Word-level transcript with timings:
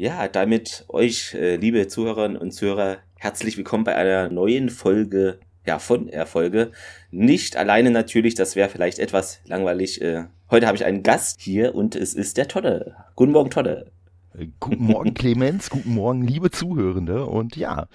Ja, 0.00 0.28
damit 0.28 0.86
euch, 0.88 1.34
äh, 1.34 1.56
liebe 1.56 1.86
Zuhörerinnen 1.86 2.38
und 2.38 2.52
Zuhörer, 2.52 3.00
herzlich 3.16 3.58
willkommen 3.58 3.84
bei 3.84 3.94
einer 3.96 4.30
neuen 4.30 4.70
Folge, 4.70 5.40
ja, 5.66 5.78
von 5.78 6.08
Erfolge. 6.08 6.72
Nicht 7.10 7.58
alleine 7.58 7.90
natürlich, 7.90 8.34
das 8.34 8.56
wäre 8.56 8.70
vielleicht 8.70 8.98
etwas 8.98 9.42
langweilig. 9.44 10.00
Äh, 10.00 10.24
heute 10.50 10.66
habe 10.66 10.76
ich 10.76 10.86
einen 10.86 11.02
Gast 11.02 11.42
hier 11.42 11.74
und 11.74 11.96
es 11.96 12.14
ist 12.14 12.38
der 12.38 12.48
Todde. 12.48 12.94
Guten 13.14 13.32
Morgen, 13.32 13.50
Todde. 13.50 13.92
Äh, 14.38 14.46
guten 14.58 14.84
Morgen, 14.84 15.12
Clemens. 15.12 15.68
Guten 15.68 15.92
Morgen, 15.92 16.26
liebe 16.26 16.50
Zuhörende. 16.50 17.26
Und 17.26 17.56
ja, 17.56 17.86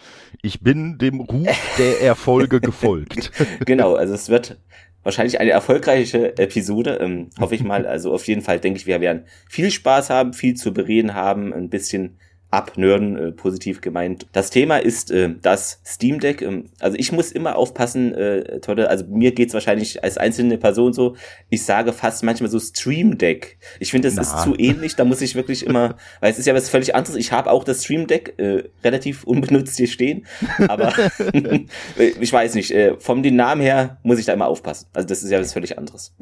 ich 0.43 0.61
bin 0.61 0.99
dem 0.99 1.21
Ruf 1.21 1.75
der 1.79 2.01
Erfolge 2.01 2.61
gefolgt. 2.61 3.31
genau, 3.65 3.95
also 3.95 4.13
es 4.13 4.29
wird 4.29 4.59
wahrscheinlich 5.05 5.39
eine 5.39 5.51
erfolgreiche 5.51 6.37
Episode, 6.37 6.97
ähm, 6.99 7.29
hoffe 7.39 7.55
ich 7.55 7.63
mal. 7.63 7.85
Also 7.85 8.13
auf 8.13 8.27
jeden 8.27 8.41
Fall 8.41 8.59
denke 8.59 8.79
ich, 8.79 8.87
wir 8.87 8.99
werden 8.99 9.25
viel 9.47 9.71
Spaß 9.71 10.09
haben, 10.09 10.33
viel 10.33 10.55
zu 10.55 10.73
bereden 10.73 11.13
haben, 11.13 11.53
ein 11.53 11.69
bisschen 11.69 12.17
abnörden, 12.51 13.17
äh, 13.17 13.31
positiv 13.31 13.81
gemeint. 13.81 14.27
Das 14.31 14.49
Thema 14.49 14.77
ist 14.77 15.11
äh, 15.11 15.33
das 15.41 15.81
Steam 15.85 16.19
Deck. 16.19 16.41
Ähm, 16.41 16.69
also 16.79 16.97
ich 16.97 17.11
muss 17.11 17.31
immer 17.31 17.57
aufpassen, 17.57 18.13
äh, 18.13 18.59
Tolle, 18.61 18.89
also 18.89 19.05
mir 19.07 19.33
geht's 19.33 19.53
wahrscheinlich 19.53 20.03
als 20.03 20.17
einzelne 20.17 20.57
Person 20.57 20.93
so, 20.93 21.15
ich 21.49 21.63
sage 21.63 21.91
fast 21.91 22.23
manchmal 22.23 22.49
so 22.49 22.59
Stream 22.59 23.17
Deck. 23.17 23.57
Ich 23.79 23.91
finde, 23.91 24.07
das 24.07 24.15
Na. 24.15 24.21
ist 24.21 24.43
zu 24.43 24.55
ähnlich, 24.57 24.95
da 24.95 25.03
muss 25.05 25.21
ich 25.21 25.35
wirklich 25.35 25.65
immer, 25.65 25.95
weil 26.21 26.31
es 26.31 26.39
ist 26.39 26.45
ja 26.45 26.53
was 26.53 26.69
völlig 26.69 26.95
anderes. 26.95 27.17
Ich 27.17 27.31
habe 27.31 27.51
auch 27.51 27.63
das 27.63 27.83
Stream 27.83 28.07
Deck 28.07 28.35
äh, 28.37 28.63
relativ 28.83 29.25
unbenutzt 29.25 29.77
hier 29.77 29.87
stehen, 29.87 30.25
aber 30.67 30.93
ich 32.19 32.31
weiß 32.31 32.55
nicht, 32.55 32.71
äh, 32.71 32.95
vom 32.99 33.23
den 33.23 33.35
Namen 33.35 33.61
her 33.61 33.97
muss 34.03 34.19
ich 34.19 34.25
da 34.25 34.33
immer 34.33 34.47
aufpassen. 34.47 34.87
Also 34.93 35.07
das 35.07 35.23
ist 35.23 35.31
ja 35.31 35.39
was 35.39 35.53
völlig 35.53 35.77
anderes. 35.77 36.13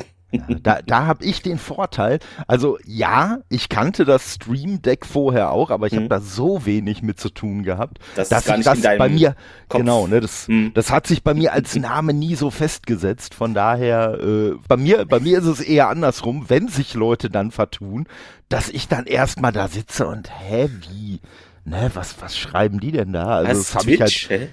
Da, 0.63 0.79
da 0.85 1.05
habe 1.05 1.23
ich 1.23 1.41
den 1.41 1.57
Vorteil. 1.57 2.19
Also 2.47 2.77
ja, 2.85 3.39
ich 3.49 3.69
kannte 3.69 4.05
das 4.05 4.35
Stream 4.35 4.81
Deck 4.81 5.05
vorher 5.05 5.51
auch, 5.51 5.69
aber 5.69 5.87
ich 5.87 5.93
mhm. 5.93 5.97
habe 5.97 6.09
da 6.09 6.19
so 6.19 6.65
wenig 6.65 7.03
mit 7.03 7.19
zu 7.19 7.29
tun 7.29 7.63
gehabt, 7.63 7.99
das 8.15 8.29
dass 8.29 8.47
ich 8.47 8.63
das 8.63 8.81
bei 8.81 9.09
mir 9.09 9.35
Kopf. 9.69 9.79
genau, 9.81 10.07
ne, 10.07 10.21
das, 10.21 10.47
mhm. 10.47 10.71
das 10.73 10.91
hat 10.91 11.07
sich 11.07 11.23
bei 11.23 11.33
mir 11.33 11.53
als 11.53 11.75
Name 11.75 12.13
nie 12.13 12.35
so 12.35 12.49
festgesetzt. 12.49 13.33
Von 13.35 13.53
daher, 13.53 14.19
äh, 14.19 14.53
bei 14.67 14.77
mir, 14.77 15.05
bei 15.05 15.19
mir 15.19 15.39
ist 15.39 15.45
es 15.45 15.61
eher 15.61 15.89
andersrum, 15.89 16.45
wenn 16.47 16.67
sich 16.67 16.93
Leute 16.93 17.29
dann 17.29 17.51
vertun, 17.51 18.07
dass 18.49 18.69
ich 18.69 18.87
dann 18.87 19.05
erstmal 19.05 19.51
da 19.51 19.67
sitze 19.67 20.07
und 20.07 20.29
hä, 20.29 20.69
wie? 20.89 21.19
Ne, 21.65 21.91
was, 21.93 22.21
was 22.21 22.37
schreiben 22.37 22.79
die 22.79 22.91
denn 22.91 23.13
da? 23.13 23.37
Also 23.37 23.61
das 23.61 23.75
habe 23.75 23.91
ich 23.91 24.01
halt. 24.01 24.49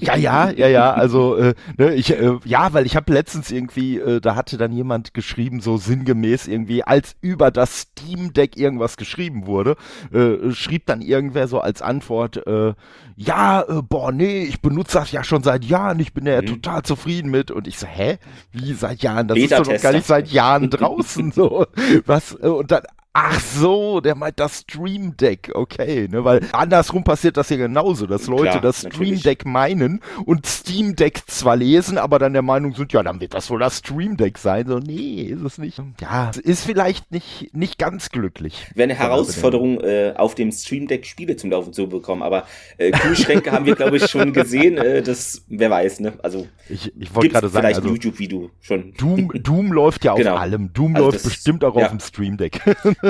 Ja, 0.00 0.16
ja, 0.16 0.50
ja, 0.50 0.68
ja. 0.68 0.92
Also 0.92 1.36
äh, 1.36 1.54
ne, 1.76 1.94
ich, 1.94 2.10
äh, 2.10 2.38
ja, 2.44 2.72
weil 2.72 2.86
ich 2.86 2.96
habe 2.96 3.12
letztens 3.12 3.50
irgendwie, 3.50 3.98
äh, 3.98 4.20
da 4.20 4.34
hatte 4.36 4.56
dann 4.56 4.72
jemand 4.72 5.14
geschrieben, 5.14 5.60
so 5.60 5.76
sinngemäß 5.76 6.46
irgendwie, 6.46 6.82
als 6.82 7.16
über 7.20 7.50
das 7.50 7.80
Steam 7.80 8.32
Deck 8.32 8.56
irgendwas 8.56 8.96
geschrieben 8.96 9.46
wurde, 9.46 9.76
äh, 10.12 10.52
schrieb 10.52 10.86
dann 10.86 11.00
irgendwer 11.00 11.48
so 11.48 11.60
als 11.60 11.82
Antwort, 11.82 12.46
äh, 12.46 12.74
ja, 13.16 13.62
äh, 13.62 13.82
boah, 13.82 14.10
nee, 14.12 14.44
ich 14.44 14.60
benutze 14.60 14.98
das 14.98 15.12
ja 15.12 15.22
schon 15.22 15.42
seit 15.42 15.64
Jahren, 15.64 16.00
ich 16.00 16.12
bin 16.12 16.26
ja 16.26 16.42
mhm. 16.42 16.46
total 16.46 16.82
zufrieden 16.82 17.30
mit. 17.30 17.50
Und 17.50 17.68
ich 17.68 17.78
so, 17.78 17.86
hä? 17.86 18.18
Wie 18.52 18.72
seit 18.72 19.02
Jahren? 19.02 19.28
Das 19.28 19.38
ist 19.38 19.52
doch 19.52 19.66
noch 19.66 19.80
gar 19.80 19.92
nicht 19.92 20.06
seit 20.06 20.28
Jahren 20.28 20.70
draußen 20.70 21.32
so. 21.32 21.66
Was? 22.06 22.36
Äh, 22.40 22.48
und 22.48 22.70
dann 22.70 22.82
Ach 23.16 23.38
so, 23.38 24.00
der 24.00 24.16
meint 24.16 24.40
das 24.40 24.62
Stream 24.62 25.16
Deck, 25.16 25.52
okay, 25.54 26.08
ne, 26.10 26.24
weil 26.24 26.40
andersrum 26.50 27.04
passiert 27.04 27.36
das 27.36 27.48
ja 27.48 27.56
genauso, 27.56 28.08
dass 28.08 28.26
Leute 28.26 28.50
Klar, 28.50 28.60
das 28.60 28.80
Stream 28.80 29.22
Deck 29.22 29.44
meinen 29.46 30.00
und 30.24 30.44
Steam 30.46 30.96
Deck 30.96 31.22
zwar 31.28 31.54
lesen, 31.54 31.96
aber 31.96 32.18
dann 32.18 32.32
der 32.32 32.42
Meinung 32.42 32.74
sind, 32.74 32.92
ja, 32.92 33.04
dann 33.04 33.20
wird 33.20 33.32
das 33.32 33.48
wohl 33.50 33.60
das 33.60 33.78
Stream 33.78 34.16
Deck 34.16 34.36
sein. 34.36 34.66
So, 34.66 34.80
nee, 34.80 35.22
ist 35.22 35.42
es 35.42 35.58
nicht. 35.58 35.80
Ja, 36.00 36.32
ist 36.42 36.64
vielleicht 36.64 37.12
nicht, 37.12 37.54
nicht 37.54 37.78
ganz 37.78 38.10
glücklich. 38.10 38.66
Wäre 38.74 38.90
eine 38.90 38.98
Herausforderung, 38.98 39.80
äh, 39.80 40.14
auf 40.16 40.34
dem 40.34 40.50
Stream 40.50 40.88
Deck 40.88 41.06
Spiele 41.06 41.36
zum 41.36 41.52
Laufen 41.52 41.72
zu 41.72 41.88
bekommen, 41.88 42.22
aber 42.22 42.48
äh, 42.78 42.90
Kühlschränke 42.90 43.52
haben 43.52 43.64
wir, 43.64 43.76
glaube 43.76 43.96
ich, 43.98 44.10
schon 44.10 44.32
gesehen, 44.32 44.76
äh, 44.76 45.02
das, 45.02 45.44
wer 45.46 45.70
weiß, 45.70 46.00
ne, 46.00 46.14
also. 46.24 46.48
Ich, 46.68 46.92
ich 46.98 47.14
wollte 47.14 47.28
gerade 47.28 47.48
sagen, 47.48 47.62
vielleicht 47.62 47.78
also, 47.78 47.90
YouTube-Video 47.90 48.50
schon. 48.60 48.92
Doom, 48.94 49.30
Doom 49.34 49.72
läuft 49.72 50.04
ja 50.04 50.12
auf 50.14 50.18
genau. 50.18 50.34
allem. 50.34 50.72
Doom 50.72 50.96
also 50.96 51.12
läuft 51.12 51.22
bestimmt 51.22 51.62
auch 51.62 51.76
ja. 51.76 51.84
auf 51.84 51.90
dem 51.90 52.00
Stream 52.00 52.36
Deck. 52.36 52.60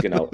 Genau. 0.01 0.31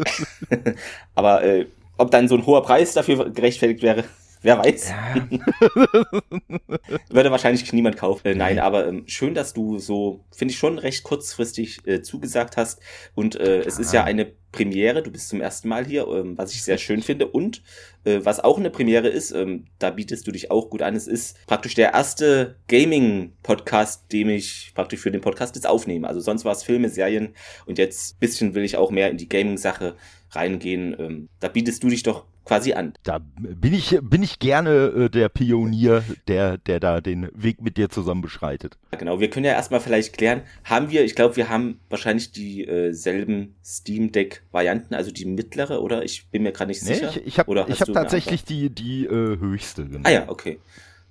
Aber 1.15 1.43
äh, 1.43 1.67
ob 1.97 2.11
dann 2.11 2.29
so 2.29 2.37
ein 2.37 2.47
hoher 2.47 2.63
Preis 2.63 2.95
dafür 2.95 3.31
gerechtfertigt 3.31 3.83
wäre, 3.83 4.05
wer 4.43 4.59
weiß. 4.59 4.91
Ja. 4.91 5.15
Würde 7.11 7.31
wahrscheinlich 7.31 7.73
niemand 7.73 7.97
kaufen. 7.97 8.27
Äh, 8.27 8.35
nein, 8.35 8.59
aber 8.59 8.87
ähm, 8.87 9.05
schön, 9.07 9.35
dass 9.35 9.53
du 9.53 9.79
so, 9.79 10.25
finde 10.31 10.53
ich 10.53 10.59
schon 10.59 10.79
recht 10.79 11.03
kurzfristig 11.03 11.87
äh, 11.87 12.03
zugesagt 12.03 12.57
hast. 12.57 12.81
Und 13.15 13.37
äh, 13.37 13.61
es 13.61 13.79
ist 13.79 13.93
ja 13.93 14.05
eine 14.05 14.33
Premiere, 14.53 15.03
du 15.03 15.11
bist 15.11 15.29
zum 15.29 15.41
ersten 15.41 15.69
Mal 15.69 15.87
hier, 15.87 16.09
ähm, 16.09 16.37
was 16.37 16.53
ich 16.53 16.63
sehr 16.63 16.79
schön 16.79 17.03
finde. 17.03 17.27
Und 17.27 17.63
äh, 18.05 18.21
was 18.23 18.41
auch 18.41 18.59
eine 18.59 18.71
Premiere 18.71 19.09
ist, 19.09 19.31
ähm, 19.31 19.67
da 19.79 19.91
bietest 19.91 20.27
du 20.27 20.33
dich 20.33 20.51
auch 20.51 20.71
gut 20.71 20.83
an, 20.83 20.97
es 20.97 21.07
ist 21.07 21.47
praktisch 21.47 21.75
der 21.75 21.93
erste 21.93 22.57
Gaming-Podcast, 22.69 24.13
den 24.13 24.31
ich 24.31 24.73
praktisch 24.75 25.01
für 25.01 25.11
den 25.11 25.21
Podcast 25.21 25.55
jetzt 25.55 25.67
aufnehme. 25.67 26.09
Also 26.09 26.21
sonst 26.21 26.45
war 26.45 26.53
es 26.53 26.65
Filme, 26.65 26.89
Serien 26.89 27.35
und 27.67 27.79
jetzt 27.79 28.19
bisschen 28.19 28.55
will 28.55 28.65
ich 28.65 28.77
auch 28.77 28.91
mehr 28.91 29.11
in 29.11 29.19
die 29.19 29.29
Gaming-Sache 29.29 29.95
reingehen. 30.33 30.97
Ähm, 30.99 31.29
da 31.39 31.49
bietest 31.49 31.83
du 31.83 31.89
dich 31.89 32.03
doch 32.03 32.25
quasi 32.45 32.73
an. 32.73 32.95
Da 33.03 33.21
bin 33.39 33.73
ich, 33.73 33.99
bin 34.03 34.23
ich 34.23 34.39
gerne 34.39 34.87
äh, 34.87 35.09
der 35.09 35.29
Pionier, 35.29 36.03
der, 36.29 36.59
der 36.59 36.81
da 36.81 37.01
den 37.01 37.29
Weg 37.35 37.63
mit 37.63 37.77
dir 37.77 37.89
zusammen 37.89 38.23
beschreitet. 38.23 38.79
Genau, 38.99 39.21
wir 39.21 39.31
können 39.31 39.47
ja 39.47 39.53
erstmal 39.53 39.81
vielleicht 39.81 40.17
klären, 40.17 40.43
haben 40.65 40.91
wir, 40.91 41.05
ich 41.05 41.15
glaube, 41.15 41.37
wir 41.37 41.49
haben 41.49 41.81
wahrscheinlich 41.89 42.33
dieselben 42.33 43.43
äh, 43.43 43.65
Steam 43.65 44.13
Deck-Varianten, 44.13 44.95
also 44.95 45.11
die 45.11 45.27
mittlere, 45.27 45.83
oder? 45.83 46.05
Ich 46.05 46.29
bin 46.29 46.43
mir 46.43 46.53
gerade 46.53 46.69
nicht 46.69 46.83
nee, 46.83 46.95
sicher. 46.95 47.11
Ich, 47.11 47.27
ich 47.27 47.39
habe 47.39 47.61
hab 47.61 47.93
tatsächlich 47.93 48.45
die, 48.45 48.71
die 48.71 49.07
äh, 49.07 49.39
höchste. 49.39 49.87
Genau. 49.87 50.09
Ah 50.09 50.13
ja, 50.13 50.29
okay. 50.29 50.59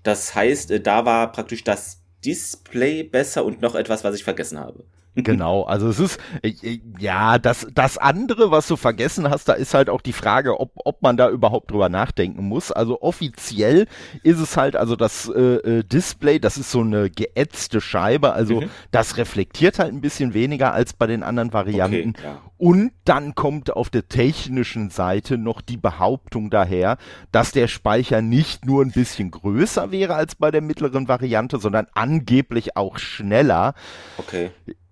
Das 0.04 0.36
heißt, 0.36 0.72
äh, 0.72 0.80
da 0.82 1.06
war 1.06 1.32
praktisch 1.32 1.64
das 1.64 2.02
Display 2.26 3.04
besser 3.04 3.46
und 3.46 3.62
noch 3.62 3.76
etwas, 3.76 4.04
was 4.04 4.16
ich 4.16 4.24
vergessen 4.24 4.60
habe. 4.60 4.84
Genau, 5.24 5.64
also 5.64 5.90
es 5.90 6.00
ist, 6.00 6.20
äh, 6.42 6.50
äh, 6.50 6.82
ja, 7.00 7.38
das, 7.38 7.68
das 7.74 7.98
andere, 7.98 8.52
was 8.52 8.68
du 8.68 8.76
vergessen 8.76 9.30
hast, 9.30 9.50
da 9.50 9.54
ist 9.54 9.74
halt 9.74 9.90
auch 9.90 10.02
die 10.02 10.14
Frage, 10.14 10.60
ob, 10.60 10.72
ob 10.76 11.02
man 11.02 11.18
da 11.18 11.30
überhaupt 11.30 11.72
drüber 11.72 11.90
nachdenken 11.90 12.48
muss. 12.48 12.72
Also 12.72 13.02
offiziell 13.02 13.88
ist 14.24 14.40
es 14.40 14.56
halt, 14.58 14.76
also 14.76 14.96
das 14.96 15.30
äh, 15.30 15.80
äh 15.80 15.84
Display, 15.84 16.40
das 16.40 16.58
ist 16.58 16.72
so 16.72 16.82
eine 16.82 17.10
geätzte 17.10 17.82
Scheibe, 17.82 18.34
also 18.34 18.62
mhm. 18.62 18.70
das 18.92 19.18
reflektiert 19.18 19.80
halt 19.80 19.94
ein 19.94 20.02
bisschen 20.02 20.34
weniger 20.34 20.74
als 20.74 20.94
bei 20.94 21.08
den 21.08 21.24
anderen 21.24 21.54
Varianten. 21.54 22.10
Okay, 22.10 22.24
ja. 22.24 22.42
Und 22.58 22.92
dann 23.06 23.36
kommt 23.36 23.72
auf 23.72 23.90
der 23.90 24.10
technischen 24.10 24.90
Seite 24.90 25.38
noch 25.38 25.62
die 25.62 25.78
Behauptung 25.78 26.50
daher, 26.50 26.98
dass 27.32 27.54
der 27.54 27.70
Speicher 27.70 28.22
nicht 28.22 28.66
nur 28.66 28.84
ein 28.84 28.92
bisschen 28.92 29.32
größer 29.32 29.92
wäre 29.92 30.16
als 30.16 30.36
bei 30.36 30.52
der 30.52 30.62
mittleren 30.62 31.08
Variante, 31.08 31.58
sondern 31.58 31.88
angeblich 31.94 32.76
auch 32.76 32.98
schneller. 32.98 33.76
Okay. 34.18 34.52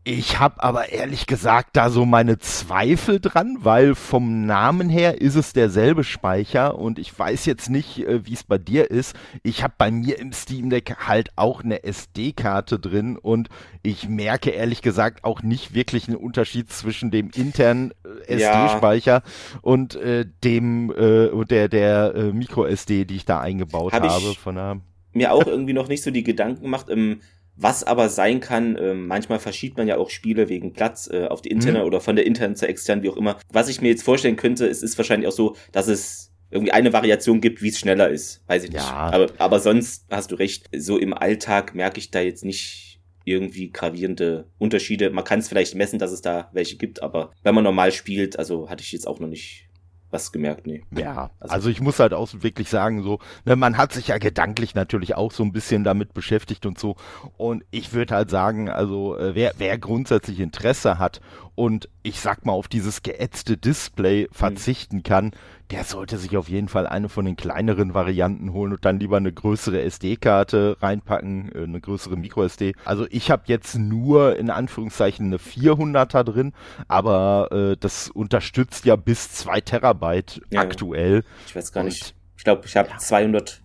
Ich 0.10 0.40
habe 0.40 0.64
aber 0.64 0.94
ehrlich 0.94 1.28
gesagt 1.28 1.72
da 1.76 1.90
so 1.90 2.06
meine 2.06 2.38
Zweifel 2.38 3.20
dran, 3.20 3.58
weil 3.60 3.94
vom 3.94 4.46
Namen 4.46 4.88
her 4.88 5.20
ist 5.20 5.36
es 5.36 5.52
derselbe 5.52 6.06
Speicher 6.06 6.80
und 6.80 6.98
ich 6.98 7.20
weiß 7.20 7.46
jetzt 7.46 7.70
nicht, 7.70 8.08
äh, 8.08 8.26
wie 8.26 8.32
es 8.32 8.46
bei 8.46 8.58
dir 8.58 8.90
ist. 8.90 9.18
Ich 9.44 9.64
habe 9.64 9.74
bei 9.78 9.92
mir 9.92 10.18
im 10.18 10.32
Steam 10.32 10.70
Deck 10.70 10.96
halt 11.06 11.32
auch 11.36 11.62
eine 11.62 11.84
SD-Karte 11.84 12.80
drin 12.80 13.18
und 13.18 13.50
ich 13.84 14.08
merke 14.08 14.52
ehrlich 14.52 14.82
gesagt 14.82 15.26
auch 15.26 15.44
nicht 15.44 15.74
wirklich 15.74 16.08
einen 16.08 16.16
Unterschied 16.16 16.72
zwischen 16.72 17.12
dem 17.12 17.30
internen 17.36 17.92
äh, 18.30 18.36
SD-Speicher 18.36 19.24
ja. 19.26 19.60
und 19.62 19.96
äh, 19.96 20.26
dem 20.42 20.90
äh, 20.90 21.46
der 21.48 21.68
der 21.68 22.16
äh, 22.16 22.32
Micro 22.32 22.64
SD, 22.64 23.04
die 23.04 23.18
ich 23.18 23.26
da 23.26 23.42
eingebaut 23.42 23.92
hab 23.92 24.04
habe. 24.04 24.36
Von 24.36 24.56
der 24.56 24.80
mir 25.12 25.34
auch 25.34 25.46
irgendwie 25.46 25.74
noch 25.74 25.90
nicht 25.90 26.04
so 26.04 26.12
die 26.12 26.24
Gedanken 26.24 26.62
gemacht. 26.62 26.88
Im 26.88 27.20
was 27.58 27.84
aber 27.84 28.10
sein 28.10 28.40
kann, 28.40 28.76
äh, 28.76 28.94
manchmal 28.94 29.40
verschiebt 29.40 29.78
man 29.78 29.88
ja 29.88 29.98
auch 29.98 30.10
Spiele 30.10 30.48
wegen 30.48 30.74
Platz 30.74 31.10
äh, 31.12 31.26
auf 31.26 31.42
die 31.42 31.50
interne 31.50 31.80
mhm. 31.80 31.86
oder 31.86 32.00
von 32.00 32.16
der 32.16 32.26
internen 32.26 32.56
zur 32.56 32.70
externen, 32.70 33.04
wie 33.04 33.10
auch 33.10 33.18
immer. 33.18 33.38
Was 33.52 33.68
ich 33.68 33.82
mir 33.82 33.90
jetzt 33.90 34.04
vorstellen 34.04 34.36
könnte, 34.36 34.68
es 34.68 34.84
ist 34.84 34.98
wahrscheinlich 34.98 35.28
auch 35.28 35.34
so, 35.34 35.56
dass 35.72 35.88
es 35.88 36.32
irgendwie 36.50 36.72
eine 36.72 36.94
Variation 36.94 37.42
gibt, 37.42 37.62
wie 37.62 37.70
es 37.70 37.80
schneller 37.80 38.10
ist. 38.10 38.44
Weiß 38.48 38.64
ich 38.64 38.72
nicht. 38.72 38.86
Ja. 38.86 39.12
Aber, 39.12 39.28
aber 39.38 39.60
sonst 39.60 40.06
hast 40.10 40.32
du 40.32 40.36
recht. 40.36 40.70
So 40.76 40.98
im 40.98 41.14
Alltag 41.14 41.76
merke 41.76 42.00
ich 42.00 42.12
da 42.12 42.22
jetzt 42.22 42.46
nicht 42.46 43.02
irgendwie 43.26 43.72
gravierende 43.72 44.50
Unterschiede. 44.58 45.10
Man 45.10 45.26
kann 45.26 45.40
es 45.40 45.50
vielleicht 45.50 45.76
messen, 45.76 46.00
dass 46.00 46.12
es 46.12 46.22
da 46.22 46.50
welche 46.54 46.78
gibt, 46.78 47.04
aber 47.04 47.34
wenn 47.44 47.54
man 47.54 47.66
normal 47.66 47.92
spielt, 47.92 48.40
also 48.40 48.70
hatte 48.70 48.84
ich 48.84 48.94
jetzt 48.94 49.06
auch 49.06 49.20
noch 49.20 49.28
nicht 49.28 49.67
was 50.18 50.32
gemerkt, 50.32 50.66
nee. 50.66 50.84
Ja, 50.92 51.30
also, 51.40 51.54
also, 51.54 51.70
ich 51.70 51.80
muss 51.80 52.00
halt 52.00 52.14
auch 52.14 52.30
wirklich 52.40 52.70
sagen, 52.70 53.04
so, 53.04 53.20
ne, 53.46 53.56
man 53.56 53.78
hat 53.78 53.94
sich 53.94 54.08
ja 54.08 54.18
gedanklich 54.18 54.74
natürlich 54.74 55.16
auch 55.16 55.32
so 55.32 55.44
ein 55.44 55.52
bisschen 55.52 55.84
damit 55.84 56.14
beschäftigt 56.14 56.66
und 56.66 56.80
so. 56.80 56.96
Und 57.38 57.64
ich 57.72 57.94
würde 57.94 58.16
halt 58.16 58.30
sagen, 58.30 58.70
also 58.70 59.18
äh, 59.18 59.36
wer, 59.36 59.54
wer 59.58 59.78
grundsätzlich 59.78 60.40
Interesse 60.40 60.98
hat 60.98 61.22
und 61.58 61.90
ich 62.04 62.20
sag 62.20 62.46
mal 62.46 62.52
auf 62.54 62.68
dieses 62.68 63.02
geätzte 63.02 63.58
Display 63.58 64.28
mhm. 64.30 64.34
verzichten 64.34 65.02
kann, 65.02 65.32
der 65.72 65.84
sollte 65.84 66.20
sich 66.20 66.38
auf 66.38 66.50
jeden 66.50 66.68
Fall 66.68 66.86
eine 66.86 67.10
von 67.10 67.26
den 67.26 67.36
kleineren 67.36 67.96
Varianten 67.96 68.54
holen 68.54 68.74
und 68.74 68.86
dann 68.86 69.00
lieber 69.00 69.18
eine 69.18 69.34
größere 69.34 69.82
SD-Karte 69.82 70.78
reinpacken, 70.80 71.52
äh, 71.56 71.64
eine 71.64 71.82
größere 71.82 72.16
Micro-SD. 72.16 72.74
Also 72.86 73.08
ich 73.10 73.32
habe 73.32 73.44
jetzt 73.48 73.76
nur 73.76 74.38
in 74.38 74.52
Anführungszeichen 74.52 75.26
eine 75.26 75.38
400er 75.38 76.24
drin, 76.24 76.54
aber 76.88 77.52
äh, 77.52 77.78
das 77.78 78.12
unterstützt 78.12 78.86
ja 78.86 78.96
bis 78.96 79.32
2 79.32 79.62
Terabyte 79.62 80.42
ja, 80.52 80.62
aktuell. 80.62 81.24
Ich 81.48 81.56
weiß 81.56 81.72
gar 81.72 81.84
nicht. 81.84 82.14
Ich 82.38 82.44
glaube, 82.44 82.68
ich 82.68 82.78
habe 82.78 82.90
ja. 82.90 82.98
200 83.00 83.64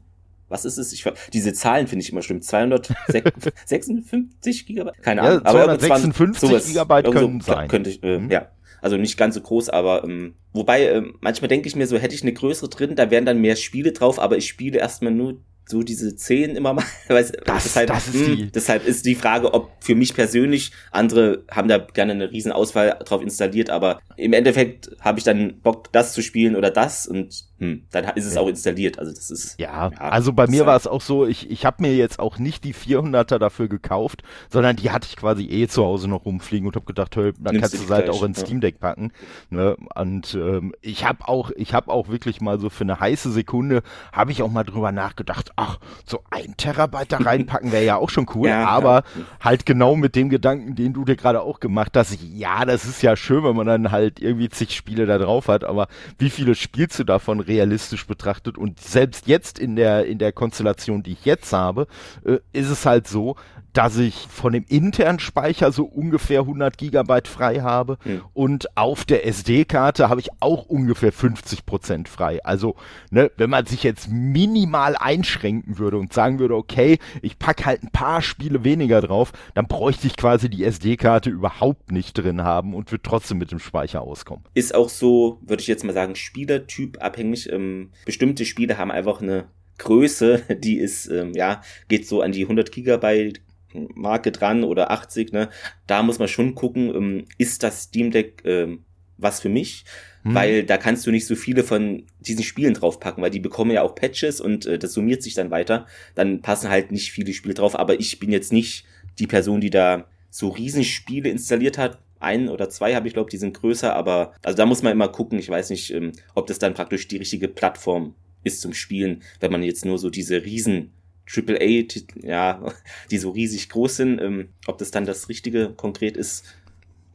was 0.53 0.65
ist 0.65 0.79
es? 0.79 0.93
Ich, 0.93 1.05
diese 1.33 1.53
Zahlen 1.53 1.89
finde 1.89 2.05
ich 2.05 2.13
immer 2.13 2.23
schlimm. 2.23 2.43
256 2.43 4.67
Gigabyte? 4.67 5.03
Keine 5.03 5.23
Ahnung. 5.23 5.43
Ja, 5.45 5.51
256 5.51 6.51
aber 6.51 6.61
Gigabyte 6.61 7.11
können 7.11 7.41
so, 7.41 7.53
sein. 7.53 7.67
Könnte 7.69 7.91
ich, 7.91 8.03
äh, 8.03 8.19
mhm. 8.19 8.31
ja. 8.31 8.49
Also 8.81 8.97
nicht 8.97 9.17
ganz 9.17 9.35
so 9.37 9.41
groß, 9.41 9.69
aber 9.69 10.03
ähm, 10.05 10.35
wobei 10.53 10.85
äh, 10.85 11.03
manchmal 11.21 11.49
denke 11.49 11.69
ich 11.69 11.77
mir 11.77 11.87
so, 11.87 11.99
hätte 11.99 12.17
ich 12.17 12.23
eine 12.23 12.33
größere 12.33 12.69
drin, 12.69 12.97
da 12.97 13.13
wären 13.13 13.25
dann 13.25 13.39
mehr 13.39 13.55
Spiele 13.57 13.93
drauf, 13.93 14.19
aber 14.19 14.37
ich 14.37 14.49
spiele 14.49 14.79
erstmal 14.79 15.13
nur 15.13 15.39
so 15.67 15.83
diese 15.83 16.17
zehn 16.17 16.57
immer 16.57 16.75
mal. 16.75 16.85
Weiß, 17.09 17.33
das, 17.45 17.63
deshalb, 17.63 17.89
das 17.89 18.09
ist 18.09 18.15
mh, 18.15 18.35
die. 18.35 18.51
deshalb 18.51 18.87
ist 18.87 19.07
die 19.07 19.15
Frage, 19.15 19.55
ob 19.55 19.71
für 19.81 19.95
mich 19.95 20.15
persönlich, 20.15 20.73
andere 20.91 21.45
haben 21.51 21.69
da 21.69 21.79
gerne 21.79 22.13
eine 22.13 22.31
riesen 22.31 22.53
Auswahl 22.53 22.99
drauf 23.05 23.23
installiert, 23.23 23.71
aber 23.71 24.01
im 24.17 24.33
Endeffekt 24.33 24.91
habe 25.01 25.19
ich 25.19 25.25
dann 25.25 25.61
Bock, 25.61 25.93
das 25.93 26.13
zu 26.13 26.23
spielen 26.23 26.57
oder 26.57 26.71
das 26.71 27.07
und 27.07 27.45
hm, 27.63 27.85
dann 27.93 28.07
ist 28.17 28.27
es 28.27 28.35
ja. 28.35 28.41
auch 28.41 28.49
installiert. 28.49 28.99
Also 28.99 29.13
das 29.13 29.31
ist 29.31 29.61
ja. 29.61 29.91
ja 29.91 29.99
also 29.99 30.33
bei 30.33 30.49
mir 30.49 30.67
war 30.67 30.77
es 30.77 30.89
auch 30.89 31.01
so, 31.01 31.27
ich 31.27 31.49
ich 31.49 31.65
habe 31.65 31.81
mir 31.81 31.95
jetzt 31.95 32.19
auch 32.19 32.39
nicht 32.39 32.65
die 32.65 32.75
400er 32.75 33.39
dafür 33.39 33.69
gekauft, 33.69 34.25
sondern 34.51 34.75
die 34.75 34.91
hatte 34.91 35.07
ich 35.09 35.17
quasi 35.17 35.45
eh 35.45 35.69
zu 35.69 35.85
Hause 35.85 36.09
noch 36.09 36.25
rumfliegen 36.25 36.67
und 36.67 36.75
habe 36.75 36.87
gedacht, 36.87 37.15
hey, 37.15 37.33
dann 37.39 37.55
Nimmst 37.55 37.71
kannst 37.71 37.75
du 37.75 37.85
es 37.85 37.91
halt 37.91 38.11
auch 38.11 38.25
ins 38.25 38.39
ja. 38.41 38.47
Steam 38.47 38.61
Deck 38.61 38.81
packen. 38.81 39.13
Ne? 39.51 39.77
Und 39.95 40.35
ähm, 40.35 40.75
ich 40.81 41.05
habe 41.05 41.29
auch 41.29 41.53
ich 41.55 41.73
habe 41.73 41.89
auch 41.93 42.09
wirklich 42.09 42.41
mal 42.41 42.59
so 42.59 42.69
für 42.69 42.83
eine 42.83 42.99
heiße 42.99 43.31
Sekunde 43.31 43.83
habe 44.13 44.33
ich 44.33 44.43
auch 44.43 44.51
mal 44.51 44.65
drüber 44.65 44.91
nachgedacht, 44.91 45.53
ach 45.55 45.79
so 46.05 46.25
ein 46.31 46.57
Terabyte 46.57 47.13
da 47.13 47.19
reinpacken 47.19 47.71
wäre 47.71 47.85
ja 47.85 47.97
auch 47.97 48.11
schon 48.11 48.27
cool, 48.35 48.49
aber 48.51 49.05
halt 49.39 49.67
genau 49.67 49.95
mit 49.95 50.17
dem 50.17 50.31
Gedanken, 50.31 50.75
den 50.75 50.95
du 50.95 51.05
dir 51.05 51.15
gerade 51.15 51.43
auch 51.43 51.61
gemacht 51.61 51.97
hast. 51.97 52.19
Ja, 52.35 52.65
das 52.65 52.87
ist 52.87 53.03
ja 53.03 53.15
schön, 53.15 53.45
wenn 53.45 53.55
man 53.55 53.69
dann 53.69 53.93
halt 53.93 54.19
irgendwie 54.19 54.49
zig 54.49 54.75
Spiele 54.75 55.07
da 55.07 55.19
drauf 55.19 55.47
hat, 55.47 55.63
aber 55.63 55.87
wie 56.19 56.29
viele 56.29 56.57
spielst 56.57 56.99
du 56.99 57.05
davon 57.05 57.39
realistisch 57.53 58.07
betrachtet. 58.07 58.59
Und 58.59 58.81
selbst 58.81 59.27
jetzt 59.27 59.59
in 59.59 59.77
der, 59.77 60.07
in 60.07 60.19
der 60.19 60.33
Konstellation, 60.33 61.03
die 61.03 61.13
ich 61.13 61.25
jetzt 61.25 61.53
habe, 61.53 61.87
äh, 62.25 62.39
ist 62.53 62.71
es 62.71 62.87
halt 62.87 63.07
so, 63.07 63.37
dass 63.73 63.97
ich 63.97 64.15
von 64.15 64.53
dem 64.53 64.65
internen 64.69 65.19
Speicher 65.19 65.73
so 65.73 65.85
ungefähr 65.85 66.41
100 66.41 66.77
Gigabyte 66.77 67.29
frei 67.29 67.61
habe 67.61 67.99
hm. 68.03 68.23
und 68.35 68.77
auf 68.77 69.05
der 69.05 69.27
SD-Karte 69.27 70.09
habe 70.09 70.21
ich 70.21 70.29
auch 70.41 70.67
ungefähr 70.67 71.13
50 71.13 71.65
Prozent 71.65 72.09
frei. 72.09 72.45
Also, 72.45 72.77
ne, 73.11 73.31
wenn 73.37 73.51
man 73.51 73.67
sich 73.67 73.83
jetzt 73.83 74.09
minimal 74.11 74.97
einschränken 74.97 75.79
würde 75.79 75.97
und 75.97 76.13
sagen 76.13 76.39
würde, 76.39 76.55
okay, 76.55 76.99
ich 77.23 77.39
pack 77.39 77.65
halt 77.65 77.83
ein 77.83 77.91
paar 77.91 78.23
Spiele 78.23 78.65
weniger 78.65 79.01
drauf, 79.01 79.33
dann 79.55 79.67
bräuchte 79.67 80.07
ich 80.07 80.17
quasi 80.17 80.51
die 80.51 80.65
SD-Karte 80.65 81.31
überhaupt 81.31 81.93
nicht 81.93 82.15
drin 82.15 82.43
haben 82.43 82.75
und 82.75 82.91
würde 82.93 83.03
trotzdem 83.03 83.39
mit 83.39 83.53
dem 83.53 83.59
Speicher 83.59 84.03
auskommen. 84.03 84.45
Ist 84.55 84.75
auch 84.75 84.89
so, 84.89 85.39
würde 85.43 85.63
ich 85.63 85.67
jetzt 85.67 85.85
mal 85.85 85.95
sagen, 85.95 86.15
Spielertyp 86.15 87.03
abhängig. 87.03 87.42
Ähm, 87.51 87.91
bestimmte 88.05 88.45
Spiele 88.45 88.79
haben 88.79 88.91
einfach 88.91 89.21
eine 89.21 89.47
Größe, 89.79 90.43
die 90.59 90.79
ist, 90.79 91.07
ähm, 91.07 91.33
ja, 91.35 91.63
geht 91.89 92.07
so 92.07 92.23
an 92.23 92.33
die 92.33 92.43
100 92.43 92.73
Gigabyte 92.73 93.41
Marke 93.75 94.33
dran 94.33 94.65
oder 94.65 94.91
80, 94.91 95.33
ne? 95.33 95.49
Da 95.87 96.03
muss 96.03 96.19
man 96.19 96.29
schon 96.29 96.55
gucken, 96.55 96.95
ähm, 96.95 97.25
ist 97.39 97.63
das 97.63 97.85
Steam 97.85 98.11
Deck 98.11 98.43
ähm, 98.45 98.85
was 99.23 99.41
für 99.41 99.49
mich? 99.49 99.85
Hm. 100.25 100.35
Weil 100.35 100.65
da 100.65 100.77
kannst 100.77 101.07
du 101.07 101.11
nicht 101.11 101.27
so 101.27 101.35
viele 101.35 101.65
von 101.65 102.05
diesen 102.21 102.45
Spielen 102.45 102.75
draufpacken, 102.75 103.23
weil 103.23 103.31
die 103.31 103.41
bekommen 103.41 103.71
ja 103.71 103.83
auch 103.83 103.95
Patches 103.95 104.41
und 104.41 104.67
äh, 104.67 104.79
das 104.79 104.93
summiert 104.93 105.23
sich 105.23 105.35
dann 105.35 105.51
weiter. 105.51 105.87
Dann 106.15 106.43
passen 106.43 106.69
halt 106.69 106.93
nicht 106.93 107.13
viele 107.13 107.33
Spiele 107.33 107.55
drauf, 107.55 107.79
aber 107.79 107.99
ich 107.99 108.19
bin 108.19 108.31
jetzt 108.31 108.53
nicht 108.53 108.85
die 109.19 109.27
Person, 109.27 109.61
die 109.61 109.71
da 109.71 110.07
so 110.31 110.49
Riesenspiele 110.49 111.29
installiert 111.29 111.79
hat. 111.79 111.99
Ein 112.23 112.49
oder 112.49 112.69
zwei 112.71 112.95
habe 112.95 113.09
ich 113.09 113.15
glaube, 113.15 113.31
die 113.31 113.37
sind 113.37 113.55
größer, 113.59 113.95
aber 113.95 114.33
also 114.43 114.57
da 114.57 114.67
muss 114.67 114.83
man 114.83 114.93
immer 114.93 115.09
gucken. 115.09 115.39
Ich 115.39 115.49
weiß 115.49 115.71
nicht, 115.71 115.93
ähm, 115.93 116.13
ob 116.35 116.47
das 116.47 116.59
dann 116.59 116.75
praktisch 116.75 117.09
die 117.09 117.17
richtige 117.17 117.49
Plattform 117.49 118.15
ist 118.45 118.61
zum 118.61 118.73
Spielen, 118.75 119.23
wenn 119.41 119.53
man 119.53 119.63
jetzt 119.63 119.85
nur 119.85 119.99
so 119.99 120.11
diese 120.11 120.45
riesen 120.45 120.93
AAA, 121.31 121.87
ja, 122.23 122.73
die 123.11 123.19
so 123.19 123.31
riesig 123.31 123.69
groß 123.69 123.97
sind, 123.97 124.21
ähm, 124.21 124.49
ob 124.67 124.79
das 124.79 124.91
dann 124.91 125.05
das 125.05 125.29
Richtige 125.29 125.71
konkret 125.71 126.17
ist. 126.17 126.45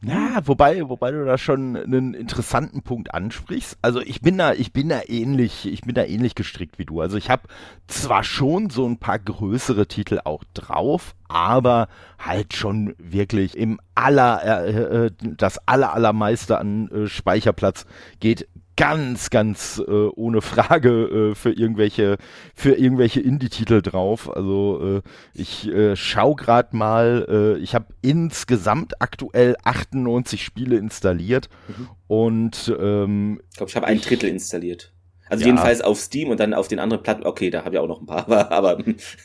Ja, 0.00 0.40
wobei, 0.44 0.88
wobei 0.88 1.10
du 1.10 1.24
da 1.24 1.38
schon 1.38 1.76
einen 1.76 2.14
interessanten 2.14 2.82
Punkt 2.82 3.12
ansprichst. 3.14 3.78
Also 3.82 4.00
ich 4.00 4.20
bin 4.20 4.38
da, 4.38 4.52
ich 4.52 4.72
bin 4.72 4.88
da 4.88 5.00
ähnlich, 5.08 5.66
ich 5.66 5.80
bin 5.80 5.94
da 5.94 6.04
ähnlich 6.04 6.36
gestrickt 6.36 6.78
wie 6.78 6.84
du. 6.84 7.00
Also 7.00 7.16
ich 7.16 7.30
habe 7.30 7.48
zwar 7.88 8.22
schon 8.22 8.70
so 8.70 8.86
ein 8.86 8.98
paar 8.98 9.18
größere 9.18 9.88
Titel 9.88 10.20
auch 10.24 10.44
drauf, 10.54 11.16
aber 11.26 11.88
halt 12.16 12.54
schon 12.54 12.94
wirklich 12.98 13.56
im 13.56 13.80
aller, 13.96 14.44
äh, 14.44 15.06
äh, 15.06 15.10
das 15.20 15.66
aller, 15.66 15.92
allermeiste 15.92 16.58
an 16.58 16.88
äh, 16.90 17.06
Speicherplatz 17.08 17.84
geht 18.20 18.46
ganz, 18.78 19.30
ganz 19.30 19.82
äh, 19.86 19.90
ohne 19.90 20.40
Frage 20.40 21.32
äh, 21.32 21.34
für 21.34 21.50
irgendwelche 21.50 22.16
für 22.54 22.74
irgendwelche 22.74 23.20
Indie-Titel 23.20 23.82
drauf. 23.82 24.34
Also 24.34 25.02
äh, 25.02 25.08
ich 25.34 25.66
äh, 25.68 25.96
schau 25.96 26.36
gerade 26.36 26.76
mal, 26.76 27.26
äh, 27.28 27.62
ich 27.62 27.74
habe 27.74 27.86
insgesamt 28.02 29.02
aktuell 29.02 29.56
98 29.64 30.44
Spiele 30.44 30.76
installiert 30.76 31.50
mhm. 31.66 31.88
und 32.06 32.74
ähm, 32.80 33.40
ich 33.50 33.56
glaube, 33.56 33.70
ich 33.70 33.76
habe 33.76 33.86
ein 33.86 34.00
Drittel 34.00 34.30
installiert. 34.30 34.92
Also 35.28 35.42
ja. 35.42 35.48
jedenfalls 35.48 35.80
auf 35.80 35.98
Steam 35.98 36.30
und 36.30 36.40
dann 36.40 36.54
auf 36.54 36.68
den 36.68 36.78
anderen 36.78 37.02
Plattformen. 37.02 37.30
Okay, 37.30 37.50
da 37.50 37.64
habe 37.64 37.74
ich 37.74 37.80
auch 37.80 37.88
noch 37.88 38.00
ein 38.00 38.06
paar, 38.06 38.18
aber, 38.26 38.52
aber 38.52 38.78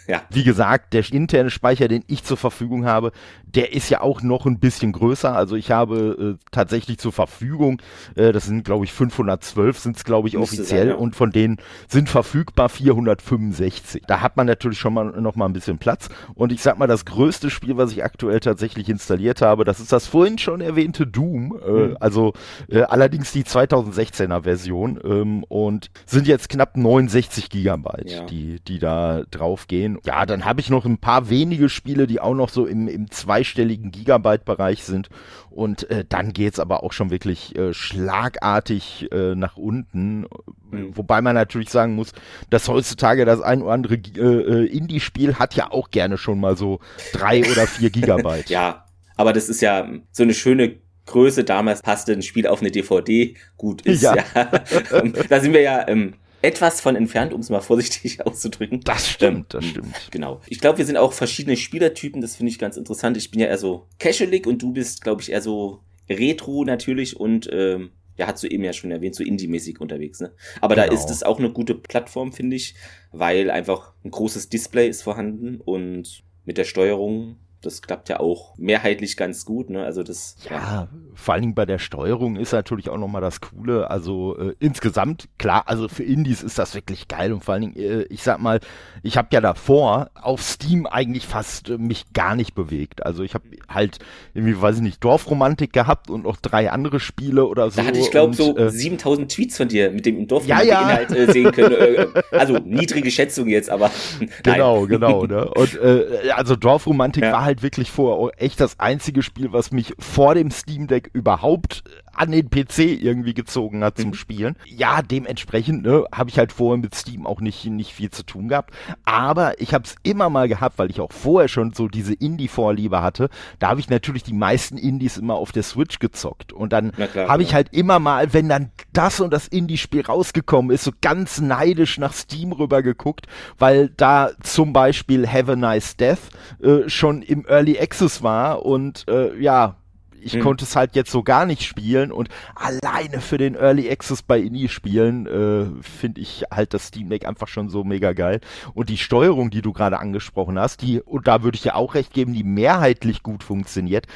ja. 0.08 0.22
Wie 0.30 0.44
gesagt, 0.44 0.94
der 0.94 1.04
interne 1.12 1.50
Speicher, 1.50 1.88
den 1.88 2.04
ich 2.08 2.24
zur 2.24 2.38
Verfügung 2.38 2.86
habe, 2.86 3.12
der 3.46 3.74
ist 3.74 3.90
ja 3.90 4.02
auch 4.02 4.22
noch 4.22 4.46
ein 4.46 4.60
bisschen 4.60 4.92
größer. 4.92 5.36
Also 5.36 5.56
ich 5.56 5.72
habe 5.72 6.38
äh, 6.40 6.46
tatsächlich 6.52 6.98
zur 6.98 7.12
Verfügung, 7.12 7.82
äh, 8.16 8.32
das 8.32 8.46
sind 8.46 8.64
glaube 8.64 8.86
ich 8.86 8.94
512 8.94 9.78
sind 9.78 9.98
es 9.98 10.04
glaube 10.04 10.28
ich 10.28 10.36
Müsste 10.36 10.56
offiziell 10.56 10.88
sein, 10.88 10.90
ja. 10.90 10.96
und 10.96 11.16
von 11.16 11.32
denen 11.32 11.58
sind 11.88 12.10
verfügbar 12.10 12.70
465. 12.70 14.04
Da 14.08 14.22
hat 14.22 14.38
man 14.38 14.48
natürlich 14.48 14.80
schon 14.80 14.94
mal 14.94 15.06
noch 15.06 15.36
mal 15.36 15.46
ein 15.46 15.54
bisschen 15.54 15.78
Platz. 15.78 16.10
Und 16.34 16.52
ich 16.52 16.62
sag 16.62 16.78
mal, 16.78 16.88
das 16.88 17.06
größte 17.06 17.50
Spiel, 17.50 17.78
was 17.78 17.92
ich 17.92 18.04
aktuell 18.04 18.40
tatsächlich 18.40 18.90
installiert 18.90 19.42
habe, 19.42 19.64
das 19.64 19.80
ist 19.80 19.92
das 19.92 20.08
vorhin 20.08 20.38
schon 20.38 20.62
erwähnte 20.62 21.06
Doom. 21.06 21.60
Äh, 21.66 21.72
mhm. 21.72 21.98
Also 22.00 22.34
äh, 22.70 22.82
allerdings 22.82 23.32
die 23.32 23.44
2016er 23.44 24.44
Version 24.44 25.00
ähm, 25.04 25.44
und 25.44 25.92
sind 26.06 26.28
jetzt 26.28 26.50
knapp 26.50 26.76
69 26.78 27.50
Gigabyte, 27.50 28.12
ja. 28.12 28.26
die, 28.26 28.60
die 28.60 28.80
da 28.80 29.24
drauf 29.30 29.68
gehen. 29.68 30.00
Ja, 30.06 30.26
dann 30.26 30.46
habe 30.46 30.62
ich 30.62 30.70
noch 30.70 30.86
ein 30.86 30.98
paar 30.98 31.30
wenige 31.30 31.70
Spiele, 31.70 32.08
die 32.08 32.20
auch 32.20 32.34
noch 32.34 32.50
so 32.50 32.66
im, 32.66 32.88
im 32.88 33.10
zweistelligen 33.10 33.92
Gigabyte-Bereich 33.92 34.84
sind. 34.84 35.10
Und 35.50 35.90
äh, 35.90 36.04
dann 36.08 36.34
geht's 36.34 36.60
aber 36.60 36.84
auch 36.84 36.94
schon 36.94 37.12
wirklich 37.12 37.56
äh, 37.56 37.74
schlagartig 37.74 39.08
äh, 39.12 39.36
nach 39.36 39.58
unten. 39.58 40.26
Mhm. 40.72 40.98
Wobei 40.98 41.22
man 41.22 41.36
natürlich 41.36 41.70
sagen 41.70 41.96
muss, 41.96 42.12
dass 42.50 42.68
heutzutage 42.68 43.26
das 43.26 43.42
ein 43.42 43.62
oder 43.62 43.74
andere 43.74 43.96
äh, 43.96 44.20
äh, 44.20 44.66
Indie-Spiel 44.66 45.36
hat 45.36 45.56
ja 45.56 45.72
auch 45.72 45.92
gerne 45.92 46.18
schon 46.18 46.40
mal 46.40 46.58
so 46.58 46.80
drei 47.14 47.42
oder 47.42 47.68
vier 47.68 47.90
Gigabyte. 47.92 48.50
ja, 48.50 48.86
aber 49.16 49.34
das 49.34 49.50
ist 49.50 49.62
ja 49.62 49.88
so 50.12 50.24
eine 50.24 50.34
schöne 50.34 50.83
Größe 51.06 51.44
damals 51.44 51.82
passte 51.82 52.14
ein 52.14 52.22
Spiel 52.22 52.48
auf 52.48 52.62
eine 52.62 52.72
DVD 52.72 53.36
gut 53.58 53.82
ist. 53.82 54.02
Ja. 54.02 54.16
ja. 54.16 54.64
Ähm, 54.92 55.14
da 55.30 55.40
sind 55.40 55.54
wir 55.54 55.62
ja 55.62 55.88
ähm, 55.88 56.16
etwas 56.42 56.82
von 56.82 56.96
entfernt, 56.96 57.34
um 57.34 57.40
es 57.42 57.50
mal 57.50 57.62
vorsichtig 57.62 58.22
auszudrücken. 58.26 58.82
Das 58.82 59.10
stimmt, 59.10 59.54
das 59.54 59.66
stimmt. 59.66 59.96
Genau. 60.12 60.42
Ich 60.48 60.60
glaube, 60.60 60.78
wir 60.78 60.86
sind 60.86 60.98
auch 60.98 61.14
verschiedene 61.14 61.58
Spielertypen, 61.58 62.22
das 62.22 62.36
finde 62.36 62.52
ich 62.52 62.60
ganz 62.60 62.78
interessant. 62.78 63.18
Ich 63.18 63.32
bin 63.32 63.40
ja 63.40 63.48
eher 63.48 63.58
so 63.58 63.88
casualig 64.00 64.46
und 64.46 64.62
du 64.62 64.74
bist, 64.74 65.04
glaube 65.04 65.22
ich, 65.22 65.32
eher 65.32 65.42
so 65.42 65.82
retro 66.10 66.66
natürlich 66.66 67.18
und 67.18 67.50
ähm, 67.52 67.92
ja, 68.18 68.28
hast 68.28 68.44
du 68.44 68.48
eben 68.48 68.64
ja 68.64 68.74
schon 68.74 68.92
erwähnt, 68.92 69.16
so 69.16 69.24
indie-mäßig 69.24 69.80
unterwegs, 69.80 70.20
ne? 70.20 70.34
Aber 70.62 70.76
genau. 70.76 70.88
da 70.88 70.94
ist 70.94 71.10
es 71.10 71.24
auch 71.24 71.40
eine 71.40 71.52
gute 71.52 71.74
Plattform, 71.74 72.32
finde 72.32 72.56
ich, 72.56 72.76
weil 73.12 73.50
einfach 73.50 73.94
ein 74.04 74.12
großes 74.12 74.50
Display 74.50 74.88
ist 74.88 75.02
vorhanden 75.02 75.60
und 75.60 76.24
mit 76.46 76.58
der 76.58 76.66
Steuerung 76.66 77.38
das 77.66 77.82
klappt 77.82 78.10
ja 78.10 78.20
auch 78.20 78.58
mehrheitlich 78.58 79.18
ganz 79.18 79.46
gut. 79.46 79.70
Ne? 79.70 79.84
Also 79.84 80.04
das 80.04 80.36
ja, 80.50 80.58
ja, 80.58 80.88
vor 81.14 81.34
allen 81.34 81.42
Dingen 81.44 81.56
bei 81.56 81.66
der 81.66 81.80
Steuerung 81.80 82.36
ist 82.36 82.52
natürlich 82.52 82.90
auch 82.90 82.98
nochmal 82.98 83.22
das 83.22 83.42
Coole. 83.42 83.90
Also 83.90 84.38
äh, 84.38 84.54
insgesamt 84.60 85.30
klar, 85.38 85.64
also 85.68 85.88
für 85.88 86.04
Indies 86.04 86.44
ist 86.44 86.60
das 86.60 86.76
wirklich 86.76 87.08
geil 87.08 87.34
und 87.34 87.44
vor 87.44 87.54
allen 87.54 87.74
Dingen, 87.74 87.76
äh, 87.76 88.04
ich 88.04 88.24
sag 88.24 88.40
mal, 88.40 88.60
ich 89.02 89.18
habe 89.18 89.30
ja 89.32 89.42
davor 89.42 90.10
auf 90.16 90.42
Steam 90.42 90.86
eigentlich 90.86 91.26
fast 91.26 91.70
äh, 91.70 91.78
mich 91.78 92.14
gar 92.14 92.36
nicht 92.36 92.54
bewegt. 92.54 93.06
Also 93.06 93.24
ich 93.24 93.34
habe 93.34 93.46
halt 93.70 94.00
irgendwie, 94.34 94.62
weiß 94.62 94.78
ich 94.78 94.82
nicht, 94.82 95.04
Dorfromantik 95.04 95.74
gehabt 95.74 96.10
und 96.10 96.24
noch 96.24 96.38
drei 96.38 96.72
andere 96.72 97.00
Spiele 97.00 97.46
oder 97.46 97.70
so. 97.70 97.82
Da 97.82 97.88
hatte 97.88 98.00
ich 98.00 98.12
glaube 98.12 98.36
so 98.36 98.58
äh, 98.58 98.70
7000 98.70 99.32
Tweets 99.32 99.58
von 99.58 99.68
dir 99.68 99.92
mit 99.92 100.06
dem 100.06 100.28
Dorfromantik-Inhalt 100.28 101.12
ja, 101.12 101.16
ja. 101.16 101.24
Äh, 101.24 101.32
sehen 101.32 101.52
können. 101.52 101.74
Äh, 101.74 102.08
also 102.32 102.58
niedrige 102.58 103.10
Schätzung 103.12 103.48
jetzt, 103.48 103.70
aber 103.70 103.92
genau, 104.44 104.86
genau. 104.86 105.26
Ne? 105.26 105.46
Und 105.56 105.80
äh, 105.80 106.32
also 106.36 106.56
Dorfromantik 106.56 107.24
war 107.24 107.46
halt 107.46 107.53
halt 107.54 107.64
wirklich 107.64 107.92
vorher 107.92 108.32
echt 108.42 108.60
das 108.60 108.80
einzige 108.80 109.22
Spiel, 109.22 109.54
was 109.54 109.72
mich 109.72 109.94
vor 110.00 110.34
dem 110.34 110.50
Steam 110.50 110.88
Deck 110.88 111.10
überhaupt 111.14 111.84
an 112.16 112.32
den 112.32 112.50
PC 112.50 112.80
irgendwie 112.80 113.34
gezogen 113.34 113.84
hat 113.84 113.98
zum 113.98 114.10
mhm. 114.10 114.14
Spielen. 114.16 114.56
Ja, 114.66 115.02
dementsprechend 115.02 115.84
ne, 115.84 116.06
habe 116.14 116.30
ich 116.30 116.38
halt 116.38 116.52
vorher 116.52 116.82
mit 116.82 116.96
Steam 116.96 117.26
auch 117.26 117.42
nicht, 117.42 117.66
nicht 117.66 117.94
viel 117.94 118.12
zu 118.12 118.24
tun 118.24 118.48
gehabt. 118.48 118.74
Aber 119.04 119.60
ich 119.60 119.74
habe 119.74 119.84
es 119.86 119.96
immer 120.04 120.30
mal 120.30 120.48
gehabt, 120.48 120.78
weil 120.78 120.90
ich 120.90 121.02
auch 121.02 121.12
vorher 121.12 121.48
schon 121.48 121.74
so 121.74 121.88
diese 121.88 122.14
Indie-Vorliebe 122.14 123.02
hatte. 123.02 123.30
Da 123.60 123.70
habe 123.70 123.80
ich 123.80 123.90
natürlich 123.90 124.24
die 124.24 124.34
meisten 124.34 124.78
Indies 124.78 125.18
immer 125.18 125.36
auf 125.36 125.52
der 125.52 125.64
Switch 125.64 126.00
gezockt. 126.00 126.54
Und 126.54 126.74
dann 126.74 126.92
habe 126.98 127.44
ich 127.44 127.54
halt 127.54 127.74
immer 127.74 128.00
mal, 128.00 128.34
wenn 128.34 128.50
dann 128.50 128.72
das 128.92 129.20
und 129.20 129.34
das 129.34 129.48
Indie-Spiel 129.48 130.02
rausgekommen 130.02 130.72
ist, 130.72 130.84
so 130.84 130.92
ganz 131.02 131.42
neidisch 131.42 131.98
nach 131.98 132.14
Steam 132.14 132.52
rüber 132.52 132.84
geguckt, 132.84 133.28
weil 133.58 133.90
da 133.90 134.32
zum 134.42 134.74
Beispiel 134.74 135.28
Have 135.28 135.54
a 135.54 135.56
Nice 135.56 135.98
Death 135.98 136.20
äh, 136.62 136.90
schon 136.90 137.22
im 137.22 137.46
Early 137.48 137.80
Access 137.80 138.22
war 138.22 138.66
und 138.66 139.06
äh, 139.08 139.36
ja, 139.40 139.78
ich 140.24 140.34
hm. 140.34 140.42
konnte 140.42 140.66
es 140.66 140.76
halt 140.76 140.96
jetzt 140.96 141.12
so 141.12 141.24
gar 141.24 141.46
nicht 141.46 141.64
spielen 141.64 142.12
und 142.12 142.30
alleine 142.56 143.22
für 143.22 143.38
den 143.38 143.56
Early 143.56 143.90
Access 143.90 144.22
bei 144.22 144.40
Indie 144.40 144.70
spielen 144.70 145.28
äh, 145.28 145.82
finde 145.82 146.22
ich 146.22 146.44
halt 146.52 146.74
das 146.74 146.88
Steam 146.88 147.10
Deck 147.10 147.26
einfach 147.26 147.48
schon 147.48 147.70
so 147.70 147.84
mega 147.84 148.14
geil 148.14 148.40
und 148.74 148.90
die 148.90 148.98
Steuerung, 148.98 149.50
die 149.50 149.62
du 149.62 149.74
gerade 149.74 150.00
angesprochen 150.00 150.60
hast, 150.60 150.82
die 150.82 151.02
und 151.02 151.28
da 151.28 151.44
würde 151.44 151.56
ich 151.56 151.64
ja 151.64 151.76
auch 151.76 151.96
recht 151.96 152.14
geben, 152.14 152.34
die 152.34 152.44
mehrheitlich 152.44 153.24
gut 153.24 153.44
funktioniert, 153.44 154.08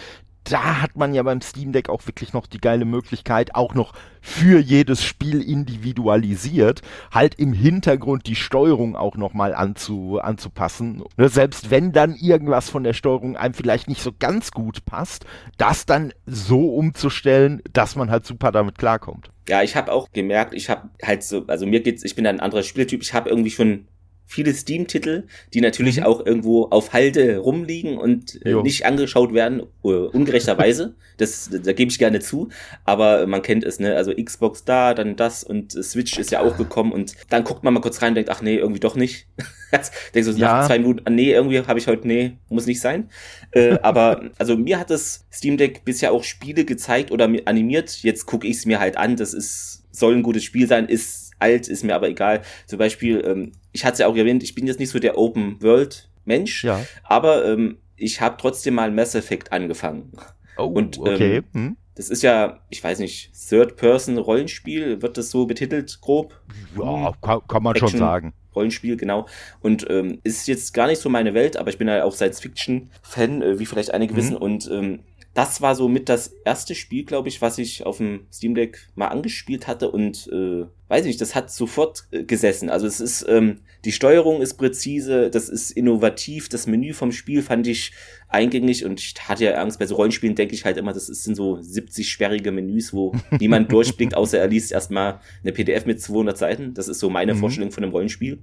da 0.50 0.82
hat 0.82 0.96
man 0.96 1.13
ja 1.13 1.24
beim 1.24 1.42
Steam 1.42 1.72
Deck 1.72 1.89
auch 1.89 2.06
wirklich 2.08 2.34
noch 2.34 2.48
die 2.48 2.60
geile 2.60 2.86
Möglichkeit, 2.86 3.56
auch 3.56 3.74
noch 3.74 3.94
für 4.22 4.60
jedes 4.60 5.04
Spiel 5.04 5.42
individualisiert, 5.42 6.82
halt 7.12 7.36
im 7.36 7.54
Hintergrund 7.54 8.27
die 8.27 8.36
Steuerung 8.36 8.96
auch 8.96 9.16
nochmal 9.16 9.54
anzu, 9.56 10.20
anzupassen. 10.22 11.04
Ne, 11.18 11.30
selbst 11.30 11.72
wenn 11.72 11.92
dann 11.92 12.16
irgendwas 12.16 12.70
von 12.70 12.84
der 12.84 12.94
Steuerung 12.94 13.38
einem 13.38 13.54
vielleicht 13.54 13.88
nicht 13.88 14.01
so 14.01 14.12
ganz 14.18 14.51
gut 14.51 14.86
passt, 14.86 15.25
das 15.58 15.86
dann 15.86 16.13
so 16.25 16.74
umzustellen, 16.74 17.62
dass 17.74 17.96
man 17.96 18.12
halt 18.12 18.25
super 18.25 18.51
damit 18.51 18.77
klarkommt. 18.77 19.32
Ja, 19.48 19.63
ich 19.63 19.75
habe 19.75 19.94
auch 19.94 20.12
gemerkt, 20.12 20.54
ich 20.54 20.70
habe 20.70 20.89
halt 21.01 21.24
so, 21.24 21.46
also 21.48 21.66
mir 21.66 21.82
geht's, 21.82 22.04
ich 22.04 22.16
bin 22.16 22.27
ein 22.27 22.39
anderer 22.39 22.63
Spieltyp, 22.63 23.01
ich 23.01 23.13
habe 23.13 23.30
irgendwie 23.30 23.51
schon 23.51 23.88
viele 24.28 24.54
Steam-Titel, 24.54 25.24
die 25.54 25.62
natürlich 25.62 25.98
mhm. 25.98 26.04
auch 26.04 26.26
irgendwo 26.26 26.66
auf 26.66 26.94
Halde 26.94 27.38
rumliegen 27.38 27.98
und 27.98 28.46
äh, 28.46 28.54
nicht 28.62 28.86
angeschaut 28.86 29.34
werden, 29.34 29.64
uh, 29.84 30.10
ungerechterweise. 30.12 30.96
das, 31.18 31.50
da 31.50 31.74
gebe 31.74 31.90
ich 31.90 31.98
gerne 31.98 32.20
zu. 32.20 32.50
Aber 32.86 33.26
man 33.26 33.42
kennt 33.42 33.64
es, 33.64 33.80
ne? 33.80 33.96
Also 33.96 34.14
Xbox 34.14 34.66
da, 34.66 34.94
dann 34.94 35.16
das 35.16 35.44
und 35.44 35.72
Switch 35.72 36.18
ist 36.18 36.32
ja 36.32 36.42
auch 36.42 36.58
gekommen 36.58 36.92
und 36.92 37.14
dann 37.30 37.44
guckt 37.44 37.64
man 37.64 37.74
mal 37.74 37.80
kurz 37.80 38.02
rein 38.02 38.10
und 38.10 38.16
denkt, 38.16 38.30
ach 38.30 38.42
nee, 38.42 38.58
irgendwie 38.58 38.82
doch 38.82 38.96
nicht. 38.96 39.28
Denkst 40.14 40.30
du 40.30 40.36
ja. 40.36 40.60
nach 40.60 40.68
zwei 40.68 40.80
Minuten, 40.80 41.02
ah, 41.06 41.10
nee, 41.10 41.32
irgendwie 41.32 41.60
habe 41.60 41.80
ich 41.80 41.88
heute, 41.88 42.08
nee, 42.08 42.34
muss 42.50 42.66
nicht 42.66 42.82
sein. 42.82 43.10
Äh, 43.52 43.80
aber 43.82 44.30
also 44.38 44.58
mir 44.58 44.78
hat 44.78 44.90
das 44.90 45.26
Steam 45.32 45.58
Deck 45.58 45.86
bisher 45.86 46.12
auch 46.12 46.24
Spiele 46.24 46.66
gezeigt 46.66 47.12
oder 47.12 47.30
animiert. 47.46 48.04
Jetzt 48.04 48.26
gucke 48.26 48.46
ich 48.46 48.58
es 48.58 48.66
mir 48.66 48.80
halt 48.80 48.98
an. 48.98 49.16
Das 49.16 49.34
ist, 49.34 49.86
soll 49.92 50.16
ein 50.16 50.24
gutes 50.24 50.44
Spiel 50.44 50.68
sein, 50.68 50.88
ist 50.88 51.32
alt, 51.40 51.68
ist 51.68 51.84
mir 51.84 51.96
aber 51.96 52.10
egal. 52.10 52.42
Zum 52.66 52.80
Beispiel, 52.80 53.24
ähm, 53.26 53.52
ich 53.78 53.86
hatte 53.86 53.94
es 53.94 54.00
ja 54.00 54.08
auch 54.08 54.16
erwähnt, 54.16 54.42
ich 54.42 54.56
bin 54.56 54.66
jetzt 54.66 54.80
nicht 54.80 54.90
so 54.90 54.98
der 54.98 55.20
Open 55.20 55.62
World 55.62 56.10
Mensch, 56.26 56.64
ja. 56.64 56.84
aber 57.04 57.46
ähm, 57.46 57.78
ich 57.96 58.22
habe 58.22 58.36
trotzdem 58.40 58.74
mal 58.74 58.90
Mass 58.92 59.14
Effect 59.14 59.52
angefangen. 59.52 60.12
Oh, 60.58 60.66
und 60.66 60.98
ähm, 60.98 61.04
okay. 61.04 61.44
Hm. 61.54 61.78
das 61.94 62.10
ist 62.10 62.24
ja, 62.24 62.62
ich 62.70 62.84
weiß 62.84 62.98
nicht, 62.98 63.32
Third-Person-Rollenspiel, 63.50 65.04
wird 65.04 65.18
das 65.18 65.30
so 65.30 65.46
betitelt, 65.46 66.00
grob? 66.02 66.42
Ja, 66.76 67.14
kann, 67.22 67.42
kann 67.48 67.62
man 67.62 67.76
Action, 67.76 67.90
schon 67.90 68.00
sagen. 68.00 68.34
Rollenspiel, 68.56 68.98
genau. 68.98 69.28
Und 69.60 69.86
ähm, 69.92 70.22
ist 70.24 70.48
jetzt 70.48 70.74
gar 70.74 70.88
nicht 70.88 71.00
so 71.00 71.10
meine 71.10 71.36
Welt, 71.36 71.56
aber 71.56 71.70
ich 71.70 71.78
bin 71.78 71.88
ja 71.88 72.04
auch 72.04 72.16
Science-Fiction-Fan, 72.16 73.44
äh, 73.44 73.60
wie 73.60 73.68
vielleicht 73.68 73.94
einige 73.94 74.14
mhm. 74.14 74.18
wissen. 74.18 74.36
Und 74.36 74.68
ähm, 74.72 75.02
das 75.38 75.62
war 75.62 75.75
so 75.75 75.88
mit 75.88 76.10
das 76.10 76.34
erste 76.46 76.74
Spiel, 76.74 77.06
glaube 77.06 77.29
ich, 77.29 77.44
was 77.44 77.60
ich 77.60 77.86
auf 77.86 77.98
dem 77.98 78.22
Steam 78.34 78.56
Deck 78.56 78.88
mal 78.96 79.10
angespielt 79.10 79.67
hatte 79.67 79.91
und 79.91 80.27
äh, 80.34 80.65
weiß 80.88 81.01
ich 81.01 81.10
nicht, 81.10 81.22
das 81.22 81.36
hat 81.36 81.51
sofort 81.51 82.08
äh, 82.10 82.24
gesessen. 82.24 82.72
Also 82.72 82.88
es 82.88 83.00
ist, 83.00 83.24
ähm, 83.29 83.60
die 83.86 83.91
Steuerung 83.91 84.41
ist 84.41 84.56
präzise, 84.56 85.29
das 85.29 85.48
ist 85.48 85.70
innovativ, 85.70 86.50
das 86.50 86.65
Menü 86.65 86.91
vom 86.91 87.12
Spiel 87.12 87.44
fand 87.44 87.67
ich 87.67 87.91
eingängig 88.29 88.84
und 88.84 89.00
ich 89.00 89.13
hatte 89.29 89.44
ja 89.44 89.62
Angst, 89.62 89.77
bei 89.77 89.86
so 89.86 89.94
Rollenspielen 89.94 90.34
denke 90.34 90.56
ich 90.56 90.65
halt 90.65 90.77
immer, 90.77 90.91
das 90.91 91.06
sind 91.06 91.36
so 91.36 91.62
70 91.62 92.10
sperrige 92.10 92.51
Menüs, 92.51 92.91
wo 92.91 93.13
niemand 93.39 93.72
durchblickt, 93.72 94.15
außer 94.15 94.39
er 94.39 94.48
liest 94.48 94.72
erstmal 94.72 95.20
eine 95.44 95.51
PDF 95.51 95.86
mit 95.86 96.01
200 96.01 96.36
Seiten. 96.36 96.74
Das 96.74 96.88
ist 96.88 96.98
so 96.98 97.12
meine 97.12 97.36
mhm. 97.36 97.39
Vorstellung 97.41 97.70
von 97.70 97.84
einem 97.84 97.94
Rollenspiel 97.94 98.39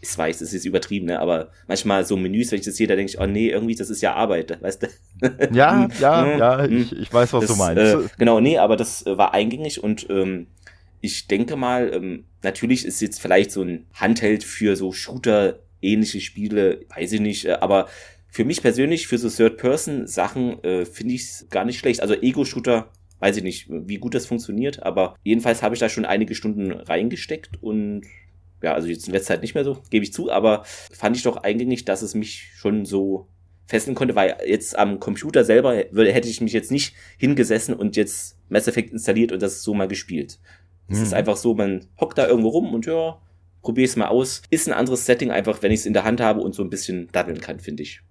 ich 0.00 0.16
weiß, 0.16 0.38
das 0.38 0.52
ist 0.52 0.64
übertrieben, 0.64 1.06
ne? 1.06 1.20
aber 1.20 1.50
manchmal 1.66 2.04
so 2.04 2.16
Menüs, 2.16 2.52
wenn 2.52 2.58
ich 2.58 2.64
das 2.64 2.76
sehe, 2.76 2.86
da 2.86 2.96
denke 2.96 3.10
ich, 3.10 3.20
oh 3.20 3.26
nee, 3.26 3.48
irgendwie, 3.48 3.74
das 3.74 3.90
ist 3.90 4.02
ja 4.02 4.14
Arbeit, 4.14 4.60
weißt 4.60 4.82
du? 4.82 4.88
Ja, 5.52 5.84
hm, 5.84 5.90
ja, 6.00 6.24
hm, 6.24 6.38
ja, 6.38 6.64
hm. 6.64 6.76
ich, 6.76 6.92
ich 6.92 7.12
weiß, 7.12 7.32
was 7.32 7.46
das, 7.46 7.50
du 7.50 7.56
meinst. 7.56 7.82
Äh, 7.82 8.08
genau, 8.18 8.40
nee, 8.40 8.58
aber 8.58 8.76
das 8.76 9.06
äh, 9.06 9.16
war 9.16 9.34
eingängig 9.34 9.82
und 9.82 10.06
ähm, 10.10 10.46
ich 11.00 11.28
denke 11.28 11.56
mal, 11.56 11.92
ähm, 11.92 12.24
natürlich 12.42 12.84
ist 12.84 13.00
jetzt 13.00 13.20
vielleicht 13.20 13.50
so 13.50 13.62
ein 13.62 13.86
Handheld 13.94 14.44
für 14.44 14.76
so 14.76 14.92
Shooter-ähnliche 14.92 16.20
Spiele, 16.20 16.80
weiß 16.94 17.12
ich 17.12 17.20
nicht, 17.20 17.46
äh, 17.46 17.52
aber 17.60 17.88
für 18.28 18.44
mich 18.44 18.60
persönlich, 18.60 19.06
für 19.06 19.18
so 19.18 19.30
Third-Person-Sachen, 19.30 20.62
äh, 20.62 20.84
finde 20.84 21.14
ich 21.14 21.22
es 21.22 21.46
gar 21.48 21.64
nicht 21.64 21.78
schlecht. 21.78 22.02
Also 22.02 22.14
Ego-Shooter 22.14 22.90
weiß 23.18 23.38
ich 23.38 23.42
nicht, 23.42 23.66
wie 23.70 23.96
gut 23.96 24.14
das 24.14 24.26
funktioniert, 24.26 24.82
aber 24.82 25.16
jedenfalls 25.22 25.62
habe 25.62 25.74
ich 25.74 25.80
da 25.80 25.88
schon 25.88 26.04
einige 26.04 26.34
Stunden 26.34 26.70
reingesteckt 26.72 27.62
und 27.62 28.02
ja, 28.66 28.74
also 28.74 28.88
jetzt 28.88 29.06
in 29.06 29.12
letzter 29.12 29.34
Zeit 29.34 29.42
nicht 29.42 29.54
mehr 29.54 29.62
so, 29.62 29.78
gebe 29.90 30.04
ich 30.04 30.12
zu, 30.12 30.28
aber 30.28 30.64
fand 30.64 31.16
ich 31.16 31.22
doch 31.22 31.36
eingängig, 31.36 31.84
dass 31.84 32.02
es 32.02 32.16
mich 32.16 32.50
schon 32.56 32.84
so 32.84 33.28
fesseln 33.66 33.94
konnte, 33.94 34.16
weil 34.16 34.36
jetzt 34.44 34.76
am 34.76 34.98
Computer 34.98 35.44
selber 35.44 35.76
hätte 35.76 36.28
ich 36.28 36.40
mich 36.40 36.52
jetzt 36.52 36.72
nicht 36.72 36.96
hingesessen 37.16 37.74
und 37.74 37.94
jetzt 37.94 38.36
Mass 38.48 38.66
Effect 38.66 38.90
installiert 38.92 39.30
und 39.30 39.40
das 39.40 39.62
so 39.62 39.72
mal 39.72 39.86
gespielt. 39.86 40.40
Es 40.88 40.98
mhm. 40.98 41.04
ist 41.04 41.14
einfach 41.14 41.36
so, 41.36 41.54
man 41.54 41.86
hockt 42.00 42.18
da 42.18 42.26
irgendwo 42.26 42.48
rum 42.48 42.74
und 42.74 42.86
ja, 42.86 43.20
probier 43.62 43.84
es 43.84 43.94
mal 43.94 44.08
aus. 44.08 44.42
Ist 44.50 44.66
ein 44.66 44.74
anderes 44.74 45.06
Setting 45.06 45.30
einfach, 45.30 45.62
wenn 45.62 45.70
ich 45.70 45.80
es 45.80 45.86
in 45.86 45.92
der 45.92 46.02
Hand 46.02 46.20
habe 46.20 46.40
und 46.40 46.56
so 46.56 46.64
ein 46.64 46.70
bisschen 46.70 47.08
daddeln 47.12 47.40
kann, 47.40 47.60
finde 47.60 47.84
ich. 47.84 48.02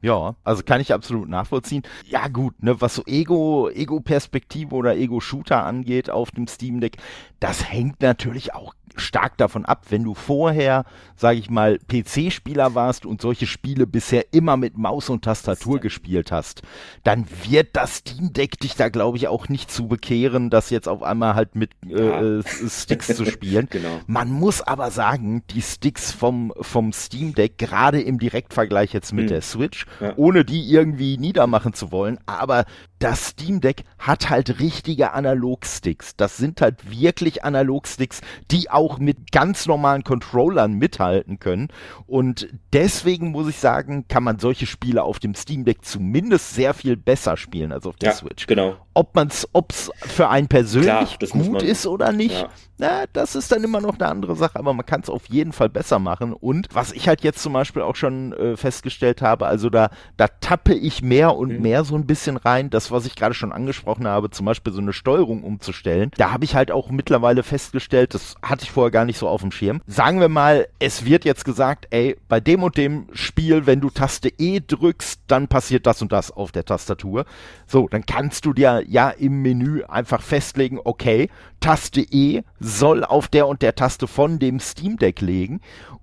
Ja, 0.00 0.36
also 0.44 0.62
kann 0.62 0.82
ich 0.82 0.92
absolut 0.92 1.28
nachvollziehen. 1.30 1.82
Ja 2.04 2.28
gut, 2.28 2.62
ne, 2.62 2.78
was 2.80 2.94
so 2.94 3.02
Ego, 3.06 3.70
Ego-Perspektive 3.70 4.74
oder 4.74 4.94
Ego-Shooter 4.96 5.64
angeht 5.64 6.10
auf 6.10 6.30
dem 6.30 6.46
Steam 6.46 6.80
Deck, 6.80 6.98
das 7.40 7.70
hängt 7.70 8.02
natürlich 8.02 8.54
auch 8.54 8.74
stark 8.96 9.36
davon 9.38 9.64
ab, 9.64 9.86
wenn 9.90 10.04
du 10.04 10.14
vorher, 10.14 10.84
sage 11.16 11.38
ich 11.38 11.50
mal, 11.50 11.78
PC-Spieler 11.78 12.74
warst 12.74 13.06
und 13.06 13.20
solche 13.20 13.46
Spiele 13.46 13.86
bisher 13.86 14.32
immer 14.32 14.56
mit 14.56 14.76
Maus 14.76 15.10
und 15.10 15.24
Tastatur 15.24 15.80
gespielt 15.80 16.32
hast, 16.32 16.62
dann 17.02 17.26
wird 17.44 17.70
das 17.72 17.96
Steam 17.96 18.32
Deck 18.32 18.58
dich 18.60 18.74
da, 18.76 18.88
glaube 18.88 19.16
ich, 19.16 19.28
auch 19.28 19.48
nicht 19.48 19.70
zu 19.70 19.88
bekehren, 19.88 20.50
das 20.50 20.70
jetzt 20.70 20.88
auf 20.88 21.02
einmal 21.02 21.34
halt 21.34 21.54
mit 21.54 21.70
äh, 21.88 22.06
ja. 22.06 22.38
äh, 22.38 22.42
Sticks 22.68 23.14
zu 23.14 23.24
spielen. 23.24 23.66
genau. 23.70 24.00
Man 24.06 24.30
muss 24.30 24.62
aber 24.62 24.90
sagen, 24.90 25.42
die 25.50 25.62
Sticks 25.62 26.12
vom, 26.12 26.52
vom 26.60 26.92
Steam 26.92 27.34
Deck, 27.34 27.58
gerade 27.58 28.00
im 28.00 28.18
Direktvergleich 28.18 28.92
jetzt 28.92 29.12
mit 29.12 29.26
mhm. 29.26 29.28
der 29.28 29.42
Switch, 29.42 29.86
ja. 30.00 30.12
ohne 30.16 30.44
die 30.44 30.70
irgendwie 30.70 31.18
niedermachen 31.18 31.74
zu 31.74 31.90
wollen, 31.90 32.18
aber 32.26 32.64
das 32.98 33.28
Steam 33.28 33.60
Deck 33.60 33.84
hat 33.98 34.30
halt 34.30 34.60
richtige 34.60 35.12
Analogsticks. 35.12 36.16
Das 36.16 36.36
sind 36.36 36.60
halt 36.60 36.90
wirklich 36.90 37.44
Analogsticks, 37.44 38.22
die 38.50 38.70
auch 38.70 38.83
mit 38.98 39.32
ganz 39.32 39.66
normalen 39.66 40.04
Controllern 40.04 40.74
mithalten 40.74 41.38
können. 41.38 41.68
Und 42.06 42.48
deswegen 42.72 43.30
muss 43.30 43.48
ich 43.48 43.58
sagen, 43.58 44.06
kann 44.08 44.22
man 44.22 44.38
solche 44.38 44.66
Spiele 44.66 45.02
auf 45.02 45.18
dem 45.18 45.34
Steam 45.34 45.64
Deck 45.64 45.84
zumindest 45.84 46.54
sehr 46.54 46.74
viel 46.74 46.96
besser 46.96 47.36
spielen 47.36 47.72
als 47.72 47.86
auf 47.86 47.96
der 47.96 48.10
ja, 48.10 48.14
Switch. 48.14 48.46
Genau. 48.46 48.76
Ob 48.94 49.14
man 49.14 49.28
es, 49.28 49.48
ob's 49.52 49.90
für 49.98 50.28
einen 50.28 50.48
persönlich 50.48 51.18
Klar, 51.18 51.42
gut 51.42 51.62
ist 51.62 51.86
oder 51.86 52.12
nicht, 52.12 52.40
ja. 52.40 52.48
na, 52.78 53.04
das 53.12 53.34
ist 53.34 53.50
dann 53.50 53.64
immer 53.64 53.80
noch 53.80 53.98
eine 53.98 54.08
andere 54.08 54.36
Sache, 54.36 54.58
aber 54.58 54.72
man 54.72 54.86
kann 54.86 55.00
es 55.00 55.10
auf 55.10 55.26
jeden 55.28 55.52
Fall 55.52 55.68
besser 55.68 55.98
machen. 55.98 56.32
Und 56.32 56.68
was 56.72 56.92
ich 56.92 57.08
halt 57.08 57.22
jetzt 57.22 57.42
zum 57.42 57.52
Beispiel 57.52 57.82
auch 57.82 57.96
schon 57.96 58.32
äh, 58.32 58.56
festgestellt 58.56 59.20
habe, 59.22 59.46
also 59.46 59.68
da, 59.70 59.90
da 60.16 60.28
tappe 60.28 60.74
ich 60.74 61.02
mehr 61.02 61.36
und 61.36 61.50
mhm. 61.52 61.62
mehr 61.62 61.84
so 61.84 61.96
ein 61.96 62.06
bisschen 62.06 62.36
rein. 62.36 62.70
Das 62.70 62.90
was 62.90 63.06
ich 63.06 63.16
gerade 63.16 63.34
schon 63.34 63.52
angesprochen 63.52 64.06
habe, 64.06 64.30
zum 64.30 64.46
Beispiel 64.46 64.72
so 64.72 64.80
eine 64.80 64.92
Steuerung 64.92 65.42
umzustellen, 65.42 66.10
da 66.16 66.32
habe 66.32 66.44
ich 66.44 66.54
halt 66.54 66.70
auch 66.70 66.90
mittlerweile 66.90 67.42
festgestellt, 67.42 68.14
das 68.14 68.36
hatte 68.42 68.64
ich 68.64 68.70
vorher 68.70 68.90
gar 68.90 69.04
nicht 69.04 69.18
so 69.18 69.28
auf 69.28 69.40
dem 69.40 69.50
Schirm. 69.50 69.80
Sagen 69.86 70.20
wir 70.20 70.28
mal, 70.28 70.68
es 70.78 71.04
wird 71.04 71.24
jetzt 71.24 71.44
gesagt, 71.44 71.86
ey, 71.90 72.16
bei 72.28 72.40
dem 72.40 72.62
und 72.62 72.76
dem 72.76 73.08
Spiel, 73.12 73.66
wenn 73.66 73.80
du 73.80 73.90
Taste 73.90 74.30
E 74.38 74.60
drückst, 74.60 75.22
dann 75.26 75.48
passiert 75.48 75.86
das 75.86 76.00
und 76.02 76.12
das 76.12 76.30
auf 76.30 76.52
der 76.52 76.64
Tastatur. 76.64 77.24
So, 77.66 77.88
dann 77.88 78.06
kannst 78.06 78.44
du 78.46 78.52
dir 78.52 78.83
ja 78.86 79.10
im 79.10 79.42
Menü 79.42 79.82
einfach 79.84 80.22
festlegen, 80.22 80.78
okay, 80.84 81.28
Taste 81.60 82.00
E 82.00 82.42
soll 82.60 83.04
auf 83.04 83.28
der 83.28 83.46
und 83.48 83.62
der 83.62 83.74
Taste 83.74 84.06
von 84.06 84.38
dem 84.38 84.60
Steam 84.60 84.96
Deck 84.96 85.20
legen 85.20 85.60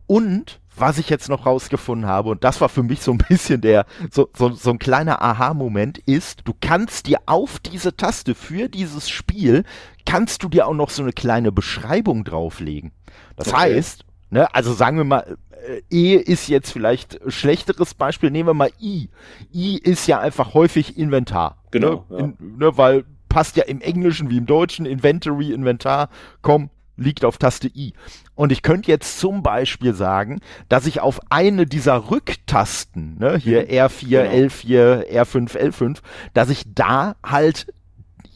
und 0.07 0.59
was 0.75 0.97
ich 0.97 1.09
jetzt 1.09 1.29
noch 1.29 1.45
rausgefunden 1.45 2.09
habe, 2.09 2.29
und 2.29 2.43
das 2.43 2.61
war 2.61 2.69
für 2.69 2.83
mich 2.83 3.01
so 3.01 3.11
ein 3.11 3.17
bisschen 3.29 3.61
der, 3.61 3.85
so, 4.09 4.29
so, 4.35 4.51
so 4.51 4.71
ein 4.71 4.79
kleiner 4.79 5.21
Aha-Moment, 5.21 5.97
ist, 5.99 6.41
du 6.45 6.53
kannst 6.59 7.07
dir 7.07 7.19
auf 7.25 7.59
diese 7.59 7.95
Taste 7.95 8.35
für 8.35 8.69
dieses 8.69 9.09
Spiel, 9.09 9.63
kannst 10.05 10.43
du 10.43 10.49
dir 10.49 10.67
auch 10.67 10.73
noch 10.73 10.89
so 10.89 11.03
eine 11.03 11.13
kleine 11.13 11.51
Beschreibung 11.51 12.23
drauflegen. 12.23 12.91
Das 13.35 13.49
okay. 13.49 13.57
heißt, 13.75 14.05
ne, 14.31 14.53
also 14.53 14.73
sagen 14.73 14.97
wir 14.97 15.03
mal, 15.03 15.37
äh, 15.67 15.81
E 15.89 16.15
ist 16.15 16.47
jetzt 16.47 16.71
vielleicht 16.71 17.19
schlechteres 17.27 17.93
Beispiel, 17.93 18.31
nehmen 18.31 18.49
wir 18.49 18.53
mal 18.53 18.71
I. 18.81 19.09
I 19.53 19.77
ist 19.77 20.07
ja 20.07 20.19
einfach 20.19 20.53
häufig 20.53 20.97
Inventar. 20.97 21.57
Genau. 21.71 22.05
Ne, 22.09 22.17
ja. 22.17 22.25
In, 22.25 22.37
ne 22.57 22.77
weil 22.77 23.05
passt 23.29 23.55
ja 23.55 23.63
im 23.63 23.79
Englischen 23.79 24.29
wie 24.29 24.37
im 24.37 24.45
Deutschen, 24.45 24.85
Inventory, 24.85 25.53
Inventar, 25.53 26.09
komm, 26.41 26.69
liegt 26.97 27.23
auf 27.23 27.37
Taste 27.37 27.67
I. 27.67 27.93
Und 28.35 28.51
ich 28.51 28.61
könnte 28.61 28.91
jetzt 28.91 29.19
zum 29.19 29.43
Beispiel 29.43 29.93
sagen, 29.93 30.39
dass 30.67 30.85
ich 30.85 30.99
auf 30.99 31.19
eine 31.29 31.65
dieser 31.65 32.11
Rücktasten, 32.11 33.17
ne, 33.19 33.37
hier 33.37 33.69
R4, 33.69 34.07
genau. 34.07 34.31
L4, 34.31 35.11
R5, 35.11 35.57
L5, 35.57 35.97
dass 36.33 36.49
ich 36.49 36.63
da 36.73 37.15
halt 37.23 37.67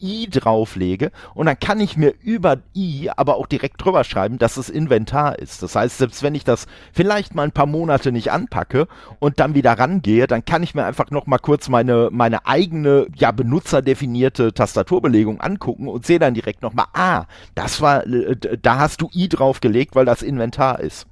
I 0.02 0.30
drauflege 0.30 1.12
und 1.34 1.46
dann 1.46 1.60
kann 1.60 1.80
ich 1.80 1.98
mir 1.98 2.14
über 2.22 2.60
I 2.76 3.10
aber 3.16 3.38
auch 3.38 3.48
direkt 3.48 3.84
drüber 3.84 4.04
schreiben, 4.04 4.38
dass 4.38 4.58
es 4.58 4.70
Inventar 4.70 5.40
ist. 5.40 5.64
Das 5.64 5.76
heißt, 5.76 5.98
selbst 5.98 6.24
wenn 6.24 6.36
ich 6.36 6.44
das 6.44 6.68
vielleicht 6.94 7.36
mal 7.36 7.44
ein 7.44 7.52
paar 7.52 7.66
Monate 7.66 8.12
nicht 8.12 8.32
anpacke 8.32 8.88
und 9.20 9.40
dann 9.40 9.56
wieder 9.56 9.74
rangehe, 9.74 10.28
dann 10.28 10.46
kann 10.46 10.64
ich 10.64 10.76
mir 10.76 10.86
einfach 10.86 11.12
noch 11.12 11.28
mal 11.28 11.40
kurz 11.40 11.70
meine, 11.70 12.10
meine 12.12 12.46
eigene, 12.46 13.08
ja, 13.16 13.32
benutzerdefinierte 13.32 14.54
Tastaturbelegung 14.54 15.42
angucken 15.42 15.88
und 15.88 16.06
sehe 16.06 16.20
dann 16.20 16.34
direkt 16.34 16.62
noch 16.62 16.74
mal, 16.74 16.88
ah, 16.94 17.26
das 17.56 17.82
war, 17.82 18.06
äh, 18.06 18.36
da 18.62 18.80
hast 18.80 19.02
du 19.02 19.10
I 19.14 19.30
draufgelegt, 19.30 19.96
weil 19.96 20.06
das 20.06 20.22
Inventar 20.22 20.80
ist. 20.80 21.08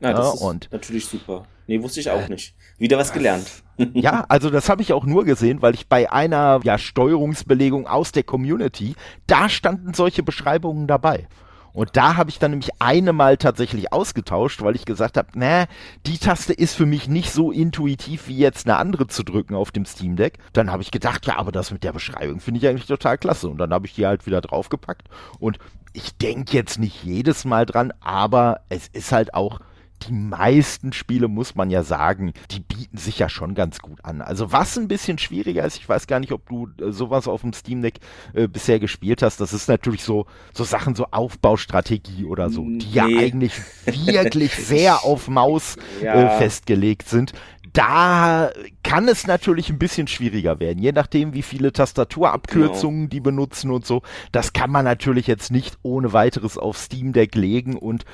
Ja, 0.00 0.12
das 0.12 0.26
ja, 0.26 0.34
ist 0.34 0.40
und 0.40 0.68
natürlich 0.72 1.06
super. 1.06 1.46
Nee, 1.68 1.82
wusste 1.82 2.00
ich 2.00 2.10
auch 2.10 2.22
äh, 2.22 2.28
nicht. 2.28 2.54
Wieder 2.78 2.98
was 2.98 3.12
gelernt. 3.12 3.62
Ja, 3.94 4.24
also 4.28 4.50
das 4.50 4.68
habe 4.68 4.82
ich 4.82 4.92
auch 4.92 5.04
nur 5.04 5.24
gesehen, 5.24 5.62
weil 5.62 5.74
ich 5.74 5.88
bei 5.88 6.10
einer 6.10 6.60
ja, 6.64 6.78
Steuerungsbelegung 6.78 7.86
aus 7.86 8.12
der 8.12 8.24
Community, 8.24 8.94
da 9.26 9.48
standen 9.48 9.94
solche 9.94 10.22
Beschreibungen 10.22 10.86
dabei. 10.86 11.26
Und 11.72 11.96
da 11.96 12.16
habe 12.16 12.30
ich 12.30 12.40
dann 12.40 12.50
nämlich 12.50 12.70
eine 12.80 13.12
Mal 13.12 13.36
tatsächlich 13.36 13.92
ausgetauscht, 13.92 14.62
weil 14.62 14.74
ich 14.74 14.84
gesagt 14.84 15.16
habe, 15.16 15.28
na, 15.34 15.66
die 16.06 16.18
Taste 16.18 16.52
ist 16.52 16.74
für 16.74 16.86
mich 16.86 17.06
nicht 17.06 17.30
so 17.30 17.52
intuitiv 17.52 18.26
wie 18.26 18.36
jetzt 18.36 18.66
eine 18.66 18.78
andere 18.78 19.06
zu 19.06 19.22
drücken 19.22 19.54
auf 19.54 19.70
dem 19.70 19.84
Steam 19.84 20.16
Deck. 20.16 20.38
Dann 20.52 20.72
habe 20.72 20.82
ich 20.82 20.90
gedacht, 20.90 21.26
ja, 21.26 21.36
aber 21.36 21.52
das 21.52 21.70
mit 21.70 21.84
der 21.84 21.92
Beschreibung 21.92 22.40
finde 22.40 22.58
ich 22.58 22.66
eigentlich 22.66 22.86
total 22.86 23.16
klasse. 23.16 23.48
Und 23.48 23.58
dann 23.58 23.72
habe 23.72 23.86
ich 23.86 23.94
die 23.94 24.06
halt 24.06 24.26
wieder 24.26 24.40
draufgepackt. 24.40 25.08
Und 25.38 25.58
ich 25.92 26.16
denke 26.16 26.56
jetzt 26.56 26.80
nicht 26.80 27.04
jedes 27.04 27.44
Mal 27.44 27.64
dran, 27.64 27.92
aber 28.00 28.62
es 28.70 28.88
ist 28.88 29.12
halt 29.12 29.34
auch 29.34 29.60
die 30.02 30.12
meisten 30.12 30.92
Spiele, 30.92 31.28
muss 31.28 31.54
man 31.54 31.70
ja 31.70 31.82
sagen, 31.82 32.32
die 32.50 32.60
bieten 32.60 32.96
sich 32.96 33.18
ja 33.18 33.28
schon 33.28 33.54
ganz 33.54 33.80
gut 33.80 34.04
an. 34.04 34.20
Also 34.20 34.52
was 34.52 34.76
ein 34.78 34.88
bisschen 34.88 35.18
schwieriger 35.18 35.64
ist, 35.64 35.76
ich 35.76 35.88
weiß 35.88 36.06
gar 36.06 36.20
nicht, 36.20 36.32
ob 36.32 36.48
du 36.48 36.68
äh, 36.80 36.90
sowas 36.90 37.28
auf 37.28 37.42
dem 37.42 37.52
Steam 37.52 37.82
Deck 37.82 38.00
äh, 38.34 38.48
bisher 38.48 38.78
gespielt 38.78 39.22
hast, 39.22 39.40
das 39.40 39.52
ist 39.52 39.68
natürlich 39.68 40.02
so, 40.02 40.26
so 40.52 40.64
Sachen, 40.64 40.94
so 40.94 41.06
Aufbaustrategie 41.10 42.24
oder 42.24 42.50
so, 42.50 42.62
die 42.62 42.76
nee. 42.76 42.84
ja 42.92 43.04
eigentlich 43.04 43.52
wirklich 43.86 44.54
sehr 44.56 45.04
auf 45.04 45.28
Maus 45.28 45.76
ja. 46.02 46.36
äh, 46.36 46.38
festgelegt 46.38 47.08
sind 47.08 47.32
da 47.72 48.50
kann 48.82 49.08
es 49.08 49.26
natürlich 49.26 49.70
ein 49.70 49.78
bisschen 49.78 50.08
schwieriger 50.08 50.58
werden, 50.58 50.82
je 50.82 50.92
nachdem, 50.92 51.34
wie 51.34 51.42
viele 51.42 51.72
Tastaturabkürzungen 51.72 53.02
genau. 53.02 53.10
die 53.10 53.20
benutzen 53.20 53.70
und 53.70 53.86
so. 53.86 54.02
Das 54.32 54.52
kann 54.52 54.70
man 54.70 54.84
natürlich 54.84 55.26
jetzt 55.26 55.52
nicht 55.52 55.78
ohne 55.82 56.12
weiteres 56.12 56.58
auf 56.58 56.76
Steam 56.78 57.12
Deck 57.12 57.34
legen 57.34 57.76
und 57.76 58.04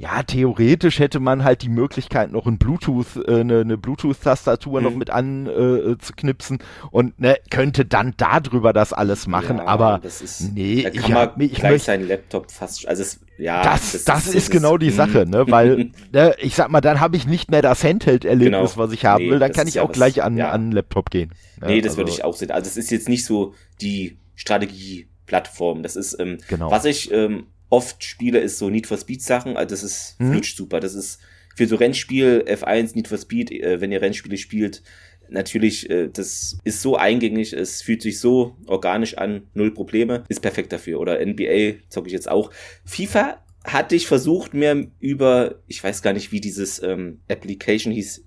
ja, 0.00 0.22
theoretisch 0.22 1.00
hätte 1.00 1.18
man 1.18 1.42
halt 1.42 1.62
die 1.62 1.68
Möglichkeit, 1.68 2.30
noch 2.30 2.46
ein 2.46 2.56
Bluetooth, 2.58 3.16
äh, 3.26 3.40
eine, 3.40 3.60
eine 3.60 3.76
Bluetooth-Tastatur 3.76 4.80
mhm. 4.80 4.86
noch 4.86 4.94
mit 4.94 5.10
anzuknipsen 5.10 6.58
äh, 6.58 6.86
und 6.92 7.18
ne, 7.18 7.36
könnte 7.50 7.84
dann 7.84 8.14
darüber 8.16 8.72
das 8.72 8.92
alles 8.92 9.26
machen, 9.26 9.56
ja, 9.56 9.66
aber 9.66 10.00
ist, 10.04 10.52
nee, 10.54 10.82
da 10.84 10.90
kann 10.90 11.02
ich, 11.02 11.08
man 11.08 11.40
ich 11.40 11.54
gleich 11.54 11.82
seinen 11.82 12.06
Laptop 12.06 12.52
fast, 12.52 12.86
also 12.86 13.02
es, 13.02 13.18
ja, 13.38 13.64
das, 13.64 13.90
das, 13.90 14.04
das 14.04 14.26
ist, 14.28 14.34
ist, 14.34 14.50
genau 14.52 14.78
die 14.78 14.90
Sache, 14.90 15.26
ne, 15.26 15.50
weil, 15.50 15.90
ne, 16.12 16.36
ich 16.38 16.54
sag 16.54 16.70
mal, 16.70 16.80
dann 16.80 17.00
habe 17.00 17.16
ich 17.16 17.26
nicht 17.26 17.50
mehr 17.50 17.62
das 17.62 17.82
Handheld-Erlebnis, 17.82 18.74
genau. 18.74 18.86
was 18.86 18.92
ich 18.92 19.04
haben 19.04 19.24
nee, 19.24 19.30
will, 19.32 19.40
dann 19.40 19.52
kann 19.52 19.66
ich 19.66 19.80
auch 19.80 19.88
ja 19.88 19.92
gleich 19.92 20.22
an, 20.22 20.36
ja. 20.36 20.52
an 20.52 20.70
Laptop 20.70 21.10
gehen. 21.10 21.34
Ne, 21.60 21.66
nee, 21.66 21.80
das 21.80 21.90
also, 21.90 21.98
würde 21.98 22.10
ich 22.12 22.22
auch 22.22 22.36
sehen. 22.36 22.52
Also 22.52 22.68
es 22.68 22.76
ist 22.76 22.92
jetzt 22.92 23.08
nicht 23.08 23.24
so 23.24 23.52
die 23.80 24.16
Strategie-Plattform, 24.36 25.82
das 25.82 25.96
ist, 25.96 26.20
ähm, 26.20 26.38
genau. 26.46 26.70
was 26.70 26.84
ich, 26.84 27.10
ähm, 27.10 27.46
oft 27.70 28.02
spiele, 28.04 28.38
ist 28.38 28.58
so 28.58 28.70
Need 28.70 28.86
for 28.86 28.98
Speed 28.98 29.22
Sachen. 29.22 29.56
Also 29.56 29.70
das 29.70 29.82
ist 29.82 30.16
mhm. 30.18 30.32
flutscht 30.32 30.56
super. 30.56 30.80
Das 30.80 30.94
ist 30.94 31.18
für 31.56 31.66
so 31.66 31.76
Rennspiel 31.76 32.44
F1, 32.46 32.94
Need 32.94 33.08
for 33.08 33.18
Speed, 33.18 33.50
äh, 33.50 33.80
wenn 33.80 33.92
ihr 33.92 34.00
Rennspiele 34.00 34.36
spielt, 34.36 34.82
natürlich, 35.30 35.88
äh, 35.90 36.08
das 36.08 36.58
ist 36.64 36.82
so 36.82 36.96
eingängig, 36.96 37.52
es 37.52 37.82
fühlt 37.82 38.02
sich 38.02 38.20
so 38.20 38.56
organisch 38.66 39.18
an, 39.18 39.42
null 39.54 39.72
Probleme, 39.72 40.24
ist 40.28 40.40
perfekt 40.40 40.72
dafür. 40.72 41.00
Oder 41.00 41.24
NBA 41.24 41.80
zocke 41.88 42.08
ich 42.08 42.12
jetzt 42.12 42.30
auch. 42.30 42.50
FIFA 42.84 43.42
hatte 43.64 43.96
ich 43.96 44.06
versucht, 44.06 44.54
mir 44.54 44.90
über, 45.00 45.56
ich 45.66 45.82
weiß 45.82 46.02
gar 46.02 46.12
nicht, 46.12 46.32
wie 46.32 46.40
dieses 46.40 46.82
ähm, 46.82 47.20
Application 47.28 47.92
hieß, 47.92 48.24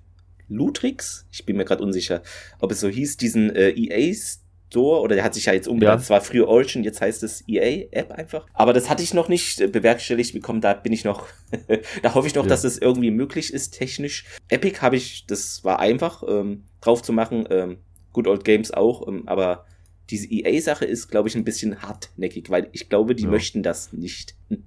Lutrix? 0.47 1.25
Ich 1.31 1.45
bin 1.45 1.55
mir 1.55 1.65
gerade 1.65 1.83
unsicher, 1.83 2.21
ob 2.59 2.71
es 2.71 2.81
so 2.81 2.89
hieß, 2.89 3.17
diesen 3.17 3.55
äh, 3.55 3.69
EAs 3.69 4.40
Store 4.71 5.01
oder 5.01 5.15
der 5.15 5.23
hat 5.23 5.33
sich 5.33 5.45
ja 5.45 5.53
jetzt 5.53 5.67
umbenannt. 5.67 5.99
Ja. 5.99 6.03
Es 6.03 6.09
war 6.09 6.21
früher 6.21 6.47
Origin, 6.47 6.83
jetzt 6.83 7.01
heißt 7.01 7.23
es 7.23 7.43
EA-App 7.47 8.11
einfach. 8.11 8.45
Aber 8.53 8.71
das 8.71 8.89
hatte 8.89 9.03
ich 9.03 9.13
noch 9.13 9.27
nicht 9.27 9.71
bewerkstelligt 9.71 10.33
bekommen. 10.33 10.61
Da 10.61 10.73
bin 10.73 10.93
ich 10.93 11.03
noch, 11.03 11.27
da 12.01 12.15
hoffe 12.15 12.27
ich 12.27 12.35
noch, 12.35 12.43
ja. 12.43 12.49
dass 12.49 12.61
das 12.61 12.77
irgendwie 12.77 13.11
möglich 13.11 13.53
ist, 13.53 13.71
technisch. 13.71 14.25
Epic 14.47 14.79
habe 14.81 14.95
ich, 14.95 15.25
das 15.27 15.63
war 15.65 15.79
einfach 15.79 16.23
ähm, 16.27 16.63
drauf 16.79 17.03
zu 17.03 17.11
machen. 17.11 17.47
Ähm, 17.49 17.77
Good 18.13 18.27
Old 18.27 18.43
Games 18.43 18.71
auch, 18.71 19.07
ähm, 19.07 19.23
aber 19.25 19.65
diese 20.09 20.29
EA-Sache 20.29 20.83
ist, 20.83 21.07
glaube 21.07 21.29
ich, 21.29 21.35
ein 21.35 21.45
bisschen 21.45 21.81
hartnäckig, 21.81 22.49
weil 22.49 22.67
ich 22.73 22.89
glaube, 22.89 23.15
die 23.15 23.23
ja. 23.23 23.29
möchten 23.29 23.63
das 23.63 23.93
nicht. 23.93 24.35
ja, 24.49 24.57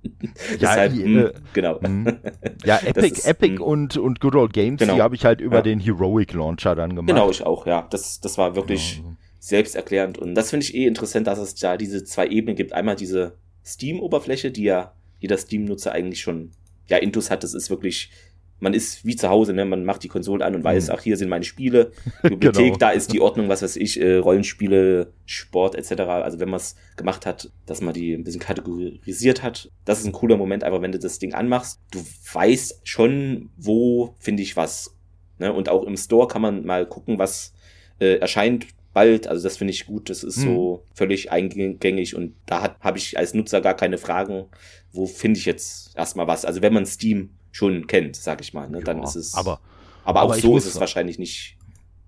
Deshalb, 0.58 0.94
mh, 0.94 1.20
äh, 1.20 1.32
genau. 1.52 1.78
Mh. 1.80 2.14
Ja, 2.64 2.78
Epic, 2.78 3.08
ist, 3.08 3.26
Epic 3.26 3.58
mh. 3.58 3.62
und, 3.62 3.96
und 3.98 4.20
Good 4.20 4.36
Old 4.36 4.52
Games, 4.54 4.78
genau. 4.78 4.94
die 4.94 5.02
habe 5.02 5.14
ich 5.14 5.26
halt 5.26 5.42
über 5.42 5.56
ja. 5.56 5.62
den 5.62 5.80
Heroic 5.80 6.32
Launcher 6.32 6.74
dann 6.74 6.96
gemacht. 6.96 7.08
Genau, 7.08 7.30
ich 7.30 7.42
auch, 7.44 7.66
ja. 7.66 7.86
Das, 7.90 8.20
das 8.20 8.38
war 8.38 8.56
wirklich, 8.56 9.02
genau 9.02 9.13
selbsterklärend. 9.44 10.16
Und 10.16 10.34
das 10.34 10.50
finde 10.50 10.64
ich 10.64 10.74
eh 10.74 10.86
interessant, 10.86 11.26
dass 11.26 11.38
es 11.38 11.54
da 11.54 11.76
diese 11.76 12.02
zwei 12.02 12.26
Ebenen 12.26 12.56
gibt. 12.56 12.72
Einmal 12.72 12.96
diese 12.96 13.36
Steam-Oberfläche, 13.64 14.50
die 14.50 14.64
ja 14.64 14.94
jeder 15.18 15.36
Steam-Nutzer 15.36 15.92
eigentlich 15.92 16.22
schon 16.22 16.52
ja 16.88 16.96
intus 16.96 17.30
hat. 17.30 17.44
Das 17.44 17.52
ist 17.52 17.68
wirklich, 17.68 18.10
man 18.58 18.72
ist 18.72 19.04
wie 19.04 19.16
zu 19.16 19.28
Hause, 19.28 19.52
ne? 19.52 19.66
Man 19.66 19.84
macht 19.84 20.02
die 20.02 20.08
Konsole 20.08 20.42
an 20.42 20.54
und 20.54 20.64
weiß, 20.64 20.88
mhm. 20.88 20.94
ach, 20.94 21.02
hier 21.02 21.18
sind 21.18 21.28
meine 21.28 21.44
Spiele, 21.44 21.92
Bibliothek, 22.22 22.64
genau. 22.64 22.76
da 22.78 22.90
ist 22.90 23.12
die 23.12 23.20
Ordnung, 23.20 23.50
was 23.50 23.60
weiß 23.60 23.76
ich, 23.76 24.00
äh, 24.00 24.16
Rollenspiele, 24.16 25.12
Sport 25.26 25.74
etc. 25.74 26.00
Also 26.00 26.40
wenn 26.40 26.48
man 26.48 26.56
es 26.56 26.74
gemacht 26.96 27.26
hat, 27.26 27.50
dass 27.66 27.82
man 27.82 27.92
die 27.92 28.14
ein 28.14 28.24
bisschen 28.24 28.40
kategorisiert 28.40 29.42
hat, 29.42 29.70
das 29.84 30.00
ist 30.00 30.06
ein 30.06 30.12
cooler 30.12 30.38
Moment, 30.38 30.64
einfach 30.64 30.80
wenn 30.80 30.92
du 30.92 30.98
das 30.98 31.18
Ding 31.18 31.34
anmachst. 31.34 31.80
Du 31.90 32.02
weißt 32.32 32.80
schon, 32.84 33.50
wo 33.58 34.14
finde 34.18 34.42
ich 34.42 34.56
was. 34.56 34.96
Ne? 35.38 35.52
Und 35.52 35.68
auch 35.68 35.82
im 35.84 35.98
Store 35.98 36.28
kann 36.28 36.40
man 36.40 36.64
mal 36.64 36.86
gucken, 36.86 37.18
was 37.18 37.52
äh, 37.98 38.16
erscheint 38.16 38.66
bald. 38.94 39.26
Also 39.26 39.42
das 39.42 39.58
finde 39.58 39.72
ich 39.72 39.86
gut. 39.86 40.08
Das 40.08 40.24
ist 40.24 40.38
mhm. 40.38 40.42
so 40.42 40.84
völlig 40.94 41.30
eingängig 41.30 42.16
und 42.16 42.34
da 42.46 42.76
habe 42.80 42.96
ich 42.96 43.18
als 43.18 43.34
Nutzer 43.34 43.60
gar 43.60 43.74
keine 43.74 43.98
Fragen. 43.98 44.46
Wo 44.92 45.06
finde 45.06 45.38
ich 45.38 45.44
jetzt 45.44 45.94
erstmal 45.96 46.26
was? 46.26 46.46
Also 46.46 46.62
wenn 46.62 46.72
man 46.72 46.86
Steam 46.86 47.30
schon 47.52 47.86
kennt, 47.86 48.16
sag 48.16 48.40
ich 48.40 48.54
mal, 48.54 48.70
ne, 48.70 48.80
dann 48.80 49.02
ist 49.02 49.16
es. 49.16 49.34
Aber, 49.34 49.60
aber, 50.04 50.20
aber 50.20 50.34
auch 50.34 50.38
so 50.38 50.56
ist 50.56 50.66
es 50.66 50.80
wahrscheinlich 50.80 51.18
nicht 51.18 51.58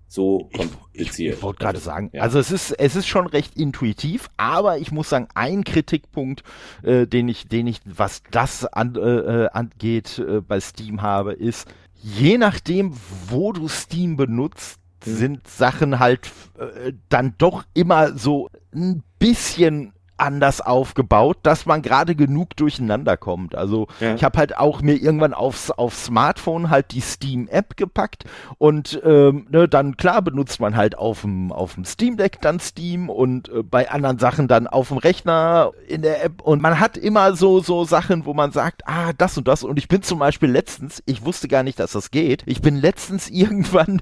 so 0.07 0.49
kompliziert. 0.55 0.85
Ich, 0.93 1.19
ich, 1.19 1.35
ich 1.35 1.43
wollte 1.43 1.59
gerade 1.59 1.79
sagen, 1.79 2.09
ja. 2.13 2.21
also 2.21 2.39
es 2.39 2.51
ist, 2.51 2.71
es 2.71 2.95
ist 2.95 3.07
schon 3.07 3.27
recht 3.27 3.57
intuitiv, 3.57 4.29
aber 4.37 4.77
ich 4.77 4.91
muss 4.91 5.09
sagen, 5.09 5.27
ein 5.35 5.63
Kritikpunkt, 5.63 6.43
äh, 6.83 7.05
den 7.05 7.27
ich, 7.27 7.47
den 7.47 7.67
ich, 7.67 7.81
was 7.85 8.23
das 8.31 8.65
an, 8.65 8.95
äh, 8.95 8.99
äh 8.99 9.49
angeht, 9.49 10.19
äh, 10.19 10.41
bei 10.41 10.59
Steam 10.59 11.01
habe, 11.01 11.33
ist, 11.33 11.67
je 12.01 12.37
nachdem, 12.37 12.93
wo 13.27 13.51
du 13.51 13.67
Steam 13.67 14.15
benutzt, 14.15 14.79
sind 15.03 15.47
Sachen 15.47 15.99
halt 15.99 16.31
äh, 16.57 16.93
dann 17.09 17.35
doch 17.37 17.63
immer 17.73 18.17
so 18.17 18.49
ein 18.73 19.03
bisschen 19.19 19.93
anders 20.17 20.61
aufgebaut, 20.61 21.37
dass 21.43 21.65
man 21.65 21.81
gerade 21.81 22.15
genug 22.15 22.55
durcheinander 22.55 23.17
kommt. 23.17 23.55
Also 23.55 23.87
ja. 23.99 24.15
ich 24.15 24.23
habe 24.23 24.37
halt 24.37 24.57
auch 24.57 24.81
mir 24.81 24.95
irgendwann 24.95 25.33
aufs, 25.33 25.71
aufs 25.71 26.05
Smartphone 26.05 26.69
halt 26.69 26.91
die 26.91 27.01
Steam-App 27.01 27.77
gepackt 27.77 28.23
und 28.57 29.01
ähm, 29.03 29.47
ne, 29.49 29.67
dann 29.67 29.97
klar 29.97 30.21
benutzt 30.21 30.59
man 30.59 30.75
halt 30.75 30.97
auf 30.97 31.21
dem 31.21 31.51
auf 31.51 31.75
dem 31.75 31.85
Steam 31.85 32.17
Deck 32.17 32.41
dann 32.41 32.59
Steam 32.59 33.09
und 33.09 33.49
äh, 33.49 33.63
bei 33.63 33.89
anderen 33.89 34.19
Sachen 34.19 34.47
dann 34.47 34.67
auf 34.67 34.89
dem 34.89 34.97
Rechner 34.97 35.71
in 35.87 36.01
der 36.01 36.23
App 36.23 36.41
und 36.41 36.61
man 36.61 36.79
hat 36.79 36.97
immer 36.97 37.35
so 37.35 37.59
so 37.59 37.83
Sachen, 37.83 38.25
wo 38.25 38.33
man 38.33 38.51
sagt, 38.51 38.87
ah 38.87 39.13
das 39.17 39.37
und 39.37 39.47
das 39.47 39.63
und 39.63 39.77
ich 39.77 39.87
bin 39.87 40.01
zum 40.01 40.19
Beispiel 40.19 40.49
letztens, 40.49 41.03
ich 41.05 41.25
wusste 41.25 41.47
gar 41.47 41.63
nicht, 41.63 41.79
dass 41.79 41.91
das 41.91 42.11
geht, 42.11 42.43
ich 42.45 42.61
bin 42.61 42.75
letztens 42.75 43.29
irgendwann 43.37 44.01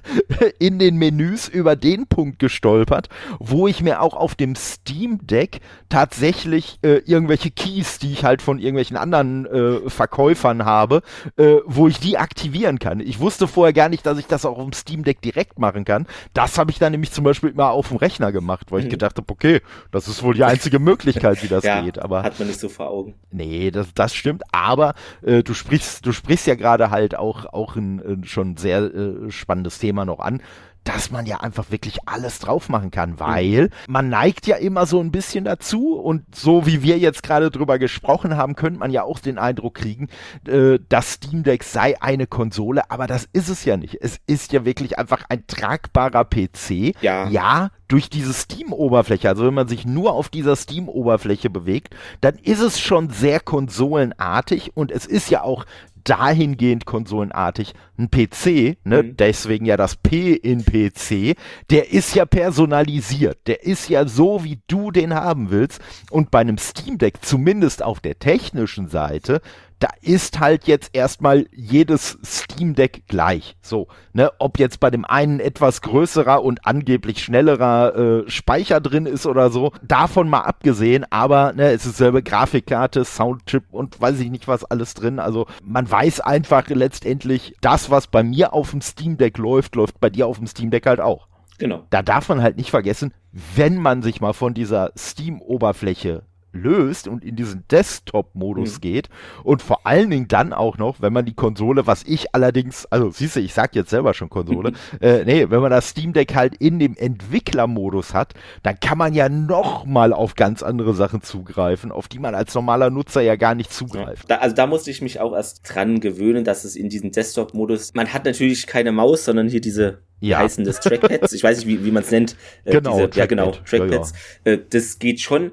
in 0.60 0.80
den 0.80 0.98
Menüs 0.98 1.48
über 1.48 1.76
den 1.76 2.08
Punkt 2.08 2.40
gestolpert, 2.40 3.10
wo 3.40 3.68
ich 3.68 3.82
mir 3.82 4.02
auch 4.02 4.16
auf 4.16 4.36
dem 4.36 4.56
Steam 4.56 5.26
Deck 5.26 5.60
tatsächlich 5.90 6.05
tatsächlich 6.06 6.78
äh, 6.84 7.02
irgendwelche 7.06 7.50
Keys, 7.50 7.98
die 7.98 8.14
ich 8.14 8.24
halt 8.24 8.44
von 8.44 8.60
irgendwelchen 8.60 8.96
anderen 8.96 9.48
äh, 9.48 9.90
Verkäufern 9.90 10.64
habe, 10.64 11.02
äh, 11.36 11.58
wo 11.66 11.88
ich 11.88 12.00
die 12.00 12.20
aktivieren 12.20 12.78
kann. 12.78 13.00
Ich 13.00 13.20
wusste 13.20 13.48
vorher 13.48 13.74
gar 13.74 13.90
nicht, 13.90 14.06
dass 14.06 14.20
ich 14.20 14.28
das 14.28 14.46
auch 14.46 14.60
auf 14.60 14.64
dem 14.64 14.74
Steam 14.74 15.04
Deck 15.04 15.22
direkt 15.22 15.58
machen 15.58 15.84
kann. 15.84 16.06
Das 16.34 16.60
habe 16.60 16.70
ich 16.70 16.78
dann 16.78 16.92
nämlich 16.92 17.12
zum 17.12 17.24
Beispiel 17.24 17.50
immer 17.50 17.72
auf 17.72 17.88
dem 17.88 17.98
Rechner 17.98 18.32
gemacht, 18.32 18.72
weil 18.72 18.82
mhm. 18.82 18.86
ich 18.86 18.92
gedacht 18.92 19.18
habe, 19.18 19.32
okay, 19.32 19.62
das 19.92 20.08
ist 20.08 20.22
wohl 20.22 20.36
die 20.36 20.44
einzige 20.44 20.78
Möglichkeit, 20.78 21.42
wie 21.42 21.48
das 21.48 21.64
ja, 21.64 21.82
geht. 21.82 21.98
Aber 21.98 22.22
hat 22.22 22.38
man 22.38 22.50
nicht 22.50 22.60
so 22.60 22.70
vor 22.70 22.92
Augen. 22.92 23.16
Nee, 23.32 23.72
das, 23.72 23.88
das 23.96 24.14
stimmt. 24.14 24.44
Aber 24.52 24.94
äh, 25.24 25.42
du 25.42 25.56
sprichst, 25.56 26.06
du 26.06 26.12
sprichst 26.12 26.46
ja 26.46 26.54
gerade 26.54 26.92
halt 26.92 27.18
auch 27.18 27.48
auch 27.48 27.76
ein, 27.76 28.00
ein 28.00 28.24
schon 28.26 28.58
sehr 28.58 28.84
äh, 28.84 29.32
spannendes 29.32 29.80
Thema 29.80 30.06
noch 30.06 30.20
an 30.20 30.40
dass 30.86 31.12
man 31.12 31.26
ja 31.26 31.42
einfach 31.42 31.72
wirklich 31.72 32.08
alles 32.08 32.40
drauf 32.40 32.70
machen 32.70 32.92
kann, 32.92 33.20
weil 33.20 33.70
man 33.88 34.08
neigt 34.08 34.48
ja 34.48 34.56
immer 34.56 34.86
so 34.86 35.02
ein 35.02 35.12
bisschen 35.12 35.44
dazu 35.44 35.96
und 35.96 36.24
so 36.34 36.66
wie 36.66 36.84
wir 36.84 36.98
jetzt 36.98 37.24
gerade 37.24 37.52
drüber 37.52 37.80
gesprochen 37.80 38.38
haben, 38.38 38.56
könnte 38.56 38.80
man 38.80 38.92
ja 38.92 39.04
auch 39.04 39.20
den 39.20 39.38
Eindruck 39.38 39.76
kriegen, 39.76 40.08
äh, 40.48 40.80
das 40.88 41.14
Steam 41.14 41.44
Deck 41.44 41.64
sei 41.64 42.02
eine 42.02 42.28
Konsole, 42.28 42.90
aber 42.92 43.08
das 43.08 43.28
ist 43.34 43.50
es 43.50 43.66
ja 43.66 43.78
nicht. 43.78 43.98
Es 44.00 44.20
ist 44.28 44.54
ja 44.54 44.64
wirklich 44.64 44.98
einfach 44.98 45.26
ein 45.28 45.46
tragbarer 45.48 46.24
PC. 46.24 46.96
Ja. 47.02 47.28
Ja, 47.30 47.72
durch 47.88 48.10
diese 48.10 48.34
Steam-Oberfläche, 48.34 49.28
also 49.28 49.46
wenn 49.46 49.54
man 49.54 49.68
sich 49.68 49.86
nur 49.86 50.14
auf 50.14 50.30
dieser 50.30 50.56
Steam-Oberfläche 50.56 51.50
bewegt, 51.50 51.96
dann 52.22 52.36
ist 52.36 52.62
es 52.62 52.80
schon 52.80 53.10
sehr 53.10 53.40
konsolenartig 53.40 54.78
und 54.78 54.92
es 54.92 55.06
ist 55.06 55.30
ja 55.30 55.42
auch 55.42 55.66
dahingehend 56.06 56.86
konsolenartig 56.86 57.74
ein 57.98 58.10
PC, 58.10 58.78
ne, 58.84 59.04
mhm. 59.04 59.18
deswegen 59.18 59.66
ja 59.66 59.76
das 59.76 59.98
P 59.98 60.34
in 60.34 60.64
PC, 60.64 61.36
der 61.70 61.92
ist 61.92 62.16
ja 62.16 62.26
personalisiert, 62.26 63.40
der 63.48 63.64
ist 63.64 63.90
ja 63.90 64.08
so, 64.08 64.44
wie 64.44 64.60
du 64.68 64.92
den 64.92 65.14
haben 65.14 65.50
willst 65.50 65.82
und 66.12 66.32
bei 66.32 66.40
einem 66.40 66.58
Steam 66.58 66.98
Deck, 66.98 67.18
zumindest 67.22 67.84
auf 67.84 68.00
der 68.00 68.20
technischen 68.20 68.88
Seite, 68.88 69.42
da 69.80 69.90
ist 70.02 70.40
halt 70.40 70.66
jetzt 70.66 70.92
erstmal 70.94 71.48
jedes 71.52 72.18
Steam 72.24 72.76
Deck 72.76 73.04
gleich. 73.08 73.56
So, 73.62 73.88
ne, 74.14 74.32
ob 74.40 74.60
jetzt 74.60 74.80
bei 74.80 74.90
dem 74.90 75.06
einen 75.06 75.40
etwas 75.40 75.82
größerer 75.82 76.44
und 76.44 76.66
angeblich 76.66 77.24
schnellerer 77.24 77.96
äh, 77.96 78.30
Speicher 78.30 78.80
drin 78.80 79.06
ist 79.06 79.26
oder 79.26 79.50
so, 79.50 79.72
davon 79.84 80.30
mal 80.30 80.42
abgesehen, 80.42 81.06
aber 81.10 81.54
ne, 81.54 81.72
es 81.72 81.86
ist 81.86 81.98
selbe 81.98 82.24
Grafikkarte, 82.24 83.04
Soundchip 83.06 83.66
und 83.72 84.00
weiß 84.00 84.20
ich 84.20 84.30
nicht 84.30 84.48
was 84.48 84.64
alles 84.64 84.94
drin. 84.94 85.20
Also 85.20 85.48
man 85.64 85.90
weiß 85.90 86.22
einfach 86.22 86.68
letztendlich, 86.70 87.56
das, 87.62 87.90
was 87.90 88.08
bei 88.08 88.24
mir 88.24 88.54
auf 88.54 88.72
dem 88.72 88.82
Steam 88.82 89.18
Deck 89.18 89.38
läuft, 89.38 89.76
läuft 89.76 90.00
bei 90.00 90.10
dir 90.10 90.28
auf 90.28 90.38
dem 90.38 90.48
Steam 90.48 90.72
Deck 90.72 90.86
halt 90.86 91.02
auch. 91.02 91.28
Genau. 91.58 91.86
Da 91.90 92.02
darf 92.02 92.30
man 92.30 92.42
halt 92.42 92.58
nicht 92.58 92.70
vergessen, 92.70 93.14
wenn 93.32 93.78
man 93.78 94.02
sich 94.02 94.20
mal 94.20 94.34
von 94.34 94.54
dieser 94.54 94.92
Steam-Oberfläche 94.98 96.24
löst 96.56 97.08
und 97.08 97.24
in 97.24 97.36
diesen 97.36 97.64
Desktop-Modus 97.70 98.78
mhm. 98.78 98.82
geht 98.82 99.10
und 99.44 99.62
vor 99.62 99.86
allen 99.86 100.10
Dingen 100.10 100.28
dann 100.28 100.54
auch 100.54 100.78
noch, 100.78 101.02
wenn 101.02 101.14
man 101.14 101.26
die 101.26 101.34
Konsole, 101.34 101.88
was 101.88 102.04
ich 102.04 102.34
allerdings, 102.34 102.86
also 102.88 103.12
siehst 103.12 103.36
du, 103.36 103.40
ich 103.40 103.54
sag 103.54 103.76
jetzt 103.76 103.90
selber 103.90 104.14
schon 104.14 104.30
Konsole, 104.30 104.72
äh, 105.02 105.24
nee, 105.26 105.50
wenn 105.50 105.62
man 105.62 105.72
das 105.72 105.90
Steam 105.90 106.14
Deck 106.14 106.36
halt 106.36 106.56
in 106.56 106.80
dem 106.80 106.96
Entwicklermodus 106.96 108.14
hat, 108.14 108.34
dann 108.64 108.80
kann 108.80 108.98
man 108.98 109.14
ja 109.14 109.30
noch 109.30 109.86
mal 109.86 110.14
auf 110.14 110.36
ganz 110.36 110.64
andere 110.64 110.94
Sachen 110.94 111.22
zugreifen, 111.22 111.92
auf 111.92 112.08
die 112.08 112.20
man 112.20 112.36
als 112.36 112.54
normaler 112.56 112.90
Nutzer 112.90 113.22
ja 113.22 113.36
gar 113.36 113.56
nicht 113.56 113.72
zugreift. 113.72 114.30
Ja, 114.30 114.38
da, 114.38 114.42
also 114.42 114.56
da 114.56 114.68
musste 114.68 114.92
ich 114.92 115.02
mich 115.02 115.20
auch 115.20 115.34
erst 115.34 115.62
dran 115.64 116.00
gewöhnen, 116.00 116.44
dass 116.44 116.64
es 116.64 116.76
in 116.76 116.90
diesem 116.90 117.12
Desktop-Modus, 117.12 117.94
man 117.94 118.14
hat 118.14 118.26
natürlich 118.26 118.68
keine 118.68 118.92
Maus, 118.92 119.26
sondern 119.26 119.50
hier 119.50 119.62
diese 119.62 120.00
ja. 120.20 120.40
heißen 120.40 120.64
das 120.64 120.80
Trackpads. 120.80 121.34
Ich 121.34 121.44
weiß 121.44 121.58
nicht, 121.60 121.68
wie, 121.68 121.86
wie 121.86 121.92
man 121.92 122.04
es 122.04 122.12
nennt. 122.12 122.36
Äh, 122.64 122.72
genau, 122.72 123.08
diese, 123.08 123.20
ja 123.20 123.26
genau, 123.26 123.52
Trackpads. 123.52 124.14
Ja, 124.46 124.52
ja. 124.52 124.58
Äh, 124.58 124.64
das 124.70 125.00
geht 125.00 125.22
schon, 125.22 125.52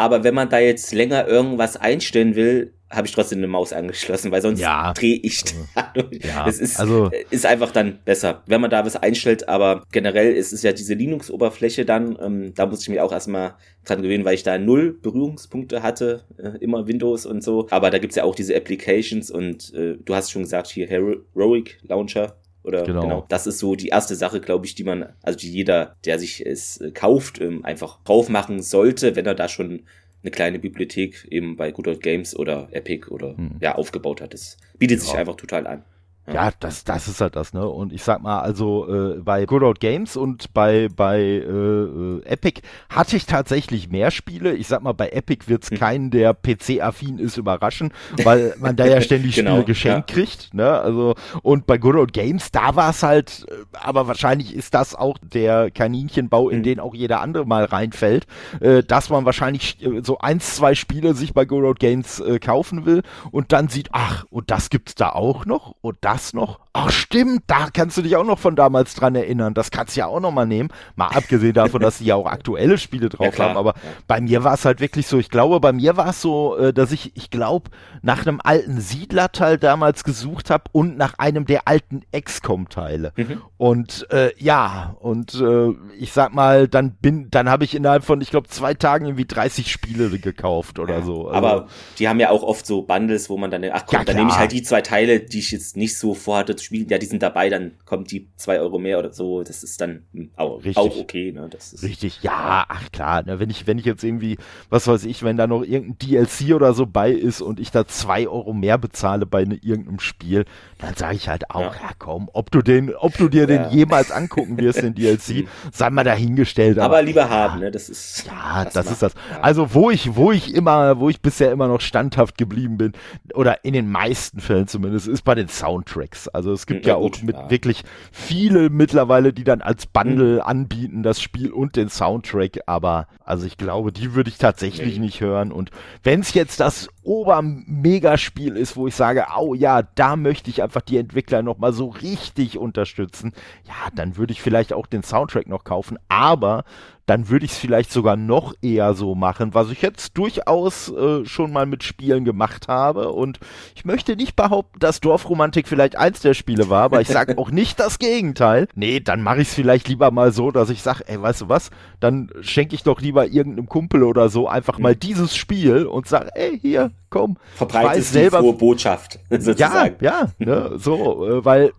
aber 0.00 0.24
wenn 0.24 0.34
man 0.34 0.48
da 0.48 0.58
jetzt 0.58 0.92
länger 0.92 1.26
irgendwas 1.26 1.76
einstellen 1.76 2.34
will, 2.34 2.72
habe 2.90 3.06
ich 3.06 3.14
trotzdem 3.14 3.38
eine 3.38 3.46
Maus 3.46 3.72
angeschlossen, 3.72 4.32
weil 4.32 4.42
sonst 4.42 4.60
ja. 4.60 4.92
drehe 4.94 5.16
ich 5.16 5.44
da. 5.74 5.92
Ja. 6.10 6.48
Es 6.48 6.58
ist, 6.58 6.80
also, 6.80 7.10
ist 7.30 7.46
einfach 7.46 7.70
dann 7.70 8.00
besser, 8.04 8.42
wenn 8.46 8.60
man 8.60 8.70
da 8.70 8.84
was 8.84 8.96
einstellt. 8.96 9.48
Aber 9.48 9.84
generell 9.92 10.34
ist 10.34 10.52
es 10.52 10.62
ja 10.62 10.72
diese 10.72 10.94
Linux-Oberfläche 10.94 11.84
dann, 11.84 12.18
ähm, 12.20 12.52
da 12.54 12.66
muss 12.66 12.82
ich 12.82 12.88
mich 12.88 13.00
auch 13.00 13.12
erstmal 13.12 13.54
dran 13.84 14.02
gewöhnen, 14.02 14.24
weil 14.24 14.34
ich 14.34 14.42
da 14.42 14.58
null 14.58 14.98
Berührungspunkte 15.00 15.82
hatte, 15.82 16.24
äh, 16.38 16.58
immer 16.60 16.88
Windows 16.88 17.26
und 17.26 17.44
so. 17.44 17.68
Aber 17.70 17.90
da 17.90 17.98
gibt's 17.98 18.16
ja 18.16 18.24
auch 18.24 18.34
diese 18.34 18.56
Applications 18.56 19.30
und 19.30 19.72
äh, 19.74 19.96
du 20.04 20.14
hast 20.14 20.32
schon 20.32 20.42
gesagt, 20.42 20.68
hier 20.68 20.88
Heroic 20.88 21.78
Launcher, 21.82 22.36
oder 22.62 22.84
genau. 22.84 23.02
genau. 23.02 23.26
Das 23.28 23.46
ist 23.46 23.58
so 23.58 23.74
die 23.74 23.88
erste 23.88 24.14
Sache, 24.14 24.40
glaube 24.40 24.66
ich, 24.66 24.74
die 24.74 24.84
man, 24.84 25.06
also 25.22 25.38
die 25.38 25.50
jeder, 25.50 25.96
der 26.04 26.18
sich 26.18 26.44
es 26.44 26.80
äh, 26.80 26.90
kauft, 26.90 27.40
ähm, 27.40 27.64
einfach 27.64 27.98
drauf 28.04 28.28
machen 28.28 28.62
sollte, 28.62 29.16
wenn 29.16 29.26
er 29.26 29.34
da 29.34 29.48
schon 29.48 29.82
eine 30.22 30.30
kleine 30.30 30.58
Bibliothek 30.58 31.26
eben 31.30 31.56
bei 31.56 31.72
Good 31.72 31.88
Old 31.88 32.02
Games 32.02 32.36
oder 32.36 32.68
Epic 32.72 33.08
oder 33.08 33.36
hm. 33.36 33.56
ja 33.60 33.76
aufgebaut 33.76 34.20
hat. 34.20 34.34
Das 34.34 34.58
bietet 34.78 34.98
ja. 34.98 35.04
sich 35.04 35.14
einfach 35.14 35.36
total 35.36 35.66
an. 35.66 35.84
Ja, 36.32 36.50
das, 36.60 36.84
das 36.84 37.08
ist 37.08 37.20
halt 37.20 37.36
das, 37.36 37.52
ne? 37.52 37.66
Und 37.66 37.92
ich 37.92 38.02
sag 38.02 38.22
mal, 38.22 38.40
also 38.40 38.88
äh, 38.88 39.18
bei 39.20 39.46
Good 39.46 39.62
Old 39.62 39.80
Games 39.80 40.16
und 40.16 40.52
bei, 40.54 40.88
bei 40.94 41.20
äh, 41.20 41.42
äh 41.42 42.22
Epic 42.24 42.62
hatte 42.88 43.16
ich 43.16 43.26
tatsächlich 43.26 43.90
mehr 43.90 44.10
Spiele. 44.10 44.54
Ich 44.54 44.68
sag 44.68 44.82
mal, 44.82 44.92
bei 44.92 45.08
Epic 45.10 45.48
wird's 45.48 45.70
hm. 45.70 45.78
keinen, 45.78 46.10
der 46.10 46.34
PC-affin 46.34 47.18
ist, 47.18 47.36
überraschen, 47.36 47.92
weil 48.22 48.54
man 48.58 48.76
da 48.76 48.86
ja 48.86 49.00
ständig 49.00 49.34
genau, 49.34 49.52
Spiele 49.52 49.64
geschenkt 49.64 50.10
ja. 50.10 50.14
kriegt, 50.16 50.54
ne? 50.54 50.78
Also, 50.78 51.14
und 51.42 51.66
bei 51.66 51.78
Good 51.78 51.96
Old 51.96 52.12
Games, 52.12 52.50
da 52.50 52.76
war's 52.76 53.02
halt, 53.02 53.46
äh, 53.48 53.54
aber 53.72 54.06
wahrscheinlich 54.06 54.54
ist 54.54 54.74
das 54.74 54.94
auch 54.94 55.18
der 55.22 55.70
Kaninchenbau, 55.70 56.48
in 56.48 56.58
mhm. 56.58 56.62
den 56.64 56.80
auch 56.80 56.94
jeder 56.94 57.20
andere 57.20 57.46
mal 57.46 57.64
reinfällt, 57.64 58.26
äh, 58.60 58.82
dass 58.82 59.10
man 59.10 59.24
wahrscheinlich 59.24 59.84
äh, 59.84 60.02
so 60.02 60.18
eins, 60.18 60.56
zwei 60.56 60.74
Spiele 60.74 61.14
sich 61.14 61.34
bei 61.34 61.44
Good 61.44 61.64
Old 61.64 61.78
Games 61.80 62.20
äh, 62.20 62.38
kaufen 62.38 62.86
will 62.86 63.02
und 63.30 63.52
dann 63.52 63.68
sieht, 63.68 63.88
ach, 63.92 64.24
und 64.30 64.50
das 64.50 64.70
gibt's 64.70 64.94
da 64.94 65.10
auch 65.10 65.46
noch 65.46 65.74
und 65.80 65.96
das 66.00 66.19
das 66.20 66.34
noch? 66.34 66.60
Ach 66.72 66.90
stimmt, 66.90 67.42
da 67.46 67.68
kannst 67.72 67.96
du 67.96 68.02
dich 68.02 68.16
auch 68.16 68.24
noch 68.24 68.38
von 68.38 68.54
damals 68.54 68.94
dran 68.94 69.14
erinnern. 69.14 69.54
Das 69.54 69.70
kannst 69.70 69.96
du 69.96 70.00
ja 70.00 70.06
auch 70.06 70.20
noch 70.20 70.30
mal 70.30 70.46
nehmen. 70.46 70.68
Mal 70.94 71.08
abgesehen 71.08 71.52
davon, 71.52 71.80
dass 71.80 71.98
sie 71.98 72.04
ja 72.04 72.14
auch 72.14 72.26
aktuelle 72.30 72.78
Spiele 72.78 73.08
drauf 73.08 73.36
ja, 73.36 73.44
haben. 73.44 73.56
Aber 73.56 73.70
ja. 73.70 73.90
bei 74.06 74.20
mir 74.20 74.44
war 74.44 74.54
es 74.54 74.64
halt 74.64 74.80
wirklich 74.80 75.06
so. 75.06 75.18
Ich 75.18 75.30
glaube, 75.30 75.58
bei 75.60 75.72
mir 75.72 75.96
war 75.96 76.08
es 76.08 76.20
so, 76.20 76.56
äh, 76.56 76.72
dass 76.72 76.92
ich, 76.92 77.16
ich 77.16 77.30
glaube, 77.30 77.70
nach 78.02 78.26
einem 78.26 78.40
alten 78.42 78.80
Siedlerteil 78.80 79.58
damals 79.58 80.04
gesucht 80.04 80.50
habe 80.50 80.64
und 80.72 80.96
nach 80.96 81.14
einem 81.18 81.44
der 81.44 81.66
alten 81.66 82.02
XCOM-Teile. 82.12 83.12
Mhm. 83.16 83.42
Und 83.56 84.06
äh, 84.10 84.32
ja, 84.38 84.96
und 85.00 85.34
äh, 85.34 85.70
ich 85.98 86.12
sag 86.12 86.32
mal, 86.34 86.68
dann 86.68 86.92
bin, 86.92 87.30
dann 87.30 87.48
habe 87.48 87.64
ich 87.64 87.74
innerhalb 87.74 88.04
von, 88.04 88.20
ich 88.20 88.30
glaube, 88.30 88.48
zwei 88.48 88.74
Tagen 88.74 89.06
irgendwie 89.06 89.26
30 89.26 89.70
Spiele 89.70 90.10
gekauft 90.18 90.78
oder 90.78 90.98
ja, 90.98 91.02
so. 91.02 91.28
Also, 91.28 91.32
aber 91.32 91.66
die 91.98 92.08
haben 92.08 92.20
ja 92.20 92.30
auch 92.30 92.42
oft 92.42 92.64
so 92.64 92.82
Bundles, 92.82 93.28
wo 93.28 93.36
man 93.36 93.50
dann, 93.50 93.64
ach 93.72 93.86
komm, 93.86 94.04
dann 94.04 94.16
nehme 94.16 94.30
ich 94.30 94.38
halt 94.38 94.52
die 94.52 94.62
zwei 94.62 94.82
Teile, 94.82 95.20
die 95.20 95.40
ich 95.40 95.50
jetzt 95.50 95.76
nicht 95.76 95.98
so 96.00 96.14
vorhatte 96.14 96.56
zu 96.56 96.64
spielen, 96.64 96.88
ja, 96.88 96.98
die 96.98 97.06
sind 97.06 97.22
dabei, 97.22 97.50
dann 97.50 97.72
kommt 97.84 98.10
die 98.10 98.28
zwei 98.36 98.58
Euro 98.58 98.78
mehr 98.78 98.98
oder 98.98 99.12
so. 99.12 99.42
Das 99.42 99.62
ist 99.62 99.80
dann 99.80 100.02
hm, 100.12 100.30
auch, 100.34 100.60
auch 100.74 100.96
okay. 100.96 101.30
Ne? 101.30 101.46
Das 101.50 101.72
ist, 101.72 101.82
Richtig, 101.82 102.22
ja, 102.22 102.64
ach 102.68 102.90
klar. 102.90 103.22
Ne? 103.22 103.38
Wenn 103.38 103.50
ich, 103.50 103.66
wenn 103.66 103.78
ich 103.78 103.84
jetzt 103.84 104.02
irgendwie, 104.02 104.38
was 104.70 104.88
weiß 104.88 105.04
ich, 105.04 105.22
wenn 105.22 105.36
da 105.36 105.46
noch 105.46 105.62
irgendein 105.62 105.98
DLC 105.98 106.54
oder 106.54 106.72
so 106.72 106.86
bei 106.86 107.10
ist 107.10 107.42
und 107.42 107.60
ich 107.60 107.70
da 107.70 107.86
zwei 107.86 108.26
Euro 108.26 108.54
mehr 108.54 108.78
bezahle 108.78 109.26
bei 109.26 109.44
ne, 109.44 109.56
irgendeinem 109.56 110.00
Spiel, 110.00 110.46
dann 110.78 110.94
sage 110.94 111.16
ich 111.16 111.28
halt 111.28 111.50
auch, 111.50 111.74
ja. 111.74 111.82
ja. 111.82 111.90
komm, 111.98 112.30
ob 112.32 112.50
du 112.50 112.62
den, 112.62 112.94
ob 112.94 113.16
du 113.18 113.28
dir 113.28 113.48
ja. 113.48 113.64
den 113.64 113.70
jemals 113.70 114.10
angucken 114.10 114.58
wirst, 114.58 114.82
den 114.82 114.94
DLC, 114.94 115.46
sei 115.72 115.90
mal 115.90 116.04
dahingestellt. 116.04 116.78
Aber, 116.78 116.96
aber 116.96 117.02
lieber 117.02 117.28
haben, 117.28 117.60
ne? 117.60 117.70
Das 117.70 117.90
ist. 117.90 118.26
Ja, 118.26 118.64
das, 118.64 118.72
das 118.72 118.90
ist 118.90 119.02
das. 119.02 119.12
Also 119.42 119.74
wo 119.74 119.90
ich, 119.90 120.16
wo 120.16 120.32
ich 120.32 120.54
immer, 120.54 120.98
wo 120.98 121.10
ich 121.10 121.20
bisher 121.20 121.52
immer 121.52 121.68
noch 121.68 121.82
standhaft 121.82 122.38
geblieben 122.38 122.78
bin, 122.78 122.92
oder 123.34 123.64
in 123.64 123.74
den 123.74 123.90
meisten 123.90 124.40
Fällen 124.40 124.66
zumindest, 124.66 125.06
ist 125.06 125.22
bei 125.22 125.34
den 125.34 125.48
Soundtracks. 125.90 126.28
Also 126.28 126.52
es 126.52 126.66
gibt 126.66 126.86
ja, 126.86 126.92
ja 126.92 126.96
auch 126.96 127.02
gut, 127.02 127.22
mit 127.22 127.36
ja. 127.36 127.50
wirklich 127.50 127.82
viele 128.12 128.70
mittlerweile, 128.70 129.32
die 129.32 129.44
dann 129.44 129.60
als 129.60 129.86
Bundle 129.86 130.36
mhm. 130.36 130.40
anbieten, 130.40 131.02
das 131.02 131.20
Spiel 131.20 131.52
und 131.52 131.76
den 131.76 131.88
Soundtrack, 131.88 132.60
aber 132.66 133.06
also 133.24 133.46
ich 133.46 133.56
glaube, 133.56 133.92
die 133.92 134.14
würde 134.14 134.30
ich 134.30 134.38
tatsächlich 134.38 134.98
nee. 134.98 135.06
nicht 135.06 135.20
hören. 135.20 135.52
Und 135.52 135.70
wenn 136.02 136.20
es 136.20 136.34
jetzt 136.34 136.60
das 136.60 136.88
Obermegaspiel 137.02 138.56
ist, 138.56 138.76
wo 138.76 138.86
ich 138.86 138.94
sage, 138.94 139.26
oh 139.38 139.54
ja, 139.54 139.82
da 139.82 140.16
möchte 140.16 140.50
ich 140.50 140.62
einfach 140.62 140.82
die 140.82 140.98
Entwickler 140.98 141.42
nochmal 141.42 141.72
so 141.72 141.88
richtig 141.88 142.58
unterstützen, 142.58 143.32
ja, 143.64 143.90
dann 143.94 144.16
würde 144.16 144.32
ich 144.32 144.42
vielleicht 144.42 144.72
auch 144.72 144.86
den 144.86 145.02
Soundtrack 145.02 145.48
noch 145.48 145.64
kaufen, 145.64 145.98
aber 146.08 146.64
dann 147.06 147.28
würde 147.28 147.44
ich 147.44 147.52
es 147.52 147.58
vielleicht 147.58 147.92
sogar 147.92 148.16
noch 148.16 148.54
eher 148.62 148.94
so 148.94 149.14
machen, 149.14 149.54
was 149.54 149.70
ich 149.70 149.82
jetzt 149.82 150.16
durchaus 150.16 150.92
äh, 150.92 151.24
schon 151.24 151.52
mal 151.52 151.66
mit 151.66 151.82
Spielen 151.82 152.24
gemacht 152.24 152.68
habe. 152.68 153.12
Und 153.12 153.40
ich 153.74 153.84
möchte 153.84 154.16
nicht 154.16 154.36
behaupten, 154.36 154.78
dass 154.78 155.00
Dorfromantik 155.00 155.66
vielleicht 155.66 155.96
eins 155.96 156.20
der 156.20 156.34
Spiele 156.34 156.68
war, 156.68 156.84
aber 156.84 157.00
ich 157.00 157.08
sage 157.08 157.36
auch 157.38 157.50
nicht 157.50 157.80
das 157.80 157.98
Gegenteil. 157.98 158.68
Nee, 158.74 159.00
dann 159.00 159.22
mache 159.22 159.42
ich 159.42 159.48
es 159.48 159.54
vielleicht 159.54 159.88
lieber 159.88 160.10
mal 160.10 160.32
so, 160.32 160.50
dass 160.50 160.70
ich 160.70 160.82
sage, 160.82 161.04
ey, 161.06 161.20
weißt 161.20 161.42
du 161.42 161.48
was, 161.48 161.70
dann 161.98 162.30
schenke 162.40 162.74
ich 162.74 162.82
doch 162.82 163.00
lieber 163.00 163.26
irgendeinem 163.26 163.68
Kumpel 163.68 164.02
oder 164.02 164.28
so 164.28 164.48
einfach 164.48 164.78
mal 164.78 164.94
mhm. 164.94 165.00
dieses 165.00 165.36
Spiel 165.36 165.86
und 165.86 166.06
sage, 166.06 166.30
ey, 166.34 166.58
hier, 166.58 166.92
komm. 167.10 167.36
Verbreitet 167.54 168.04
selber 168.04 168.38
frohe 168.38 168.54
Botschaft, 168.54 169.18
sozusagen. 169.30 169.96
Ja, 170.00 170.10
ja, 170.10 170.28
ne, 170.38 170.72
so, 170.76 171.26
äh, 171.26 171.44
weil 171.44 171.72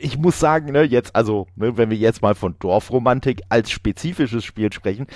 ich 0.00 0.18
muss 0.18 0.38
sagen, 0.38 0.72
ne, 0.72 0.82
jetzt, 0.82 1.14
also, 1.14 1.46
ne, 1.56 1.76
wenn 1.76 1.90
wir 1.90 1.96
jetzt 1.96 2.22
mal 2.22 2.34
von 2.34 2.56
Dorfromantik 2.58 3.42
als 3.48 3.70
spezifisches 3.70 4.44
Spiel 4.44 4.72
sprechen, 4.72 5.06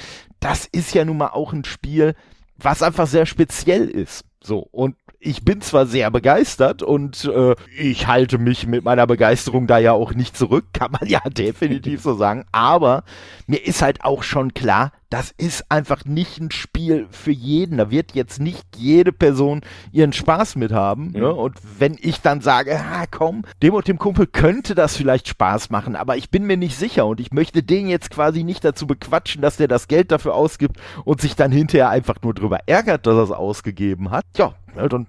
das 0.41 0.67
ist 0.67 0.95
ja 0.95 1.05
nun 1.05 1.19
mal 1.19 1.29
auch 1.29 1.53
ein 1.53 1.65
Spiel, 1.65 2.15
was 2.57 2.83
einfach 2.83 3.07
sehr 3.07 3.27
speziell 3.27 3.89
ist. 3.89 4.25
So, 4.43 4.59
und 4.59 4.97
ich 5.19 5.45
bin 5.45 5.61
zwar 5.61 5.87
sehr 5.87 6.11
begeistert 6.11 6.83
und 6.83 7.25
äh, 7.25 7.55
ich 7.77 8.07
halte 8.07 8.39
mich 8.39 8.67
mit 8.67 8.85
meiner 8.85 9.07
Begeisterung 9.07 9.67
da 9.67 9.79
ja 9.79 9.93
auch 9.93 10.15
nicht 10.15 10.37
zurück, 10.37 10.67
kann 10.73 10.93
man 10.93 11.09
ja 11.09 11.21
definitiv 11.29 12.01
so 12.03 12.15
sagen, 12.15 12.45
aber 12.53 13.03
mir 13.47 13.65
ist 13.67 13.83
halt 13.83 14.05
auch 14.05 14.23
schon 14.23 14.55
klar, 14.55 14.93
das 15.11 15.33
ist 15.37 15.71
einfach 15.71 16.05
nicht 16.05 16.41
ein 16.41 16.51
Spiel 16.51 17.07
für 17.11 17.31
jeden. 17.31 17.79
Da 17.79 17.91
wird 17.91 18.15
jetzt 18.15 18.41
nicht 18.41 18.65
jede 18.77 19.13
Person 19.13 19.61
ihren 19.93 20.13
Spaß 20.13 20.57
mit 20.57 20.73
haben. 20.73 21.09
Mhm. 21.09 21.21
Ne? 21.21 21.33
Und 21.33 21.57
wenn 21.79 21.97
ich 22.01 22.21
dann 22.21 22.41
sage, 22.41 22.79
ah, 22.79 23.07
komm, 23.11 23.43
dem 23.63 23.75
und 23.75 23.87
dem 23.89 23.99
Kumpel 23.99 24.27
könnte 24.27 24.75
das 24.75 24.97
vielleicht 24.97 25.29
Spaß 25.29 25.71
machen, 25.71 25.97
aber 25.97 26.17
ich 26.17 26.31
bin 26.31 26.45
mir 26.45 26.57
nicht 26.57 26.77
sicher 26.77 27.07
und 27.07 27.21
ich 27.21 27.33
möchte 27.33 27.63
den 27.63 27.89
jetzt 27.89 28.11
quasi 28.11 28.43
nicht 28.43 28.65
dazu 28.65 28.87
bequatschen, 28.87 29.43
dass 29.43 29.57
der 29.57 29.69
das 29.69 29.89
Geld 29.89 30.11
dafür 30.11 30.35
ausgibt 30.35 30.81
und 31.05 31.21
sich 31.21 31.37
dann 31.37 31.53
hinterher 31.53 31.91
einfach 31.91 32.17
nur 32.23 32.35
drüber 32.35 32.61
ärgert, 32.67 33.07
dass 33.07 33.15
er 33.15 33.23
es 33.23 33.31
ausgegeben 33.31 34.11
hat. 34.11 34.25
Ja, 34.37 34.55
ne, 34.75 34.89
dann 34.89 35.07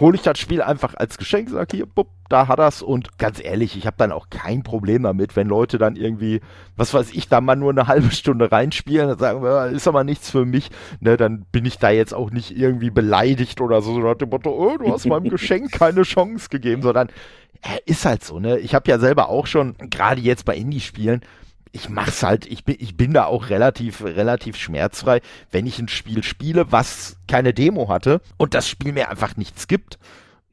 hole 0.00 0.16
ich 0.16 0.22
das 0.22 0.38
Spiel 0.38 0.62
einfach 0.62 0.94
als 0.96 1.18
Geschenk, 1.18 1.50
sag 1.50 1.70
hier, 1.70 1.86
bupp, 1.86 2.08
da 2.28 2.48
hat 2.48 2.58
er's 2.58 2.82
und 2.82 3.18
ganz 3.18 3.42
ehrlich, 3.42 3.76
ich 3.76 3.86
habe 3.86 3.96
dann 3.98 4.12
auch 4.12 4.28
kein 4.30 4.62
Problem 4.62 5.02
damit, 5.02 5.36
wenn 5.36 5.48
Leute 5.48 5.78
dann 5.78 5.96
irgendwie, 5.96 6.40
was 6.76 6.92
weiß 6.92 7.12
ich, 7.12 7.28
da 7.28 7.40
mal 7.40 7.56
nur 7.56 7.70
eine 7.70 7.86
halbe 7.86 8.10
Stunde 8.10 8.52
reinspielen, 8.52 9.08
dann 9.08 9.18
sagen 9.18 9.42
wir, 9.42 9.66
ist 9.66 9.88
aber 9.88 10.04
nichts 10.04 10.30
für 10.30 10.44
mich, 10.44 10.70
ne, 11.00 11.16
dann 11.16 11.46
bin 11.52 11.64
ich 11.64 11.78
da 11.78 11.90
jetzt 11.90 12.14
auch 12.14 12.30
nicht 12.30 12.56
irgendwie 12.56 12.90
beleidigt 12.90 13.60
oder 13.60 13.80
so, 13.82 13.94
so 13.94 14.00
nach 14.00 14.16
dem 14.16 14.30
Motto, 14.30 14.50
oh, 14.50 14.76
du 14.76 14.92
hast 14.92 15.06
meinem 15.06 15.28
Geschenk 15.30 15.72
keine 15.72 16.02
Chance 16.02 16.48
gegeben, 16.48 16.82
sondern 16.82 17.08
äh, 17.62 17.78
ist 17.86 18.04
halt 18.04 18.24
so, 18.24 18.38
ne? 18.38 18.58
Ich 18.58 18.74
habe 18.74 18.90
ja 18.90 18.98
selber 18.98 19.28
auch 19.28 19.46
schon, 19.46 19.74
gerade 19.90 20.20
jetzt 20.20 20.44
bei 20.44 20.56
Indie-Spielen, 20.56 21.22
ich 21.72 21.88
mach's 21.88 22.22
halt, 22.22 22.46
ich 22.46 22.64
bin, 22.64 22.76
ich 22.78 22.96
bin 22.96 23.12
da 23.12 23.24
auch 23.24 23.50
relativ, 23.50 24.02
relativ 24.02 24.56
schmerzfrei, 24.56 25.20
wenn 25.50 25.66
ich 25.66 25.78
ein 25.78 25.88
Spiel 25.88 26.22
spiele, 26.22 26.70
was 26.72 27.16
keine 27.26 27.54
Demo 27.54 27.88
hatte 27.88 28.20
und 28.36 28.54
das 28.54 28.68
Spiel 28.68 28.92
mir 28.92 29.10
einfach 29.10 29.36
nichts 29.36 29.68
gibt, 29.68 29.98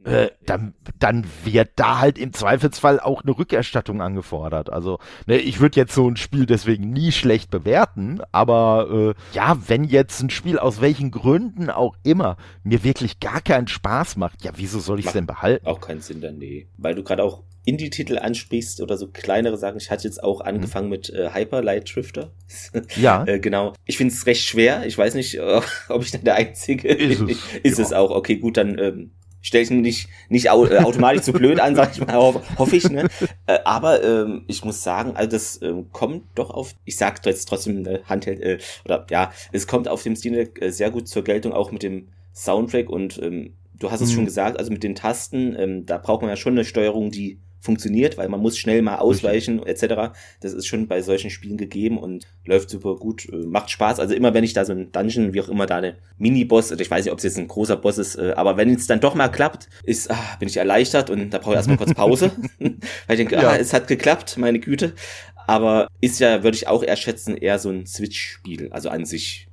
äh, 0.05 0.29
dann, 0.45 0.73
dann 0.99 1.25
wird 1.43 1.71
da 1.75 1.99
halt 1.99 2.17
im 2.17 2.31
Zweifelsfall 2.31 2.99
auch 2.99 3.23
eine 3.23 3.37
Rückerstattung 3.37 4.01
angefordert. 4.01 4.71
Also, 4.71 4.99
ne, 5.25 5.37
ich 5.37 5.59
würde 5.59 5.79
jetzt 5.79 5.93
so 5.93 6.07
ein 6.07 6.15
Spiel 6.15 6.45
deswegen 6.45 6.91
nie 6.91 7.11
schlecht 7.11 7.49
bewerten, 7.49 8.21
aber 8.31 9.15
äh, 9.15 9.35
ja, 9.35 9.57
wenn 9.67 9.83
jetzt 9.83 10.21
ein 10.21 10.29
Spiel 10.29 10.59
aus 10.59 10.79
welchen 10.79 11.11
Gründen 11.11 11.69
auch 11.69 11.95
immer 12.03 12.37
mir 12.63 12.83
wirklich 12.83 13.19
gar 13.19 13.41
keinen 13.41 13.67
Spaß 13.67 14.17
macht, 14.17 14.43
ja, 14.43 14.51
wieso 14.55 14.79
soll 14.79 14.99
ich 14.99 15.07
es 15.07 15.13
denn 15.13 15.25
behalten? 15.25 15.65
Auch 15.65 15.81
keinen 15.81 16.01
Sinn 16.01 16.21
dann, 16.21 16.37
nee. 16.37 16.67
Weil 16.77 16.95
du 16.95 17.03
gerade 17.03 17.23
auch 17.23 17.43
Indie-Titel 17.65 18.19
ansprichst 18.19 18.81
oder 18.81 18.95
so 18.97 19.07
kleinere 19.07 19.57
Sachen. 19.57 19.77
Ich 19.77 19.89
hatte 19.89 20.03
jetzt 20.07 20.23
auch 20.23 20.41
mhm. 20.41 20.47
angefangen 20.47 20.85
mhm. 20.85 20.91
mit 20.91 21.09
äh, 21.09 21.31
Hyper 21.33 21.61
Light 21.63 21.93
Drifter. 21.95 22.31
Ja. 22.95 23.25
äh, 23.25 23.39
genau. 23.39 23.73
Ich 23.85 23.97
finde 23.97 24.13
es 24.13 24.25
recht 24.27 24.43
schwer. 24.43 24.85
Ich 24.85 24.97
weiß 24.97 25.15
nicht, 25.15 25.39
ob 25.89 26.03
ich 26.03 26.11
dann 26.11 26.23
der 26.23 26.35
Einzige 26.35 26.87
ist. 26.87 27.21
Es, 27.21 27.37
ist 27.63 27.79
ja. 27.79 27.85
es 27.85 27.93
auch. 27.93 28.11
Okay, 28.11 28.37
gut, 28.37 28.57
dann 28.57 28.77
ähm, 28.77 29.11
stelle 29.45 29.63
ich 29.63 29.69
mich 29.69 30.07
nicht 30.29 30.49
au 30.49 30.65
äh, 30.65 30.79
automatisch 30.79 31.21
zu 31.21 31.31
blöd 31.31 31.59
an, 31.59 31.75
sag 31.75 31.91
ich 31.93 32.05
mal, 32.05 32.15
ho 32.15 32.41
hoffe 32.57 32.75
ich. 32.75 32.89
Ne? 32.89 33.07
Äh, 33.45 33.59
aber 33.63 34.03
ähm, 34.03 34.43
ich 34.47 34.65
muss 34.65 34.81
sagen, 34.83 35.15
also 35.15 35.29
das 35.29 35.61
ähm, 35.61 35.91
kommt 35.91 36.23
doch 36.33 36.49
auf, 36.49 36.73
ich 36.83 36.97
sag 36.97 37.23
jetzt 37.25 37.47
trotzdem 37.47 37.85
äh, 37.85 37.99
Handheld, 38.05 38.41
äh, 38.41 38.57
oder 38.85 39.05
ja, 39.11 39.31
es 39.51 39.67
kommt 39.67 39.87
auf 39.87 40.01
dem 40.01 40.15
Steam 40.15 40.33
Deck 40.33 40.59
äh, 40.61 40.71
sehr 40.71 40.89
gut 40.89 41.07
zur 41.07 41.23
Geltung, 41.23 41.53
auch 41.53 41.71
mit 41.71 41.83
dem 41.83 42.07
Soundtrack 42.33 42.89
und 42.89 43.21
ähm, 43.21 43.53
du 43.77 43.91
hast 43.91 44.01
es 44.01 44.09
mhm. 44.09 44.15
schon 44.15 44.25
gesagt, 44.25 44.57
also 44.57 44.71
mit 44.71 44.81
den 44.81 44.95
Tasten, 44.95 45.55
ähm, 45.57 45.85
da 45.85 45.99
braucht 45.99 46.21
man 46.21 46.29
ja 46.29 46.35
schon 46.35 46.53
eine 46.53 46.65
Steuerung, 46.65 47.11
die 47.11 47.39
funktioniert, 47.65 48.17
weil 48.17 48.29
man 48.29 48.39
muss 48.39 48.57
schnell 48.57 48.81
mal 48.81 48.97
ausweichen 48.97 49.65
etc. 49.65 50.15
Das 50.39 50.53
ist 50.53 50.67
schon 50.67 50.87
bei 50.87 51.01
solchen 51.01 51.29
Spielen 51.29 51.57
gegeben 51.57 51.97
und 51.97 52.25
läuft 52.45 52.69
super 52.69 52.95
gut, 52.95 53.27
äh, 53.31 53.45
macht 53.45 53.69
Spaß. 53.69 53.99
Also 53.99 54.13
immer 54.13 54.33
wenn 54.33 54.43
ich 54.43 54.53
da 54.53 54.63
so 54.63 54.71
ein 54.71 54.91
Dungeon, 54.91 55.33
wie 55.33 55.41
auch 55.41 55.49
immer 55.49 55.65
da 55.65 55.77
eine 55.77 55.97
Mini-Boss, 56.17 56.71
oder 56.71 56.81
ich 56.81 56.89
weiß 56.89 57.05
nicht, 57.05 57.11
ob 57.11 57.17
es 57.17 57.23
jetzt 57.23 57.37
ein 57.37 57.47
großer 57.47 57.75
Boss 57.75 57.97
ist, 57.97 58.15
äh, 58.15 58.33
aber 58.35 58.55
wenn 58.55 58.73
es 58.73 58.87
dann 58.87 59.01
doch 59.01 59.15
mal 59.15 59.27
klappt, 59.27 59.67
ist, 59.83 60.09
ah, 60.09 60.37
bin 60.39 60.47
ich 60.47 60.57
erleichtert 60.57 61.09
und 61.09 61.31
da 61.31 61.39
brauche 61.39 61.51
ich 61.51 61.57
erstmal 61.57 61.77
kurz 61.77 61.93
Pause, 61.93 62.31
weil 62.59 62.79
ich 63.09 63.17
denke, 63.17 63.35
ja. 63.35 63.49
ah, 63.49 63.57
es 63.57 63.73
hat 63.73 63.87
geklappt, 63.87 64.37
meine 64.37 64.59
Güte. 64.59 64.93
Aber 65.47 65.87
ist 66.01 66.19
ja, 66.19 66.43
würde 66.43 66.55
ich 66.55 66.67
auch 66.67 66.83
eher 66.83 66.95
schätzen, 66.95 67.37
eher 67.37 67.59
so 67.59 67.69
ein 67.69 67.85
Switch-Spiel, 67.85 68.69
also 68.71 68.89
an 68.89 69.05
sich. 69.05 69.47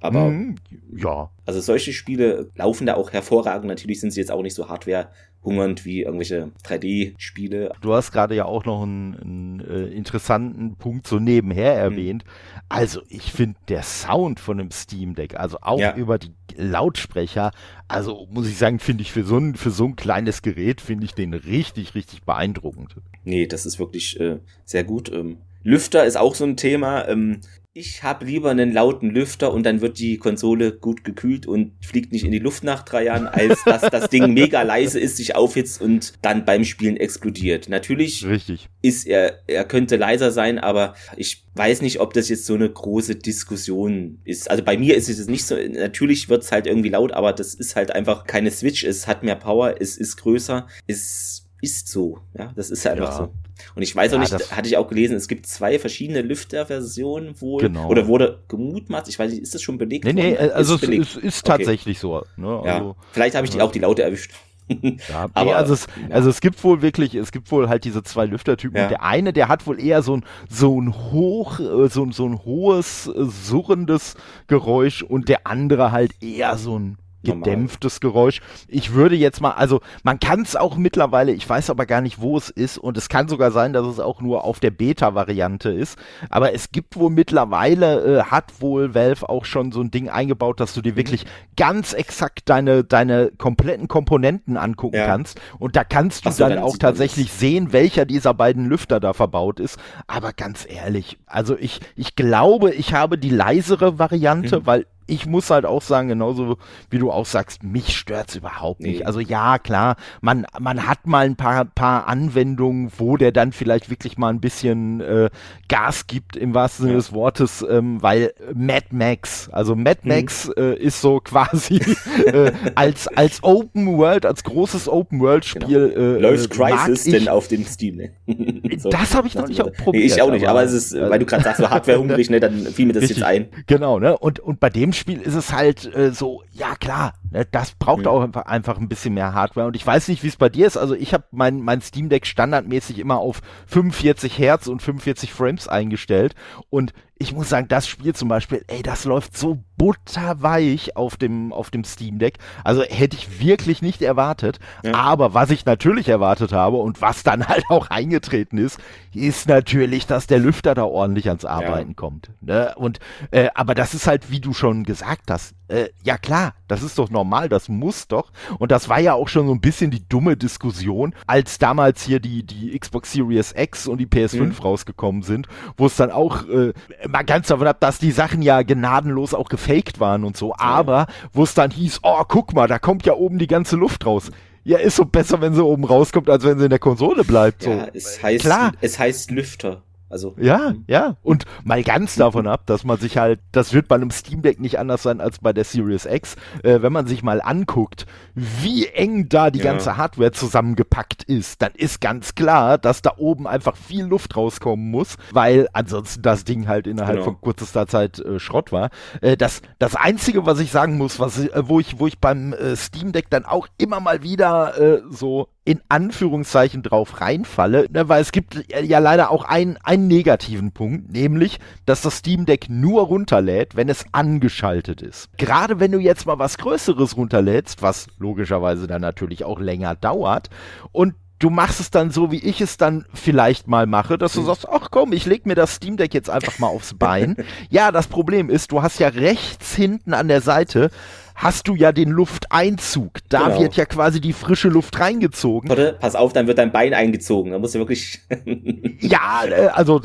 Aber 0.00 0.28
mm, 0.30 0.56
ja. 0.96 1.30
Also 1.46 1.60
solche 1.60 1.92
Spiele 1.92 2.50
laufen 2.56 2.86
da 2.86 2.94
auch 2.94 3.12
hervorragend. 3.12 3.66
Natürlich 3.66 4.00
sind 4.00 4.12
sie 4.12 4.20
jetzt 4.20 4.30
auch 4.30 4.42
nicht 4.42 4.54
so 4.54 4.68
hardware 4.68 5.08
hungernd 5.44 5.84
wie 5.84 6.02
irgendwelche 6.02 6.50
3D-Spiele. 6.64 7.72
Du 7.80 7.94
hast 7.94 8.12
gerade 8.12 8.34
ja 8.34 8.46
auch 8.46 8.64
noch 8.64 8.82
einen, 8.82 9.14
einen 9.14 9.60
äh, 9.60 9.86
interessanten 9.88 10.76
Punkt 10.76 11.06
so 11.06 11.18
nebenher 11.18 11.74
mhm. 11.74 11.92
erwähnt. 11.92 12.24
Mhm. 12.24 12.60
Also 12.68 13.02
ich 13.08 13.32
finde 13.32 13.56
der 13.68 13.82
Sound 13.82 14.40
von 14.40 14.58
einem 14.58 14.70
Steam 14.70 15.14
Deck, 15.14 15.38
also 15.38 15.58
auch 15.60 15.78
ja. 15.78 15.94
über 15.94 16.18
die 16.18 16.32
Lautsprecher, 16.56 17.50
also 17.88 18.26
muss 18.30 18.48
ich 18.48 18.56
sagen, 18.56 18.78
finde 18.78 19.02
ich 19.02 19.12
für 19.12 19.24
so 19.24 19.38
ein 19.38 19.54
für 19.54 19.70
so 19.70 19.84
ein 19.84 19.96
kleines 19.96 20.42
Gerät 20.42 20.80
finde 20.80 21.04
ich 21.04 21.14
den 21.14 21.34
richtig 21.34 21.94
richtig 21.94 22.22
beeindruckend. 22.22 22.96
Nee, 23.24 23.46
das 23.46 23.66
ist 23.66 23.78
wirklich 23.78 24.18
äh, 24.20 24.38
sehr 24.64 24.84
gut. 24.84 25.12
Ähm, 25.12 25.38
Lüfter 25.62 26.04
ist 26.04 26.16
auch 26.16 26.34
so 26.34 26.44
ein 26.44 26.56
Thema. 26.56 27.08
Ähm, 27.08 27.40
ich 27.76 28.04
habe 28.04 28.24
lieber 28.24 28.52
einen 28.52 28.72
lauten 28.72 29.10
Lüfter 29.10 29.52
und 29.52 29.66
dann 29.66 29.80
wird 29.80 29.98
die 29.98 30.16
Konsole 30.16 30.70
gut 30.70 31.02
gekühlt 31.02 31.44
und 31.44 31.72
fliegt 31.84 32.12
nicht 32.12 32.24
in 32.24 32.30
die 32.30 32.38
Luft 32.38 32.62
nach 32.62 32.82
drei 32.82 33.06
Jahren, 33.06 33.26
als 33.26 33.64
dass 33.64 33.82
das 33.82 34.08
Ding 34.10 34.32
mega 34.32 34.62
leise 34.62 35.00
ist, 35.00 35.16
sich 35.16 35.34
aufhitzt 35.34 35.82
und 35.82 36.12
dann 36.22 36.44
beim 36.44 36.64
Spielen 36.64 36.96
explodiert. 36.96 37.68
Natürlich 37.68 38.24
Richtig. 38.24 38.68
ist 38.80 39.08
er, 39.08 39.40
er 39.48 39.64
könnte 39.64 39.96
leiser 39.96 40.30
sein, 40.30 40.60
aber 40.60 40.94
ich 41.16 41.48
weiß 41.56 41.82
nicht, 41.82 41.98
ob 41.98 42.12
das 42.12 42.28
jetzt 42.28 42.46
so 42.46 42.54
eine 42.54 42.70
große 42.70 43.16
Diskussion 43.16 44.20
ist. 44.24 44.48
Also 44.48 44.62
bei 44.62 44.78
mir 44.78 44.96
ist 44.96 45.08
es 45.08 45.26
nicht 45.26 45.44
so, 45.44 45.56
natürlich 45.56 46.28
wird's 46.28 46.52
halt 46.52 46.68
irgendwie 46.68 46.90
laut, 46.90 47.10
aber 47.10 47.32
das 47.32 47.54
ist 47.54 47.74
halt 47.74 47.90
einfach 47.90 48.24
keine 48.24 48.52
Switch, 48.52 48.84
es 48.84 49.08
hat 49.08 49.24
mehr 49.24 49.34
Power, 49.34 49.74
es 49.80 49.96
ist 49.96 50.16
größer, 50.18 50.68
es 50.86 51.48
ist 51.60 51.88
so. 51.88 52.20
Ja, 52.38 52.52
das 52.54 52.70
ist 52.70 52.86
einfach 52.86 53.10
ja. 53.10 53.16
so. 53.16 53.32
Und 53.74 53.82
ich 53.82 53.94
weiß 53.94 54.12
ja, 54.12 54.18
auch 54.18 54.20
nicht, 54.20 54.32
hatte 54.32 54.68
ich 54.68 54.76
auch 54.76 54.88
gelesen, 54.88 55.16
es 55.16 55.28
gibt 55.28 55.46
zwei 55.46 55.78
verschiedene 55.78 56.22
Lüfter-Versionen 56.22 57.40
wohl. 57.40 57.62
Genau. 57.62 57.88
Oder 57.88 58.06
wurde 58.06 58.42
gemutmaßt, 58.48 59.08
ich 59.08 59.18
weiß 59.18 59.30
nicht, 59.30 59.42
ist 59.42 59.54
das 59.54 59.62
schon 59.62 59.78
belegt? 59.78 60.04
Nee, 60.04 60.12
nee, 60.12 60.36
also 60.36 60.74
ist 60.74 60.82
es 60.82 60.88
ist, 60.88 61.16
ist 61.16 61.46
tatsächlich 61.46 62.02
okay. 62.04 62.24
so. 62.36 62.42
Ne? 62.42 62.48
Also, 62.48 62.88
ja. 62.88 62.96
Vielleicht 63.12 63.34
habe 63.36 63.46
ich 63.46 63.52
die 63.52 63.60
auch 63.60 63.72
die 63.72 63.80
Laute 63.80 64.02
erwischt. 64.02 64.32
Ja, 65.10 65.28
aber, 65.34 65.44
nee, 65.44 65.52
also, 65.52 65.74
es, 65.74 65.86
ja. 66.08 66.14
also 66.14 66.30
es 66.30 66.40
gibt 66.40 66.62
wohl 66.64 66.80
wirklich, 66.80 67.14
es 67.14 67.32
gibt 67.32 67.50
wohl 67.50 67.68
halt 67.68 67.84
diese 67.84 68.02
zwei 68.02 68.24
Lüftertypen. 68.24 68.76
Ja. 68.76 68.84
Und 68.84 68.90
der 68.90 69.02
eine, 69.02 69.32
der 69.34 69.48
hat 69.48 69.66
wohl 69.66 69.78
eher 69.78 70.02
so 70.02 70.16
ein, 70.16 70.24
so 70.48 70.80
ein 70.80 70.94
hoch, 70.94 71.60
äh, 71.60 71.88
so, 71.88 72.10
so 72.10 72.26
ein 72.26 72.44
hohes, 72.44 73.06
äh, 73.08 73.24
surrendes 73.24 74.16
Geräusch 74.46 75.02
und 75.02 75.28
der 75.28 75.46
andere 75.46 75.92
halt 75.92 76.12
eher 76.22 76.56
so 76.56 76.78
ein 76.78 76.96
gedämpftes 77.24 78.00
Geräusch. 78.00 78.40
Ich 78.68 78.94
würde 78.94 79.16
jetzt 79.16 79.40
mal, 79.40 79.52
also 79.52 79.80
man 80.02 80.20
kann 80.20 80.42
es 80.42 80.56
auch 80.56 80.76
mittlerweile, 80.76 81.32
ich 81.32 81.48
weiß 81.48 81.70
aber 81.70 81.86
gar 81.86 82.00
nicht, 82.00 82.20
wo 82.20 82.36
es 82.36 82.50
ist 82.50 82.78
und 82.78 82.96
es 82.96 83.08
kann 83.08 83.28
sogar 83.28 83.50
sein, 83.50 83.72
dass 83.72 83.86
es 83.86 84.00
auch 84.00 84.20
nur 84.20 84.44
auf 84.44 84.60
der 84.60 84.70
Beta-Variante 84.70 85.70
ist, 85.70 85.98
aber 86.30 86.54
es 86.54 86.70
gibt 86.70 86.96
wohl 86.96 87.10
mittlerweile, 87.10 88.20
äh, 88.20 88.22
hat 88.24 88.60
wohl 88.60 88.94
Valve 88.94 89.28
auch 89.28 89.44
schon 89.44 89.72
so 89.72 89.80
ein 89.80 89.90
Ding 89.90 90.08
eingebaut, 90.08 90.60
dass 90.60 90.74
du 90.74 90.82
dir 90.82 90.92
mhm. 90.92 90.96
wirklich 90.96 91.26
ganz 91.56 91.92
exakt 91.92 92.48
deine, 92.48 92.84
deine 92.84 93.32
kompletten 93.36 93.88
Komponenten 93.88 94.56
angucken 94.56 94.96
ja. 94.96 95.06
kannst 95.06 95.40
und 95.58 95.76
da 95.76 95.84
kannst 95.84 96.26
du 96.26 96.30
so, 96.30 96.44
dann, 96.44 96.54
dann 96.54 96.62
auch 96.62 96.76
tatsächlich 96.78 97.32
sehen, 97.32 97.72
welcher 97.72 98.04
dieser 98.04 98.34
beiden 98.34 98.66
Lüfter 98.66 99.00
da 99.00 99.12
verbaut 99.12 99.60
ist, 99.60 99.78
aber 100.06 100.32
ganz 100.32 100.66
ehrlich, 100.68 101.18
also 101.26 101.56
ich, 101.58 101.80
ich 101.96 102.16
glaube, 102.16 102.72
ich 102.72 102.94
habe 102.94 103.18
die 103.18 103.30
leisere 103.30 103.98
Variante, 103.98 104.60
mhm. 104.60 104.66
weil 104.66 104.86
ich 105.06 105.26
muss 105.26 105.50
halt 105.50 105.66
auch 105.66 105.82
sagen, 105.82 106.08
genauso 106.08 106.56
wie 106.90 106.98
du 106.98 107.10
auch 107.10 107.26
sagst, 107.26 107.62
mich 107.62 107.96
stört's 107.96 108.36
überhaupt 108.36 108.80
nicht. 108.80 109.00
Nee. 109.00 109.04
Also 109.04 109.20
ja, 109.20 109.58
klar, 109.58 109.96
man, 110.20 110.46
man 110.58 110.86
hat 110.86 111.06
mal 111.06 111.26
ein 111.26 111.36
paar, 111.36 111.64
paar 111.64 112.06
Anwendungen, 112.06 112.90
wo 112.96 113.16
der 113.16 113.32
dann 113.32 113.52
vielleicht 113.52 113.90
wirklich 113.90 114.18
mal 114.18 114.30
ein 114.30 114.40
bisschen 114.40 115.00
äh, 115.00 115.30
Gas 115.68 116.06
gibt, 116.06 116.36
im 116.36 116.54
wahrsten 116.54 116.84
Sinne 116.84 116.94
ja. 116.94 116.98
des 116.98 117.12
Wortes, 117.12 117.64
ähm, 117.68 118.02
weil 118.02 118.32
Mad 118.54 118.86
Max, 118.90 119.48
also 119.50 119.74
Mad 119.74 120.00
mhm. 120.02 120.08
Max 120.08 120.48
mhm. 120.48 120.54
äh, 120.56 120.74
ist 120.74 121.00
so 121.00 121.20
quasi 121.20 121.80
äh, 122.26 122.52
als, 122.74 123.08
als 123.08 123.42
Open 123.42 123.96
World, 123.98 124.26
als 124.26 124.44
großes 124.44 124.88
Open 124.88 125.20
World 125.20 125.44
Spiel. 125.44 125.90
Genau. 125.90 126.16
Äh, 126.16 126.20
Läuft 126.20 126.50
Crisis 126.50 127.04
denn 127.04 127.28
auf 127.28 127.48
dem 127.48 127.64
Steam, 127.64 127.96
ne? 127.96 128.10
so. 128.78 128.88
Das 128.88 129.14
habe 129.14 129.28
ich 129.28 129.34
noch 129.34 129.48
nicht 129.48 129.60
auch 129.60 129.72
probiert. 129.72 130.04
Nee, 130.04 130.12
ich 130.12 130.22
auch 130.22 130.30
nicht, 130.30 130.46
aber, 130.48 130.60
aber 130.60 130.68
es 130.68 130.72
ist, 130.72 130.94
weil 130.94 131.18
du 131.18 131.26
gerade 131.26 131.42
sagst, 131.42 131.60
so 131.60 131.68
Hardware 131.68 131.98
hungrig, 131.98 132.30
ne, 132.30 132.40
dann 132.40 132.66
fiel 132.66 132.86
mir 132.86 132.92
das 132.92 133.02
richtig, 133.02 133.18
jetzt 133.18 133.26
ein. 133.26 133.48
Genau, 133.66 133.98
ne? 133.98 134.16
Und, 134.16 134.40
und 134.40 134.60
bei 134.60 134.70
dem 134.70 134.92
Spiel 134.94 135.20
ist 135.20 135.34
es 135.34 135.52
halt 135.52 135.94
äh, 135.94 136.12
so, 136.12 136.42
ja 136.52 136.74
klar, 136.76 137.14
ne, 137.30 137.46
das 137.50 137.72
braucht 137.72 138.04
ja. 138.04 138.10
auch 138.10 138.22
einfach, 138.22 138.46
einfach 138.46 138.78
ein 138.78 138.88
bisschen 138.88 139.14
mehr 139.14 139.34
Hardware. 139.34 139.66
Und 139.66 139.76
ich 139.76 139.86
weiß 139.86 140.08
nicht, 140.08 140.22
wie 140.22 140.28
es 140.28 140.36
bei 140.36 140.48
dir 140.48 140.66
ist. 140.66 140.76
Also 140.76 140.94
ich 140.94 141.12
habe 141.12 141.24
mein, 141.30 141.60
mein 141.60 141.80
Steam 141.80 142.08
Deck 142.08 142.26
standardmäßig 142.26 142.98
immer 142.98 143.18
auf 143.18 143.42
45 143.66 144.38
Hertz 144.38 144.66
und 144.66 144.82
45 144.82 145.32
Frames 145.32 145.68
eingestellt. 145.68 146.34
Und 146.70 146.92
ich 147.16 147.32
muss 147.32 147.48
sagen, 147.48 147.68
das 147.68 147.86
Spiel 147.86 148.14
zum 148.14 148.28
Beispiel, 148.28 148.64
ey, 148.66 148.82
das 148.82 149.04
läuft 149.04 149.36
so 149.36 149.62
butterweich 149.76 150.96
auf 150.96 151.16
dem, 151.16 151.52
auf 151.52 151.70
dem 151.70 151.84
Steam 151.84 152.18
Deck. 152.18 152.38
Also 152.64 152.82
hätte 152.82 153.16
ich 153.16 153.40
wirklich 153.40 153.82
nicht 153.82 154.02
erwartet. 154.02 154.58
Ja. 154.82 154.94
Aber 154.94 155.32
was 155.32 155.50
ich 155.50 155.64
natürlich 155.64 156.08
erwartet 156.08 156.52
habe 156.52 156.76
und 156.76 157.00
was 157.00 157.22
dann 157.22 157.46
halt 157.48 157.64
auch 157.68 157.88
eingetreten 157.88 158.58
ist, 158.58 158.80
ist 159.14 159.48
natürlich, 159.48 160.06
dass 160.06 160.26
der 160.26 160.40
Lüfter 160.40 160.74
da 160.74 160.84
ordentlich 160.84 161.28
ans 161.28 161.44
Arbeiten 161.44 161.90
ja. 161.90 161.94
kommt. 161.94 162.30
Ne? 162.40 162.74
Und, 162.76 162.98
äh, 163.30 163.48
aber 163.54 163.74
das 163.74 163.94
ist 163.94 164.06
halt, 164.06 164.30
wie 164.30 164.40
du 164.40 164.52
schon 164.52 164.82
gesagt 164.82 165.30
hast, 165.30 165.54
Äh, 165.68 165.88
ja 166.02 166.18
klar, 166.18 166.54
das 166.68 166.82
ist 166.82 166.98
doch 166.98 167.10
normal, 167.10 167.48
das 167.48 167.68
muss 167.68 168.06
doch. 168.06 168.32
Und 168.58 168.70
das 168.70 168.88
war 168.88 169.00
ja 169.00 169.14
auch 169.14 169.28
schon 169.28 169.46
so 169.46 169.52
ein 169.52 169.60
bisschen 169.60 169.90
die 169.90 170.06
dumme 170.06 170.36
Diskussion, 170.36 171.14
als 171.26 171.58
damals 171.58 172.02
hier 172.02 172.20
die, 172.20 172.42
die 172.42 172.78
Xbox 172.78 173.12
Series 173.12 173.54
X 173.56 173.86
und 173.86 173.98
die 173.98 174.06
PS5 174.06 174.42
mhm. 174.42 174.52
rausgekommen 174.52 175.22
sind, 175.22 175.48
wo 175.76 175.86
es 175.86 175.96
dann 175.96 176.10
auch, 176.10 176.46
äh, 176.48 176.72
mal 177.08 177.22
ganz 177.22 177.48
davon 177.48 177.66
ab, 177.66 177.80
dass 177.80 177.98
die 177.98 178.12
Sachen 178.12 178.42
ja 178.42 178.62
gnadenlos 178.62 179.32
auch 179.32 179.48
gefaked 179.48 180.00
waren 180.00 180.24
und 180.24 180.36
so, 180.36 180.50
ja. 180.50 180.56
aber 180.58 181.06
wo 181.32 181.44
es 181.44 181.54
dann 181.54 181.70
hieß, 181.70 182.00
oh, 182.02 182.22
guck 182.28 182.52
mal, 182.52 182.68
da 182.68 182.78
kommt 182.78 183.06
ja 183.06 183.14
oben 183.14 183.38
die 183.38 183.46
ganze 183.46 183.76
Luft 183.76 184.04
raus. 184.04 184.30
Ja, 184.64 184.78
ist 184.78 184.96
so 184.96 185.04
besser, 185.04 185.40
wenn 185.42 185.54
sie 185.54 185.62
oben 185.62 185.84
rauskommt, 185.84 186.30
als 186.30 186.42
wenn 186.44 186.58
sie 186.58 186.64
in 186.64 186.70
der 186.70 186.78
Konsole 186.78 187.22
bleibt. 187.24 187.62
So. 187.62 187.70
Ja, 187.70 187.88
es 187.92 188.22
heißt, 188.22 188.44
Klar. 188.44 188.72
es 188.80 188.98
heißt 188.98 189.30
Lüfter. 189.30 189.82
Also 190.08 190.34
ja, 190.38 190.70
hm. 190.70 190.84
ja. 190.86 191.16
Und 191.22 191.44
mal 191.64 191.82
ganz 191.82 192.14
davon 192.14 192.46
ab, 192.46 192.66
dass 192.66 192.84
man 192.84 192.98
sich 192.98 193.16
halt, 193.16 193.40
das 193.52 193.72
wird 193.72 193.88
bei 193.88 193.96
einem 193.96 194.10
Steam 194.10 194.42
Deck 194.42 194.60
nicht 194.60 194.78
anders 194.78 195.02
sein 195.02 195.20
als 195.20 195.38
bei 195.38 195.52
der 195.52 195.64
Series 195.64 196.06
X, 196.06 196.36
äh, 196.62 196.82
wenn 196.82 196.92
man 196.92 197.06
sich 197.06 197.22
mal 197.22 197.40
anguckt, 197.42 198.06
wie 198.34 198.86
eng 198.86 199.28
da 199.28 199.50
die 199.50 199.58
ja. 199.58 199.64
ganze 199.64 199.96
Hardware 199.96 200.32
zusammengepackt 200.32 201.24
ist, 201.24 201.62
dann 201.62 201.72
ist 201.74 202.00
ganz 202.00 202.34
klar, 202.34 202.78
dass 202.78 203.02
da 203.02 203.12
oben 203.16 203.46
einfach 203.46 203.76
viel 203.76 204.04
Luft 204.04 204.36
rauskommen 204.36 204.90
muss, 204.90 205.16
weil 205.32 205.68
ansonsten 205.72 206.22
das 206.22 206.44
Ding 206.44 206.68
halt 206.68 206.86
innerhalb 206.86 207.16
genau. 207.16 207.24
von 207.24 207.40
kürzester 207.40 207.86
Zeit 207.86 208.18
äh, 208.18 208.38
Schrott 208.38 208.72
war. 208.72 208.90
Äh, 209.20 209.36
das, 209.36 209.62
das 209.78 209.96
einzige, 209.96 210.46
was 210.46 210.60
ich 210.60 210.70
sagen 210.70 210.96
muss, 210.96 211.18
was, 211.18 211.38
äh, 211.38 211.62
wo 211.66 211.80
ich, 211.80 211.98
wo 211.98 212.06
ich 212.06 212.18
beim 212.18 212.52
äh, 212.52 212.76
Steam 212.76 213.12
Deck 213.12 213.30
dann 213.30 213.44
auch 213.44 213.66
immer 213.78 214.00
mal 214.00 214.22
wieder 214.22 214.78
äh, 214.78 215.02
so 215.10 215.48
in 215.66 215.80
Anführungszeichen 215.88 216.82
drauf 216.82 217.22
reinfalle, 217.22 217.86
ne, 217.90 218.08
weil 218.08 218.20
es 218.20 218.32
gibt 218.32 218.64
ja 218.68 218.98
leider 218.98 219.30
auch 219.30 219.44
einen, 219.44 219.78
einen 219.82 220.08
negativen 220.08 220.72
Punkt, 220.72 221.10
nämlich, 221.10 221.58
dass 221.86 222.02
das 222.02 222.18
Steam 222.18 222.44
Deck 222.44 222.66
nur 222.68 223.04
runterlädt, 223.04 223.74
wenn 223.74 223.88
es 223.88 224.04
angeschaltet 224.12 225.00
ist. 225.00 225.30
Gerade 225.38 225.80
wenn 225.80 225.92
du 225.92 225.98
jetzt 225.98 226.26
mal 226.26 226.38
was 226.38 226.58
Größeres 226.58 227.16
runterlädst, 227.16 227.80
was 227.80 228.08
logischerweise 228.18 228.86
dann 228.86 229.00
natürlich 229.00 229.44
auch 229.44 229.58
länger 229.58 229.94
dauert 229.94 230.50
und 230.92 231.14
du 231.38 231.50
machst 231.50 231.80
es 231.80 231.90
dann 231.90 232.10
so, 232.10 232.30
wie 232.30 232.38
ich 232.44 232.60
es 232.60 232.76
dann 232.76 233.06
vielleicht 233.14 233.66
mal 233.66 233.86
mache, 233.86 234.18
dass 234.18 234.34
du 234.34 234.40
hm. 234.40 234.46
sagst, 234.46 234.68
ach 234.68 234.88
komm, 234.90 235.12
ich 235.12 235.26
leg 235.26 235.46
mir 235.46 235.54
das 235.54 235.76
Steam 235.76 235.96
Deck 235.96 236.12
jetzt 236.14 236.30
einfach 236.30 236.58
mal 236.58 236.68
aufs 236.68 236.94
Bein. 236.94 237.36
ja, 237.70 237.90
das 237.90 238.06
Problem 238.06 238.50
ist, 238.50 238.70
du 238.70 238.82
hast 238.82 238.98
ja 238.98 239.08
rechts 239.08 239.74
hinten 239.74 240.14
an 240.14 240.28
der 240.28 240.40
Seite 240.40 240.90
hast 241.34 241.68
du 241.68 241.74
ja 241.74 241.92
den 241.92 242.10
Lufteinzug. 242.10 243.18
Da 243.28 243.48
genau. 243.48 243.60
wird 243.60 243.76
ja 243.76 243.84
quasi 243.84 244.20
die 244.20 244.32
frische 244.32 244.68
Luft 244.68 244.98
reingezogen. 244.98 245.68
Warte, 245.68 245.96
pass 246.00 246.14
auf, 246.14 246.32
dann 246.32 246.46
wird 246.46 246.58
dein 246.58 246.72
Bein 246.72 246.94
eingezogen. 246.94 247.52
Da 247.52 247.58
musst 247.58 247.74
du 247.74 247.80
wirklich. 247.80 248.20
ja, 249.00 249.44
äh, 249.44 249.68
also 249.72 250.00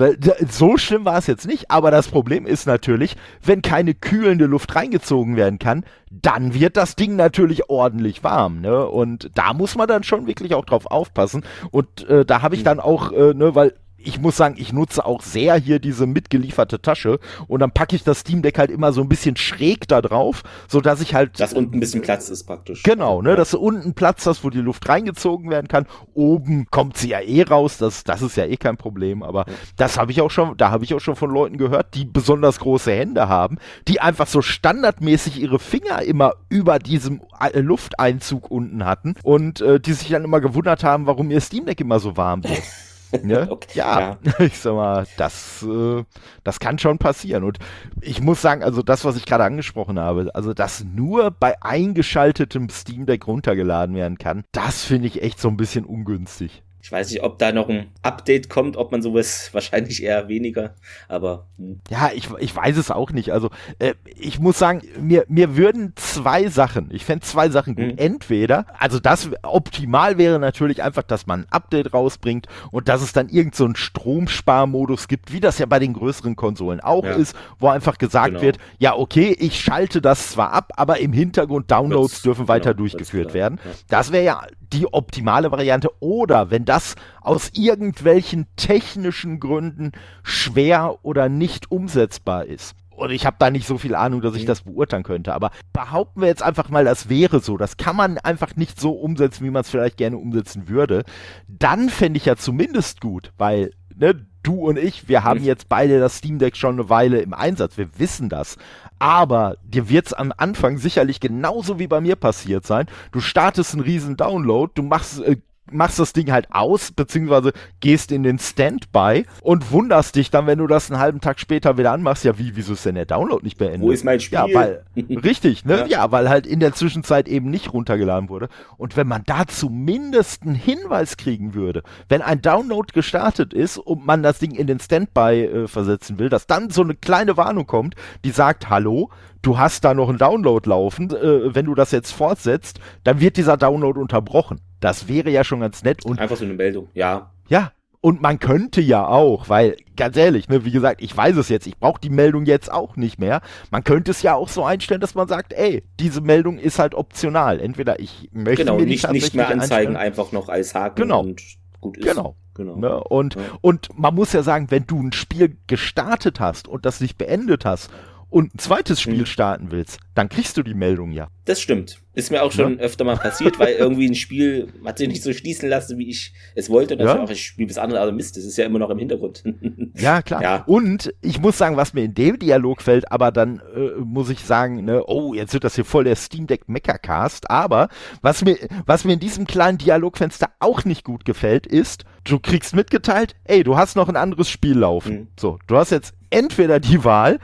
so 0.49 0.77
schlimm 0.77 1.05
war 1.05 1.17
es 1.17 1.27
jetzt 1.27 1.47
nicht. 1.47 1.69
Aber 1.69 1.91
das 1.91 2.07
Problem 2.07 2.45
ist 2.45 2.65
natürlich, 2.65 3.15
wenn 3.43 3.61
keine 3.61 3.93
kühlende 3.93 4.45
Luft 4.45 4.75
reingezogen 4.75 5.35
werden 5.35 5.59
kann, 5.59 5.85
dann 6.09 6.53
wird 6.53 6.75
das 6.75 6.95
Ding 6.95 7.15
natürlich 7.15 7.69
ordentlich 7.69 8.23
warm, 8.23 8.61
ne? 8.61 8.87
Und 8.87 9.29
da 9.35 9.53
muss 9.53 9.75
man 9.75 9.87
dann 9.87 10.03
schon 10.03 10.25
wirklich 10.25 10.55
auch 10.55 10.65
drauf 10.65 10.87
aufpassen. 10.87 11.45
Und 11.69 12.07
äh, 12.09 12.25
da 12.25 12.41
habe 12.41 12.55
ich 12.55 12.61
hm. 12.61 12.65
dann 12.65 12.79
auch, 12.79 13.11
äh, 13.11 13.33
ne, 13.35 13.53
weil 13.53 13.73
ich 14.03 14.19
muss 14.19 14.37
sagen, 14.37 14.55
ich 14.57 14.73
nutze 14.73 15.05
auch 15.05 15.21
sehr 15.21 15.55
hier 15.55 15.79
diese 15.79 16.07
mitgelieferte 16.07 16.81
Tasche 16.81 17.19
und 17.47 17.59
dann 17.59 17.71
packe 17.71 17.95
ich 17.95 18.03
das 18.03 18.19
Steam 18.19 18.41
Deck 18.41 18.57
halt 18.57 18.71
immer 18.71 18.93
so 18.93 19.01
ein 19.01 19.09
bisschen 19.09 19.35
schräg 19.35 19.87
da 19.87 20.01
drauf, 20.01 20.43
so 20.67 20.81
dass 20.81 21.01
ich 21.01 21.13
halt 21.13 21.39
dass 21.39 21.53
unten 21.53 21.77
ein 21.77 21.79
bisschen 21.79 22.01
Platz 22.01 22.29
ist 22.29 22.45
praktisch. 22.45 22.83
Genau, 22.83 23.21
ne, 23.21 23.35
dass 23.35 23.51
du 23.51 23.59
unten 23.59 23.93
Platz 23.93 24.25
hast, 24.25 24.43
wo 24.43 24.49
die 24.49 24.59
Luft 24.59 24.87
reingezogen 24.87 25.49
werden 25.49 25.67
kann. 25.67 25.85
Oben 26.13 26.67
kommt 26.71 26.97
sie 26.97 27.09
ja 27.09 27.19
eh 27.19 27.43
raus, 27.43 27.77
das 27.77 28.03
das 28.03 28.21
ist 28.21 28.37
ja 28.37 28.45
eh 28.45 28.57
kein 28.57 28.77
Problem, 28.77 29.23
aber 29.23 29.45
ja. 29.47 29.53
das 29.77 29.97
habe 29.97 30.11
ich 30.11 30.21
auch 30.21 30.31
schon, 30.31 30.55
da 30.57 30.71
habe 30.71 30.83
ich 30.83 30.93
auch 30.93 30.99
schon 30.99 31.15
von 31.15 31.31
Leuten 31.31 31.57
gehört, 31.57 31.93
die 31.95 32.05
besonders 32.05 32.59
große 32.59 32.91
Hände 32.91 33.27
haben, 33.27 33.57
die 33.87 33.99
einfach 33.99 34.27
so 34.27 34.41
standardmäßig 34.41 35.39
ihre 35.39 35.59
Finger 35.59 36.01
immer 36.01 36.33
über 36.49 36.79
diesem 36.79 37.21
äh, 37.39 37.59
Lufteinzug 37.59 38.49
unten 38.49 38.85
hatten 38.85 39.15
und 39.23 39.61
äh, 39.61 39.79
die 39.79 39.93
sich 39.93 40.09
dann 40.09 40.23
immer 40.23 40.41
gewundert 40.41 40.83
haben, 40.83 41.05
warum 41.05 41.31
ihr 41.31 41.41
Steam 41.41 41.65
Deck 41.65 41.81
immer 41.81 41.99
so 41.99 42.17
warm 42.17 42.43
wird. 42.43 42.61
Ne? 43.23 43.47
okay, 43.51 43.69
ja, 43.73 44.17
ja, 44.21 44.39
ich 44.39 44.57
sag 44.57 44.73
mal, 44.73 45.05
das, 45.17 45.63
äh, 45.63 46.03
das 46.43 46.59
kann 46.59 46.77
schon 46.79 46.97
passieren. 46.97 47.43
Und 47.43 47.59
ich 48.01 48.21
muss 48.21 48.41
sagen, 48.41 48.63
also 48.63 48.81
das, 48.81 49.05
was 49.05 49.17
ich 49.17 49.25
gerade 49.25 49.43
angesprochen 49.43 49.99
habe, 49.99 50.29
also 50.33 50.53
dass 50.53 50.83
nur 50.83 51.31
bei 51.31 51.61
eingeschaltetem 51.61 52.69
Steam 52.69 53.05
Deck 53.05 53.27
runtergeladen 53.27 53.95
werden 53.95 54.17
kann, 54.17 54.43
das 54.51 54.83
finde 54.83 55.07
ich 55.07 55.21
echt 55.21 55.39
so 55.39 55.47
ein 55.47 55.57
bisschen 55.57 55.85
ungünstig. 55.85 56.63
Ich 56.81 56.91
weiß 56.91 57.11
nicht, 57.11 57.23
ob 57.23 57.39
da 57.39 57.51
noch 57.51 57.69
ein 57.69 57.87
Update 58.03 58.49
kommt, 58.49 58.77
ob 58.77 58.91
man 58.91 59.01
sowas 59.01 59.49
wahrscheinlich 59.53 60.03
eher 60.03 60.27
weniger, 60.27 60.75
aber. 61.07 61.47
Hm. 61.57 61.79
Ja, 61.89 62.11
ich, 62.13 62.29
ich 62.39 62.55
weiß 62.55 62.77
es 62.77 62.91
auch 62.91 63.11
nicht. 63.11 63.31
Also, 63.31 63.49
äh, 63.79 63.93
ich 64.15 64.39
muss 64.39 64.57
sagen, 64.57 64.81
mir, 64.99 65.25
mir 65.27 65.57
würden 65.57 65.93
zwei 65.95 66.47
Sachen, 66.47 66.89
ich 66.91 67.05
fände 67.05 67.25
zwei 67.25 67.49
Sachen 67.49 67.75
gut. 67.75 67.85
Mhm. 67.85 67.97
Entweder, 67.97 68.65
also 68.77 68.99
das 68.99 69.29
optimal 69.43 70.17
wäre 70.17 70.39
natürlich 70.39 70.81
einfach, 70.81 71.03
dass 71.03 71.27
man 71.27 71.41
ein 71.41 71.47
Update 71.51 71.93
rausbringt 71.93 72.47
und 72.71 72.87
dass 72.87 73.01
es 73.01 73.13
dann 73.13 73.27
irgendeinen 73.27 73.75
so 73.75 73.81
Stromsparmodus 73.81 75.07
gibt, 75.07 75.33
wie 75.33 75.39
das 75.39 75.59
ja 75.59 75.65
bei 75.65 75.79
den 75.79 75.93
größeren 75.93 76.35
Konsolen 76.35 76.79
auch 76.79 77.03
ja. 77.03 77.11
ist, 77.11 77.35
wo 77.59 77.67
einfach 77.67 77.97
gesagt 77.97 78.29
genau. 78.29 78.41
wird, 78.41 78.57
ja, 78.77 78.95
okay, 78.95 79.35
ich 79.37 79.59
schalte 79.59 80.01
das 80.01 80.31
zwar 80.31 80.53
ab, 80.53 80.71
aber 80.75 80.99
im 80.99 81.13
Hintergrund 81.13 81.69
Downloads 81.71 82.13
das, 82.13 82.21
dürfen 82.21 82.47
weiter 82.47 82.71
genau, 82.71 82.79
durchgeführt 82.79 83.33
werden. 83.33 83.59
Ja. 83.63 83.71
Das 83.89 84.11
wäre 84.11 84.23
ja 84.23 84.41
die 84.73 84.91
optimale 84.91 85.51
Variante. 85.51 85.89
Oder 85.99 86.51
wenn 86.51 86.65
das 86.69 86.95
aus 87.21 87.51
irgendwelchen 87.53 88.47
technischen 88.55 89.39
Gründen 89.39 89.91
schwer 90.23 90.99
oder 91.01 91.27
nicht 91.27 91.71
umsetzbar 91.71 92.45
ist. 92.45 92.75
Und 92.99 93.11
ich 93.11 93.25
habe 93.25 93.37
da 93.39 93.49
nicht 93.49 93.65
so 93.65 93.77
viel 93.77 93.95
Ahnung, 93.95 94.21
dass 94.21 94.35
ich 94.35 94.45
das 94.45 94.61
beurteilen 94.61 95.03
könnte. 95.03 95.33
Aber 95.33 95.51
behaupten 95.71 96.19
wir 96.19 96.27
jetzt 96.27 96.43
einfach 96.43 96.69
mal, 96.69 96.83
das 96.83 97.07
wäre 97.07 97.39
so. 97.39 97.55
Das 97.55 97.77
kann 97.77 97.95
man 97.95 98.17
einfach 98.17 98.57
nicht 98.57 98.79
so 98.79 98.91
umsetzen, 98.91 99.45
wie 99.45 99.49
man 99.49 99.61
es 99.61 99.69
vielleicht 99.69 99.97
gerne 99.97 100.17
umsetzen 100.17 100.67
würde. 100.67 101.05
Dann 101.47 101.89
fände 101.89 102.17
ich 102.17 102.25
ja 102.25 102.35
zumindest 102.35 102.99
gut, 102.99 103.31
weil 103.37 103.71
ne, 103.95 104.25
du 104.43 104.67
und 104.67 104.77
ich, 104.77 105.07
wir 105.07 105.23
haben 105.23 105.43
jetzt 105.43 105.69
beide 105.69 105.99
das 105.99 106.17
Steam 106.17 106.39
Deck 106.39 106.57
schon 106.57 106.75
eine 106.75 106.89
Weile 106.89 107.21
im 107.21 107.33
Einsatz. 107.33 107.77
Wir 107.77 107.97
wissen 107.97 108.27
das. 108.27 108.57
Aber 108.99 109.55
dir 109.63 109.87
wird's 109.87 110.11
am 110.11 110.33
Anfang 110.35 110.77
sicherlich 110.77 111.21
genauso 111.21 111.79
wie 111.79 111.87
bei 111.87 112.01
mir 112.01 112.17
passiert 112.17 112.65
sein. 112.65 112.87
Du 113.13 113.21
startest 113.21 113.73
einen 113.73 113.83
riesen 113.83 114.17
Download, 114.17 114.71
du 114.75 114.83
machst 114.83 115.21
äh, 115.21 115.37
machst 115.71 115.99
das 115.99 116.13
Ding 116.13 116.31
halt 116.31 116.47
aus, 116.51 116.91
beziehungsweise 116.91 117.53
gehst 117.79 118.11
in 118.11 118.23
den 118.23 118.39
Standby 118.39 119.25
und 119.41 119.71
wunderst 119.71 120.15
dich 120.15 120.31
dann, 120.31 120.47
wenn 120.47 120.59
du 120.59 120.67
das 120.67 120.91
einen 120.91 120.99
halben 120.99 121.21
Tag 121.21 121.39
später 121.39 121.77
wieder 121.77 121.91
anmachst, 121.91 122.23
ja, 122.23 122.37
wie, 122.37 122.55
wieso 122.55 122.73
ist 122.73 122.85
denn 122.85 122.95
der 122.95 123.05
Download 123.05 123.43
nicht 123.43 123.57
beendet? 123.57 123.81
Wo 123.81 123.91
ist 123.91 124.03
mein 124.03 124.19
Spiel? 124.19 124.37
Ja, 124.37 124.47
weil, 124.53 124.83
richtig, 124.95 125.65
ne? 125.65 125.79
Ja. 125.79 125.85
ja. 125.85 126.11
weil 126.11 126.29
halt 126.29 126.47
in 126.47 126.59
der 126.59 126.73
Zwischenzeit 126.73 127.27
eben 127.27 127.49
nicht 127.49 127.73
runtergeladen 127.73 128.29
wurde. 128.29 128.49
Und 128.77 128.97
wenn 128.97 129.07
man 129.07 129.23
da 129.25 129.47
zumindest 129.47 130.43
einen 130.43 130.55
Hinweis 130.55 131.17
kriegen 131.17 131.53
würde, 131.53 131.83
wenn 132.07 132.21
ein 132.21 132.41
Download 132.41 132.91
gestartet 132.93 133.53
ist 133.53 133.77
und 133.77 134.05
man 134.05 134.23
das 134.23 134.39
Ding 134.39 134.51
in 134.51 134.67
den 134.67 134.79
Standby 134.79 135.45
äh, 135.45 135.67
versetzen 135.67 136.19
will, 136.19 136.29
dass 136.29 136.47
dann 136.47 136.69
so 136.69 136.81
eine 136.81 136.95
kleine 136.95 137.37
Warnung 137.37 137.67
kommt, 137.67 137.95
die 138.23 138.31
sagt, 138.31 138.69
hallo, 138.69 139.09
du 139.41 139.57
hast 139.57 139.83
da 139.83 139.93
noch 139.93 140.09
einen 140.09 140.17
Download 140.17 140.67
laufen, 140.69 141.11
äh, 141.11 141.55
wenn 141.55 141.65
du 141.65 141.75
das 141.75 141.91
jetzt 141.91 142.11
fortsetzt, 142.11 142.79
dann 143.03 143.19
wird 143.19 143.37
dieser 143.37 143.57
Download 143.57 143.99
unterbrochen. 143.99 144.61
Das 144.79 145.07
wäre 145.07 145.29
ja 145.29 145.43
schon 145.43 145.59
ganz 145.59 145.83
nett. 145.83 146.05
Und 146.05 146.19
Einfach 146.19 146.37
so 146.37 146.45
eine 146.45 146.53
Meldung, 146.53 146.87
ja. 146.93 147.31
Ja, 147.47 147.71
und 148.01 148.21
man 148.21 148.39
könnte 148.39 148.79
ja 148.79 149.05
auch, 149.05 149.49
weil 149.49 149.75
ganz 149.97 150.15
ehrlich, 150.15 150.47
ne, 150.47 150.63
wie 150.63 150.71
gesagt, 150.71 151.01
ich 151.01 151.15
weiß 151.15 151.35
es 151.35 151.49
jetzt, 151.49 151.67
ich 151.67 151.77
brauche 151.77 151.99
die 151.99 152.09
Meldung 152.09 152.45
jetzt 152.45 152.71
auch 152.71 152.95
nicht 152.95 153.19
mehr. 153.19 153.41
Man 153.71 153.83
könnte 153.83 154.11
es 154.11 154.21
ja 154.21 154.35
auch 154.35 154.47
so 154.47 154.63
einstellen, 154.63 155.01
dass 155.01 155.15
man 155.15 155.27
sagt, 155.27 155.51
ey, 155.51 155.83
diese 155.99 156.21
Meldung 156.21 156.59
ist 156.59 156.79
halt 156.79 156.95
optional. 156.95 157.59
Entweder 157.59 157.99
ich 157.99 158.29
möchte 158.31 158.63
genau, 158.63 158.77
mir 158.77 158.85
nicht, 158.85 159.11
nicht 159.11 159.35
mehr 159.35 159.49
anzeigen, 159.49 159.97
einfach 159.97 160.31
noch 160.31 160.47
als 160.47 160.73
Haken 160.75 161.01
genau. 161.01 161.21
und 161.21 161.41
gut 161.81 161.97
ist. 161.97 162.07
Genau. 162.07 162.35
Genau. 162.53 162.75
Ne? 162.75 163.03
Und, 163.05 163.35
ja. 163.35 163.41
und 163.61 163.87
man 163.97 164.13
muss 164.15 164.33
ja 164.33 164.43
sagen, 164.43 164.69
wenn 164.69 164.85
du 164.85 165.01
ein 165.01 165.13
Spiel 165.13 165.55
gestartet 165.67 166.41
hast 166.41 166.67
und 166.67 166.85
das 166.85 166.99
nicht 166.99 167.17
beendet 167.17 167.63
hast 167.63 167.89
und 168.29 168.53
ein 168.53 168.59
zweites 168.59 169.01
Spiel 169.01 169.19
hm. 169.19 169.25
starten 169.25 169.71
willst, 169.71 169.99
dann 170.13 170.29
kriegst 170.29 170.57
du 170.57 170.63
die 170.63 170.73
Meldung 170.73 171.11
ja. 171.11 171.29
Das 171.45 171.61
stimmt. 171.61 171.99
Ist 172.13 172.31
mir 172.31 172.43
auch 172.43 172.51
schon 172.51 172.77
ja. 172.77 172.83
öfter 172.83 173.05
mal 173.05 173.17
passiert, 173.17 173.57
weil 173.57 173.73
irgendwie 173.73 174.07
ein 174.07 174.15
Spiel 174.15 174.67
hat 174.85 174.97
sich 174.97 175.07
nicht 175.07 175.23
so 175.23 175.33
schließen 175.33 175.69
lassen, 175.69 175.97
wie 175.97 176.09
ich 176.09 176.33
es 176.53 176.69
wollte. 176.69 176.95
Und 176.95 177.05
ja. 177.05 177.23
auch, 177.23 177.29
ich 177.29 177.43
spiele 177.43 177.67
bis 177.67 177.77
andere, 177.77 178.01
aber 178.01 178.11
Mist, 178.11 178.35
das 178.37 178.43
ist 178.43 178.57
ja 178.57 178.65
immer 178.65 178.77
noch 178.77 178.89
im 178.89 178.99
Hintergrund. 178.99 179.43
ja, 179.95 180.21
klar. 180.21 180.41
Ja. 180.43 180.63
Und 180.67 181.13
ich 181.21 181.39
muss 181.39 181.57
sagen, 181.57 181.77
was 181.77 181.93
mir 181.93 182.03
in 182.03 182.13
dem 182.13 182.37
Dialog 182.37 182.81
fällt, 182.81 183.11
aber 183.11 183.31
dann 183.31 183.61
äh, 183.73 183.99
muss 184.03 184.29
ich 184.29 184.41
sagen, 184.41 184.83
ne, 184.83 185.03
oh, 185.07 185.33
jetzt 185.33 185.53
wird 185.53 185.63
das 185.63 185.75
hier 185.75 185.85
voll 185.85 186.03
der 186.03 186.15
Steam 186.15 186.45
Deck 186.45 186.67
Meckercast. 186.67 187.49
Aber 187.49 187.89
was 188.21 188.43
mir, 188.43 188.57
was 188.85 189.05
mir 189.05 189.13
in 189.13 189.19
diesem 189.19 189.47
kleinen 189.47 189.77
Dialogfenster 189.77 190.49
auch 190.59 190.85
nicht 190.85 191.03
gut 191.03 191.25
gefällt, 191.25 191.65
ist, 191.65 192.03
du 192.25 192.39
kriegst 192.39 192.75
mitgeteilt, 192.75 193.35
ey, 193.45 193.63
du 193.63 193.77
hast 193.77 193.95
noch 193.95 194.09
ein 194.09 194.17
anderes 194.17 194.49
Spiel 194.49 194.77
laufen. 194.77 195.13
Mhm. 195.13 195.27
So, 195.39 195.57
du 195.67 195.77
hast 195.77 195.91
jetzt 195.91 196.13
entweder 196.29 196.79
die 196.79 197.03
Wahl, 197.03 197.39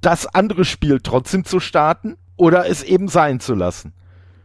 das 0.00 0.26
andere 0.26 0.64
Spiel 0.64 1.00
trotzdem 1.02 1.44
zu 1.44 1.60
starten 1.60 2.16
oder 2.36 2.68
es 2.68 2.82
eben 2.82 3.08
sein 3.08 3.40
zu 3.40 3.54
lassen. 3.54 3.92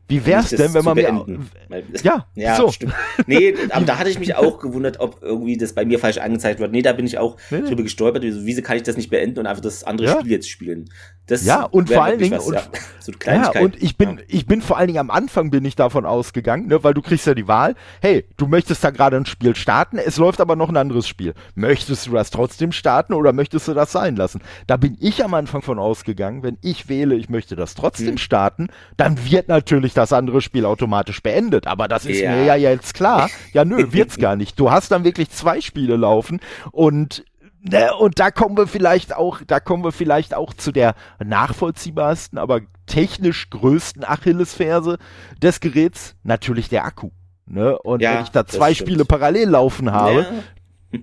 Wie 0.07 0.25
wär's 0.25 0.49
denn, 0.49 0.73
wenn 0.73 0.83
man 0.83 0.95
mir, 0.95 1.25
ja, 2.03 2.27
ja, 2.35 2.55
so. 2.57 2.71
stimmt. 2.71 2.93
Nee, 3.25 3.55
aber 3.69 3.85
da 3.85 3.97
hatte 3.97 4.09
ich 4.09 4.19
mich 4.19 4.35
auch 4.35 4.59
gewundert, 4.59 4.99
ob 4.99 5.23
irgendwie 5.23 5.57
das 5.57 5.73
bei 5.73 5.85
mir 5.85 5.97
falsch 5.97 6.17
angezeigt 6.17 6.59
wird. 6.59 6.71
Nee, 6.71 6.81
da 6.81 6.91
bin 6.91 7.05
ich 7.05 7.17
auch 7.17 7.37
nee, 7.49 7.59
nee. 7.59 7.69
drüber 7.69 7.83
gestolpert. 7.83 8.23
Wieso 8.23 8.61
kann 8.61 8.75
ich 8.75 8.83
das 8.83 8.97
nicht 8.97 9.09
beenden 9.09 9.39
und 9.39 9.47
einfach 9.47 9.61
das 9.63 9.83
andere 9.83 10.07
ja. 10.07 10.19
Spiel 10.19 10.31
jetzt 10.31 10.49
spielen? 10.49 10.89
Das 11.25 11.45
ja, 11.45 11.63
und 11.63 11.89
vor 11.89 12.03
allen 12.03 12.19
Dingen, 12.19 12.37
was, 12.37 12.45
und, 12.45 12.55
ja. 12.55 12.63
So 12.99 13.13
ja, 13.25 13.49
und 13.61 13.81
ich 13.81 13.97
bin, 13.97 14.17
ja. 14.17 14.23
ich 14.27 14.45
bin 14.45 14.61
vor 14.61 14.77
allen 14.77 14.87
Dingen 14.87 14.99
am 14.99 15.09
Anfang 15.09 15.51
bin 15.51 15.63
ich 15.63 15.75
davon 15.75 16.05
ausgegangen, 16.05 16.67
ne, 16.67 16.83
weil 16.83 16.93
du 16.93 17.01
kriegst 17.01 17.25
ja 17.25 17.33
die 17.33 17.47
Wahl, 17.47 17.75
hey, 18.01 18.25
du 18.35 18.45
möchtest 18.47 18.83
da 18.83 18.91
gerade 18.91 19.15
ein 19.15 19.25
Spiel 19.25 19.55
starten, 19.55 19.97
es 19.97 20.17
läuft 20.17 20.41
aber 20.41 20.57
noch 20.57 20.67
ein 20.67 20.75
anderes 20.75 21.07
Spiel. 21.07 21.33
Möchtest 21.55 22.07
du 22.07 22.11
das 22.11 22.29
trotzdem 22.29 22.73
starten 22.73 23.13
oder 23.13 23.31
möchtest 23.31 23.69
du 23.69 23.73
das 23.73 23.93
sein 23.93 24.17
lassen? 24.17 24.41
Da 24.67 24.75
bin 24.75 24.97
ich 24.99 25.23
am 25.23 25.33
Anfang 25.33 25.61
von 25.61 25.79
ausgegangen, 25.79 26.43
wenn 26.43 26.57
ich 26.61 26.89
wähle, 26.89 27.15
ich 27.15 27.29
möchte 27.29 27.55
das 27.55 27.73
trotzdem 27.73 28.07
hm. 28.09 28.17
starten, 28.17 28.67
dann 28.97 29.23
wird 29.23 29.47
natürlich 29.47 29.92
das 29.93 30.13
andere 30.13 30.41
Spiel 30.41 30.65
automatisch 30.65 31.21
beendet. 31.21 31.67
Aber 31.67 31.87
das 31.87 32.05
ist 32.05 32.21
mir 32.21 32.43
ja 32.43 32.55
jetzt 32.55 32.93
klar. 32.93 33.29
Ja, 33.53 33.65
nö, 33.65 33.87
wird's 33.91 34.17
gar 34.17 34.35
nicht. 34.35 34.59
Du 34.59 34.71
hast 34.71 34.91
dann 34.91 35.03
wirklich 35.03 35.29
zwei 35.29 35.61
Spiele 35.61 35.95
laufen 35.95 36.39
und 36.71 37.23
Ne, 37.65 37.95
und 37.95 38.19
da 38.19 38.29
kommen 38.29 38.57
wir 38.57 38.67
vielleicht 38.67 39.15
auch, 39.15 39.39
da 39.47 39.61
kommen 39.61 39.85
wir 39.85 39.93
vielleicht 39.93 40.33
auch 40.33 40.53
zu 40.53 40.73
der 40.73 40.95
nachvollziehbarsten, 41.23 42.37
aber 42.37 42.59
technisch 42.87 43.49
größten 43.51 44.03
Achillesferse 44.03 44.97
des 45.41 45.61
Geräts, 45.61 46.17
natürlich 46.23 46.67
der 46.67 46.83
Akku. 46.83 47.11
Ne? 47.45 47.77
Und 47.79 48.01
ja, 48.01 48.15
wenn 48.15 48.23
ich 48.23 48.31
da 48.31 48.45
zwei 48.45 48.73
Spiele 48.73 49.05
parallel 49.05 49.49
laufen 49.49 49.93
habe, 49.93 50.21
ja 50.23 50.43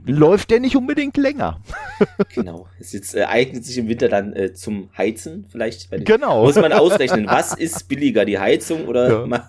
läuft 0.07 0.51
der 0.51 0.61
nicht 0.61 0.77
unbedingt 0.77 1.17
länger. 1.17 1.61
genau. 2.35 2.69
Es 2.79 2.93
jetzt, 2.93 3.15
äh, 3.15 3.25
eignet 3.25 3.65
sich 3.65 3.79
im 3.79 3.89
Winter 3.89 4.09
dann 4.09 4.33
äh, 4.35 4.53
zum 4.55 4.91
Heizen 4.97 5.47
vielleicht. 5.51 5.91
genau. 6.05 6.45
Muss 6.45 6.57
man 6.57 6.73
ausrechnen, 6.73 7.27
was 7.27 7.55
ist 7.55 7.89
billiger, 7.89 8.25
die 8.25 8.39
Heizung 8.39 8.87
oder? 8.87 9.27
Ja. 9.27 9.49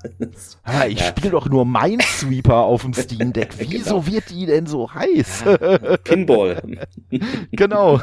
ah, 0.63 0.85
ich 0.87 0.99
ja. 0.99 1.05
spiele 1.05 1.31
doch 1.31 1.47
nur 1.47 1.65
Minesweeper 1.65 2.57
auf 2.57 2.81
dem 2.81 2.93
Steam 2.93 3.33
Deck. 3.33 3.49
Wieso 3.59 4.01
genau. 4.01 4.07
wird 4.07 4.29
die 4.29 4.45
denn 4.45 4.65
so 4.65 4.93
heiß? 4.93 5.43
Ja, 5.45 5.97
Pinball. 5.97 6.87
genau. 7.51 8.01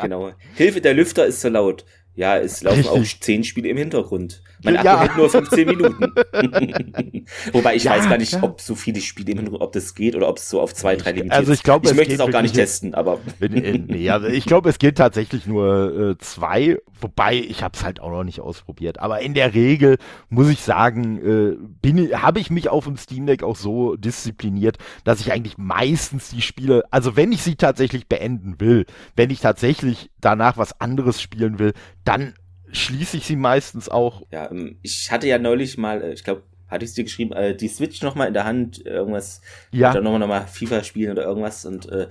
genau. 0.00 0.30
Hilfe, 0.54 0.80
der 0.80 0.94
Lüfter 0.94 1.26
ist 1.26 1.40
zu 1.40 1.48
laut. 1.48 1.84
Ja, 2.14 2.36
es 2.36 2.62
laufen 2.62 2.80
Richtig. 2.80 3.14
auch 3.14 3.20
zehn 3.20 3.42
Spiele 3.42 3.68
im 3.68 3.78
Hintergrund. 3.78 4.42
Mein 4.64 4.76
Akku 4.76 4.86
ja. 4.86 5.00
hält 5.00 5.16
nur 5.16 5.28
15 5.28 5.68
Minuten. 5.68 6.04
Wobei 7.52 7.76
ich 7.76 7.84
ja, 7.84 7.92
weiß 7.92 8.08
gar 8.08 8.18
nicht, 8.18 8.32
ja. 8.32 8.42
ob 8.42 8.60
so 8.60 8.74
viele 8.74 9.00
Spiele 9.00 9.32
im 9.32 9.52
ob 9.54 9.72
das 9.72 9.94
geht 9.94 10.16
oder 10.16 10.28
ob 10.28 10.38
es 10.38 10.48
so 10.48 10.60
auf 10.60 10.74
zwei, 10.74 10.96
drei 10.96 11.12
limitiert 11.12 11.38
Also 11.38 11.52
ich 11.52 11.62
glaube, 11.62 11.88
ich 11.88 11.94
möchte 11.94 12.14
es 12.14 12.20
auch 12.20 12.30
gar 12.30 12.42
nicht 12.42 12.54
testen, 12.54 12.94
aber. 12.94 13.20
nee, 13.40 14.08
also 14.10 14.26
ich 14.26 14.44
glaube, 14.44 14.68
es 14.68 14.78
geht 14.78 14.98
tatsächlich 14.98 15.46
nur 15.46 16.10
äh, 16.10 16.18
zwei, 16.18 16.78
wobei 17.00 17.34
ich 17.34 17.62
habe 17.62 17.76
es 17.76 17.84
halt 17.84 18.00
auch 18.00 18.10
noch 18.10 18.24
nicht 18.24 18.40
ausprobiert. 18.40 19.00
Aber 19.00 19.20
in 19.20 19.34
der 19.34 19.54
Regel 19.54 19.98
muss 20.28 20.48
ich 20.48 20.60
sagen, 20.60 21.18
äh, 21.18 21.56
bin 21.80 22.22
habe 22.22 22.40
ich 22.40 22.50
mich 22.50 22.68
auf 22.68 22.84
dem 22.84 22.96
Steam 22.96 23.26
Deck 23.26 23.42
auch 23.42 23.56
so 23.56 23.96
diszipliniert, 23.96 24.78
dass 25.04 25.20
ich 25.20 25.32
eigentlich 25.32 25.58
meistens 25.58 26.30
die 26.30 26.42
Spiele, 26.42 26.84
also 26.90 27.16
wenn 27.16 27.32
ich 27.32 27.42
sie 27.42 27.56
tatsächlich 27.56 28.08
beenden 28.08 28.60
will, 28.60 28.86
wenn 29.16 29.30
ich 29.30 29.40
tatsächlich 29.40 30.10
danach 30.20 30.56
was 30.56 30.80
anderes 30.80 31.20
spielen 31.20 31.58
will, 31.58 31.72
dann 32.04 32.34
schließe 32.72 33.18
ich 33.18 33.26
sie 33.26 33.36
meistens 33.36 33.88
auch. 33.88 34.22
Ja, 34.30 34.50
ähm, 34.50 34.78
ich 34.82 35.10
hatte 35.10 35.28
ja 35.28 35.38
neulich 35.38 35.78
mal, 35.78 36.02
äh, 36.02 36.12
ich 36.12 36.24
glaube, 36.24 36.42
hatte 36.68 36.84
ich 36.84 36.94
dir 36.94 37.04
geschrieben, 37.04 37.32
äh, 37.32 37.54
die 37.54 37.68
Switch 37.68 38.02
noch 38.02 38.14
mal 38.14 38.26
in 38.26 38.34
der 38.34 38.44
Hand, 38.44 38.84
irgendwas, 38.84 39.42
ja. 39.70 39.92
dann 39.92 40.04
nochmal 40.04 40.20
noch 40.20 40.28
mal 40.28 40.46
FIFA 40.46 40.82
spielen 40.82 41.12
oder 41.12 41.24
irgendwas 41.24 41.64
und 41.66 41.88
äh, 41.90 42.08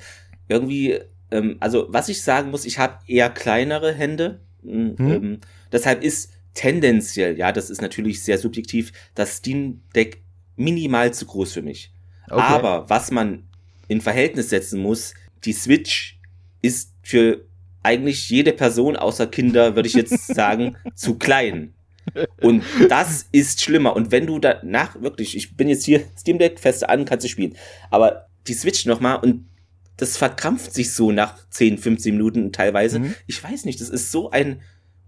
irgendwie, 0.47 0.99
ähm, 1.31 1.57
also 1.59 1.87
was 1.89 2.09
ich 2.09 2.21
sagen 2.21 2.51
muss, 2.51 2.65
ich 2.65 2.77
habe 2.77 2.99
eher 3.07 3.29
kleinere 3.29 3.93
Hände, 3.93 4.41
hm. 4.63 4.95
ähm, 4.99 5.39
deshalb 5.71 6.03
ist 6.03 6.31
tendenziell, 6.53 7.37
ja, 7.37 7.51
das 7.51 7.69
ist 7.69 7.81
natürlich 7.81 8.23
sehr 8.23 8.37
subjektiv, 8.37 8.91
das 9.15 9.37
Steam 9.37 9.81
Deck 9.95 10.21
minimal 10.55 11.13
zu 11.13 11.25
groß 11.25 11.53
für 11.53 11.61
mich. 11.61 11.93
Okay. 12.29 12.41
Aber 12.41 12.89
was 12.89 13.09
man 13.09 13.47
in 13.87 14.01
Verhältnis 14.01 14.49
setzen 14.49 14.81
muss, 14.81 15.13
die 15.43 15.53
Switch 15.53 16.19
ist 16.61 16.93
für 17.01 17.45
eigentlich 17.83 18.29
jede 18.29 18.53
Person 18.53 18.95
außer 18.95 19.27
Kinder, 19.27 19.75
würde 19.75 19.87
ich 19.87 19.95
jetzt 19.95 20.27
sagen, 20.33 20.77
zu 20.95 21.17
klein. 21.17 21.73
Und 22.41 22.63
das 22.89 23.27
ist 23.31 23.61
schlimmer. 23.61 23.95
Und 23.95 24.11
wenn 24.11 24.25
du 24.25 24.39
danach 24.39 25.01
wirklich, 25.01 25.37
ich 25.37 25.55
bin 25.55 25.69
jetzt 25.69 25.85
hier 25.85 26.03
Steam 26.17 26.39
Deck 26.39 26.59
feste 26.59 26.89
an, 26.89 27.05
kannst 27.05 27.25
du 27.25 27.29
spielen. 27.29 27.55
Aber 27.89 28.27
die 28.47 28.53
Switch 28.53 28.85
nochmal 28.85 29.19
und 29.19 29.45
das 29.97 30.17
verkrampft 30.17 30.73
sich 30.73 30.93
so 30.93 31.11
nach 31.11 31.47
10, 31.49 31.77
15 31.77 32.15
Minuten 32.15 32.51
teilweise. 32.51 32.99
Mhm. 32.99 33.15
Ich 33.27 33.43
weiß 33.43 33.65
nicht, 33.65 33.79
das 33.81 33.89
ist 33.89 34.11
so 34.11 34.31
ein 34.31 34.61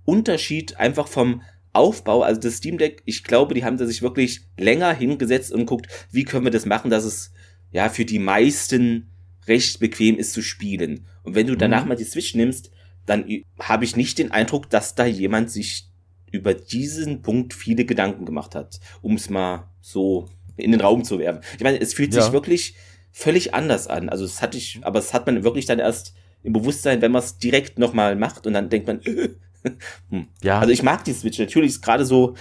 Unterschied 0.06 0.78
einfach 0.78 1.08
vom 1.08 1.42
Aufbau. 1.72 2.22
Also 2.22 2.40
das 2.40 2.58
Steam 2.58 2.78
Deck, 2.78 3.02
ich 3.06 3.24
glaube, 3.24 3.56
die 3.56 3.66
haben 3.66 3.78
da 3.78 3.88
sich 3.88 4.04
wirklich 4.04 4.42
länger 4.58 4.94
hingesetzt 4.94 5.52
und 5.52 5.66
guckt, 5.66 5.88
wie 6.12 6.24
können 6.24 6.46
wir 6.46 6.52
das 6.52 6.68
machen, 6.68 6.92
dass 6.92 7.06
es 7.06 7.32
ja 7.72 7.90
für 7.90 8.06
die 8.06 8.20
meisten 8.20 9.10
recht 9.48 9.80
bequem 9.80 10.18
ist 10.18 10.34
zu 10.34 10.42
spielen. 10.42 11.08
Und 11.24 11.36
wenn 11.36 11.48
du 11.48 11.56
danach 11.56 11.84
mhm. 11.84 11.90
mal 11.90 11.96
die 11.96 12.04
Switch 12.04 12.36
nimmst, 12.36 12.72
dann 13.06 13.26
habe 13.60 13.84
ich 13.84 13.96
nicht 13.96 14.18
den 14.18 14.32
Eindruck, 14.32 14.70
dass 14.70 14.96
da 14.96 15.06
jemand 15.06 15.52
sich 15.52 15.90
über 16.32 16.54
diesen 16.54 17.22
Punkt 17.22 17.54
viele 17.54 17.86
Gedanken 17.86 18.26
gemacht 18.26 18.56
hat, 18.56 18.80
um 19.02 19.16
es 19.16 19.30
mal 19.30 19.70
so 19.82 20.30
in 20.58 20.72
den 20.72 20.82
Raum 20.82 21.04
zu 21.04 21.20
werfen. 21.20 21.42
Ich 21.58 21.64
meine, 21.64 21.80
es 21.80 21.94
fühlt 21.94 22.14
ja. 22.14 22.22
sich 22.22 22.32
wirklich 22.32 22.76
völlig 23.12 23.54
anders 23.54 23.88
an. 23.88 24.10
Also 24.10 24.26
es 24.26 24.42
hatte 24.42 24.58
ich, 24.58 24.80
aber 24.82 25.00
es 25.00 25.14
hat 25.14 25.28
man 25.28 25.44
wirklich 25.44 25.66
dann 25.66 25.80
erst 25.80 26.14
im 26.42 26.54
Bewusstsein, 26.54 27.02
wenn 27.02 27.12
man 27.12 27.22
es 27.22 27.38
direkt 27.38 27.80
nochmal 27.80 28.16
macht 28.16 28.48
und 28.48 28.54
dann 28.54 28.70
denkt 28.70 28.88
man, 28.88 29.02
hm. 30.10 30.28
ja. 30.42 30.60
Also 30.60 30.74
ich 30.74 30.84
mag 30.84 31.04
die 31.04 31.14
Switch 31.14 31.40
natürlich, 31.40 31.72
ist 31.72 31.82
gerade 31.82 32.06
so 32.06 32.36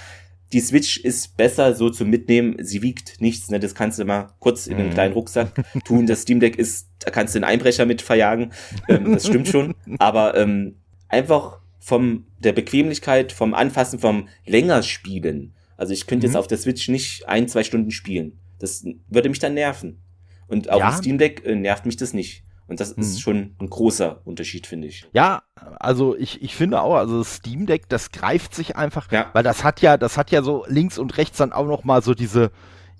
die 0.52 0.60
Switch 0.60 0.98
ist 0.98 1.36
besser 1.36 1.74
so 1.74 1.88
zum 1.88 2.10
Mitnehmen. 2.10 2.56
Sie 2.60 2.82
wiegt 2.82 3.20
nichts, 3.20 3.50
ne? 3.50 3.58
Das 3.58 3.74
kannst 3.74 3.98
du 3.98 4.04
mal 4.04 4.28
kurz 4.38 4.66
in 4.66 4.76
einen 4.76 4.88
mhm. 4.88 4.94
kleinen 4.94 5.14
Rucksack 5.14 5.52
tun. 5.84 6.06
Das 6.06 6.22
Steam 6.22 6.40
Deck 6.40 6.56
ist, 6.56 6.88
da 7.00 7.10
kannst 7.10 7.34
du 7.34 7.38
einen 7.38 7.44
Einbrecher 7.44 7.86
mit 7.86 8.02
verjagen. 8.02 8.52
Ähm, 8.88 9.12
das 9.12 9.26
stimmt 9.26 9.48
schon. 9.48 9.74
Aber 9.98 10.36
ähm, 10.36 10.76
einfach 11.08 11.58
vom 11.78 12.26
der 12.38 12.52
Bequemlichkeit, 12.52 13.32
vom 13.32 13.54
Anfassen, 13.54 13.98
vom 13.98 14.28
länger 14.44 14.82
spielen. 14.82 15.54
Also 15.76 15.92
ich 15.92 16.06
könnte 16.06 16.26
mhm. 16.26 16.32
jetzt 16.32 16.38
auf 16.38 16.46
der 16.46 16.58
Switch 16.58 16.88
nicht 16.88 17.26
ein, 17.28 17.48
zwei 17.48 17.64
Stunden 17.64 17.90
spielen. 17.90 18.38
Das 18.58 18.84
würde 19.08 19.28
mich 19.28 19.38
dann 19.38 19.54
nerven. 19.54 20.00
Und 20.46 20.70
auf 20.70 20.80
ja. 20.80 20.90
dem 20.90 20.96
Steam 20.98 21.18
Deck 21.18 21.44
äh, 21.44 21.54
nervt 21.54 21.86
mich 21.86 21.96
das 21.96 22.12
nicht. 22.12 22.44
Und 22.66 22.80
das 22.80 22.92
ist 22.92 23.16
mhm. 23.16 23.20
schon 23.20 23.56
ein 23.60 23.68
großer 23.68 24.20
Unterschied, 24.24 24.66
finde 24.66 24.88
ich. 24.88 25.06
Ja, 25.12 25.42
also 25.78 26.16
ich, 26.16 26.42
ich 26.42 26.54
finde 26.54 26.80
auch, 26.80 26.94
also 26.94 27.18
das 27.18 27.36
Steam 27.36 27.66
Deck, 27.66 27.88
das 27.88 28.12
greift 28.12 28.54
sich 28.54 28.76
einfach, 28.76 29.10
ja. 29.12 29.30
weil 29.32 29.42
das 29.42 29.64
hat 29.64 29.80
ja, 29.80 29.96
das 29.96 30.16
hat 30.16 30.30
ja 30.30 30.42
so 30.42 30.64
links 30.68 30.98
und 30.98 31.16
rechts 31.18 31.38
dann 31.38 31.52
auch 31.52 31.66
noch 31.66 31.84
mal 31.84 32.02
so 32.02 32.14
diese, 32.14 32.50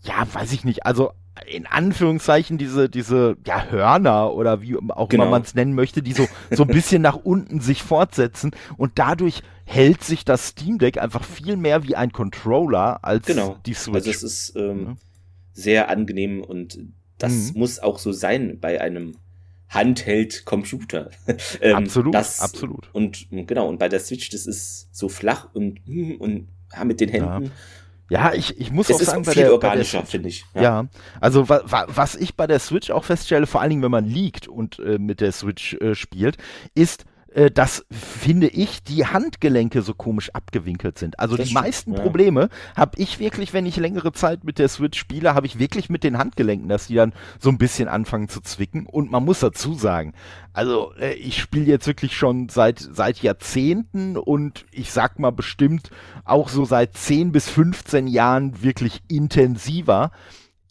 ja, 0.03 0.27
weiß 0.33 0.53
ich 0.53 0.65
nicht, 0.65 0.85
also 0.85 1.13
in 1.47 1.67
Anführungszeichen 1.67 2.59
diese, 2.59 2.91
diese, 2.91 3.37
ja, 3.47 3.65
Hörner 3.71 4.35
oder 4.35 4.61
wie 4.61 4.77
auch 4.77 5.09
genau. 5.09 5.25
immer 5.25 5.31
man 5.31 5.43
es 5.43 5.55
nennen 5.55 5.75
möchte, 5.75 6.03
die 6.03 6.13
so, 6.13 6.29
so 6.51 6.65
ein 6.65 6.69
bisschen 6.69 7.01
nach 7.01 7.17
unten 7.17 7.61
sich 7.61 7.83
fortsetzen 7.83 8.51
und 8.77 8.99
dadurch 8.99 9.43
hält 9.65 10.03
sich 10.03 10.25
das 10.25 10.49
Steam 10.49 10.79
Deck 10.79 10.99
einfach 10.99 11.25
viel 11.25 11.57
mehr 11.57 11.85
wie 11.85 11.97
ein 11.97 12.13
Controller 12.13 13.03
als 13.03 13.27
genau. 13.27 13.57
die 13.65 13.75
Switch. 13.75 13.95
Also 13.95 14.11
es 14.11 14.23
ist 14.23 14.57
ähm, 14.57 14.85
ja. 14.85 14.97
sehr 15.53 15.89
angenehm 15.89 16.43
und 16.43 16.79
das 17.17 17.53
mhm. 17.53 17.61
muss 17.61 17.79
auch 17.79 17.99
so 17.99 18.13
sein 18.13 18.59
bei 18.61 18.81
einem 18.81 19.17
Handheld-Computer. 19.73 21.11
ähm, 21.61 21.77
absolut, 21.77 22.15
das, 22.15 22.41
absolut. 22.41 22.89
Und 22.93 23.27
genau, 23.31 23.69
und 23.69 23.79
bei 23.79 23.89
der 23.89 24.01
Switch, 24.01 24.31
das 24.31 24.47
ist 24.47 24.95
so 24.95 25.09
flach 25.09 25.49
und, 25.55 25.81
und 26.21 26.49
ja, 26.73 26.85
mit 26.85 27.01
den 27.01 27.09
Händen. 27.09 27.45
Ja. 27.45 27.51
Ja, 28.11 28.35
ich, 28.35 28.61
ich 28.61 28.71
muss 28.71 28.91
es 28.91 28.97
auch 28.97 29.01
sagen, 29.01 29.23
bei 29.23 29.33
der, 29.33 29.53
organischer, 29.53 30.05
finde 30.05 30.29
ich. 30.29 30.45
Ja. 30.55 30.63
ja, 30.63 30.87
also 31.19 31.49
wa, 31.49 31.63
wa, 31.65 31.87
was 31.89 32.15
ich 32.15 32.35
bei 32.35 32.47
der 32.47 32.59
Switch 32.59 32.91
auch 32.91 33.05
feststelle, 33.05 33.47
vor 33.47 33.63
allen 33.63 33.71
Dingen, 33.71 33.83
wenn 33.83 33.91
man 33.91 34.05
liegt 34.05 34.49
und 34.49 34.79
äh, 34.81 34.99
mit 34.99 35.23
der 35.23 35.33
Switch 35.33 35.75
äh, 35.81 35.95
spielt, 35.95 36.37
ist, 36.75 37.07
äh, 37.35 37.51
dass, 37.51 37.85
finde 37.91 38.49
ich, 38.49 38.83
die 38.83 39.07
Handgelenke 39.07 39.83
so 39.83 39.95
komisch 39.95 40.31
abgewinkelt 40.31 40.99
sind. 40.99 41.19
Also 41.19 41.37
das 41.37 41.47
die 41.47 41.51
stimmt, 41.51 41.65
meisten 41.65 41.93
ja. 41.95 42.01
Probleme 42.01 42.49
habe 42.77 42.99
ich 42.99 43.19
wirklich, 43.19 43.53
wenn 43.53 43.67
ich 43.67 43.77
längere 43.77 44.13
Zeit 44.13 44.45
mit 44.45 44.59
der 44.59 44.69
Switch 44.69 44.99
spiele, 44.99 45.35
habe 45.35 45.47
ich 45.47 45.59
wirklich 45.59 45.89
mit 45.91 46.05
den 46.05 46.19
Handgelenken, 46.19 46.69
dass 46.69 46.87
die 46.87 46.95
dann 46.95 47.13
so 47.39 47.49
ein 47.49 47.59
bisschen 47.59 47.89
anfangen 47.89 48.29
zu 48.29 48.41
zwicken. 48.41 48.87
Und 48.87 49.11
man 49.11 49.25
muss 49.25 49.41
dazu 49.41 49.75
sagen, 49.75 50.15
also 50.53 50.93
äh, 51.01 51.15
ich 51.15 51.41
spiele 51.41 51.67
jetzt 51.67 51.87
wirklich 51.87 52.17
schon 52.17 52.49
seit, 52.49 52.79
seit 52.79 53.23
Jahrzehnten 53.23 54.17
und 54.17 54.67
ich 54.71 54.93
sag 54.93 55.19
mal 55.19 55.33
bestimmt 55.33 55.91
auch 56.25 56.49
so 56.49 56.65
seit 56.65 56.97
10 56.97 57.33
bis 57.33 57.49
15 57.49 58.07
Jahren 58.07 58.63
wirklich 58.63 59.03
intensiver 59.09 60.11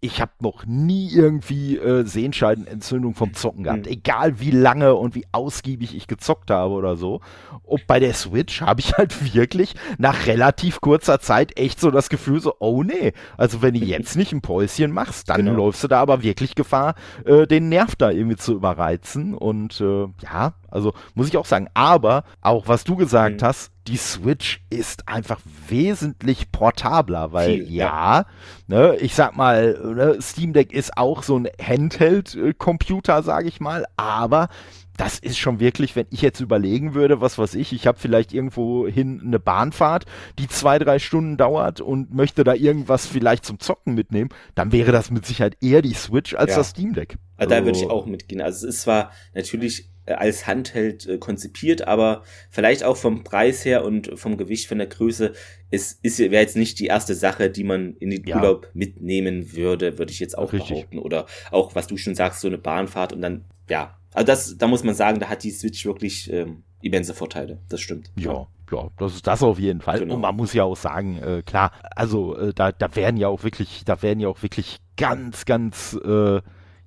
ich 0.03 0.19
habe 0.19 0.31
noch 0.39 0.65
nie 0.65 1.09
irgendwie 1.13 1.77
äh, 1.77 2.03
Sehenscheidenentzündung 2.03 3.13
vom 3.13 3.35
Zocken 3.35 3.63
gehabt. 3.63 3.85
Mhm. 3.85 3.91
Egal 3.91 4.39
wie 4.39 4.49
lange 4.49 4.95
und 4.95 5.13
wie 5.13 5.27
ausgiebig 5.31 5.95
ich 5.95 6.07
gezockt 6.07 6.49
habe 6.49 6.73
oder 6.73 6.97
so. 6.97 7.21
Und 7.61 7.85
bei 7.85 7.99
der 7.99 8.15
Switch 8.15 8.61
habe 8.61 8.79
ich 8.81 8.93
halt 8.93 9.33
wirklich 9.35 9.75
nach 9.99 10.25
relativ 10.25 10.81
kurzer 10.81 11.19
Zeit 11.19 11.55
echt 11.57 11.79
so 11.79 11.91
das 11.91 12.09
Gefühl 12.09 12.41
so, 12.41 12.55
oh 12.57 12.81
nee, 12.81 13.13
also 13.37 13.61
wenn 13.61 13.75
du 13.75 13.79
jetzt 13.79 14.15
nicht 14.15 14.33
ein 14.33 14.41
Päuschen 14.41 14.91
machst, 14.91 15.29
dann 15.29 15.45
genau. 15.45 15.65
läufst 15.65 15.83
du 15.83 15.87
da 15.87 16.01
aber 16.01 16.23
wirklich 16.23 16.55
Gefahr, 16.55 16.95
äh, 17.23 17.45
den 17.45 17.69
Nerv 17.69 17.95
da 17.95 18.09
irgendwie 18.09 18.37
zu 18.37 18.53
überreizen. 18.53 19.35
Und 19.35 19.79
äh, 19.81 20.07
ja, 20.23 20.55
also 20.71 20.93
muss 21.13 21.27
ich 21.27 21.37
auch 21.37 21.45
sagen. 21.45 21.67
Aber 21.75 22.23
auch 22.41 22.67
was 22.67 22.83
du 22.85 22.95
gesagt 22.95 23.41
mhm. 23.41 23.45
hast, 23.45 23.71
die 23.87 23.97
Switch 23.97 24.63
ist 24.69 25.07
einfach 25.07 25.41
wesentlich 25.67 26.51
portabler, 26.51 27.33
weil 27.33 27.55
Viel, 27.55 27.71
ja, 27.71 27.85
ja, 28.19 28.25
ne, 28.67 28.95
ich 28.97 29.15
sag 29.15 29.35
mal, 29.35 29.73
ne, 29.95 30.17
Steam 30.21 30.53
Deck 30.53 30.71
ist 30.71 30.97
auch 30.97 31.23
so 31.23 31.37
ein 31.37 31.47
Handheld-Computer, 31.59 33.23
sage 33.23 33.47
ich 33.47 33.59
mal, 33.59 33.85
aber 33.97 34.49
das 34.97 35.17
ist 35.17 35.39
schon 35.39 35.59
wirklich, 35.59 35.95
wenn 35.95 36.05
ich 36.11 36.21
jetzt 36.21 36.41
überlegen 36.41 36.93
würde, 36.93 37.21
was 37.21 37.39
weiß 37.39 37.55
ich, 37.55 37.73
ich 37.73 37.87
habe 37.87 37.97
vielleicht 37.97 38.33
irgendwo 38.33 38.87
hin 38.87 39.21
eine 39.25 39.39
Bahnfahrt, 39.39 40.05
die 40.37 40.47
zwei, 40.47 40.77
drei 40.77 40.99
Stunden 40.99 41.37
dauert 41.37 41.81
und 41.81 42.13
möchte 42.13 42.43
da 42.43 42.53
irgendwas 42.53 43.07
vielleicht 43.07 43.45
zum 43.45 43.59
Zocken 43.59 43.95
mitnehmen, 43.95 44.29
dann 44.53 44.71
wäre 44.71 44.91
das 44.91 45.09
mit 45.09 45.25
Sicherheit 45.25 45.57
eher 45.61 45.81
die 45.81 45.95
Switch 45.95 46.35
als 46.35 46.51
ja. 46.51 46.57
das 46.57 46.69
Steam 46.69 46.93
Deck. 46.93 47.17
Also 47.37 47.49
da 47.49 47.65
würde 47.65 47.79
ich 47.79 47.89
auch 47.89 48.05
mitgehen. 48.05 48.41
Also 48.41 48.67
es 48.67 48.75
ist 48.75 48.81
zwar 48.83 49.11
natürlich 49.33 49.90
als 50.05 50.47
Handheld 50.47 51.07
äh, 51.07 51.17
konzipiert, 51.17 51.87
aber 51.87 52.23
vielleicht 52.49 52.83
auch 52.83 52.97
vom 52.97 53.23
Preis 53.23 53.63
her 53.65 53.85
und 53.85 54.17
vom 54.19 54.37
Gewicht, 54.37 54.67
von 54.67 54.77
der 54.77 54.87
Größe, 54.87 55.33
es 55.69 55.93
ist 56.01 56.19
wäre 56.19 56.41
jetzt 56.41 56.57
nicht 56.57 56.79
die 56.79 56.87
erste 56.87 57.15
Sache, 57.15 57.49
die 57.49 57.63
man 57.63 57.95
in 57.97 58.09
den 58.09 58.25
ja. 58.25 58.37
Urlaub 58.37 58.69
mitnehmen 58.73 59.53
würde, 59.53 59.97
würde 59.97 60.11
ich 60.11 60.19
jetzt 60.19 60.37
auch 60.37 60.53
Richtig. 60.53 60.69
behaupten. 60.69 60.99
Oder 60.99 61.25
auch, 61.51 61.75
was 61.75 61.87
du 61.87 61.97
schon 61.97 62.15
sagst, 62.15 62.41
so 62.41 62.47
eine 62.47 62.57
Bahnfahrt 62.57 63.13
und 63.13 63.21
dann, 63.21 63.45
ja, 63.69 63.97
also 64.13 64.25
das, 64.25 64.57
da 64.57 64.67
muss 64.67 64.83
man 64.83 64.95
sagen, 64.95 65.19
da 65.19 65.29
hat 65.29 65.43
die 65.43 65.51
Switch 65.51 65.85
wirklich 65.85 66.31
ähm, 66.31 66.63
immense 66.81 67.13
Vorteile. 67.13 67.59
Das 67.69 67.79
stimmt. 67.79 68.11
Ja, 68.17 68.47
ja, 68.71 68.89
das 68.97 69.15
ist 69.15 69.27
das 69.27 69.43
auf 69.43 69.59
jeden 69.59 69.81
Fall. 69.81 69.99
Genau. 69.99 70.15
Und 70.15 70.21
man 70.21 70.35
muss 70.35 70.53
ja 70.53 70.63
auch 70.63 70.75
sagen, 70.75 71.17
äh, 71.17 71.43
klar, 71.45 71.71
also 71.95 72.37
äh, 72.37 72.53
da, 72.53 72.71
da 72.71 72.95
werden 72.95 73.17
ja 73.17 73.27
auch 73.27 73.43
wirklich, 73.43 73.83
da 73.85 74.01
werden 74.01 74.19
ja 74.19 74.27
auch 74.27 74.41
wirklich 74.41 74.79
ganz, 74.97 75.45
ganz 75.45 75.97
äh, 76.03 76.41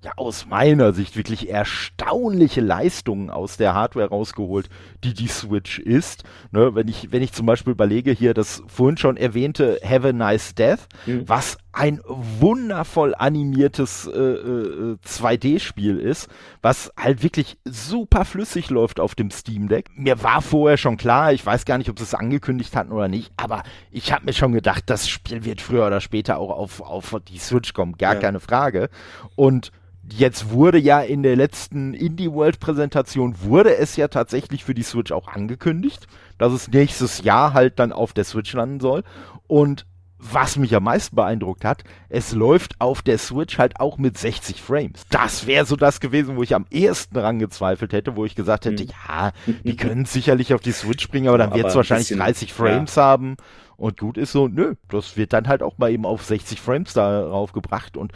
ja 0.05 0.13
aus 0.17 0.47
meiner 0.47 0.93
Sicht 0.93 1.17
wirklich 1.17 1.49
erstaunliche 1.49 2.61
Leistungen 2.61 3.31
aus 3.31 3.57
der 3.57 3.75
Hardware 3.75 4.09
rausgeholt, 4.09 4.69
die 5.03 5.15
die 5.15 5.29
Switch 5.29 5.79
ist. 5.79 6.25
Ne, 6.53 6.75
wenn 6.75 6.89
ich 6.89 7.11
wenn 7.11 7.23
ich 7.23 7.33
zum 7.33 7.47
Beispiel 7.47 7.73
überlege 7.73 8.13
hier 8.13 8.35
das 8.35 8.63
vorhin 8.67 8.97
schon 8.97 9.17
erwähnte 9.17 9.81
Have 9.85 10.09
a 10.09 10.13
Nice 10.13 10.55
Death, 10.55 10.87
mhm. 11.07 11.29
was 11.29 11.59
ein 11.73 12.01
wundervoll 12.07 13.15
animiertes 13.17 14.07
äh, 14.07 14.21
äh, 14.21 14.97
2D-Spiel 15.05 15.99
ist, 15.99 16.29
was 16.63 16.93
halt 16.97 17.25
wirklich 17.25 17.59
super 17.65 18.25
flüssig 18.25 18.71
läuft 18.71 19.01
auf 19.01 19.17
dem 19.17 19.31
Steam 19.33 19.69
Deck. 19.69 19.91
Mir 19.97 20.23
war 20.23 20.41
vorher 20.41 20.77
schon 20.77 20.97
klar, 20.97 21.33
ich 21.33 21.45
weiß 21.45 21.65
gar 21.65 21.79
nicht, 21.79 21.91
ob 21.91 21.99
sie 21.99 22.05
es 22.05 22.15
angekündigt 22.15 22.77
hatten 22.77 22.93
oder 22.93 23.09
nicht, 23.09 23.33
aber 23.37 23.65
ich 23.91 24.13
habe 24.13 24.25
mir 24.27 24.33
schon 24.33 24.53
gedacht, 24.53 24.85
das 24.87 25.09
Spiel 25.09 25.45
wird 25.45 25.61
früher 25.61 25.87
oder 25.87 26.01
später 26.01 26.39
auch 26.39 26.51
auf, 26.51 26.81
auf 26.81 27.17
die 27.27 27.39
Switch 27.39 27.73
kommen, 27.73 27.99
gar 27.99 28.15
ja. 28.15 28.21
keine 28.21 28.39
Frage. 28.39 28.89
Und 29.35 29.73
jetzt 30.13 30.51
wurde 30.51 30.79
ja 30.79 31.01
in 31.01 31.23
der 31.23 31.37
letzten 31.37 31.95
Indie 31.95 32.31
World 32.31 32.61
Präsentation 32.61 33.35
wurde 33.43 33.77
es 33.77 33.97
ja 33.97 34.09
tatsächlich 34.09 34.65
für 34.65 34.75
die 34.75 34.83
Switch 34.83 35.13
auch 35.13 35.29
angekündigt, 35.29 36.07
dass 36.39 36.53
es 36.53 36.69
nächstes 36.69 37.23
Jahr 37.23 37.55
halt 37.55 37.79
dann 37.79 37.93
auf 37.93 38.13
der 38.13 38.25
Switch 38.25 38.53
landen 38.53 38.81
soll. 38.81 39.03
Und 39.47 39.87
was 40.33 40.57
mich 40.57 40.75
am 40.75 40.85
meisten 40.85 41.17
beeindruckt 41.17 41.65
hat, 41.65 41.85
es 42.09 42.33
läuft 42.33 42.81
auf 42.81 43.03
der 43.03 43.19
Switch 43.19 43.59
halt 43.59 43.79
auch 43.79 43.99
mit 43.99 44.17
60 44.17 44.63
Frames. 44.63 45.05
Das 45.11 45.47
wäre 45.47 45.67
so 45.67 45.77
das 45.77 46.01
gewesen, 46.01 46.37
wo 46.37 46.43
ich 46.43 46.55
am 46.55 46.67
ehesten 46.71 47.15
dran 47.15 47.39
gezweifelt 47.39 47.93
hätte, 47.93 48.17
wo 48.17 48.25
ich 48.25 48.35
gesagt 48.35 48.65
hätte, 48.65 48.85
hm. 48.85 48.91
ja, 48.91 49.33
die 49.65 49.77
können 49.77 50.07
sicherlich 50.07 50.55
auf 50.55 50.63
die 50.63 50.73
Switch 50.73 51.09
bringen, 51.09 51.29
aber 51.29 51.39
dann 51.39 51.53
wird 51.53 51.67
es 51.67 51.75
wahrscheinlich 51.75 52.09
bisschen, 52.09 52.21
30 52.21 52.53
Frames 52.55 52.95
ja. 52.95 53.03
haben. 53.03 53.37
Und 53.77 53.99
gut 53.99 54.17
ist 54.17 54.33
so, 54.33 54.49
nö, 54.49 54.77
das 54.89 55.17
wird 55.17 55.33
dann 55.33 55.49
halt 55.49 55.63
auch 55.63 55.79
mal 55.79 55.91
eben 55.91 56.07
auf 56.07 56.25
60 56.25 56.61
Frames 56.61 56.95
darauf 56.95 57.53
gebracht 57.53 57.97
und 57.97 58.13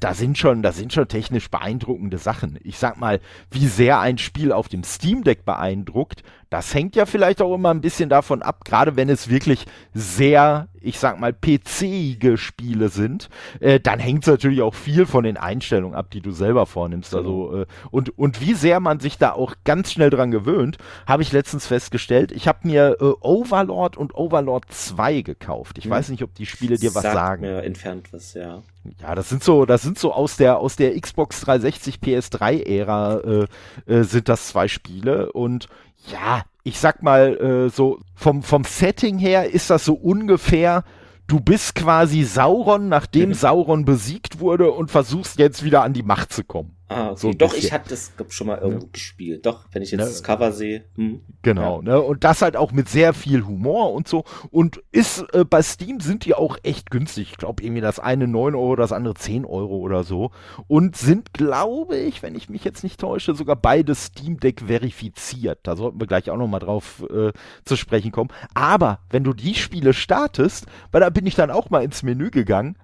da 0.00 0.14
sind 0.14 0.36
schon, 0.36 0.62
da 0.62 0.72
sind 0.72 0.92
schon 0.92 1.08
technisch 1.08 1.48
beeindruckende 1.48 2.18
Sachen. 2.18 2.58
Ich 2.62 2.78
sag 2.78 2.98
mal, 2.98 3.20
wie 3.50 3.66
sehr 3.66 4.00
ein 4.00 4.18
Spiel 4.18 4.52
auf 4.52 4.68
dem 4.68 4.82
Steam 4.82 5.22
Deck 5.22 5.44
beeindruckt, 5.44 6.22
das 6.50 6.74
hängt 6.74 6.96
ja 6.96 7.06
vielleicht 7.06 7.40
auch 7.40 7.54
immer 7.54 7.70
ein 7.70 7.80
bisschen 7.80 8.08
davon 8.08 8.42
ab, 8.42 8.64
gerade 8.64 8.96
wenn 8.96 9.08
es 9.08 9.30
wirklich 9.30 9.66
sehr, 9.94 10.68
ich 10.80 10.98
sag 10.98 11.20
mal, 11.20 11.32
PC-ige 11.32 12.36
Spiele 12.36 12.88
sind, 12.88 13.28
äh, 13.60 13.78
dann 13.78 14.00
hängt 14.00 14.24
es 14.24 14.26
natürlich 14.26 14.60
auch 14.60 14.74
viel 14.74 15.06
von 15.06 15.22
den 15.22 15.36
Einstellungen 15.36 15.94
ab, 15.94 16.10
die 16.10 16.20
du 16.20 16.32
selber 16.32 16.66
vornimmst. 16.66 17.14
Also, 17.14 17.46
genau. 17.46 17.62
äh, 17.62 17.66
und, 17.92 18.18
und 18.18 18.40
wie 18.40 18.54
sehr 18.54 18.80
man 18.80 18.98
sich 18.98 19.16
da 19.16 19.32
auch 19.32 19.54
ganz 19.64 19.92
schnell 19.92 20.10
dran 20.10 20.32
gewöhnt, 20.32 20.78
habe 21.06 21.22
ich 21.22 21.30
letztens 21.30 21.68
festgestellt. 21.68 22.32
Ich 22.32 22.48
habe 22.48 22.66
mir 22.66 22.96
äh, 23.00 23.12
Overlord 23.20 23.96
und 23.96 24.16
Overlord 24.16 24.64
2 24.68 25.22
gekauft. 25.22 25.78
Ich 25.78 25.84
hm. 25.84 25.92
weiß 25.92 26.08
nicht, 26.08 26.24
ob 26.24 26.34
die 26.34 26.46
Spiele 26.46 26.78
dir 26.78 26.96
was 26.96 27.04
Sagt 27.04 27.14
sagen. 27.14 27.42
Mir 27.42 27.62
entfernt 27.62 28.12
was, 28.12 28.34
ja. 28.34 28.62
Ja, 29.00 29.14
das 29.14 29.28
sind 29.28 29.44
so, 29.44 29.66
das 29.66 29.82
sind 29.82 29.98
so 29.98 30.12
aus 30.12 30.36
der 30.36 30.58
aus 30.58 30.74
der 30.74 30.98
Xbox 30.98 31.42
360 31.42 31.96
PS3 31.96 32.66
Ära 32.66 33.18
äh, 33.20 33.46
äh, 33.86 34.04
sind 34.04 34.28
das 34.30 34.48
zwei 34.48 34.68
Spiele 34.68 35.32
und 35.32 35.68
ja, 36.06 36.42
ich 36.62 36.78
sag 36.78 37.02
mal 37.02 37.36
äh, 37.36 37.70
so 37.70 38.00
vom 38.14 38.42
vom 38.42 38.64
Setting 38.64 39.18
her 39.18 39.50
ist 39.50 39.70
das 39.70 39.84
so 39.84 39.94
ungefähr 39.94 40.84
du 41.30 41.38
bist 41.38 41.76
quasi 41.76 42.24
Sauron, 42.24 42.88
nachdem 42.88 43.34
Sauron 43.34 43.84
besiegt 43.84 44.40
wurde 44.40 44.72
und 44.72 44.90
versuchst 44.90 45.38
jetzt 45.38 45.62
wieder 45.62 45.82
an 45.84 45.92
die 45.92 46.02
Macht 46.02 46.32
zu 46.32 46.42
kommen. 46.42 46.76
Ah, 46.90 47.10
okay. 47.10 47.20
So 47.20 47.32
Doch, 47.32 47.50
bisschen. 47.50 47.66
ich 47.66 47.72
hatte 47.72 47.90
das 47.90 48.12
schon 48.30 48.48
mal 48.48 48.58
irgendwo 48.58 48.86
ja. 48.86 48.92
gespielt. 48.92 49.46
Doch, 49.46 49.66
wenn 49.70 49.80
ich 49.80 49.92
jetzt 49.92 50.00
ne? 50.00 50.06
das 50.06 50.24
Cover 50.24 50.50
sehe. 50.50 50.86
Hm. 50.96 51.20
Genau, 51.42 51.76
ja. 51.76 51.82
ne? 51.82 52.00
Und 52.00 52.24
das 52.24 52.42
halt 52.42 52.56
auch 52.56 52.72
mit 52.72 52.88
sehr 52.88 53.14
viel 53.14 53.46
Humor 53.46 53.92
und 53.92 54.08
so. 54.08 54.24
Und 54.50 54.82
ist 54.90 55.24
äh, 55.32 55.44
bei 55.44 55.62
Steam 55.62 56.00
sind 56.00 56.24
die 56.24 56.34
auch 56.34 56.58
echt 56.64 56.90
günstig. 56.90 57.30
Ich 57.30 57.38
glaube 57.38 57.62
irgendwie 57.62 57.80
das 57.80 58.00
eine 58.00 58.26
9 58.26 58.56
Euro, 58.56 58.74
das 58.74 58.90
andere 58.90 59.14
10 59.14 59.44
Euro 59.44 59.76
oder 59.76 60.02
so. 60.02 60.32
Und 60.66 60.96
sind, 60.96 61.32
glaube 61.32 61.96
ich, 61.96 62.24
wenn 62.24 62.34
ich 62.34 62.48
mich 62.50 62.64
jetzt 62.64 62.82
nicht 62.82 62.98
täusche, 62.98 63.36
sogar 63.36 63.54
beide 63.54 63.94
Steam 63.94 64.40
Deck 64.40 64.62
verifiziert. 64.66 65.60
Da 65.62 65.76
sollten 65.76 66.00
wir 66.00 66.08
gleich 66.08 66.28
auch 66.28 66.38
nochmal 66.38 66.58
drauf 66.58 67.04
äh, 67.08 67.30
zu 67.64 67.76
sprechen 67.76 68.10
kommen. 68.10 68.30
Aber 68.54 68.98
wenn 69.10 69.22
du 69.22 69.32
die 69.32 69.54
Spiele 69.54 69.92
startest, 69.92 70.66
weil 70.90 71.02
da 71.02 71.10
bin 71.10 71.24
ich 71.24 71.36
dann 71.36 71.52
auch 71.52 71.70
mal 71.70 71.84
ins 71.84 72.02
Menü 72.02 72.32
gegangen, 72.32 72.76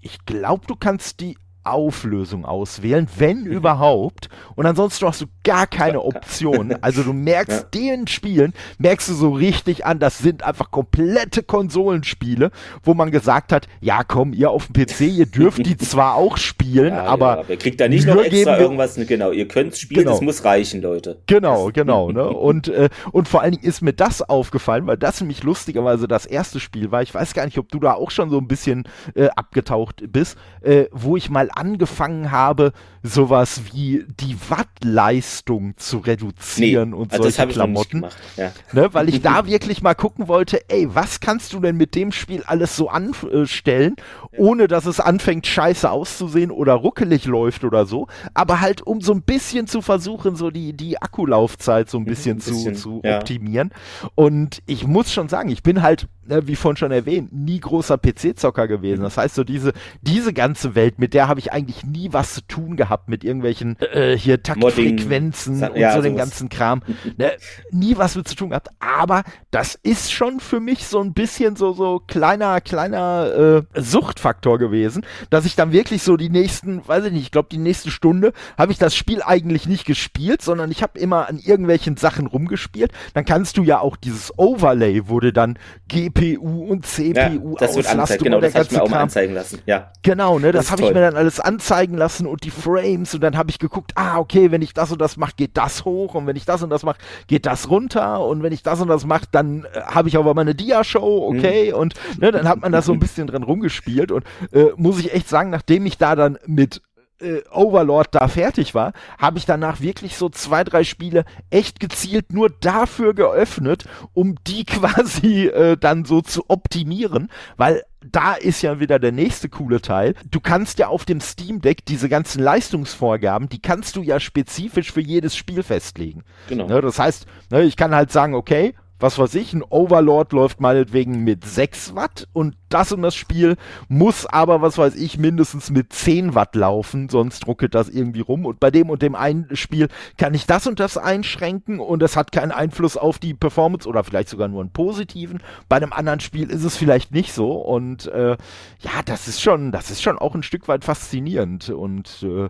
ich 0.00 0.24
glaube, 0.24 0.66
du 0.66 0.74
kannst 0.74 1.20
die 1.20 1.36
Auflösung 1.72 2.44
auswählen, 2.44 3.08
wenn 3.16 3.46
überhaupt. 3.46 4.28
Und 4.56 4.66
ansonsten 4.66 5.06
hast 5.06 5.20
du 5.20 5.26
gar 5.44 5.66
keine 5.66 6.02
Option. 6.02 6.74
Also 6.80 7.02
du 7.02 7.12
merkst 7.14 7.66
ja. 7.74 7.80
den 7.80 8.06
Spielen, 8.06 8.52
merkst 8.78 9.08
du 9.08 9.14
so 9.14 9.30
richtig 9.30 9.86
an, 9.86 9.98
das 9.98 10.18
sind 10.18 10.42
einfach 10.42 10.70
komplette 10.70 11.42
Konsolenspiele, 11.42 12.50
wo 12.82 12.94
man 12.94 13.10
gesagt 13.10 13.52
hat, 13.52 13.68
ja 13.80 14.04
komm, 14.04 14.32
ihr 14.32 14.50
auf 14.50 14.66
dem 14.66 14.84
PC, 14.84 15.00
ihr 15.02 15.26
dürft 15.26 15.64
die 15.64 15.76
zwar 15.78 16.14
auch 16.14 16.36
spielen, 16.36 16.94
ja, 16.94 17.04
aber, 17.04 17.26
ja, 17.26 17.40
aber 17.40 17.56
kriegt 17.56 17.80
da 17.80 17.88
nicht 17.88 18.06
noch 18.06 18.22
extra 18.22 18.58
irgendwas, 18.58 18.94
genau, 18.94 19.30
ihr 19.30 19.48
könnt 19.48 19.76
spielen, 19.76 20.00
genau. 20.00 20.12
das 20.12 20.20
muss 20.20 20.44
reichen, 20.44 20.82
Leute. 20.82 21.20
Genau, 21.26 21.70
genau, 21.72 22.10
ne? 22.10 22.28
Und, 22.28 22.68
äh, 22.68 22.88
und 23.12 23.28
vor 23.28 23.42
allen 23.42 23.52
Dingen 23.52 23.64
ist 23.64 23.82
mir 23.82 23.92
das 23.92 24.22
aufgefallen, 24.22 24.86
weil 24.86 24.96
das 24.96 25.20
nämlich 25.20 25.42
lustigerweise 25.42 26.08
das 26.08 26.26
erste 26.26 26.60
Spiel 26.60 26.90
war. 26.90 27.02
Ich 27.02 27.14
weiß 27.14 27.34
gar 27.34 27.44
nicht, 27.44 27.58
ob 27.58 27.68
du 27.68 27.78
da 27.78 27.94
auch 27.94 28.10
schon 28.10 28.30
so 28.30 28.38
ein 28.38 28.48
bisschen 28.48 28.84
äh, 29.14 29.28
abgetaucht 29.36 30.02
bist, 30.12 30.38
äh, 30.62 30.84
wo 30.92 31.16
ich 31.16 31.30
mal 31.30 31.50
angefangen 31.60 32.30
habe, 32.30 32.72
sowas 33.02 33.62
wie 33.72 34.04
die 34.20 34.36
Wattleistung 34.48 35.74
zu 35.76 35.98
reduzieren 35.98 36.90
nee, 36.90 36.96
und 36.96 37.12
also 37.12 37.24
solche 37.24 37.46
Klamotten. 37.48 38.06
Ja. 38.36 38.52
Ne, 38.72 38.92
weil 38.92 39.08
ich 39.08 39.22
da 39.22 39.46
wirklich 39.46 39.82
mal 39.82 39.94
gucken 39.94 40.28
wollte, 40.28 40.60
ey, 40.68 40.88
was 40.94 41.20
kannst 41.20 41.52
du 41.52 41.60
denn 41.60 41.76
mit 41.76 41.94
dem 41.94 42.12
Spiel 42.12 42.42
alles 42.46 42.76
so 42.76 42.88
anstellen, 42.88 43.96
ohne 44.36 44.68
dass 44.68 44.86
es 44.86 45.00
anfängt 45.00 45.46
scheiße 45.46 45.90
auszusehen 45.90 46.50
oder 46.50 46.74
ruckelig 46.74 47.26
läuft 47.26 47.64
oder 47.64 47.86
so, 47.86 48.06
aber 48.34 48.60
halt 48.60 48.82
um 48.82 49.00
so 49.00 49.12
ein 49.12 49.22
bisschen 49.22 49.66
zu 49.66 49.82
versuchen, 49.82 50.36
so 50.36 50.50
die, 50.50 50.72
die 50.72 51.00
Akkulaufzeit 51.00 51.90
so 51.90 51.98
ein 51.98 52.04
bisschen, 52.04 52.36
ein 52.36 52.36
bisschen 52.38 52.74
zu, 52.74 52.82
zu 52.82 53.00
ja. 53.04 53.18
optimieren. 53.18 53.70
Und 54.14 54.62
ich 54.66 54.86
muss 54.86 55.12
schon 55.12 55.28
sagen, 55.28 55.50
ich 55.50 55.62
bin 55.62 55.82
halt 55.82 56.08
ne, 56.30 56.46
wie 56.46 56.56
vorhin 56.56 56.76
schon 56.76 56.92
erwähnt, 56.92 57.32
nie 57.32 57.60
großer 57.60 57.98
PC-Zocker 57.98 58.68
gewesen. 58.68 59.02
Das 59.02 59.18
heißt, 59.18 59.34
so 59.34 59.44
diese, 59.44 59.72
diese 60.00 60.32
ganze 60.32 60.74
Welt, 60.74 60.98
mit 60.98 61.12
der 61.12 61.28
habe 61.28 61.39
ich 61.39 61.39
eigentlich 61.48 61.84
nie 61.84 62.12
was 62.12 62.34
zu 62.34 62.40
tun 62.42 62.76
gehabt, 62.76 63.08
mit 63.08 63.24
irgendwelchen 63.24 63.76
äh, 63.80 64.16
hier 64.16 64.42
Taktfrequenzen 64.42 65.62
und 65.62 65.76
ja, 65.76 65.94
so 65.94 66.02
den 66.02 66.16
ganzen 66.16 66.48
Kram. 66.48 66.82
Ne, 67.16 67.32
nie 67.70 67.96
was 67.96 68.14
mit 68.14 68.28
zu 68.28 68.36
tun 68.36 68.50
gehabt. 68.50 68.68
Aber 68.78 69.24
das 69.50 69.74
ist 69.74 70.12
schon 70.12 70.40
für 70.40 70.60
mich 70.60 70.86
so 70.86 71.00
ein 71.00 71.12
bisschen 71.12 71.56
so, 71.56 71.72
so 71.72 72.00
kleiner, 72.06 72.60
kleiner 72.60 73.64
äh, 73.74 73.80
Suchtfaktor 73.80 74.58
gewesen, 74.58 75.04
dass 75.28 75.44
ich 75.44 75.56
dann 75.56 75.72
wirklich 75.72 76.02
so 76.02 76.16
die 76.16 76.30
nächsten, 76.30 76.86
weiß 76.86 77.06
ich 77.06 77.12
nicht, 77.12 77.22
ich 77.22 77.30
glaube, 77.30 77.48
die 77.50 77.58
nächste 77.58 77.90
Stunde 77.90 78.32
habe 78.56 78.72
ich 78.72 78.78
das 78.78 78.94
Spiel 78.94 79.22
eigentlich 79.22 79.66
nicht 79.66 79.86
gespielt, 79.86 80.42
sondern 80.42 80.70
ich 80.70 80.82
habe 80.82 80.98
immer 80.98 81.28
an 81.28 81.38
irgendwelchen 81.38 81.96
Sachen 81.96 82.26
rumgespielt. 82.26 82.92
Dann 83.14 83.24
kannst 83.24 83.56
du 83.56 83.62
ja 83.62 83.80
auch 83.80 83.96
dieses 83.96 84.38
Overlay, 84.38 85.08
wurde 85.08 85.32
dann 85.32 85.58
GP 85.88 86.10
GPU 86.20 86.64
und 86.64 86.86
CPU 86.86 87.16
ja, 87.16 87.38
das 87.58 87.76
wird 87.76 87.86
angezeigt, 87.86 88.22
genau, 88.22 88.40
das 88.40 88.54
habe 88.54 88.64
ich 88.64 88.70
mir 88.70 88.82
auch 88.82 88.88
mal 88.88 89.00
anzeigen 89.00 89.34
lassen. 89.34 89.60
Ja. 89.66 89.92
Genau, 90.02 90.38
ne, 90.38 90.52
das, 90.52 90.66
das 90.66 90.72
habe 90.72 90.82
ich 90.82 90.88
mir 90.88 91.00
dann 91.00 91.16
alles 91.16 91.29
anzeigen 91.38 91.96
lassen 91.96 92.26
und 92.26 92.44
die 92.44 92.50
Frames 92.50 93.14
und 93.14 93.20
dann 93.20 93.36
habe 93.36 93.50
ich 93.50 93.58
geguckt, 93.58 93.92
ah, 93.94 94.18
okay, 94.18 94.50
wenn 94.50 94.62
ich 94.62 94.74
das 94.74 94.90
und 94.90 95.00
das 95.00 95.16
mache, 95.16 95.32
geht 95.36 95.56
das 95.56 95.84
hoch 95.84 96.14
und 96.14 96.26
wenn 96.26 96.36
ich 96.36 96.44
das 96.44 96.62
und 96.62 96.70
das 96.70 96.82
mache, 96.82 96.98
geht 97.26 97.46
das 97.46 97.68
runter 97.68 98.24
und 98.26 98.42
wenn 98.42 98.52
ich 98.52 98.62
das 98.62 98.80
und 98.80 98.88
das 98.88 99.04
mache, 99.04 99.26
dann 99.30 99.66
äh, 99.72 99.82
habe 99.82 100.08
ich 100.08 100.16
aber 100.16 100.34
meine 100.34 100.54
Dia-Show, 100.54 101.28
okay, 101.28 101.70
mhm. 101.70 101.78
und 101.78 101.94
ne, 102.18 102.32
dann 102.32 102.48
hat 102.48 102.60
man 102.60 102.72
da 102.72 102.82
so 102.82 102.92
ein 102.92 102.98
bisschen 102.98 103.26
dran 103.26 103.42
rumgespielt 103.42 104.10
und 104.10 104.24
äh, 104.52 104.68
muss 104.76 104.98
ich 104.98 105.12
echt 105.12 105.28
sagen, 105.28 105.50
nachdem 105.50 105.86
ich 105.86 105.98
da 105.98 106.16
dann 106.16 106.38
mit 106.46 106.82
äh, 107.20 107.42
Overlord 107.50 108.14
da 108.14 108.28
fertig 108.28 108.74
war, 108.74 108.92
habe 109.18 109.38
ich 109.38 109.46
danach 109.46 109.80
wirklich 109.80 110.16
so 110.16 110.28
zwei, 110.28 110.64
drei 110.64 110.84
Spiele 110.84 111.24
echt 111.50 111.80
gezielt 111.80 112.32
nur 112.32 112.50
dafür 112.50 113.14
geöffnet, 113.14 113.84
um 114.12 114.36
die 114.46 114.64
quasi 114.66 115.46
äh, 115.46 115.76
dann 115.76 116.04
so 116.04 116.20
zu 116.20 116.44
optimieren, 116.48 117.30
weil 117.56 117.82
da 118.02 118.34
ist 118.34 118.62
ja 118.62 118.80
wieder 118.80 118.98
der 118.98 119.12
nächste 119.12 119.48
coole 119.48 119.82
Teil. 119.82 120.14
Du 120.30 120.40
kannst 120.40 120.78
ja 120.78 120.88
auf 120.88 121.04
dem 121.04 121.20
Steam 121.20 121.60
Deck 121.60 121.84
diese 121.84 122.08
ganzen 122.08 122.42
Leistungsvorgaben, 122.42 123.48
die 123.48 123.60
kannst 123.60 123.96
du 123.96 124.02
ja 124.02 124.18
spezifisch 124.20 124.90
für 124.90 125.02
jedes 125.02 125.36
Spiel 125.36 125.62
festlegen. 125.62 126.24
Genau. 126.48 126.66
Ne, 126.66 126.80
das 126.80 126.98
heißt, 126.98 127.26
ne, 127.50 127.62
ich 127.62 127.76
kann 127.76 127.94
halt 127.94 128.10
sagen, 128.10 128.34
okay, 128.34 128.74
was 129.00 129.18
weiß 129.18 129.34
ich, 129.34 129.52
ein 129.52 129.62
Overlord 129.62 130.32
läuft 130.32 130.60
meinetwegen 130.60 131.24
mit 131.24 131.44
6 131.44 131.94
Watt 131.94 132.28
und 132.32 132.56
das 132.68 132.92
und 132.92 133.02
das 133.02 133.14
Spiel 133.14 133.56
muss 133.88 134.26
aber, 134.26 134.62
was 134.62 134.78
weiß 134.78 134.94
ich, 134.94 135.18
mindestens 135.18 135.70
mit 135.70 135.92
10 135.92 136.34
Watt 136.34 136.54
laufen, 136.54 137.08
sonst 137.08 137.46
ruckelt 137.46 137.74
das 137.74 137.88
irgendwie 137.88 138.20
rum. 138.20 138.46
Und 138.46 138.60
bei 138.60 138.70
dem 138.70 138.90
und 138.90 139.02
dem 139.02 139.14
einen 139.14 139.56
Spiel 139.56 139.88
kann 140.16 140.34
ich 140.34 140.46
das 140.46 140.66
und 140.66 140.80
das 140.80 140.96
einschränken 140.96 141.80
und 141.80 142.02
es 142.02 142.16
hat 142.16 142.32
keinen 142.32 142.52
Einfluss 142.52 142.96
auf 142.96 143.18
die 143.18 143.34
Performance 143.34 143.88
oder 143.88 144.04
vielleicht 144.04 144.28
sogar 144.28 144.48
nur 144.48 144.60
einen 144.60 144.70
positiven. 144.70 145.42
Bei 145.68 145.76
einem 145.76 145.92
anderen 145.92 146.20
Spiel 146.20 146.48
ist 146.48 146.64
es 146.64 146.76
vielleicht 146.76 147.12
nicht 147.12 147.32
so. 147.32 147.52
Und 147.52 148.06
äh, 148.06 148.36
ja, 148.80 149.02
das 149.04 149.28
ist 149.28 149.42
schon, 149.42 149.72
das 149.72 149.90
ist 149.90 150.02
schon 150.02 150.18
auch 150.18 150.34
ein 150.34 150.42
Stück 150.42 150.68
weit 150.68 150.84
faszinierend. 150.84 151.70
Und 151.70 152.22
äh, 152.22 152.48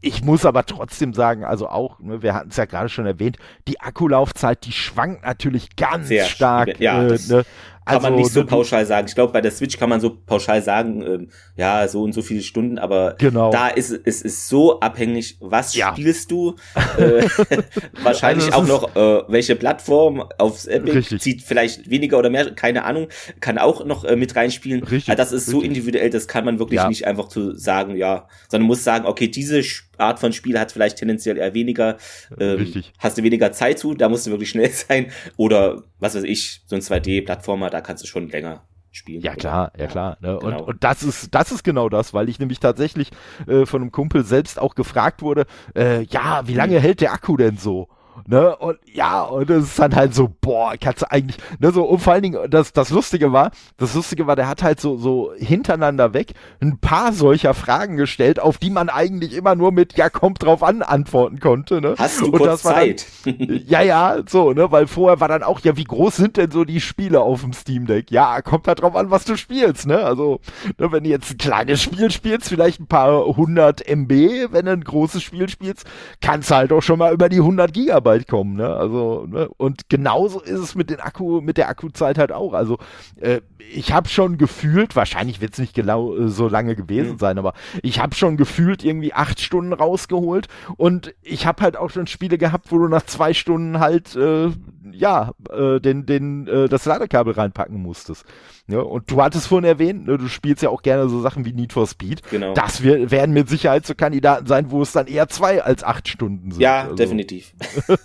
ich 0.00 0.22
muss 0.22 0.44
aber 0.44 0.64
trotzdem 0.66 1.14
sagen, 1.14 1.44
also 1.44 1.68
auch, 1.68 1.98
ne, 2.00 2.22
wir 2.22 2.34
hatten 2.34 2.50
es 2.50 2.56
ja 2.56 2.64
gerade 2.64 2.88
schon 2.88 3.06
erwähnt, 3.06 3.38
die 3.66 3.80
Akkulaufzeit, 3.80 4.64
die 4.64 4.72
schwankt 4.72 5.24
natürlich 5.24 5.76
ganz 5.76 6.08
Sehr 6.08 6.26
stark. 6.26 6.78
Ja, 6.80 7.02
äh, 7.02 7.18
ne? 7.28 7.44
Kann 7.86 7.98
also, 7.98 8.08
man 8.08 8.16
nicht 8.16 8.32
so 8.32 8.44
pauschal 8.44 8.84
sagen. 8.84 9.06
Ich 9.06 9.14
glaube, 9.14 9.32
bei 9.32 9.40
der 9.40 9.52
Switch 9.52 9.78
kann 9.78 9.88
man 9.88 10.00
so 10.00 10.10
pauschal 10.10 10.60
sagen, 10.60 11.02
ähm, 11.02 11.28
ja, 11.54 11.86
so 11.86 12.02
und 12.02 12.12
so 12.12 12.20
viele 12.20 12.42
Stunden, 12.42 12.78
aber 12.78 13.14
genau. 13.16 13.52
da 13.52 13.68
ist 13.68 13.92
es 14.04 14.22
ist 14.22 14.48
so 14.48 14.80
abhängig, 14.80 15.36
was 15.38 15.72
ja. 15.76 15.92
spielst 15.92 16.32
du? 16.32 16.56
äh, 16.98 17.28
wahrscheinlich 18.02 18.52
also 18.52 18.74
auch 18.74 18.94
noch, 18.94 18.96
äh, 18.96 19.22
welche 19.28 19.54
Plattform 19.54 20.24
aufs 20.36 20.66
Epic 20.66 20.98
richtig. 20.98 21.22
zieht 21.22 21.42
vielleicht 21.42 21.88
weniger 21.88 22.18
oder 22.18 22.28
mehr, 22.28 22.52
keine 22.56 22.84
Ahnung, 22.84 23.06
kann 23.38 23.56
auch 23.56 23.84
noch 23.84 24.04
äh, 24.04 24.16
mit 24.16 24.34
reinspielen. 24.34 24.82
Richtig, 24.82 25.08
also 25.08 25.16
das 25.16 25.30
ist 25.30 25.46
richtig. 25.46 25.52
so 25.52 25.62
individuell, 25.62 26.10
das 26.10 26.26
kann 26.26 26.44
man 26.44 26.58
wirklich 26.58 26.78
ja. 26.78 26.88
nicht 26.88 27.06
einfach 27.06 27.28
zu 27.28 27.56
sagen, 27.56 27.94
ja, 27.94 28.26
sondern 28.48 28.66
muss 28.66 28.82
sagen, 28.82 29.06
okay, 29.06 29.28
diese 29.28 29.62
Art 29.98 30.18
von 30.18 30.32
Spiel 30.32 30.58
hat 30.58 30.72
vielleicht 30.72 30.98
tendenziell 30.98 31.38
eher 31.38 31.54
weniger, 31.54 31.96
ähm, 32.38 32.58
Richtig. 32.58 32.92
hast 32.98 33.18
du 33.18 33.22
weniger 33.22 33.52
Zeit 33.52 33.78
zu, 33.78 33.94
da 33.94 34.08
musst 34.08 34.26
du 34.26 34.30
wirklich 34.30 34.50
schnell 34.50 34.70
sein. 34.70 35.10
Oder 35.36 35.84
was 35.98 36.14
weiß 36.14 36.24
ich, 36.24 36.62
so 36.66 36.76
ein 36.76 36.82
2D-Plattformer, 36.82 37.70
da 37.70 37.80
kannst 37.80 38.02
du 38.02 38.06
schon 38.06 38.28
länger 38.28 38.62
spielen. 38.96 39.20
Ja 39.20 39.34
klar, 39.34 39.72
ja 39.78 39.86
klar. 39.86 40.16
Ne? 40.20 40.38
Genau. 40.40 40.58
Und, 40.60 40.68
und 40.68 40.84
das 40.84 41.02
ist 41.02 41.34
das 41.34 41.52
ist 41.52 41.62
genau 41.62 41.88
das, 41.88 42.14
weil 42.14 42.28
ich 42.28 42.38
nämlich 42.38 42.60
tatsächlich 42.60 43.10
äh, 43.46 43.66
von 43.66 43.82
einem 43.82 43.92
Kumpel 43.92 44.24
selbst 44.24 44.58
auch 44.58 44.74
gefragt 44.74 45.22
wurde, 45.22 45.46
äh, 45.74 46.02
ja, 46.04 46.46
wie 46.46 46.54
lange 46.54 46.76
hm. 46.76 46.82
hält 46.82 47.00
der 47.00 47.12
Akku 47.12 47.36
denn 47.36 47.58
so? 47.58 47.88
Ne? 48.26 48.56
Und 48.56 48.78
ja, 48.92 49.22
und 49.22 49.50
es 49.50 49.64
ist 49.64 49.78
dann 49.78 49.94
halt 49.94 50.14
so, 50.14 50.32
boah, 50.40 50.74
kannst 50.80 51.02
du 51.02 51.10
eigentlich, 51.10 51.36
ne, 51.58 51.70
so, 51.70 51.84
und 51.84 51.98
vor 51.98 52.14
allen 52.14 52.22
Dingen, 52.22 52.50
das, 52.50 52.72
das 52.72 52.90
Lustige 52.90 53.32
war, 53.32 53.50
das 53.76 53.94
Lustige 53.94 54.26
war, 54.26 54.36
der 54.36 54.48
hat 54.48 54.62
halt 54.62 54.80
so, 54.80 54.96
so 54.96 55.32
hintereinander 55.36 56.14
weg 56.14 56.32
ein 56.60 56.78
paar 56.78 57.12
solcher 57.12 57.54
Fragen 57.54 57.96
gestellt, 57.96 58.40
auf 58.40 58.58
die 58.58 58.70
man 58.70 58.88
eigentlich 58.88 59.34
immer 59.34 59.54
nur 59.54 59.70
mit, 59.70 59.96
ja, 59.96 60.08
kommt 60.08 60.42
drauf 60.42 60.62
an, 60.62 60.82
antworten 60.82 61.40
konnte, 61.40 61.80
ne? 61.80 61.94
Hast 61.98 62.20
du 62.20 62.26
und 62.26 62.38
kurz 62.38 62.62
Zeit? 62.62 63.06
Dann, 63.24 63.62
ja, 63.66 63.82
ja, 63.82 64.18
so, 64.26 64.52
ne, 64.52 64.70
weil 64.72 64.86
vorher 64.86 65.20
war 65.20 65.28
dann 65.28 65.42
auch, 65.42 65.60
ja, 65.60 65.76
wie 65.76 65.84
groß 65.84 66.16
sind 66.16 66.36
denn 66.36 66.50
so 66.50 66.64
die 66.64 66.80
Spiele 66.80 67.20
auf 67.20 67.42
dem 67.42 67.52
Steam 67.52 67.86
Deck? 67.86 68.10
Ja, 68.10 68.40
kommt 68.40 68.66
halt 68.66 68.80
drauf 68.80 68.96
an, 68.96 69.10
was 69.10 69.24
du 69.24 69.36
spielst, 69.36 69.86
ne? 69.86 69.98
Also, 69.98 70.40
ne, 70.78 70.90
wenn 70.90 71.04
du 71.04 71.10
jetzt 71.10 71.32
ein 71.32 71.38
kleines 71.38 71.82
Spiel 71.82 72.10
spielst, 72.10 72.48
vielleicht 72.48 72.80
ein 72.80 72.86
paar 72.86 73.26
hundert 73.36 73.86
MB, 73.86 74.10
wenn 74.52 74.66
du 74.66 74.72
ein 74.72 74.84
großes 74.84 75.22
Spiel 75.22 75.48
spielst, 75.48 75.86
kannst 76.20 76.50
du 76.50 76.54
halt 76.54 76.72
auch 76.72 76.82
schon 76.82 76.98
mal 76.98 77.12
über 77.12 77.28
die 77.28 77.38
100 77.38 77.72
Gigabyte 77.72 78.05
bald 78.06 78.28
kommen, 78.28 78.54
ne? 78.54 78.68
Also, 78.68 79.26
ne? 79.28 79.48
Und 79.56 79.88
genauso 79.88 80.40
ist 80.40 80.60
es 80.60 80.76
mit 80.76 80.90
den 80.90 81.00
Akku, 81.00 81.40
mit 81.40 81.56
der 81.56 81.68
Akkuzeit 81.68 82.18
halt 82.18 82.30
auch. 82.30 82.52
Also, 82.52 82.78
äh, 83.16 83.40
ich 83.72 83.92
habe 83.92 84.08
schon 84.08 84.38
gefühlt, 84.38 84.94
wahrscheinlich 84.94 85.40
wird 85.40 85.54
es 85.54 85.58
nicht 85.58 85.74
genau 85.74 86.16
äh, 86.16 86.28
so 86.28 86.46
lange 86.46 86.76
gewesen 86.76 87.14
mhm. 87.14 87.18
sein, 87.18 87.38
aber 87.38 87.52
ich 87.82 88.00
habe 88.00 88.14
schon 88.14 88.36
gefühlt 88.36 88.84
irgendwie 88.84 89.12
acht 89.12 89.40
Stunden 89.40 89.72
rausgeholt 89.72 90.46
und 90.76 91.14
ich 91.20 91.46
habe 91.46 91.64
halt 91.64 91.76
auch 91.76 91.90
schon 91.90 92.06
Spiele 92.06 92.38
gehabt, 92.38 92.70
wo 92.70 92.78
du 92.78 92.86
nach 92.86 93.04
zwei 93.06 93.34
Stunden 93.34 93.80
halt 93.80 94.14
äh, 94.14 94.50
ja 94.92 95.32
äh, 95.50 95.80
den 95.80 96.06
den 96.06 96.46
äh, 96.46 96.68
das 96.68 96.84
Ladekabel 96.84 97.34
reinpacken 97.34 97.82
musstest. 97.82 98.24
Ja, 98.68 98.80
und 98.80 99.10
du 99.10 99.22
hattest 99.22 99.46
vorhin 99.46 99.64
erwähnt, 99.64 100.06
ne, 100.06 100.18
du 100.18 100.26
spielst 100.26 100.62
ja 100.62 100.70
auch 100.70 100.82
gerne 100.82 101.08
so 101.08 101.20
Sachen 101.20 101.44
wie 101.44 101.52
Need 101.52 101.72
for 101.72 101.86
Speed. 101.86 102.22
Genau. 102.30 102.52
Das 102.54 102.82
wir, 102.82 103.10
werden 103.10 103.32
mit 103.32 103.48
Sicherheit 103.48 103.86
so 103.86 103.94
Kandidaten 103.94 104.46
sein, 104.46 104.70
wo 104.70 104.82
es 104.82 104.92
dann 104.92 105.06
eher 105.06 105.28
zwei 105.28 105.62
als 105.62 105.84
acht 105.84 106.08
Stunden 106.08 106.50
sind. 106.50 106.60
Ja, 106.60 106.82
also. 106.82 106.96
definitiv. 106.96 107.54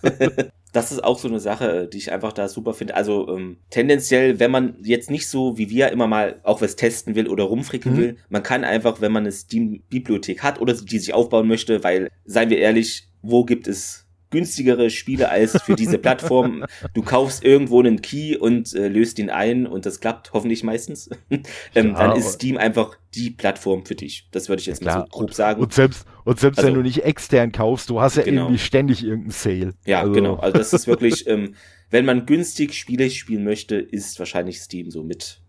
das 0.72 0.92
ist 0.92 1.04
auch 1.04 1.18
so 1.18 1.28
eine 1.28 1.40
Sache, 1.40 1.88
die 1.92 1.98
ich 1.98 2.12
einfach 2.12 2.32
da 2.32 2.48
super 2.48 2.74
finde. 2.74 2.96
Also 2.96 3.28
ähm, 3.36 3.58
tendenziell, 3.72 4.40
wenn 4.40 4.52
man 4.52 4.76
jetzt 4.84 5.10
nicht 5.10 5.28
so 5.28 5.58
wie 5.58 5.70
wir 5.70 5.92
immer 5.92 6.08
mal 6.08 6.40
auch 6.44 6.62
was 6.62 6.76
testen 6.76 7.16
will 7.16 7.28
oder 7.28 7.46
rumfricken 7.46 7.94
mhm. 7.94 7.98
will, 7.98 8.18
man 8.30 8.44
kann 8.44 8.64
einfach, 8.64 9.02
wenn 9.02 9.12
man 9.12 9.24
eine 9.24 9.32
Steam-Bibliothek 9.32 10.44
hat 10.44 10.62
oder 10.62 10.74
die 10.74 11.00
sich 11.00 11.14
aufbauen 11.14 11.48
möchte, 11.48 11.84
weil, 11.84 12.10
seien 12.26 12.52
wir 12.52 12.60
ehrlich, 12.60 13.10
wo 13.24 13.46
gibt 13.46 13.68
es 13.68 14.08
günstigere 14.32 14.90
Spiele 14.90 15.30
als 15.30 15.62
für 15.62 15.76
diese 15.76 15.98
Plattform. 15.98 16.66
Du 16.94 17.04
kaufst 17.04 17.44
irgendwo 17.44 17.80
einen 17.80 18.02
Key 18.02 18.36
und 18.36 18.74
äh, 18.74 18.88
löst 18.88 19.20
ihn 19.20 19.30
ein 19.30 19.68
und 19.68 19.86
das 19.86 20.00
klappt 20.00 20.34
hoffentlich 20.34 20.64
meistens. 20.64 21.10
ähm, 21.30 21.44
ja, 21.76 21.94
dann 21.94 22.18
ist 22.18 22.34
Steam 22.34 22.58
einfach 22.58 22.98
die 23.14 23.30
Plattform 23.30 23.86
für 23.86 23.96
dich. 23.96 24.28
Das 24.32 24.50
würde 24.50 24.62
ich 24.62 24.66
jetzt 24.66 24.84
ja, 24.84 24.96
mal 24.96 25.00
so 25.02 25.06
grob 25.12 25.34
sagen. 25.34 25.62
Und 25.62 25.74
selbst, 25.74 26.06
und 26.24 26.40
selbst 26.40 26.58
also, 26.60 26.68
wenn 26.68 26.76
du 26.76 26.82
nicht 26.82 27.04
extern 27.04 27.52
kaufst, 27.52 27.90
du 27.90 28.02
hast 28.02 28.18
ja 28.18 28.24
genau. 28.24 28.44
irgendwie 28.44 28.60
ständig 28.60 29.04
irgendeinen 29.04 29.32
Sale. 29.32 29.74
Ja, 29.86 30.02
also. 30.02 30.14
genau. 30.14 30.36
Also 30.36 30.58
das 30.58 30.74
ist 30.74 30.88
wirklich, 30.88 31.28
ähm, 31.28 31.56
wenn 31.90 32.06
man 32.06 32.26
günstig 32.26 32.74
Spiele 32.74 33.10
spielen 33.10 33.44
möchte, 33.44 33.76
ist 33.76 34.18
wahrscheinlich 34.20 34.60
Steam 34.60 34.90
so 34.90 35.04
mit, 35.04 35.42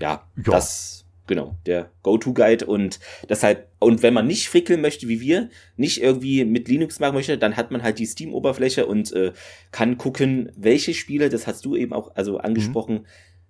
ja, 0.00 0.26
ja. 0.36 0.42
das 0.44 1.03
genau, 1.26 1.56
der 1.66 1.90
Go-To-Guide 2.02 2.66
und 2.66 3.00
das 3.28 3.42
halt, 3.42 3.66
und 3.78 4.02
wenn 4.02 4.14
man 4.14 4.26
nicht 4.26 4.48
frickeln 4.48 4.80
möchte 4.80 5.08
wie 5.08 5.20
wir, 5.20 5.48
nicht 5.76 6.02
irgendwie 6.02 6.44
mit 6.44 6.68
Linux 6.68 7.00
machen 7.00 7.14
möchte, 7.14 7.38
dann 7.38 7.56
hat 7.56 7.70
man 7.70 7.82
halt 7.82 7.98
die 7.98 8.06
Steam-Oberfläche 8.06 8.86
und 8.86 9.12
äh, 9.12 9.32
kann 9.70 9.98
gucken, 9.98 10.52
welche 10.56 10.94
Spiele, 10.94 11.28
das 11.28 11.46
hast 11.46 11.64
du 11.64 11.76
eben 11.76 11.92
auch 11.92 12.14
also 12.14 12.38
angesprochen, 12.38 12.94
mhm. 12.94 13.04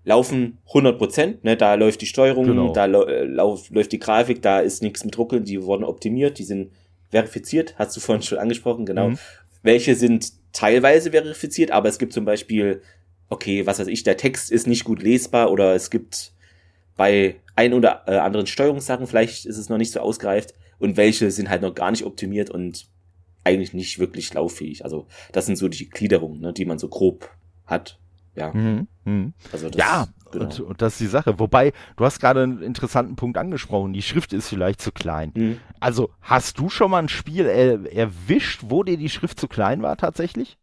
laufen 0.05 0.59
100 0.68 0.99
Prozent, 0.99 1.45
ne, 1.45 1.57
da 1.57 1.75
läuft 1.75 2.01
die 2.01 2.07
Steuerung, 2.07 2.47
genau. 2.47 2.72
da 2.72 2.87
äh, 2.87 3.25
läuft 3.25 3.93
die 3.93 3.99
Grafik, 3.99 4.43
da 4.43 4.61
ist 4.61 4.83
nichts 4.83 5.05
mit 5.05 5.18
Ruckeln, 5.18 5.45
die 5.45 5.62
wurden 5.62 5.85
optimiert, 5.85 6.39
die 6.39 6.45
sind 6.45 6.70
verifiziert, 7.11 7.75
hast 7.77 7.97
du 7.97 8.01
vorhin 8.01 8.22
schon 8.22 8.39
angesprochen, 8.39 8.87
genau. 8.87 9.11
Mhm. 9.11 9.18
Welche 9.62 9.95
sind 9.95 10.33
teilweise 10.53 11.12
verifiziert, 11.12 11.70
aber 11.70 11.89
es 11.89 11.99
gibt 11.99 12.12
zum 12.12 12.25
Beispiel, 12.25 12.83
okay, 13.31 13.66
was 13.66 13.79
weiß 13.79 13.87
ich, 13.87 14.03
der 14.03 14.16
Text 14.16 14.53
ist 14.53 14.66
nicht 14.66 14.85
gut 14.85 15.03
lesbar 15.03 15.51
oder 15.51 15.75
es 15.75 15.91
gibt 15.91 16.34
bei 16.97 17.36
ein 17.57 17.72
oder 17.72 18.03
äh, 18.07 18.16
anderen 18.16 18.47
Steuerungssachen, 18.47 19.07
vielleicht 19.07 19.47
ist 19.47 19.59
es 19.59 19.68
noch 19.68 19.78
nicht 19.78 19.92
so 19.92 20.01
ausgereift 20.01 20.55
und 20.78 20.97
welche 20.97 21.30
sind 21.30 21.49
halt 21.49 21.62
noch 21.62 21.74
gar 21.74 21.90
nicht 21.90 22.05
optimiert 22.05 22.51
und 22.51 22.86
eigentlich 23.45 23.74
nicht 23.74 23.99
wirklich 23.99 24.32
lauffähig. 24.32 24.84
Also 24.84 25.07
das 25.32 25.47
sind 25.47 25.57
so 25.57 25.68
die 25.68 25.88
Gliederungen, 25.88 26.40
ne, 26.40 26.53
die 26.53 26.64
man 26.64 26.78
so 26.78 26.88
grob 26.88 27.30
hat. 27.66 27.99
Ja. 28.34 28.53
Mhm, 28.53 28.88
mh. 29.05 29.32
Also 29.53 29.68
das, 29.68 29.78
ja, 29.78 30.09
genau. 30.32 30.45
und, 30.45 30.61
und 30.61 30.82
das 30.82 30.95
ist 30.95 31.01
die 31.01 31.07
Sache. 31.07 31.38
Wobei, 31.38 31.72
du 31.97 32.05
hast 32.05 32.20
gerade 32.20 32.42
einen 32.42 32.62
interessanten 32.62 33.16
Punkt 33.16 33.38
angesprochen. 33.38 33.92
Die 33.92 34.03
Schrift 34.03 34.32
ist 34.32 34.49
vielleicht 34.49 34.80
zu 34.80 34.90
klein. 34.90 35.32
Mhm. 35.36 35.61
Also 35.78 36.11
hast 36.20 36.59
du 36.59 36.68
schon 36.68 36.90
mal 36.90 37.03
ein 37.03 37.09
Spiel 37.09 37.47
er, 37.47 37.92
erwischt, 37.92 38.62
wo 38.64 38.82
dir 38.82 38.97
die 38.97 39.09
Schrift 39.09 39.38
zu 39.38 39.47
klein 39.47 39.82
war 39.82 39.97
tatsächlich? 39.97 40.59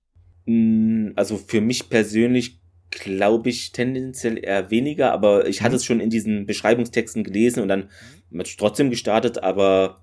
Mm, 0.46 1.10
also 1.16 1.38
für 1.38 1.62
mich 1.62 1.90
persönlich 1.90 2.61
glaube 2.92 3.50
ich, 3.50 3.72
tendenziell 3.72 4.38
eher 4.38 4.70
weniger, 4.70 5.12
aber 5.12 5.48
ich 5.48 5.62
hatte 5.62 5.72
mhm. 5.72 5.78
es 5.78 5.86
schon 5.86 6.00
in 6.00 6.10
diesen 6.10 6.46
Beschreibungstexten 6.46 7.24
gelesen 7.24 7.62
und 7.62 7.70
dann 7.70 7.90
mhm. 8.30 8.44
trotzdem 8.58 8.90
gestartet, 8.90 9.42
aber 9.42 10.02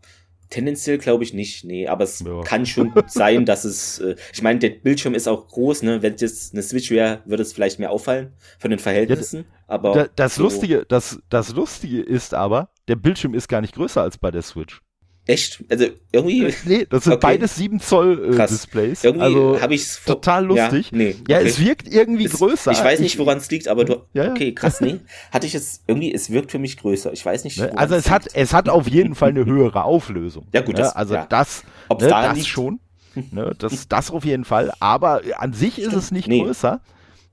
tendenziell 0.51 0.99
glaube 0.99 1.25
ich 1.25 1.35
nicht, 1.35 1.65
nee, 1.65 1.87
aber 1.87 2.05
es 2.05 2.21
ja. 2.21 2.41
kann 2.43 2.67
schon 2.67 2.91
gut 2.93 3.11
sein, 3.11 3.45
dass 3.45 3.65
es, 3.65 3.99
äh, 3.99 4.17
ich 4.33 4.43
meine, 4.43 4.59
der 4.59 4.71
Bildschirm 4.71 5.15
ist 5.15 5.29
auch 5.29 5.49
groß, 5.49 5.83
ne, 5.83 6.03
wenn 6.03 6.15
es 6.15 6.53
eine 6.53 6.63
Switch 6.63 6.91
wäre, 6.91 7.23
würde 7.27 7.43
es 7.43 7.53
vielleicht 7.53 7.79
mehr 7.79 7.91
auffallen 7.91 8.33
von 8.59 8.71
den 8.71 8.81
Verhältnissen, 8.81 9.45
aber. 9.67 9.93
Da, 9.93 10.09
das 10.17 10.37
so. 10.37 10.45
Lustige, 10.45 10.87
das, 10.89 11.21
das 11.29 11.51
Lustige 11.51 12.01
ist 12.01 12.35
aber, 12.35 12.71
der 12.89 12.97
Bildschirm 12.97 13.35
ist 13.35 13.49
gar 13.49 13.61
nicht 13.61 13.75
größer 13.75 14.03
als 14.03 14.19
bei 14.19 14.31
der 14.31 14.43
Switch. 14.43 14.81
Echt? 15.29 15.63
Also 15.69 15.85
irgendwie. 16.11 16.47
Äh, 16.47 16.55
nee, 16.65 16.87
das 16.89 17.05
sind 17.05 17.13
okay. 17.13 17.21
beides 17.21 17.57
7 17.57 17.81
Zoll 17.81 18.35
äh, 18.35 18.47
Displays. 18.47 19.05
Irgendwie 19.05 19.27
also 19.27 19.61
habe 19.61 19.75
ich's 19.75 20.03
total 20.03 20.47
lustig. 20.47 20.91
Ja, 20.91 20.97
nee, 20.97 21.17
okay. 21.21 21.33
ja, 21.33 21.41
es 21.41 21.61
wirkt 21.61 21.87
irgendwie 21.87 22.25
es, 22.25 22.33
größer. 22.33 22.73
Ich 22.73 22.83
weiß 22.83 23.01
nicht, 23.01 23.19
woran 23.19 23.37
es 23.37 23.51
liegt, 23.51 23.69
aber 23.69 23.85
du. 23.85 23.97
Ja, 24.15 24.31
okay, 24.31 24.55
krass, 24.55 24.81
nee. 24.81 25.01
Hatte 25.31 25.47
ich 25.47 25.55
es 25.55 25.83
irgendwie, 25.87 26.15
es 26.15 26.31
wirkt 26.31 26.51
für 26.51 26.59
mich 26.59 26.79
größer. 26.79 27.13
Ich 27.13 27.27
weiß 27.27 27.45
nicht. 27.45 27.59
Ne, 27.59 27.77
also 27.77 27.95
es 27.95 28.09
hat, 28.09 28.27
es 28.33 28.55
hat 28.55 28.71
auf 28.71 28.89
jeden 28.89 29.15
Fall 29.15 29.29
eine 29.29 29.45
höhere 29.45 29.85
Auflösung. 29.85 30.47
Ja, 30.55 30.63
gut, 30.63 30.77
ne? 30.77 30.81
das, 30.81 30.97
also 30.97 31.13
ja. 31.13 31.27
das, 31.27 31.63
Ob's 31.91 32.05
ne, 32.05 32.09
da 32.09 32.23
das 32.23 32.37
liegt? 32.37 32.49
schon. 32.49 32.81
Ne, 33.33 33.53
das, 33.59 33.89
das 33.89 34.11
auf 34.13 34.25
jeden 34.25 34.45
Fall. 34.45 34.73
Aber 34.81 35.23
an 35.39 35.53
sich 35.53 35.73
Stimmt. 35.73 35.89
ist 35.89 35.95
es 35.95 36.11
nicht 36.11 36.29
nee. 36.29 36.41
größer. 36.41 36.81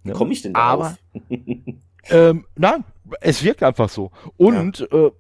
Ne? 0.04 0.14
Komme 0.14 0.34
ich 0.34 0.42
denn 0.42 0.54
da 0.54 0.60
Aber, 0.60 0.98
ähm, 2.10 2.46
nein, 2.56 2.84
es 3.22 3.44
wirkt 3.44 3.62
einfach 3.62 3.88
so. 3.88 4.12
Und 4.36 4.80
ja, 4.92 4.98
äh, 4.98 5.12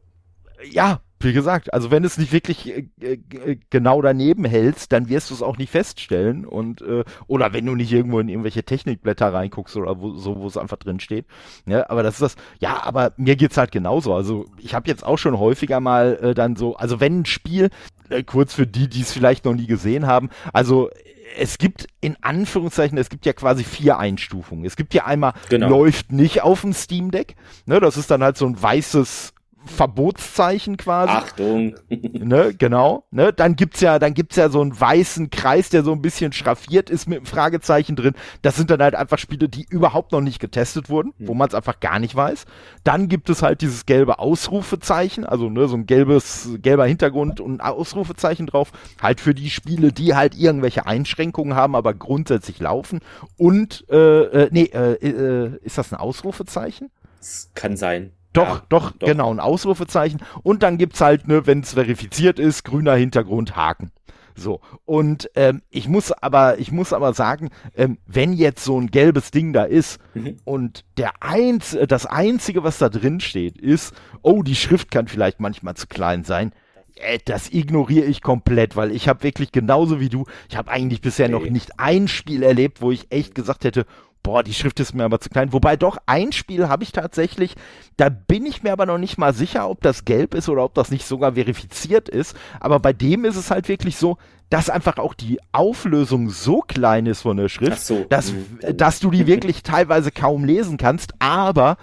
ja 0.71 1.01
wie 1.25 1.33
gesagt, 1.33 1.73
also 1.73 1.91
wenn 1.91 2.03
es 2.03 2.17
nicht 2.17 2.31
wirklich 2.31 2.67
äh, 2.67 2.87
äh, 3.01 3.57
genau 3.69 4.01
daneben 4.01 4.45
hältst, 4.45 4.91
dann 4.91 5.09
wirst 5.09 5.29
du 5.29 5.33
es 5.33 5.41
auch 5.41 5.57
nicht 5.57 5.71
feststellen 5.71 6.45
und 6.45 6.81
äh, 6.81 7.03
oder 7.27 7.51
wenn 7.51 7.65
du 7.65 7.75
nicht 7.75 7.91
irgendwo 7.91 8.19
in 8.19 8.29
irgendwelche 8.29 8.63
Technikblätter 8.63 9.33
reinguckst 9.33 9.75
oder 9.75 9.99
wo, 9.99 10.11
so, 10.13 10.39
wo 10.39 10.47
es 10.47 10.57
einfach 10.57 10.77
drin 10.77 10.99
steht. 10.99 11.25
Ja, 11.65 11.89
aber 11.89 12.03
das 12.03 12.15
ist 12.15 12.21
das. 12.21 12.35
Ja, 12.59 12.83
aber 12.83 13.13
mir 13.17 13.35
geht's 13.35 13.57
halt 13.57 13.71
genauso. 13.71 14.13
Also 14.13 14.45
ich 14.59 14.73
habe 14.73 14.87
jetzt 14.87 15.05
auch 15.05 15.17
schon 15.17 15.37
häufiger 15.37 15.79
mal 15.79 16.17
äh, 16.21 16.33
dann 16.33 16.55
so, 16.55 16.75
also 16.77 16.99
wenn 16.99 17.21
ein 17.21 17.25
Spiel 17.25 17.69
äh, 18.09 18.23
kurz 18.23 18.53
für 18.53 18.67
die, 18.67 18.87
die 18.87 19.01
es 19.01 19.11
vielleicht 19.11 19.45
noch 19.45 19.55
nie 19.55 19.67
gesehen 19.67 20.07
haben, 20.07 20.29
also 20.53 20.89
es 21.37 21.57
gibt 21.57 21.87
in 22.01 22.15
Anführungszeichen, 22.21 22.97
es 22.97 23.09
gibt 23.09 23.25
ja 23.25 23.33
quasi 23.33 23.63
vier 23.63 23.97
Einstufungen. 23.97 24.65
Es 24.65 24.75
gibt 24.75 24.93
ja 24.93 25.05
einmal 25.05 25.33
genau. 25.49 25.69
läuft 25.69 26.11
nicht 26.11 26.43
auf 26.43 26.61
dem 26.61 26.73
Steam 26.73 27.11
Deck, 27.11 27.35
ne, 27.65 27.79
das 27.79 27.97
ist 27.97 28.11
dann 28.11 28.23
halt 28.23 28.37
so 28.37 28.45
ein 28.45 28.61
weißes 28.61 29.34
Verbotszeichen 29.65 30.77
quasi. 30.77 31.11
Achtung. 31.11 31.75
ne, 31.89 32.53
genau. 32.57 33.05
Ne, 33.11 33.33
dann 33.33 33.55
gibt's 33.55 33.81
ja, 33.81 33.99
dann 33.99 34.13
gibt's 34.13 34.35
ja 34.35 34.49
so 34.49 34.61
einen 34.61 34.79
weißen 34.79 35.29
Kreis, 35.29 35.69
der 35.69 35.83
so 35.83 35.91
ein 35.91 36.01
bisschen 36.01 36.31
schraffiert 36.33 36.89
ist 36.89 37.07
mit 37.07 37.17
einem 37.17 37.25
Fragezeichen 37.25 37.95
drin. 37.95 38.13
Das 38.41 38.55
sind 38.55 38.69
dann 38.69 38.81
halt 38.81 38.95
einfach 38.95 39.17
Spiele, 39.17 39.49
die 39.49 39.65
überhaupt 39.69 40.11
noch 40.11 40.21
nicht 40.21 40.39
getestet 40.39 40.89
wurden, 40.89 41.13
mhm. 41.17 41.27
wo 41.27 41.33
man 41.33 41.47
es 41.47 41.55
einfach 41.55 41.79
gar 41.79 41.99
nicht 41.99 42.15
weiß. 42.15 42.45
Dann 42.83 43.09
gibt 43.09 43.29
es 43.29 43.41
halt 43.41 43.61
dieses 43.61 43.85
gelbe 43.85 44.19
Ausrufezeichen, 44.19 45.25
also 45.25 45.49
ne, 45.49 45.67
so 45.67 45.75
ein 45.75 45.85
gelbes, 45.85 46.49
gelber 46.61 46.85
Hintergrund 46.85 47.39
und 47.39 47.55
ein 47.55 47.61
Ausrufezeichen 47.61 48.47
drauf. 48.47 48.71
Halt 49.01 49.19
für 49.19 49.33
die 49.33 49.49
Spiele, 49.49 49.91
die 49.91 50.15
halt 50.15 50.35
irgendwelche 50.35 50.85
Einschränkungen 50.85 51.55
haben, 51.55 51.75
aber 51.75 51.93
grundsätzlich 51.93 52.59
laufen. 52.59 52.99
Und, 53.37 53.85
äh, 53.89 54.23
äh 54.23 54.49
nee, 54.51 54.69
äh, 54.73 54.93
äh, 54.93 55.57
ist 55.63 55.77
das 55.77 55.91
ein 55.91 55.99
Ausrufezeichen? 55.99 56.89
Das 57.19 57.49
kann 57.55 57.75
sein. 57.75 58.11
Doch, 58.35 58.59
ja, 58.59 58.65
doch, 58.69 58.91
doch, 58.91 59.07
genau, 59.07 59.33
ein 59.33 59.39
Ausrufezeichen. 59.39 60.21
Und 60.43 60.63
dann 60.63 60.77
gibt's 60.77 61.01
halt, 61.01 61.27
ne, 61.27 61.47
wenn 61.47 61.61
es 61.61 61.73
verifiziert 61.73 62.39
ist, 62.39 62.63
grüner 62.63 62.95
Hintergrund, 62.95 63.55
Haken. 63.55 63.91
So. 64.35 64.59
Und 64.83 65.29
ähm, 65.35 65.61
ich 65.69 65.87
muss 65.87 66.11
aber, 66.11 66.59
ich 66.59 66.71
muss 66.71 66.93
aber 66.93 67.13
sagen, 67.13 67.49
ähm, 67.75 67.97
wenn 68.05 68.33
jetzt 68.33 68.63
so 68.63 68.79
ein 68.79 68.87
gelbes 68.87 69.31
Ding 69.31 69.53
da 69.53 69.63
ist 69.63 69.99
mhm. 70.13 70.37
und 70.43 70.83
der 70.97 71.13
eins, 71.21 71.77
das 71.87 72.05
einzige, 72.05 72.63
was 72.63 72.77
da 72.77 72.89
drin 72.89 73.21
steht, 73.21 73.57
ist, 73.57 73.93
oh, 74.21 74.43
die 74.43 74.55
Schrift 74.55 74.91
kann 74.91 75.07
vielleicht 75.07 75.39
manchmal 75.39 75.75
zu 75.75 75.87
klein 75.87 76.23
sein. 76.25 76.51
Äh, 76.95 77.19
das 77.23 77.51
ignoriere 77.51 78.05
ich 78.05 78.21
komplett, 78.21 78.75
weil 78.75 78.91
ich 78.91 79.07
habe 79.07 79.23
wirklich 79.23 79.51
genauso 79.51 79.99
wie 79.99 80.09
du, 80.09 80.25
ich 80.49 80.57
habe 80.57 80.69
eigentlich 80.71 81.01
bisher 81.01 81.27
nee. 81.27 81.33
noch 81.33 81.49
nicht 81.49 81.79
ein 81.79 82.07
Spiel 82.07 82.43
erlebt, 82.43 82.81
wo 82.81 82.91
ich 82.91 83.11
echt 83.11 83.35
gesagt 83.35 83.63
hätte, 83.63 83.85
boah, 84.25 84.41
die 84.41 84.55
Schrift 84.55 84.79
ist 84.79 84.95
mir 84.95 85.03
aber 85.03 85.19
zu 85.19 85.29
klein. 85.29 85.53
Wobei 85.53 85.77
doch 85.77 85.97
ein 86.07 86.31
Spiel 86.31 86.67
habe 86.67 86.83
ich 86.83 86.91
tatsächlich, 86.91 87.55
da 87.95 88.09
bin 88.09 88.47
ich 88.47 88.63
mir 88.63 88.73
aber 88.73 88.87
noch 88.87 88.97
nicht 88.97 89.19
mal 89.19 89.35
sicher, 89.35 89.69
ob 89.69 89.81
das 89.81 90.03
gelb 90.03 90.33
ist 90.33 90.49
oder 90.49 90.63
ob 90.63 90.73
das 90.73 90.89
nicht 90.89 91.05
sogar 91.05 91.33
verifiziert 91.33 92.09
ist. 92.09 92.35
Aber 92.59 92.79
bei 92.79 92.91
dem 92.91 93.23
ist 93.23 93.35
es 93.35 93.51
halt 93.51 93.69
wirklich 93.69 93.97
so, 93.97 94.17
dass 94.49 94.71
einfach 94.71 94.97
auch 94.97 95.13
die 95.13 95.39
Auflösung 95.51 96.29
so 96.31 96.61
klein 96.61 97.05
ist 97.05 97.21
von 97.21 97.37
der 97.37 97.49
Schrift, 97.49 97.85
so. 97.85 98.05
dass, 98.09 98.31
mhm. 98.31 98.75
dass 98.75 98.99
du 98.99 99.11
die 99.11 99.27
wirklich 99.27 99.61
teilweise 99.61 100.11
kaum 100.11 100.43
lesen 100.43 100.77
kannst, 100.77 101.13
aber 101.19 101.77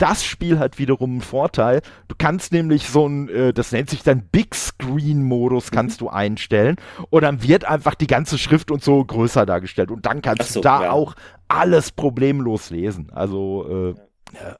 das 0.00 0.24
Spiel 0.24 0.58
hat 0.58 0.78
wiederum 0.78 1.10
einen 1.10 1.20
Vorteil. 1.20 1.82
Du 2.08 2.14
kannst 2.16 2.52
nämlich 2.52 2.88
so 2.88 3.06
ein, 3.06 3.28
äh, 3.28 3.52
das 3.52 3.70
nennt 3.72 3.90
sich 3.90 4.02
dann 4.02 4.22
Big 4.32 4.54
Screen 4.54 5.22
Modus, 5.22 5.70
mhm. 5.70 5.74
kannst 5.74 6.00
mhm. 6.00 6.06
du 6.06 6.10
einstellen. 6.10 6.76
Und 7.10 7.22
dann 7.22 7.42
wird 7.42 7.64
einfach 7.64 7.94
die 7.94 8.06
ganze 8.06 8.38
Schrift 8.38 8.70
und 8.70 8.82
so 8.82 9.04
größer 9.04 9.44
dargestellt. 9.44 9.90
Und 9.90 10.06
dann 10.06 10.22
kannst 10.22 10.52
so, 10.52 10.60
du 10.60 10.64
da 10.64 10.84
ja. 10.84 10.90
auch 10.90 11.14
alles 11.48 11.92
problemlos 11.92 12.70
lesen. 12.70 13.10
Also, 13.12 13.94
äh, 13.94 14.00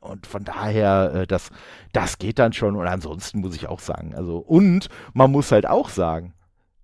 und 0.01 0.27
von 0.27 0.45
daher, 0.45 1.13
äh, 1.15 1.27
das, 1.27 1.51
das 1.93 2.19
geht 2.19 2.39
dann 2.39 2.53
schon. 2.53 2.77
Und 2.77 2.87
ansonsten 2.87 3.41
muss 3.41 3.57
ich 3.57 3.67
auch 3.67 3.81
sagen, 3.81 4.15
also, 4.15 4.39
und 4.39 4.89
man 5.15 5.31
muss 5.31 5.53
halt 5.53 5.67
auch 5.67 5.89
sagen, 5.89 6.35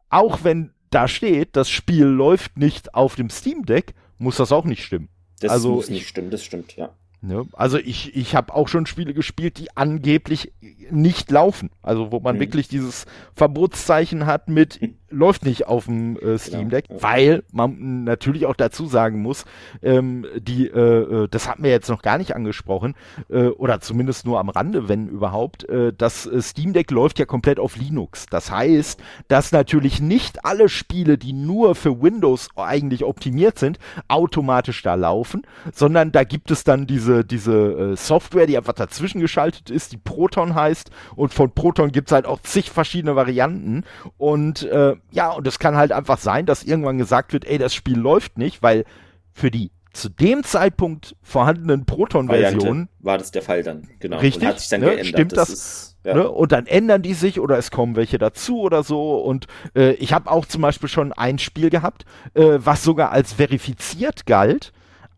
auch 0.08 0.44
wenn 0.44 0.72
da 0.90 1.08
steht, 1.08 1.56
das 1.56 1.68
Spiel 1.68 2.06
läuft 2.06 2.56
nicht 2.56 2.94
auf 2.94 3.16
dem 3.16 3.28
Steam 3.28 3.66
Deck, 3.66 3.94
muss 4.18 4.36
das 4.36 4.50
auch 4.52 4.64
nicht 4.64 4.82
stimmen. 4.82 5.08
Das 5.40 5.50
also 5.50 5.74
muss 5.74 5.90
nicht 5.90 6.08
stimmen, 6.08 6.30
das 6.30 6.42
stimmt, 6.42 6.76
ja. 6.76 6.90
Ne? 7.26 7.46
Also 7.52 7.78
ich, 7.78 8.14
ich 8.16 8.34
habe 8.36 8.54
auch 8.54 8.68
schon 8.68 8.86
Spiele 8.86 9.12
gespielt, 9.12 9.58
die 9.58 9.76
angeblich 9.76 10.52
nicht 10.90 11.30
laufen. 11.30 11.70
Also 11.82 12.12
wo 12.12 12.20
man 12.20 12.36
mhm. 12.36 12.40
wirklich 12.40 12.68
dieses 12.68 13.06
Verbotszeichen 13.34 14.26
hat 14.26 14.48
mit 14.48 14.80
läuft 15.10 15.44
nicht 15.44 15.66
auf 15.66 15.86
dem 15.86 16.18
äh, 16.18 16.38
Steam 16.38 16.70
Deck, 16.70 16.88
genau. 16.88 17.02
weil 17.02 17.44
man 17.52 18.04
natürlich 18.04 18.46
auch 18.46 18.56
dazu 18.56 18.86
sagen 18.86 19.22
muss, 19.22 19.44
ähm, 19.82 20.26
die, 20.36 20.66
äh, 20.66 21.24
äh, 21.24 21.28
das 21.28 21.48
hat 21.48 21.58
mir 21.58 21.70
jetzt 21.70 21.88
noch 21.88 22.02
gar 22.02 22.18
nicht 22.18 22.34
angesprochen, 22.34 22.94
äh, 23.28 23.46
oder 23.46 23.80
zumindest 23.80 24.26
nur 24.26 24.40
am 24.40 24.48
Rande, 24.48 24.88
wenn 24.88 25.08
überhaupt, 25.08 25.68
äh, 25.68 25.92
das 25.96 26.26
äh, 26.26 26.42
Steam 26.42 26.72
Deck 26.72 26.90
läuft 26.90 27.18
ja 27.18 27.24
komplett 27.24 27.60
auf 27.60 27.76
Linux. 27.76 28.26
Das 28.26 28.50
heißt, 28.50 29.00
dass 29.28 29.52
natürlich 29.52 30.00
nicht 30.00 30.44
alle 30.44 30.68
Spiele, 30.68 31.18
die 31.18 31.32
nur 31.32 31.74
für 31.74 32.02
Windows 32.02 32.48
eigentlich 32.56 33.04
optimiert 33.04 33.58
sind, 33.58 33.78
automatisch 34.08 34.82
da 34.82 34.94
laufen, 34.94 35.42
sondern 35.72 36.12
da 36.12 36.24
gibt 36.24 36.50
es 36.50 36.64
dann 36.64 36.86
diese, 36.86 37.24
diese 37.24 37.92
äh, 37.92 37.96
Software, 37.96 38.46
die 38.46 38.56
einfach 38.56 38.72
dazwischen 38.72 39.20
geschaltet 39.20 39.70
ist, 39.70 39.92
die 39.92 39.98
Proton 39.98 40.54
heißt, 40.54 40.90
und 41.14 41.32
von 41.32 41.52
Proton 41.52 41.92
gibt's 41.92 42.12
halt 42.12 42.26
auch 42.26 42.40
zig 42.40 42.70
verschiedene 42.70 43.16
Varianten 43.16 43.84
und 44.18 44.64
äh, 44.64 44.95
ja, 45.10 45.30
und 45.30 45.46
es 45.46 45.58
kann 45.58 45.76
halt 45.76 45.92
einfach 45.92 46.18
sein, 46.18 46.46
dass 46.46 46.62
irgendwann 46.62 46.98
gesagt 46.98 47.32
wird, 47.32 47.44
ey, 47.44 47.58
das 47.58 47.74
Spiel 47.74 47.98
läuft 47.98 48.38
nicht, 48.38 48.62
weil 48.62 48.84
für 49.32 49.50
die 49.50 49.70
zu 49.92 50.10
dem 50.10 50.44
Zeitpunkt 50.44 51.16
vorhandenen 51.22 51.86
Proton-Versionen 51.86 52.88
war 53.00 53.16
das 53.16 53.30
der 53.30 53.42
Fall 53.42 53.62
dann, 53.62 53.88
genau. 53.98 54.18
Richtig, 54.18 54.42
und 54.42 54.48
hat 54.48 54.60
sich 54.60 54.68
dann 54.68 54.80
ne, 54.80 54.86
geändert. 54.88 55.06
Stimmt 55.06 55.32
das? 55.32 55.48
das 55.48 55.58
ist, 55.58 55.96
ja. 56.04 56.14
ne, 56.14 56.30
und 56.30 56.52
dann 56.52 56.66
ändern 56.66 57.00
die 57.00 57.14
sich 57.14 57.40
oder 57.40 57.56
es 57.56 57.70
kommen 57.70 57.96
welche 57.96 58.18
dazu 58.18 58.60
oder 58.60 58.82
so. 58.82 59.18
Und 59.18 59.46
äh, 59.74 59.92
ich 59.94 60.12
habe 60.12 60.30
auch 60.30 60.44
zum 60.44 60.60
Beispiel 60.60 60.90
schon 60.90 61.14
ein 61.14 61.38
Spiel 61.38 61.70
gehabt, 61.70 62.04
äh, 62.34 62.58
was 62.58 62.84
sogar 62.84 63.10
als 63.10 63.32
verifiziert 63.32 64.26
galt, 64.26 64.72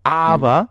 aber 0.04 0.60
hm 0.60 0.68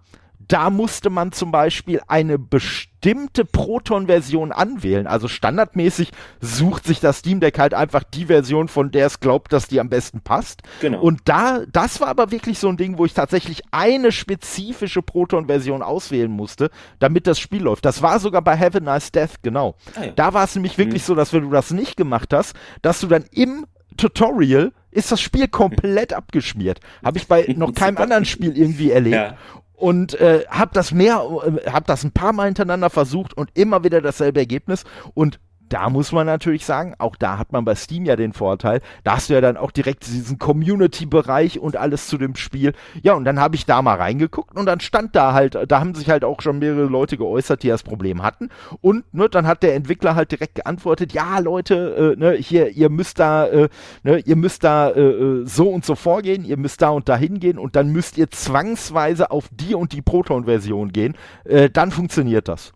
da 0.48 0.70
musste 0.70 1.10
man 1.10 1.32
zum 1.32 1.52
Beispiel 1.52 2.02
eine 2.08 2.40
bestimmte 2.40 3.44
Proton-Version 3.44 4.52
anwählen. 4.52 5.06
Also 5.06 5.28
standardmäßig 5.28 6.12
sucht 6.40 6.86
sich 6.86 7.00
das 7.00 7.20
Steam 7.20 7.40
Deck 7.40 7.60
halt 7.60 7.74
einfach 7.74 8.04
die 8.04 8.28
Version, 8.28 8.70
von 8.70 8.92
der 8.92 9.08
es 9.08 9.20
glaubt, 9.20 9.52
dass 9.52 9.68
die 9.68 9.80
am 9.80 9.90
besten 9.90 10.22
passt. 10.22 10.62
Genau. 10.80 11.02
Und 11.02 11.22
da, 11.26 11.64
das 11.72 12.00
war 12.00 12.08
aber 12.08 12.32
wirklich 12.32 12.60
so 12.60 12.70
ein 12.70 12.78
Ding, 12.78 12.98
wo 12.98 13.06
ich 13.06 13.14
tatsächlich 13.14 13.64
eine 13.72 14.12
spezifische 14.12 15.02
Proton-Version 15.02 15.82
auswählen 15.82 16.32
musste, 16.32 16.70
damit 17.00 17.28
das 17.28 17.40
Spiel 17.40 17.64
läuft. 17.64 17.84
Das 17.84 18.02
war 18.02 18.20
sogar 18.20 18.42
bei 18.42 18.58
Have 18.58 18.78
a 18.78 18.82
Nice 18.82 19.12
Death, 19.12 19.42
genau. 19.42 19.76
Ah, 19.96 20.06
ja. 20.06 20.12
Da 20.12 20.34
war 20.34 20.46
es 20.46 20.56
nämlich 20.56 20.78
wirklich 20.78 21.04
mhm. 21.04 21.08
so, 21.08 21.16
dass 21.16 21.34
wenn 21.34 21.44
du 21.44 21.50
das 21.50 21.72
nicht 21.72 21.98
gemacht 21.98 22.34
hast, 22.34 22.56
dass 22.82 23.02
du 23.02 23.08
dann 23.08 23.26
im 23.32 23.66
Tutorial 23.98 24.72
ist 24.92 25.12
das 25.12 25.20
Spiel 25.20 25.48
komplett 25.48 26.14
abgeschmiert. 26.14 26.80
Habe 27.04 27.18
ich 27.18 27.28
bei 27.28 27.46
noch 27.56 27.74
keinem 27.74 27.98
anderen 27.98 28.26
Spiel 28.26 28.58
irgendwie 28.58 28.92
erlebt. 28.92 29.16
Ja 29.16 29.38
und 29.78 30.20
äh, 30.20 30.44
habe 30.50 30.72
das 30.74 30.92
mehr, 30.92 31.24
äh, 31.46 31.70
habe 31.70 31.86
das 31.86 32.04
ein 32.04 32.12
paar 32.12 32.34
Mal 32.34 32.46
hintereinander 32.46 32.90
versucht 32.90 33.38
und 33.38 33.52
immer 33.54 33.84
wieder 33.84 34.02
dasselbe 34.02 34.40
Ergebnis. 34.40 34.84
Und 35.14 35.40
da 35.70 35.90
muss 35.90 36.12
man 36.12 36.26
natürlich 36.26 36.66
sagen, 36.66 36.96
auch 36.98 37.16
da 37.16 37.38
hat 37.38 37.52
man 37.52 37.66
bei 37.66 37.76
Steam 37.76 38.06
ja 38.06 38.16
den 38.16 38.34
Vorteil, 38.34 38.82
da 39.04 39.16
hast 39.16 39.30
du 39.30 39.34
ja 39.34 39.42
dann 39.42 39.58
auch 39.58 39.72
direkt 39.72 40.08
diesen 40.08 40.38
Community-Bereich 40.38 41.60
und 41.60 41.76
alles 41.76 42.08
zu 42.08 42.18
dem 42.18 42.36
Spiel. 42.36 42.74
Ja, 43.02 43.14
und 43.14 43.26
dann 43.26 43.40
habe 43.40 43.56
ich 43.56 43.66
da 43.66 43.82
mal 43.82 43.96
reingeguckt 43.96 44.56
und 44.56 44.66
dann 44.66 44.80
stand 44.80 45.16
da 45.16 45.34
halt, 45.34 45.58
da 45.68 45.80
haben 45.80 45.96
sich 45.96 46.10
halt 46.10 46.24
auch 46.24 46.42
schon 46.42 46.60
mehrere 46.60 46.86
Leute 46.86 47.18
geäußert, 47.18 47.64
die 47.64 47.68
das 47.68 47.84
Problem 47.84 48.24
hatten. 48.24 48.50
Und 48.82 49.14
ne, 49.14 49.30
dann 49.30 49.48
hat 49.48 49.64
der 49.64 49.76
Entwickler 49.76 50.16
halt 50.16 50.32
direkt 50.32 50.56
geantwortet, 50.56 51.14
ja 51.14 51.40
Leute, 51.40 52.16
äh, 52.16 52.20
ne, 52.20 52.34
hier, 52.34 52.70
ihr 52.70 52.90
müsst 52.90 53.20
da, 53.20 53.48
äh, 53.48 53.70
ne, 54.04 54.20
ihr 54.20 54.36
müsst 54.36 54.64
da 54.64 54.90
äh, 54.90 55.02
äh 55.02 55.46
so 55.46 55.70
und 55.70 55.86
so 55.86 55.96
vorgehen, 55.96 56.46
ihr 56.46 56.58
müsst 56.58 56.82
da 56.82 56.90
und 56.90 57.10
da 57.10 57.16
hingehen 57.16 57.58
und 57.58 57.76
dann 57.76 57.90
müsst 57.90 58.18
ihr 58.18 58.30
zwangsweise 58.30 59.32
auf 59.32 59.50
die 59.52 59.76
und 59.76 59.94
die 59.94 60.02
Proton-Version 60.02 60.92
gehen. 60.94 61.16
Äh, 61.46 61.70
dann 61.70 61.92
funktioniert 61.92 62.48
das. 62.48 62.74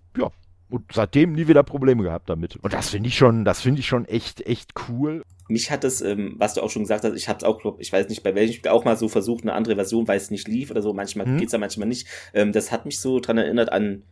Und 0.72 0.86
seitdem 0.94 1.34
nie 1.34 1.50
wieder 1.50 1.64
Probleme 1.64 2.02
gehabt 2.02 2.30
damit. 2.30 2.56
Und 2.56 2.72
das 2.72 2.90
finde 2.90 3.10
ich 3.10 3.18
schon, 3.18 3.44
das 3.44 3.62
finde 3.62 3.82
ich 3.82 3.88
schon 3.88 4.06
echt, 4.06 4.46
echt 4.48 4.74
cool. 4.88 5.24
Mich 5.50 5.70
hat 5.70 5.84
es, 5.84 6.02
ähm, 6.02 6.36
was 6.38 6.54
du 6.54 6.62
auch 6.62 6.70
schon 6.70 6.84
gesagt 6.84 7.04
hast, 7.04 7.14
ich 7.14 7.28
habe 7.28 7.38
es 7.40 7.44
auch, 7.44 7.60
glaub, 7.60 7.82
ich 7.82 7.92
weiß 7.92 8.08
nicht, 8.08 8.24
bei 8.24 8.34
welchem 8.36 8.54
Spiel 8.54 8.72
auch 8.72 8.86
mal 8.86 8.96
so 8.96 9.10
versucht, 9.10 9.44
eine 9.44 9.52
andere 9.52 9.76
Version, 9.76 10.08
weil 10.08 10.16
es 10.16 10.32
nicht 10.32 10.48
lief 10.48 10.72
oder 10.72 10.82
so. 10.82 10.94
Manchmal 10.94 11.26
hm. 11.26 11.38
geht's 11.38 11.52
ja, 11.52 11.60
manchmal 11.60 11.90
nicht. 11.90 12.08
Ähm, 12.34 12.54
das 12.54 12.72
hat 12.72 12.86
mich 12.86 13.02
so 13.02 13.20
dran 13.20 13.38
erinnert 13.38 13.70
an 13.72 14.04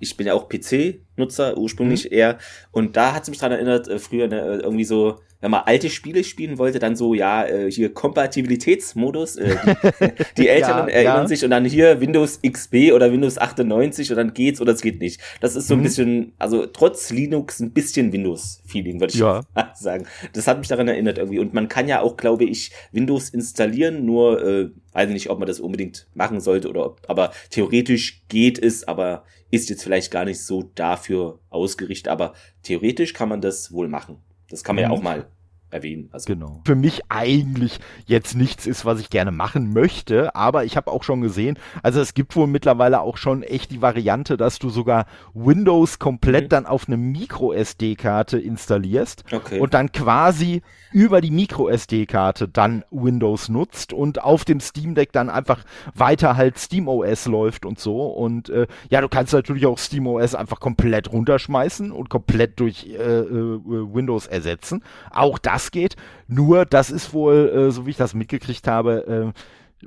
ich 0.00 0.16
bin 0.16 0.26
ja 0.26 0.34
auch 0.34 0.48
PC-Nutzer 0.48 1.56
ursprünglich 1.56 2.04
mhm. 2.04 2.16
eher 2.16 2.38
und 2.72 2.96
da 2.96 3.14
hat 3.14 3.22
es 3.24 3.30
mich 3.30 3.38
dran 3.38 3.52
erinnert, 3.52 3.88
äh, 3.88 3.98
früher 3.98 4.28
ne, 4.28 4.60
irgendwie 4.62 4.84
so 4.84 5.18
wenn 5.40 5.52
man 5.52 5.62
alte 5.66 5.88
Spiele 5.88 6.24
spielen 6.24 6.58
wollte, 6.58 6.78
dann 6.78 6.96
so, 6.96 7.14
ja, 7.14 7.46
äh, 7.46 7.70
hier 7.70 7.94
Kompatibilitätsmodus. 7.94 9.36
Äh, 9.36 9.56
die, 10.00 10.24
die 10.42 10.48
Älteren 10.48 10.88
ja, 10.88 10.94
erinnern 10.94 11.22
ja. 11.22 11.28
sich 11.28 11.44
und 11.44 11.50
dann 11.50 11.64
hier 11.64 12.00
Windows 12.00 12.40
XP 12.42 12.92
oder 12.92 13.12
Windows 13.12 13.38
98 13.38 14.10
und 14.10 14.16
dann 14.16 14.34
geht's 14.34 14.60
oder 14.60 14.72
es 14.72 14.80
geht 14.80 15.00
nicht. 15.00 15.20
Das 15.40 15.54
ist 15.54 15.68
so 15.68 15.74
ein 15.74 15.80
mhm. 15.80 15.84
bisschen, 15.84 16.32
also 16.38 16.66
trotz 16.66 17.10
Linux 17.10 17.60
ein 17.60 17.70
bisschen 17.70 18.12
Windows-Feeling, 18.12 19.00
würde 19.00 19.14
ich 19.14 19.20
ja. 19.20 19.42
sagen. 19.74 20.06
Das 20.32 20.48
hat 20.48 20.58
mich 20.58 20.68
daran 20.68 20.88
erinnert 20.88 21.18
irgendwie. 21.18 21.38
Und 21.38 21.54
man 21.54 21.68
kann 21.68 21.86
ja 21.86 22.00
auch, 22.00 22.16
glaube 22.16 22.44
ich, 22.44 22.72
Windows 22.90 23.30
installieren, 23.30 24.04
nur 24.04 24.44
äh, 24.44 24.70
weiß 24.92 25.10
nicht, 25.10 25.30
ob 25.30 25.38
man 25.38 25.46
das 25.46 25.60
unbedingt 25.60 26.08
machen 26.14 26.40
sollte 26.40 26.68
oder 26.68 26.84
ob, 26.84 27.02
aber 27.06 27.32
theoretisch 27.50 28.22
geht 28.28 28.58
es, 28.58 28.88
aber 28.88 29.22
ist 29.50 29.70
jetzt 29.70 29.82
vielleicht 29.82 30.10
gar 30.10 30.24
nicht 30.24 30.42
so 30.42 30.70
dafür 30.74 31.40
ausgerichtet. 31.48 32.08
Aber 32.08 32.34
theoretisch 32.62 33.14
kann 33.14 33.28
man 33.28 33.40
das 33.40 33.72
wohl 33.72 33.88
machen. 33.88 34.18
Das 34.50 34.64
kann 34.64 34.76
man 34.76 34.84
mhm. 34.84 34.90
ja 34.90 34.96
auch 34.96 35.02
mal 35.02 35.30
erwähnen. 35.70 36.08
Also. 36.12 36.32
Genau. 36.32 36.60
Für 36.64 36.74
mich 36.74 37.02
eigentlich 37.08 37.78
jetzt 38.06 38.34
nichts 38.34 38.66
ist, 38.66 38.84
was 38.84 39.00
ich 39.00 39.10
gerne 39.10 39.30
machen 39.30 39.72
möchte, 39.72 40.34
aber 40.34 40.64
ich 40.64 40.76
habe 40.76 40.90
auch 40.90 41.02
schon 41.02 41.20
gesehen, 41.20 41.58
also 41.82 42.00
es 42.00 42.14
gibt 42.14 42.34
wohl 42.36 42.46
mittlerweile 42.46 43.00
auch 43.00 43.16
schon 43.16 43.42
echt 43.42 43.70
die 43.70 43.82
Variante, 43.82 44.36
dass 44.36 44.58
du 44.58 44.70
sogar 44.70 45.06
Windows 45.34 45.98
komplett 45.98 46.44
mhm. 46.44 46.48
dann 46.48 46.66
auf 46.66 46.88
eine 46.88 46.96
Micro 46.96 47.52
SD-Karte 47.52 48.38
installierst 48.38 49.24
okay. 49.32 49.60
und 49.60 49.74
dann 49.74 49.92
quasi 49.92 50.62
über 50.92 51.20
die 51.20 51.30
Micro 51.30 51.68
SD-Karte 51.68 52.48
dann 52.48 52.84
Windows 52.90 53.48
nutzt 53.48 53.92
und 53.92 54.22
auf 54.22 54.44
dem 54.44 54.60
Steam 54.60 54.94
Deck 54.94 55.12
dann 55.12 55.28
einfach 55.28 55.64
weiter 55.94 56.36
halt 56.36 56.58
Steam 56.58 56.88
OS 56.88 57.26
läuft 57.26 57.66
und 57.66 57.78
so 57.78 58.06
und 58.06 58.48
äh, 58.48 58.66
ja, 58.88 59.00
du 59.00 59.08
kannst 59.08 59.32
natürlich 59.32 59.66
auch 59.66 59.78
Steam 59.78 60.06
OS 60.06 60.34
einfach 60.34 60.60
komplett 60.60 61.12
runterschmeißen 61.12 61.92
und 61.92 62.08
komplett 62.08 62.58
durch 62.60 62.86
äh, 62.86 62.94
äh, 62.94 63.60
Windows 63.66 64.26
ersetzen. 64.26 64.82
Auch 65.10 65.38
das 65.38 65.57
das 65.58 65.70
geht. 65.70 65.96
Nur, 66.26 66.64
das 66.64 66.90
ist 66.90 67.12
wohl, 67.12 67.68
äh, 67.68 67.70
so 67.70 67.86
wie 67.86 67.90
ich 67.90 67.96
das 67.96 68.14
mitgekriegt 68.14 68.66
habe, 68.68 69.32
äh, 69.34 69.40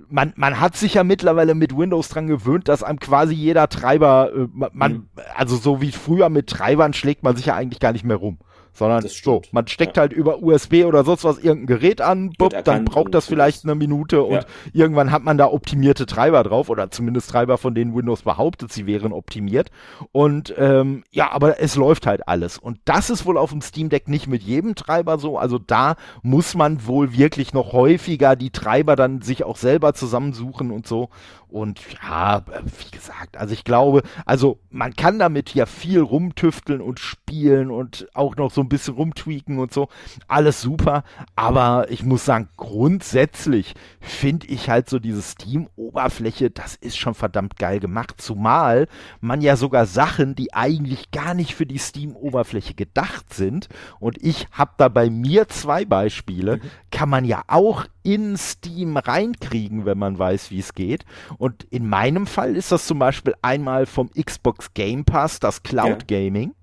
man, 0.09 0.33
man 0.35 0.59
hat 0.59 0.77
sich 0.77 0.93
ja 0.93 1.03
mittlerweile 1.03 1.53
mit 1.53 1.75
Windows 1.75 2.09
dran 2.09 2.27
gewöhnt, 2.27 2.67
dass 2.67 2.83
einem 2.83 2.99
quasi 2.99 3.33
jeder 3.33 3.67
Treiber, 3.69 4.31
äh, 4.33 4.47
man, 4.73 4.91
mhm. 4.91 5.07
also 5.35 5.57
so 5.57 5.81
wie 5.81 5.91
früher 5.91 6.29
mit 6.29 6.47
Treibern 6.47 6.93
schlägt 6.93 7.23
man 7.23 7.35
sich 7.35 7.47
ja 7.47 7.55
eigentlich 7.55 7.79
gar 7.79 7.91
nicht 7.91 8.05
mehr 8.05 8.17
rum 8.17 8.37
sondern 8.73 9.05
so, 9.07 9.41
man 9.51 9.67
steckt 9.67 9.97
ja. 9.97 10.01
halt 10.01 10.13
über 10.13 10.41
USB 10.41 10.85
oder 10.85 11.03
sonst 11.03 11.23
was 11.23 11.37
irgendein 11.37 11.67
Gerät 11.67 12.01
an, 12.01 12.31
bupp, 12.37 12.63
dann 12.63 12.85
braucht 12.85 13.13
das 13.13 13.27
vielleicht 13.27 13.63
eine 13.63 13.75
Minute 13.75 14.23
und 14.23 14.33
ja. 14.33 14.45
irgendwann 14.73 15.11
hat 15.11 15.23
man 15.23 15.37
da 15.37 15.47
optimierte 15.47 16.05
Treiber 16.05 16.43
drauf 16.43 16.69
oder 16.69 16.89
zumindest 16.91 17.29
Treiber, 17.29 17.57
von 17.57 17.75
denen 17.75 17.95
Windows 17.95 18.23
behauptet, 18.23 18.71
sie 18.71 18.85
wären 18.87 19.13
optimiert. 19.13 19.71
Und 20.11 20.53
ähm, 20.57 21.03
ja, 21.11 21.31
aber 21.31 21.59
es 21.59 21.75
läuft 21.75 22.07
halt 22.07 22.27
alles. 22.27 22.57
Und 22.57 22.79
das 22.85 23.09
ist 23.09 23.25
wohl 23.25 23.37
auf 23.37 23.51
dem 23.51 23.61
Steam 23.61 23.89
Deck 23.89 24.07
nicht 24.07 24.27
mit 24.27 24.43
jedem 24.43 24.75
Treiber 24.75 25.17
so. 25.17 25.37
Also 25.37 25.57
da 25.59 25.95
muss 26.21 26.55
man 26.55 26.85
wohl 26.87 27.13
wirklich 27.13 27.53
noch 27.53 27.73
häufiger 27.73 28.35
die 28.35 28.51
Treiber 28.51 28.95
dann 28.95 29.21
sich 29.21 29.43
auch 29.43 29.57
selber 29.57 29.93
zusammensuchen 29.93 30.71
und 30.71 30.87
so. 30.87 31.09
Und 31.51 31.81
ja, 32.01 32.43
wie 32.45 32.91
gesagt, 32.95 33.37
also 33.37 33.53
ich 33.53 33.63
glaube, 33.63 34.03
also 34.25 34.59
man 34.69 34.95
kann 34.95 35.19
damit 35.19 35.53
ja 35.53 35.65
viel 35.65 35.99
rumtüfteln 35.99 36.81
und 36.81 36.99
spielen 36.99 37.71
und 37.71 38.07
auch 38.13 38.35
noch 38.37 38.51
so 38.51 38.61
ein 38.61 38.69
bisschen 38.69 38.95
rumtweaken 38.95 39.59
und 39.59 39.73
so. 39.73 39.89
Alles 40.27 40.61
super. 40.61 41.03
Aber 41.35 41.87
ich 41.89 42.03
muss 42.03 42.25
sagen, 42.25 42.49
grundsätzlich 42.55 43.73
finde 43.99 44.47
ich 44.47 44.69
halt 44.69 44.89
so 44.89 44.99
diese 44.99 45.21
Steam-Oberfläche, 45.21 46.49
das 46.49 46.75
ist 46.75 46.97
schon 46.97 47.15
verdammt 47.15 47.57
geil 47.57 47.79
gemacht. 47.79 48.15
Zumal 48.17 48.87
man 49.19 49.41
ja 49.41 49.55
sogar 49.55 49.85
Sachen, 49.85 50.35
die 50.35 50.53
eigentlich 50.53 51.11
gar 51.11 51.33
nicht 51.33 51.55
für 51.55 51.65
die 51.65 51.77
Steam-Oberfläche 51.77 52.73
gedacht 52.73 53.33
sind. 53.33 53.67
Und 53.99 54.17
ich 54.23 54.47
habe 54.51 54.71
da 54.77 54.87
bei 54.87 55.09
mir 55.09 55.49
zwei 55.49 55.85
Beispiele, 55.85 56.57
mhm. 56.57 56.61
kann 56.91 57.09
man 57.09 57.25
ja 57.25 57.43
auch 57.47 57.85
in 58.03 58.37
Steam 58.37 58.97
reinkriegen, 58.97 59.85
wenn 59.85 59.97
man 59.97 60.17
weiß, 60.17 60.51
wie 60.51 60.59
es 60.59 60.73
geht. 60.73 61.05
Und 61.37 61.63
in 61.69 61.87
meinem 61.87 62.27
Fall 62.27 62.55
ist 62.55 62.71
das 62.71 62.87
zum 62.87 62.99
Beispiel 62.99 63.35
einmal 63.41 63.85
vom 63.85 64.09
Xbox 64.11 64.73
Game 64.73 65.05
Pass, 65.05 65.39
das 65.39 65.63
Cloud 65.63 66.07
Gaming 66.07 66.53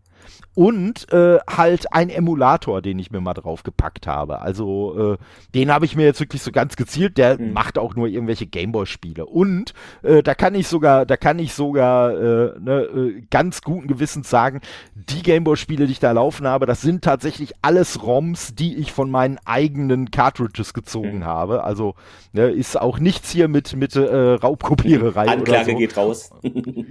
und 0.55 1.13
äh, 1.13 1.39
halt 1.49 1.93
ein 1.93 2.11
Emulator, 2.11 2.83
den 2.83 2.99
ich 2.99 3.13
mir 3.13 3.21
mal 3.21 3.35
drauf 3.35 3.63
gepackt 3.63 4.07
habe. 4.07 4.41
Also 4.41 5.15
äh, 5.15 5.17
den 5.55 5.71
habe 5.71 5.85
ich 5.85 5.95
mir 5.95 6.05
jetzt 6.05 6.19
wirklich 6.19 6.43
so 6.43 6.51
ganz 6.51 6.75
gezielt. 6.75 7.17
Der 7.17 7.41
mhm. 7.41 7.53
macht 7.53 7.79
auch 7.79 7.95
nur 7.95 8.09
irgendwelche 8.09 8.47
Gameboy-Spiele. 8.47 9.25
Und 9.27 9.73
äh, 10.03 10.23
da 10.23 10.35
kann 10.35 10.57
ich 10.57 10.67
sogar, 10.67 11.07
da 11.07 11.17
kann 11.17 11.39
ich 11.39 11.55
sogar 11.55 12.11
äh, 12.11 12.59
ne, 12.59 12.81
äh, 12.83 13.23
ganz 13.31 13.63
guten 13.63 13.87
Gewissens 13.87 14.31
sagen, 14.31 14.61
die 14.95 15.23
Gameboy-Spiele, 15.23 15.87
die 15.87 15.93
ich 15.93 16.01
da 16.01 16.11
laufen 16.11 16.47
habe, 16.49 16.67
das 16.67 16.81
sind 16.81 17.05
tatsächlich 17.05 17.53
alles 17.63 18.03
ROMs, 18.03 18.57
die 18.57 18.77
ich 18.79 18.93
von 18.93 19.11
meinen 19.11 19.39
eigenen 19.45 20.11
Cartridges 20.11 20.75
gezogen 20.75 21.19
mhm. 21.19 21.25
habe. 21.25 21.63
Also 21.63 21.95
ne, 22.33 22.51
ist 22.51 22.81
auch 22.81 22.99
nichts 22.99 23.31
hier 23.31 23.47
mit 23.47 23.77
mit 23.77 23.95
äh, 23.95 24.01
Raubkopiererei 24.03 25.29
Anklage 25.29 25.51
oder 25.51 25.65
so. 25.71 25.79
geht 25.79 25.97
raus. 25.97 26.31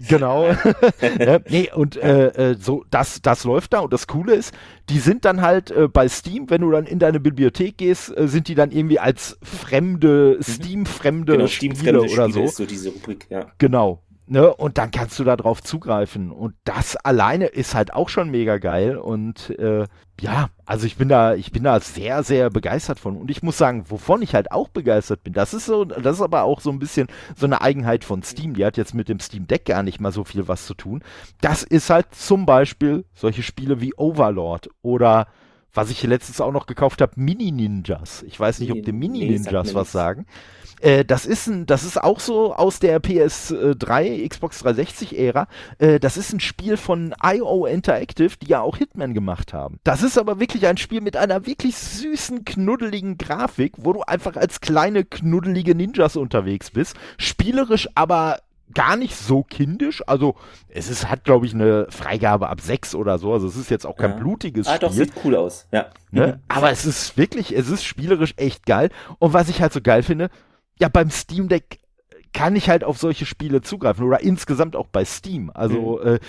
genau. 0.08 0.47
ne, 1.20 1.41
nee, 1.49 1.70
und 1.74 1.97
äh, 1.97 2.51
äh, 2.51 2.55
so 2.58 2.86
das 2.89 3.22
das 3.22 3.43
läuft 3.43 3.57
läuft 3.58 3.74
da 3.74 3.80
und 3.80 3.91
das 3.91 4.05
Coole 4.05 4.36
ist, 4.36 4.53
die 4.89 4.99
sind 4.99 5.26
dann 5.26 5.41
halt 5.41 5.72
äh, 5.72 5.88
bei 5.88 6.08
Steam, 6.08 6.49
wenn 6.49 6.62
du 6.62 6.70
dann 6.70 6.86
in 6.86 6.99
deine 6.99 7.20
Bibliothek 7.20 7.78
gehst, 7.78 8.16
äh, 8.16 8.28
sind 8.28 8.47
die 8.47 8.55
dann 8.55 8.72
irgendwie 8.72 8.99
als 8.99 9.38
fremde, 9.41 10.38
mhm. 10.38 10.43
Steam-fremde 10.43 11.34
genau, 11.34 11.47
Spiele 11.47 11.76
Steam 11.76 11.95
oder 11.97 12.08
Spiele 12.08 12.32
so. 12.32 12.43
Ist 12.43 12.55
so 12.58 12.66
diese 12.66 12.89
Rubrik, 12.89 13.26
ja. 13.30 13.47
Genau. 13.58 14.03
Ne, 14.30 14.53
und 14.53 14.78
dann 14.78 14.91
kannst 14.91 15.18
du 15.20 15.24
da 15.24 15.38
drauf 15.38 15.64
zugreifen. 15.64 16.32
Und 16.32 16.53
das 16.66 16.97
alleine 16.97 17.45
ist 17.45 17.74
halt 17.74 17.93
auch 17.93 18.10
schon 18.10 18.30
mega 18.30 18.58
geil. 18.58 18.97
Und 18.97 19.58
äh, 19.58 19.86
ja, 20.20 20.49
also 20.65 20.86
ich 20.86 20.97
bin 20.97 21.09
da, 21.09 21.36
ich 21.36 21.51
bin 21.51 21.63
da 21.63 21.80
sehr, 21.80 22.24
sehr 22.24 22.49
begeistert 22.49 22.99
von. 22.99 23.18
Und 23.18 23.30
ich 23.30 23.43
muss 23.43 23.57
sagen, 23.57 23.86
wovon 23.89 24.22
ich 24.22 24.34
halt 24.34 24.51
auch 24.51 24.68
begeistert 24.68 25.24
bin, 25.24 25.34
das 25.34 25.53
ist 25.53 25.65
so, 25.65 25.86
das 25.86 26.18
ist 26.18 26.22
aber 26.22 26.43
auch 26.43 26.59
so 26.59 26.72
ein 26.72 26.80
bisschen 26.80 27.07
so 27.36 27.45
eine 27.45 27.61
Eigenheit 27.61 28.03
von 28.03 28.24
Steam. 28.24 28.55
Die 28.55 28.65
hat 28.65 28.78
jetzt 28.78 28.93
mit 28.93 29.09
dem 29.09 29.20
Steam 29.20 29.47
Deck 29.47 29.65
gar 29.65 29.84
nicht 29.84 29.99
mal 29.99 30.11
so 30.11 30.24
viel 30.24 30.47
was 30.47 30.65
zu 30.65 30.74
tun. 30.74 31.03
Das 31.41 31.63
ist 31.63 31.89
halt 31.89 32.15
zum 32.15 32.45
Beispiel 32.45 33.05
solche 33.13 33.43
Spiele 33.43 33.80
wie 33.80 33.93
Overlord 33.95 34.70
oder 34.82 35.28
was 35.74 35.91
ich 35.91 36.01
letztens 36.01 36.41
auch 36.41 36.51
noch 36.51 36.65
gekauft 36.65 37.01
habe, 37.01 37.13
Mini 37.15 37.51
Ninjas. 37.51 38.24
Ich 38.24 38.39
weiß 38.39 38.59
nicht, 38.59 38.72
ob 38.72 38.82
die 38.82 38.91
Mini 38.91 39.20
Ninjas 39.20 39.68
nee, 39.68 39.74
was 39.76 39.91
sagen. 39.91 40.26
Äh, 40.82 41.05
das 41.05 41.25
ist 41.25 41.47
ein, 41.47 41.65
das 41.65 41.84
ist 41.84 42.01
auch 42.01 42.19
so 42.19 42.53
aus 42.53 42.80
der 42.80 43.01
PS3, 43.01 44.28
Xbox 44.28 44.59
360 44.59 45.17
Ära. 45.17 45.47
Äh, 45.80 45.99
das 45.99 46.17
ist 46.17 46.34
ein 46.34 46.39
Spiel 46.39 46.78
von 46.78 47.13
IO 47.23 47.65
Interactive, 47.65 48.38
die 48.41 48.47
ja 48.47 48.61
auch 48.61 48.78
Hitman 48.78 49.13
gemacht 49.13 49.53
haben. 49.53 49.80
Das 49.84 50.03
ist 50.03 50.17
aber 50.17 50.39
wirklich 50.39 50.67
ein 50.67 50.78
Spiel 50.78 51.01
mit 51.01 51.17
einer 51.17 51.45
wirklich 51.45 51.78
süßen, 51.78 52.45
knuddeligen 52.45 53.17
Grafik, 53.17 53.73
wo 53.78 53.93
du 53.93 54.01
einfach 54.01 54.36
als 54.36 54.61
kleine, 54.61 55.03
knuddelige 55.03 55.75
Ninjas 55.75 56.15
unterwegs 56.15 56.71
bist. 56.71 56.95
Spielerisch 57.17 57.88
aber 57.95 58.39
gar 58.73 58.97
nicht 58.97 59.15
so 59.15 59.43
kindisch. 59.43 60.03
Also 60.07 60.36
es 60.69 60.89
ist, 60.89 61.09
hat, 61.09 61.23
glaube 61.23 61.45
ich, 61.45 61.53
eine 61.53 61.88
Freigabe 61.89 62.49
ab 62.49 62.61
sechs 62.61 62.95
oder 62.95 63.17
so. 63.17 63.34
Also 63.34 63.47
es 63.47 63.55
ist 63.55 63.69
jetzt 63.69 63.86
auch 63.86 63.95
kein 63.95 64.11
ja. 64.11 64.17
blutiges 64.17 64.67
ah, 64.67 64.75
Spiel. 64.75 64.88
Ah, 64.88 64.89
doch, 64.89 64.95
sieht 64.95 65.13
cool 65.23 65.36
aus. 65.36 65.67
Ja. 65.71 65.88
Ne? 66.11 66.28
Mhm. 66.28 66.34
Aber 66.47 66.71
es 66.71 66.86
ist 66.86 67.17
wirklich, 67.17 67.55
es 67.55 67.69
ist 67.69 67.84
spielerisch 67.84 68.34
echt 68.38 68.65
geil. 68.65 68.89
Und 69.19 69.34
was 69.34 69.49
ich 69.49 69.61
halt 69.61 69.73
so 69.73 69.82
geil 69.82 70.03
finde, 70.03 70.30
ja, 70.80 70.89
beim 70.89 71.09
Steam 71.09 71.47
Deck 71.47 71.80
kann 72.34 72.55
ich 72.55 72.69
halt 72.69 72.84
auf 72.84 72.97
solche 72.97 73.25
Spiele 73.25 73.61
zugreifen 73.61 74.05
oder 74.05 74.21
insgesamt 74.21 74.75
auch 74.75 74.88
bei 74.88 75.05
Steam. 75.05 75.51
Also 75.53 75.99
mhm. 76.01 76.07
äh, 76.07 76.19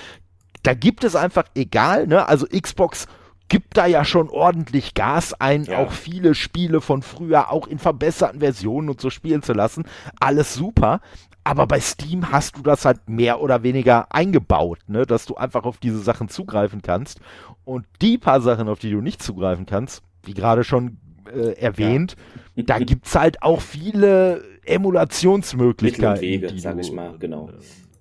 da 0.63 0.75
gibt 0.75 1.05
es 1.05 1.17
einfach 1.17 1.45
egal, 1.55 2.07
ne? 2.07 2.27
Also 2.27 2.47
Xbox 2.47 3.07
gibt 3.49 3.77
da 3.77 3.87
ja 3.87 4.05
schon 4.05 4.29
ordentlich 4.29 4.95
Gas 4.95 5.35
ein, 5.35 5.65
ja. 5.65 5.79
auch 5.79 5.93
viele 5.93 6.35
Spiele 6.35 6.81
von 6.81 7.03
früher 7.03 7.51
auch 7.51 7.67
in 7.67 7.79
verbesserten 7.79 8.41
Versionen 8.41 8.89
und 8.89 9.01
so 9.01 9.11
spielen 9.11 9.43
zu 9.43 9.53
lassen. 9.53 9.85
Alles 10.21 10.55
super. 10.55 11.01
Aber 11.45 11.67
bei 11.67 11.81
Steam 11.81 12.31
hast 12.31 12.59
du 12.59 12.63
das 12.63 12.85
halt 12.85 13.09
mehr 13.09 13.41
oder 13.41 13.63
weniger 13.63 14.07
eingebaut, 14.11 14.81
ne? 14.87 15.07
dass 15.07 15.25
du 15.25 15.37
einfach 15.37 15.65
auf 15.65 15.79
diese 15.79 15.99
Sachen 15.99 16.29
zugreifen 16.29 16.83
kannst. 16.83 17.21
Und 17.65 17.87
die 18.03 18.19
paar 18.19 18.43
Sachen, 18.43 18.69
auf 18.69 18.79
die 18.79 18.91
du 18.91 19.01
nicht 19.01 19.23
zugreifen 19.23 19.65
kannst, 19.65 20.03
wie 20.25 20.35
gerade 20.35 20.63
schon 20.63 20.99
äh, 21.29 21.53
erwähnt, 21.61 22.17
ja. 22.55 22.65
da 22.65 22.79
gibt's 22.79 23.15
halt 23.15 23.43
auch 23.43 23.61
viele 23.61 24.43
Emulationsmöglichkeiten. 24.65 26.21
Mittel 26.21 26.45
und 26.45 26.51
Wege, 26.51 26.61
sag 26.61 26.79
ich 26.79 26.93
mal, 26.93 27.17
genau. 27.19 27.51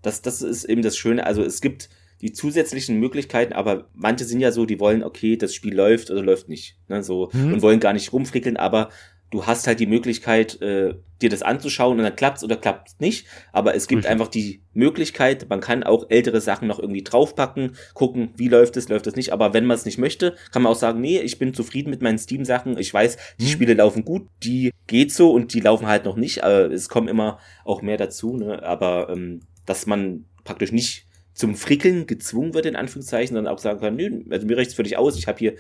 Das, 0.02 0.22
das 0.22 0.42
ist 0.42 0.66
eben 0.66 0.82
das 0.82 0.98
Schöne. 0.98 1.26
Also 1.26 1.44
es 1.44 1.62
gibt 1.62 1.90
die 2.22 2.34
zusätzlichen 2.34 3.00
Möglichkeiten, 3.00 3.54
aber 3.54 3.90
manche 3.94 4.26
sind 4.26 4.40
ja 4.40 4.52
so, 4.52 4.66
die 4.66 4.80
wollen, 4.80 5.04
okay, 5.04 5.38
das 5.38 5.54
Spiel 5.54 5.76
läuft 5.76 6.10
oder 6.10 6.24
läuft 6.24 6.50
nicht, 6.50 6.78
ne, 6.88 7.04
so 7.04 7.30
mhm. 7.34 7.54
und 7.54 7.62
wollen 7.62 7.80
gar 7.80 7.94
nicht 7.94 8.12
rumfrickeln, 8.12 8.58
aber 8.58 8.90
du 9.30 9.46
hast 9.46 9.68
halt 9.68 9.80
die 9.80 9.88
Möglichkeit, 9.88 10.62
äh, 10.62 10.96
dir 11.22 11.30
das 11.30 11.42
anzuschauen 11.42 11.98
und 11.98 12.04
dann 12.04 12.16
klappt's 12.16 12.44
oder 12.44 12.56
klappt's 12.56 12.96
nicht. 13.00 13.28
Aber 13.52 13.76
es 13.76 13.88
gibt 13.88 14.00
Richtig. 14.00 14.12
einfach 14.12 14.28
die 14.28 14.62
Möglichkeit, 14.74 15.50
man 15.50 15.60
kann 15.60 15.84
auch 15.84 16.06
ältere 16.10 16.42
Sachen 16.42 16.68
noch 16.68 16.80
irgendwie 16.80 17.04
draufpacken, 17.04 17.76
gucken, 17.94 18.30
wie 18.38 18.48
läuft 18.48 18.78
es, 18.78 18.88
läuft 18.90 19.08
es 19.08 19.16
nicht. 19.16 19.34
Aber 19.34 19.54
wenn 19.54 19.66
man 19.66 19.76
es 19.76 19.86
nicht 19.86 19.98
möchte, 19.98 20.36
kann 20.52 20.62
man 20.62 20.72
auch 20.72 20.78
sagen, 20.78 21.02
nee, 21.02 21.20
ich 21.20 21.40
bin 21.40 21.54
zufrieden 21.54 21.90
mit 21.90 22.02
meinen 22.02 22.20
Steam-Sachen. 22.20 22.78
Ich 22.78 22.94
weiß, 22.94 23.18
die 23.40 23.46
hm. 23.46 23.52
Spiele 23.52 23.74
laufen 23.74 24.06
gut, 24.06 24.28
die 24.44 24.72
geht 24.86 25.12
so 25.12 25.32
und 25.32 25.54
die 25.54 25.60
laufen 25.60 25.88
halt 25.88 26.06
noch 26.06 26.16
nicht. 26.16 26.44
Aber 26.44 26.72
es 26.72 26.90
kommen 26.90 27.08
immer 27.08 27.40
auch 27.66 27.82
mehr 27.82 27.98
dazu, 27.98 28.38
ne? 28.38 28.64
Aber 28.64 29.10
ähm, 29.10 29.42
dass 29.66 29.86
man 29.88 30.26
praktisch 30.44 30.72
nicht 30.72 31.08
zum 31.34 31.56
Frickeln 31.56 32.08
gezwungen 32.08 32.56
wird, 32.56 32.66
in 32.66 32.76
Anführungszeichen, 32.76 33.36
sondern 33.36 33.54
auch 33.54 33.60
sagen 33.60 33.80
kann, 33.80 33.96
nö, 33.96 34.24
also 34.32 34.48
mir 34.48 34.58
reicht's 34.58 34.74
völlig 34.74 34.98
aus, 34.98 35.18
ich 35.18 35.28
habe 35.28 35.38
hier 35.38 35.54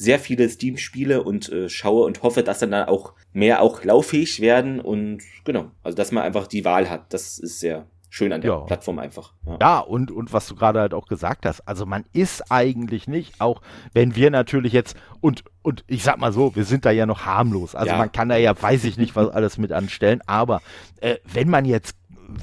sehr 0.00 0.18
viele 0.18 0.48
Steam-Spiele 0.48 1.22
und 1.22 1.52
äh, 1.52 1.68
schaue 1.68 2.06
und 2.06 2.22
hoffe, 2.22 2.42
dass 2.42 2.60
dann, 2.60 2.70
dann 2.70 2.88
auch 2.88 3.12
mehr 3.34 3.60
auch 3.60 3.84
lauffähig 3.84 4.40
werden 4.40 4.80
und 4.80 5.22
genau, 5.44 5.72
also 5.82 5.94
dass 5.94 6.10
man 6.10 6.24
einfach 6.24 6.46
die 6.46 6.64
Wahl 6.64 6.88
hat. 6.88 7.12
Das 7.12 7.38
ist 7.38 7.60
sehr 7.60 7.86
schön 8.08 8.32
an 8.32 8.40
der 8.40 8.50
ja. 8.50 8.58
Plattform 8.60 8.98
einfach. 8.98 9.34
Ja, 9.44 9.58
ja 9.60 9.78
und, 9.80 10.10
und 10.10 10.32
was 10.32 10.48
du 10.48 10.54
gerade 10.54 10.80
halt 10.80 10.94
auch 10.94 11.06
gesagt 11.06 11.44
hast, 11.44 11.60
also 11.68 11.84
man 11.84 12.06
ist 12.14 12.50
eigentlich 12.50 13.08
nicht, 13.08 13.42
auch 13.42 13.60
wenn 13.92 14.16
wir 14.16 14.30
natürlich 14.30 14.72
jetzt, 14.72 14.96
und, 15.20 15.44
und 15.60 15.84
ich 15.86 16.02
sag 16.02 16.16
mal 16.16 16.32
so, 16.32 16.56
wir 16.56 16.64
sind 16.64 16.86
da 16.86 16.90
ja 16.90 17.04
noch 17.04 17.26
harmlos, 17.26 17.74
also 17.74 17.92
ja. 17.92 17.98
man 17.98 18.10
kann 18.10 18.30
da 18.30 18.38
ja, 18.38 18.60
weiß 18.60 18.84
ich 18.84 18.96
nicht, 18.96 19.14
was 19.16 19.28
alles 19.28 19.58
mit 19.58 19.70
anstellen, 19.70 20.22
aber 20.24 20.62
äh, 21.02 21.16
wenn 21.30 21.50
man 21.50 21.66
jetzt 21.66 21.94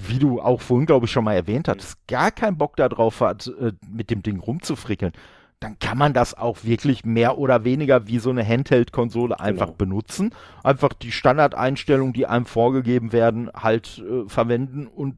wie 0.06 0.20
du 0.20 0.42
auch 0.42 0.60
vorhin, 0.60 0.86
glaube 0.86 1.06
ich, 1.06 1.12
schon 1.14 1.24
mal 1.24 1.34
erwähnt 1.34 1.70
hast, 1.70 2.06
gar 2.08 2.30
keinen 2.30 2.58
Bock 2.58 2.76
darauf 2.76 3.22
hat, 3.22 3.48
äh, 3.60 3.72
mit 3.90 4.10
dem 4.10 4.22
Ding 4.22 4.38
rumzufrickeln, 4.38 5.14
dann 5.60 5.80
kann 5.80 5.98
man 5.98 6.14
das 6.14 6.36
auch 6.36 6.64
wirklich 6.64 7.04
mehr 7.04 7.38
oder 7.38 7.64
weniger 7.64 8.08
wie 8.08 8.20
so 8.20 8.30
eine 8.30 8.48
Handheld-Konsole 8.48 9.40
einfach 9.40 9.68
genau. 9.68 9.78
benutzen. 9.78 10.34
Einfach 10.64 10.94
die 10.94 11.12
Standardeinstellungen, 11.12 12.14
die 12.14 12.28
einem 12.28 12.46
vorgegeben 12.46 13.12
werden, 13.12 13.50
halt 13.56 14.04
äh, 14.08 14.30
verwenden 14.30 14.88
und 14.88 15.18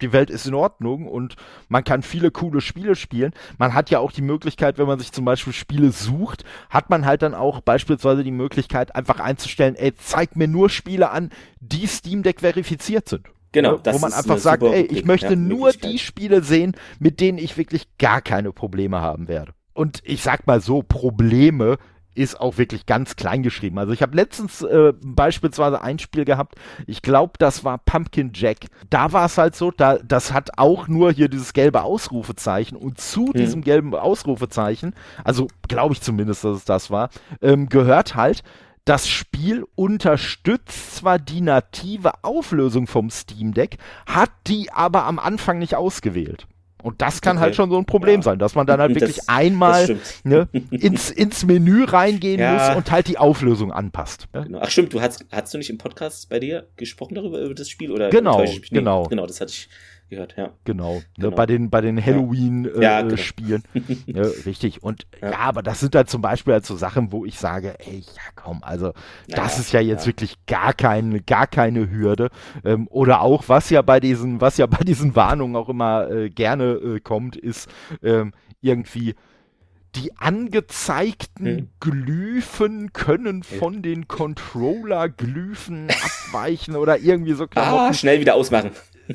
die 0.00 0.12
Welt 0.12 0.30
ist 0.30 0.46
in 0.46 0.54
Ordnung 0.54 1.06
und 1.06 1.36
man 1.68 1.84
kann 1.84 2.02
viele 2.02 2.30
coole 2.30 2.62
Spiele 2.62 2.94
spielen. 2.94 3.32
Man 3.58 3.74
hat 3.74 3.90
ja 3.90 3.98
auch 3.98 4.12
die 4.12 4.22
Möglichkeit, 4.22 4.78
wenn 4.78 4.86
man 4.86 4.98
sich 4.98 5.12
zum 5.12 5.26
Beispiel 5.26 5.52
Spiele 5.52 5.90
sucht, 5.90 6.44
hat 6.70 6.88
man 6.88 7.04
halt 7.04 7.20
dann 7.20 7.34
auch 7.34 7.60
beispielsweise 7.60 8.24
die 8.24 8.30
Möglichkeit, 8.30 8.94
einfach 8.96 9.20
einzustellen, 9.20 9.74
ey, 9.74 9.94
zeig 9.94 10.36
mir 10.36 10.48
nur 10.48 10.70
Spiele 10.70 11.10
an, 11.10 11.30
die 11.60 11.86
Steam 11.86 12.22
Deck 12.22 12.40
verifiziert 12.40 13.10
sind. 13.10 13.26
Genau, 13.52 13.76
das 13.76 13.96
wo 13.96 14.00
man 14.00 14.12
einfach 14.12 14.38
sagt, 14.38 14.62
ey, 14.62 14.82
ich 14.82 15.04
möchte 15.04 15.34
ja, 15.34 15.36
nur 15.36 15.72
die 15.72 15.98
Spiele 15.98 16.42
sehen, 16.42 16.76
mit 16.98 17.20
denen 17.20 17.36
ich 17.36 17.58
wirklich 17.58 17.88
gar 17.98 18.22
keine 18.22 18.52
Probleme 18.52 19.00
haben 19.00 19.28
werde. 19.28 19.52
Und 19.80 20.02
ich 20.04 20.22
sag 20.22 20.46
mal 20.46 20.60
so, 20.60 20.82
Probleme 20.82 21.78
ist 22.14 22.38
auch 22.38 22.58
wirklich 22.58 22.84
ganz 22.84 23.16
klein 23.16 23.42
geschrieben. 23.42 23.78
Also 23.78 23.94
ich 23.94 24.02
habe 24.02 24.14
letztens 24.14 24.60
äh, 24.60 24.92
beispielsweise 25.02 25.80
ein 25.80 25.98
Spiel 25.98 26.26
gehabt, 26.26 26.56
ich 26.86 27.00
glaube, 27.00 27.32
das 27.38 27.64
war 27.64 27.78
Pumpkin 27.78 28.32
Jack. 28.34 28.66
Da 28.90 29.14
war 29.14 29.24
es 29.24 29.38
halt 29.38 29.56
so, 29.56 29.70
da, 29.70 29.96
das 29.96 30.34
hat 30.34 30.58
auch 30.58 30.86
nur 30.86 31.12
hier 31.12 31.30
dieses 31.30 31.54
gelbe 31.54 31.80
Ausrufezeichen 31.80 32.76
und 32.76 33.00
zu 33.00 33.28
hm. 33.28 33.32
diesem 33.32 33.62
gelben 33.62 33.94
Ausrufezeichen, 33.94 34.94
also 35.24 35.48
glaube 35.66 35.94
ich 35.94 36.02
zumindest, 36.02 36.44
dass 36.44 36.58
es 36.58 36.64
das 36.66 36.90
war, 36.90 37.08
ähm, 37.40 37.70
gehört 37.70 38.16
halt, 38.16 38.42
das 38.84 39.08
Spiel 39.08 39.64
unterstützt 39.76 40.96
zwar 40.96 41.18
die 41.18 41.40
native 41.40 42.22
Auflösung 42.22 42.86
vom 42.86 43.08
Steam 43.08 43.54
Deck, 43.54 43.78
hat 44.04 44.30
die 44.46 44.70
aber 44.70 45.06
am 45.06 45.18
Anfang 45.18 45.58
nicht 45.58 45.74
ausgewählt. 45.74 46.46
Und 46.82 47.00
das 47.02 47.20
kann 47.20 47.38
halt 47.38 47.38
okay. 47.38 47.44
halt 47.46 47.56
schon 47.56 47.70
so 47.70 47.78
ein 47.78 47.84
Problem 47.84 48.16
ja. 48.16 48.22
sein, 48.22 48.38
dass 48.38 48.54
man 48.54 48.66
dann 48.66 48.80
halt 48.80 48.94
wirklich 48.94 49.16
das, 49.16 49.28
einmal 49.28 49.86
das 49.86 50.24
ne, 50.24 50.48
ins, 50.70 51.10
ins 51.10 51.44
Menü 51.44 51.84
reingehen 51.84 52.40
ja. 52.40 52.68
muss 52.68 52.76
und 52.76 52.90
halt 52.90 53.08
die 53.08 53.18
Auflösung 53.18 53.72
anpasst. 53.72 54.28
Ja? 54.34 54.42
Genau. 54.42 54.60
Ach 54.62 54.70
stimmt, 54.70 54.92
du 54.92 55.00
hast, 55.00 55.24
hast 55.30 55.54
du 55.54 55.58
nicht 55.58 55.70
im 55.70 55.78
Podcast 55.78 56.28
bei 56.28 56.38
dir 56.40 56.68
gesprochen 56.76 57.14
darüber, 57.14 57.40
über 57.40 57.54
das 57.54 57.68
Spiel? 57.68 57.90
Oder 57.90 58.10
genau, 58.10 58.44
genau. 58.70 59.04
Genau, 59.04 59.26
das 59.26 59.40
hatte 59.40 59.52
ich 59.52 59.68
gehört, 60.10 60.34
ja. 60.36 60.50
Genau, 60.64 60.96
ne, 60.96 61.02
genau. 61.16 61.30
Ne, 61.30 61.34
bei 61.34 61.46
den, 61.46 61.70
bei 61.70 61.80
den 61.80 62.04
Halloween-Spielen. 62.04 63.62
Ja. 63.72 63.80
Äh, 63.80 63.94
genau. 64.06 64.20
ne, 64.20 64.32
richtig. 64.44 64.82
Und 64.82 65.06
ja. 65.22 65.30
ja. 65.30 65.38
aber 65.38 65.62
das 65.62 65.80
sind 65.80 65.94
halt 65.94 66.10
zum 66.10 66.20
Beispiel 66.20 66.52
halt 66.52 66.66
so 66.66 66.76
Sachen, 66.76 67.12
wo 67.12 67.24
ich 67.24 67.38
sage, 67.38 67.74
ey, 67.78 68.00
ja 68.00 68.22
komm, 68.34 68.62
also 68.62 68.92
das 69.28 69.58
ist 69.58 69.72
ja 69.72 69.80
jetzt 69.80 70.06
wirklich 70.06 70.34
gar 70.46 70.74
keine, 70.74 71.20
gar 71.22 71.46
keine 71.46 71.90
Hürde. 71.90 72.28
Ähm, 72.64 72.86
oder 72.90 73.22
auch, 73.22 73.44
was 73.48 73.70
ja 73.70 73.82
bei 73.82 74.00
diesen, 74.00 74.40
was 74.40 74.58
ja 74.58 74.66
bei 74.66 74.84
diesen 74.84 75.16
Warnungen 75.16 75.56
auch 75.56 75.68
immer 75.68 76.10
äh, 76.10 76.28
gerne 76.28 76.72
äh, 76.72 77.00
kommt, 77.00 77.36
ist 77.36 77.68
ähm, 78.02 78.32
irgendwie 78.60 79.14
die 79.96 80.16
angezeigten 80.16 81.46
hm. 81.46 81.68
Glyphen 81.80 82.92
können 82.92 83.42
von 83.42 83.82
den 83.82 84.06
Controller-Glyphen 84.06 85.88
abweichen 86.04 86.76
oder 86.76 86.98
irgendwie 86.98 87.32
so 87.32 87.46
Klamotten. 87.46 87.90
Ah, 87.90 87.94
schnell 87.94 88.20
wieder 88.20 88.34
ausmachen. 88.34 88.70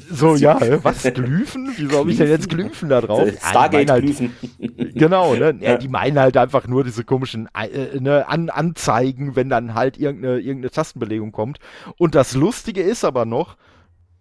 So, 0.09 0.35
ja, 0.35 0.59
was? 0.83 1.03
Glyphen? 1.03 1.73
Wieso 1.77 1.99
habe 1.99 2.11
ich 2.11 2.17
denn 2.17 2.29
jetzt 2.29 2.49
Glyphen 2.49 2.89
da 2.89 3.01
drauf? 3.01 3.29
Stargate-Glyphen. 3.49 4.33
Halt, 4.39 4.95
genau, 4.95 5.35
ne? 5.35 5.55
Ja. 5.59 5.77
Die 5.77 5.87
meinen 5.87 6.19
halt 6.19 6.37
einfach 6.37 6.67
nur 6.67 6.83
diese 6.83 7.03
komischen 7.03 7.47
äh, 7.53 7.99
ne, 7.99 8.27
An 8.27 8.49
Anzeigen, 8.49 9.35
wenn 9.35 9.49
dann 9.49 9.73
halt 9.73 9.97
irgendeine, 9.97 10.39
irgendeine 10.39 10.71
Tastenbelegung 10.71 11.31
kommt. 11.31 11.59
Und 11.97 12.15
das 12.15 12.33
Lustige 12.33 12.81
ist 12.81 13.03
aber 13.03 13.25
noch, 13.25 13.57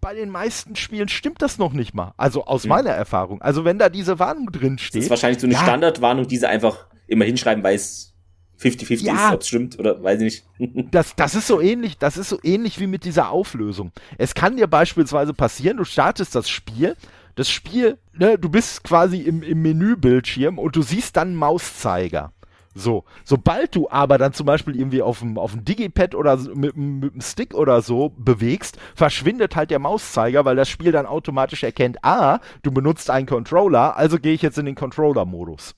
bei 0.01 0.15
den 0.15 0.29
meisten 0.29 0.77
Spielen 0.77 1.09
stimmt 1.09 1.41
das 1.41 1.59
noch 1.59 1.73
nicht 1.73 1.95
mal. 1.95 2.13
Also 2.17 2.45
aus 2.45 2.65
mhm. 2.65 2.71
meiner 2.71 2.91
Erfahrung. 2.91 3.41
Also 3.41 3.65
wenn 3.65 3.79
da 3.79 3.89
diese 3.89 4.19
Warnung 4.19 4.53
drin 4.53 4.79
steht. 4.79 4.97
Das 4.97 5.05
ist 5.05 5.11
wahrscheinlich 5.11 5.41
so 5.41 5.47
eine 5.47 5.55
ja, 5.55 5.63
Standardwarnung, 5.63 6.29
die 6.29 6.37
sie 6.37 6.49
einfach 6.49 6.87
immer 7.07 7.25
hinschreiben, 7.25 7.65
weil 7.65 7.77
es 7.77 8.14
50-50 8.61 9.05
ja, 9.05 9.29
ist, 9.29 9.35
ob 9.35 9.41
es 9.41 9.49
stimmt 9.49 9.79
oder 9.79 10.03
weiß 10.03 10.21
ich 10.21 10.45
nicht. 10.59 10.89
das, 10.95 11.17
das 11.17 11.35
ist 11.35 11.47
so 11.47 11.61
ähnlich, 11.61 11.99
das 11.99 12.17
ist 12.17 12.29
so 12.29 12.39
ähnlich 12.43 12.81
wie 12.81 12.87
mit 12.87 13.05
dieser 13.05 13.31
Auflösung. 13.31 13.93
Es 14.19 14.35
kann 14.35 14.57
dir 14.57 14.67
beispielsweise 14.67 15.35
passieren, 15.35 15.77
du 15.77 15.85
startest 15.85 16.35
das 16.35 16.49
Spiel, 16.49 16.97
das 17.35 17.51
Spiel, 17.51 17.99
ne, 18.13 18.39
du 18.39 18.49
bist 18.49 18.85
quasi 18.85 19.19
im, 19.19 19.43
im 19.43 19.63
Menübildschirm 19.63 20.59
und 20.59 20.77
du 20.77 20.83
siehst 20.83 21.17
dann 21.17 21.35
Mauszeiger. 21.35 22.33
So, 22.77 23.05
sobald 23.23 23.77
du 23.77 23.89
aber 23.89 24.19
dann 24.19 24.33
zum 24.33 24.47
Beispiel 24.47 24.77
irgendwie 24.77 25.01
auf 25.01 25.21
dem, 25.21 25.39
auf 25.39 25.53
dem 25.53 25.65
Digipad 25.65 26.17
oder 26.17 26.37
mit, 26.37 26.77
mit 26.77 27.15
dem 27.15 27.21
Stick 27.21 27.55
oder 27.55 27.83
so 27.83 28.13
bewegst, 28.17 28.79
verschwindet 28.97 29.55
halt 29.55 29.71
der 29.71 29.79
Mauszeiger, 29.79 30.45
weil 30.45 30.57
das 30.57 30.69
Spiel 30.69 30.91
dann 30.91 31.07
automatisch 31.07 31.63
erkennt, 31.63 31.99
ah, 32.03 32.41
du 32.63 32.73
benutzt 32.73 33.11
einen 33.11 33.27
Controller, 33.27 33.97
also 33.97 34.19
gehe 34.19 34.35
ich 34.35 34.43
jetzt 34.43 34.59
in 34.59 34.67
den 34.67 34.75
Controller-Modus. 34.75 35.77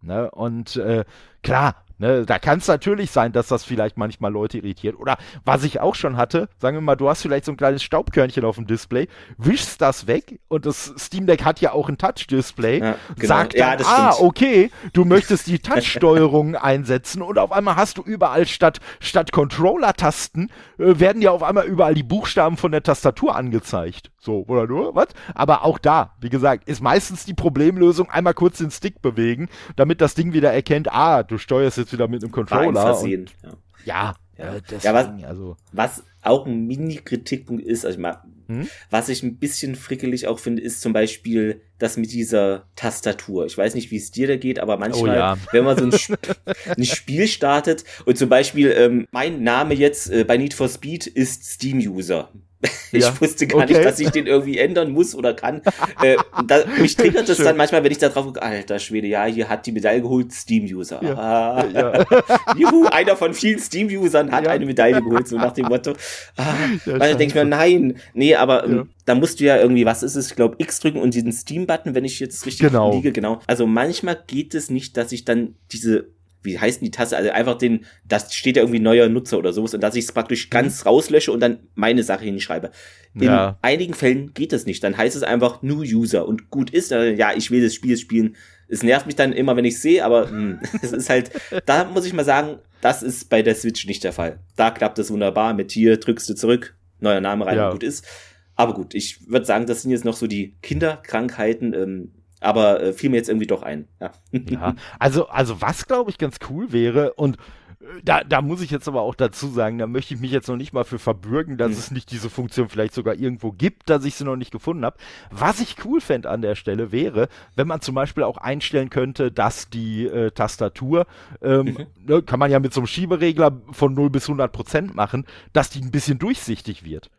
Ne? 0.00 0.30
Und 0.30 0.76
äh, 0.76 1.04
klar, 1.42 1.84
Ne, 2.00 2.24
da 2.24 2.38
kann 2.38 2.60
es 2.60 2.66
natürlich 2.66 3.10
sein, 3.10 3.32
dass 3.32 3.48
das 3.48 3.62
vielleicht 3.62 3.98
manchmal 3.98 4.32
Leute 4.32 4.56
irritiert. 4.56 4.98
Oder 4.98 5.18
was 5.44 5.64
ich 5.64 5.80
auch 5.80 5.94
schon 5.94 6.16
hatte, 6.16 6.48
sagen 6.58 6.78
wir 6.78 6.80
mal, 6.80 6.96
du 6.96 7.10
hast 7.10 7.20
vielleicht 7.20 7.44
so 7.44 7.52
ein 7.52 7.58
kleines 7.58 7.82
Staubkörnchen 7.82 8.42
auf 8.42 8.56
dem 8.56 8.66
Display, 8.66 9.06
wischst 9.36 9.82
das 9.82 10.06
weg 10.06 10.40
und 10.48 10.64
das 10.64 10.94
Steam 10.96 11.26
Deck 11.26 11.44
hat 11.44 11.60
ja 11.60 11.72
auch 11.72 11.90
ein 11.90 11.98
Touch-Display, 11.98 12.78
ja, 12.78 12.94
genau. 13.16 13.28
sagt 13.28 13.52
dann, 13.52 13.78
ja, 13.78 13.84
ah, 13.84 14.14
okay, 14.18 14.70
du 14.94 15.04
möchtest 15.04 15.46
die 15.46 15.58
Touch-Steuerung 15.58 16.56
einsetzen 16.56 17.20
und 17.20 17.38
auf 17.38 17.52
einmal 17.52 17.76
hast 17.76 17.98
du 17.98 18.02
überall 18.02 18.46
statt, 18.46 18.80
statt 19.00 19.30
Controller-Tasten, 19.30 20.48
äh, 20.78 20.98
werden 20.98 21.20
ja 21.20 21.32
auf 21.32 21.42
einmal 21.42 21.66
überall 21.66 21.92
die 21.92 22.02
Buchstaben 22.02 22.56
von 22.56 22.72
der 22.72 22.82
Tastatur 22.82 23.36
angezeigt. 23.36 24.10
So, 24.22 24.44
oder 24.48 24.66
nur, 24.66 24.94
was? 24.94 25.08
Aber 25.34 25.64
auch 25.64 25.78
da, 25.78 26.14
wie 26.20 26.28
gesagt, 26.28 26.68
ist 26.68 26.82
meistens 26.82 27.24
die 27.24 27.34
Problemlösung 27.34 28.10
einmal 28.10 28.34
kurz 28.34 28.58
den 28.58 28.70
Stick 28.70 29.00
bewegen, 29.00 29.48
damit 29.76 30.00
das 30.00 30.14
Ding 30.14 30.32
wieder 30.32 30.52
erkennt, 30.52 30.92
ah, 30.92 31.22
du 31.22 31.38
steuerst 31.38 31.78
jetzt 31.78 31.89
wieder 31.92 32.08
mit 32.08 32.22
einem 32.22 32.32
Controller. 32.32 33.00
Und, 33.00 33.34
ja. 33.42 33.52
ja, 33.84 34.14
ja. 34.38 34.54
Äh, 34.56 34.62
deswegen, 34.62 34.82
ja 34.84 34.94
was, 34.94 35.24
also. 35.24 35.56
was 35.72 36.04
auch 36.22 36.46
ein 36.46 36.66
Mini-Kritikpunkt 36.66 37.64
ist, 37.64 37.84
also 37.84 37.96
ich 37.96 38.02
mal, 38.02 38.22
hm? 38.48 38.68
was 38.90 39.08
ich 39.08 39.22
ein 39.22 39.36
bisschen 39.36 39.74
frickelig 39.74 40.26
auch 40.26 40.38
finde, 40.38 40.62
ist 40.62 40.80
zum 40.80 40.92
Beispiel 40.92 41.62
das 41.78 41.96
mit 41.96 42.12
dieser 42.12 42.66
Tastatur. 42.74 43.46
Ich 43.46 43.56
weiß 43.56 43.74
nicht, 43.74 43.90
wie 43.90 43.96
es 43.96 44.10
dir 44.10 44.26
da 44.26 44.36
geht, 44.36 44.58
aber 44.58 44.76
manchmal, 44.76 45.10
oh 45.10 45.14
ja. 45.14 45.36
wenn 45.52 45.64
man 45.64 45.78
so 45.78 45.84
ein, 45.84 45.92
Sp 45.94 46.18
ein, 46.76 46.84
Spiel 46.84 47.26
startet 47.26 47.84
und 48.04 48.18
zum 48.18 48.28
Beispiel 48.28 48.72
ähm, 48.76 49.06
mein 49.12 49.42
Name 49.42 49.74
jetzt 49.74 50.10
äh, 50.10 50.24
bei 50.24 50.36
Need 50.36 50.54
for 50.54 50.68
Speed 50.68 51.06
ist 51.06 51.44
Steam-User. 51.44 52.30
Ich 52.92 53.04
ja. 53.04 53.20
wusste 53.20 53.46
gar 53.46 53.62
okay. 53.62 53.74
nicht, 53.74 53.84
dass 53.84 54.00
ich 54.00 54.10
den 54.10 54.26
irgendwie 54.26 54.58
ändern 54.58 54.90
muss 54.90 55.14
oder 55.14 55.32
kann. 55.32 55.62
äh, 56.02 56.16
da, 56.44 56.64
mich 56.80 56.96
triggert 56.96 57.28
das 57.28 57.38
dann 57.38 57.56
manchmal, 57.56 57.84
wenn 57.84 57.92
ich 57.92 57.98
da 57.98 58.08
drauf 58.08 58.26
gucke, 58.26 58.42
alter 58.42 58.80
Schwede, 58.80 59.06
ja, 59.06 59.26
hier 59.26 59.48
hat 59.48 59.64
die 59.66 59.72
Medaille 59.72 60.02
geholt, 60.02 60.32
Steam-User. 60.32 61.00
Ja. 61.02 61.14
Ah. 61.14 61.66
Ja. 61.72 62.04
Juhu, 62.58 62.86
einer 62.86 63.16
von 63.16 63.32
vielen 63.32 63.60
Steam-Usern 63.60 64.32
hat 64.32 64.48
eine 64.48 64.66
Medaille 64.66 65.00
geholt, 65.00 65.28
so 65.28 65.36
nach 65.36 65.52
dem 65.52 65.66
Motto. 65.66 65.92
Ah, 66.36 66.54
weil 66.84 67.10
dann 67.10 67.18
denke 67.18 67.26
ich 67.26 67.34
mir, 67.34 67.44
nein, 67.44 68.00
nee, 68.12 68.34
aber 68.34 68.64
ähm, 68.64 68.90
da 69.04 69.14
musst 69.14 69.38
du 69.38 69.44
ja 69.44 69.56
irgendwie, 69.56 69.86
was 69.86 70.02
ist 70.02 70.16
es, 70.16 70.30
ich 70.30 70.36
glaube, 70.36 70.56
X 70.58 70.80
drücken 70.80 71.00
und 71.00 71.14
diesen 71.14 71.32
Steam-Button, 71.32 71.94
wenn 71.94 72.04
ich 72.04 72.18
jetzt 72.18 72.44
richtig 72.44 72.68
genau. 72.68 72.92
liege, 72.92 73.12
genau. 73.12 73.40
Also 73.46 73.66
manchmal 73.66 74.18
geht 74.26 74.54
es 74.54 74.68
nicht, 74.68 74.96
dass 74.96 75.12
ich 75.12 75.24
dann 75.24 75.54
diese 75.70 76.08
wie 76.42 76.58
heißt 76.58 76.80
denn 76.80 76.86
die 76.86 76.90
Tasse? 76.90 77.16
Also 77.16 77.30
einfach 77.30 77.58
den, 77.58 77.84
das 78.06 78.34
steht 78.34 78.56
ja 78.56 78.62
irgendwie 78.62 78.80
neuer 78.80 79.08
Nutzer 79.08 79.38
oder 79.38 79.52
sowas 79.52 79.74
und 79.74 79.80
dass 79.80 79.94
ich 79.94 80.04
es 80.04 80.12
praktisch 80.12 80.46
mhm. 80.46 80.50
ganz 80.50 80.86
rauslösche 80.86 81.32
und 81.32 81.40
dann 81.40 81.60
meine 81.74 82.02
Sache 82.02 82.24
hinschreibe. 82.24 82.70
In 83.14 83.22
ja. 83.24 83.58
einigen 83.62 83.94
Fällen 83.94 84.32
geht 84.34 84.52
das 84.52 84.66
nicht. 84.66 84.84
Dann 84.84 84.96
heißt 84.96 85.16
es 85.16 85.22
einfach 85.22 85.62
New 85.62 85.80
User 85.80 86.26
und 86.26 86.50
gut 86.50 86.70
ist, 86.70 86.90
ja, 86.90 87.32
ich 87.34 87.50
will 87.50 87.62
das 87.62 87.74
Spiel 87.74 87.96
spielen. 87.96 88.36
Es 88.68 88.82
nervt 88.82 89.06
mich 89.06 89.16
dann 89.16 89.32
immer, 89.32 89.56
wenn 89.56 89.64
ich 89.64 89.80
sehe, 89.80 90.04
aber 90.04 90.30
hm, 90.30 90.60
es 90.82 90.92
ist 90.92 91.10
halt, 91.10 91.30
da 91.66 91.84
muss 91.84 92.06
ich 92.06 92.12
mal 92.12 92.24
sagen, 92.24 92.58
das 92.80 93.02
ist 93.02 93.28
bei 93.28 93.42
der 93.42 93.54
Switch 93.54 93.86
nicht 93.86 94.04
der 94.04 94.12
Fall. 94.12 94.38
Da 94.56 94.70
klappt 94.70 94.98
es 94.98 95.10
wunderbar. 95.10 95.54
Mit 95.54 95.72
hier 95.72 95.98
drückst 95.98 96.28
du 96.30 96.34
zurück, 96.34 96.76
neuer 97.00 97.20
Name 97.20 97.46
rein 97.46 97.56
ja. 97.56 97.66
und 97.66 97.72
gut 97.72 97.82
ist. 97.82 98.06
Aber 98.54 98.74
gut, 98.74 98.94
ich 98.94 99.28
würde 99.28 99.46
sagen, 99.46 99.66
das 99.66 99.82
sind 99.82 99.90
jetzt 99.90 100.04
noch 100.04 100.16
so 100.16 100.26
die 100.26 100.56
Kinderkrankheiten. 100.62 101.74
Ähm, 101.74 102.12
aber 102.40 102.82
äh, 102.82 102.92
fiel 102.92 103.10
mir 103.10 103.16
jetzt 103.16 103.28
irgendwie 103.28 103.46
doch 103.46 103.62
ein. 103.62 103.88
Ja, 104.00 104.12
ja 104.32 104.74
also, 104.98 105.28
also 105.28 105.60
was 105.60 105.86
glaube 105.86 106.10
ich 106.10 106.18
ganz 106.18 106.38
cool 106.48 106.72
wäre 106.72 107.12
und 107.14 107.36
äh, 107.36 107.84
da, 108.02 108.24
da 108.24 108.42
muss 108.42 108.62
ich 108.62 108.70
jetzt 108.70 108.88
aber 108.88 109.02
auch 109.02 109.14
dazu 109.14 109.48
sagen, 109.48 109.78
da 109.78 109.86
möchte 109.86 110.14
ich 110.14 110.20
mich 110.20 110.30
jetzt 110.30 110.48
noch 110.48 110.56
nicht 110.56 110.72
mal 110.72 110.84
für 110.84 110.98
verbürgen, 110.98 111.58
dass 111.58 111.72
mhm. 111.72 111.78
es 111.78 111.90
nicht 111.90 112.10
diese 112.10 112.30
Funktion 112.30 112.68
vielleicht 112.68 112.94
sogar 112.94 113.14
irgendwo 113.14 113.52
gibt, 113.52 113.90
dass 113.90 114.04
ich 114.04 114.14
sie 114.14 114.24
noch 114.24 114.36
nicht 114.36 114.50
gefunden 114.50 114.84
habe. 114.84 114.96
Was 115.30 115.60
ich 115.60 115.76
cool 115.84 116.00
fände 116.00 116.30
an 116.30 116.42
der 116.42 116.54
Stelle 116.54 116.92
wäre, 116.92 117.28
wenn 117.56 117.68
man 117.68 117.80
zum 117.80 117.94
Beispiel 117.94 118.24
auch 118.24 118.38
einstellen 118.38 118.90
könnte, 118.90 119.30
dass 119.30 119.68
die 119.70 120.06
äh, 120.06 120.30
Tastatur, 120.30 121.06
ähm, 121.42 121.66
mhm. 121.66 121.86
ne, 122.06 122.22
kann 122.22 122.38
man 122.38 122.50
ja 122.50 122.58
mit 122.58 122.72
so 122.72 122.80
einem 122.80 122.86
Schieberegler 122.86 123.60
von 123.70 123.94
0 123.94 124.10
bis 124.10 124.24
100 124.24 124.50
Prozent 124.50 124.94
machen, 124.94 125.26
dass 125.52 125.70
die 125.70 125.80
ein 125.80 125.90
bisschen 125.90 126.18
durchsichtig 126.18 126.84
wird. 126.84 127.10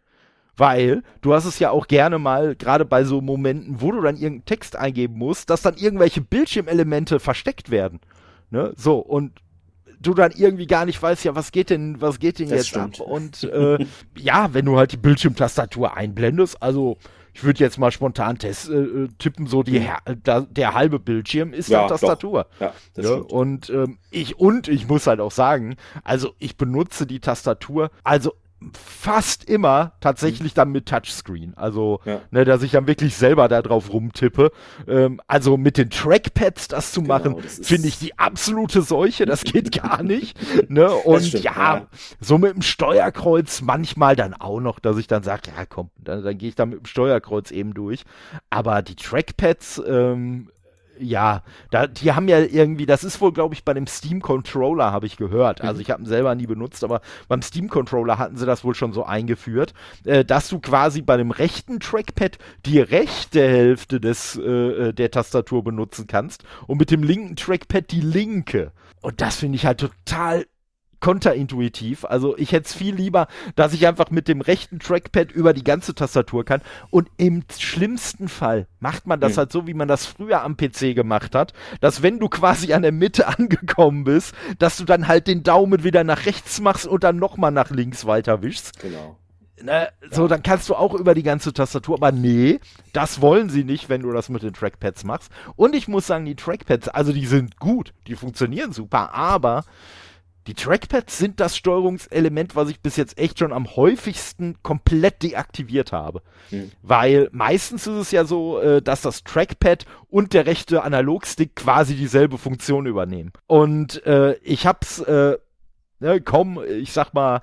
Weil 0.58 1.04
du 1.22 1.34
hast 1.34 1.46
es 1.46 1.60
ja 1.60 1.72
auch 1.72 1.88
gerne 1.88 2.20
mal, 2.20 2.56
gerade 2.56 2.86
bei 2.86 3.04
so 3.04 3.22
Momenten, 3.22 3.82
wo 3.82 3.92
du 3.92 4.02
dann 4.02 4.16
irgendeinen 4.16 4.46
Text 4.46 4.76
eingeben 4.76 5.18
musst, 5.18 5.50
dass 5.50 5.62
dann 5.62 5.76
irgendwelche 5.76 6.22
Bildschirmelemente 6.22 7.20
versteckt 7.20 7.72
werden. 7.72 8.00
Ne? 8.50 8.74
So, 8.76 9.00
und 9.00 9.32
du 10.02 10.14
dann 10.14 10.32
irgendwie 10.32 10.68
gar 10.68 10.86
nicht 10.86 11.02
weißt, 11.02 11.24
ja, 11.24 11.36
was 11.36 11.52
geht 11.52 11.70
denn, 11.70 12.02
was 12.02 12.20
geht 12.20 12.40
denn 12.40 12.50
das 12.50 12.60
jetzt 12.60 12.70
stimmt. 12.70 13.00
ab? 13.00 13.08
Und 13.08 13.44
äh, 13.44 13.78
ja, 14.18 14.54
wenn 14.54 14.66
du 14.66 14.78
halt 14.78 14.92
die 14.92 14.98
Bildschirmtastatur 14.98 15.96
einblendest, 15.96 16.62
also 16.62 16.98
ich 17.34 17.44
würde 17.44 17.60
jetzt 17.60 17.78
mal 17.78 17.92
spontan 17.92 18.38
test, 18.38 18.70
äh, 18.70 18.74
äh 18.74 19.08
tippen, 19.18 19.48
so 19.48 19.64
die, 19.64 19.80
mhm. 19.80 20.22
da, 20.24 20.42
der 20.42 20.74
halbe 20.74 21.00
Bildschirm 21.00 21.54
ist 21.54 21.70
ja, 21.70 21.88
Tastatur. 21.88 22.48
Ja, 22.60 22.74
das 22.94 23.06
ja, 23.06 23.14
und 23.14 23.70
ähm, 23.70 24.00
ich 24.10 24.38
und 24.38 24.68
ich 24.68 24.88
muss 24.88 25.08
halt 25.08 25.20
auch 25.20 25.32
sagen, 25.32 25.78
also 26.04 26.34
ich 26.40 26.58
benutze 26.58 27.06
die 27.06 27.20
Tastatur, 27.20 27.92
also 28.04 28.34
fast 28.74 29.50
immer 29.50 29.94
tatsächlich 30.02 30.54
dann 30.54 30.72
mit 30.72 30.88
Touchscreen. 30.88 31.54
Also, 31.56 32.00
ja. 32.06 32.22
ne, 32.30 32.46
dass 32.46 32.62
ich 32.62 32.72
dann 32.72 32.88
wirklich 32.88 33.16
selber 33.16 33.48
da 33.48 33.62
drauf 33.62 33.92
rumtippe. 33.92 34.52
Ähm, 34.88 35.20
also 35.28 35.58
mit 35.58 35.78
den 35.78 35.90
Trackpads 35.90 36.68
das 36.68 36.92
zu 36.92 37.02
genau, 37.02 37.16
machen, 37.16 37.40
finde 37.42 37.88
ich 37.88 37.98
die 37.98 38.18
absolute 38.20 38.82
Seuche. 38.84 39.26
Das 39.26 39.44
geht 39.44 39.72
gar 39.82 40.04
nicht. 40.04 40.38
ne? 40.70 40.92
Und 40.92 41.26
stimmt, 41.26 41.44
ja, 41.44 41.52
ja, 41.54 41.88
so 42.20 42.38
mit 42.38 42.54
dem 42.54 42.62
Steuerkreuz 42.62 43.62
manchmal 43.62 44.16
dann 44.16 44.34
auch 44.34 44.60
noch, 44.60 44.80
dass 44.80 44.98
ich 44.98 45.08
dann 45.08 45.24
sage, 45.24 45.52
ja 45.56 45.66
komm, 45.66 45.90
dann, 45.98 46.24
dann 46.24 46.38
gehe 46.38 46.50
ich 46.50 46.56
da 46.56 46.66
mit 46.66 46.80
dem 46.80 46.86
Steuerkreuz 46.86 47.52
eben 47.52 47.74
durch. 47.74 48.04
Aber 48.50 48.82
die 48.84 48.96
Trackpads, 48.96 49.82
ähm, 49.88 50.50
ja, 51.02 51.44
da, 51.70 51.88
die 51.88 52.14
haben 52.14 52.28
ja 52.28 52.40
irgendwie, 52.40 52.86
das 52.86 53.04
ist 53.04 53.20
wohl, 53.22 53.34
glaube 53.34 53.56
ich, 53.56 53.66
bei 53.66 53.74
dem 53.74 53.88
Steam 53.88 54.22
Controller, 54.22 54.92
habe 54.92 55.06
ich 55.06 55.18
gehört. 55.18 55.62
Also 55.62 55.76
mhm. 55.76 55.82
ich 55.82 55.92
habe 55.92 56.04
ihn 56.04 56.06
selber 56.06 56.36
nie 56.36 56.48
benutzt, 56.48 56.84
aber 56.84 57.02
beim 57.28 57.42
Steam 57.42 57.70
Controller 57.70 58.18
hatten 58.18 58.38
sie 58.38 58.46
das 58.46 58.64
wohl 58.64 58.76
schon 58.76 58.94
so 58.94 59.04
eingeführt, 59.04 59.74
äh, 60.06 60.24
dass 60.24 60.50
du 60.50 60.60
quasi 60.60 61.02
bei 61.02 61.18
dem 61.18 61.32
rechten 61.32 61.80
Trackpad 61.80 62.38
die 62.66 62.80
rechte 62.80 63.42
Hälfte 63.42 64.00
des, 64.00 64.38
äh, 64.38 64.90
äh 64.90 64.94
der 64.94 65.12
Tastatur 65.12 65.64
benutzen 65.64 66.08
kannst 66.08 66.44
und 66.68 66.78
mit 66.78 66.92
dem 66.92 67.04
linken 67.04 67.36
Trackpad 67.36 67.92
die 67.92 68.02
linke. 68.02 68.72
Und 69.02 69.22
das 69.22 69.38
finde 69.38 69.56
ich 69.56 69.66
halt 69.66 69.80
total 69.80 70.46
konterintuitiv. 71.02 72.06
Also 72.06 72.38
ich 72.38 72.54
hätte 72.54 72.68
es 72.68 72.74
viel 72.74 72.96
lieber, 72.96 73.28
dass 73.56 73.74
ich 73.74 73.86
einfach 73.86 74.10
mit 74.12 74.28
dem 74.28 74.40
rechten 74.40 74.80
Trackpad 74.80 75.32
über 75.32 75.54
die 75.54 75.64
ganze 75.64 75.94
Tastatur 75.94 76.46
kann. 76.46 76.62
Und 76.90 77.10
im 77.18 77.44
schlimmsten 77.58 78.30
Fall 78.30 78.68
macht 78.80 79.08
man 79.08 79.20
das 79.20 79.34
mhm. 79.34 79.38
halt 79.38 79.52
so, 79.52 79.68
wie 79.68 79.74
man 79.74 79.90
das 79.90 80.06
früher 80.06 80.44
am 80.44 80.56
PC 80.56 80.96
gemacht 80.96 81.36
hat, 81.36 81.54
dass 81.82 82.02
wenn 82.02 82.20
du 82.20 82.30
quasi 82.30 82.74
an 82.74 82.84
der 82.84 82.94
Mitte 82.94 83.28
angekommen 83.40 84.06
bist, 84.06 84.34
dass 84.60 84.78
du 84.78 84.86
dann 84.86 85.08
halt 85.08 85.28
den 85.28 85.44
Daumen 85.44 85.84
wieder 85.84 86.04
nach 86.04 86.26
rechts 86.26 86.62
machst 86.62 86.88
und 86.88 87.04
dann 87.04 87.18
nochmal 87.18 87.52
nach 87.52 87.72
links 87.72 88.06
weiter 88.06 88.42
wischst. 88.42 88.80
Genau. 88.80 89.18
Ne, 89.64 89.90
so, 90.10 90.28
dann 90.28 90.42
kannst 90.42 90.70
du 90.70 90.76
auch 90.76 90.94
über 90.94 91.14
die 91.14 91.24
ganze 91.24 91.54
Tastatur, 91.54 91.96
aber 91.98 92.12
nee, 92.12 92.60
das 92.94 93.22
wollen 93.22 93.50
sie 93.50 93.64
nicht, 93.64 93.90
wenn 93.90 94.02
du 94.02 94.12
das 94.12 94.30
mit 94.30 94.42
den 94.42 94.54
Trackpads 94.54 95.04
machst. 95.04 95.32
Und 95.56 95.76
ich 95.76 95.88
muss 95.88 96.08
sagen, 96.08 96.26
die 96.26 96.36
Trackpads, 96.36 96.88
also 96.90 97.14
die 97.14 97.28
sind 97.28 97.58
gut, 97.58 97.94
die 98.08 98.16
funktionieren 98.16 98.74
super, 98.74 99.14
aber 99.14 99.64
die 100.48 100.54
Trackpads 100.54 101.18
sind 101.18 101.40
das 101.40 101.56
Steuerungselement, 101.56 102.56
was 102.56 102.70
ich 102.70 102.80
bis 102.82 102.96
jetzt 102.96 103.18
echt 103.18 103.40
schon 103.40 103.54
am 103.54 103.76
häufigsten 103.76 104.58
komplett 104.64 105.22
deaktiviert 105.22 105.92
habe. 105.92 106.22
Mhm. 106.50 106.72
Weil 106.82 107.30
meistens 107.32 107.86
ist 107.88 107.96
es 107.96 108.12
ja 108.12 108.26
so, 108.26 108.60
äh, 108.60 108.82
dass 108.82 109.02
das 109.02 109.24
Trackpad 109.24 109.86
und 110.10 110.34
der 110.34 110.46
rechte 110.46 110.84
Analogstick 110.84 111.56
quasi 111.56 111.96
dieselbe 111.96 112.38
Funktion 112.38 112.86
übernehmen. 112.88 113.32
Und 113.48 114.06
äh, 114.06 114.34
ich 114.44 114.66
hab's 114.66 115.00
äh, 115.00 115.38
ne, 116.02 116.20
komm, 116.20 116.60
ich 116.68 116.92
sag 116.92 117.14
mal, 117.14 117.42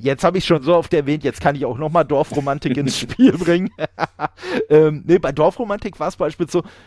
Jetzt 0.00 0.24
habe 0.24 0.38
ich 0.38 0.44
schon 0.44 0.62
so 0.62 0.74
oft 0.74 0.92
erwähnt, 0.92 1.24
jetzt 1.24 1.40
kann 1.40 1.54
ich 1.54 1.64
auch 1.64 1.78
nochmal 1.78 2.04
Dorfromantik 2.04 2.76
ins 2.76 2.98
Spiel 3.00 3.32
bringen. 3.32 3.70
ähm, 4.68 5.04
nee, 5.06 5.18
bei 5.18 5.32
Dorfromantik 5.32 6.00
war 6.00 6.08
es 6.08 6.16
beispielsweise 6.16 6.42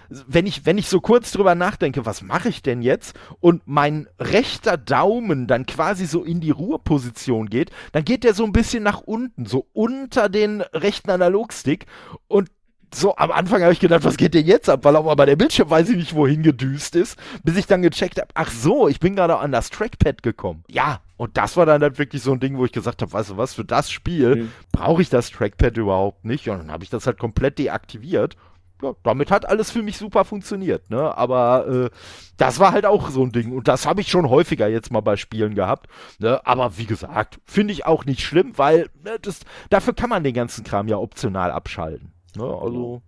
so, 0.09 0.23
wenn 0.28 0.45
ich, 0.45 0.65
wenn 0.65 0.78
ich 0.78 0.89
so 0.89 0.99
kurz 0.99 1.32
drüber 1.32 1.55
nachdenke, 1.55 2.05
was 2.05 2.21
mache 2.21 2.49
ich 2.49 2.61
denn 2.61 2.82
jetzt? 2.82 3.17
Und 3.39 3.61
mein 3.65 4.07
rechter 4.19 4.78
Daumen 4.78 5.47
dann 5.47 5.65
quasi 5.65 6.05
so 6.05 6.23
in 6.23 6.41
die 6.41 6.51
Ruheposition 6.51 7.49
geht, 7.49 7.71
dann 7.93 8.03
geht 8.03 8.23
der 8.23 8.34
so 8.34 8.43
ein 8.43 8.51
bisschen 8.51 8.84
nach 8.84 9.01
unten, 9.01 9.45
so 9.45 9.67
unter 9.73 10.30
den 10.30 10.61
rechten 10.61 11.11
Analogstick 11.11 11.86
und 12.28 12.49
so 12.93 13.15
am 13.17 13.32
Anfang 13.32 13.61
habe 13.61 13.73
ich 13.73 13.80
gedacht, 13.80 14.03
was 14.03 14.17
geht 14.17 14.34
denn 14.34 14.45
jetzt 14.45 14.69
ab? 14.69 14.84
Weil 14.84 14.95
auch 14.95 15.07
aber 15.07 15.26
der 15.26 15.36
Bildschirm 15.36 15.69
weiß 15.69 15.89
ich 15.89 15.97
nicht, 15.97 16.15
wohin 16.15 16.43
gedüst 16.43 16.95
ist, 16.95 17.17
bis 17.43 17.57
ich 17.57 17.67
dann 17.67 17.82
gecheckt 17.82 18.19
habe, 18.19 18.30
ach 18.34 18.51
so, 18.51 18.88
ich 18.88 18.99
bin 18.99 19.15
gerade 19.15 19.38
an 19.38 19.51
das 19.51 19.69
Trackpad 19.69 20.23
gekommen. 20.23 20.63
Ja, 20.69 21.01
und 21.18 21.38
das 21.38 21.55
war 21.55 21.66
dann 21.66 21.82
halt 21.82 21.97
wirklich 21.97 22.22
so 22.22 22.34
ein 22.34 22.39
Ding, 22.39 22.57
wo 22.57 22.66
ich 22.66 22.72
gesagt 22.72 23.01
habe, 23.01 23.13
weißt 23.13 23.32
du 23.32 23.38
was, 23.38 23.53
für 23.53 23.63
das 23.63 23.89
Spiel 23.89 24.36
mhm. 24.36 24.51
brauche 24.72 25.01
ich 25.01 25.09
das 25.09 25.32
Trackpad 25.32 25.78
überhaupt 25.78 26.26
nicht. 26.26 26.49
Und 26.49 26.57
dann 26.59 26.72
habe 26.72 26.84
ich 26.84 26.89
das 26.89 27.07
halt 27.07 27.20
komplett 27.20 27.57
deaktiviert. 27.57 28.36
Ja, 28.82 28.93
damit 29.03 29.32
hat 29.32 29.47
alles 29.47 29.72
für 29.72 29.82
mich 29.82 29.97
super 29.97 30.26
funktioniert, 30.26 30.89
ne? 30.89 31.18
Aber 31.18 31.66
äh, 31.68 31.89
das 32.36 32.59
war 32.59 32.74
halt 32.74 32.86
auch 32.86 33.09
so 33.09 33.24
ein 33.24 33.32
Ding. 33.32 33.53
Und 33.53 33.70
das 33.70 33.86
habe 33.86 34.01
ich 34.01 34.09
schon 34.09 34.30
häufiger 34.30 34.68
jetzt 34.68 34.91
mal 34.91 34.99
bei 34.99 35.16
Spielen 35.16 35.55
gehabt. 35.55 35.88
Ne? 36.20 36.45
Aber 36.45 36.78
wie 36.78 36.86
gesagt, 36.86 37.39
finde 37.45 37.72
ich 37.72 37.86
auch 37.86 38.03
nicht 38.03 38.20
schlimm, 38.20 38.57
weil 38.57 38.89
ne, 39.01 39.18
das, 39.22 39.39
dafür 39.70 39.93
kann 39.93 40.09
man 40.09 40.26
den 40.26 40.34
ganzen 40.34 40.66
Kram 40.66 40.89
ja 40.89 40.97
optional 40.97 41.51
abschalten. 41.51 42.11
Ne? 42.36 42.43
Also 42.43 43.01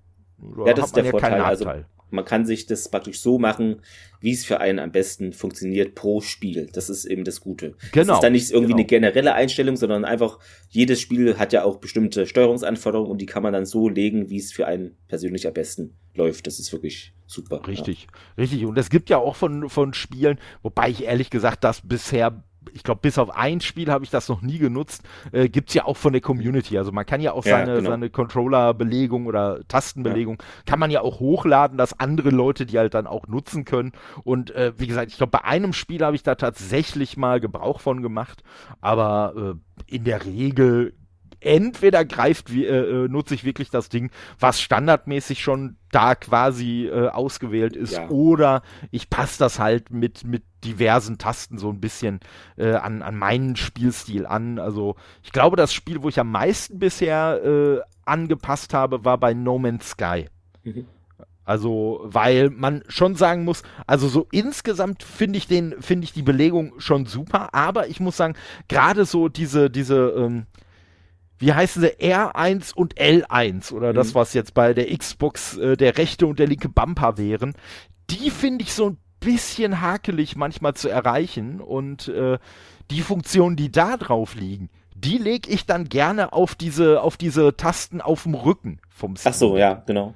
ja, 0.66 0.74
das 0.74 0.86
ist 0.86 0.96
der 0.96 1.04
ja 1.04 1.12
Vorteil. 1.12 1.42
Also 1.42 1.70
man 2.10 2.26
kann 2.26 2.46
sich 2.46 2.66
das 2.66 2.90
praktisch 2.90 3.20
so 3.20 3.38
machen, 3.40 3.82
wie 4.20 4.32
es 4.32 4.46
für 4.46 4.60
einen 4.60 4.80
am 4.80 4.92
besten 4.92 5.34
funktioniert 5.34 5.96
pro 5.96 6.22
Spiel. 6.22 6.70
Das 6.74 6.90
ist 6.90 7.06
eben 7.06 7.24
das 7.24 7.42
Gute. 7.42 7.76
Genau. 7.92 8.08
Das 8.08 8.18
ist 8.18 8.24
dann 8.24 8.34
nicht 8.34 8.52
irgendwie 8.52 8.72
genau. 8.72 8.78
eine 8.78 8.86
generelle 8.86 9.34
Einstellung, 9.34 9.76
sondern 9.76 10.06
einfach 10.06 10.40
jedes 10.70 11.02
Spiel 11.02 11.38
hat 11.38 11.54
ja 11.54 11.64
auch 11.64 11.78
bestimmte 11.78 12.26
Steuerungsanforderungen 12.26 13.12
und 13.12 13.20
die 13.20 13.26
kann 13.26 13.44
man 13.44 13.54
dann 13.54 13.66
so 13.66 13.90
legen, 13.90 14.30
wie 14.30 14.38
es 14.38 14.52
für 14.52 14.68
einen 14.68 14.98
persönlich 15.08 15.48
am 15.48 15.54
besten 15.54 15.96
läuft. 16.16 16.48
Das 16.48 16.60
ist 16.60 16.72
wirklich 16.72 17.14
super. 17.28 17.62
Richtig, 17.68 18.04
ja. 18.04 18.42
richtig. 18.42 18.66
Und 18.66 18.78
es 18.78 18.90
gibt 18.90 19.10
ja 19.10 19.18
auch 19.18 19.36
von, 19.36 19.70
von 19.70 19.94
Spielen, 19.94 20.40
wobei 20.64 20.90
ich 20.90 21.04
ehrlich 21.04 21.30
gesagt 21.30 21.64
das 21.64 21.82
bisher 21.84 22.44
ich 22.74 22.84
glaube, 22.84 23.02
bis 23.02 23.18
auf 23.18 23.36
ein 23.36 23.62
Spiel 23.62 23.92
habe 23.92 24.04
ich 24.04 24.10
das 24.10 24.30
noch 24.30 24.42
nie 24.42 24.58
genutzt, 24.58 25.04
äh, 25.32 25.50
gibt 25.50 25.70
es 25.70 25.76
ja 25.76 25.86
auch 25.86 25.98
von 25.98 26.14
der 26.14 26.22
Community. 26.22 26.78
Also 26.78 26.92
man 26.92 27.06
kann 27.06 27.22
ja 27.22 27.34
auch 27.34 27.46
ja, 27.46 27.58
seine, 27.58 27.76
genau. 27.78 27.90
seine 27.90 28.10
Controller-Belegung 28.10 29.26
oder 29.26 29.60
Tastenbelegung, 29.68 30.38
ja. 30.40 30.64
kann 30.66 30.80
man 30.80 30.92
ja 30.92 31.02
auch 31.02 31.20
hochladen, 31.20 31.78
dass 31.78 32.00
andere 32.00 32.30
Leute 32.30 32.66
die 32.66 32.78
halt 32.78 32.94
dann 32.94 33.08
auch 33.08 33.28
nutzen 33.28 33.66
können. 33.66 33.92
Und 34.24 34.52
äh, 34.52 34.74
wie 34.78 34.88
gesagt, 34.88 35.12
ich 35.12 35.18
glaube, 35.18 35.32
bei 35.32 35.44
einem 35.44 35.74
Spiel 35.74 36.04
habe 36.04 36.16
ich 36.16 36.24
da 36.24 36.36
tatsächlich 36.36 37.18
mal 37.18 37.40
Gebrauch 37.40 37.80
von 37.80 38.02
gemacht, 38.02 38.44
aber 38.82 39.56
äh, 39.88 39.96
in 39.96 40.04
der 40.04 40.26
Regel 40.26 40.94
entweder 41.48 42.06
greift, 42.06 42.52
äh, 42.52 42.66
äh, 42.66 43.08
nutze 43.08 43.34
ich 43.34 43.44
wirklich 43.44 43.70
das 43.70 43.90
Ding, 43.90 44.12
was 44.40 44.62
standardmäßig 44.62 45.42
schon 45.42 45.78
da 45.92 46.16
quasi 46.16 46.88
äh, 46.88 47.08
ausgewählt 47.08 47.76
ist, 47.76 47.94
ja. 47.94 48.10
oder 48.10 48.62
ich 48.92 49.10
passe 49.10 49.40
das 49.40 49.58
halt 49.58 49.90
mit, 49.90 50.26
mit 50.26 50.44
diversen 50.64 51.18
Tasten 51.18 51.58
so 51.58 51.70
ein 51.70 51.80
bisschen 51.80 52.20
äh, 52.58 52.74
an, 52.74 53.02
an 53.02 53.16
meinen 53.16 53.56
Spielstil 53.56 54.26
an. 54.26 54.60
Also 54.60 54.96
ich 55.24 55.32
glaube, 55.32 55.56
das 55.56 55.74
Spiel, 55.74 56.04
wo 56.04 56.10
ich 56.10 56.20
am 56.20 56.32
meisten 56.32 56.78
bisher 56.78 57.42
äh, 57.44 57.80
angepasst 58.06 58.74
habe, 58.74 59.06
war 59.06 59.18
bei 59.18 59.34
No 59.34 59.58
Man's 59.58 59.92
Sky. 59.92 60.26
Mhm. 60.64 60.86
Also, 61.46 62.02
weil 62.04 62.50
man 62.50 62.84
schon 62.90 63.16
sagen 63.16 63.46
muss, 63.46 63.64
also 63.86 64.10
so 64.10 64.28
insgesamt 64.32 65.02
finde 65.02 65.38
ich 65.38 65.48
den, 65.48 65.76
finde 65.80 66.04
ich 66.04 66.12
die 66.12 66.22
Belegung 66.22 66.74
schon 66.78 67.06
super, 67.06 67.54
aber 67.54 67.88
ich 67.88 68.02
muss 68.02 68.18
sagen, 68.18 68.36
gerade 68.68 69.06
so 69.06 69.30
diese, 69.30 69.70
diese, 69.70 70.10
ähm, 70.18 70.46
wie 71.40 71.54
heißen 71.54 71.82
sie, 71.82 71.90
R1 71.90 72.74
und 72.74 72.96
L1 72.96 73.74
oder 73.74 73.92
mhm. 73.92 73.96
das, 73.96 74.16
was 74.16 74.34
jetzt 74.34 74.54
bei 74.54 74.74
der 74.74 74.96
Xbox 74.96 75.58
äh, 75.58 75.78
der 75.78 75.98
rechte 75.98 76.28
und 76.28 76.40
der 76.40 76.48
linke 76.48 76.70
Bumper 76.70 77.18
wären, 77.18 77.54
die 78.10 78.30
finde 78.32 78.64
ich 78.64 78.74
so 78.74 78.92
ein 78.92 78.98
bisschen 79.20 79.82
hakelig 79.82 80.36
manchmal 80.36 80.74
zu 80.74 80.90
erreichen 80.90 81.60
und 81.62 82.08
äh, 82.08 82.38
die 82.92 83.02
Funktionen, 83.02 83.56
die 83.56 83.72
da 83.72 83.98
drauf 83.98 84.36
liegen, 84.36 84.70
die 84.96 85.18
lege 85.18 85.50
ich 85.50 85.66
dann 85.66 85.90
gerne 85.90 86.34
auf 86.34 86.56
diese, 86.56 87.02
auf 87.02 87.18
diese 87.18 87.56
Tasten 87.56 88.02
auf 88.02 88.24
dem 88.24 88.34
Rücken 88.34 88.80
vom 88.90 89.16
Steam. 89.16 89.32
Ach 89.32 89.38
so, 89.38 89.58
ja, 89.58 89.84
genau. 89.86 90.16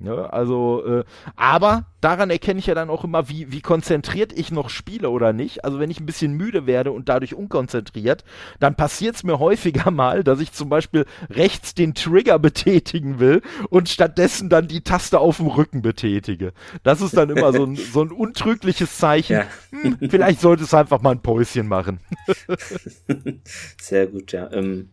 Ne? 0.00 0.32
Also, 0.32 0.84
äh, 0.86 1.04
aber 1.34 1.86
daran 2.00 2.30
erkenne 2.30 2.60
ich 2.60 2.66
ja 2.66 2.74
dann 2.74 2.88
auch 2.88 3.02
immer, 3.02 3.28
wie, 3.28 3.50
wie 3.50 3.60
konzentriert 3.60 4.32
ich 4.32 4.52
noch 4.52 4.70
spiele 4.70 5.10
oder 5.10 5.32
nicht. 5.32 5.64
Also 5.64 5.80
wenn 5.80 5.90
ich 5.90 5.98
ein 5.98 6.06
bisschen 6.06 6.34
müde 6.34 6.66
werde 6.66 6.92
und 6.92 7.08
dadurch 7.08 7.34
unkonzentriert, 7.34 8.22
dann 8.60 8.76
passiert 8.76 9.16
es 9.16 9.24
mir 9.24 9.40
häufiger 9.40 9.90
mal, 9.90 10.22
dass 10.22 10.38
ich 10.38 10.52
zum 10.52 10.68
Beispiel 10.68 11.04
rechts 11.30 11.74
den 11.74 11.94
Trigger 11.94 12.38
betätigen 12.38 13.18
will 13.18 13.42
und 13.70 13.88
stattdessen 13.88 14.48
dann 14.48 14.68
die 14.68 14.82
Taste 14.82 15.18
auf 15.18 15.38
dem 15.38 15.48
Rücken 15.48 15.82
betätige. 15.82 16.52
Das 16.84 17.00
ist 17.00 17.16
dann 17.16 17.30
immer 17.30 17.52
so 17.52 17.64
ein, 17.64 17.74
so 17.74 18.02
ein 18.02 18.12
untrügliches 18.12 18.98
Zeichen. 18.98 19.32
Ja. 19.32 19.46
Hm, 19.70 19.98
vielleicht 20.08 20.40
sollte 20.40 20.62
es 20.62 20.74
einfach 20.74 21.02
mal 21.02 21.10
ein 21.10 21.22
Päuschen 21.22 21.66
machen. 21.66 21.98
Sehr 23.80 24.06
gut, 24.06 24.30
ja. 24.30 24.48
Ähm, 24.52 24.90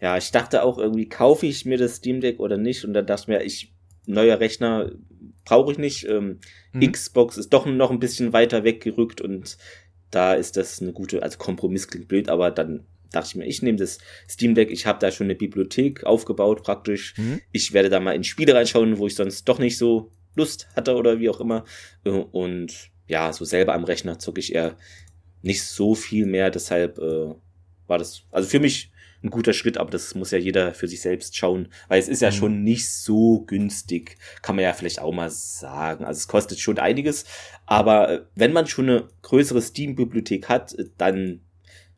ja, 0.00 0.16
ich 0.16 0.30
dachte 0.30 0.62
auch 0.62 0.78
irgendwie, 0.78 1.08
kaufe 1.08 1.46
ich 1.46 1.66
mir 1.66 1.78
das 1.78 1.96
Steam 1.96 2.20
Deck 2.20 2.38
oder 2.38 2.56
nicht? 2.56 2.84
Und 2.84 2.94
dann 2.94 3.06
dachte 3.06 3.22
ich 3.22 3.28
mir, 3.28 3.42
ich 3.42 3.74
neuer 4.10 4.40
Rechner 4.40 4.92
brauche 5.44 5.72
ich 5.72 5.78
nicht. 5.78 6.06
Ähm, 6.06 6.38
mhm. 6.72 6.92
Xbox 6.92 7.36
ist 7.36 7.52
doch 7.52 7.66
noch 7.66 7.90
ein 7.90 8.00
bisschen 8.00 8.32
weiter 8.32 8.64
weggerückt 8.64 9.20
und 9.20 9.56
da 10.10 10.34
ist 10.34 10.56
das 10.56 10.80
eine 10.80 10.92
gute, 10.92 11.22
also 11.22 11.38
Kompromiss 11.38 11.88
klingt 11.88 12.08
blöd, 12.08 12.28
aber 12.28 12.50
dann 12.50 12.84
dachte 13.12 13.28
ich 13.28 13.34
mir, 13.36 13.46
ich 13.46 13.62
nehme 13.62 13.78
das 13.78 13.98
Steam 14.28 14.54
Deck, 14.54 14.70
ich 14.70 14.86
habe 14.86 14.98
da 15.00 15.10
schon 15.10 15.26
eine 15.26 15.34
Bibliothek 15.34 16.04
aufgebaut 16.04 16.62
praktisch. 16.62 17.14
Mhm. 17.16 17.40
Ich 17.52 17.72
werde 17.72 17.88
da 17.88 18.00
mal 18.00 18.14
in 18.14 18.24
Spiele 18.24 18.54
reinschauen, 18.54 18.98
wo 18.98 19.06
ich 19.06 19.14
sonst 19.14 19.48
doch 19.48 19.58
nicht 19.58 19.78
so 19.78 20.12
Lust 20.36 20.68
hatte 20.76 20.94
oder 20.94 21.18
wie 21.18 21.28
auch 21.28 21.40
immer. 21.40 21.64
Äh, 22.04 22.10
und 22.10 22.90
ja, 23.08 23.32
so 23.32 23.44
selber 23.44 23.74
am 23.74 23.84
Rechner 23.84 24.18
zocke 24.18 24.40
ich 24.40 24.54
eher 24.54 24.76
nicht 25.42 25.64
so 25.64 25.94
viel 25.94 26.26
mehr, 26.26 26.50
deshalb 26.50 26.98
äh, 26.98 27.34
war 27.86 27.98
das, 27.98 28.22
also 28.30 28.48
für 28.48 28.60
mich 28.60 28.92
ein 29.22 29.30
guter 29.30 29.52
Schritt, 29.52 29.78
aber 29.78 29.90
das 29.90 30.14
muss 30.14 30.30
ja 30.30 30.38
jeder 30.38 30.74
für 30.74 30.88
sich 30.88 31.00
selbst 31.02 31.36
schauen, 31.36 31.68
weil 31.88 31.98
es 31.98 32.08
ist 32.08 32.22
ja 32.22 32.30
mhm. 32.30 32.34
schon 32.34 32.62
nicht 32.62 32.90
so 32.90 33.40
günstig, 33.46 34.16
kann 34.42 34.56
man 34.56 34.64
ja 34.64 34.72
vielleicht 34.72 35.00
auch 35.00 35.12
mal 35.12 35.30
sagen. 35.30 36.04
Also 36.04 36.18
es 36.18 36.28
kostet 36.28 36.58
schon 36.58 36.78
einiges, 36.78 37.24
aber 37.66 38.10
äh, 38.10 38.20
wenn 38.34 38.52
man 38.52 38.66
schon 38.66 38.88
eine 38.88 39.08
größere 39.22 39.60
Steam-Bibliothek 39.62 40.48
hat, 40.48 40.74
äh, 40.74 40.86
dann 40.96 41.40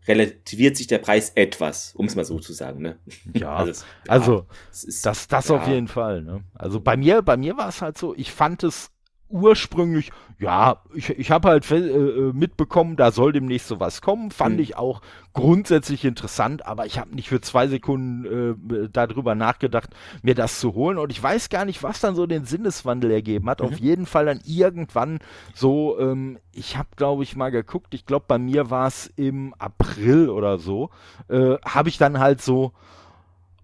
relativiert 0.09 0.77
sich 0.77 0.89
der 0.89 0.99
Preis 0.99 1.31
etwas, 1.35 1.95
um 1.95 2.07
es 2.07 2.17
mal 2.17 2.25
so 2.25 2.39
zu 2.41 2.53
sagen. 2.53 2.83
Ne? 2.83 2.99
Ja, 3.35 3.55
also, 3.57 3.85
ja, 4.07 4.13
also 4.13 4.47
ist, 4.71 5.07
das, 5.07 5.29
das 5.29 5.49
ja. 5.49 5.57
auf 5.57 5.69
jeden 5.69 5.89
Fall. 5.89 6.23
Ne? 6.23 6.45
Also 6.55 6.81
bei 6.81 6.97
mir, 6.97 7.23
bei 7.23 7.37
mir 7.37 7.57
war 7.57 7.69
es 7.69 7.83
halt 7.83 7.99
so, 7.99 8.15
ich 8.17 8.33
fand 8.33 8.65
es 8.65 8.92
ursprünglich, 9.33 10.13
ja, 10.39 10.83
ich, 10.95 11.11
ich 11.11 11.31
habe 11.31 11.49
halt 11.49 11.71
äh, 11.71 11.77
äh, 11.77 12.33
mitbekommen, 12.33 12.97
da 12.97 13.11
soll 13.11 13.33
demnächst 13.33 13.69
sowas 13.69 14.03
kommen. 14.03 14.31
Fand 14.31 14.57
mhm. 14.57 14.63
ich 14.63 14.77
auch 14.77 15.01
grundsätzlich 15.33 16.05
interessant, 16.05 16.67
aber 16.67 16.87
ich 16.87 16.99
habe 16.99 17.15
nicht 17.15 17.29
für 17.29 17.41
zwei 17.41 17.67
Sekunden 17.69 18.59
äh, 18.71 18.89
darüber 18.93 19.35
nachgedacht, 19.35 19.91
mir 20.23 20.35
das 20.35 20.61
zu 20.61 20.75
holen. 20.75 20.99
Und 20.99 21.11
ich 21.11 21.23
weiß 21.23 21.49
gar 21.49 21.65
nicht, 21.65 21.83
was 21.83 22.01
dann 22.01 22.15
so 22.15 22.27
den 22.27 22.45
Sinneswandel 22.45 23.11
ergeben 23.11 23.49
hat. 23.49 23.61
Mhm. 23.61 23.67
Auf 23.67 23.79
jeden 23.79 24.07
Fall 24.07 24.27
dann 24.27 24.41
irgendwann 24.45 25.21
so, 25.55 25.99
ähm, 25.99 26.39
ich 26.53 26.77
habe, 26.77 26.89
glaube 26.97 27.23
ich, 27.23 27.35
mal 27.37 27.51
geguckt, 27.51 27.95
ich 27.95 28.05
glaube, 28.05 28.27
bei 28.29 28.39
mir 28.39 28.71
war 28.71 28.89
es 28.89 29.07
im 29.17 29.55
April 29.59 30.29
oder 30.29 30.59
so, 30.59 30.91
äh, 31.29 31.57
habe 31.65 31.89
ich 31.89 31.99
dann 31.99 32.19
halt 32.19 32.43
so, 32.43 32.73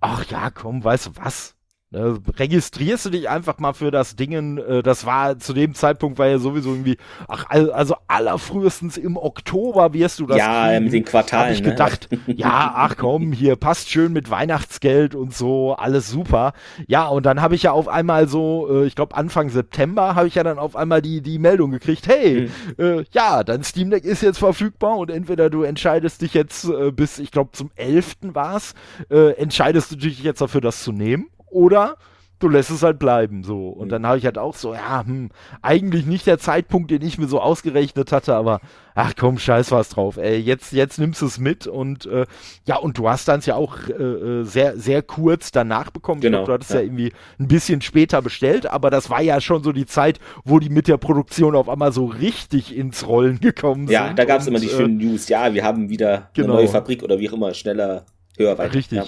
ach 0.00 0.24
ja, 0.26 0.50
komm, 0.50 0.82
weißt 0.82 1.08
du 1.08 1.10
was? 1.16 1.57
Ne, 1.90 2.18
registrierst 2.36 3.06
du 3.06 3.10
dich 3.10 3.30
einfach 3.30 3.58
mal 3.60 3.72
für 3.72 3.90
das 3.90 4.14
Dingen, 4.14 4.58
äh, 4.58 4.82
das 4.82 5.06
war 5.06 5.38
zu 5.38 5.54
dem 5.54 5.72
Zeitpunkt 5.72 6.18
war 6.18 6.26
ja 6.26 6.38
sowieso 6.38 6.68
irgendwie, 6.68 6.98
ach, 7.28 7.46
also 7.48 7.96
allerfrühestens 8.06 8.98
im 8.98 9.16
Oktober 9.16 9.94
wirst 9.94 10.20
du 10.20 10.26
das 10.26 10.36
Ja, 10.36 10.68
kriegen. 10.68 10.84
mit 10.84 10.92
den 10.92 11.04
Quartalen. 11.06 11.46
Hab 11.46 11.52
ich 11.52 11.62
ne? 11.62 11.70
gedacht, 11.70 12.10
ja, 12.26 12.72
ach 12.74 12.98
komm, 12.98 13.32
hier 13.32 13.56
passt 13.56 13.88
schön 13.88 14.12
mit 14.12 14.28
Weihnachtsgeld 14.28 15.14
und 15.14 15.34
so, 15.34 15.76
alles 15.76 16.10
super. 16.10 16.52
Ja, 16.88 17.06
und 17.06 17.24
dann 17.24 17.40
habe 17.40 17.54
ich 17.54 17.62
ja 17.62 17.72
auf 17.72 17.88
einmal 17.88 18.28
so, 18.28 18.68
äh, 18.70 18.86
ich 18.86 18.94
glaube 18.94 19.16
Anfang 19.16 19.48
September 19.48 20.14
habe 20.14 20.28
ich 20.28 20.34
ja 20.34 20.42
dann 20.42 20.58
auf 20.58 20.76
einmal 20.76 21.00
die, 21.00 21.22
die 21.22 21.38
Meldung 21.38 21.70
gekriegt, 21.70 22.06
hey, 22.06 22.50
mhm. 22.76 22.84
äh, 22.84 23.04
ja, 23.12 23.42
dein 23.44 23.64
Steam 23.64 23.88
Deck 23.88 24.04
ist 24.04 24.20
jetzt 24.20 24.40
verfügbar 24.40 24.98
und 24.98 25.10
entweder 25.10 25.48
du 25.48 25.62
entscheidest 25.62 26.20
dich 26.20 26.34
jetzt 26.34 26.66
äh, 26.66 26.90
bis, 26.92 27.18
ich 27.18 27.30
glaube 27.30 27.52
zum 27.52 27.70
11. 27.76 28.16
war's, 28.34 28.74
äh, 29.10 29.30
entscheidest 29.36 29.92
du 29.92 29.96
dich 29.96 30.22
jetzt 30.22 30.42
dafür, 30.42 30.60
das 30.60 30.82
zu 30.82 30.92
nehmen 30.92 31.28
oder 31.50 31.96
du 32.38 32.48
lässt 32.48 32.70
es 32.70 32.82
halt 32.82 32.98
bleiben 32.98 33.42
so. 33.42 33.68
Und 33.68 33.86
mhm. 33.86 33.90
dann 33.90 34.06
habe 34.06 34.18
ich 34.18 34.24
halt 34.24 34.38
auch 34.38 34.54
so, 34.54 34.74
ja, 34.74 35.04
hm, 35.04 35.30
eigentlich 35.62 36.06
nicht 36.06 36.26
der 36.26 36.38
Zeitpunkt, 36.38 36.90
den 36.90 37.02
ich 37.02 37.18
mir 37.18 37.26
so 37.26 37.40
ausgerechnet 37.40 38.12
hatte, 38.12 38.34
aber 38.34 38.60
ach 38.94 39.14
komm, 39.18 39.38
scheiß 39.38 39.70
was 39.70 39.90
drauf, 39.90 40.16
ey, 40.16 40.38
jetzt, 40.38 40.72
jetzt 40.72 40.98
nimmst 40.98 41.22
du 41.22 41.26
es 41.26 41.38
mit 41.38 41.66
und 41.66 42.06
äh, 42.06 42.26
ja, 42.66 42.76
und 42.76 42.98
du 42.98 43.08
hast 43.08 43.28
dann 43.28 43.40
ja 43.42 43.54
auch 43.54 43.76
äh, 43.88 43.92
äh, 43.92 44.44
sehr, 44.44 44.76
sehr 44.76 45.02
kurz 45.02 45.52
danach 45.52 45.90
bekommen. 45.90 46.20
Genau, 46.20 46.38
glaub, 46.38 46.46
du 46.46 46.52
hattest 46.54 46.70
ja. 46.70 46.76
ja. 46.76 46.82
irgendwie 46.82 47.12
ein 47.38 47.48
bisschen 47.48 47.80
später 47.80 48.22
bestellt, 48.22 48.66
aber 48.66 48.90
das 48.90 49.10
war 49.10 49.22
ja 49.22 49.40
schon 49.40 49.62
so 49.62 49.72
die 49.72 49.86
Zeit, 49.86 50.18
wo 50.44 50.58
die 50.58 50.70
mit 50.70 50.88
der 50.88 50.96
Produktion 50.96 51.54
auf 51.54 51.68
einmal 51.68 51.92
so 51.92 52.06
richtig 52.06 52.76
ins 52.76 53.06
Rollen 53.06 53.40
gekommen 53.40 53.88
ja, 53.88 54.00
sind. 54.00 54.08
Ja, 54.10 54.14
da 54.14 54.24
gab 54.24 54.40
es 54.40 54.46
immer 54.46 54.60
die 54.60 54.68
schönen 54.68 54.96
News, 54.96 55.28
ja, 55.28 55.52
wir 55.54 55.64
haben 55.64 55.88
wieder 55.88 56.30
genau. 56.34 56.48
eine 56.48 56.62
neue 56.62 56.68
Fabrik 56.68 57.02
oder 57.02 57.18
wie 57.18 57.28
auch 57.28 57.34
immer, 57.34 57.54
schneller, 57.54 58.04
höher, 58.36 58.58
weiter. 58.58 58.74
Richtig. 58.74 58.98
Ja. 58.98 59.04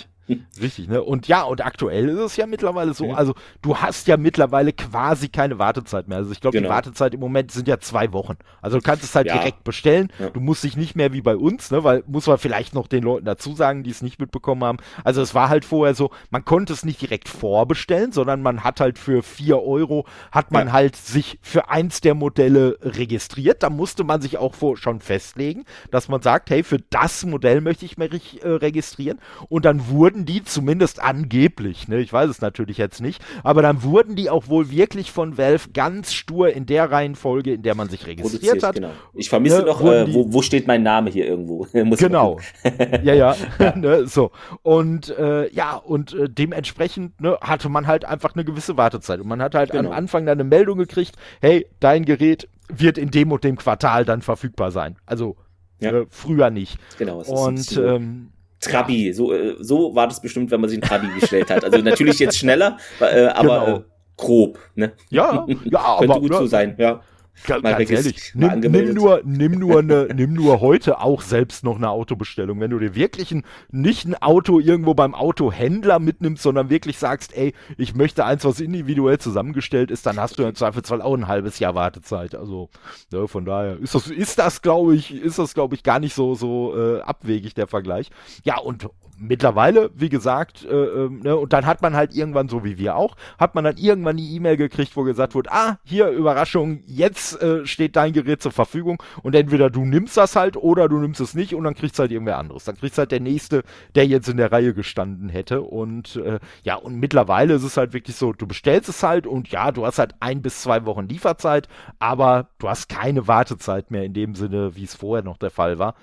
Richtig, 0.61 0.89
ne? 0.89 1.03
Und 1.03 1.29
ja, 1.29 1.43
und 1.43 1.65
aktuell 1.65 2.09
ist 2.09 2.19
es 2.19 2.37
ja 2.37 2.47
mittlerweile 2.47 2.95
so, 2.95 3.13
also 3.13 3.35
du 3.63 3.77
hast 3.77 4.07
ja 4.07 4.17
mittlerweile 4.17 4.73
quasi 4.73 5.29
keine 5.29 5.59
Wartezeit 5.59 6.09
mehr. 6.09 6.19
Also 6.19 6.33
ich 6.33 6.41
glaube, 6.41 6.57
genau. 6.57 6.69
die 6.69 6.75
Wartezeit 6.75 7.15
im 7.15 7.21
Moment 7.21 7.51
sind 7.51 7.69
ja 7.69 7.79
zwei 7.79 8.13
Wochen. 8.13 8.37
Also 8.63 8.79
du 8.79 8.83
kannst 8.83 9.05
es 9.05 9.15
halt 9.15 9.27
ja. 9.27 9.39
direkt 9.39 9.65
bestellen. 9.65 10.13
Ja. 10.19 10.31
Du 10.31 10.41
musst 10.41 10.65
dich 10.65 10.77
nicht 10.77 10.97
mehr 10.97 11.13
wie 11.13 11.23
bei 11.23 11.37
uns, 11.37 11.71
ne? 11.71 11.85
Weil 11.85 12.05
muss 12.07 12.27
man 12.27 12.39
vielleicht 12.39 12.75
noch 12.75 12.87
den 12.87 13.03
Leuten 13.03 13.25
dazu 13.25 13.55
sagen, 13.55 13.83
die 13.83 13.91
es 13.91 14.03
nicht 14.03 14.21
mitbekommen 14.21 14.65
haben. 14.65 14.79
Also 15.05 15.23
es 15.23 15.35
war 15.35 15.49
halt 15.49 15.65
vorher 15.65 15.95
so, 15.95 16.11
man 16.31 16.45
konnte 16.45 16.73
es 16.73 16.85
nicht 16.85 17.01
direkt 17.01 17.29
vorbestellen, 17.29 18.13
sondern 18.13 18.43
man 18.43 18.65
hat 18.65 18.81
halt 18.81 18.99
für 18.99 19.23
vier 19.23 19.63
Euro 19.63 20.07
hat 20.33 20.53
man 20.53 20.69
ja. 20.69 20.73
halt 20.73 20.97
sich 20.97 21.39
für 21.43 21.69
eins 21.69 22.01
der 22.01 22.15
Modelle 22.15 22.79
registriert. 22.83 23.63
Da 23.63 23.71
musste 23.71 24.05
man 24.05 24.21
sich 24.21 24.39
auch 24.39 24.55
vor, 24.55 24.77
schon 24.77 25.01
festlegen, 25.01 25.65
dass 25.91 26.09
man 26.09 26.23
sagt, 26.23 26.51
hey, 26.51 26.63
für 26.63 26.79
das 26.91 27.25
Modell 27.25 27.61
möchte 27.61 27.85
ich 27.85 27.99
mich 27.99 28.43
äh, 28.43 28.49
registrieren. 28.49 29.19
Und 29.49 29.65
dann 29.65 29.89
wurden 29.89 30.20
wurden 30.21 30.27
die 30.27 30.45
zumindest 30.45 31.01
angeblich, 31.01 31.89
ne, 31.89 31.99
ich 31.99 32.13
weiß 32.13 32.29
es 32.29 32.41
natürlich 32.41 32.77
jetzt 32.77 33.01
nicht, 33.01 33.23
aber 33.43 33.63
dann 33.63 33.83
wurden 33.83 34.17
die 34.17 34.29
auch 34.29 34.49
wohl 34.49 34.71
wirklich 34.71 35.11
von 35.11 35.39
Valve 35.39 35.71
ganz 35.73 36.13
stur 36.13 36.51
in 36.53 36.67
der 36.67 36.91
Reihenfolge, 36.91 37.55
in 37.55 37.63
der 37.63 37.75
man 37.75 37.89
sich 37.89 38.07
registriert 38.07 38.63
hat. 38.63 38.75
Genau. 38.75 38.91
Ich 39.15 39.31
vermisse 39.31 39.61
ne, 39.61 39.67
noch, 39.67 39.83
äh, 39.83 40.13
wo, 40.13 40.33
wo 40.33 40.43
steht 40.43 40.67
mein 40.67 40.83
Name 40.83 41.11
hier 41.11 41.27
irgendwo? 41.27 41.67
genau. 41.73 42.39
ja, 43.03 43.15
ja. 43.15 43.37
ne, 43.77 44.07
so. 44.07 44.31
Und 44.63 45.09
äh, 45.17 45.51
ja, 45.53 45.77
und 45.77 46.13
äh, 46.13 46.29
dementsprechend 46.29 47.19
ne, 47.21 47.39
hatte 47.41 47.69
man 47.69 47.87
halt 47.87 48.05
einfach 48.05 48.35
eine 48.35 48.45
gewisse 48.45 48.77
Wartezeit. 48.77 49.21
Und 49.21 49.29
man 49.29 49.41
hat 49.41 49.55
halt 49.55 49.71
genau. 49.71 49.89
am 49.91 49.97
Anfang 49.97 50.27
dann 50.27 50.39
eine 50.39 50.49
Meldung 50.49 50.79
gekriegt, 50.79 51.17
hey, 51.41 51.67
dein 51.81 52.05
Gerät 52.05 52.49
wird 52.69 52.99
in 52.99 53.11
dem 53.11 53.33
und 53.33 53.43
dem 53.43 53.57
Quartal 53.57 54.05
dann 54.05 54.21
verfügbar 54.21 54.71
sein. 54.71 54.97
Also 55.07 55.37
ja. 55.81 55.93
äh, 55.93 56.07
früher 56.11 56.51
nicht. 56.51 56.79
Genau. 56.99 57.23
Und 57.23 57.77
ähm, 57.79 58.33
Trabi, 58.61 59.13
so, 59.13 59.33
äh, 59.33 59.57
so 59.61 59.95
war 59.95 60.07
das 60.07 60.21
bestimmt, 60.21 60.51
wenn 60.51 60.61
man 60.61 60.69
sich 60.69 60.79
ein 60.79 60.83
Trabi 60.83 61.09
gestellt 61.19 61.51
hat. 61.51 61.65
Also 61.65 61.79
natürlich 61.79 62.19
jetzt 62.19 62.39
schneller, 62.39 62.77
äh, 63.01 63.27
aber 63.27 63.65
genau. 63.65 63.79
äh, 63.79 63.83
grob, 64.17 64.59
ne? 64.75 64.93
Ja, 65.09 65.47
ja, 65.65 65.97
Könnte 65.99 66.15
aber, 66.15 66.21
gut 66.21 66.35
so 66.35 66.47
sein, 66.47 66.75
ja. 66.79 67.01
Ganz, 67.47 67.63
ganz 67.63 67.91
ehrlich, 67.91 68.33
nimm, 68.35 68.61
nimm, 68.61 68.95
nur, 68.95 69.23
nimm 69.25 69.53
nur 69.53 69.83
ne, 69.83 70.09
nimm 70.15 70.33
nur 70.33 70.61
heute 70.61 71.01
auch 71.01 71.23
selbst 71.23 71.65
noch 71.65 71.77
eine 71.77 71.91
Autobestellung. 71.91 72.61
Wenn 72.61 72.71
du 72.71 72.79
dir 72.79 72.95
wirklich 72.95 73.33
ein, 73.33 73.45
nicht 73.71 74.07
ein 74.07 74.15
Auto 74.15 74.61
irgendwo 74.61 74.95
beim 74.95 75.15
Autohändler 75.15 75.99
mitnimmst, 75.99 76.43
sondern 76.43 76.71
wirklich 76.71 76.99
sagst, 76.99 77.37
ey, 77.37 77.55
ich 77.77 77.95
möchte 77.95 78.25
eins, 78.25 78.45
was 78.45 78.61
individuell 78.61 79.19
zusammengestellt 79.19 79.91
ist, 79.91 80.07
dann 80.07 80.19
hast 80.19 80.39
du 80.39 80.43
im 80.45 80.55
Zweifelsfall 80.55 81.03
auch 81.03 81.15
ein 81.15 81.29
halbes 81.29 81.59
Jahr 81.59 81.75
Wartezeit. 81.75 82.35
Also, 82.35 82.71
ja, 83.13 83.27
von 83.27 83.45
daher 83.45 83.79
ist 83.79 83.95
das, 83.95 84.09
ist 84.09 84.39
das, 84.39 84.63
glaube 84.63 84.95
ich, 84.95 85.15
ist 85.15 85.39
das, 85.39 85.55
glaube 85.55 85.75
ich, 85.75 85.83
gar 85.83 86.01
nicht 86.01 86.15
so, 86.15 86.35
so 86.35 86.77
äh, 86.77 87.01
abwegig, 87.01 87.55
der 87.55 87.67
Vergleich. 87.67 88.11
Ja, 88.45 88.59
und 88.59 88.89
mittlerweile, 89.21 89.91
wie 89.95 90.09
gesagt, 90.09 90.65
äh, 90.65 90.69
äh, 90.69 91.11
ne, 91.11 91.37
und 91.37 91.53
dann 91.53 91.67
hat 91.67 91.83
man 91.83 91.95
halt 91.95 92.15
irgendwann, 92.15 92.49
so 92.49 92.65
wie 92.65 92.79
wir 92.79 92.97
auch, 92.97 93.17
hat 93.39 93.55
man 93.55 93.65
dann 93.65 93.77
irgendwann 93.77 94.17
die 94.17 94.35
E-Mail 94.35 94.57
gekriegt, 94.57 94.97
wo 94.97 95.03
gesagt 95.03 95.35
wurde, 95.35 95.53
ah, 95.53 95.79
hier, 95.85 96.09
Überraschung, 96.09 96.83
jetzt 96.87 97.41
äh, 97.43 97.67
steht 97.67 97.97
dein 97.97 98.13
Gerät 98.13 98.43
zur 98.43 98.53
Verfügung 98.53 99.03
und 99.23 99.35
entweder 99.35 99.69
du 99.69 99.85
nimmst 99.85 100.17
das 100.17 100.37
halt 100.37 100.57
oder 100.57 100.89
du 100.89 100.99
nimmst 100.99 101.21
es 101.21 101.35
nicht 101.35 101.55
und 101.55 101.65
dann 101.65 101.75
kriegst 101.75 101.99
halt 101.99 102.11
irgendwer 102.11 102.39
anderes. 102.39 102.65
Dann 102.65 102.77
kriegst 102.77 102.97
halt 102.97 103.13
der 103.13 103.21
Nächste, 103.21 103.63
der 103.95 104.07
jetzt 104.07 104.29
in 104.29 104.39
der 104.39 104.51
Reihe 104.51 104.73
gestanden 104.73 105.29
hätte 105.29 105.61
und 105.61 106.17
äh, 106.17 106.41
ja, 106.63 106.77
und 106.77 106.97
mittlerweile 106.97 107.55
ist 107.55 107.65
es 107.65 107.77
halt 107.77 107.93
wirklich 107.93 108.17
so, 108.17 108.33
du 108.33 108.47
bestellst 108.47 108.89
es 108.89 109.03
halt 109.03 109.27
und 109.27 109.49
ja, 109.49 109.71
du 109.71 109.85
hast 109.85 109.99
halt 109.99 110.15
ein 110.21 110.41
bis 110.41 110.63
zwei 110.63 110.87
Wochen 110.87 111.07
Lieferzeit, 111.07 111.69
aber 111.99 112.49
du 112.59 112.69
hast 112.69 112.89
keine 112.89 113.29
Wartezeit 113.29 113.91
mehr 113.91 114.05
in 114.05 114.15
dem 114.15 114.35
Sinne, 114.35 114.77
wie 114.77 114.85
es 114.85 114.95
vorher 114.95 115.25
noch 115.25 115.37
der 115.37 115.51
Fall 115.51 115.79
war. 115.79 115.95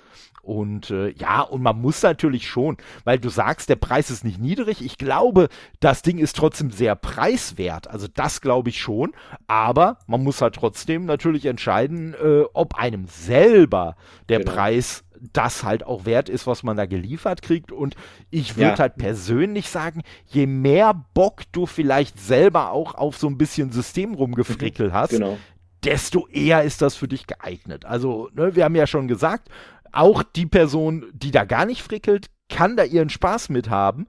Und 0.48 0.90
äh, 0.90 1.10
ja, 1.10 1.42
und 1.42 1.60
man 1.60 1.78
muss 1.78 2.02
natürlich 2.02 2.48
schon, 2.48 2.78
weil 3.04 3.18
du 3.18 3.28
sagst, 3.28 3.68
der 3.68 3.76
Preis 3.76 4.08
ist 4.08 4.24
nicht 4.24 4.40
niedrig. 4.40 4.82
Ich 4.82 4.96
glaube, 4.96 5.50
das 5.78 6.00
Ding 6.00 6.16
ist 6.16 6.36
trotzdem 6.36 6.70
sehr 6.70 6.96
preiswert. 6.96 7.86
Also 7.88 8.06
das 8.14 8.40
glaube 8.40 8.70
ich 8.70 8.80
schon. 8.80 9.12
Aber 9.46 9.98
man 10.06 10.24
muss 10.24 10.40
halt 10.40 10.54
trotzdem 10.54 11.04
natürlich 11.04 11.44
entscheiden, 11.44 12.14
äh, 12.14 12.44
ob 12.54 12.76
einem 12.76 13.08
selber 13.08 13.96
der 14.30 14.38
genau. 14.38 14.52
Preis 14.52 15.04
das 15.34 15.64
halt 15.64 15.84
auch 15.84 16.06
wert 16.06 16.30
ist, 16.30 16.46
was 16.46 16.62
man 16.62 16.78
da 16.78 16.86
geliefert 16.86 17.42
kriegt. 17.42 17.70
Und 17.70 17.94
ich 18.30 18.56
würde 18.56 18.70
ja. 18.70 18.78
halt 18.78 18.96
persönlich 18.96 19.68
sagen, 19.68 20.00
je 20.28 20.46
mehr 20.46 20.94
Bock 21.12 21.42
du 21.52 21.66
vielleicht 21.66 22.18
selber 22.18 22.70
auch 22.72 22.94
auf 22.94 23.18
so 23.18 23.26
ein 23.26 23.36
bisschen 23.36 23.70
System 23.70 24.14
rumgefrickelt 24.14 24.92
mhm. 24.92 24.96
hast, 24.96 25.10
genau. 25.10 25.36
desto 25.84 26.26
eher 26.28 26.62
ist 26.62 26.80
das 26.80 26.96
für 26.96 27.08
dich 27.08 27.26
geeignet. 27.26 27.84
Also, 27.84 28.30
ne, 28.32 28.56
wir 28.56 28.64
haben 28.64 28.76
ja 28.76 28.86
schon 28.86 29.08
gesagt, 29.08 29.50
auch 29.92 30.22
die 30.22 30.46
Person, 30.46 31.06
die 31.12 31.30
da 31.30 31.44
gar 31.44 31.66
nicht 31.66 31.82
frickelt, 31.82 32.26
kann 32.48 32.76
da 32.76 32.84
ihren 32.84 33.10
Spaß 33.10 33.48
mit 33.50 33.70
haben, 33.70 34.06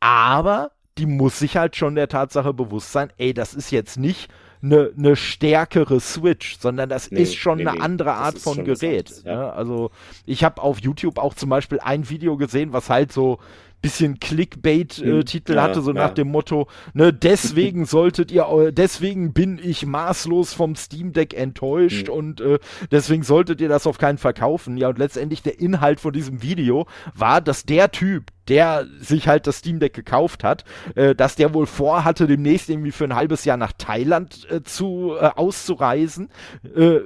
aber 0.00 0.72
die 0.98 1.06
muss 1.06 1.38
sich 1.38 1.56
halt 1.56 1.76
schon 1.76 1.94
der 1.94 2.08
Tatsache 2.08 2.52
bewusst 2.52 2.92
sein, 2.92 3.12
ey, 3.16 3.32
das 3.34 3.54
ist 3.54 3.70
jetzt 3.70 3.96
nicht 3.96 4.30
eine 4.62 4.92
ne 4.94 5.16
stärkere 5.16 5.98
Switch, 6.00 6.58
sondern 6.60 6.88
das 6.88 7.10
nee, 7.10 7.22
ist 7.22 7.34
schon 7.34 7.58
nee, 7.58 7.66
eine 7.66 7.78
nee. 7.78 7.84
andere 7.84 8.12
Art 8.12 8.38
von 8.38 8.64
Gerät. 8.64 9.08
Anderes, 9.08 9.24
ja. 9.24 9.32
Ja, 9.32 9.50
also 9.50 9.90
ich 10.24 10.44
habe 10.44 10.62
auf 10.62 10.80
YouTube 10.80 11.18
auch 11.18 11.34
zum 11.34 11.48
Beispiel 11.50 11.80
ein 11.80 12.08
Video 12.08 12.36
gesehen, 12.36 12.72
was 12.72 12.88
halt 12.88 13.12
so 13.12 13.38
bisschen 13.82 14.20
Clickbait-Titel 14.20 15.52
äh, 15.52 15.54
ja, 15.56 15.62
hatte, 15.62 15.82
so 15.82 15.90
ja. 15.90 16.06
nach 16.06 16.14
dem 16.14 16.28
Motto, 16.28 16.68
ne, 16.94 17.12
deswegen 17.12 17.84
solltet 17.84 18.30
ihr, 18.30 18.72
deswegen 18.72 19.32
bin 19.32 19.60
ich 19.62 19.84
maßlos 19.84 20.54
vom 20.54 20.76
Steam 20.76 21.12
Deck 21.12 21.34
enttäuscht 21.34 22.08
mhm. 22.08 22.14
und 22.14 22.40
äh, 22.40 22.58
deswegen 22.90 23.24
solltet 23.24 23.60
ihr 23.60 23.68
das 23.68 23.86
auf 23.86 23.98
keinen 23.98 24.18
verkaufen. 24.18 24.76
Ja, 24.76 24.88
und 24.88 24.98
letztendlich 24.98 25.42
der 25.42 25.60
Inhalt 25.60 26.00
von 26.00 26.12
diesem 26.12 26.42
Video 26.42 26.86
war, 27.14 27.40
dass 27.40 27.64
der 27.66 27.90
Typ, 27.90 28.26
der 28.48 28.86
sich 29.00 29.28
halt 29.28 29.46
das 29.46 29.58
Steam 29.58 29.80
Deck 29.80 29.94
gekauft 29.94 30.44
hat, 30.44 30.64
äh, 30.94 31.14
dass 31.14 31.36
der 31.36 31.52
wohl 31.52 31.66
vorhatte, 31.66 32.26
demnächst 32.26 32.70
irgendwie 32.70 32.92
für 32.92 33.04
ein 33.04 33.14
halbes 33.14 33.44
Jahr 33.44 33.56
nach 33.56 33.72
Thailand 33.76 34.46
äh, 34.50 34.62
zu 34.62 35.14
äh, 35.20 35.30
auszureisen. 35.34 36.30
Äh, 36.74 37.00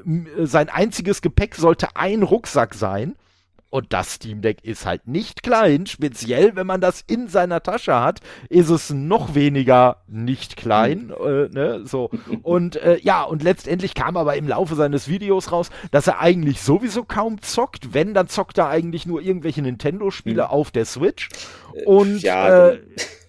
sein 0.45 0.69
einziges 0.69 1.23
Gepäck 1.23 1.55
sollte 1.55 1.97
ein 1.97 2.23
Rucksack 2.23 2.75
sein 2.75 3.17
Und 3.69 3.93
das 3.93 4.15
Steam 4.15 4.43
Deck 4.43 4.63
ist 4.63 4.87
halt 4.87 5.09
nicht 5.09 5.43
klein, 5.43 5.87
speziell 5.87 6.57
wenn 6.57 6.67
man 6.67 6.81
das 6.81 7.03
in 7.07 7.29
seiner 7.29 7.63
Tasche 7.63 8.01
hat, 8.01 8.21
ist 8.49 8.71
es 8.71 8.91
noch 8.91 9.35
weniger 9.35 9.99
nicht 10.07 10.57
klein. 10.57 11.13
Äh, 11.19 11.49
ne? 11.49 11.83
so. 11.85 12.11
Und 12.43 12.77
äh, 12.77 12.99
ja, 13.03 13.23
und 13.23 13.43
letztendlich 13.43 13.95
kam 13.95 14.17
aber 14.17 14.37
im 14.37 14.49
Laufe 14.49 14.77
seines 14.77 15.09
Videos 15.09 15.51
raus, 15.53 15.71
dass 15.91 16.07
er 16.07 16.21
eigentlich 16.21 16.63
sowieso 16.63 17.05
kaum 17.05 17.43
zockt. 17.43 17.93
Wenn, 17.93 18.15
dann 18.15 18.29
zockt 18.29 18.59
er 18.59 18.69
eigentlich 18.69 19.05
nur 19.05 19.21
irgendwelche 19.21 19.63
Nintendo-Spiele 19.63 20.45
mhm. 20.45 20.49
auf 20.49 20.71
der 20.71 20.85
Switch. 20.85 21.29
Und 21.85 22.23
ja, 22.23 22.69
äh, 22.69 22.79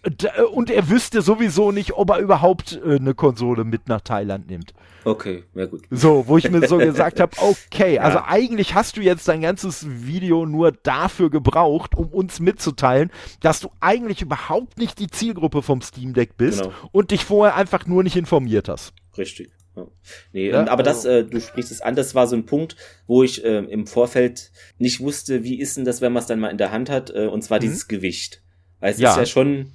äh, 0.04 0.42
und 0.44 0.70
er 0.70 0.90
wüsste 0.90 1.22
sowieso 1.22 1.72
nicht, 1.72 1.94
ob 1.94 2.10
er 2.12 2.20
überhaupt 2.20 2.80
äh, 2.86 2.96
eine 2.96 3.14
Konsole 3.14 3.64
mit 3.64 3.88
nach 3.88 4.02
Thailand 4.02 4.50
nimmt. 4.50 4.74
Okay, 5.08 5.46
ja 5.56 5.66
gut. 5.68 5.84
So, 5.90 6.28
wo 6.28 6.38
ich 6.38 6.52
mir 6.52 6.68
so 6.68 6.78
gesagt 6.80 7.22
habe, 7.22 7.32
okay, 7.38 7.96
ja. 7.96 8.02
also 8.02 8.20
eigentlich 8.26 8.74
hast 8.74 8.98
du 8.98 9.02
jetzt 9.02 9.26
dein 9.30 9.40
ganzes 9.40 9.86
Video 9.88 10.46
nur 10.46 10.74
dafür 10.74 11.30
gebraucht, 11.30 11.96
um 11.96 12.10
uns 12.10 12.42
mitzuteilen, 12.42 13.10
dass 13.40 13.62
du 13.62 13.70
eigentlich 13.80 14.22
überhaupt 14.22 14.78
nicht 14.78 15.00
die 15.00 15.08
Zielgruppe 15.08 15.62
vom 15.62 15.82
Steam 15.82 16.14
Deck 16.14 16.36
bist 16.36 16.64
genau. 16.64 16.76
und 16.92 17.12
dich 17.12 17.24
vorher 17.24 17.56
einfach 17.56 17.86
nur 17.86 18.04
nicht 18.04 18.18
informiert 18.18 18.68
hast. 18.68 18.92
Richtig. 19.18 19.50
Ja. 19.78 19.88
Nee, 20.34 20.50
ja, 20.50 20.68
aber 20.68 20.84
das, 20.84 21.06
also 21.06 21.10
äh, 21.10 21.24
du 21.24 21.40
sprichst 21.40 21.72
es 21.72 21.80
an, 21.80 21.96
das 21.96 22.14
war 22.14 22.28
so 22.28 22.36
ein 22.36 22.46
Punkt, 22.46 22.76
wo 23.06 23.24
ich 23.24 23.46
äh, 23.46 23.60
im 23.60 23.88
Vorfeld 23.88 24.52
nicht 24.78 25.00
wusste, 25.00 25.46
wie 25.46 25.58
ist 25.58 25.78
denn 25.78 25.86
das, 25.86 26.02
wenn 26.02 26.12
man 26.12 26.20
es 26.20 26.28
dann 26.28 26.42
mal 26.42 26.50
in 26.50 26.58
der 26.58 26.74
Hand 26.74 26.90
hat, 26.90 27.12
äh, 27.12 27.28
und 27.28 27.44
zwar 27.44 27.60
mhm. 27.60 27.62
dieses 27.62 27.88
Gewicht. 27.88 28.44
Weil 28.82 28.92
es 28.92 29.00
ja. 29.00 29.12
ist 29.12 29.18
ja 29.18 29.26
schon 29.26 29.72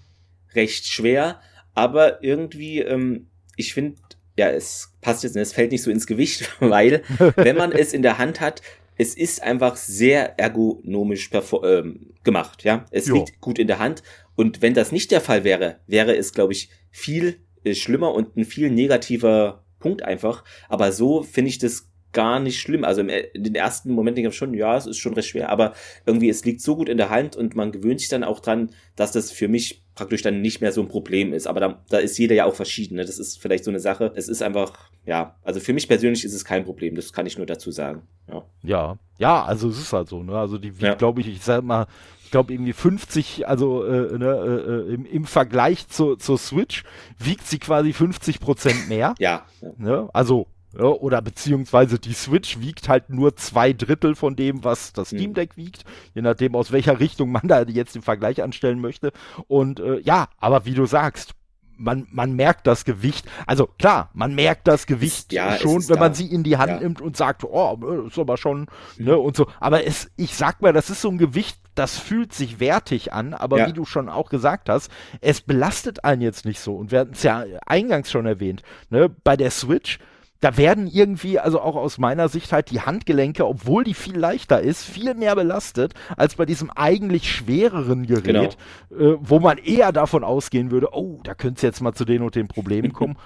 recht 0.55 0.85
schwer, 0.85 1.41
aber 1.73 2.23
irgendwie, 2.23 2.81
ähm, 2.81 3.31
ich 3.57 3.73
finde, 3.73 3.97
ja, 4.37 4.51
es 4.51 4.93
passt 5.01 5.25
jetzt, 5.25 5.37
es 5.37 5.53
fällt 5.53 5.73
nicht 5.73 5.83
so 5.83 5.91
ins 5.91 6.07
Gewicht, 6.07 6.51
weil 6.61 7.03
wenn 7.37 7.57
man 7.57 7.73
es 7.73 7.93
in 7.93 8.03
der 8.03 8.19
Hand 8.19 8.41
hat, 8.41 8.63
es 8.97 9.15
ist 9.15 9.43
einfach 9.43 9.77
sehr 9.77 10.39
ergonomisch 10.39 11.31
ähm, 11.65 12.13
gemacht, 12.25 12.63
ja. 12.65 12.85
Es 12.91 13.09
jo. 13.09 13.17
liegt 13.17 13.41
gut 13.41 13.59
in 13.59 13.67
der 13.67 13.79
Hand 13.79 14.03
und 14.35 14.63
wenn 14.63 14.75
das 14.75 14.93
nicht 14.93 15.11
der 15.11 15.21
Fall 15.21 15.45
wäre, 15.45 15.81
wäre 15.87 16.17
es, 16.17 16.33
glaube 16.33 16.53
ich, 16.53 16.71
viel 16.91 17.41
äh, 17.65 17.75
schlimmer 17.75 18.15
und 18.15 18.37
ein 18.37 18.45
viel 18.45 18.71
negativer 18.71 19.65
Punkt 19.79 20.03
einfach. 20.03 20.45
Aber 20.69 20.93
so 20.93 21.23
finde 21.23 21.51
ich 21.51 21.59
das 21.59 21.91
gar 22.13 22.41
nicht 22.41 22.61
schlimm. 22.61 22.85
Also 22.85 23.03
äh, 23.03 23.29
in 23.35 23.45
den 23.45 23.55
ersten 23.55 23.93
Momenten 23.93 24.17
denke 24.23 24.31
ich 24.31 24.37
schon, 24.37 24.55
ja, 24.55 24.77
es 24.77 24.87
ist 24.87 24.99
schon 24.99 25.15
recht 25.15 25.29
schwer, 25.29 25.49
aber 25.49 25.75
irgendwie 26.07 26.29
es 26.29 26.45
liegt 26.45 26.61
so 26.61 26.77
gut 26.77 26.89
in 26.89 26.99
der 26.99 27.11
Hand 27.11 27.37
und 27.37 27.57
man 27.57 27.73
gewöhnt 27.73 28.01
sich 28.01 28.09
dann 28.09 28.25
auch 28.25 28.41
dran, 28.41 28.71
dass 28.97 29.13
das 29.13 29.31
für 29.31 29.49
mich 29.49 29.82
praktisch 29.95 30.23
dann 30.23 30.41
nicht 30.41 30.61
mehr 30.61 30.73
so 30.73 30.81
ein 30.81 30.89
Problem 30.89 31.33
ist. 31.33 31.47
Aber 31.47 31.61
da, 31.61 31.83
da 31.91 31.99
ist 31.99 32.19
jeder 32.19 32.35
ja 32.35 32.45
auch 32.47 32.55
verschieden. 32.55 32.97
Ne? 32.97 33.05
Das 33.05 33.19
ist 33.19 33.41
vielleicht 33.41 33.65
so 33.65 33.71
eine 33.71 33.81
Sache. 33.81 34.13
Es 34.15 34.29
ist 34.29 34.43
einfach, 34.43 34.91
ja, 35.05 35.37
also 35.43 35.61
für 35.61 35.73
mich 35.73 35.89
persönlich 35.89 36.25
ist 36.25 36.35
es 36.35 36.45
kein 36.45 36.65
Problem. 36.65 36.95
Das 36.95 37.13
kann 37.13 37.27
ich 37.27 37.37
nur 37.37 37.47
dazu 37.47 37.71
sagen. 37.71 38.03
Ja, 38.29 38.45
ja, 38.63 38.99
ja 39.19 39.45
also 39.45 39.69
es 39.69 39.79
ist 39.79 39.93
halt 39.93 40.09
so. 40.09 40.23
Ne? 40.23 40.37
Also 40.37 40.59
die, 40.59 40.73
ja. 40.79 40.95
glaube 40.95 41.21
ich, 41.21 41.29
ich 41.29 41.43
sag 41.43 41.63
mal, 41.63 41.87
ich 42.25 42.31
glaube 42.31 42.53
irgendwie 42.55 42.73
50, 42.73 43.47
also 43.47 43.85
äh, 43.85 44.19
ne, 44.19 44.27
äh, 44.27 44.91
äh, 44.91 44.95
im, 44.95 45.05
im 45.05 45.25
Vergleich 45.27 45.89
zur, 45.89 46.19
zur 46.19 46.39
Switch 46.39 46.85
wiegt 47.19 47.47
sie 47.47 47.59
quasi 47.59 47.93
50 47.93 48.41
Prozent 48.41 48.89
mehr. 48.89 49.15
ja. 49.19 49.45
ja. 49.61 49.69
Ne? 49.77 50.09
Also 50.15 50.47
ja, 50.79 50.85
oder 50.85 51.21
beziehungsweise 51.23 51.99
die 51.99 52.15
Switch 52.15 52.61
wiegt 52.61 52.89
halt 52.89 53.11
nur 53.11 53.37
zwei 53.37 53.73
Drittel 53.73 54.15
von 54.15 54.37
dem, 54.37 54.65
was 54.65 54.93
das 54.93 55.11
hm. 55.11 55.19
Steam 55.19 55.35
Deck 55.35 55.57
wiegt, 55.57 55.85
je 56.15 56.23
nachdem 56.23 56.55
aus 56.55 56.73
welcher 56.73 57.01
Richtung 57.01 57.31
man 57.31 57.47
da 57.49 57.63
jetzt 57.63 57.95
den 57.95 58.03
Vergleich 58.03 58.43
anstellen 58.43 58.81
möchte. 58.81 59.13
Und 59.49 59.81
äh, 59.81 60.01
ja, 60.01 60.29
aber 60.39 60.65
wie 60.65 60.75
du 60.75 60.87
sagst, 60.87 61.35
man, 61.83 62.07
man 62.11 62.33
merkt 62.35 62.67
das 62.67 62.85
Gewicht. 62.85 63.27
Also 63.47 63.67
klar, 63.67 64.11
man 64.15 64.35
merkt 64.35 64.69
das 64.69 64.87
Gewicht 64.87 65.33
ja, 65.33 65.57
schon, 65.57 65.89
wenn 65.89 65.97
da. 65.97 66.01
man 66.01 66.15
sie 66.15 66.27
in 66.27 66.43
die 66.45 66.57
Hand 66.57 66.71
ja. 66.71 66.81
nimmt 66.81 67.01
und 67.01 67.17
sagt, 67.17 67.45
oh, 67.45 68.07
ist 68.07 68.19
aber 68.19 68.37
schon, 68.37 68.67
mhm. 68.99 69.05
ne, 69.05 69.19
und 69.19 69.37
so. 69.37 69.47
Aber 69.59 69.85
es, 69.85 70.11
ich 70.17 70.35
sag 70.37 70.63
mal, 70.63 70.73
das 70.73 70.91
ist 70.91 71.03
so 71.03 71.09
ein 71.11 71.19
Gewicht, 71.19 71.59
das 71.75 71.99
fühlt 71.99 72.33
sich 72.33 72.61
wertig 72.61 73.13
an, 73.13 73.35
aber 73.35 73.59
ja. 73.59 73.67
wie 73.67 73.73
du 73.73 73.85
schon 73.85 74.09
auch 74.09 74.29
gesagt 74.29 74.69
hast, 74.69 74.91
es 75.21 75.41
belastet 75.41 76.05
einen 76.05 76.23
jetzt 76.23 76.45
nicht 76.45 76.61
so. 76.61 76.77
Und 76.77 76.93
wir 76.93 77.01
hatten 77.01 77.13
es 77.13 77.23
ja 77.23 77.45
eingangs 77.67 78.11
schon 78.11 78.27
erwähnt, 78.27 78.63
ne, 78.91 79.09
bei 79.09 79.37
der 79.37 79.51
Switch, 79.51 79.99
da 80.43 80.57
werden 80.57 80.89
irgendwie, 80.89 81.39
also 81.39 81.61
auch 81.61 81.77
aus 81.77 81.99
meiner 81.99 82.29
Sicht 82.29 82.53
halt 82.53 82.73
die 82.73 82.81
Handgelenke, 82.81 83.47
obwohl 83.47 83.85
die 83.85 83.95
viel 83.95 84.19
leichter 84.19 84.61
ist, 84.61 84.83
viel 84.83 85.15
mehr 85.15 85.37
belastet 85.37 85.95
als 86.17 86.35
bei 86.35 86.45
diesem 86.45 86.69
eigentlich 86.73 87.31
schwereren 87.33 88.07
Gerät, 88.07 88.57
genau. 88.91 89.13
äh, 89.13 89.19
wo 89.21 89.39
man 89.39 89.59
eher 89.59 89.93
davon 89.93 90.25
ausgehen 90.25 90.73
würde, 90.73 90.89
oh, 90.93 91.21
da 91.23 91.35
könnte 91.35 91.59
es 91.59 91.63
jetzt 91.63 91.81
mal 91.81 91.93
zu 91.93 92.05
den 92.05 92.23
und 92.23 92.35
den 92.35 92.49
Problemen 92.49 92.93
kommen. 92.93 93.17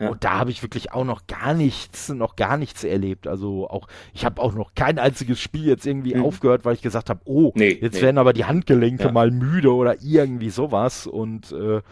ja. 0.00 0.08
Und 0.08 0.24
da 0.24 0.32
habe 0.32 0.50
ich 0.50 0.62
wirklich 0.64 0.92
auch 0.92 1.04
noch 1.04 1.28
gar 1.28 1.54
nichts, 1.54 2.08
noch 2.08 2.34
gar 2.34 2.56
nichts 2.56 2.82
erlebt. 2.82 3.28
Also 3.28 3.70
auch, 3.70 3.86
ich 4.12 4.24
habe 4.24 4.42
auch 4.42 4.52
noch 4.52 4.74
kein 4.74 4.98
einziges 4.98 5.40
Spiel 5.40 5.66
jetzt 5.66 5.86
irgendwie 5.86 6.16
mhm. 6.16 6.24
aufgehört, 6.24 6.64
weil 6.64 6.74
ich 6.74 6.82
gesagt 6.82 7.08
habe, 7.08 7.20
oh, 7.24 7.52
nee, 7.54 7.78
jetzt 7.80 7.94
nee. 7.94 8.02
werden 8.02 8.18
aber 8.18 8.32
die 8.32 8.46
Handgelenke 8.46 9.04
ja. 9.04 9.12
mal 9.12 9.30
müde 9.30 9.72
oder 9.72 10.02
irgendwie 10.02 10.50
sowas. 10.50 11.06
Und 11.06 11.52
äh, 11.52 11.82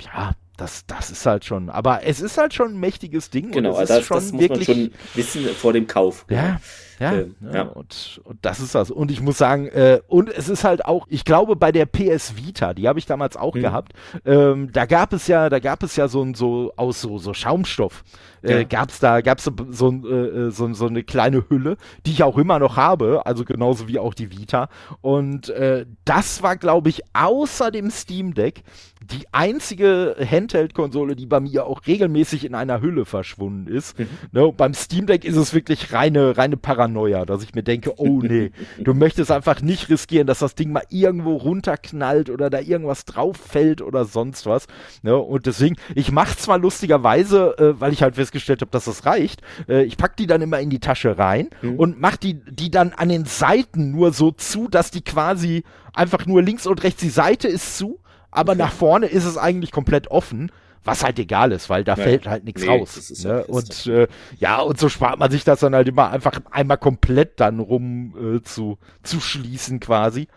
ja, 0.00 0.32
das, 0.56 0.86
das 0.86 1.10
ist 1.10 1.26
halt 1.26 1.44
schon, 1.44 1.68
aber 1.68 2.04
es 2.04 2.20
ist 2.20 2.38
halt 2.38 2.54
schon 2.54 2.74
ein 2.74 2.80
mächtiges 2.80 3.30
Ding. 3.30 3.50
Genau, 3.50 3.76
und 3.76 3.82
es 3.82 3.88
das, 3.88 4.00
ist 4.00 4.06
schon 4.06 4.16
das 4.16 4.32
muss 4.32 4.40
wirklich, 4.40 4.68
man 4.68 4.76
schon 4.76 4.92
wissen 5.14 5.48
vor 5.54 5.72
dem 5.72 5.86
Kauf. 5.86 6.26
Ja, 6.28 6.60
ja, 6.98 7.12
ähm, 7.12 7.34
ja. 7.52 7.62
Und, 7.62 8.20
und 8.24 8.38
das 8.42 8.60
ist 8.60 8.74
das. 8.74 8.90
Und 8.90 9.10
ich 9.10 9.20
muss 9.20 9.38
sagen, 9.38 9.66
äh, 9.68 10.00
und 10.06 10.28
es 10.28 10.48
ist 10.48 10.64
halt 10.64 10.84
auch, 10.84 11.06
ich 11.08 11.24
glaube, 11.24 11.56
bei 11.56 11.72
der 11.72 11.86
PS 11.86 12.36
Vita, 12.36 12.74
die 12.74 12.88
habe 12.88 12.98
ich 12.98 13.06
damals 13.06 13.36
auch 13.36 13.54
mhm. 13.54 13.60
gehabt, 13.60 13.92
ähm, 14.24 14.70
da 14.72 14.86
gab 14.86 15.12
es 15.12 15.26
ja, 15.26 15.48
da 15.48 15.58
gab 15.58 15.82
es 15.82 15.96
ja 15.96 16.08
so 16.08 16.22
ein, 16.22 16.34
so 16.34 16.72
aus 16.76 17.00
so, 17.00 17.18
so 17.18 17.34
Schaumstoff, 17.34 18.04
äh, 18.42 18.58
ja. 18.58 18.62
gab's 18.64 19.00
da, 19.00 19.20
gab's 19.20 19.44
so, 19.44 19.52
so, 19.70 19.90
äh, 19.90 20.50
so, 20.50 20.72
so 20.72 20.86
eine 20.86 21.02
kleine 21.02 21.44
Hülle, 21.48 21.76
die 22.06 22.12
ich 22.12 22.22
auch 22.22 22.38
immer 22.38 22.58
noch 22.58 22.76
habe, 22.76 23.22
also 23.26 23.44
genauso 23.44 23.88
wie 23.88 23.98
auch 23.98 24.14
die 24.14 24.30
Vita. 24.30 24.68
Und 25.00 25.48
äh, 25.50 25.86
das 26.04 26.42
war, 26.42 26.56
glaube 26.56 26.90
ich, 26.90 27.02
außer 27.14 27.70
dem 27.70 27.90
Steam 27.90 28.34
Deck 28.34 28.62
die 29.10 29.26
einzige 29.32 30.16
Handheld-Konsole, 30.18 31.16
die 31.16 31.26
bei 31.26 31.40
mir 31.40 31.66
auch 31.66 31.86
regelmäßig 31.86 32.44
in 32.44 32.54
einer 32.54 32.80
Hülle 32.80 33.04
verschwunden 33.04 33.66
ist. 33.66 33.98
Mhm. 33.98 34.08
Ne, 34.32 34.52
beim 34.56 34.74
Steam 34.74 35.06
Deck 35.06 35.24
ist 35.24 35.36
es 35.36 35.52
wirklich 35.52 35.92
reine, 35.92 36.36
reine 36.36 36.56
Paranoia, 36.56 36.83
dass 37.24 37.42
ich 37.42 37.54
mir 37.54 37.62
denke, 37.62 37.94
oh 37.96 38.20
nee, 38.22 38.50
du 38.78 38.94
möchtest 38.94 39.30
einfach 39.30 39.60
nicht 39.60 39.88
riskieren, 39.88 40.26
dass 40.26 40.38
das 40.38 40.54
Ding 40.54 40.72
mal 40.72 40.84
irgendwo 40.90 41.36
runterknallt 41.36 42.30
oder 42.30 42.50
da 42.50 42.60
irgendwas 42.60 43.04
drauf 43.04 43.36
fällt 43.36 43.82
oder 43.82 44.04
sonst 44.04 44.46
was. 44.46 44.66
Ne, 45.02 45.16
und 45.16 45.46
deswegen, 45.46 45.76
ich 45.94 46.12
mache 46.12 46.36
zwar 46.36 46.58
lustigerweise, 46.58 47.56
äh, 47.58 47.80
weil 47.80 47.92
ich 47.92 48.02
halt 48.02 48.16
festgestellt 48.16 48.60
habe, 48.60 48.70
dass 48.70 48.84
das 48.84 49.06
reicht, 49.06 49.42
äh, 49.68 49.84
ich 49.84 49.96
pack 49.96 50.16
die 50.16 50.26
dann 50.26 50.42
immer 50.42 50.60
in 50.60 50.70
die 50.70 50.80
Tasche 50.80 51.18
rein 51.18 51.50
mhm. 51.62 51.76
und 51.76 52.00
mach 52.00 52.16
die, 52.16 52.34
die 52.34 52.70
dann 52.70 52.92
an 52.92 53.08
den 53.08 53.24
Seiten 53.24 53.90
nur 53.90 54.12
so 54.12 54.30
zu, 54.30 54.68
dass 54.68 54.90
die 54.90 55.02
quasi 55.02 55.64
einfach 55.92 56.26
nur 56.26 56.42
links 56.42 56.66
und 56.66 56.82
rechts 56.82 57.00
die 57.00 57.08
Seite 57.08 57.48
ist 57.48 57.78
zu 57.78 58.00
aber 58.34 58.52
okay. 58.52 58.62
nach 58.62 58.72
vorne 58.72 59.06
ist 59.06 59.24
es 59.24 59.38
eigentlich 59.38 59.70
komplett 59.70 60.10
offen, 60.10 60.50
was 60.84 61.02
halt 61.02 61.18
egal 61.18 61.52
ist, 61.52 61.70
weil 61.70 61.84
da 61.84 61.94
ja. 61.94 62.02
fällt 62.02 62.26
halt 62.26 62.44
nichts 62.44 62.62
nee, 62.62 62.68
raus. 62.68 63.24
Ne? 63.24 63.44
Und 63.44 63.86
äh, 63.86 64.06
ja, 64.38 64.60
und 64.60 64.78
so 64.78 64.88
spart 64.88 65.18
man 65.18 65.30
sich 65.30 65.44
das 65.44 65.60
dann 65.60 65.74
halt 65.74 65.88
immer 65.88 66.10
einfach 66.10 66.40
einmal 66.50 66.78
komplett 66.78 67.40
dann 67.40 67.58
rum 67.58 68.36
äh, 68.36 68.42
zu, 68.42 68.78
zu 69.02 69.20
schließen 69.20 69.80
quasi. 69.80 70.28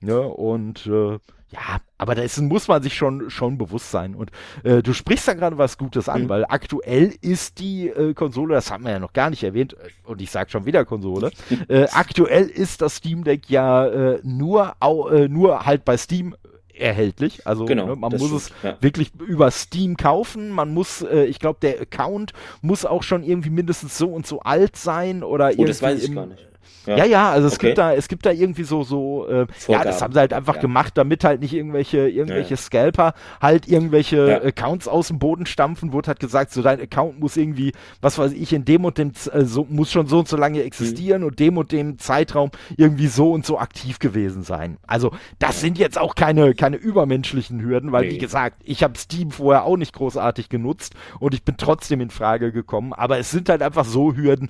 Ne? 0.00 0.20
Und 0.20 0.86
äh, 0.86 1.18
ja, 1.50 1.80
aber 1.96 2.14
da 2.14 2.22
muss 2.40 2.66
man 2.68 2.82
sich 2.82 2.94
schon, 2.94 3.30
schon 3.30 3.56
bewusst 3.56 3.90
sein. 3.90 4.14
Und 4.14 4.30
äh, 4.64 4.82
du 4.82 4.92
sprichst 4.92 5.28
da 5.28 5.34
gerade 5.34 5.58
was 5.58 5.78
Gutes 5.78 6.08
an, 6.08 6.24
mhm. 6.24 6.28
weil 6.28 6.44
aktuell 6.48 7.14
ist 7.20 7.60
die 7.60 7.88
äh, 7.88 8.14
Konsole, 8.14 8.54
das 8.54 8.70
haben 8.70 8.84
wir 8.84 8.90
ja 8.92 8.98
noch 8.98 9.12
gar 9.12 9.30
nicht 9.30 9.44
erwähnt, 9.44 9.74
äh, 9.74 10.10
und 10.10 10.20
ich 10.20 10.30
sage 10.30 10.50
schon 10.50 10.66
wieder 10.66 10.84
Konsole, 10.84 11.30
äh, 11.68 11.86
aktuell 11.92 12.48
ist 12.48 12.82
das 12.82 12.96
Steam 12.96 13.22
Deck 13.22 13.48
ja 13.48 13.86
äh, 13.86 14.20
nur, 14.24 14.74
au, 14.80 15.08
äh, 15.08 15.28
nur 15.28 15.64
halt 15.64 15.84
bei 15.84 15.96
Steam 15.96 16.34
erhältlich. 16.78 17.46
Also 17.46 17.64
genau, 17.64 17.86
ne, 17.86 17.96
man 17.96 18.12
muss 18.12 18.26
stimmt, 18.26 18.40
es 18.40 18.52
ja. 18.62 18.76
wirklich 18.80 19.12
über 19.26 19.50
Steam 19.50 19.96
kaufen. 19.96 20.50
Man 20.50 20.72
muss, 20.72 21.02
äh, 21.02 21.24
ich 21.24 21.38
glaube, 21.38 21.58
der 21.60 21.80
Account 21.80 22.32
muss 22.62 22.84
auch 22.84 23.02
schon 23.02 23.22
irgendwie 23.22 23.50
mindestens 23.50 23.98
so 23.98 24.08
und 24.08 24.26
so 24.26 24.40
alt 24.40 24.76
sein 24.76 25.22
oder 25.22 25.46
oh, 25.46 25.50
irgendwie. 25.50 25.66
Das 25.66 25.82
weiß 25.82 26.02
ich 26.02 26.08
im, 26.08 26.14
gar 26.14 26.26
nicht. 26.26 26.46
Ja, 26.86 26.98
ja, 26.98 27.04
ja 27.04 27.30
also 27.30 27.48
es 27.48 27.54
okay. 27.54 27.68
gibt 27.68 27.78
da, 27.78 27.92
es 27.92 28.08
gibt 28.08 28.26
da 28.26 28.30
irgendwie 28.30 28.64
so, 28.64 28.82
so, 28.82 29.26
äh, 29.28 29.46
ja, 29.68 29.84
das 29.84 30.02
haben 30.02 30.12
sie 30.12 30.18
halt 30.18 30.32
einfach 30.32 30.56
ja. 30.56 30.60
gemacht, 30.60 30.96
damit 30.96 31.24
halt 31.24 31.40
nicht 31.40 31.52
irgendwelche, 31.52 32.08
irgendwelche 32.08 32.50
ja, 32.50 32.56
Scalper 32.56 33.14
halt 33.40 33.68
irgendwelche 33.68 34.42
Accounts 34.44 34.88
aus 34.88 35.08
dem 35.08 35.18
Boden 35.18 35.46
stampfen, 35.46 35.92
wurde 35.92 36.08
halt 36.08 36.20
gesagt, 36.20 36.52
so 36.52 36.62
dein 36.62 36.80
Account 36.80 37.20
muss 37.20 37.36
irgendwie, 37.36 37.72
was 38.00 38.18
weiß 38.18 38.32
ich, 38.32 38.52
in 38.52 38.64
dem 38.64 38.84
und 38.84 38.98
dem, 38.98 39.12
äh, 39.32 39.44
so, 39.44 39.66
muss 39.68 39.90
schon 39.90 40.06
so 40.06 40.20
und 40.20 40.28
so 40.28 40.36
lange 40.36 40.62
existieren 40.62 41.22
mhm. 41.22 41.28
und 41.28 41.38
dem 41.40 41.58
und 41.58 41.72
dem 41.72 41.98
Zeitraum 41.98 42.50
irgendwie 42.76 43.08
so 43.08 43.32
und 43.32 43.44
so 43.44 43.58
aktiv 43.58 43.98
gewesen 43.98 44.42
sein. 44.42 44.78
Also, 44.86 45.12
das 45.38 45.60
sind 45.60 45.78
jetzt 45.78 45.98
auch 45.98 46.14
keine, 46.14 46.54
keine 46.54 46.76
übermenschlichen 46.76 47.60
Hürden, 47.60 47.92
weil, 47.92 48.06
nee. 48.06 48.12
wie 48.12 48.18
gesagt, 48.18 48.62
ich 48.64 48.82
habe 48.82 48.96
Steam 48.98 49.30
vorher 49.30 49.64
auch 49.64 49.76
nicht 49.76 49.92
großartig 49.92 50.48
genutzt 50.48 50.94
und 51.18 51.34
ich 51.34 51.42
bin 51.42 51.56
trotzdem 51.56 52.00
in 52.00 52.10
Frage 52.10 52.52
gekommen, 52.52 52.92
aber 52.92 53.18
es 53.18 53.30
sind 53.30 53.48
halt 53.48 53.62
einfach 53.62 53.84
so 53.84 54.14
Hürden, 54.14 54.48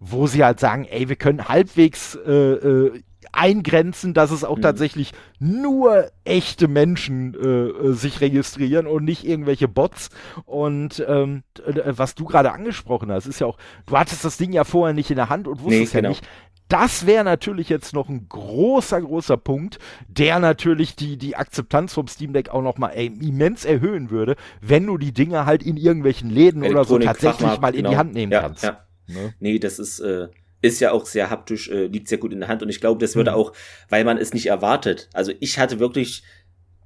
wo 0.00 0.26
sie 0.26 0.44
halt 0.44 0.60
sagen, 0.60 0.84
ey, 0.84 1.08
wir 1.08 1.16
können 1.16 1.48
halbwegs 1.48 2.16
äh, 2.26 2.32
äh, 2.32 3.02
eingrenzen, 3.32 4.14
dass 4.14 4.30
es 4.30 4.44
auch 4.44 4.56
mhm. 4.56 4.62
tatsächlich 4.62 5.12
nur 5.38 6.10
echte 6.24 6.68
Menschen 6.68 7.34
äh, 7.34 7.46
äh, 7.46 7.92
sich 7.92 8.20
registrieren 8.20 8.86
und 8.86 9.04
nicht 9.04 9.26
irgendwelche 9.26 9.68
Bots. 9.68 10.10
Und 10.44 11.04
ähm, 11.06 11.42
äh, 11.64 11.82
was 11.86 12.14
du 12.14 12.24
gerade 12.24 12.52
angesprochen 12.52 13.12
hast, 13.12 13.26
ist 13.26 13.40
ja 13.40 13.46
auch, 13.46 13.58
du 13.86 13.96
hattest 13.96 14.24
das 14.24 14.36
Ding 14.36 14.52
ja 14.52 14.64
vorher 14.64 14.94
nicht 14.94 15.10
in 15.10 15.16
der 15.16 15.28
Hand 15.28 15.48
und 15.48 15.62
wusstest 15.62 15.94
nee, 15.94 16.00
genau. 16.00 16.08
ja 16.08 16.08
nicht. 16.10 16.28
das 16.68 17.06
wäre 17.06 17.24
natürlich 17.24 17.68
jetzt 17.68 17.92
noch 17.92 18.08
ein 18.08 18.26
großer, 18.28 19.00
großer 19.00 19.36
Punkt, 19.36 19.78
der 20.08 20.38
natürlich 20.38 20.96
die, 20.96 21.16
die 21.16 21.36
Akzeptanz 21.36 21.94
vom 21.94 22.08
Steam 22.08 22.32
Deck 22.32 22.48
auch 22.48 22.62
nochmal 22.62 22.94
immens 22.94 23.64
erhöhen 23.64 24.10
würde, 24.10 24.36
wenn 24.60 24.86
du 24.86 24.98
die 24.98 25.12
Dinge 25.12 25.46
halt 25.46 25.62
in 25.62 25.76
irgendwelchen 25.76 26.30
Läden 26.30 26.62
oder 26.62 26.84
so 26.84 26.98
tatsächlich 26.98 27.60
mal 27.60 27.74
in 27.74 27.78
genau. 27.78 27.90
die 27.90 27.96
Hand 27.96 28.14
nehmen 28.14 28.32
ja, 28.32 28.40
kannst. 28.40 28.64
Ja. 28.64 28.85
Ne? 29.06 29.34
Nee, 29.38 29.58
das 29.58 29.78
ist, 29.78 30.00
äh, 30.00 30.28
ist 30.62 30.80
ja 30.80 30.92
auch 30.92 31.06
sehr 31.06 31.30
haptisch, 31.30 31.68
äh, 31.68 31.86
liegt 31.86 32.08
sehr 32.08 32.18
gut 32.18 32.32
in 32.32 32.40
der 32.40 32.48
Hand 32.48 32.62
und 32.62 32.68
ich 32.68 32.80
glaube, 32.80 33.00
das 33.00 33.14
würde 33.14 33.32
mhm. 33.32 33.36
auch, 33.36 33.52
weil 33.88 34.04
man 34.04 34.18
es 34.18 34.32
nicht 34.34 34.46
erwartet. 34.46 35.08
Also 35.12 35.32
ich 35.40 35.58
hatte 35.58 35.78
wirklich, 35.78 36.22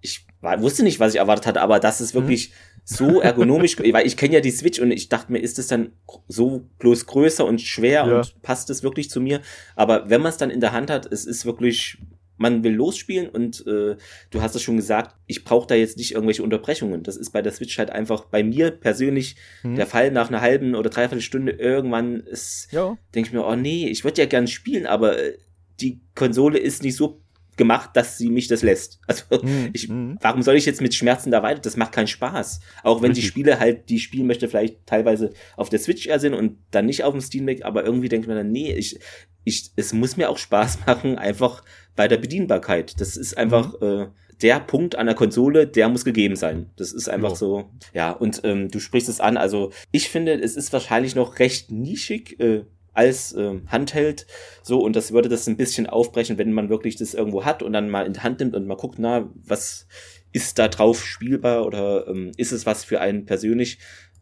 ich 0.01 0.27
war, 0.41 0.61
wusste 0.61 0.83
nicht, 0.83 1.01
was 1.01 1.15
ich 1.15 1.21
erwartet 1.21 1.47
hatte, 1.47 1.61
aber 1.61 1.81
das 1.81 2.01
ist 2.01 2.15
wirklich 2.15 2.51
mhm. 2.51 2.55
so 2.85 3.21
ergonomisch, 3.21 3.79
weil 3.93 4.07
ich 4.07 4.17
kenne 4.17 4.35
ja 4.35 4.41
die 4.41 4.51
Switch 4.51 4.79
und 4.81 4.91
ich 4.91 5.09
dachte 5.09 5.33
mir, 5.33 5.39
ist 5.39 5.59
es 5.59 5.69
dann 5.69 5.93
so 6.29 6.69
bloß 6.79 7.07
größer 7.07 7.45
und 7.45 7.61
schwer 7.61 8.07
ja. 8.07 8.19
und 8.19 8.43
passt 8.43 8.71
es 8.71 8.83
wirklich 8.83 9.11
zu 9.11 9.21
mir? 9.21 9.41
Aber 9.77 10.11
wenn 10.11 10.21
man 10.21 10.31
es 10.31 10.37
dann 10.37 10.51
in 10.51 10.61
der 10.61 10.73
Hand 10.73 10.91
hat, 10.91 11.11
es 11.11 11.25
ist 11.25 11.47
wirklich 11.47 11.99
man 12.41 12.65
will 12.65 12.73
losspielen 12.73 13.29
und 13.29 13.67
äh, 13.67 13.97
du 14.31 14.41
hast 14.41 14.55
es 14.55 14.63
schon 14.63 14.77
gesagt, 14.77 15.15
ich 15.27 15.45
brauche 15.45 15.67
da 15.67 15.75
jetzt 15.75 15.99
nicht 15.99 16.13
irgendwelche 16.13 16.43
Unterbrechungen. 16.43 17.03
Das 17.03 17.19
ist 17.19 17.31
bei 17.31 17.43
der 17.43 17.53
Switch 17.53 17.79
halt 17.79 17.91
einfach 17.91 18.25
bei 18.25 18.43
mir 18.43 18.71
persönlich 18.71 19.37
hm. 19.61 19.77
der 19.77 19.87
Fall 19.87 20.11
nach 20.11 20.29
einer 20.29 20.41
halben 20.41 20.75
oder 20.75 20.89
dreiviertel 20.89 21.21
Stunde 21.21 21.53
irgendwann 21.53 22.21
ist, 22.21 22.73
denke 23.15 23.29
ich 23.29 23.33
mir, 23.35 23.45
oh 23.45 23.57
nee, 23.57 23.89
ich 23.89 24.05
würde 24.05 24.23
ja 24.23 24.27
gern 24.27 24.47
spielen, 24.47 24.87
aber 24.87 25.19
äh, 25.23 25.37
die 25.81 26.01
Konsole 26.15 26.59
ist 26.59 26.83
nicht 26.83 26.97
so 26.97 27.21
gemacht, 27.59 27.91
dass 27.93 28.17
sie 28.17 28.31
mich 28.31 28.49
das 28.49 28.63
lässt. 28.63 29.01
Also 29.07 29.43
hm. 29.43 29.69
ich, 29.75 29.89
hm. 29.89 30.17
warum 30.23 30.41
soll 30.41 30.57
ich 30.57 30.65
jetzt 30.65 30.81
mit 30.81 30.95
Schmerzen 30.95 31.31
da 31.31 31.43
weiter? 31.43 31.61
Das 31.61 31.77
macht 31.77 31.93
keinen 31.93 32.07
Spaß. 32.07 32.61
Auch 32.85 33.03
wenn 33.03 33.11
Richtig. 33.11 33.25
die 33.25 33.29
Spiele 33.29 33.61
halt, 33.61 33.91
die 33.91 33.99
spielen 33.99 34.27
möchte, 34.27 34.49
vielleicht 34.49 34.87
teilweise 34.87 35.35
auf 35.59 35.69
der 35.69 35.79
Switch 35.79 36.07
eher 36.07 36.21
sind 36.21 36.33
und 36.33 36.57
dann 36.71 36.87
nicht 36.87 37.05
auf 37.05 37.13
dem 37.13 37.21
Steam 37.21 37.47
Deck, 37.47 37.67
aber 37.67 37.85
irgendwie 37.85 38.09
denke 38.09 38.25
ich 38.25 38.29
mir 38.29 38.37
dann, 38.37 38.51
nee, 38.51 38.73
ich, 38.73 38.99
ich, 39.45 39.73
es 39.77 39.93
muss 39.93 40.17
mir 40.17 40.31
auch 40.31 40.39
Spaß 40.39 40.79
machen, 40.87 41.19
einfach 41.19 41.63
bei 41.97 42.09
der 42.09 42.19
Bedienbarkeit. 42.19 43.01
Das 43.01 43.17
ist 43.17 43.37
einfach 43.37 43.81
mhm. 43.81 43.87
äh, 43.87 44.07
der 44.43 44.61
Punkt 44.61 44.97
an 44.97 45.07
der 45.07 45.15
Konsole, 45.15 45.67
der 45.67 45.89
muss 45.89 46.05
gegeben 46.05 46.37
sein. 46.37 46.71
Das 46.77 46.93
ist 46.93 47.09
einfach 47.09 47.31
ja. 47.31 47.37
so. 47.37 47.71
Ja, 47.93 48.11
und 48.11 48.41
ähm, 48.45 48.71
du 48.71 48.81
sprichst 48.81 49.09
es 49.09 49.21
an. 49.21 49.37
Also 49.37 49.71
ich 49.93 50.09
finde, 50.09 50.41
es 50.41 50.57
ist 50.57 50.73
wahrscheinlich 50.73 51.15
noch 51.15 51.39
recht 51.39 51.71
nischig. 51.71 52.41
Äh, 52.41 52.65
als 52.93 53.33
äh, 53.33 53.61
Handheld 53.69 54.27
so 54.63 54.81
und 54.83 54.97
das 54.97 55.13
würde 55.13 55.29
das 55.29 55.47
ein 55.47 55.57
bisschen 55.57 55.87
aufbrechen, 55.87 56.39
wenn 56.39 56.53
man 56.53 56.69
wirklich 56.69 56.97
das 56.97 57.15
irgendwo 57.15 57.45
hat 57.45 57.63
und 57.63 57.73
dann 57.73 57.89
mal 57.89 58.05
in 58.05 58.15
die 58.15 58.21
Hand 58.21 58.41
nimmt 58.41 58.55
und 58.55 58.67
mal 58.67 58.77
guckt, 58.77 58.99
na, 58.99 59.31
was 59.35 59.87
ist 60.33 60.59
da 60.59 60.69
drauf 60.69 61.05
spielbar 61.05 61.67
oder 61.67 62.07
ähm, 62.09 62.33
ist 62.37 62.53
es 62.53 62.67
was 62.67 62.85
für 62.85 63.01
einen 63.01 63.27
persönlich? 63.27 63.79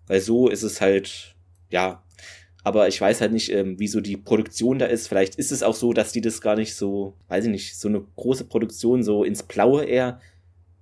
Weil 0.06 0.20
so 0.20 0.48
ist 0.48 0.62
es 0.62 0.80
halt, 0.80 1.34
ja, 1.70 2.02
aber 2.68 2.86
ich 2.86 3.00
weiß 3.00 3.22
halt 3.22 3.32
nicht, 3.32 3.50
ähm, 3.50 3.78
wie 3.78 3.88
so 3.88 4.02
die 4.02 4.18
Produktion 4.18 4.78
da 4.78 4.84
ist. 4.84 5.08
Vielleicht 5.08 5.36
ist 5.36 5.52
es 5.52 5.62
auch 5.62 5.74
so, 5.74 5.94
dass 5.94 6.12
die 6.12 6.20
das 6.20 6.42
gar 6.42 6.54
nicht 6.54 6.74
so, 6.74 7.14
weiß 7.28 7.46
ich 7.46 7.50
nicht, 7.50 7.78
so 7.78 7.88
eine 7.88 8.04
große 8.16 8.44
Produktion 8.44 9.02
so 9.02 9.24
ins 9.24 9.42
Blaue 9.42 9.86
eher 9.86 10.20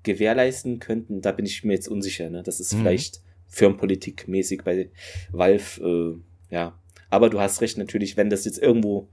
gewährleisten 0.02 0.80
könnten. 0.80 1.20
Da 1.20 1.30
bin 1.30 1.46
ich 1.46 1.62
mir 1.62 1.74
jetzt 1.74 1.86
unsicher. 1.86 2.28
Ne? 2.28 2.42
Das 2.42 2.58
ist 2.58 2.74
mhm. 2.74 2.78
vielleicht 2.78 3.20
Firmenpolitik 3.46 4.26
mäßig 4.26 4.62
bei 4.64 4.90
Valve, 5.30 6.18
äh, 6.50 6.54
ja. 6.54 6.76
Aber 7.08 7.30
du 7.30 7.38
hast 7.38 7.60
recht, 7.60 7.78
natürlich, 7.78 8.16
wenn 8.16 8.30
das 8.30 8.44
jetzt 8.44 8.58
irgendwo 8.58 9.08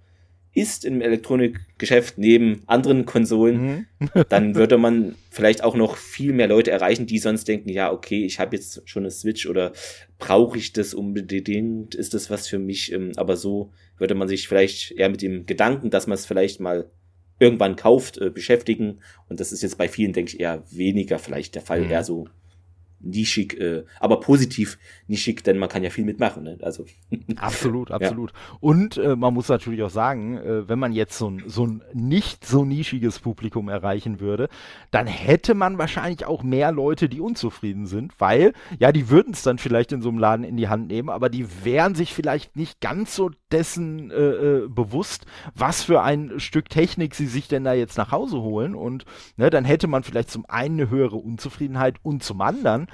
ist 0.54 0.86
im 0.86 1.02
Elektronikgeschäft 1.02 2.18
neben 2.18 2.62
anderen 2.68 3.06
Konsolen, 3.06 3.88
mhm. 4.00 4.08
dann 4.30 4.56
würde 4.56 4.78
man 4.78 5.16
vielleicht 5.32 5.64
auch 5.64 5.76
noch 5.76 5.98
viel 5.98 6.32
mehr 6.34 6.48
Leute 6.48 6.72
erreichen, 6.72 7.08
die 7.08 7.20
sonst 7.20 7.48
denken, 7.48 7.70
ja, 7.70 7.92
okay, 7.92 8.24
ich 8.26 8.40
habe 8.40 8.56
jetzt 8.56 8.88
schon 8.88 9.04
eine 9.04 9.12
Switch 9.12 9.48
oder 9.48 9.74
brauche 10.20 10.58
ich 10.58 10.74
das 10.74 10.94
unbedingt, 10.94 11.96
ist 11.96 12.14
das 12.14 12.30
was 12.30 12.48
für 12.48 12.60
mich? 12.60 12.92
Ähm, 12.92 13.14
aber 13.16 13.36
so 13.36 13.72
würde 13.98 14.16
man 14.16 14.28
sich 14.28 14.48
vielleicht 14.48 14.92
eher 14.92 15.10
mit 15.10 15.22
dem 15.22 15.46
Gedanken, 15.46 15.90
dass 15.90 16.08
man 16.08 16.16
es 16.16 16.26
vielleicht 16.26 16.60
mal 16.60 16.90
irgendwann 17.40 17.76
kauft, 17.76 18.20
äh, 18.20 18.30
beschäftigen. 18.30 19.00
Und 19.30 19.40
das 19.40 19.52
ist 19.52 19.64
jetzt 19.64 19.78
bei 19.78 19.90
vielen, 19.90 20.14
denke 20.14 20.34
ich, 20.34 20.40
eher 20.40 20.64
weniger 20.72 21.20
vielleicht 21.20 21.56
der 21.56 21.62
Fall, 21.62 21.82
mhm. 21.82 21.92
eher 21.92 22.04
so 22.04 22.28
nischig, 23.04 23.60
äh, 23.60 23.84
aber 24.00 24.20
positiv 24.20 24.80
nischig, 25.08 25.44
denn 25.44 25.58
man 25.58 25.70
kann 25.70 25.84
ja 25.84 25.90
viel 25.90 26.06
mitmachen. 26.06 26.44
Ne? 26.44 26.58
Also 26.62 26.86
absolut, 27.36 27.92
absolut. 27.92 28.32
Ja. 28.32 28.58
Und 28.60 28.98
äh, 28.98 29.16
man 29.16 29.34
muss 29.34 29.50
natürlich 29.50 29.84
auch 29.84 29.90
sagen, 29.90 30.38
äh, 30.38 30.68
wenn 30.68 30.80
man 30.80 30.94
jetzt 30.94 31.18
so 31.18 31.30
ein, 31.30 31.44
so 31.48 31.66
ein 31.66 31.84
nicht 31.94 32.46
so 32.46 32.66
nischiges 32.66 33.20
Publikum 33.20 33.70
erreichen 33.70 34.20
würde, 34.20 34.50
dann 34.92 35.08
hätte 35.08 35.54
man 35.54 35.78
wahrscheinlich 35.78 36.26
auch 36.26 36.44
mehr 36.44 36.72
Leute, 36.72 37.10
die 37.10 37.20
unzufrieden 37.20 37.86
sind, 37.86 38.14
weil 38.20 38.54
ja, 38.80 38.92
die 38.92 39.10
würden 39.10 39.34
es 39.34 39.44
dann 39.44 39.58
vielleicht 39.58 39.92
in 39.92 40.02
so 40.02 40.10
einem 40.10 40.20
Laden 40.20 40.46
in 40.46 40.58
die 40.58 40.70
Hand 40.70 40.88
nehmen, 40.88 41.10
aber 41.10 41.30
die 41.30 41.64
wären 41.64 41.96
sich 41.96 42.14
vielleicht 42.14 42.56
nicht 42.56 42.82
ganz 42.82 43.16
so 43.16 43.32
dessen 43.54 44.12
äh, 44.12 44.16
äh, 44.16 44.68
bewusst, 44.68 45.26
was 45.56 45.84
für 45.84 46.02
ein 46.02 46.40
Stück 46.40 46.70
Technik 46.70 47.16
sie 47.16 47.28
sich 47.28 47.48
denn 47.48 47.64
da 47.64 47.74
jetzt 47.74 47.98
nach 47.98 48.12
Hause 48.12 48.42
holen. 48.42 48.76
Und 48.76 49.06
ne, 49.38 49.50
dann 49.50 49.66
hätte 49.66 49.88
man 49.88 50.04
vielleicht 50.04 50.30
zum 50.30 50.46
einen 50.48 50.74
eine 50.74 50.90
höhere 50.90 51.18
Unzufriedenheit 51.18 51.98
und 52.04 52.24
zum 52.24 52.42
anderen 52.42 52.88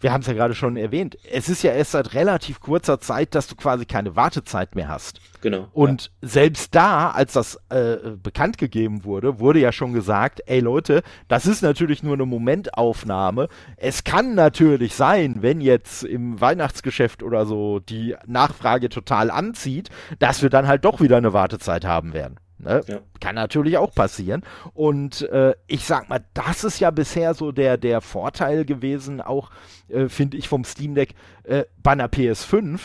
wir 0.00 0.12
haben 0.12 0.22
es 0.22 0.26
ja 0.26 0.32
gerade 0.32 0.54
schon 0.54 0.76
erwähnt, 0.76 1.16
es 1.30 1.48
ist 1.48 1.62
ja 1.62 1.72
erst 1.72 1.92
seit 1.92 2.14
relativ 2.14 2.60
kurzer 2.60 3.00
Zeit, 3.00 3.34
dass 3.34 3.46
du 3.46 3.54
quasi 3.54 3.84
keine 3.84 4.16
Wartezeit 4.16 4.74
mehr 4.74 4.88
hast. 4.88 5.20
Genau. 5.42 5.68
Und 5.72 6.10
ja. 6.22 6.28
selbst 6.28 6.74
da, 6.74 7.10
als 7.10 7.34
das 7.34 7.60
äh, 7.68 7.96
bekannt 8.22 8.58
gegeben 8.58 9.04
wurde, 9.04 9.38
wurde 9.38 9.60
ja 9.60 9.72
schon 9.72 9.92
gesagt, 9.92 10.42
ey 10.46 10.60
Leute, 10.60 11.02
das 11.28 11.46
ist 11.46 11.62
natürlich 11.62 12.02
nur 12.02 12.14
eine 12.14 12.26
Momentaufnahme. 12.26 13.48
Es 13.76 14.04
kann 14.04 14.34
natürlich 14.34 14.94
sein, 14.94 15.36
wenn 15.40 15.60
jetzt 15.60 16.02
im 16.02 16.40
Weihnachtsgeschäft 16.40 17.22
oder 17.22 17.46
so 17.46 17.80
die 17.80 18.16
Nachfrage 18.26 18.88
total 18.88 19.30
anzieht, 19.30 19.90
dass 20.18 20.42
wir 20.42 20.50
dann 20.50 20.66
halt 20.66 20.84
doch 20.84 21.00
wieder 21.00 21.18
eine 21.18 21.32
Wartezeit 21.32 21.84
haben 21.84 22.12
werden. 22.12 22.38
Ne? 22.62 22.82
Ja. 22.86 22.98
Kann 23.20 23.34
natürlich 23.34 23.76
auch 23.78 23.94
passieren. 23.94 24.42
Und 24.74 25.22
äh, 25.30 25.54
ich 25.66 25.84
sag 25.84 26.08
mal, 26.08 26.24
das 26.34 26.64
ist 26.64 26.80
ja 26.80 26.90
bisher 26.90 27.34
so 27.34 27.52
der, 27.52 27.76
der 27.76 28.00
Vorteil 28.00 28.64
gewesen, 28.64 29.20
auch 29.20 29.50
äh, 29.88 30.08
finde 30.08 30.36
ich 30.36 30.48
vom 30.48 30.64
Steam 30.64 30.94
Deck 30.94 31.14
äh, 31.44 31.64
bei 31.82 31.92
einer 31.92 32.08
PS5 32.08 32.80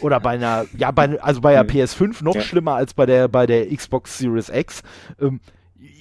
oder 0.00 0.20
bei 0.20 0.30
einer, 0.30 0.66
ja, 0.76 0.90
bei, 0.90 1.20
also 1.20 1.40
bei 1.40 1.52
der 1.52 1.64
mhm. 1.64 1.70
PS5 1.70 2.24
noch 2.24 2.36
ja. 2.36 2.40
schlimmer 2.40 2.74
als 2.74 2.94
bei 2.94 3.06
der, 3.06 3.28
bei 3.28 3.46
der 3.46 3.74
Xbox 3.74 4.18
Series 4.18 4.48
X. 4.48 4.82
Ähm, 5.20 5.40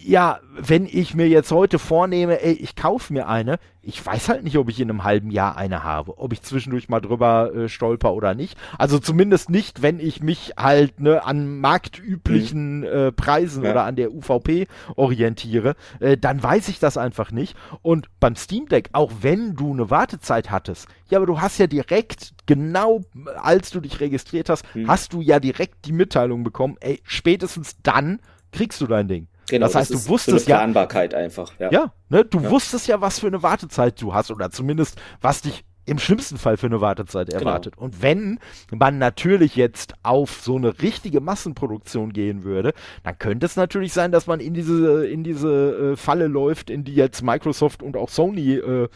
ja, 0.03 0.39
wenn 0.57 0.85
ich 0.85 1.13
mir 1.13 1.27
jetzt 1.27 1.51
heute 1.51 1.79
vornehme, 1.79 2.41
ey, 2.41 2.53
ich 2.53 2.75
kaufe 2.75 3.11
mir 3.13 3.27
eine, 3.27 3.57
ich 3.81 4.05
weiß 4.05 4.29
halt 4.29 4.43
nicht, 4.43 4.57
ob 4.57 4.69
ich 4.69 4.79
in 4.79 4.89
einem 4.89 5.03
halben 5.03 5.31
Jahr 5.31 5.57
eine 5.57 5.83
habe, 5.83 6.17
ob 6.17 6.31
ich 6.31 6.41
zwischendurch 6.41 6.89
mal 6.89 7.01
drüber 7.01 7.53
äh, 7.53 7.69
stolper 7.69 8.13
oder 8.13 8.33
nicht. 8.33 8.57
Also 8.77 8.99
zumindest 8.99 9.49
nicht, 9.49 9.81
wenn 9.81 9.99
ich 9.99 10.21
mich 10.21 10.53
halt 10.57 10.99
ne, 10.99 11.23
an 11.25 11.59
marktüblichen 11.59 12.79
mhm. 12.79 12.85
äh, 12.85 13.11
Preisen 13.11 13.63
ja. 13.63 13.71
oder 13.71 13.83
an 13.83 13.95
der 13.95 14.13
UVP 14.13 14.67
orientiere, 14.95 15.75
äh, 15.99 16.17
dann 16.17 16.41
weiß 16.41 16.69
ich 16.69 16.79
das 16.79 16.97
einfach 16.97 17.31
nicht. 17.31 17.55
Und 17.81 18.07
beim 18.19 18.35
Steam 18.35 18.67
Deck, 18.67 18.89
auch 18.93 19.11
wenn 19.21 19.55
du 19.55 19.73
eine 19.73 19.89
Wartezeit 19.89 20.49
hattest, 20.49 20.87
ja, 21.09 21.17
aber 21.17 21.27
du 21.27 21.41
hast 21.41 21.57
ja 21.57 21.67
direkt, 21.67 22.33
genau 22.45 23.01
als 23.35 23.71
du 23.71 23.81
dich 23.81 23.99
registriert 23.99 24.49
hast, 24.49 24.63
mhm. 24.75 24.87
hast 24.87 25.13
du 25.13 25.21
ja 25.21 25.39
direkt 25.39 25.85
die 25.85 25.93
Mitteilung 25.93 26.43
bekommen, 26.43 26.77
ey, 26.79 27.01
spätestens 27.03 27.77
dann 27.83 28.19
kriegst 28.51 28.79
du 28.79 28.87
dein 28.87 29.07
Ding. 29.07 29.27
Genau, 29.49 29.65
das 29.65 29.75
heißt, 29.75 29.93
das 29.93 30.05
du 30.05 30.09
wusstest 30.09 30.45
so 30.45 30.51
eine 30.51 30.59
Planbarkeit 30.59 31.13
ja, 31.13 31.19
einfach. 31.19 31.51
Ja, 31.59 31.71
ja 31.71 31.93
ne, 32.09 32.23
du 32.25 32.39
ja. 32.39 32.49
wusstest 32.49 32.87
ja, 32.87 33.01
was 33.01 33.19
für 33.19 33.27
eine 33.27 33.43
Wartezeit 33.43 34.01
du 34.01 34.13
hast 34.13 34.31
oder 34.31 34.51
zumindest, 34.51 34.99
was 35.21 35.41
dich 35.41 35.65
im 35.85 35.99
schlimmsten 35.99 36.37
Fall 36.37 36.57
für 36.57 36.67
eine 36.67 36.81
Wartezeit 36.81 37.27
genau. 37.27 37.41
erwartet. 37.41 37.75
Genau. 37.75 37.85
Und 37.85 38.01
wenn 38.01 38.39
man 38.71 38.97
natürlich 38.97 39.55
jetzt 39.55 39.93
auf 40.01 40.41
so 40.41 40.55
eine 40.55 40.81
richtige 40.81 41.19
Massenproduktion 41.19 42.13
gehen 42.13 42.43
würde, 42.43 42.73
dann 43.03 43.17
könnte 43.17 43.45
es 43.45 43.55
natürlich 43.55 43.91
sein, 43.91 44.11
dass 44.11 44.27
man 44.27 44.39
in 44.39 44.53
diese, 44.53 45.05
in 45.07 45.23
diese 45.23 45.91
äh, 45.91 45.95
Falle 45.97 46.27
läuft, 46.27 46.69
in 46.69 46.83
die 46.83 46.95
jetzt 46.95 47.21
Microsoft 47.21 47.83
und 47.83 47.97
auch 47.97 48.09
Sony 48.09 48.53
äh, 48.53 48.87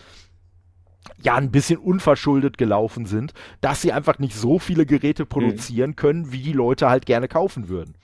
ja 1.21 1.35
ein 1.35 1.51
bisschen 1.51 1.77
unverschuldet 1.77 2.57
gelaufen 2.57 3.05
sind, 3.05 3.33
dass 3.61 3.81
sie 3.81 3.91
einfach 3.91 4.19
nicht 4.19 4.35
so 4.35 4.59
viele 4.59 4.85
Geräte 4.85 5.23
mhm. 5.23 5.29
produzieren 5.29 5.89
mhm. 5.91 5.95
können, 5.95 6.31
wie 6.31 6.41
die 6.41 6.53
Leute 6.53 6.89
halt 6.89 7.05
gerne 7.05 7.27
kaufen 7.27 7.67
würden. 7.67 7.95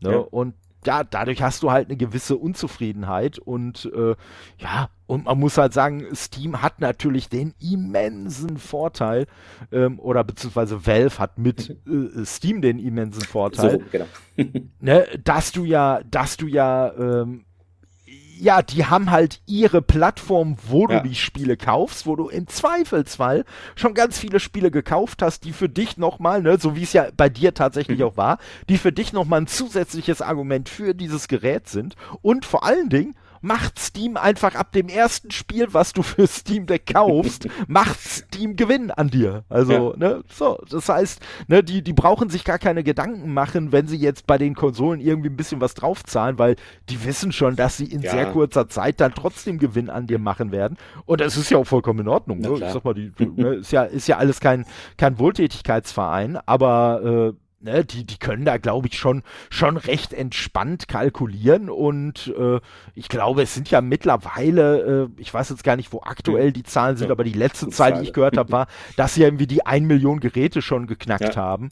Ne? 0.00 0.12
Ja. 0.12 0.18
Und 0.18 0.54
ja, 0.86 1.04
dadurch 1.04 1.42
hast 1.42 1.62
du 1.62 1.70
halt 1.70 1.88
eine 1.88 1.96
gewisse 1.96 2.36
Unzufriedenheit 2.36 3.38
und 3.38 3.90
äh, 3.94 4.14
ja, 4.58 4.88
und 5.06 5.26
man 5.26 5.38
muss 5.38 5.58
halt 5.58 5.72
sagen, 5.72 6.06
Steam 6.14 6.62
hat 6.62 6.80
natürlich 6.80 7.28
den 7.28 7.54
immensen 7.60 8.56
Vorteil, 8.56 9.26
ähm, 9.70 9.98
oder 9.98 10.24
beziehungsweise 10.24 10.86
Valve 10.86 11.18
hat 11.18 11.38
mit 11.38 11.70
äh, 11.86 12.24
Steam 12.24 12.62
den 12.62 12.78
immensen 12.78 13.22
Vorteil, 13.22 13.72
so, 13.72 13.82
genau. 13.90 14.06
ne, 14.80 15.06
dass 15.22 15.52
du 15.52 15.64
ja, 15.64 16.00
dass 16.10 16.36
du 16.36 16.46
ja 16.46 16.92
ähm, 16.94 17.44
ja, 18.38 18.62
die 18.62 18.86
haben 18.86 19.10
halt 19.10 19.40
ihre 19.46 19.82
Plattform, 19.82 20.56
wo 20.66 20.86
du 20.86 20.94
ja. 20.94 21.00
die 21.00 21.14
Spiele 21.14 21.56
kaufst, 21.56 22.06
wo 22.06 22.16
du 22.16 22.28
im 22.28 22.46
Zweifelsfall 22.46 23.44
schon 23.76 23.94
ganz 23.94 24.18
viele 24.18 24.40
Spiele 24.40 24.70
gekauft 24.70 25.22
hast, 25.22 25.44
die 25.44 25.52
für 25.52 25.68
dich 25.68 25.96
nochmal, 25.96 26.42
ne, 26.42 26.58
so 26.58 26.76
wie 26.76 26.82
es 26.82 26.92
ja 26.92 27.08
bei 27.16 27.28
dir 27.28 27.54
tatsächlich 27.54 27.98
mhm. 27.98 28.06
auch 28.06 28.16
war, 28.16 28.38
die 28.68 28.78
für 28.78 28.92
dich 28.92 29.12
nochmal 29.12 29.42
ein 29.42 29.46
zusätzliches 29.46 30.22
Argument 30.22 30.68
für 30.68 30.94
dieses 30.94 31.28
Gerät 31.28 31.68
sind 31.68 31.96
und 32.22 32.44
vor 32.44 32.64
allen 32.64 32.88
Dingen, 32.88 33.14
macht 33.44 33.78
Steam 33.78 34.16
einfach 34.16 34.54
ab 34.54 34.72
dem 34.72 34.88
ersten 34.88 35.30
Spiel, 35.30 35.68
was 35.72 35.92
du 35.92 36.02
für 36.02 36.26
Steam 36.26 36.66
Deck 36.66 36.86
kaufst, 36.92 37.46
macht 37.68 38.00
Steam 38.00 38.56
Gewinn 38.56 38.90
an 38.90 39.08
dir. 39.08 39.44
Also, 39.50 39.92
ja. 39.92 39.96
ne, 39.96 40.24
so, 40.32 40.58
das 40.70 40.88
heißt, 40.88 41.20
ne, 41.46 41.62
die, 41.62 41.82
die 41.82 41.92
brauchen 41.92 42.30
sich 42.30 42.44
gar 42.44 42.58
keine 42.58 42.82
Gedanken 42.82 43.34
machen, 43.34 43.70
wenn 43.70 43.86
sie 43.86 43.98
jetzt 43.98 44.26
bei 44.26 44.38
den 44.38 44.54
Konsolen 44.54 45.00
irgendwie 45.00 45.28
ein 45.28 45.36
bisschen 45.36 45.60
was 45.60 45.74
draufzahlen, 45.74 46.38
weil 46.38 46.56
die 46.88 47.04
wissen 47.04 47.32
schon, 47.32 47.54
dass 47.54 47.76
sie 47.76 47.84
in 47.84 48.00
ja. 48.00 48.12
sehr 48.12 48.26
kurzer 48.26 48.68
Zeit 48.68 49.00
dann 49.00 49.12
trotzdem 49.14 49.58
Gewinn 49.58 49.90
an 49.90 50.06
dir 50.06 50.18
machen 50.18 50.50
werden. 50.50 50.78
Und 51.04 51.20
das 51.20 51.36
ist 51.36 51.50
ja 51.50 51.58
auch 51.58 51.66
vollkommen 51.66 52.00
in 52.00 52.08
Ordnung. 52.08 52.38
Ne? 52.38 52.50
Ich 52.54 52.72
sag 52.72 52.82
mal, 52.84 52.94
die, 52.94 53.12
ne, 53.18 53.56
ist 53.56 53.72
ja, 53.72 53.84
ist 53.84 54.08
ja 54.08 54.16
alles 54.16 54.40
kein, 54.40 54.64
kein 54.96 55.18
Wohltätigkeitsverein, 55.18 56.38
aber 56.46 57.34
äh, 57.34 57.43
ne, 57.64 57.84
die, 57.84 58.04
die 58.04 58.18
können 58.18 58.44
da, 58.44 58.58
glaube 58.58 58.86
ich, 58.86 58.98
schon, 58.98 59.22
schon 59.50 59.76
recht 59.76 60.12
entspannt 60.12 60.86
kalkulieren 60.86 61.70
und 61.70 62.32
äh, 62.38 62.60
ich 62.94 63.08
glaube, 63.08 63.42
es 63.42 63.54
sind 63.54 63.70
ja 63.70 63.80
mittlerweile, 63.80 65.08
äh, 65.16 65.20
ich 65.20 65.32
weiß 65.32 65.50
jetzt 65.50 65.64
gar 65.64 65.76
nicht, 65.76 65.92
wo 65.92 66.02
aktuell 66.02 66.52
die 66.52 66.62
Zahlen 66.62 66.96
sind, 66.96 67.08
ja, 67.08 67.12
aber 67.12 67.24
die 67.24 67.32
letzte 67.32 67.68
Zahl, 67.68 67.94
die 67.94 68.02
ich 68.02 68.12
gehört 68.12 68.36
habe, 68.36 68.52
war, 68.52 68.66
dass 68.96 69.14
sie 69.14 69.22
irgendwie 69.22 69.46
die 69.46 69.66
1 69.66 69.86
Million 69.86 70.20
Geräte 70.20 70.62
schon 70.62 70.86
geknackt 70.86 71.34
ja. 71.34 71.42
haben. 71.42 71.70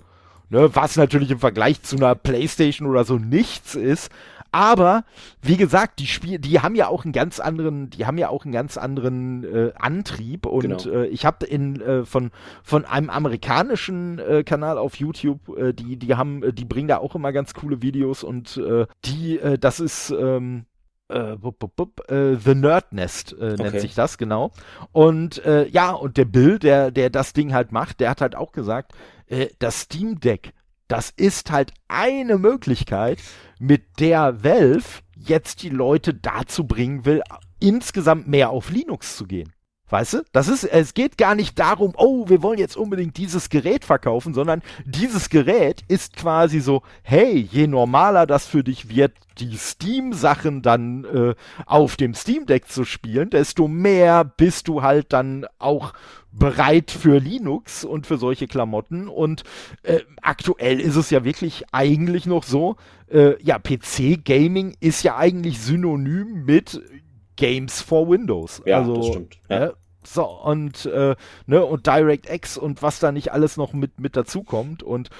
Ne, 0.48 0.74
was 0.74 0.96
natürlich 0.96 1.30
im 1.30 1.38
Vergleich 1.38 1.82
zu 1.82 1.96
einer 1.96 2.14
Playstation 2.14 2.86
oder 2.86 3.04
so 3.04 3.16
nichts 3.16 3.74
ist, 3.74 4.10
aber 4.52 5.04
wie 5.40 5.56
gesagt, 5.56 5.98
die 5.98 6.06
Spiel, 6.06 6.38
die 6.38 6.60
haben 6.60 6.74
ja 6.74 6.88
auch 6.88 7.04
einen 7.04 7.12
ganz 7.12 7.40
anderen, 7.40 7.88
die 7.88 8.04
haben 8.06 8.18
ja 8.18 8.28
auch 8.28 8.44
einen 8.44 8.52
ganz 8.52 8.76
anderen 8.76 9.44
äh, 9.44 9.72
Antrieb 9.76 10.44
und 10.44 10.84
genau. 10.84 11.02
äh, 11.02 11.06
ich 11.06 11.24
habe 11.24 11.46
in 11.46 11.80
äh, 11.80 12.04
von 12.04 12.30
von 12.62 12.84
einem 12.84 13.08
amerikanischen 13.08 14.18
äh, 14.18 14.44
Kanal 14.44 14.76
auf 14.76 14.96
YouTube, 14.96 15.56
äh, 15.56 15.72
die 15.72 15.96
die 15.96 16.14
haben, 16.14 16.42
äh, 16.42 16.52
die 16.52 16.66
bringen 16.66 16.88
da 16.88 16.98
auch 16.98 17.14
immer 17.14 17.32
ganz 17.32 17.54
coole 17.54 17.80
Videos 17.80 18.22
und 18.22 18.58
äh, 18.58 18.86
die, 19.06 19.38
äh, 19.38 19.58
das 19.58 19.80
ist 19.80 20.10
ähm, 20.10 20.66
äh, 21.08 21.36
bup, 21.36 21.58
bup, 21.58 21.74
bup, 21.74 22.10
äh, 22.10 22.36
The 22.36 22.54
Nerd 22.54 22.92
Nest 22.92 23.32
äh, 23.32 23.56
nennt 23.56 23.60
okay. 23.60 23.80
sich 23.80 23.94
das 23.94 24.18
genau. 24.18 24.52
Und 24.92 25.44
äh, 25.46 25.66
ja, 25.68 25.92
und 25.92 26.18
der 26.18 26.26
Bill, 26.26 26.58
der 26.58 26.90
der 26.90 27.08
das 27.08 27.32
Ding 27.32 27.54
halt 27.54 27.72
macht, 27.72 28.00
der 28.00 28.10
hat 28.10 28.20
halt 28.20 28.36
auch 28.36 28.52
gesagt, 28.52 28.92
äh, 29.28 29.48
das 29.58 29.80
Steam 29.80 30.20
Deck, 30.20 30.52
das 30.88 31.08
ist 31.08 31.50
halt 31.50 31.72
eine 31.88 32.36
Möglichkeit, 32.36 33.18
mit 33.62 34.00
der 34.00 34.42
Valve 34.42 35.02
jetzt 35.16 35.62
die 35.62 35.68
Leute 35.68 36.14
dazu 36.14 36.66
bringen 36.66 37.04
will, 37.04 37.22
insgesamt 37.60 38.26
mehr 38.26 38.50
auf 38.50 38.70
Linux 38.70 39.16
zu 39.16 39.24
gehen. 39.24 39.52
Weißt 39.92 40.14
du? 40.14 40.22
Das 40.32 40.48
ist, 40.48 40.64
es 40.64 40.94
geht 40.94 41.18
gar 41.18 41.34
nicht 41.34 41.58
darum, 41.58 41.92
oh, 41.98 42.26
wir 42.26 42.42
wollen 42.42 42.58
jetzt 42.58 42.78
unbedingt 42.78 43.18
dieses 43.18 43.50
Gerät 43.50 43.84
verkaufen, 43.84 44.32
sondern 44.32 44.62
dieses 44.86 45.28
Gerät 45.28 45.84
ist 45.86 46.16
quasi 46.16 46.60
so, 46.60 46.80
hey, 47.02 47.46
je 47.52 47.66
normaler 47.66 48.26
das 48.26 48.46
für 48.46 48.64
dich 48.64 48.88
wird, 48.88 49.12
die 49.36 49.54
Steam-Sachen 49.54 50.62
dann 50.62 51.04
äh, 51.04 51.34
auf 51.66 51.98
dem 51.98 52.14
Steam 52.14 52.46
Deck 52.46 52.68
zu 52.68 52.84
spielen, 52.84 53.28
desto 53.28 53.68
mehr 53.68 54.24
bist 54.24 54.66
du 54.68 54.80
halt 54.80 55.12
dann 55.12 55.44
auch 55.58 55.92
bereit 56.30 56.90
für 56.90 57.18
Linux 57.18 57.84
und 57.84 58.06
für 58.06 58.16
solche 58.16 58.46
Klamotten. 58.46 59.08
Und 59.08 59.44
äh, 59.82 60.00
aktuell 60.22 60.80
ist 60.80 60.96
es 60.96 61.10
ja 61.10 61.22
wirklich 61.22 61.64
eigentlich 61.70 62.24
noch 62.24 62.44
so, 62.44 62.76
äh, 63.10 63.34
ja, 63.42 63.58
PC-Gaming 63.58 64.74
ist 64.80 65.02
ja 65.02 65.18
eigentlich 65.18 65.60
synonym 65.60 66.46
mit 66.46 66.80
Games 67.36 67.82
for 67.82 68.08
Windows. 68.08 68.62
Ja, 68.64 68.78
also, 68.78 68.96
das 68.96 69.06
stimmt. 69.08 69.38
Ja. 69.50 69.72
So, 70.04 70.24
und, 70.24 70.86
äh, 70.86 71.14
ne, 71.46 71.64
und 71.64 71.86
DirectX 71.86 72.56
und 72.56 72.82
was 72.82 72.98
da 72.98 73.12
nicht 73.12 73.32
alles 73.32 73.56
noch 73.56 73.72
mit, 73.72 74.00
mit 74.00 74.16
dazukommt. 74.16 74.82
Und 74.82 75.10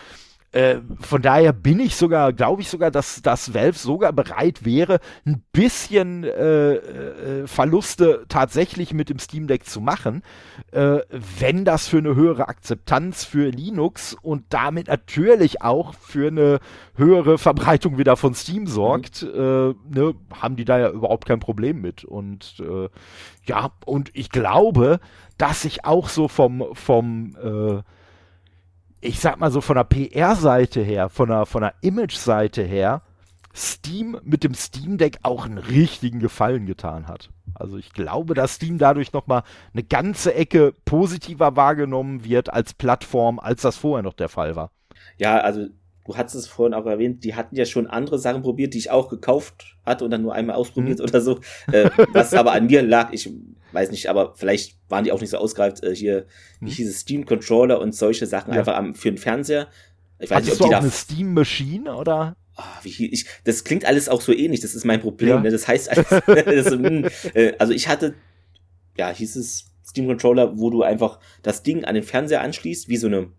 äh, 0.53 0.77
von 1.01 1.23
daher 1.23 1.55
bin 1.55 1.81
ich 1.81 1.97
sogar, 1.97 2.33
glaube 2.35 2.61
ich 2.61 2.69
sogar, 2.69 2.91
dass, 2.91 3.23
dass 3.23 3.55
Valve 3.55 3.79
sogar 3.79 4.13
bereit 4.13 4.67
wäre, 4.67 5.01
ein 5.25 5.43
bisschen 5.53 6.25
äh, 6.25 6.75
äh, 6.75 7.47
Verluste 7.47 8.27
tatsächlich 8.29 8.93
mit 8.93 9.09
dem 9.09 9.19
Steam 9.19 9.47
Deck 9.47 9.65
zu 9.65 9.81
machen, 9.81 10.23
äh, 10.73 10.99
wenn 11.39 11.65
das 11.65 11.89
für 11.89 11.99
eine 11.99 12.15
höhere 12.15 12.49
Akzeptanz 12.49 13.25
für 13.25 13.49
Linux 13.49 14.15
und 14.21 14.45
damit 14.51 14.89
natürlich 14.89 15.63
auch 15.63 15.95
für 15.95 16.29
eine 16.29 16.61
höhere 16.97 17.39
Verbreitung 17.39 17.97
wieder 17.97 18.17
von 18.17 18.35
Steam 18.35 18.67
sorgt, 18.67 19.23
mhm. 19.23 19.29
äh, 19.31 19.99
ne, 19.99 20.15
haben 20.39 20.57
die 20.57 20.67
da 20.67 20.79
ja 20.79 20.91
überhaupt 20.91 21.27
kein 21.27 21.41
Problem 21.41 21.81
mit. 21.81 22.05
Und 22.05 22.61
äh, 22.61 22.91
ja, 23.47 23.71
und 23.87 24.11
ich 24.13 24.29
glaube, 24.29 25.01
dass 25.39 25.65
ich 25.65 25.87
auch 25.87 26.11
so 26.11 26.29
vom, 26.29 26.67
vom 26.75 27.37
äh, 27.43 27.83
ich 29.03 29.19
sag 29.19 29.39
mal 29.39 29.51
so 29.51 29.61
von 29.61 29.77
der 29.77 29.85
PR-Seite 29.85 30.81
her, 30.81 31.09
von 31.09 31.29
der, 31.29 31.45
von 31.45 31.63
der 31.63 31.75
Image-Seite 31.83 32.63
her, 32.63 33.03
Steam 33.55 34.19
mit 34.23 34.45
dem 34.45 34.55
Steam 34.55 34.97
Deck 34.97 35.19
auch 35.23 35.45
einen 35.45 35.59
richtigen 35.59 36.21
Gefallen 36.21 36.65
getan 36.65 37.09
hat. 37.09 37.31
Also 37.55 37.77
ich 37.77 37.93
glaube, 37.93 38.33
dass 38.35 38.55
Steam 38.55 38.79
dadurch 38.79 39.13
nochmal 39.13 39.43
eine 39.75 39.83
ganze 39.83 40.35
Ecke 40.35 40.73
positiver 40.85 41.55
wahrgenommen 41.57 42.25
wird 42.25 42.51
als 42.51 42.73
Plattform, 42.73 43.39
als 43.39 43.63
das 43.63 43.77
vorher 43.77 44.03
noch 44.03 44.15
der 44.15 44.31
Fall 44.31 44.57
war. 44.57 44.71
Ja, 45.19 45.39
also 45.39 45.67
du 46.05 46.17
hattest 46.17 46.37
es 46.37 46.47
vorhin 46.47 46.75
auch 46.75 46.87
erwähnt, 46.87 47.25
die 47.25 47.35
hatten 47.35 47.57
ja 47.57 47.65
schon 47.65 47.87
andere 47.87 48.19
Sachen 48.19 48.43
probiert, 48.43 48.75
die 48.75 48.79
ich 48.79 48.91
auch 48.91 49.09
gekauft 49.09 49.77
hatte 49.85 50.05
und 50.05 50.11
dann 50.11 50.23
nur 50.23 50.35
einmal 50.35 50.57
ausprobiert 50.57 50.99
mhm. 50.99 51.05
oder 51.05 51.21
so. 51.21 51.41
Äh, 51.71 51.91
was 52.13 52.35
aber 52.35 52.53
an 52.53 52.67
mir 52.67 52.83
lag, 52.83 53.13
ich 53.13 53.31
weiß 53.73 53.91
nicht, 53.91 54.09
aber 54.09 54.35
vielleicht 54.35 54.79
waren 54.89 55.05
die 55.05 55.13
auch 55.13 55.21
nicht 55.21 55.31
so 55.31 55.39
ausgereift. 55.39 55.83
Äh, 55.83 55.95
hier, 55.95 56.27
mhm. 56.61 56.67
wie 56.67 56.71
hieß 56.71 56.89
es, 56.89 57.01
Steam 57.01 57.25
Controller 57.25 57.81
und 57.81 57.95
solche 57.95 58.27
Sachen 58.27 58.53
ja. 58.53 58.61
einfach 58.61 58.77
am, 58.77 58.95
für 58.95 59.11
den 59.11 59.19
Fernseher. 59.19 59.69
Ich 60.19 60.31
weiß 60.31 60.37
Hattest 60.37 60.53
nicht, 60.53 60.61
ob 60.63 60.71
du 60.71 60.77
auch 60.77 60.81
eine 60.83 60.91
Steam 60.91 61.35
Machine 61.35 61.95
oder? 61.95 62.37
Oh, 62.57 62.63
wie, 62.83 63.07
ich, 63.07 63.27
das 63.45 63.65
klingt 63.65 63.85
alles 63.85 64.09
auch 64.09 64.21
so 64.21 64.33
ähnlich, 64.33 64.61
das 64.61 64.75
ist 64.75 64.85
mein 64.85 65.01
Problem. 65.01 65.29
Ja. 65.29 65.41
Ne? 65.41 65.51
Das 65.51 65.67
heißt, 65.67 65.91
alles, 65.91 66.07
das, 66.27 66.73
hm, 66.73 67.09
äh, 67.35 67.53
also 67.59 67.73
ich 67.73 67.89
hatte, 67.89 68.15
ja, 68.97 69.11
hieß 69.11 69.37
es 69.37 69.73
Steam 69.85 70.07
Controller, 70.07 70.59
wo 70.59 70.71
du 70.71 70.83
einfach 70.83 71.19
das 71.43 71.63
Ding 71.63 71.85
an 71.85 71.95
den 71.95 72.05
Fernseher 72.05 72.43
anschließt, 72.43 72.89
wie 72.89 72.97
so 72.97 73.07
eine 73.07 73.33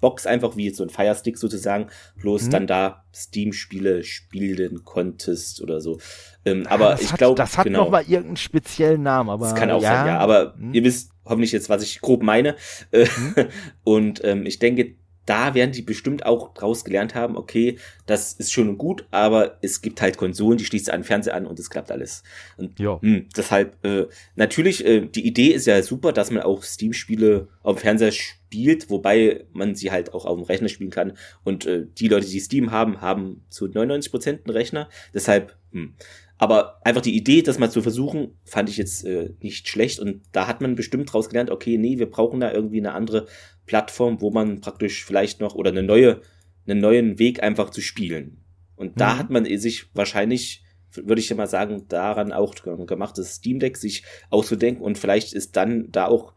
Box 0.00 0.26
einfach 0.26 0.56
wie 0.56 0.70
so 0.70 0.82
ein 0.82 0.90
Firestick 0.90 1.38
sozusagen, 1.38 1.88
bloß 2.20 2.44
mhm. 2.44 2.50
dann 2.50 2.66
da 2.66 3.04
Steam-Spiele 3.14 4.04
spielen 4.04 4.84
konntest 4.84 5.62
oder 5.62 5.80
so. 5.80 5.98
Ähm, 6.44 6.62
ja, 6.64 6.70
aber 6.70 7.00
ich 7.00 7.12
glaube, 7.14 7.36
das 7.36 7.58
hat 7.58 7.64
genau, 7.64 7.84
noch 7.84 7.90
mal 7.90 8.02
irgendeinen 8.02 8.36
speziellen 8.36 9.02
Namen, 9.02 9.30
aber 9.30 9.46
das 9.46 9.54
kann 9.54 9.70
auch 9.70 9.82
ja. 9.82 9.94
sein, 9.94 10.06
ja. 10.06 10.18
Aber 10.18 10.54
mhm. 10.56 10.74
ihr 10.74 10.84
wisst 10.84 11.10
hoffentlich 11.24 11.52
jetzt, 11.52 11.68
was 11.68 11.82
ich 11.82 12.00
grob 12.00 12.22
meine. 12.22 12.56
Mhm. 12.92 13.34
Und 13.84 14.24
ähm, 14.24 14.46
ich 14.46 14.58
denke, 14.58 14.96
da 15.26 15.54
werden 15.54 15.72
die 15.72 15.82
bestimmt 15.82 16.24
auch 16.24 16.54
draus 16.54 16.84
gelernt 16.84 17.14
haben, 17.14 17.36
okay, 17.36 17.78
das 18.06 18.32
ist 18.32 18.52
schön 18.52 18.68
und 18.68 18.78
gut, 18.78 19.06
aber 19.10 19.58
es 19.60 19.82
gibt 19.82 20.00
halt 20.00 20.16
Konsolen, 20.16 20.56
die 20.56 20.64
schließt 20.64 20.88
einen 20.90 21.04
Fernseher 21.04 21.34
an 21.34 21.46
und 21.46 21.58
es 21.58 21.68
klappt 21.68 21.90
alles. 21.90 22.22
Und 22.56 22.78
mh, 22.78 23.00
hm, 23.02 23.28
deshalb, 23.36 23.84
äh, 23.84 24.06
natürlich, 24.36 24.84
äh, 24.86 25.06
die 25.06 25.26
Idee 25.26 25.48
ist 25.48 25.66
ja 25.66 25.82
super, 25.82 26.12
dass 26.12 26.30
man 26.30 26.42
auch 26.42 26.62
Steam-Spiele 26.62 27.48
auf 27.62 27.76
dem 27.76 27.82
Fernseher 27.82 28.12
spielt, 28.12 28.88
wobei 28.88 29.44
man 29.52 29.74
sie 29.74 29.90
halt 29.90 30.14
auch 30.14 30.24
auf 30.24 30.36
dem 30.36 30.44
Rechner 30.44 30.68
spielen 30.68 30.90
kann. 30.90 31.14
Und 31.42 31.66
äh, 31.66 31.86
die 31.98 32.08
Leute, 32.08 32.28
die 32.28 32.40
Steam 32.40 32.70
haben, 32.70 33.00
haben 33.00 33.44
zu 33.50 33.66
99 33.66 34.10
Prozent 34.10 34.40
einen 34.46 34.56
Rechner. 34.56 34.88
Deshalb, 35.12 35.56
hm. 35.72 35.94
Aber 36.38 36.80
einfach 36.84 37.00
die 37.00 37.16
Idee, 37.16 37.40
das 37.40 37.58
mal 37.58 37.70
zu 37.70 37.80
versuchen, 37.80 38.36
fand 38.44 38.68
ich 38.68 38.76
jetzt 38.76 39.06
äh, 39.06 39.30
nicht 39.40 39.68
schlecht. 39.68 39.98
Und 39.98 40.22
da 40.32 40.46
hat 40.46 40.60
man 40.60 40.74
bestimmt 40.74 41.10
draus 41.10 41.28
gelernt, 41.30 41.50
okay, 41.50 41.78
nee, 41.78 41.98
wir 41.98 42.10
brauchen 42.10 42.40
da 42.40 42.52
irgendwie 42.52 42.78
eine 42.78 42.92
andere 42.92 43.26
Plattform, 43.66 44.20
wo 44.20 44.30
man 44.30 44.60
praktisch 44.60 45.04
vielleicht 45.04 45.40
noch 45.40 45.54
oder 45.54 45.70
eine 45.70 45.82
neue, 45.82 46.20
einen 46.66 46.80
neuen 46.80 47.18
Weg 47.18 47.42
einfach 47.42 47.70
zu 47.70 47.80
spielen. 47.80 48.38
Und 48.76 49.00
da 49.00 49.14
mhm. 49.14 49.18
hat 49.18 49.30
man 49.30 49.44
sich 49.58 49.86
wahrscheinlich, 49.94 50.64
würde 50.92 51.20
ich 51.20 51.28
ja 51.28 51.36
mal 51.36 51.46
sagen, 51.46 51.84
daran 51.88 52.32
auch 52.32 52.54
gemacht, 52.86 53.18
das 53.18 53.34
Steam 53.34 53.58
Deck 53.58 53.76
sich 53.76 54.04
auszudenken 54.30 54.82
und 54.82 54.98
vielleicht 54.98 55.32
ist 55.32 55.56
dann 55.56 55.90
da 55.90 56.06
auch 56.06 56.34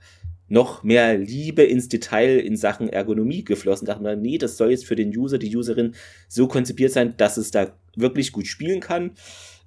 noch 0.47 0.83
mehr 0.83 1.17
Liebe 1.17 1.63
ins 1.63 1.89
Detail 1.89 2.39
in 2.39 2.57
Sachen 2.57 2.89
Ergonomie 2.89 3.43
geflossen. 3.43 3.85
Da 3.85 3.93
dachte 3.93 4.03
man, 4.03 4.21
nee, 4.21 4.39
das 4.39 4.57
soll 4.57 4.71
jetzt 4.71 4.85
für 4.85 4.95
den 4.95 5.15
User, 5.15 5.37
die 5.37 5.55
Userin 5.55 5.93
so 6.27 6.47
konzipiert 6.47 6.91
sein, 6.91 7.13
dass 7.17 7.37
es 7.37 7.51
da 7.51 7.71
wirklich 7.95 8.31
gut 8.31 8.47
spielen 8.47 8.79
kann, 8.79 9.11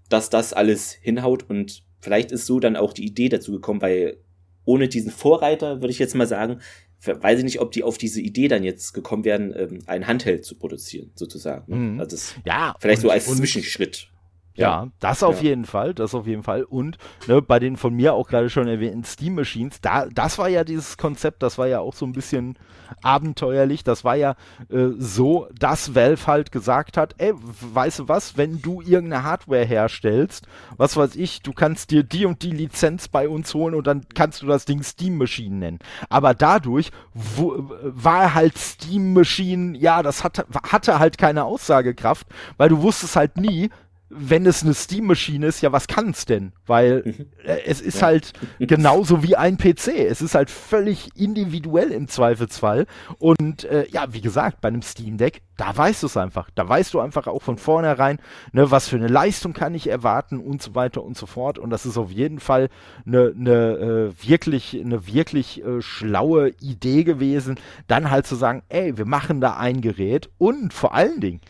dass 0.09 0.29
das 0.29 0.53
alles 0.53 0.93
hinhaut 0.93 1.49
und 1.49 1.85
vielleicht 2.01 2.33
ist 2.33 2.47
so 2.47 2.59
dann 2.59 2.77
auch 2.77 2.93
die 2.93 3.07
Idee 3.07 3.29
dazu 3.29 3.53
gekommen, 3.53 3.81
weil 3.81 4.17
ohne 4.65 4.89
diesen 4.89 5.11
Vorreiter, 5.11 5.81
würde 5.81 5.93
ich 5.93 5.99
jetzt 5.99 6.15
mal 6.15 6.27
sagen, 6.27 6.61
weiß 7.05 7.39
ich 7.39 7.45
nicht, 7.45 7.61
ob 7.61 7.73
die 7.73 7.83
auf 7.83 7.99
diese 7.99 8.21
Idee 8.21 8.49
dann 8.49 8.63
jetzt 8.63 8.93
gekommen 8.93 9.25
wären, 9.25 9.53
ähm, 9.57 9.79
ein 9.87 10.07
Handheld 10.07 10.45
zu 10.45 10.55
produzieren, 10.55 11.11
sozusagen. 11.15 11.65
Ne? 11.73 11.77
Mhm. 11.77 12.01
Also 12.01 12.17
das 12.17 12.35
ja, 12.45 12.75
vielleicht 12.81 12.99
und, 12.99 13.09
so 13.09 13.11
als 13.11 13.27
Zwischenschritt. 13.27 14.12
Ja, 14.55 14.89
das 15.01 15.23
auf 15.23 15.43
ja. 15.43 15.51
jeden 15.51 15.65
Fall, 15.65 15.95
das 15.95 16.15
auf 16.15 16.27
jeden 16.27 16.43
Fall. 16.43 16.65
Und 16.65 16.99
ne, 17.27 17.41
bei 17.41 17.59
den 17.59 17.77
von 17.77 17.95
mir 17.95 18.15
auch 18.15 18.29
gerade 18.29 18.51
schon 18.51 18.69
erwähnten 18.69 19.05
Steam 19.05 19.35
Machines, 19.35 19.81
da, 19.81 20.07
das 20.07 20.39
war 20.39 20.49
ja 20.49 20.65
dieses 20.65 20.97
Konzept, 20.97 21.43
das 21.43 21.59
war 21.59 21.67
ja 21.67 21.81
auch 21.81 21.95
so 21.95 22.05
ein 22.07 22.13
bisschen 22.13 22.59
abenteuerlich. 23.03 23.85
Das 23.85 24.05
war 24.05 24.17
ja 24.17 24.35
äh, 24.71 24.89
so, 24.99 25.49
dass 25.59 25.95
Valve 25.95 26.27
halt 26.27 26.53
gesagt 26.53 26.97
hat, 26.97 27.15
ey, 27.19 27.33
weißt 27.35 28.01
du 28.01 28.09
was, 28.09 28.37
wenn 28.37 28.61
du 28.61 28.83
irgendeine 28.83 29.25
Hardware 29.25 29.65
herstellst, 29.65 30.47
was 30.77 30.97
weiß 30.97 31.17
ich, 31.17 31.43
du 31.43 31.53
kannst 31.53 31.91
dir 31.91 32.03
die 32.03 32.27
und 32.27 32.43
die 32.43 32.51
Lizenz 32.51 33.09
bei 33.09 33.29
uns 33.29 33.55
holen 33.55 33.75
und 33.75 33.87
dann 33.87 34.05
kannst 34.15 34.43
du 34.43 34.47
das 34.47 34.65
Ding 34.65 34.83
Steam 34.83 35.17
Machine 35.17 35.57
nennen. 35.57 35.79
Aber 36.09 36.35
dadurch 36.35 36.91
wo, 37.15 37.55
war 37.83 38.35
halt 38.35 38.59
Steam 38.59 39.13
Machine, 39.15 39.79
ja, 39.79 40.03
das 40.03 40.25
hatte, 40.25 40.47
hatte 40.71 40.99
halt 40.99 41.19
keine 41.19 41.45
Aussagekraft, 41.45 42.27
weil 42.57 42.69
du 42.69 42.83
wusstest 42.83 43.17
halt 43.17 43.37
nie, 43.37 43.71
wenn 44.15 44.47
es 44.47 44.63
eine 44.63 44.75
Steam-Maschine 44.75 45.47
ist, 45.47 45.61
ja, 45.63 45.73
was 45.73 45.87
kann 45.87 46.11
es 46.11 46.27
denn? 46.27 46.53
Weil 46.67 47.03
mhm. 47.05 47.27
äh, 47.45 47.59
es 47.67 47.81
ist 47.81 48.01
ja. 48.01 48.09
halt 48.09 48.33
genauso 48.59 49.23
wie 49.23 49.37
ein 49.37 49.57
PC. 49.57 49.89
Es 50.09 50.23
ist 50.23 50.35
halt 50.35 50.51
völlig 50.51 51.09
individuell 51.17 51.91
im 51.91 52.09
Zweifelsfall. 52.09 52.87
Und 53.19 53.65
äh, 53.65 53.87
ja, 53.91 54.13
wie 54.13 54.21
gesagt, 54.21 54.61
bei 54.61 54.69
einem 54.69 54.83
Steam 54.83 55.17
Deck, 55.17 55.43
da 55.57 55.77
weißt 55.77 56.03
du 56.03 56.07
es 56.07 56.17
einfach. 56.17 56.51
Da 56.55 56.69
weißt 56.69 56.95
du 56.95 57.01
einfach 57.01 57.27
auch 57.27 57.43
von 57.43 57.57
vornherein, 57.57 58.19
ne, 58.53 58.71
was 58.71 58.89
für 58.89 58.97
eine 58.97 59.09
Leistung 59.09 59.53
kann 59.53 59.75
ich 59.75 59.89
erwarten 59.89 60.39
und 60.39 60.63
so 60.63 60.75
weiter 60.75 61.03
und 61.03 61.17
so 61.17 61.27
fort. 61.27 61.59
Und 61.59 61.71
das 61.71 61.87
ist 61.87 61.97
auf 61.97 62.11
jeden 62.11 62.41
Fall 62.41 62.69
eine, 63.07 63.35
eine 63.39 64.13
äh, 64.13 64.29
wirklich, 64.29 64.79
eine 64.79 65.07
wirklich 65.07 65.65
äh, 65.65 65.81
schlaue 65.81 66.51
Idee 66.61 67.05
gewesen, 67.05 67.59
dann 67.87 68.11
halt 68.11 68.27
zu 68.27 68.37
sagen, 68.37 68.63
ey, 68.69 68.97
wir 68.97 69.07
machen 69.07 69.41
da 69.41 69.57
ein 69.57 69.81
Gerät 69.81 70.31
und 70.39 70.73
vor 70.73 70.95
allen 70.95 71.21
Dingen, 71.21 71.41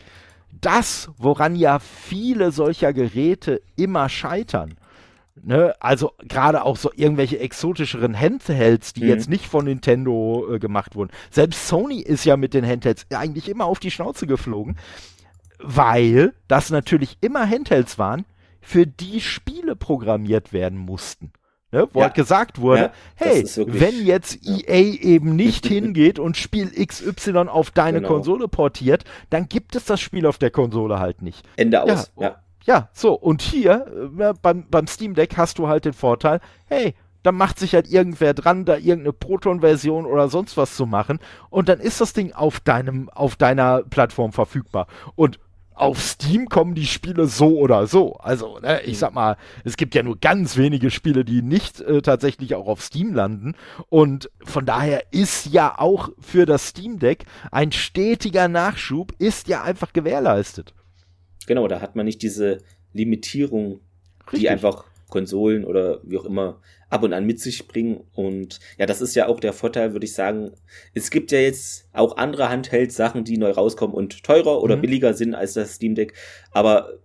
das, 0.65 1.09
woran 1.17 1.55
ja 1.55 1.79
viele 1.79 2.51
solcher 2.51 2.93
Geräte 2.93 3.61
immer 3.75 4.09
scheitern. 4.09 4.75
Ne? 5.41 5.75
Also 5.79 6.11
gerade 6.19 6.63
auch 6.63 6.77
so 6.77 6.91
irgendwelche 6.95 7.39
exotischeren 7.39 8.17
Handhelds, 8.17 8.93
die 8.93 9.03
mhm. 9.03 9.09
jetzt 9.09 9.29
nicht 9.29 9.47
von 9.47 9.65
Nintendo 9.65 10.47
äh, 10.53 10.59
gemacht 10.59 10.95
wurden. 10.95 11.11
Selbst 11.31 11.67
Sony 11.67 11.99
ist 11.99 12.23
ja 12.25 12.37
mit 12.37 12.53
den 12.53 12.65
Handhelds 12.65 13.05
eigentlich 13.13 13.49
immer 13.49 13.65
auf 13.65 13.79
die 13.79 13.91
Schnauze 13.91 14.27
geflogen, 14.27 14.77
weil 15.59 16.33
das 16.47 16.69
natürlich 16.69 17.17
immer 17.21 17.49
Handhelds 17.49 17.97
waren, 17.97 18.25
für 18.61 18.87
die 18.87 19.19
Spiele 19.19 19.75
programmiert 19.75 20.53
werden 20.53 20.77
mussten. 20.77 21.33
Ne, 21.73 21.87
wo 21.91 22.01
ja. 22.01 22.05
halt 22.05 22.13
gesagt 22.13 22.61
wurde, 22.61 22.81
ja, 22.81 22.91
hey, 23.15 23.43
wenn 23.65 24.05
jetzt 24.05 24.37
ja. 24.45 24.57
EA 24.59 24.93
eben 25.01 25.35
nicht 25.35 25.65
hingeht 25.65 26.19
und 26.19 26.37
Spiel 26.37 26.69
XY 26.69 27.47
auf 27.47 27.71
deine 27.71 27.97
genau. 27.97 28.13
Konsole 28.13 28.47
portiert, 28.47 29.05
dann 29.31 29.49
gibt 29.49 29.75
es 29.75 29.85
das 29.85 29.99
Spiel 29.99 30.27
auf 30.27 30.37
der 30.37 30.51
Konsole 30.51 30.99
halt 30.99 31.23
nicht. 31.23 31.43
Ende 31.55 31.81
aus. 31.81 32.11
Ja, 32.19 32.35
ja. 32.63 32.89
so, 32.93 33.13
und 33.13 33.41
hier 33.41 33.87
äh, 34.19 34.33
beim, 34.39 34.67
beim 34.69 34.85
Steam 34.85 35.15
Deck 35.15 35.35
hast 35.35 35.57
du 35.57 35.67
halt 35.67 35.85
den 35.85 35.93
Vorteil, 35.93 36.41
hey, 36.67 36.93
da 37.23 37.31
macht 37.31 37.57
sich 37.57 37.73
halt 37.73 37.89
irgendwer 37.89 38.35
dran, 38.35 38.65
da 38.65 38.75
irgendeine 38.75 39.13
Proton-Version 39.13 40.05
oder 40.05 40.29
sonst 40.29 40.55
was 40.57 40.75
zu 40.75 40.85
machen 40.85 41.17
und 41.49 41.69
dann 41.69 41.79
ist 41.79 41.99
das 41.99 42.13
Ding 42.13 42.33
auf 42.33 42.59
deinem, 42.59 43.09
auf 43.09 43.35
deiner 43.35 43.81
Plattform 43.81 44.31
verfügbar. 44.31 44.85
Und 45.15 45.39
auf 45.75 46.01
Steam 46.01 46.47
kommen 46.49 46.75
die 46.75 46.85
Spiele 46.85 47.27
so 47.27 47.57
oder 47.57 47.87
so. 47.87 48.13
Also, 48.15 48.59
ne, 48.59 48.81
ich 48.83 48.97
sag 48.97 49.13
mal, 49.13 49.37
es 49.63 49.77
gibt 49.77 49.95
ja 49.95 50.03
nur 50.03 50.19
ganz 50.19 50.57
wenige 50.57 50.91
Spiele, 50.91 51.25
die 51.25 51.41
nicht 51.41 51.81
äh, 51.81 52.01
tatsächlich 52.01 52.55
auch 52.55 52.67
auf 52.67 52.81
Steam 52.81 53.13
landen. 53.13 53.55
Und 53.89 54.29
von 54.43 54.65
daher 54.65 55.05
ist 55.11 55.47
ja 55.47 55.77
auch 55.77 56.09
für 56.19 56.45
das 56.45 56.69
Steam 56.69 56.99
Deck 56.99 57.25
ein 57.51 57.71
stetiger 57.71 58.47
Nachschub, 58.47 59.13
ist 59.19 59.47
ja 59.47 59.63
einfach 59.63 59.93
gewährleistet. 59.93 60.73
Genau, 61.47 61.67
da 61.67 61.81
hat 61.81 61.95
man 61.95 62.05
nicht 62.05 62.21
diese 62.21 62.59
Limitierung, 62.93 63.81
Richtig. 64.27 64.41
die 64.41 64.49
einfach 64.49 64.85
Konsolen 65.09 65.65
oder 65.65 65.99
wie 66.03 66.17
auch 66.17 66.25
immer 66.25 66.59
ab 66.93 67.03
und 67.03 67.13
an 67.13 67.25
mit 67.25 67.39
sich 67.39 67.67
bringen. 67.67 68.01
Und 68.13 68.59
ja, 68.77 68.85
das 68.85 69.01
ist 69.01 69.15
ja 69.15 69.27
auch 69.27 69.39
der 69.39 69.51
Vorteil, 69.51 69.93
würde 69.93 70.05
ich 70.05 70.13
sagen. 70.13 70.51
Es 70.93 71.09
gibt 71.09 71.31
ja 71.31 71.39
jetzt 71.39 71.89
auch 71.91 72.17
andere 72.17 72.49
Handheld-Sachen, 72.49 73.23
die 73.23 73.37
neu 73.37 73.51
rauskommen 73.51 73.95
und 73.95 74.23
teurer 74.23 74.61
oder 74.61 74.77
mhm. 74.77 74.81
billiger 74.81 75.13
sind 75.13 75.33
als 75.33 75.53
das 75.53 75.75
Steam 75.75 75.95
Deck. 75.95 76.13
Aber 76.51 76.99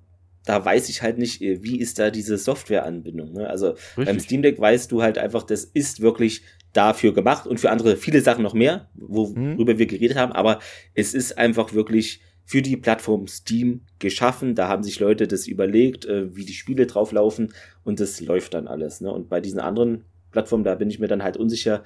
da 0.44 0.65
weiß 0.65 0.89
ich 0.89 1.02
halt 1.02 1.19
nicht, 1.19 1.40
äh, 1.43 1.62
wie 1.62 1.81
ist 1.81 1.98
da 1.98 2.10
diese 2.10 2.36
Softwareanbindung. 2.36 3.32
Ne? 3.32 3.48
Also 3.48 3.70
Richtig. 3.70 4.05
beim 4.05 4.20
Steam 4.20 4.43
Deck 4.43 4.60
weißt 4.60 4.93
du 4.93 5.02
halt 5.02 5.19
einfach, 5.19 5.43
das 5.43 5.65
ist 5.65 6.01
wirklich 6.01 6.43
dafür 6.74 7.15
gemacht 7.15 7.47
und 7.47 7.59
für 7.59 7.70
andere 7.70 7.97
viele 7.97 8.20
Sachen 8.20 8.43
noch 8.43 8.55
mehr, 8.55 8.90
worüber 8.94 9.73
mhm. 9.73 9.78
wir 9.78 9.86
geredet 9.86 10.19
haben. 10.19 10.32
Aber 10.32 10.59
es 10.94 11.15
ist 11.15 11.39
einfach 11.39 11.73
wirklich 11.73 12.20
für 12.49 12.62
die 12.62 12.79
Plattform 12.79 13.27
Steam 13.27 13.83
geschaffen. 13.99 14.55
Da 14.55 14.69
haben 14.69 14.83
sich 14.83 14.99
Leute 15.01 15.29
das 15.29 15.47
überlegt, 15.47 16.07
äh, 16.07 16.35
wie 16.35 16.47
die 16.47 16.55
Spiele 16.55 16.87
drauflaufen 16.87 17.53
und 17.85 18.01
das 18.01 18.23
läuft 18.23 18.55
dann 18.55 18.66
alles. 18.66 19.03
Ne? 19.03 19.12
Und 19.12 19.29
bei 19.29 19.43
diesen 19.43 19.61
anderen 19.61 20.07
Plattformen, 20.31 20.65
da 20.65 20.75
bin 20.75 20.89
ich 20.89 20.99
mir 20.99 21.09
dann 21.09 21.23
halt 21.23 21.37
unsicher, 21.37 21.85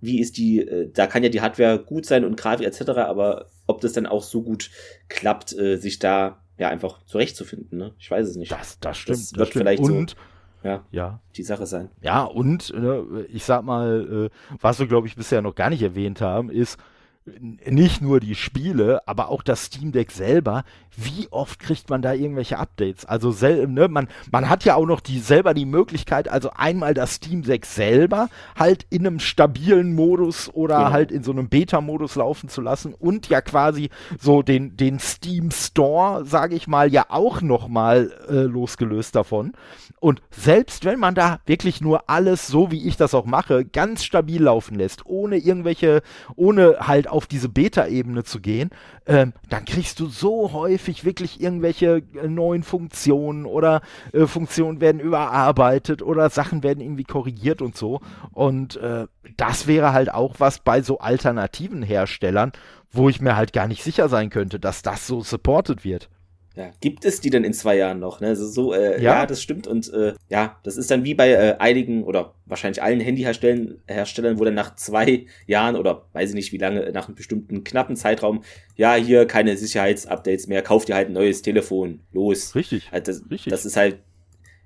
wie 0.00 0.18
ist 0.18 0.38
die, 0.38 0.60
äh, 0.60 0.90
da 0.90 1.06
kann 1.06 1.22
ja 1.22 1.28
die 1.28 1.42
Hardware 1.42 1.78
gut 1.78 2.06
sein 2.06 2.24
und 2.24 2.38
Grafik 2.38 2.66
etc., 2.66 2.92
aber 2.92 3.50
ob 3.66 3.82
das 3.82 3.92
dann 3.92 4.06
auch 4.06 4.22
so 4.22 4.40
gut 4.42 4.70
klappt, 5.08 5.52
äh, 5.52 5.76
sich 5.76 5.98
da 5.98 6.42
ja 6.56 6.70
einfach 6.70 7.04
zurechtzufinden, 7.04 7.76
ne? 7.76 7.92
Ich 7.98 8.10
weiß 8.10 8.26
es 8.26 8.36
nicht. 8.36 8.52
Das, 8.52 8.80
das 8.80 8.96
stimmt. 8.96 9.18
Das 9.18 9.32
wird 9.32 9.40
das 9.40 9.48
stimmt. 9.48 9.62
vielleicht 9.62 9.82
und, 9.82 10.10
so 10.10 10.16
ja, 10.62 10.84
ja, 10.90 11.20
die 11.36 11.42
Sache 11.42 11.66
sein. 11.66 11.90
Ja, 12.00 12.24
und 12.24 12.72
äh, 12.74 13.22
ich 13.24 13.44
sag 13.44 13.64
mal, 13.64 14.30
äh, 14.30 14.56
was 14.62 14.78
wir, 14.78 14.86
glaube 14.86 15.08
ich, 15.08 15.16
bisher 15.16 15.42
noch 15.42 15.54
gar 15.54 15.68
nicht 15.68 15.82
erwähnt 15.82 16.22
haben, 16.22 16.48
ist, 16.48 16.78
nicht 17.24 18.00
nur 18.00 18.20
die 18.20 18.34
Spiele, 18.34 19.06
aber 19.06 19.28
auch 19.28 19.42
das 19.42 19.66
Steam 19.66 19.92
Deck 19.92 20.10
selber, 20.10 20.64
wie 20.96 21.28
oft 21.30 21.58
kriegt 21.60 21.88
man 21.90 22.02
da 22.02 22.12
irgendwelche 22.12 22.58
Updates? 22.58 23.04
Also 23.04 23.30
sel 23.30 23.66
ne, 23.68 23.88
man, 23.88 24.08
man 24.30 24.48
hat 24.48 24.64
ja 24.64 24.74
auch 24.74 24.86
noch 24.86 25.00
die 25.00 25.18
selber 25.18 25.54
die 25.54 25.64
Möglichkeit, 25.64 26.28
also 26.28 26.50
einmal 26.54 26.94
das 26.94 27.14
Steam 27.14 27.42
Deck 27.42 27.64
selber 27.64 28.28
halt 28.58 28.86
in 28.90 29.06
einem 29.06 29.20
stabilen 29.20 29.94
Modus 29.94 30.52
oder 30.52 30.78
genau. 30.78 30.90
halt 30.90 31.12
in 31.12 31.22
so 31.22 31.32
einem 31.32 31.48
Beta-Modus 31.48 32.16
laufen 32.16 32.48
zu 32.48 32.60
lassen 32.60 32.94
und 32.94 33.28
ja 33.28 33.40
quasi 33.40 33.90
so 34.18 34.42
den, 34.42 34.76
den 34.76 34.98
Steam 34.98 35.50
Store, 35.50 36.24
sage 36.24 36.54
ich 36.54 36.66
mal, 36.66 36.92
ja 36.92 37.06
auch 37.08 37.40
nochmal 37.40 38.12
äh, 38.28 38.42
losgelöst 38.42 39.14
davon. 39.14 39.52
Und 40.00 40.22
selbst 40.30 40.84
wenn 40.84 40.98
man 40.98 41.14
da 41.14 41.40
wirklich 41.46 41.80
nur 41.80 42.08
alles, 42.08 42.46
so 42.46 42.70
wie 42.70 42.88
ich 42.88 42.96
das 42.96 43.14
auch 43.14 43.26
mache, 43.26 43.64
ganz 43.64 44.02
stabil 44.02 44.42
laufen 44.42 44.76
lässt, 44.76 45.04
ohne 45.04 45.36
irgendwelche, 45.36 46.02
ohne 46.36 46.78
halt 46.80 47.06
auf 47.06 47.26
diese 47.26 47.48
Beta-Ebene 47.48 48.24
zu 48.24 48.40
gehen, 48.40 48.70
ähm, 49.06 49.34
dann 49.50 49.64
kriegst 49.64 50.00
du 50.00 50.06
so 50.06 50.52
häufig 50.52 50.79
wirklich 50.86 51.40
irgendwelche 51.40 52.02
äh, 52.14 52.28
neuen 52.28 52.62
Funktionen 52.62 53.46
oder 53.46 53.82
äh, 54.12 54.26
Funktionen 54.26 54.80
werden 54.80 55.00
überarbeitet 55.00 56.02
oder 56.02 56.30
Sachen 56.30 56.62
werden 56.62 56.80
irgendwie 56.80 57.04
korrigiert 57.04 57.62
und 57.62 57.76
so. 57.76 58.00
Und 58.32 58.76
äh, 58.76 59.06
das 59.36 59.66
wäre 59.66 59.92
halt 59.92 60.12
auch 60.12 60.36
was 60.38 60.58
bei 60.60 60.82
so 60.82 60.98
alternativen 60.98 61.82
Herstellern, 61.82 62.52
wo 62.90 63.08
ich 63.08 63.20
mir 63.20 63.36
halt 63.36 63.52
gar 63.52 63.68
nicht 63.68 63.82
sicher 63.82 64.08
sein 64.08 64.30
könnte, 64.30 64.58
dass 64.58 64.82
das 64.82 65.06
so 65.06 65.22
supported 65.22 65.84
wird. 65.84 66.08
Ja, 66.56 66.72
gibt 66.80 67.04
es 67.04 67.20
die 67.20 67.30
denn 67.30 67.44
in 67.44 67.52
zwei 67.52 67.76
Jahren 67.76 68.00
noch? 68.00 68.20
Ne? 68.20 68.28
Also 68.28 68.46
so, 68.46 68.72
äh, 68.72 69.00
ja. 69.00 69.20
ja. 69.20 69.26
das 69.26 69.40
stimmt. 69.40 69.66
Und 69.66 69.92
äh, 69.92 70.14
ja, 70.28 70.58
das 70.64 70.76
ist 70.76 70.90
dann 70.90 71.04
wie 71.04 71.14
bei 71.14 71.30
äh, 71.30 71.56
einigen 71.58 72.02
oder 72.02 72.34
wahrscheinlich 72.46 72.82
allen 72.82 72.98
Handyherstellern, 72.98 73.80
Herstellern, 73.86 74.38
wo 74.38 74.44
dann 74.44 74.54
nach 74.54 74.74
zwei 74.74 75.26
Jahren 75.46 75.76
oder 75.76 76.06
weiß 76.12 76.30
ich 76.30 76.34
nicht 76.34 76.52
wie 76.52 76.58
lange, 76.58 76.90
nach 76.92 77.06
einem 77.06 77.14
bestimmten 77.14 77.62
knappen 77.62 77.94
Zeitraum, 77.94 78.42
ja, 78.76 78.94
hier 78.94 79.26
keine 79.26 79.56
Sicherheitsupdates 79.56 80.48
mehr, 80.48 80.62
kauft 80.62 80.88
ihr 80.88 80.96
halt 80.96 81.08
ein 81.08 81.14
neues 81.14 81.42
Telefon. 81.42 82.00
Los. 82.12 82.54
Richtig. 82.56 82.88
Also 82.90 83.12
das, 83.12 83.30
Richtig. 83.30 83.50
das 83.50 83.64
ist 83.64 83.76
halt 83.76 84.00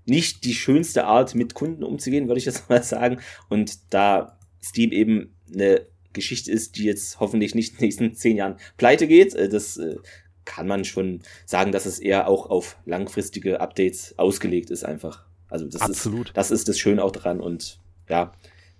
nicht 0.06 0.44
die 0.44 0.54
schönste 0.54 1.04
Art, 1.04 1.34
mit 1.34 1.54
Kunden 1.54 1.84
umzugehen, 1.84 2.28
würde 2.28 2.38
ich 2.38 2.46
jetzt 2.46 2.68
mal 2.70 2.82
sagen. 2.82 3.18
Und 3.50 3.92
da 3.92 4.38
Steam 4.62 4.90
eben 4.90 5.34
eine 5.52 5.86
Geschichte 6.14 6.50
ist, 6.50 6.78
die 6.78 6.84
jetzt 6.84 7.20
hoffentlich 7.20 7.54
nicht 7.54 7.72
in 7.72 7.78
den 7.78 7.84
nächsten 7.84 8.14
zehn 8.14 8.36
Jahren 8.36 8.56
pleite 8.78 9.06
geht, 9.06 9.34
äh, 9.34 9.50
das 9.50 9.76
äh, 9.76 9.96
kann 10.44 10.66
man 10.66 10.84
schon 10.84 11.20
sagen, 11.46 11.72
dass 11.72 11.86
es 11.86 11.98
eher 11.98 12.28
auch 12.28 12.50
auf 12.50 12.76
langfristige 12.84 13.60
Updates 13.60 14.14
ausgelegt 14.18 14.70
ist 14.70 14.84
einfach. 14.84 15.24
Also 15.48 15.66
das 15.66 15.80
Absolut. 15.80 16.28
ist 16.28 16.36
das 16.36 16.50
ist 16.50 16.68
das 16.68 16.78
Schöne 16.78 17.02
auch 17.02 17.12
dran 17.12 17.40
und 17.40 17.78
ja, 18.08 18.32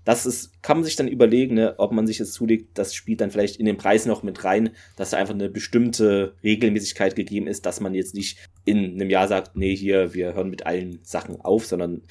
das 0.04 0.26
ist 0.26 0.62
kann 0.62 0.78
man 0.78 0.84
sich 0.84 0.96
dann 0.96 1.08
überlegen, 1.08 1.54
ne, 1.54 1.74
ob 1.78 1.92
man 1.92 2.06
sich 2.06 2.18
jetzt 2.18 2.34
zulegt, 2.34 2.78
das 2.78 2.94
spielt 2.94 3.20
dann 3.20 3.30
vielleicht 3.30 3.56
in 3.56 3.66
den 3.66 3.76
Preis 3.76 4.06
noch 4.06 4.22
mit 4.22 4.44
rein, 4.44 4.70
dass 4.96 5.10
da 5.10 5.16
einfach 5.16 5.34
eine 5.34 5.48
bestimmte 5.48 6.34
Regelmäßigkeit 6.42 7.16
gegeben 7.16 7.46
ist, 7.46 7.64
dass 7.66 7.80
man 7.80 7.94
jetzt 7.94 8.14
nicht 8.14 8.38
in 8.64 8.94
einem 8.94 9.10
Jahr 9.10 9.28
sagt, 9.28 9.56
nee, 9.56 9.74
hier 9.74 10.14
wir 10.14 10.34
hören 10.34 10.50
mit 10.50 10.66
allen 10.66 10.98
Sachen 11.02 11.40
auf, 11.40 11.66
sondern 11.66 12.02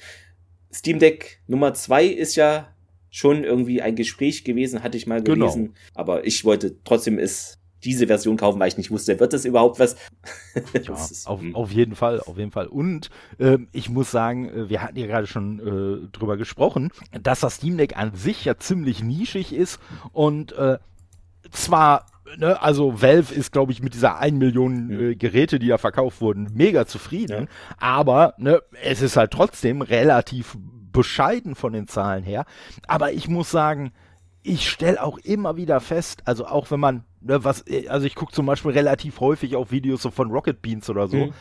Steam 0.72 0.98
Deck 0.98 1.40
Nummer 1.46 1.74
zwei 1.74 2.06
ist 2.06 2.34
ja 2.36 2.74
schon 3.10 3.44
irgendwie 3.44 3.80
ein 3.80 3.94
Gespräch 3.94 4.42
gewesen, 4.42 4.82
hatte 4.82 4.96
ich 4.96 5.06
mal 5.06 5.22
genau. 5.22 5.46
gelesen, 5.46 5.66
genau. 5.66 5.76
aber 5.94 6.26
ich 6.26 6.44
wollte 6.44 6.76
trotzdem 6.82 7.18
es 7.18 7.58
diese 7.84 8.06
Version 8.06 8.36
kaufen, 8.36 8.58
weil 8.58 8.68
ich 8.68 8.76
nicht 8.76 8.90
wusste, 8.90 9.18
wird 9.20 9.32
das 9.32 9.44
überhaupt 9.44 9.78
was? 9.78 9.96
ja, 10.72 10.92
auf, 11.26 11.40
hm. 11.40 11.54
auf, 11.54 11.70
jeden 11.70 11.94
Fall, 11.94 12.20
auf 12.20 12.38
jeden 12.38 12.50
Fall. 12.50 12.66
Und 12.66 13.10
äh, 13.38 13.58
ich 13.72 13.88
muss 13.88 14.10
sagen, 14.10 14.48
äh, 14.48 14.68
wir 14.68 14.82
hatten 14.82 14.98
ja 14.98 15.06
gerade 15.06 15.26
schon 15.26 15.58
äh, 15.58 16.08
drüber 16.12 16.36
gesprochen, 16.36 16.90
dass 17.22 17.40
das 17.40 17.56
Steam 17.56 17.76
Deck 17.76 17.96
an 17.96 18.14
sich 18.14 18.44
ja 18.44 18.56
ziemlich 18.56 19.02
nischig 19.02 19.52
ist 19.52 19.78
und 20.12 20.52
äh, 20.52 20.78
zwar 21.50 22.06
Ne, 22.38 22.60
also 22.60 23.02
Valve 23.02 23.34
ist, 23.34 23.52
glaube 23.52 23.70
ich, 23.70 23.82
mit 23.82 23.94
dieser 23.94 24.18
1 24.18 24.36
Million 24.38 24.90
äh, 24.90 25.14
Geräte, 25.14 25.58
die 25.58 25.68
da 25.68 25.78
verkauft 25.78 26.20
wurden, 26.20 26.48
mega 26.54 26.86
zufrieden. 26.86 27.42
Ja. 27.42 27.76
Aber 27.78 28.34
ne, 28.38 28.62
es 28.82 29.02
ist 29.02 29.16
halt 29.16 29.30
trotzdem 29.30 29.82
relativ 29.82 30.56
bescheiden 30.90 31.54
von 31.54 31.74
den 31.74 31.86
Zahlen 31.86 32.24
her. 32.24 32.46
Aber 32.88 33.12
ich 33.12 33.28
muss 33.28 33.50
sagen, 33.50 33.92
ich 34.42 34.70
stelle 34.70 35.02
auch 35.02 35.18
immer 35.18 35.56
wieder 35.56 35.80
fest, 35.80 36.22
also 36.24 36.46
auch 36.46 36.70
wenn 36.70 36.80
man, 36.80 37.04
ne, 37.24 37.44
was, 37.44 37.64
also 37.88 38.06
ich 38.06 38.14
gucke 38.14 38.32
zum 38.32 38.46
Beispiel 38.46 38.72
relativ 38.72 39.20
häufig 39.20 39.56
auf 39.56 39.70
Videos 39.70 40.02
so 40.02 40.10
von 40.10 40.30
Rocket 40.30 40.62
Beans 40.62 40.88
oder 40.88 41.08
so. 41.08 41.16
Hm. 41.16 41.32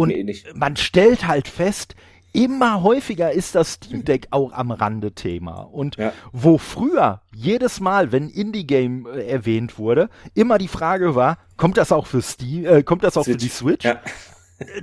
und 0.00 0.10
eh 0.10 0.36
man 0.54 0.76
stellt 0.76 1.26
halt 1.26 1.48
fest, 1.48 1.94
immer 2.32 2.82
häufiger 2.82 3.32
ist 3.32 3.54
das 3.54 3.74
Steam 3.74 4.04
Deck 4.04 4.26
mhm. 4.26 4.32
auch 4.32 4.52
am 4.52 4.70
Rande 4.70 5.12
Thema. 5.12 5.62
Und 5.62 5.96
ja. 5.96 6.12
wo 6.32 6.58
früher 6.58 7.22
jedes 7.34 7.80
Mal, 7.80 8.12
wenn 8.12 8.28
Indie-Game 8.28 9.06
äh, 9.06 9.26
erwähnt 9.26 9.78
wurde, 9.78 10.08
immer 10.34 10.58
die 10.58 10.68
Frage 10.68 11.14
war, 11.14 11.38
kommt 11.56 11.78
das 11.78 11.90
auch 11.90 12.06
für 12.06 12.22
Steam, 12.22 12.66
äh, 12.66 12.82
kommt 12.82 13.02
das 13.02 13.16
auch 13.16 13.24
Switch. 13.24 13.34
für 13.34 13.38
die 13.38 13.48
Switch? 13.48 13.84
Ja. 13.84 14.00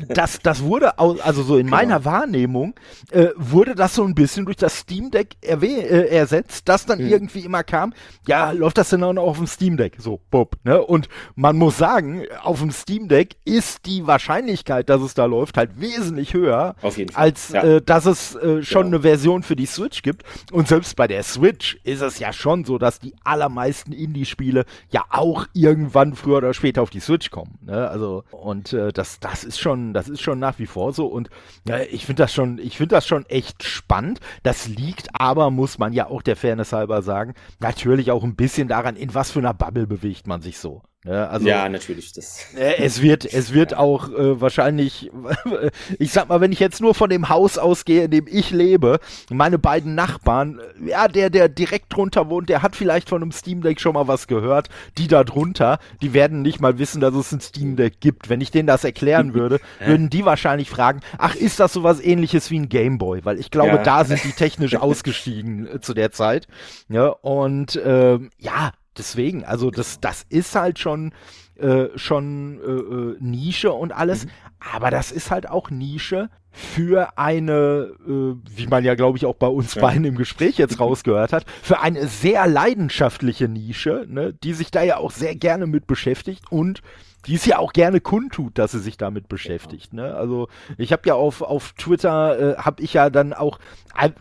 Das, 0.07 0.39
das 0.41 0.63
wurde, 0.63 0.97
also 0.99 1.43
so 1.43 1.57
in 1.57 1.67
genau. 1.67 1.77
meiner 1.77 2.05
Wahrnehmung, 2.05 2.75
äh, 3.11 3.27
wurde 3.35 3.75
das 3.75 3.95
so 3.95 4.03
ein 4.03 4.15
bisschen 4.15 4.45
durch 4.45 4.57
das 4.57 4.79
Steam 4.79 5.11
Deck 5.11 5.35
äh, 5.41 6.07
ersetzt, 6.07 6.69
das 6.69 6.85
dann 6.85 6.99
mhm. 6.99 7.09
irgendwie 7.09 7.39
immer 7.39 7.63
kam, 7.63 7.93
ja, 8.25 8.51
läuft 8.51 8.77
das 8.77 8.89
denn 8.89 9.03
auch 9.03 9.13
noch 9.13 9.23
auf 9.23 9.37
dem 9.37 9.47
Steam 9.47 9.75
Deck? 9.75 9.95
So, 9.99 10.21
bob, 10.31 10.55
ne? 10.63 10.81
Und 10.81 11.09
man 11.35 11.57
muss 11.57 11.77
sagen, 11.77 12.23
auf 12.41 12.59
dem 12.59 12.71
Steam 12.71 13.09
Deck 13.09 13.35
ist 13.43 13.85
die 13.85 14.07
Wahrscheinlichkeit, 14.07 14.89
dass 14.89 15.01
es 15.01 15.13
da 15.13 15.25
läuft, 15.25 15.57
halt 15.57 15.79
wesentlich 15.79 16.33
höher, 16.33 16.75
als 17.13 17.49
ja. 17.49 17.63
äh, 17.63 17.81
dass 17.81 18.05
es 18.05 18.35
äh, 18.35 18.63
schon 18.63 18.83
genau. 18.83 18.95
eine 18.95 19.01
Version 19.01 19.43
für 19.43 19.57
die 19.57 19.65
Switch 19.65 20.03
gibt. 20.03 20.23
Und 20.51 20.69
selbst 20.69 20.95
bei 20.95 21.07
der 21.07 21.23
Switch 21.23 21.77
ist 21.83 22.01
es 22.01 22.19
ja 22.19 22.31
schon 22.31 22.63
so, 22.63 22.77
dass 22.77 22.99
die 22.99 23.13
allermeisten 23.25 23.91
Indie-Spiele 23.91 24.65
ja 24.89 25.03
auch 25.09 25.47
irgendwann 25.53 26.15
früher 26.15 26.37
oder 26.37 26.53
später 26.53 26.81
auf 26.81 26.89
die 26.89 27.01
Switch 27.01 27.29
kommen. 27.29 27.57
Ne? 27.61 27.89
Also, 27.89 28.23
und 28.31 28.71
äh, 28.71 28.93
das, 28.93 29.19
das 29.19 29.43
ist 29.43 29.64
schon, 29.65 29.93
das 29.93 30.07
ist 30.07 30.21
schon 30.21 30.37
nach 30.37 30.59
wie 30.59 30.67
vor 30.67 30.93
so. 30.93 31.07
Und 31.07 31.29
ja, 31.67 31.79
ich 31.79 32.05
finde 32.05 32.23
das 32.23 32.33
schon, 32.33 32.59
ich 32.59 32.77
finde 32.77 32.95
das 32.95 33.07
schon 33.07 33.25
echt 33.25 33.63
spannend. 33.63 34.19
Das 34.43 34.67
liegt 34.67 35.09
aber, 35.13 35.49
muss 35.49 35.79
man 35.79 35.91
ja 35.91 36.07
auch 36.07 36.21
der 36.21 36.35
Fairness 36.35 36.71
halber 36.71 37.01
sagen, 37.01 37.33
natürlich 37.59 38.11
auch 38.11 38.23
ein 38.23 38.35
bisschen 38.35 38.67
daran, 38.67 38.95
in 38.95 39.13
was 39.15 39.31
für 39.31 39.39
einer 39.39 39.55
Bubble 39.55 39.87
bewegt 39.87 40.27
man 40.27 40.41
sich 40.41 40.59
so. 40.59 40.83
Ja, 41.05 41.27
also, 41.27 41.47
ja, 41.47 41.69
natürlich. 41.69 42.13
Das. 42.13 42.45
Äh, 42.55 42.83
es 42.83 43.01
wird, 43.01 43.25
es 43.25 43.53
wird 43.53 43.71
ja. 43.71 43.79
auch 43.79 44.09
äh, 44.09 44.39
wahrscheinlich, 44.39 45.11
ich 45.99 46.11
sag 46.11 46.29
mal, 46.29 46.41
wenn 46.41 46.51
ich 46.51 46.59
jetzt 46.59 46.79
nur 46.79 46.95
von 46.95 47.09
dem 47.09 47.27
Haus 47.29 47.57
ausgehe, 47.57 48.05
in 48.05 48.11
dem 48.11 48.27
ich 48.27 48.51
lebe, 48.51 48.99
meine 49.29 49.59
beiden 49.59 49.93
Nachbarn, 49.93 50.59
äh, 50.59 50.89
ja, 50.89 51.07
der, 51.07 51.29
der 51.29 51.49
direkt 51.49 51.93
drunter 51.93 52.29
wohnt, 52.29 52.49
der 52.49 52.61
hat 52.61 52.75
vielleicht 52.75 53.09
von 53.09 53.21
einem 53.21 53.31
Steam 53.31 53.61
Deck 53.61 53.81
schon 53.81 53.93
mal 53.93 54.07
was 54.07 54.27
gehört. 54.27 54.69
Die 54.97 55.07
da 55.07 55.23
drunter, 55.23 55.79
die 56.01 56.13
werden 56.13 56.41
nicht 56.41 56.61
mal 56.61 56.79
wissen, 56.79 57.01
dass 57.01 57.13
es 57.13 57.31
ein 57.31 57.41
Steam 57.41 57.75
Deck 57.75 57.99
gibt. 57.99 58.29
Wenn 58.29 58.41
ich 58.41 58.51
denen 58.51 58.67
das 58.67 58.83
erklären 58.83 59.33
würde, 59.33 59.59
würden 59.79 60.09
die 60.09 60.25
wahrscheinlich 60.25 60.69
fragen, 60.69 61.01
ach, 61.17 61.35
ist 61.35 61.59
das 61.59 61.73
sowas 61.73 61.99
ähnliches 61.99 62.49
wie 62.51 62.59
ein 62.59 62.69
Gameboy? 62.69 63.25
Weil 63.25 63.39
ich 63.39 63.51
glaube, 63.51 63.75
ja. 63.75 63.83
da 63.83 64.05
sind 64.05 64.23
die 64.23 64.31
technisch 64.31 64.75
ausgestiegen 64.75 65.67
äh, 65.67 65.81
zu 65.81 65.93
der 65.93 66.11
Zeit. 66.11 66.47
Ja, 66.89 67.07
und 67.09 67.75
äh, 67.75 68.19
ja, 68.39 68.71
deswegen, 68.97 69.43
also 69.43 69.71
das, 69.71 69.99
das 69.99 70.25
ist 70.29 70.55
halt 70.55 70.79
schon, 70.79 71.13
äh, 71.55 71.87
schon 71.95 72.59
äh, 72.59 72.69
äh, 72.69 73.17
Nische 73.19 73.71
und 73.71 73.91
alles, 73.93 74.25
mhm. 74.25 74.29
aber 74.73 74.91
das 74.91 75.11
ist 75.11 75.31
halt 75.31 75.49
auch 75.49 75.69
Nische 75.69 76.29
für 76.51 77.17
eine, 77.17 77.91
äh, 78.07 78.35
wie 78.55 78.67
man 78.67 78.85
ja 78.85 78.95
glaube 78.95 79.17
ich 79.17 79.25
auch 79.25 79.35
bei 79.35 79.47
uns 79.47 79.75
ja. 79.75 79.81
beiden 79.81 80.05
im 80.05 80.15
Gespräch 80.15 80.57
jetzt 80.57 80.79
rausgehört 80.79 81.33
hat, 81.33 81.45
für 81.61 81.81
eine 81.81 82.07
sehr 82.07 82.47
leidenschaftliche 82.47 83.47
Nische, 83.47 84.05
ne, 84.07 84.33
die 84.33 84.53
sich 84.53 84.71
da 84.71 84.81
ja 84.81 84.97
auch 84.97 85.11
sehr 85.11 85.35
gerne 85.35 85.67
mit 85.67 85.85
beschäftigt 85.87 86.51
und 86.51 86.81
die 87.27 87.35
es 87.35 87.45
ja 87.45 87.57
auch 87.57 87.73
gerne 87.73 88.01
kundtut, 88.01 88.57
dass 88.57 88.71
sie 88.71 88.79
sich 88.79 88.97
damit 88.97 89.27
beschäftigt. 89.27 89.93
Ne? 89.93 90.15
Also 90.15 90.47
ich 90.77 90.91
habe 90.91 91.03
ja 91.05 91.15
auf, 91.15 91.41
auf 91.41 91.73
Twitter, 91.73 92.57
äh, 92.57 92.57
habe 92.57 92.81
ich 92.81 92.93
ja 92.93 93.09
dann 93.09 93.33
auch, 93.33 93.59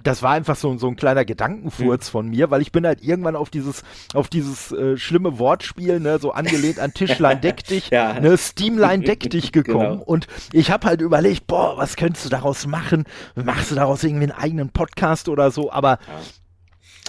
das 0.03 0.23
war 0.23 0.33
einfach 0.33 0.57
so, 0.57 0.77
so 0.79 0.89
ein 0.89 0.97
kleiner 0.97 1.25
Gedankenfurz 1.25 2.09
mhm. 2.09 2.13
von 2.13 2.29
mir, 2.29 2.51
weil 2.51 2.63
ich 2.63 2.73
bin 2.73 2.87
halt 2.87 3.03
irgendwann 3.03 3.37
auf 3.37 3.51
dieses, 3.51 3.83
auf 4.15 4.29
dieses 4.29 4.73
äh, 4.73 4.97
schlimme 4.97 5.39
Wortspiel, 5.39 6.01
ne, 6.01 6.19
so 6.19 6.33
angelehnt 6.33 6.79
an 6.79 6.95
Tischlein 6.95 7.41
deck 7.41 7.65
dich, 7.69 7.91
ja. 7.91 8.19
ne, 8.21 8.39
Steamline 8.39 9.05
deck 9.05 9.29
dich 9.31 9.53
gekommen 9.53 9.99
genau. 9.99 10.03
und 10.05 10.27
ich 10.53 10.71
habe 10.71 10.87
halt 10.87 11.01
überlegt, 11.01 11.47
boah, 11.47 11.77
was 11.77 11.97
könntest 11.97 12.25
du 12.25 12.29
daraus 12.31 12.67
machen? 12.67 13.05
Machst 13.35 13.71
du 13.71 13.75
daraus 13.75 14.03
irgendwie 14.05 14.25
einen 14.25 14.33
eigenen 14.33 14.71
Podcast 14.71 15.29
oder 15.29 15.51
so? 15.51 15.71
Aber 15.71 15.99
ja 16.07 16.21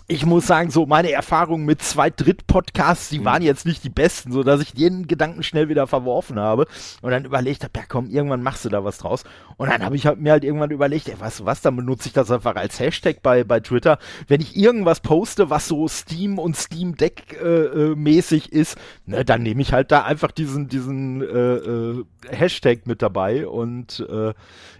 ich 0.08 0.26
muss 0.26 0.46
sagen, 0.46 0.70
so 0.70 0.86
meine 0.86 1.12
Erfahrungen 1.12 1.66
mit 1.66 1.82
zwei 1.82 2.12
Dritt-Podcasts, 2.12 3.10
die 3.10 3.20
mhm. 3.20 3.26
waren 3.26 3.42
jetzt 3.42 3.66
nicht 3.66 3.84
die 3.84 3.90
besten, 3.90 4.32
so 4.32 4.44
dass 4.44 4.62
ich 4.62 4.74
den 4.74 5.08
Gedanken 5.08 5.42
schnell 5.42 5.68
wieder 5.68 5.88
verworfen 5.88 6.40
habe 6.40 6.68
und 7.02 7.12
dann 7.12 7.26
überlegt 7.26 7.64
habe, 7.64 7.74
ja 7.76 7.84
komm, 7.88 8.10
irgendwann 8.10 8.44
machst 8.44 8.66
du 8.66 8.70
da 8.70 8.84
was 8.84 9.00
draus. 9.00 9.24
Und 9.58 9.70
dann 9.70 9.84
habe 9.84 9.96
ich 9.96 10.06
halt 10.06 10.20
mir 10.20 10.34
halt 10.34 10.44
irgendwann 10.44 10.72
überlegt, 10.72 11.08
ey, 11.08 11.20
weißt 11.20 11.42
du 11.42 11.46
was, 11.46 11.62
dann 11.62 11.76
benutze 11.76 12.08
ich 12.08 12.14
das 12.14 12.32
einfach 12.32 12.56
als 12.56 12.80
Hashtag 12.80 13.22
bei, 13.22 13.44
bei 13.44 13.60
Twitter. 13.60 14.00
Wenn 14.28 14.42
ich 14.42 14.56
irgendwas 14.58 15.00
poste, 15.00 15.50
was 15.50 15.68
so 15.68 15.88
Steam 15.88 16.40
und 16.40 16.58
Steam 16.58 16.96
Deck 16.98 17.40
äh, 17.42 17.46
äh, 17.46 17.96
mäßig 17.96 18.52
ist, 18.52 18.78
ne, 19.06 19.24
dann 19.24 19.44
nehme 19.44 19.62
ich 19.62 19.74
halt 19.74 19.92
da 19.92 20.04
einfach 20.04 20.32
diesen, 20.32 20.68
diesen 20.68 21.22
äh, 21.22 21.26
äh, 21.26 22.06
Hashtag 22.30 22.86
mit 22.86 23.02
dabei 23.02 23.48
und 23.48 24.06
äh, 24.10 24.34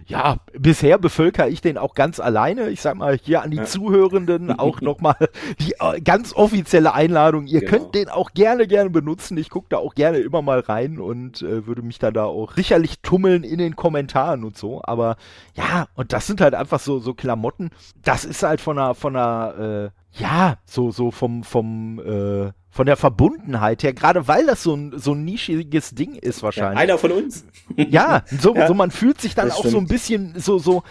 ja, 0.08 0.36
bisher 0.56 0.98
bevölkere 0.98 1.48
ich 1.48 1.60
den 1.60 1.78
auch 1.78 1.94
ganz 1.94 2.20
alleine. 2.20 2.70
Ich 2.70 2.80
sag 2.80 2.96
mal 2.96 3.18
hier 3.20 3.42
an 3.42 3.50
die 3.50 3.56
ja. 3.56 3.64
Zuhörenden 3.64 4.56
auch 4.56 4.80
nochmal 4.80 5.16
die 5.58 5.74
äh, 5.80 6.00
ganz 6.00 6.32
offizielle 6.32 6.94
Einladung. 6.94 7.46
Ihr 7.46 7.60
genau. 7.60 7.72
könnt 7.72 7.94
den 7.94 8.08
auch 8.08 8.32
gerne, 8.32 8.68
gerne 8.68 8.90
benutzen. 8.90 9.36
Ich 9.36 9.50
gucke 9.50 9.66
da 9.70 9.78
auch 9.78 9.94
gerne 9.94 10.18
immer 10.18 10.42
mal 10.42 10.60
rein 10.60 11.00
und 11.00 11.42
äh, 11.42 11.66
würde 11.66 11.82
mich 11.82 11.98
dann 11.98 12.14
da 12.14 12.24
auch 12.24 12.52
sicherlich 12.52 13.00
tummeln 13.00 13.42
in 13.42 13.58
den 13.58 13.74
Kommentaren 13.74 14.44
und 14.44 14.56
so. 14.56 14.65
Aber 14.82 15.16
ja, 15.54 15.88
und 15.94 16.12
das 16.12 16.26
sind 16.26 16.40
halt 16.40 16.54
einfach 16.54 16.80
so, 16.80 16.98
so 16.98 17.14
Klamotten. 17.14 17.70
Das 18.02 18.24
ist 18.24 18.42
halt 18.42 18.60
von 18.60 18.78
einer, 18.78 18.94
von 18.94 19.16
einer, 19.16 19.92
äh, 20.14 20.20
ja, 20.20 20.58
so, 20.64 20.90
so 20.90 21.10
vom, 21.10 21.44
vom, 21.44 21.98
äh, 22.00 22.52
von 22.76 22.84
der 22.84 22.98
Verbundenheit 22.98 23.82
her, 23.82 23.94
gerade 23.94 24.28
weil 24.28 24.44
das 24.44 24.62
so 24.62 24.74
ein, 24.74 24.92
so 24.98 25.12
ein 25.12 25.24
nischiges 25.24 25.94
Ding 25.94 26.14
ist 26.14 26.42
wahrscheinlich. 26.42 26.76
Ja, 26.76 26.82
einer 26.82 26.98
von 26.98 27.10
uns. 27.10 27.46
Ja, 27.74 28.22
so, 28.38 28.54
ja, 28.54 28.68
so 28.68 28.74
man 28.74 28.90
fühlt 28.90 29.18
sich 29.18 29.34
dann 29.34 29.50
auch 29.50 29.60
stimmt. 29.60 29.72
so 29.72 29.78
ein 29.78 29.86
bisschen, 29.86 30.34
so, 30.36 30.58
so, 30.58 30.82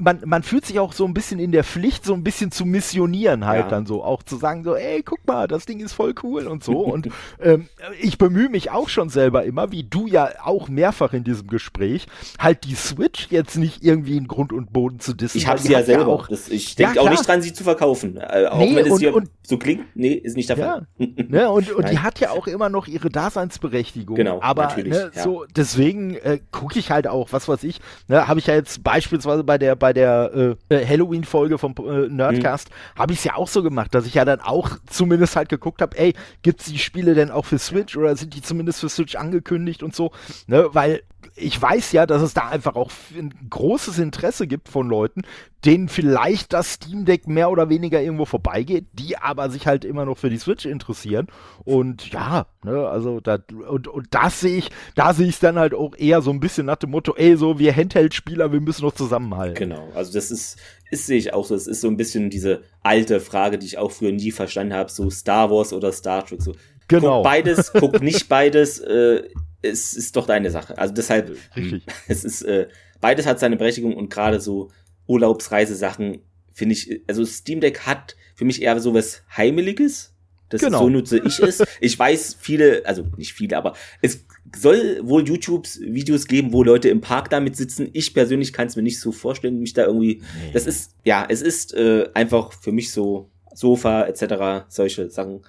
man, 0.00 0.22
man 0.24 0.42
fühlt 0.42 0.64
sich 0.64 0.80
auch 0.80 0.94
so 0.94 1.04
ein 1.04 1.12
bisschen 1.12 1.38
in 1.38 1.52
der 1.52 1.62
Pflicht, 1.62 2.06
so 2.06 2.14
ein 2.14 2.24
bisschen 2.24 2.50
zu 2.50 2.64
missionieren 2.64 3.46
halt 3.46 3.64
ja. 3.64 3.68
dann 3.68 3.84
so, 3.84 4.02
auch 4.02 4.22
zu 4.22 4.36
sagen 4.36 4.64
so, 4.64 4.74
ey, 4.74 5.02
guck 5.02 5.26
mal, 5.26 5.46
das 5.46 5.66
Ding 5.66 5.80
ist 5.80 5.92
voll 5.92 6.14
cool 6.22 6.46
und 6.46 6.64
so. 6.64 6.80
und 6.80 7.08
ähm, 7.42 7.68
ich 8.00 8.16
bemühe 8.16 8.48
mich 8.48 8.70
auch 8.70 8.88
schon 8.88 9.10
selber 9.10 9.44
immer, 9.44 9.70
wie 9.70 9.84
du 9.84 10.06
ja 10.06 10.30
auch 10.42 10.68
mehrfach 10.68 11.12
in 11.12 11.24
diesem 11.24 11.48
Gespräch, 11.48 12.06
halt 12.38 12.64
die 12.64 12.74
Switch 12.74 13.28
jetzt 13.30 13.58
nicht 13.58 13.84
irgendwie 13.84 14.16
in 14.16 14.28
Grund 14.28 14.54
und 14.54 14.72
Boden 14.72 14.98
zu 14.98 15.12
dissen. 15.12 15.36
Ich 15.36 15.46
habe 15.46 15.60
sie 15.60 15.72
ja 15.72 15.82
selber. 15.82 16.08
auch, 16.08 16.26
das, 16.28 16.48
ich 16.48 16.74
denke 16.74 17.02
auch 17.02 17.10
nicht 17.10 17.28
dran, 17.28 17.42
sie 17.42 17.52
zu 17.52 17.64
verkaufen. 17.64 18.16
Äh, 18.16 18.46
auch 18.46 18.58
nee, 18.58 18.74
wenn 18.74 18.90
es 18.90 18.98
hier 18.98 19.12
so 19.46 19.58
klingt. 19.58 19.84
Nee, 19.94 20.14
ist 20.14 20.36
nicht 20.36 20.48
der 20.48 20.56
Fall. 20.56 20.86
Ne? 21.34 21.50
Und, 21.50 21.72
und 21.72 21.90
die 21.90 21.98
hat 21.98 22.20
ja 22.20 22.30
auch 22.30 22.46
immer 22.46 22.68
noch 22.68 22.86
ihre 22.86 23.08
Daseinsberechtigung. 23.08 24.14
Genau, 24.14 24.40
aber 24.40 24.66
natürlich, 24.66 24.92
ne, 24.92 25.10
ja. 25.12 25.22
so 25.22 25.44
deswegen 25.56 26.14
äh, 26.14 26.38
gucke 26.52 26.78
ich 26.78 26.92
halt 26.92 27.08
auch, 27.08 27.32
was 27.32 27.48
weiß 27.48 27.64
ich, 27.64 27.80
ne, 28.06 28.28
habe 28.28 28.38
ich 28.38 28.46
ja 28.46 28.54
jetzt 28.54 28.84
beispielsweise 28.84 29.42
bei 29.42 29.58
der 29.58 29.74
bei 29.74 29.92
der 29.92 30.56
äh, 30.70 30.74
äh 30.74 30.86
Halloween-Folge 30.86 31.58
vom 31.58 31.74
äh, 31.78 32.08
Nerdcast, 32.08 32.70
mhm. 32.70 33.00
habe 33.00 33.12
ich 33.12 33.18
es 33.18 33.24
ja 33.24 33.34
auch 33.34 33.48
so 33.48 33.64
gemacht, 33.64 33.96
dass 33.96 34.06
ich 34.06 34.14
ja 34.14 34.24
dann 34.24 34.40
auch 34.40 34.70
zumindest 34.88 35.34
halt 35.34 35.48
geguckt 35.48 35.82
habe, 35.82 35.98
ey, 35.98 36.14
gibt's 36.42 36.66
die 36.66 36.78
Spiele 36.78 37.14
denn 37.14 37.32
auch 37.32 37.46
für 37.46 37.58
Switch 37.58 37.96
oder 37.96 38.14
sind 38.14 38.34
die 38.34 38.42
zumindest 38.42 38.78
für 38.78 38.88
Switch 38.88 39.16
angekündigt 39.16 39.82
und 39.82 39.92
so, 39.92 40.12
ne, 40.46 40.68
weil 40.72 41.02
ich 41.36 41.60
weiß 41.60 41.92
ja, 41.92 42.06
dass 42.06 42.22
es 42.22 42.32
da 42.32 42.48
einfach 42.48 42.76
auch 42.76 42.90
ein 43.16 43.34
großes 43.50 43.98
Interesse 43.98 44.46
gibt 44.46 44.68
von 44.68 44.88
Leuten, 44.88 45.22
denen 45.64 45.88
vielleicht 45.88 46.52
das 46.52 46.74
Steam 46.74 47.04
Deck 47.04 47.26
mehr 47.26 47.50
oder 47.50 47.68
weniger 47.68 48.00
irgendwo 48.00 48.24
vorbeigeht, 48.24 48.86
die 48.92 49.16
aber 49.16 49.50
sich 49.50 49.66
halt 49.66 49.84
immer 49.84 50.04
noch 50.04 50.16
für 50.16 50.30
die 50.30 50.38
Switch 50.38 50.64
interessieren. 50.64 51.26
Und 51.64 52.10
ja, 52.12 52.46
ne, 52.62 52.86
also 52.86 53.20
da, 53.20 53.38
und, 53.68 53.88
und 53.88 54.06
das 54.10 54.40
sehe 54.40 54.56
ich, 54.58 54.70
da 54.94 55.12
sehe 55.12 55.26
ich 55.26 55.34
es 55.34 55.40
dann 55.40 55.58
halt 55.58 55.74
auch 55.74 55.96
eher 55.96 56.22
so 56.22 56.30
ein 56.30 56.40
bisschen 56.40 56.66
nach 56.66 56.76
dem 56.76 56.90
Motto, 56.90 57.14
ey, 57.16 57.36
so 57.36 57.58
wir 57.58 57.74
Handheld-Spieler, 57.74 58.52
wir 58.52 58.60
müssen 58.60 58.84
noch 58.84 58.94
zusammenhalten. 58.94 59.56
Genau, 59.56 59.88
also 59.94 60.12
das 60.12 60.30
ist, 60.30 60.58
ist 60.90 61.06
sehe 61.06 61.18
ich 61.18 61.34
auch 61.34 61.46
so, 61.46 61.56
es 61.56 61.66
ist 61.66 61.80
so 61.80 61.88
ein 61.88 61.96
bisschen 61.96 62.30
diese 62.30 62.62
alte 62.82 63.18
Frage, 63.18 63.58
die 63.58 63.66
ich 63.66 63.78
auch 63.78 63.90
früher 63.90 64.12
nie 64.12 64.30
verstanden 64.30 64.74
habe, 64.74 64.90
so 64.90 65.10
Star 65.10 65.50
Wars 65.50 65.72
oder 65.72 65.90
Star 65.90 66.24
Trek, 66.24 66.42
so. 66.42 66.54
Genau. 66.86 67.16
Guck 67.16 67.24
beides, 67.24 67.72
guck 67.72 68.02
nicht 68.02 68.28
beides, 68.28 68.78
äh, 68.78 69.24
es 69.64 69.94
ist 69.94 70.16
doch 70.16 70.26
deine 70.26 70.50
Sache. 70.50 70.78
Also 70.78 70.94
deshalb, 70.94 71.36
Richtig. 71.56 71.84
es 72.08 72.24
ist, 72.24 72.42
äh, 72.42 72.68
beides 73.00 73.26
hat 73.26 73.40
seine 73.40 73.56
Berechtigung 73.56 73.96
und 73.96 74.10
gerade 74.10 74.40
so 74.40 74.70
Urlaubsreisesachen 75.06 76.20
finde 76.52 76.74
ich, 76.74 77.02
also 77.06 77.24
Steam 77.24 77.60
Deck 77.60 77.80
hat 77.80 78.16
für 78.34 78.44
mich 78.44 78.62
eher 78.62 78.78
so 78.80 78.94
was 78.94 79.22
Heimeliges. 79.36 80.12
Das 80.50 80.60
genau. 80.60 80.80
so 80.80 80.88
nutze 80.88 81.18
ich 81.18 81.40
es. 81.40 81.62
Ich 81.80 81.98
weiß 81.98 82.36
viele, 82.40 82.82
also 82.86 83.06
nicht 83.16 83.32
viele, 83.32 83.56
aber 83.56 83.74
es 84.02 84.24
soll 84.56 85.00
wohl 85.02 85.26
YouTube-Videos 85.26 86.26
geben, 86.26 86.52
wo 86.52 86.62
Leute 86.62 86.88
im 86.90 87.00
Park 87.00 87.30
damit 87.30 87.56
sitzen. 87.56 87.88
Ich 87.92 88.14
persönlich 88.14 88.52
kann 88.52 88.68
es 88.68 88.76
mir 88.76 88.82
nicht 88.82 89.00
so 89.00 89.10
vorstellen, 89.10 89.58
mich 89.58 89.72
da 89.72 89.86
irgendwie. 89.86 90.22
Nee. 90.22 90.52
Das 90.52 90.66
ist, 90.66 90.94
ja, 91.04 91.26
es 91.28 91.42
ist 91.42 91.74
äh, 91.74 92.08
einfach 92.14 92.52
für 92.52 92.70
mich 92.70 92.92
so 92.92 93.30
Sofa 93.52 94.04
etc. 94.04 94.66
solche 94.68 95.10
Sachen 95.10 95.42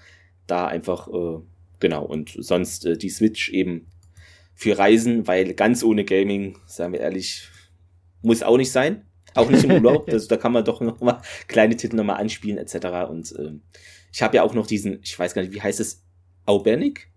da 0.47 0.67
einfach 0.67 1.07
äh, 1.07 1.39
genau 1.79 2.05
und 2.05 2.35
sonst 2.39 2.85
äh, 2.85 2.97
die 2.97 3.09
Switch 3.09 3.49
eben 3.49 3.85
für 4.55 4.77
Reisen, 4.77 5.27
weil 5.27 5.53
ganz 5.53 5.83
ohne 5.83 6.05
Gaming, 6.05 6.57
sagen 6.65 6.93
wir 6.93 7.01
ehrlich, 7.01 7.47
muss 8.21 8.41
auch 8.41 8.57
nicht 8.57 8.71
sein. 8.71 9.05
Auch 9.35 9.49
nicht 9.49 9.65
im 9.65 9.71
Urlaub. 9.83 10.07
das, 10.07 10.27
da 10.27 10.37
kann 10.37 10.53
man 10.53 10.63
doch 10.63 10.81
noch 10.81 11.01
mal 11.01 11.21
kleine 11.47 11.75
Titel 11.75 11.97
noch 11.97 12.05
mal 12.05 12.15
anspielen 12.15 12.57
etc. 12.57 13.09
Und 13.09 13.33
ähm, 13.37 13.61
ich 14.11 14.21
habe 14.23 14.37
ja 14.37 14.43
auch 14.43 14.53
noch 14.53 14.65
diesen, 14.65 14.99
ich 15.03 15.17
weiß 15.17 15.33
gar 15.33 15.41
nicht, 15.41 15.53
wie 15.53 15.61
heißt 15.61 15.79
es, 15.79 16.03
Aubenic 16.45 17.11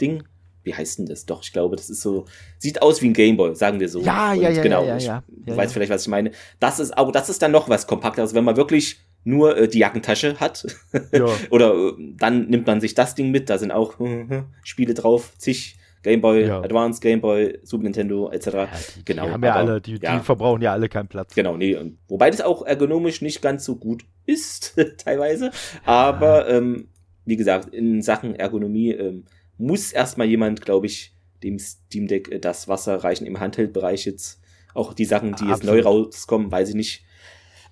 Ding? 0.00 0.24
Wie 0.62 0.74
heißt 0.74 0.98
denn 0.98 1.06
das? 1.06 1.26
Doch, 1.26 1.42
ich 1.42 1.52
glaube, 1.52 1.76
das 1.76 1.90
ist 1.90 2.02
so, 2.02 2.26
sieht 2.58 2.82
aus 2.82 3.00
wie 3.02 3.08
ein 3.08 3.14
Gameboy, 3.14 3.54
sagen 3.54 3.80
wir 3.80 3.88
so. 3.88 4.00
Ja, 4.00 4.34
ja, 4.34 4.50
ja, 4.50 4.62
genau, 4.62 4.84
ja, 4.84 4.98
ja, 4.98 5.22
ja, 5.46 5.56
weiß 5.56 5.72
vielleicht, 5.72 5.90
was 5.90 6.02
ich 6.02 6.08
meine. 6.08 6.32
Das 6.58 6.78
ist, 6.80 6.92
aber 6.92 7.12
das 7.12 7.28
ist 7.28 7.40
dann 7.42 7.52
noch 7.52 7.68
was 7.68 7.86
kompakteres, 7.86 8.34
wenn 8.34 8.44
man 8.44 8.56
wirklich 8.56 9.00
nur 9.24 9.56
äh, 9.56 9.68
die 9.68 9.78
Jackentasche 9.78 10.38
hat. 10.38 10.66
Ja. 11.12 11.26
Oder 11.50 11.74
äh, 11.74 11.92
dann 12.16 12.48
nimmt 12.48 12.66
man 12.66 12.80
sich 12.80 12.94
das 12.94 13.14
Ding 13.14 13.30
mit, 13.30 13.48
da 13.48 13.58
sind 13.58 13.70
auch 13.70 13.94
Spiele 14.62 14.94
drauf, 14.94 15.32
zig 15.38 15.76
Game 16.02 16.20
Boy 16.20 16.46
ja. 16.46 16.60
Advance, 16.62 17.00
Game 17.00 17.20
Boy, 17.20 17.58
Super 17.62 17.84
Nintendo 17.84 18.30
etc. 18.30 18.46
Ja, 18.46 18.68
die, 18.96 19.04
genau. 19.04 19.26
Die 19.26 19.32
haben 19.32 19.44
ja 19.44 19.54
aber, 19.54 19.60
alle, 19.60 19.80
die, 19.80 19.98
die 19.98 20.18
verbrauchen 20.22 20.62
ja 20.62 20.72
alle 20.72 20.88
keinen 20.88 21.08
Platz. 21.08 21.34
Genau, 21.34 21.56
nee. 21.56 21.76
Und, 21.76 21.98
wobei 22.08 22.30
das 22.30 22.40
auch 22.40 22.64
ergonomisch 22.64 23.20
nicht 23.20 23.42
ganz 23.42 23.64
so 23.64 23.76
gut 23.76 24.04
ist, 24.24 24.78
teilweise. 24.98 25.50
Aber 25.84 26.48
ähm, 26.48 26.88
wie 27.24 27.36
gesagt, 27.36 27.74
in 27.74 28.02
Sachen 28.02 28.34
Ergonomie 28.34 28.92
ähm, 28.92 29.24
muss 29.58 29.92
erstmal 29.92 30.26
jemand, 30.26 30.62
glaube 30.62 30.86
ich, 30.86 31.14
dem 31.42 31.58
Steam 31.58 32.06
Deck 32.06 32.30
äh, 32.30 32.38
das 32.38 32.68
Wasser 32.68 32.96
reichen 32.96 33.26
im 33.26 33.40
Handheld-Bereich 33.40 34.06
jetzt. 34.06 34.40
Auch 34.72 34.94
die 34.94 35.04
Sachen, 35.04 35.34
die 35.34 35.44
Absolut. 35.44 35.58
jetzt 35.58 35.64
neu 35.64 35.80
rauskommen, 35.82 36.50
weiß 36.50 36.70
ich 36.70 36.74
nicht, 36.76 37.04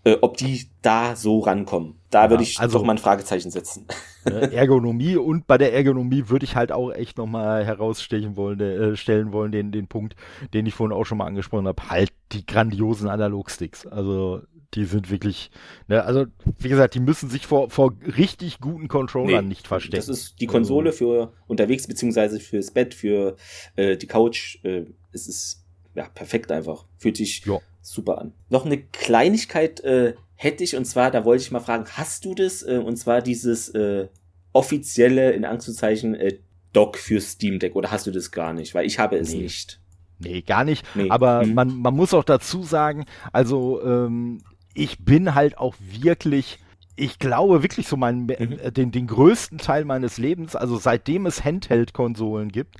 äh, 0.08 0.18
ob 0.22 0.36
die 0.38 0.66
da 0.80 1.16
so 1.16 1.40
rankommen. 1.40 1.96
Da 2.10 2.24
ja, 2.24 2.30
würde 2.30 2.42
ich 2.42 2.58
also, 2.58 2.78
doch 2.78 2.84
mal 2.86 2.92
ein 2.92 2.98
Fragezeichen 2.98 3.50
setzen. 3.50 3.86
Ne, 4.24 4.52
Ergonomie 4.52 5.16
und 5.16 5.46
bei 5.46 5.58
der 5.58 5.74
Ergonomie 5.74 6.28
würde 6.28 6.44
ich 6.44 6.56
halt 6.56 6.72
auch 6.72 6.90
echt 6.92 7.18
nochmal 7.18 7.64
herausstechen 7.64 8.36
wollen, 8.36 8.60
äh, 8.60 8.96
stellen 8.96 9.32
wollen, 9.32 9.52
den, 9.52 9.70
den 9.70 9.86
Punkt, 9.86 10.16
den 10.54 10.64
ich 10.64 10.74
vorhin 10.74 10.96
auch 10.96 11.04
schon 11.04 11.18
mal 11.18 11.26
angesprochen 11.26 11.68
habe, 11.68 11.90
halt 11.90 12.10
die 12.32 12.46
grandiosen 12.46 13.08
Analogsticks. 13.08 13.86
Also 13.86 14.40
die 14.74 14.84
sind 14.84 15.10
wirklich, 15.10 15.50
ne, 15.88 16.02
also 16.04 16.24
wie 16.58 16.68
gesagt, 16.68 16.94
die 16.94 17.00
müssen 17.00 17.28
sich 17.28 17.46
vor, 17.46 17.68
vor 17.68 17.94
richtig 18.16 18.60
guten 18.60 18.88
Controllern 18.88 19.44
nee, 19.44 19.48
nicht 19.48 19.66
verstecken. 19.66 19.96
Das 19.96 20.08
ist 20.08 20.40
die 20.40 20.46
Konsole 20.46 20.92
für 20.92 21.32
unterwegs, 21.46 21.86
beziehungsweise 21.86 22.40
fürs 22.40 22.70
Bett, 22.70 22.94
für 22.94 23.36
äh, 23.76 23.96
die 23.96 24.06
Couch. 24.06 24.58
Äh, 24.64 24.86
es 25.12 25.28
ist 25.28 25.64
ja 25.94 26.08
perfekt 26.08 26.50
einfach. 26.52 26.86
Fühlt 26.96 27.16
sich 27.16 27.44
ja. 27.44 27.58
Super 27.90 28.18
an. 28.18 28.32
Noch 28.48 28.64
eine 28.64 28.78
Kleinigkeit 28.78 29.80
äh, 29.80 30.14
hätte 30.34 30.64
ich, 30.64 30.76
und 30.76 30.84
zwar, 30.84 31.10
da 31.10 31.24
wollte 31.24 31.42
ich 31.42 31.50
mal 31.50 31.60
fragen, 31.60 31.86
hast 31.92 32.24
du 32.24 32.34
das? 32.34 32.62
Äh, 32.62 32.80
und 32.84 32.96
zwar 32.96 33.22
dieses 33.22 33.68
äh, 33.70 34.08
offizielle, 34.52 35.32
in 35.32 35.44
Angstuzeichen, 35.44 36.14
äh, 36.14 36.38
Dock 36.72 36.98
für 36.98 37.20
Steam 37.20 37.58
Deck, 37.58 37.74
oder 37.76 37.90
hast 37.90 38.06
du 38.06 38.10
das 38.10 38.30
gar 38.30 38.52
nicht? 38.52 38.74
Weil 38.74 38.86
ich 38.86 38.98
habe 38.98 39.16
es 39.16 39.32
nee. 39.32 39.42
nicht. 39.42 39.80
Nee, 40.18 40.42
gar 40.42 40.64
nicht. 40.64 40.84
Nee. 40.94 41.10
Aber 41.10 41.44
mhm. 41.44 41.54
man, 41.54 41.76
man 41.76 41.94
muss 41.94 42.14
auch 42.14 42.24
dazu 42.24 42.62
sagen, 42.62 43.04
also 43.32 43.82
ähm, 43.82 44.42
ich 44.74 45.04
bin 45.04 45.34
halt 45.34 45.58
auch 45.58 45.74
wirklich, 45.80 46.58
ich 46.96 47.18
glaube 47.18 47.62
wirklich 47.62 47.88
so 47.88 47.96
meinen, 47.96 48.24
mhm. 48.24 48.58
Äh, 48.62 48.72
den, 48.72 48.90
den 48.90 49.06
größten 49.06 49.58
Teil 49.58 49.84
meines 49.84 50.18
Lebens, 50.18 50.56
also 50.56 50.76
seitdem 50.76 51.26
es 51.26 51.44
Handheld-Konsolen 51.44 52.50
gibt, 52.50 52.76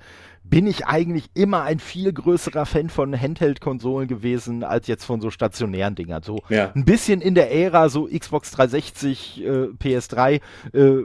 bin 0.51 0.67
ich 0.67 0.87
eigentlich 0.87 1.27
immer 1.35 1.63
ein 1.63 1.79
viel 1.79 2.13
größerer 2.13 2.67
Fan 2.67 2.89
von 2.89 3.19
Handheld-Konsolen 3.19 4.09
gewesen, 4.09 4.65
als 4.65 4.87
jetzt 4.87 5.05
von 5.05 5.21
so 5.21 5.31
stationären 5.31 5.95
Dingern. 5.95 6.23
So 6.23 6.41
ja. 6.49 6.73
ein 6.75 6.85
bisschen 6.85 7.21
in 7.21 7.35
der 7.35 7.53
Ära, 7.53 7.89
so 7.89 8.07
Xbox 8.07 8.51
360, 8.53 9.45
äh, 9.45 9.51
PS3, 9.79 10.41
äh, 10.73 11.05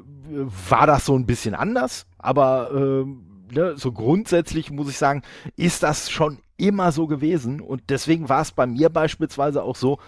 war 0.70 0.88
das 0.88 1.06
so 1.06 1.16
ein 1.16 1.26
bisschen 1.26 1.56
anders, 1.56 2.06
aber 2.18 2.72
äh, 2.74 3.54
ne, 3.54 3.74
so 3.76 3.92
grundsätzlich 3.92 4.72
muss 4.72 4.90
ich 4.90 4.98
sagen, 4.98 5.22
ist 5.58 5.84
das 5.84 6.10
schon 6.10 6.40
immer 6.58 6.92
so 6.92 7.08
gewesen 7.08 7.60
und 7.60 7.84
deswegen 7.90 8.30
war 8.30 8.42
es 8.42 8.52
bei 8.52 8.66
mir 8.66 8.90
beispielsweise 8.90 9.64
auch 9.64 9.76
so, 9.76 10.00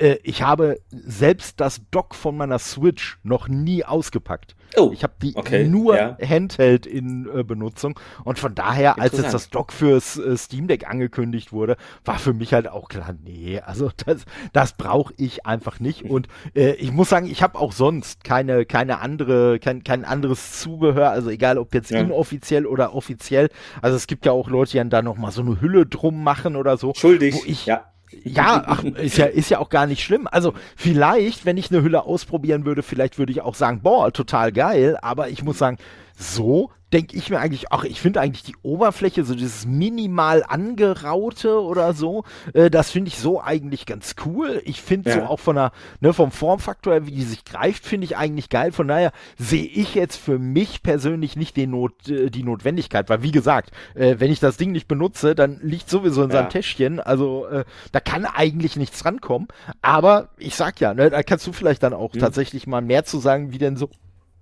äh, 0.00 0.18
ich 0.22 0.42
habe 0.42 0.80
selbst 0.90 1.60
das 1.60 1.82
Dock 1.90 2.14
von 2.14 2.36
meiner 2.36 2.58
Switch 2.58 3.18
noch 3.22 3.48
nie 3.48 3.84
ausgepackt. 3.84 4.56
Oh, 4.76 4.90
ich 4.92 5.02
habe 5.02 5.14
die 5.20 5.34
okay, 5.34 5.66
nur 5.66 5.96
ja. 5.96 6.16
Handheld 6.24 6.86
in 6.86 7.28
äh, 7.34 7.42
Benutzung 7.42 7.98
und 8.22 8.38
von 8.38 8.54
daher, 8.54 9.00
als 9.00 9.16
jetzt 9.18 9.34
das 9.34 9.50
Dock 9.50 9.72
fürs 9.72 10.16
äh, 10.16 10.36
Steam 10.36 10.68
Deck 10.68 10.88
angekündigt 10.88 11.52
wurde, 11.52 11.76
war 12.04 12.18
für 12.18 12.32
mich 12.32 12.54
halt 12.54 12.68
auch 12.68 12.88
klar, 12.88 13.14
nee, 13.24 13.58
also 13.58 13.90
das, 14.06 14.24
das 14.52 14.74
brauche 14.74 15.12
ich 15.16 15.44
einfach 15.44 15.80
nicht 15.80 16.04
und 16.04 16.28
äh, 16.54 16.74
ich 16.74 16.92
muss 16.92 17.08
sagen, 17.08 17.26
ich 17.26 17.42
habe 17.42 17.58
auch 17.58 17.72
sonst 17.72 18.22
keine 18.22 18.64
keine 18.64 19.00
andere 19.00 19.58
kein, 19.58 19.82
kein 19.82 20.04
anderes 20.04 20.60
Zubehör, 20.60 21.10
also 21.10 21.30
egal 21.30 21.58
ob 21.58 21.74
jetzt 21.74 21.90
ja. 21.90 21.98
inoffiziell 21.98 22.64
oder 22.64 22.94
offiziell. 22.94 23.48
Also 23.82 23.96
es 23.96 24.06
gibt 24.06 24.24
ja 24.24 24.30
auch 24.30 24.48
Leute, 24.48 24.72
die 24.72 24.78
dann 24.78 24.90
da 24.90 25.02
noch 25.02 25.16
mal 25.16 25.32
so 25.32 25.42
eine 25.42 25.60
Hülle 25.60 25.84
drum 25.86 26.22
machen 26.22 26.54
oder 26.54 26.76
so, 26.76 26.92
Schuldig, 26.94 27.34
wo 27.34 27.40
ich 27.44 27.66
ja 27.66 27.90
ja, 28.24 28.62
ach, 28.66 28.84
ist 28.84 29.18
ja, 29.18 29.26
ist 29.26 29.50
ja 29.50 29.58
auch 29.58 29.68
gar 29.68 29.86
nicht 29.86 30.02
schlimm. 30.02 30.28
Also 30.30 30.54
vielleicht, 30.76 31.44
wenn 31.44 31.56
ich 31.56 31.70
eine 31.70 31.82
Hülle 31.82 32.04
ausprobieren 32.04 32.64
würde, 32.64 32.82
vielleicht 32.82 33.18
würde 33.18 33.32
ich 33.32 33.40
auch 33.40 33.54
sagen, 33.54 33.80
boah, 33.82 34.12
total 34.12 34.52
geil. 34.52 34.98
Aber 35.00 35.28
ich 35.28 35.42
muss 35.42 35.58
sagen, 35.58 35.78
so 36.20 36.70
denke 36.92 37.16
ich 37.16 37.30
mir 37.30 37.38
eigentlich, 37.38 37.70
ach, 37.70 37.84
ich 37.84 38.00
finde 38.00 38.20
eigentlich 38.20 38.42
die 38.42 38.56
Oberfläche, 38.62 39.24
so 39.24 39.34
dieses 39.34 39.64
minimal 39.66 40.44
angeraute 40.46 41.62
oder 41.62 41.92
so, 41.92 42.24
äh, 42.52 42.70
das 42.70 42.90
finde 42.90 43.08
ich 43.08 43.18
so 43.18 43.40
eigentlich 43.40 43.86
ganz 43.86 44.16
cool. 44.26 44.60
Ich 44.64 44.82
finde 44.82 45.10
ja. 45.10 45.16
so 45.16 45.22
auch 45.22 45.40
von 45.40 45.56
der, 45.56 45.72
ne, 46.00 46.12
vom 46.12 46.32
Formfaktor 46.32 46.94
her, 46.94 47.06
wie 47.06 47.12
die 47.12 47.22
sich 47.22 47.44
greift, 47.44 47.86
finde 47.86 48.06
ich 48.06 48.16
eigentlich 48.16 48.48
geil. 48.48 48.72
Von 48.72 48.88
daher 48.88 49.12
sehe 49.38 49.64
ich 49.64 49.94
jetzt 49.94 50.16
für 50.16 50.38
mich 50.38 50.82
persönlich 50.82 51.36
nicht 51.36 51.56
den 51.56 51.70
Not, 51.70 52.08
äh, 52.08 52.30
die 52.30 52.42
Notwendigkeit, 52.42 53.08
weil 53.08 53.22
wie 53.22 53.32
gesagt, 53.32 53.70
äh, 53.94 54.16
wenn 54.18 54.32
ich 54.32 54.40
das 54.40 54.56
Ding 54.56 54.72
nicht 54.72 54.88
benutze, 54.88 55.34
dann 55.34 55.60
liegt 55.62 55.88
sowieso 55.88 56.22
in 56.24 56.30
ja. 56.30 56.38
seinem 56.38 56.50
Täschchen. 56.50 56.98
Also 56.98 57.46
äh, 57.46 57.64
da 57.92 58.00
kann 58.00 58.24
eigentlich 58.24 58.76
nichts 58.76 59.04
rankommen. 59.04 59.48
Aber 59.80 60.30
ich 60.38 60.56
sag 60.56 60.80
ja, 60.80 60.92
ne, 60.92 61.10
da 61.10 61.22
kannst 61.22 61.46
du 61.46 61.52
vielleicht 61.52 61.82
dann 61.82 61.92
auch 61.92 62.14
mhm. 62.14 62.18
tatsächlich 62.18 62.66
mal 62.66 62.82
mehr 62.82 63.04
zu 63.04 63.18
sagen, 63.18 63.52
wie 63.52 63.58
denn 63.58 63.76
so 63.76 63.88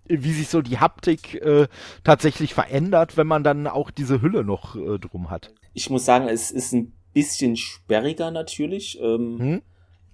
wie 0.09 0.33
sich 0.33 0.49
so 0.49 0.63
die 0.63 0.79
Haptik 0.79 1.35
äh, 1.35 1.69
tatsächlich 2.05 2.55
verändert, 2.55 3.17
wenn 3.17 3.27
man 3.27 3.45
dann 3.45 3.67
auch 3.67 3.91
diese 3.91 4.23
Hülle 4.23 4.45
noch 4.45 4.77
äh, 4.77 4.99
drum 4.99 5.31
hat. 5.31 5.53
Ich 5.75 5.91
muss 5.91 6.05
sagen, 6.05 6.29
es 6.29 6.51
ist 6.51 6.73
ein 6.73 6.93
bisschen 7.13 7.57
sperriger 7.57 8.31
natürlich, 8.31 9.01
ähm, 9.01 9.39
hm? 9.39 9.63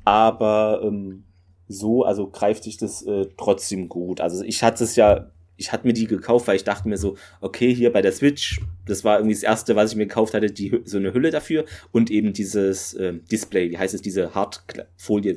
aber 0.05 0.81
ähm, 0.85 1.25
so, 1.69 2.05
also 2.05 2.29
greift 2.29 2.65
sich 2.65 2.77
das 2.77 3.03
äh, 3.03 3.27
trotzdem 3.37 3.89
gut. 3.89 4.21
Also 4.21 4.43
ich 4.45 4.62
hatte 4.62 4.85
es 4.85 4.97
ja, 4.97 5.31
ich 5.57 5.73
hatte 5.73 5.87
mir 5.87 5.93
die 5.93 6.07
gekauft, 6.07 6.49
weil 6.49 6.57
ich 6.57 6.65
dachte 6.65 6.89
mir 6.89 6.99
so, 6.99 7.16
okay, 7.41 7.75
hier 7.75 7.93
bei 7.93 8.03
der 8.03 8.12
Switch, 8.12 8.61
das 8.87 9.05
war 9.05 9.19
irgendwie 9.19 9.35
das 9.35 9.43
erste, 9.43 9.77
was 9.77 9.93
ich 9.93 9.97
mir 9.97 10.07
gekauft 10.07 10.35
hatte, 10.35 10.51
die 10.51 10.81
so 10.85 10.99
eine 10.99 11.15
Hülle 11.15 11.31
dafür 11.31 11.65
und 11.93 12.11
eben 12.11 12.33
dieses 12.33 12.95
äh, 12.95 13.15
Display, 13.31 13.71
wie 13.71 13.79
heißt 13.79 13.95
es, 13.95 14.03
diese 14.03 14.35
Hartfolie, 14.35 15.37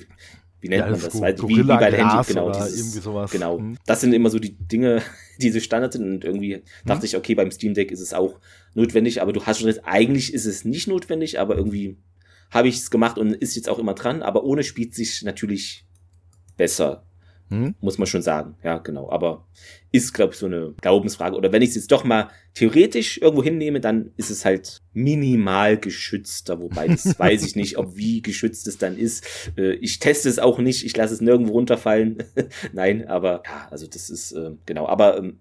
wie 0.60 0.70
nennt 0.70 0.86
ja, 0.86 0.92
man 0.92 1.00
das? 1.00 1.22
Weil, 1.22 1.38
wie, 1.38 1.58
wie 1.58 1.64
bei 1.64 1.90
der 1.92 2.10
Handy, 2.10 2.28
genau. 2.28 2.52
Dieses. 2.52 3.04
Genau. 3.32 3.60
Hm. 3.60 3.78
Das 3.86 4.02
sind 4.02 4.14
immer 4.14 4.30
so 4.30 4.40
die 4.40 4.58
Dinge, 4.58 5.02
die 5.42 5.52
so 5.52 5.60
Standard 5.60 5.94
sind 5.94 6.04
und 6.04 6.24
irgendwie 6.24 6.56
hm. 6.56 6.62
dachte 6.86 7.06
ich, 7.06 7.16
okay, 7.16 7.36
beim 7.36 7.52
Steam 7.52 7.74
Deck 7.74 7.92
ist 7.92 8.02
es 8.02 8.14
auch 8.14 8.40
notwendig, 8.74 9.22
aber 9.22 9.34
du 9.34 9.46
hast 9.46 9.60
schon 9.60 9.68
recht, 9.68 9.82
eigentlich 9.84 10.34
ist 10.34 10.46
es 10.46 10.66
nicht 10.66 10.88
notwendig, 10.88 11.40
aber 11.40 11.56
irgendwie 11.56 11.98
habe 12.50 12.68
ich 12.68 12.78
es 12.78 12.92
gemacht 12.92 13.18
und 13.18 13.34
ist 13.34 13.56
jetzt 13.56 13.70
auch 13.70 13.80
immer 13.80 13.94
dran, 13.94 14.22
aber 14.22 14.44
ohne 14.44 14.64
spielt 14.64 14.96
sich 14.96 15.22
natürlich 15.24 15.86
besser. 16.56 17.07
Hm? 17.50 17.76
Muss 17.80 17.98
man 17.98 18.08
schon 18.08 18.22
sagen. 18.22 18.56
Ja, 18.64 18.78
genau. 18.80 19.10
Aber 19.10 19.48
ist, 19.92 20.14
glaube 20.14 20.34
ich, 20.34 20.40
so 20.40 20.48
eine 20.48 20.74
Glaubensfrage. 20.82 21.36
Oder 21.36 21.52
wenn 21.52 21.62
ich 21.62 21.70
es 21.70 21.76
jetzt 21.76 21.92
doch 21.92 22.04
mal 22.04 22.30
theoretisch 22.54 23.20
irgendwo 23.20 23.44
hinnehme, 23.44 23.80
dann 23.80 24.12
ist 24.18 24.30
es 24.30 24.44
halt 24.44 24.82
minimal 24.94 25.78
geschützter. 25.78 26.60
Wobei, 26.60 26.88
das 26.88 27.06
weiß 27.20 27.46
ich 27.46 27.56
nicht, 27.56 27.78
ob 27.78 27.96
wie 27.96 28.22
geschützt 28.22 28.68
es 28.68 28.78
dann 28.78 28.98
ist. 28.98 29.26
Äh, 29.58 29.76
ich 29.76 30.00
teste 30.00 30.28
es 30.28 30.40
auch 30.40 30.60
nicht. 30.60 30.86
Ich 30.86 30.96
lasse 30.98 31.14
es 31.14 31.22
nirgendwo 31.22 31.54
runterfallen. 31.54 32.18
Nein, 32.74 33.08
aber 33.08 33.44
ja, 33.46 33.68
also 33.72 33.88
das 33.88 34.10
ist, 34.10 34.34
äh, 34.34 34.52
genau. 34.66 34.88
Aber 34.88 35.18
ähm, 35.18 35.40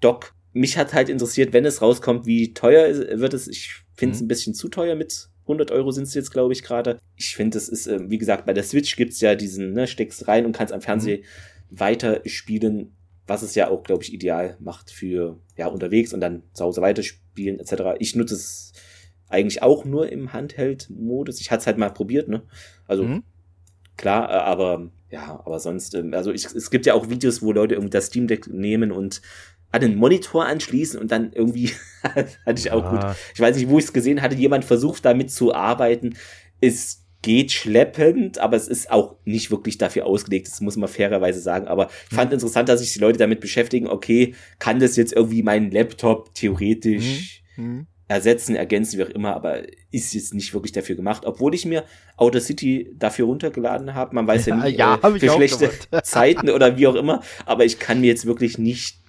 Doc, 0.00 0.34
mich 0.52 0.76
hat 0.76 0.92
halt 0.92 1.08
interessiert, 1.08 1.52
wenn 1.52 1.64
es 1.64 1.80
rauskommt, 1.80 2.26
wie 2.26 2.52
teuer 2.52 3.18
wird 3.18 3.34
es. 3.34 3.48
Ich 3.48 3.82
finde 3.94 4.14
es 4.14 4.20
mhm. 4.20 4.26
ein 4.26 4.28
bisschen 4.28 4.54
zu 4.54 4.68
teuer 4.68 4.94
mit 4.94 5.30
100 5.46 5.70
Euro 5.70 5.90
sind 5.92 6.04
es 6.04 6.14
jetzt, 6.14 6.32
glaube 6.32 6.52
ich, 6.52 6.62
gerade. 6.62 6.98
Ich 7.16 7.36
finde, 7.36 7.56
das 7.56 7.68
ist, 7.68 7.86
äh, 7.86 8.10
wie 8.10 8.18
gesagt, 8.18 8.46
bei 8.46 8.52
der 8.52 8.64
Switch 8.64 8.96
gibt's 8.96 9.20
ja 9.20 9.34
diesen, 9.34 9.72
ne, 9.72 9.86
steckst 9.86 10.26
rein 10.28 10.44
und 10.44 10.52
kannst 10.52 10.74
am 10.74 10.80
Fernseher 10.80 11.18
mhm. 11.18 11.80
weiter 11.80 12.20
spielen, 12.26 12.96
was 13.26 13.42
es 13.42 13.54
ja 13.54 13.68
auch, 13.68 13.82
glaube 13.82 14.02
ich, 14.02 14.12
ideal 14.12 14.56
macht 14.60 14.90
für, 14.90 15.38
ja, 15.56 15.68
unterwegs 15.68 16.12
und 16.12 16.20
dann 16.20 16.42
zu 16.52 16.64
Hause 16.64 16.82
weiterspielen, 16.82 17.60
etc. 17.60 17.96
Ich 17.98 18.14
nutze 18.16 18.34
es 18.34 18.72
eigentlich 19.28 19.62
auch 19.62 19.84
nur 19.84 20.10
im 20.10 20.32
Handheld-Modus. 20.32 21.40
Ich 21.40 21.50
hatte 21.50 21.60
es 21.60 21.66
halt 21.66 21.78
mal 21.78 21.90
probiert, 21.90 22.28
ne? 22.28 22.42
Also, 22.86 23.04
mhm. 23.04 23.22
klar, 23.96 24.28
äh, 24.28 24.34
aber, 24.34 24.90
ja, 25.10 25.42
aber 25.44 25.60
sonst, 25.60 25.94
ähm, 25.94 26.12
also 26.12 26.32
ich, 26.32 26.44
es 26.44 26.70
gibt 26.70 26.86
ja 26.86 26.94
auch 26.94 27.08
Videos, 27.08 27.40
wo 27.42 27.52
Leute 27.52 27.74
irgendwie 27.74 27.90
das 27.90 28.06
Steam 28.06 28.26
Deck 28.26 28.48
nehmen 28.48 28.90
und 28.90 29.22
an 29.76 29.90
den 29.90 29.98
Monitor 29.98 30.46
anschließen 30.46 30.98
und 30.98 31.10
dann 31.10 31.32
irgendwie 31.32 31.70
hatte 32.02 32.58
ich 32.58 32.70
auch 32.70 32.90
gut. 32.90 33.16
Ich 33.34 33.40
weiß 33.40 33.56
nicht, 33.56 33.68
wo 33.68 33.78
ich 33.78 33.84
es 33.84 33.92
gesehen 33.92 34.22
hatte, 34.22 34.34
jemand 34.36 34.64
versucht 34.64 35.04
damit 35.04 35.30
zu 35.30 35.54
arbeiten. 35.54 36.16
Es 36.60 37.06
geht 37.22 37.50
schleppend, 37.50 38.38
aber 38.38 38.56
es 38.56 38.68
ist 38.68 38.90
auch 38.90 39.16
nicht 39.24 39.50
wirklich 39.50 39.78
dafür 39.78 40.06
ausgelegt, 40.06 40.46
das 40.46 40.60
muss 40.60 40.76
man 40.76 40.88
fairerweise 40.88 41.40
sagen. 41.40 41.66
Aber 41.66 41.88
ich 42.08 42.14
fand 42.14 42.30
mhm. 42.30 42.34
interessant, 42.34 42.68
dass 42.68 42.80
sich 42.80 42.92
die 42.92 43.00
Leute 43.00 43.18
damit 43.18 43.40
beschäftigen, 43.40 43.88
okay, 43.88 44.34
kann 44.58 44.78
das 44.78 44.96
jetzt 44.96 45.12
irgendwie 45.12 45.42
meinen 45.42 45.70
Laptop 45.70 46.34
theoretisch 46.34 47.42
mhm. 47.56 47.86
ersetzen, 48.06 48.54
ergänzen, 48.54 48.98
wie 48.98 49.04
auch 49.04 49.10
immer, 49.10 49.34
aber 49.34 49.62
ist 49.90 50.14
jetzt 50.14 50.34
nicht 50.34 50.54
wirklich 50.54 50.72
dafür 50.72 50.94
gemacht, 50.94 51.24
obwohl 51.26 51.54
ich 51.54 51.66
mir 51.66 51.84
Outer 52.16 52.40
City 52.40 52.94
dafür 52.96 53.26
runtergeladen 53.26 53.94
habe. 53.94 54.14
Man 54.14 54.28
weiß 54.28 54.46
ja, 54.46 54.56
ja 54.56 54.64
nie, 54.68 54.76
ja, 54.76 54.94
äh, 55.02 55.18
für 55.18 55.30
schlechte 55.30 55.70
Zeiten 56.04 56.48
oder 56.48 56.76
wie 56.76 56.86
auch 56.86 56.94
immer, 56.94 57.22
aber 57.44 57.64
ich 57.64 57.80
kann 57.80 58.00
mir 58.00 58.06
jetzt 58.06 58.26
wirklich 58.26 58.56
nicht 58.56 59.00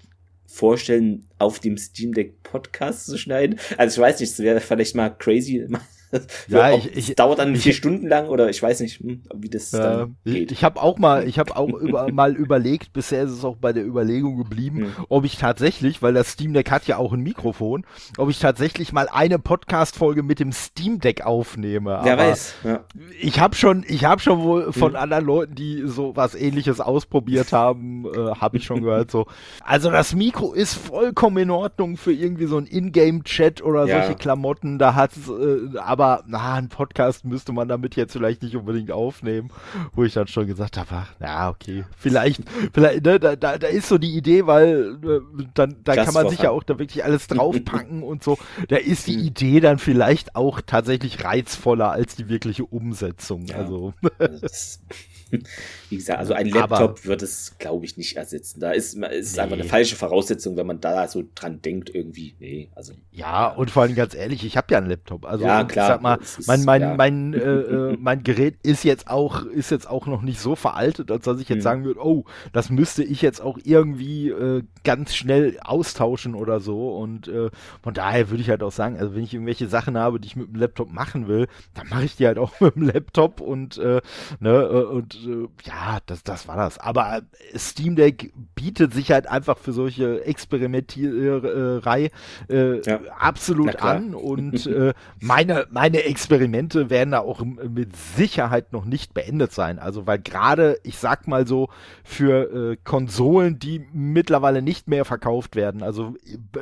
vorstellen, 0.57 1.27
auf 1.37 1.59
dem 1.59 1.77
Steam 1.77 2.13
Deck 2.13 2.41
Podcast 2.43 3.05
zu 3.05 3.17
schneiden. 3.17 3.59
Also 3.77 4.01
ich 4.01 4.05
weiß 4.05 4.19
nicht, 4.19 4.31
es 4.31 4.39
wäre 4.39 4.59
vielleicht 4.59 4.95
mal 4.95 5.09
crazy, 5.09 5.67
ja, 6.47 6.71
ich, 6.71 6.95
ich, 6.95 7.15
dauert 7.15 7.39
dann 7.39 7.55
vier 7.55 7.71
ich, 7.71 7.77
Stunden 7.77 8.07
lang 8.07 8.27
oder 8.27 8.49
ich 8.49 8.61
weiß 8.61 8.79
nicht, 8.79 8.99
hm, 8.99 9.23
wie 9.35 9.49
das 9.49 9.73
äh, 9.73 9.79
dann 9.79 10.17
geht. 10.25 10.51
Ich 10.51 10.63
habe 10.63 10.81
auch 10.81 10.97
mal, 10.97 11.27
ich 11.27 11.39
habe 11.39 11.55
auch 11.55 11.69
über, 11.69 12.11
mal 12.11 12.35
überlegt, 12.35 12.93
bisher 12.93 13.23
ist 13.23 13.31
es 13.31 13.43
auch 13.43 13.57
bei 13.57 13.73
der 13.73 13.85
Überlegung 13.85 14.37
geblieben, 14.37 14.79
hm. 14.79 15.05
ob 15.09 15.25
ich 15.25 15.37
tatsächlich, 15.37 16.01
weil 16.01 16.13
das 16.13 16.31
Steam 16.31 16.53
Deck 16.53 16.71
hat 16.71 16.87
ja 16.87 16.97
auch 16.97 17.13
ein 17.13 17.21
Mikrofon, 17.21 17.85
ob 18.17 18.29
ich 18.29 18.39
tatsächlich 18.39 18.93
mal 18.93 19.07
eine 19.11 19.39
Podcast-Folge 19.39 20.23
mit 20.23 20.39
dem 20.39 20.51
Steam 20.51 20.99
Deck 20.99 21.25
aufnehme. 21.25 21.99
Wer 22.03 22.13
Aber 22.13 22.27
weiß. 22.29 22.55
Ja. 22.63 22.83
Ich 23.19 23.39
habe 23.39 23.55
schon, 23.55 23.83
ich 23.87 24.05
habe 24.05 24.21
schon 24.21 24.43
wohl 24.43 24.71
von 24.73 24.93
hm. 24.93 24.95
anderen 24.95 25.25
Leuten, 25.25 25.55
die 25.55 25.83
so 25.85 26.15
was 26.15 26.35
Ähnliches 26.35 26.79
ausprobiert 26.79 27.51
haben, 27.51 28.05
äh, 28.05 28.35
habe 28.39 28.57
ich 28.57 28.63
schon 28.63 28.81
gehört 28.81 29.11
so. 29.11 29.27
Also 29.63 29.91
das 29.91 30.15
Mikro 30.15 30.53
ist 30.53 30.75
vollkommen 30.75 31.37
in 31.37 31.51
Ordnung 31.51 31.97
für 31.97 32.13
irgendwie 32.13 32.45
so 32.45 32.57
ein 32.57 32.65
Ingame-Chat 32.65 33.61
oder 33.61 33.85
ja. 33.85 34.01
solche 34.01 34.17
Klamotten. 34.17 34.79
Da 34.79 34.95
hat 34.95 35.11
äh, 35.17 35.79
aber 35.97 36.23
na, 36.27 36.53
ein 36.53 36.69
Podcast 36.69 37.25
müsste 37.25 37.53
man 37.53 37.67
damit 37.67 37.95
jetzt 37.95 38.13
vielleicht 38.13 38.43
nicht 38.43 38.55
unbedingt 38.55 38.91
aufnehmen, 38.91 39.49
wo 39.93 40.03
ich 40.03 40.13
dann 40.13 40.27
schon 40.27 40.45
gesagt 40.45 40.77
habe, 40.77 40.89
ach, 40.91 41.11
ja, 41.19 41.49
okay, 41.49 41.85
vielleicht, 41.97 42.43
vielleicht, 42.71 43.03
ne, 43.03 43.19
da, 43.19 43.35
da, 43.35 43.57
da 43.57 43.67
ist 43.67 43.89
so 43.89 43.97
die 43.97 44.15
Idee, 44.15 44.45
weil 44.45 44.99
äh, 45.03 45.45
dann, 45.55 45.77
da 45.83 45.95
kann 45.95 46.13
man 46.13 46.29
sich 46.29 46.39
ja 46.39 46.51
auch 46.51 46.61
da 46.61 46.77
wirklich 46.77 47.03
alles 47.03 47.25
draufpacken 47.27 48.03
und 48.03 48.23
so. 48.23 48.37
Da 48.67 48.75
ist 48.75 49.07
die 49.07 49.15
hm. 49.15 49.25
Idee 49.25 49.59
dann 49.59 49.79
vielleicht 49.79 50.35
auch 50.35 50.61
tatsächlich 50.61 51.23
reizvoller 51.23 51.89
als 51.89 52.15
die 52.15 52.29
wirkliche 52.29 52.65
Umsetzung. 52.65 53.47
Ja. 53.47 53.55
Also. 53.57 53.93
Wie 55.89 55.97
gesagt, 55.97 56.19
also 56.19 56.33
ein 56.33 56.47
Laptop 56.47 56.71
aber, 56.71 57.05
wird 57.05 57.21
es, 57.21 57.55
glaube 57.59 57.85
ich, 57.85 57.97
nicht 57.97 58.17
ersetzen. 58.17 58.59
Da 58.59 58.71
ist, 58.71 58.95
ist 58.95 59.35
nee. 59.35 59.41
einfach 59.41 59.55
eine 59.55 59.63
falsche 59.63 59.95
Voraussetzung, 59.95 60.57
wenn 60.57 60.67
man 60.67 60.81
da 60.81 61.07
so 61.07 61.23
dran 61.33 61.61
denkt, 61.61 61.93
irgendwie. 61.93 62.35
Nee, 62.39 62.69
also. 62.75 62.93
Ja, 63.11 63.47
und 63.47 63.71
vor 63.71 63.83
allem 63.83 63.95
ganz 63.95 64.13
ehrlich, 64.13 64.43
ich 64.45 64.57
habe 64.57 64.67
ja 64.71 64.79
einen 64.79 64.89
Laptop. 64.89 65.25
Also 65.25 65.45
ja, 65.45 65.63
klar, 65.63 65.87
ich 65.87 65.93
sag 65.93 66.01
mal, 66.01 66.15
ist, 66.15 66.47
mein, 66.47 66.63
mein, 66.65 66.81
ja. 66.81 66.95
mein, 66.95 67.33
äh, 67.33 67.37
äh, 67.37 67.97
mein 67.99 68.23
Gerät 68.23 68.55
ist 68.63 68.83
jetzt 68.83 69.09
auch, 69.09 69.45
ist 69.45 69.71
jetzt 69.71 69.89
auch 69.89 70.07
noch 70.07 70.21
nicht 70.21 70.39
so 70.39 70.55
veraltet, 70.55 71.09
als 71.09 71.25
dass 71.25 71.39
ich 71.39 71.47
jetzt 71.49 71.57
hm. 71.57 71.63
sagen 71.63 71.83
würde, 71.85 72.03
oh, 72.03 72.25
das 72.51 72.69
müsste 72.69 73.03
ich 73.03 73.21
jetzt 73.21 73.41
auch 73.41 73.57
irgendwie 73.63 74.29
äh, 74.29 74.63
ganz 74.83 75.15
schnell 75.15 75.57
austauschen 75.63 76.35
oder 76.35 76.59
so. 76.59 76.95
Und 76.97 77.27
äh, 77.27 77.49
von 77.81 77.93
daher 77.93 78.29
würde 78.29 78.41
ich 78.41 78.49
halt 78.49 78.63
auch 78.63 78.71
sagen, 78.71 78.97
also 78.97 79.15
wenn 79.15 79.23
ich 79.23 79.33
irgendwelche 79.33 79.67
Sachen 79.67 79.97
habe, 79.97 80.19
die 80.19 80.27
ich 80.27 80.35
mit 80.35 80.49
dem 80.49 80.55
Laptop 80.55 80.91
machen 80.91 81.27
will, 81.27 81.47
dann 81.73 81.87
mache 81.89 82.05
ich 82.05 82.15
die 82.17 82.27
halt 82.27 82.37
auch 82.37 82.51
mit 82.59 82.75
dem 82.75 82.83
Laptop 82.83 83.41
und, 83.41 83.77
äh, 83.77 84.01
ne, 84.39 84.49
äh, 84.49 84.83
und 84.83 85.15
äh, 85.15 85.47
ja, 85.77 85.99
das, 86.07 86.23
das 86.23 86.47
war 86.47 86.57
das. 86.57 86.79
Aber 86.79 87.21
Steam 87.55 87.95
Deck 87.95 88.33
bietet 88.55 88.93
sich 88.93 89.11
halt 89.11 89.27
einfach 89.27 89.57
für 89.59 89.73
solche 89.73 90.23
Experimentierei 90.25 92.09
äh, 92.49 92.81
ja. 92.81 92.99
absolut 93.19 93.75
an 93.77 94.15
und 94.15 94.65
äh, 94.65 94.93
meine, 95.19 95.67
meine 95.69 96.03
Experimente 96.03 96.89
werden 96.89 97.11
da 97.11 97.19
auch 97.19 97.41
mit 97.41 97.95
Sicherheit 97.95 98.73
noch 98.73 98.85
nicht 98.85 99.13
beendet 99.13 99.51
sein. 99.51 99.77
Also, 99.77 100.07
weil 100.07 100.19
gerade, 100.19 100.79
ich 100.81 100.97
sag 100.97 101.27
mal 101.27 101.45
so, 101.45 101.69
für 102.03 102.71
äh, 102.71 102.77
Konsolen, 102.83 103.59
die 103.59 103.85
mittlerweile 103.93 104.63
nicht 104.63 104.87
mehr 104.87 105.05
verkauft 105.05 105.55
werden, 105.55 105.83
also 105.83 106.15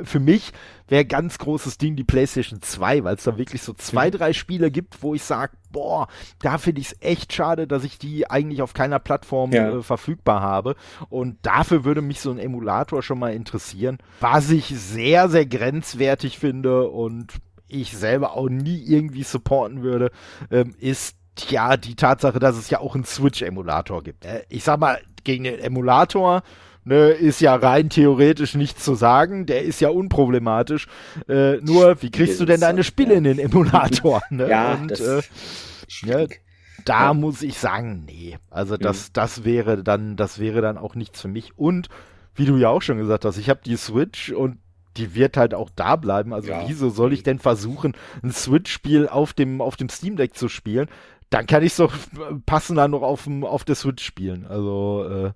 für 0.04 0.20
mich 0.20 0.52
wäre 0.88 1.06
ganz 1.06 1.38
großes 1.38 1.78
Ding 1.78 1.96
die 1.96 2.04
PlayStation 2.04 2.62
2, 2.62 3.04
weil 3.06 3.16
es 3.16 3.24
da 3.24 3.38
wirklich 3.38 3.62
so 3.62 3.74
zwei, 3.74 4.08
mhm. 4.08 4.18
drei 4.18 4.34
Spiele 4.34 4.72
gibt, 4.72 5.02
wo 5.02 5.16
ich 5.16 5.24
sage, 5.24 5.54
boah, 5.76 6.08
da 6.40 6.58
finde 6.58 6.80
ich 6.80 6.88
es 6.88 7.02
echt 7.02 7.34
schade, 7.34 7.68
dass 7.68 7.84
ich 7.84 8.00
die 8.00 8.32
eigentlich 8.32 8.62
auf 8.62 8.74
keiner 8.74 8.98
Plattform 8.98 9.52
ja. 9.52 9.70
äh, 9.70 9.84
verfügbar 9.84 10.42
habe. 10.42 10.78
Und 11.10 11.38
dafür 11.42 11.84
würde 11.84 12.02
mich 12.02 12.22
so 12.22 12.32
ein 12.32 12.40
Emulator 12.40 13.04
schon 13.04 13.20
mal 13.20 13.34
interessieren. 13.34 13.98
Was 14.22 14.50
ich 14.52 14.68
sehr, 14.68 15.28
sehr 15.28 15.46
grenzwertig 15.46 16.40
finde 16.40 16.88
und 16.88 17.34
ich 17.68 17.98
selber 17.98 18.38
auch 18.38 18.48
nie 18.48 18.82
irgendwie 18.86 19.24
supporten 19.24 19.84
würde, 19.84 20.12
ähm, 20.50 20.74
ist 20.80 21.18
ja 21.50 21.76
die 21.76 21.96
Tatsache, 21.96 22.40
dass 22.40 22.56
es 22.56 22.70
ja 22.70 22.80
auch 22.80 22.96
einen 22.96 23.04
Switch-Emulator 23.04 24.02
gibt. 24.02 24.24
Äh, 24.24 24.44
ich 24.48 24.64
sag 24.64 24.80
mal, 24.80 25.02
gegen 25.26 25.44
den 25.44 25.60
Emulator 25.60 26.42
ne, 26.86 27.10
ist 27.10 27.42
ja 27.42 27.56
rein 27.56 27.90
theoretisch 27.90 28.56
nichts 28.56 28.84
zu 28.84 28.96
sagen. 28.96 29.46
Der 29.46 29.64
ist 29.64 29.82
ja 29.82 29.90
unproblematisch. 29.90 30.88
Äh, 31.28 31.58
nur, 31.58 32.02
wie 32.02 32.12
kriegst 32.12 32.40
du 32.40 32.46
denn 32.46 32.62
deine 32.62 32.84
Spiele 32.84 33.16
in 33.16 33.24
den 33.26 33.40
Emulator? 33.40 34.22
Ne? 34.32 34.50
Ja, 34.50 34.74
Und, 34.74 34.92
das 34.92 35.00
äh, 35.00 35.22
ja, 36.04 36.26
da 36.84 37.06
ja. 37.06 37.14
muss 37.14 37.42
ich 37.42 37.58
sagen, 37.58 38.04
nee. 38.06 38.38
Also 38.50 38.76
das, 38.78 39.10
mhm. 39.10 39.14
das 39.14 39.44
wäre 39.44 39.84
dann, 39.84 40.16
das 40.16 40.40
wäre 40.40 40.62
dann 40.62 40.78
auch 40.78 40.96
nichts 40.96 41.22
für 41.22 41.28
mich. 41.28 41.58
Und 41.58 41.90
wie 42.34 42.46
du 42.46 42.58
ja 42.58 42.70
auch 42.70 42.82
schon 42.82 42.98
gesagt 42.98 43.26
hast, 43.26 43.38
ich 43.38 43.50
habe 43.50 43.62
die 43.66 43.78
Switch 43.78 44.32
und 44.32 44.58
die 44.98 45.16
wird 45.16 45.38
halt 45.38 45.54
auch 45.54 45.70
da 45.76 45.96
bleiben. 45.96 46.34
Also 46.34 46.50
ja. 46.50 46.64
wieso 46.68 46.90
soll 46.90 47.14
ich 47.14 47.24
denn 47.24 47.40
versuchen, 47.40 47.94
ein 48.24 48.32
Switch-Spiel 48.32 49.08
auf 49.08 49.34
dem, 49.34 49.62
auf 49.62 49.76
dem 49.76 49.90
Steam 49.90 50.16
Deck 50.16 50.36
zu 50.36 50.50
spielen? 50.50 50.88
Dann 51.30 51.48
kann 51.48 51.64
ich 51.64 51.72
es 51.72 51.78
doch 51.78 51.94
passender 52.46 52.88
noch 52.88 53.02
auf, 53.02 53.24
dem, 53.24 53.44
auf 53.44 53.64
der 53.64 53.76
Switch 53.76 54.04
spielen. 54.04 54.46
Also, 54.48 55.06
äh, 55.10 55.32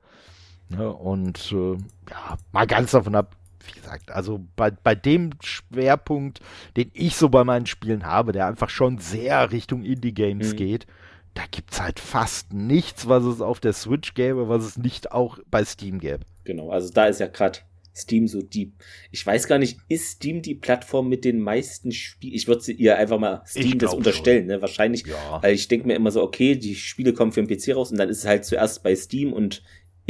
Ne? 0.70 0.92
Und 0.92 1.52
äh, 1.52 1.74
ja, 2.10 2.38
mal 2.52 2.68
ganz 2.68 2.92
davon 2.92 3.16
ab, 3.16 3.36
wie 3.66 3.80
gesagt, 3.80 4.12
also 4.12 4.40
bei, 4.56 4.72
bei 4.72 4.96
dem 4.96 5.32
Schwerpunkt, 5.42 6.40
den 6.78 6.92
ich 6.94 7.16
so 7.16 7.30
bei 7.30 7.44
meinen 7.44 7.66
Spielen 7.66 8.06
habe, 8.06 8.32
der 8.32 8.48
einfach 8.48 8.70
schon 8.70 8.98
sehr 8.98 9.52
Richtung 9.52 9.84
Indie-Games 9.84 10.54
mhm. 10.54 10.58
geht, 10.58 10.88
da 11.34 11.44
gibt 11.50 11.74
es 11.74 11.82
halt 11.82 12.00
fast 12.00 12.54
nichts, 12.54 13.08
was 13.08 13.24
es 13.24 13.42
auf 13.42 13.60
der 13.60 13.74
Switch 13.74 14.14
gäbe, 14.14 14.50
was 14.50 14.64
es 14.64 14.78
nicht 14.78 15.12
auch 15.12 15.40
bei 15.50 15.64
Steam 15.64 16.00
gäbe. 16.00 16.26
Genau, 16.44 16.70
also 16.72 16.92
da 16.92 17.06
ist 17.06 17.20
ja 17.20 17.28
gerade 17.28 17.60
Steam 17.96 18.28
so 18.28 18.42
die. 18.42 18.74
Ich 19.12 19.26
weiß 19.26 19.48
gar 19.48 19.60
nicht, 19.60 19.80
ist 19.90 20.12
Steam 20.12 20.42
die 20.42 20.56
Plattform 20.56 21.10
mit 21.10 21.26
den 21.26 21.40
meisten 21.40 21.92
Spielen? 21.92 22.34
Ich 22.34 22.48
würde 22.48 22.72
ihr 22.72 22.98
einfach 22.98 23.20
mal 23.20 23.44
Steam 23.46 23.78
das 23.78 23.94
unterstellen, 23.94 24.48
ne? 24.48 24.62
Wahrscheinlich. 24.62 25.06
Ja. 25.06 25.42
Weil 25.42 25.54
ich 25.54 25.68
denke 25.68 25.88
mir 25.88 25.96
immer 25.96 26.12
so, 26.12 26.24
okay, 26.24 26.56
die 26.56 26.76
Spiele 26.76 27.14
kommen 27.14 27.32
für 27.32 27.44
den 27.44 27.48
PC 27.48 27.76
raus 27.76 27.92
und 27.92 27.98
dann 27.98 28.10
ist 28.10 28.20
es 28.20 28.26
halt 28.26 28.46
zuerst 28.46 28.84
bei 28.84 28.96
Steam 28.96 29.34
und 29.34 29.64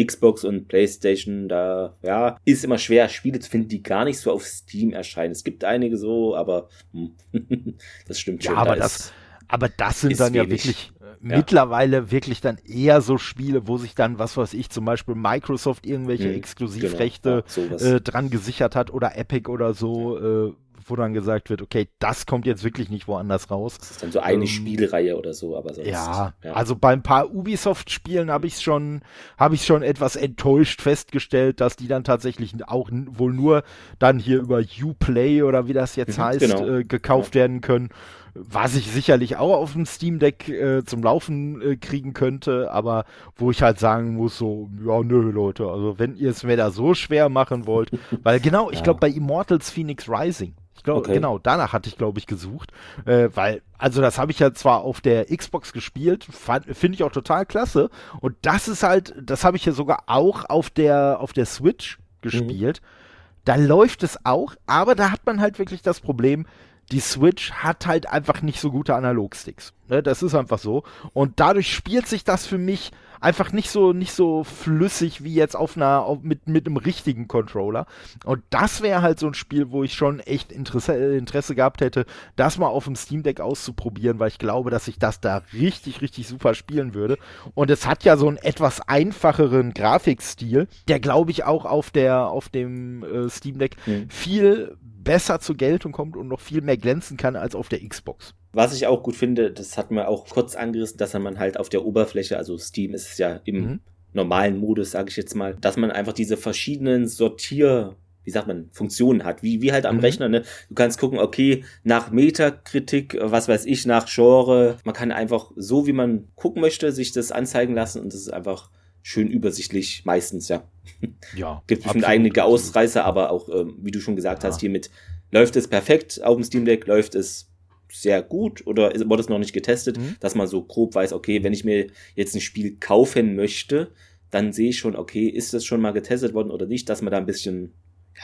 Xbox 0.03 0.43
und 0.43 0.67
PlayStation, 0.67 1.49
da 1.49 1.95
ja, 2.01 2.37
ist 2.45 2.63
immer 2.63 2.77
schwer, 2.77 3.09
Spiele 3.09 3.39
zu 3.39 3.49
finden, 3.49 3.67
die 3.67 3.83
gar 3.83 4.05
nicht 4.05 4.19
so 4.19 4.31
auf 4.31 4.45
Steam 4.45 4.93
erscheinen. 4.93 5.31
Es 5.31 5.43
gibt 5.43 5.63
einige 5.63 5.97
so, 5.97 6.35
aber 6.35 6.69
hm, 6.93 7.15
das 8.07 8.19
stimmt 8.19 8.43
schon. 8.43 8.53
Ja, 8.53 8.61
aber 8.61 8.75
da 8.75 8.83
das, 8.83 9.13
aber 9.47 9.69
das 9.69 10.01
sind 10.01 10.19
dann 10.19 10.33
wenig. 10.33 10.45
ja 10.45 10.49
wirklich 10.49 10.91
ja. 11.01 11.37
mittlerweile 11.37 12.11
wirklich 12.11 12.39
dann 12.39 12.57
eher 12.65 13.01
so 13.01 13.17
Spiele, 13.17 13.67
wo 13.67 13.77
sich 13.77 13.95
dann, 13.95 14.19
was 14.19 14.37
weiß 14.37 14.53
ich, 14.53 14.69
zum 14.69 14.85
Beispiel 14.85 15.15
Microsoft 15.15 15.85
irgendwelche 15.85 16.29
hm, 16.29 16.35
Exklusivrechte 16.35 17.43
genau, 17.53 17.75
äh, 17.75 17.99
dran 17.99 18.29
gesichert 18.29 18.75
hat 18.75 18.91
oder 18.91 19.17
Epic 19.17 19.49
oder 19.49 19.73
so. 19.73 20.17
Äh, 20.17 20.53
wo 20.89 20.95
dann 20.95 21.13
gesagt 21.13 21.49
wird, 21.49 21.61
okay, 21.61 21.89
das 21.99 22.25
kommt 22.25 22.45
jetzt 22.45 22.63
wirklich 22.63 22.89
nicht 22.89 23.07
woanders 23.07 23.49
raus. 23.51 23.77
Das 23.77 23.91
ist 23.91 24.03
dann 24.03 24.11
so 24.11 24.19
eine 24.19 24.43
ähm, 24.43 24.47
Spielreihe 24.47 25.17
oder 25.17 25.33
so, 25.33 25.57
aber 25.57 25.73
sonst. 25.73 25.87
Ja, 25.87 26.33
ja. 26.43 26.53
also 26.53 26.75
bei 26.75 26.93
ein 26.93 27.03
paar 27.03 27.33
Ubisoft-Spielen 27.33 28.31
habe 28.31 28.47
ich 28.47 28.59
schon, 28.59 29.01
habe 29.37 29.55
ich 29.55 29.65
schon 29.65 29.83
etwas 29.83 30.15
enttäuscht 30.15 30.81
festgestellt, 30.81 31.61
dass 31.61 31.75
die 31.75 31.87
dann 31.87 32.03
tatsächlich 32.03 32.53
auch 32.67 32.89
wohl 32.91 33.33
nur 33.33 33.63
dann 33.99 34.19
hier 34.19 34.39
über 34.39 34.61
Uplay 34.81 35.43
oder 35.43 35.67
wie 35.67 35.73
das 35.73 35.95
jetzt 35.95 36.17
mhm, 36.17 36.23
heißt, 36.23 36.39
genau. 36.39 36.67
äh, 36.67 36.83
gekauft 36.83 37.35
ja. 37.35 37.41
werden 37.41 37.61
können 37.61 37.89
was 38.33 38.75
ich 38.75 38.91
sicherlich 38.91 39.37
auch 39.37 39.55
auf 39.55 39.73
dem 39.73 39.85
Steam 39.85 40.19
Deck 40.19 40.47
äh, 40.49 40.83
zum 40.83 41.03
Laufen 41.03 41.61
äh, 41.61 41.75
kriegen 41.77 42.13
könnte, 42.13 42.71
aber 42.71 43.05
wo 43.35 43.51
ich 43.51 43.61
halt 43.61 43.79
sagen 43.79 44.15
muss, 44.15 44.37
so, 44.37 44.69
ja, 44.85 45.01
nö, 45.03 45.31
Leute, 45.31 45.67
also 45.67 45.99
wenn 45.99 46.15
ihr 46.15 46.29
es 46.29 46.43
mir 46.43 46.57
da 46.57 46.71
so 46.71 46.93
schwer 46.93 47.29
machen 47.29 47.65
wollt, 47.65 47.91
weil 48.23 48.39
genau, 48.39 48.71
ich 48.71 48.83
glaube 48.83 48.99
bei 48.99 49.09
Immortals 49.09 49.69
Phoenix 49.69 50.09
Rising, 50.09 50.53
ich 50.79 50.83
glaube, 50.83 51.01
okay. 51.01 51.13
genau, 51.13 51.39
danach 51.39 51.73
hatte 51.73 51.89
ich, 51.89 51.97
glaube 51.97 52.19
ich, 52.19 52.25
gesucht. 52.25 52.71
Äh, 53.05 53.27
weil, 53.33 53.61
also 53.77 54.01
das 54.01 54.17
habe 54.17 54.31
ich 54.31 54.39
ja 54.39 54.53
zwar 54.53 54.79
auf 54.79 55.01
der 55.01 55.25
Xbox 55.25 55.73
gespielt, 55.73 56.23
finde 56.23 56.95
ich 56.95 57.03
auch 57.03 57.11
total 57.11 57.45
klasse. 57.45 57.89
Und 58.21 58.37
das 58.43 58.69
ist 58.69 58.81
halt, 58.81 59.13
das 59.21 59.43
habe 59.43 59.57
ich 59.57 59.65
ja 59.65 59.73
sogar 59.73 60.03
auch 60.07 60.45
auf 60.45 60.69
der, 60.69 61.19
auf 61.19 61.33
der 61.33 61.45
Switch 61.45 61.99
gespielt. 62.21 62.81
Mhm. 62.81 63.41
Da 63.43 63.55
läuft 63.55 64.03
es 64.03 64.25
auch, 64.25 64.55
aber 64.67 64.95
da 64.95 65.11
hat 65.11 65.25
man 65.25 65.41
halt 65.41 65.59
wirklich 65.59 65.81
das 65.81 65.99
Problem, 65.99 66.45
die 66.93 67.01
Switch 67.01 67.51
hat 67.51 67.85
halt 67.85 68.09
einfach 68.09 68.41
nicht 68.41 68.61
so 68.61 68.71
gute 68.71 68.95
Analogsticks. 68.95 69.73
Ne, 69.89 70.01
das 70.01 70.23
ist 70.23 70.33
einfach 70.33 70.59
so. 70.59 70.83
Und 71.11 71.41
dadurch 71.41 71.73
spielt 71.73 72.07
sich 72.07 72.23
das 72.23 72.47
für 72.47 72.57
mich 72.57 72.91
einfach 73.19 73.51
nicht 73.51 73.69
so, 73.69 73.93
nicht 73.93 74.13
so 74.13 74.43
flüssig 74.43 75.23
wie 75.23 75.33
jetzt 75.33 75.55
auf 75.55 75.75
einer, 75.75 76.03
auf, 76.03 76.21
mit, 76.21 76.47
mit 76.47 76.65
einem 76.65 76.77
richtigen 76.77 77.27
Controller. 77.27 77.85
Und 78.25 78.43
das 78.49 78.81
wäre 78.81 79.01
halt 79.01 79.19
so 79.19 79.27
ein 79.27 79.33
Spiel, 79.33 79.71
wo 79.71 79.83
ich 79.83 79.93
schon 79.93 80.19
echt 80.19 80.51
Interesse, 80.51 80.93
Interesse 80.93 81.55
gehabt 81.55 81.81
hätte, 81.81 82.05
das 82.35 82.57
mal 82.57 82.67
auf 82.67 82.85
dem 82.85 82.95
Steam 82.95 83.23
Deck 83.23 83.39
auszuprobieren, 83.39 84.19
weil 84.19 84.29
ich 84.29 84.39
glaube, 84.39 84.69
dass 84.69 84.87
ich 84.87 84.99
das 84.99 85.21
da 85.21 85.43
richtig, 85.53 86.01
richtig 86.01 86.27
super 86.27 86.53
spielen 86.53 86.93
würde. 86.93 87.17
Und 87.53 87.69
es 87.69 87.85
hat 87.85 88.03
ja 88.03 88.17
so 88.17 88.27
einen 88.27 88.37
etwas 88.37 88.81
einfacheren 88.81 89.73
Grafikstil, 89.73 90.67
der 90.87 90.99
glaube 90.99 91.31
ich 91.31 91.43
auch 91.43 91.65
auf 91.65 91.91
der, 91.91 92.27
auf 92.27 92.49
dem 92.49 93.03
äh, 93.03 93.29
Steam 93.29 93.59
Deck 93.59 93.75
mhm. 93.85 94.09
viel 94.09 94.77
besser 95.03 95.39
zur 95.39 95.55
Geltung 95.55 95.91
kommt 95.91 96.17
und 96.17 96.27
noch 96.27 96.39
viel 96.39 96.61
mehr 96.61 96.77
glänzen 96.77 97.17
kann 97.17 97.35
als 97.35 97.55
auf 97.55 97.69
der 97.69 97.87
Xbox. 97.87 98.33
Was 98.51 98.73
ich 98.73 98.87
auch 98.87 99.03
gut 99.03 99.15
finde, 99.15 99.51
das 99.51 99.77
hat 99.77 99.91
man 99.91 100.05
auch 100.05 100.27
kurz 100.27 100.55
angerissen, 100.55 100.97
dass 100.97 101.13
man 101.13 101.39
halt 101.39 101.59
auf 101.59 101.69
der 101.69 101.85
Oberfläche, 101.85 102.37
also 102.37 102.57
Steam 102.57 102.93
ist 102.93 103.17
ja 103.19 103.39
im 103.45 103.55
mhm. 103.55 103.79
normalen 104.13 104.57
Modus, 104.57 104.91
sage 104.91 105.09
ich 105.09 105.17
jetzt 105.17 105.35
mal, 105.35 105.55
dass 105.55 105.77
man 105.77 105.91
einfach 105.91 106.13
diese 106.13 106.37
verschiedenen 106.37 107.07
Sortier 107.07 107.95
wie 108.25 108.31
sagt 108.31 108.47
man, 108.47 108.69
Funktionen 108.73 109.23
hat, 109.23 109.41
wie, 109.41 109.61
wie 109.61 109.71
halt 109.71 109.87
am 109.87 109.95
mhm. 109.95 110.01
Rechner, 110.01 110.29
ne? 110.29 110.43
Du 110.67 110.75
kannst 110.75 110.99
gucken, 110.99 111.17
okay, 111.17 111.63
nach 111.83 112.11
Metakritik, 112.11 113.17
was 113.19 113.47
weiß 113.47 113.65
ich, 113.65 113.87
nach 113.87 114.05
Genre, 114.07 114.77
man 114.83 114.93
kann 114.93 115.11
einfach 115.11 115.51
so, 115.55 115.87
wie 115.87 115.93
man 115.93 116.27
gucken 116.35 116.61
möchte, 116.61 116.91
sich 116.91 117.11
das 117.11 117.31
anzeigen 117.31 117.73
lassen 117.73 118.01
und 118.01 118.13
das 118.13 118.21
ist 118.21 118.33
einfach 118.33 118.69
schön 119.01 119.27
übersichtlich, 119.27 120.03
meistens, 120.05 120.49
ja. 120.49 120.63
Ja. 121.35 121.63
Gibt 121.67 121.83
bestimmt 121.83 122.05
einige 122.05 122.43
Ausreißer, 122.43 123.05
aber 123.05 123.31
auch, 123.31 123.47
ähm, 123.49 123.77
wie 123.81 123.91
du 123.91 123.99
schon 123.99 124.15
gesagt 124.15 124.43
ja. 124.43 124.49
hast, 124.49 124.59
hiermit 124.59 124.89
läuft 125.31 125.55
es 125.55 125.67
perfekt 125.67 126.23
auf 126.23 126.35
dem 126.35 126.43
Steam 126.43 126.65
Deck, 126.65 126.87
läuft 126.87 127.15
es 127.15 127.49
sehr 127.91 128.21
gut 128.21 128.65
oder 128.67 128.91
wurde 129.07 129.21
es 129.21 129.29
noch 129.29 129.39
nicht 129.39 129.53
getestet, 129.53 129.97
mhm. 129.97 130.15
dass 130.19 130.35
man 130.35 130.47
so 130.47 130.63
grob 130.63 130.95
weiß, 130.95 131.13
okay, 131.13 131.43
wenn 131.43 131.53
ich 131.53 131.63
mir 131.63 131.87
jetzt 132.15 132.35
ein 132.35 132.41
Spiel 132.41 132.77
kaufen 132.79 133.35
möchte, 133.35 133.91
dann 134.31 134.53
sehe 134.53 134.69
ich 134.69 134.77
schon, 134.77 134.95
okay, 134.95 135.27
ist 135.27 135.53
das 135.53 135.65
schon 135.65 135.81
mal 135.81 135.91
getestet 135.91 136.33
worden 136.33 136.51
oder 136.51 136.65
nicht, 136.65 136.89
dass 136.89 137.01
man 137.01 137.11
da 137.11 137.17
ein 137.17 137.25
bisschen, 137.25 137.73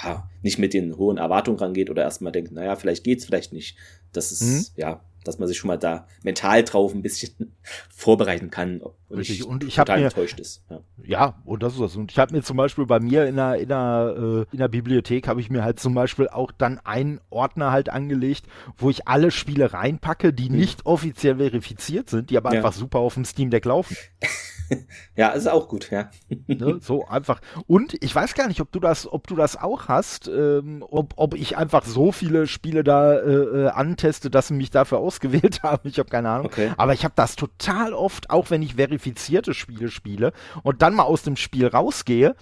ja, 0.03 0.29
nicht 0.41 0.59
mit 0.59 0.73
den 0.73 0.97
hohen 0.97 1.17
Erwartungen 1.17 1.57
rangeht 1.57 1.89
oder 1.89 2.03
erstmal 2.03 2.31
denkt, 2.31 2.51
naja, 2.51 2.75
vielleicht 2.75 3.03
geht's, 3.03 3.25
vielleicht 3.25 3.53
nicht. 3.53 3.77
Das 4.11 4.31
ist, 4.31 4.43
mhm. 4.43 4.81
ja, 4.81 5.03
dass 5.27 5.39
man 5.39 5.47
sich 5.47 5.57
schon 5.57 5.67
mal 5.67 5.77
da 5.77 6.07
mental 6.23 6.63
drauf 6.63 6.93
ein 6.93 7.01
bisschen 7.01 7.55
vorbereiten 7.89 8.49
kann 8.49 8.79
und 8.79 8.93
Richtig. 9.09 9.45
Und 9.45 9.63
ich 9.63 9.75
total 9.75 9.99
mir, 9.99 10.05
enttäuscht 10.05 10.39
ist. 10.39 10.63
Ja. 10.69 10.81
ja, 11.03 11.41
und 11.45 11.61
das 11.61 11.73
ist 11.73 11.81
das. 11.81 11.95
Und 11.95 12.11
ich 12.11 12.17
habe 12.17 12.33
mir 12.33 12.41
zum 12.41 12.57
Beispiel 12.57 12.85
bei 12.85 12.99
mir 12.99 13.25
in 13.27 13.35
der, 13.35 13.55
in 13.55 13.69
der, 13.69 14.15
äh, 14.17 14.45
in 14.51 14.57
der 14.57 14.67
Bibliothek 14.67 15.27
habe 15.27 15.41
ich 15.41 15.49
mir 15.49 15.63
halt 15.63 15.79
zum 15.79 15.93
Beispiel 15.93 16.27
auch 16.27 16.51
dann 16.51 16.79
einen 16.79 17.21
Ordner 17.29 17.71
halt 17.71 17.89
angelegt, 17.89 18.45
wo 18.77 18.89
ich 18.89 19.07
alle 19.07 19.31
Spiele 19.31 19.73
reinpacke, 19.73 20.33
die 20.33 20.47
hm. 20.47 20.55
nicht 20.55 20.85
offiziell 20.85 21.37
verifiziert 21.37 22.09
sind, 22.09 22.29
die 22.29 22.37
aber 22.37 22.51
ja. 22.51 22.57
einfach 22.57 22.73
super 22.73 22.99
auf 22.99 23.13
dem 23.13 23.25
Steam 23.25 23.49
Deck 23.49 23.65
laufen. 23.65 23.95
ja, 25.15 25.29
ist 25.29 25.47
auch 25.47 25.67
gut, 25.67 25.91
ja. 25.91 26.09
ne, 26.47 26.79
so 26.81 27.05
einfach. 27.07 27.41
Und 27.67 27.95
ich 28.03 28.13
weiß 28.13 28.33
gar 28.35 28.47
nicht, 28.47 28.61
ob 28.61 28.71
du 28.71 28.79
das, 28.79 29.11
ob 29.11 29.27
du 29.27 29.35
das 29.35 29.57
auch 29.57 29.87
hast, 29.87 30.27
ähm, 30.27 30.83
ob, 30.89 31.13
ob 31.17 31.35
ich 31.35 31.57
einfach 31.57 31.85
so 31.85 32.11
viele 32.11 32.47
Spiele 32.47 32.83
da 32.83 33.13
äh, 33.13 33.33
äh 33.33 33.67
anteste, 33.69 34.29
dass 34.29 34.47
sie 34.47 34.53
mich 34.53 34.71
dafür 34.71 34.99
ausgewählt 34.99 35.61
haben. 35.63 35.87
Ich 35.87 35.99
habe 35.99 36.09
keine 36.09 36.29
Ahnung. 36.29 36.47
Okay. 36.47 36.71
Aber 36.77 36.93
ich 36.93 37.03
habe 37.03 37.13
das 37.15 37.35
total 37.35 37.93
oft, 37.93 38.29
auch 38.29 38.49
wenn 38.49 38.61
ich 38.61 38.75
verifizierte 38.75 39.53
Spiele 39.53 39.89
spiele 39.89 40.33
und 40.63 40.81
dann 40.81 40.95
mal 40.95 41.03
aus 41.03 41.23
dem 41.23 41.35
Spiel 41.35 41.67
rausgehe, 41.67 42.35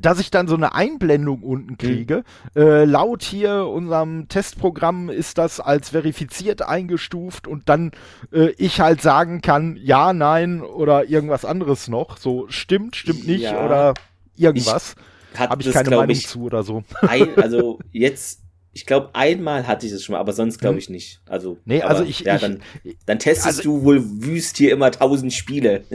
dass 0.00 0.20
ich 0.20 0.30
dann 0.30 0.48
so 0.48 0.54
eine 0.54 0.74
Einblendung 0.74 1.42
unten 1.42 1.72
mhm. 1.72 1.78
kriege. 1.78 2.24
Mhm. 2.54 2.62
Äh, 2.62 2.84
laut 2.84 3.22
hier 3.22 3.66
unserem 3.66 4.28
Testprogramm 4.28 5.08
ist 5.08 5.38
das 5.38 5.60
als 5.60 5.90
verifiziert 5.90 6.62
eingestuft 6.62 7.46
und 7.46 7.68
dann 7.68 7.92
äh, 8.32 8.50
ich 8.58 8.80
halt 8.80 9.00
sagen 9.00 9.40
kann, 9.40 9.78
ja, 9.80 10.12
nein 10.12 10.62
oder 10.62 11.08
irgendwas 11.08 11.44
anderes 11.44 11.65
noch. 11.88 12.18
So 12.18 12.46
stimmt, 12.48 12.96
stimmt 12.96 13.26
nicht 13.26 13.42
ja, 13.42 13.64
oder 13.64 13.94
irgendwas. 14.36 14.94
Habe 15.34 15.62
ich 15.62 15.70
keine 15.72 15.90
Meinung 15.90 16.10
ich, 16.10 16.26
zu 16.26 16.42
oder 16.42 16.62
so. 16.62 16.82
Ein, 17.02 17.36
also 17.36 17.78
jetzt 17.92 18.40
ich 18.76 18.84
glaube, 18.84 19.08
einmal 19.14 19.66
hatte 19.66 19.86
ich 19.86 19.92
das 19.92 20.04
schon 20.04 20.12
mal, 20.12 20.18
aber 20.18 20.34
sonst 20.34 20.58
glaube 20.58 20.74
hm. 20.74 20.80
ich 20.80 20.90
nicht. 20.90 21.20
Also, 21.26 21.56
nee, 21.64 21.80
also 21.80 22.04
ich, 22.04 22.20
ja, 22.20 22.34
ich, 22.34 22.42
dann, 22.42 22.60
dann 23.06 23.18
testest 23.18 23.46
also, 23.46 23.62
du 23.62 23.84
wohl 23.84 24.02
wüst 24.04 24.58
hier 24.58 24.70
immer 24.70 24.90
tausend 24.90 25.32
Spiele. 25.32 25.84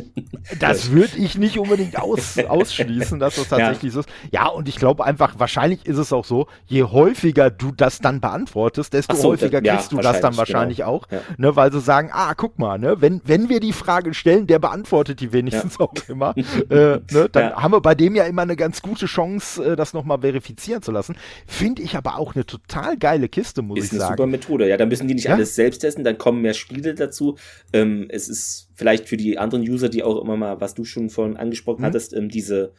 Das 0.59 0.91
würde 0.91 1.17
ich 1.17 1.37
nicht 1.37 1.59
unbedingt 1.59 1.99
aus, 1.99 2.37
ausschließen, 2.37 3.19
dass 3.19 3.35
das 3.35 3.49
tatsächlich 3.49 3.93
ja. 3.93 3.93
so 3.93 3.99
ist. 3.99 4.09
Ja, 4.31 4.47
und 4.47 4.67
ich 4.67 4.77
glaube 4.77 5.05
einfach, 5.05 5.35
wahrscheinlich 5.37 5.85
ist 5.85 5.97
es 5.97 6.11
auch 6.11 6.25
so, 6.25 6.47
je 6.65 6.83
häufiger 6.83 7.51
du 7.51 7.71
das 7.71 7.99
dann 7.99 8.19
beantwortest, 8.19 8.93
desto 8.93 9.15
so, 9.15 9.29
häufiger 9.29 9.61
da, 9.61 9.75
kriegst 9.75 9.91
ja, 9.91 9.97
du 9.97 10.03
das 10.03 10.19
dann 10.19 10.35
wahrscheinlich 10.37 10.79
genau. 10.79 10.89
auch. 10.89 11.07
Ja. 11.11 11.19
Ne, 11.37 11.55
weil 11.55 11.71
sie 11.71 11.79
sagen, 11.79 12.09
ah, 12.11 12.33
guck 12.33 12.57
mal, 12.57 12.79
ne, 12.79 12.99
wenn, 13.01 13.21
wenn 13.23 13.49
wir 13.49 13.59
die 13.59 13.71
Frage 13.71 14.13
stellen, 14.15 14.47
der 14.47 14.57
beantwortet 14.57 15.19
die 15.19 15.31
wenigstens 15.31 15.79
auch 15.79 15.93
immer. 16.07 16.35
äh, 16.35 16.99
ne, 17.11 17.29
dann 17.31 17.53
haben 17.53 17.73
wir 17.73 17.81
bei 17.81 17.93
dem 17.93 18.15
ja 18.15 18.23
immer 18.23 18.41
eine 18.41 18.55
ganz 18.55 18.81
gute 18.81 19.05
Chance, 19.05 19.63
äh, 19.63 19.75
das 19.75 19.93
nochmal 19.93 20.21
verifizieren 20.21 20.81
zu 20.81 20.91
lassen. 20.91 21.15
Finde 21.45 21.83
ich 21.83 21.95
aber 21.95 22.17
auch 22.17 22.33
eine 22.33 22.45
total 22.45 22.70
total 22.71 22.97
geile 22.97 23.29
Kiste, 23.29 23.61
muss 23.61 23.79
ist 23.79 23.85
ich 23.85 23.89
sagen. 23.91 24.01
Ist 24.01 24.07
eine 24.07 24.17
super 24.17 24.27
Methode. 24.27 24.67
Ja, 24.67 24.77
dann 24.77 24.89
müssen 24.89 25.07
die 25.07 25.13
nicht 25.13 25.25
ja? 25.25 25.33
alles 25.33 25.55
selbst 25.55 25.79
testen, 25.79 26.03
dann 26.03 26.17
kommen 26.17 26.41
mehr 26.41 26.53
Spiele 26.53 26.93
dazu. 26.95 27.37
Ähm, 27.73 28.07
es 28.09 28.29
ist 28.29 28.69
vielleicht 28.75 29.07
für 29.07 29.17
die 29.17 29.37
anderen 29.37 29.67
User, 29.67 29.89
die 29.89 30.03
auch 30.03 30.21
immer 30.21 30.37
mal, 30.37 30.61
was 30.61 30.73
du 30.73 30.83
schon 30.83 31.09
vorhin 31.09 31.37
angesprochen 31.37 31.81
mhm. 31.81 31.85
hattest, 31.85 32.13
ähm, 32.13 32.29
diese 32.29 32.73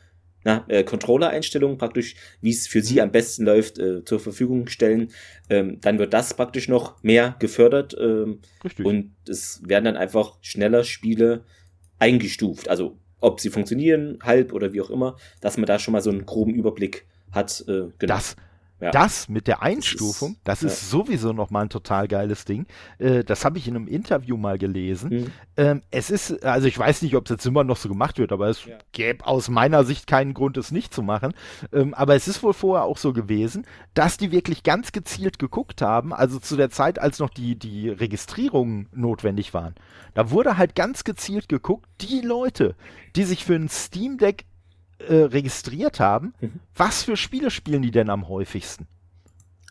na, 0.45 0.65
äh, 0.67 0.83
Controller-Einstellungen 0.83 1.79
praktisch, 1.79 2.17
wie 2.41 2.51
es 2.51 2.67
für 2.67 2.83
sie 2.83 2.95
mhm. 2.95 3.01
am 3.01 3.13
besten 3.13 3.45
läuft, 3.45 3.79
äh, 3.79 4.05
zur 4.05 4.19
Verfügung 4.19 4.67
stellen. 4.69 5.09
Ähm, 5.49 5.79
dann 5.81 5.99
wird 5.99 6.13
das 6.13 6.35
praktisch 6.35 6.69
noch 6.69 7.01
mehr 7.03 7.37
gefördert 7.39 7.97
ähm, 8.01 8.41
und 8.83 9.13
es 9.29 9.63
werden 9.65 9.85
dann 9.85 9.97
einfach 9.97 10.39
schneller 10.41 10.85
Spiele 10.85 11.45
eingestuft. 11.99 12.69
Also 12.69 12.99
ob 13.21 13.41
sie 13.41 13.51
funktionieren, 13.51 14.19
halb 14.23 14.53
oder 14.53 14.73
wie 14.73 14.81
auch 14.81 14.91
immer, 14.91 15.17
dass 15.41 15.57
man 15.57 15.67
da 15.67 15.79
schon 15.79 15.93
mal 15.93 16.03
so 16.03 16.11
einen 16.11 16.27
groben 16.27 16.55
Überblick 16.55 17.07
hat. 17.31 17.65
Äh, 17.69 17.91
genau. 17.99 18.15
Das 18.15 18.35
ja. 18.83 18.91
Das 18.91 19.29
mit 19.29 19.47
der 19.47 19.63
Einstufung, 19.63 20.37
das 20.43 20.65
ist, 20.65 20.83
ja. 20.83 20.89
sowieso 20.89 21.33
nochmal 21.33 21.67
ein 21.67 21.69
total 21.69 22.09
geiles 22.09 22.45
Ding. 22.45 22.67
Äh, 22.99 23.23
das 23.23 23.45
habe 23.45 23.57
ich 23.57 23.69
in 23.69 23.77
einem 23.77 23.87
Interview 23.87 24.37
mal 24.37 24.59
gelesen. 24.59 25.11
Mhm. 25.11 25.27
Ähm, 25.57 25.83
es 25.93 26.11
ist, 26.11 26.45
also 26.45 26.67
ich 26.67 26.77
weiß 26.77 27.03
nicht, 27.03 27.15
ob 27.15 27.27
es 27.27 27.31
jetzt 27.31 27.47
immer 27.47 27.63
noch 27.63 27.77
so 27.77 27.89
gemacht 27.89 28.19
wird, 28.19 28.33
aber 28.33 28.49
es 28.49 28.65
ja. 28.65 28.77
gäbe 28.91 29.25
aus 29.25 29.49
meiner 29.49 29.85
Sicht 29.85 30.09
keinen 30.09 30.35
Grund, 30.35 30.57
es 30.57 30.73
nicht 30.73 30.93
zu 30.93 31.03
machen. 31.03 31.33
Ähm, 31.73 31.95
aber 31.95 32.17
es 32.17 32.27
ist 32.27 32.43
wohl 32.43 32.55
vorher 32.55 32.85
auch 32.85 32.99
so 32.99 33.13
gewesen, 33.13 33.67
dass 33.95 34.17
die 34.17 34.33
wirklich 34.33 34.65
ganz 34.65 34.91
gezielt 34.91 35.39
geguckt 35.39 35.81
haben, 35.81 36.13
also 36.13 36.41
zu 36.41 36.57
der 36.57 36.71
Zeit, 36.71 36.99
als 36.99 37.21
noch 37.21 37.31
die, 37.31 37.57
die 37.57 37.89
Registrierungen 37.89 38.89
notwendig 38.91 39.55
waren. 39.55 39.77
Da 40.15 40.31
wurde 40.31 40.59
halt 40.59 40.75
ganz 40.75 41.05
gezielt 41.05 41.49
geguckt, 41.49 41.89
die 42.01 42.21
Leute, 42.21 42.75
die 43.15 43.23
sich 43.23 43.45
für 43.45 43.55
ein 43.55 43.69
Steam 43.69 44.19
Deck 44.19 44.45
äh, 45.09 45.25
registriert 45.25 46.01
haben, 46.01 46.35
mhm. 46.41 46.61
was 46.75 47.03
für 47.03 47.17
Spiele 47.17 47.51
spielen 47.51 47.83
die 47.83 47.91
denn 47.91 48.11
am 48.11 48.29
häufigsten? 48.29 48.87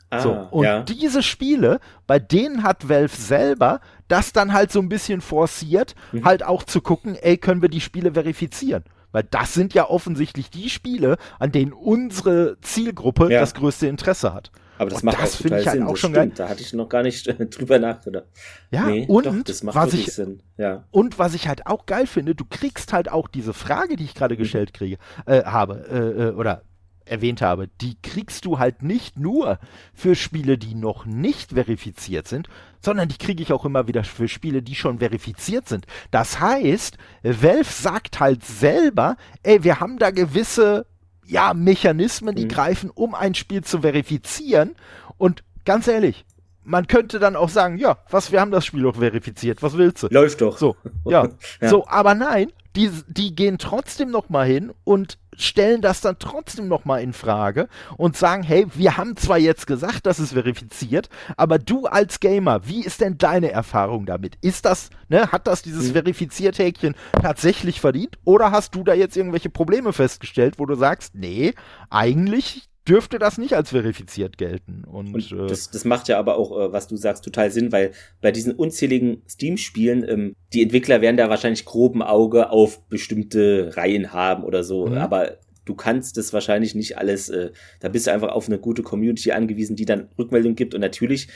Ah, 0.09 0.19
so, 0.19 0.31
und 0.51 0.65
ja. 0.65 0.83
diese 0.83 1.23
Spiele, 1.23 1.79
bei 2.05 2.19
denen 2.19 2.63
hat 2.63 2.89
Valve 2.89 3.15
selber 3.15 3.79
das 4.09 4.33
dann 4.33 4.51
halt 4.51 4.71
so 4.71 4.79
ein 4.79 4.89
bisschen 4.89 5.21
forciert, 5.21 5.95
mhm. 6.11 6.25
halt 6.25 6.43
auch 6.43 6.63
zu 6.63 6.81
gucken, 6.81 7.15
ey, 7.15 7.37
können 7.37 7.61
wir 7.61 7.69
die 7.69 7.79
Spiele 7.79 8.13
verifizieren? 8.13 8.83
Weil 9.11 9.23
das 9.29 9.53
sind 9.53 9.73
ja 9.73 9.89
offensichtlich 9.89 10.49
die 10.49 10.69
Spiele, 10.69 11.17
an 11.39 11.51
denen 11.51 11.73
unsere 11.73 12.57
Zielgruppe 12.61 13.31
ja. 13.31 13.39
das 13.39 13.53
größte 13.53 13.87
Interesse 13.87 14.33
hat. 14.33 14.51
Aber 14.77 14.89
das 14.89 15.01
und 15.01 15.05
macht 15.05 15.21
das 15.21 15.35
auch 15.35 15.41
total 15.43 15.59
ich 15.59 15.67
halt 15.67 15.77
Sinn. 15.77 15.87
Auch 15.87 15.97
schon 15.97 16.15
stimmt. 16.15 16.39
Da 16.39 16.49
hatte 16.49 16.61
ich 16.61 16.73
noch 16.73 16.89
gar 16.89 17.03
nicht 17.03 17.27
drüber 17.27 17.77
nachgedacht. 17.77 18.25
Ja, 18.71 18.85
nee, 18.85 19.05
und 19.07 19.27
doch, 19.27 19.35
das 19.43 19.61
macht 19.61 19.75
was 19.75 19.93
ich, 19.93 20.11
Sinn. 20.11 20.41
Ja. 20.57 20.85
Und 20.89 21.19
was 21.19 21.35
ich 21.35 21.47
halt 21.47 21.67
auch 21.67 21.85
geil 21.85 22.07
finde, 22.07 22.33
du 22.33 22.45
kriegst 22.49 22.91
halt 22.91 23.11
auch 23.11 23.27
diese 23.27 23.53
Frage, 23.53 23.95
die 23.95 24.05
ich 24.05 24.15
gerade 24.15 24.33
mhm. 24.33 24.39
gestellt 24.39 24.73
kriege, 24.73 24.97
äh, 25.27 25.43
habe, 25.43 25.85
äh, 25.87 26.29
äh, 26.29 26.31
oder 26.31 26.63
erwähnt 27.11 27.41
habe, 27.41 27.67
die 27.81 27.97
kriegst 28.01 28.45
du 28.45 28.57
halt 28.57 28.81
nicht 28.81 29.19
nur 29.19 29.59
für 29.93 30.15
Spiele, 30.15 30.57
die 30.57 30.73
noch 30.73 31.05
nicht 31.05 31.51
verifiziert 31.51 32.27
sind, 32.27 32.47
sondern 32.79 33.09
die 33.09 33.17
kriege 33.17 33.43
ich 33.43 33.53
auch 33.53 33.65
immer 33.65 33.87
wieder 33.87 34.03
für 34.03 34.27
Spiele, 34.27 34.61
die 34.61 34.75
schon 34.75 34.99
verifiziert 34.99 35.67
sind. 35.67 35.85
Das 36.09 36.39
heißt, 36.39 36.97
Valve 37.21 37.69
sagt 37.69 38.19
halt 38.19 38.43
selber, 38.43 39.17
ey, 39.43 39.63
wir 39.63 39.79
haben 39.79 39.99
da 39.99 40.11
gewisse 40.11 40.85
ja, 41.27 41.53
Mechanismen, 41.53 42.35
die 42.35 42.45
mhm. 42.45 42.49
greifen, 42.49 42.89
um 42.89 43.13
ein 43.13 43.35
Spiel 43.35 43.63
zu 43.63 43.81
verifizieren. 43.81 44.75
Und 45.17 45.43
ganz 45.65 45.87
ehrlich, 45.87 46.25
man 46.63 46.87
könnte 46.87 47.19
dann 47.19 47.35
auch 47.35 47.49
sagen, 47.49 47.77
ja, 47.77 47.97
was, 48.09 48.31
wir 48.31 48.41
haben 48.41 48.51
das 48.51 48.65
Spiel 48.65 48.83
doch 48.83 48.95
verifiziert, 48.95 49.61
was 49.61 49.77
willst 49.77 50.03
du? 50.03 50.07
Läuft 50.09 50.41
doch. 50.41 50.57
So, 50.57 50.75
ja. 51.05 51.27
ja. 51.61 51.69
So, 51.69 51.87
aber 51.87 52.15
nein, 52.15 52.51
die, 52.75 52.89
die 53.07 53.35
gehen 53.35 53.57
trotzdem 53.57 54.11
noch 54.11 54.29
mal 54.29 54.45
hin 54.45 54.71
und 54.83 55.17
stellen 55.37 55.81
das 55.81 56.01
dann 56.01 56.17
trotzdem 56.19 56.67
noch 56.67 56.85
mal 56.85 57.01
in 57.01 57.13
Frage 57.13 57.67
und 57.97 58.17
sagen, 58.17 58.43
hey, 58.43 58.65
wir 58.73 58.97
haben 58.97 59.15
zwar 59.15 59.37
jetzt 59.37 59.67
gesagt, 59.67 60.05
dass 60.05 60.19
es 60.19 60.33
verifiziert, 60.33 61.09
aber 61.37 61.59
du 61.59 61.85
als 61.85 62.19
Gamer, 62.19 62.67
wie 62.67 62.83
ist 62.83 63.01
denn 63.01 63.17
deine 63.17 63.51
Erfahrung 63.51 64.05
damit? 64.05 64.35
Ist 64.41 64.65
das, 64.65 64.89
ne, 65.09 65.31
hat 65.31 65.47
das 65.47 65.61
dieses 65.61 65.89
mhm. 65.89 65.93
verifiziert 65.93 66.57
Häkchen 66.59 66.95
tatsächlich 67.21 67.81
verdient 67.81 68.17
oder 68.23 68.51
hast 68.51 68.75
du 68.75 68.83
da 68.83 68.93
jetzt 68.93 69.17
irgendwelche 69.17 69.49
Probleme 69.49 69.93
festgestellt, 69.93 70.55
wo 70.57 70.65
du 70.65 70.75
sagst, 70.75 71.15
nee, 71.15 71.53
eigentlich 71.89 72.70
dürfte 72.91 73.19
das 73.19 73.37
nicht 73.37 73.53
als 73.53 73.69
verifiziert 73.69 74.37
gelten. 74.37 74.83
Und, 74.83 75.13
und 75.13 75.31
äh, 75.31 75.47
das, 75.47 75.71
das 75.71 75.85
macht 75.85 76.09
ja 76.09 76.19
aber 76.19 76.37
auch, 76.37 76.51
äh, 76.51 76.73
was 76.73 76.87
du 76.87 76.97
sagst, 76.97 77.23
total 77.23 77.49
Sinn, 77.49 77.71
weil 77.71 77.91
bei 78.19 78.31
diesen 78.31 78.53
unzähligen 78.53 79.21
Steam-Spielen, 79.29 80.07
ähm, 80.07 80.35
die 80.53 80.61
Entwickler 80.61 81.01
werden 81.01 81.17
da 81.17 81.29
wahrscheinlich 81.29 81.65
groben 81.65 82.01
Auge 82.01 82.49
auf 82.49 82.81
bestimmte 82.87 83.71
Reihen 83.75 84.11
haben 84.11 84.43
oder 84.43 84.63
so, 84.63 84.87
mhm. 84.87 84.97
aber 84.97 85.37
du 85.63 85.75
kannst 85.75 86.17
das 86.17 86.33
wahrscheinlich 86.33 86.75
nicht 86.75 86.97
alles, 86.97 87.29
äh, 87.29 87.51
da 87.79 87.87
bist 87.87 88.07
du 88.07 88.11
einfach 88.11 88.29
auf 88.29 88.47
eine 88.47 88.59
gute 88.59 88.83
Community 88.83 89.31
angewiesen, 89.31 89.75
die 89.75 89.85
dann 89.85 90.09
Rückmeldung 90.17 90.55
gibt 90.55 90.73
und 90.75 90.81
natürlich 90.81 91.29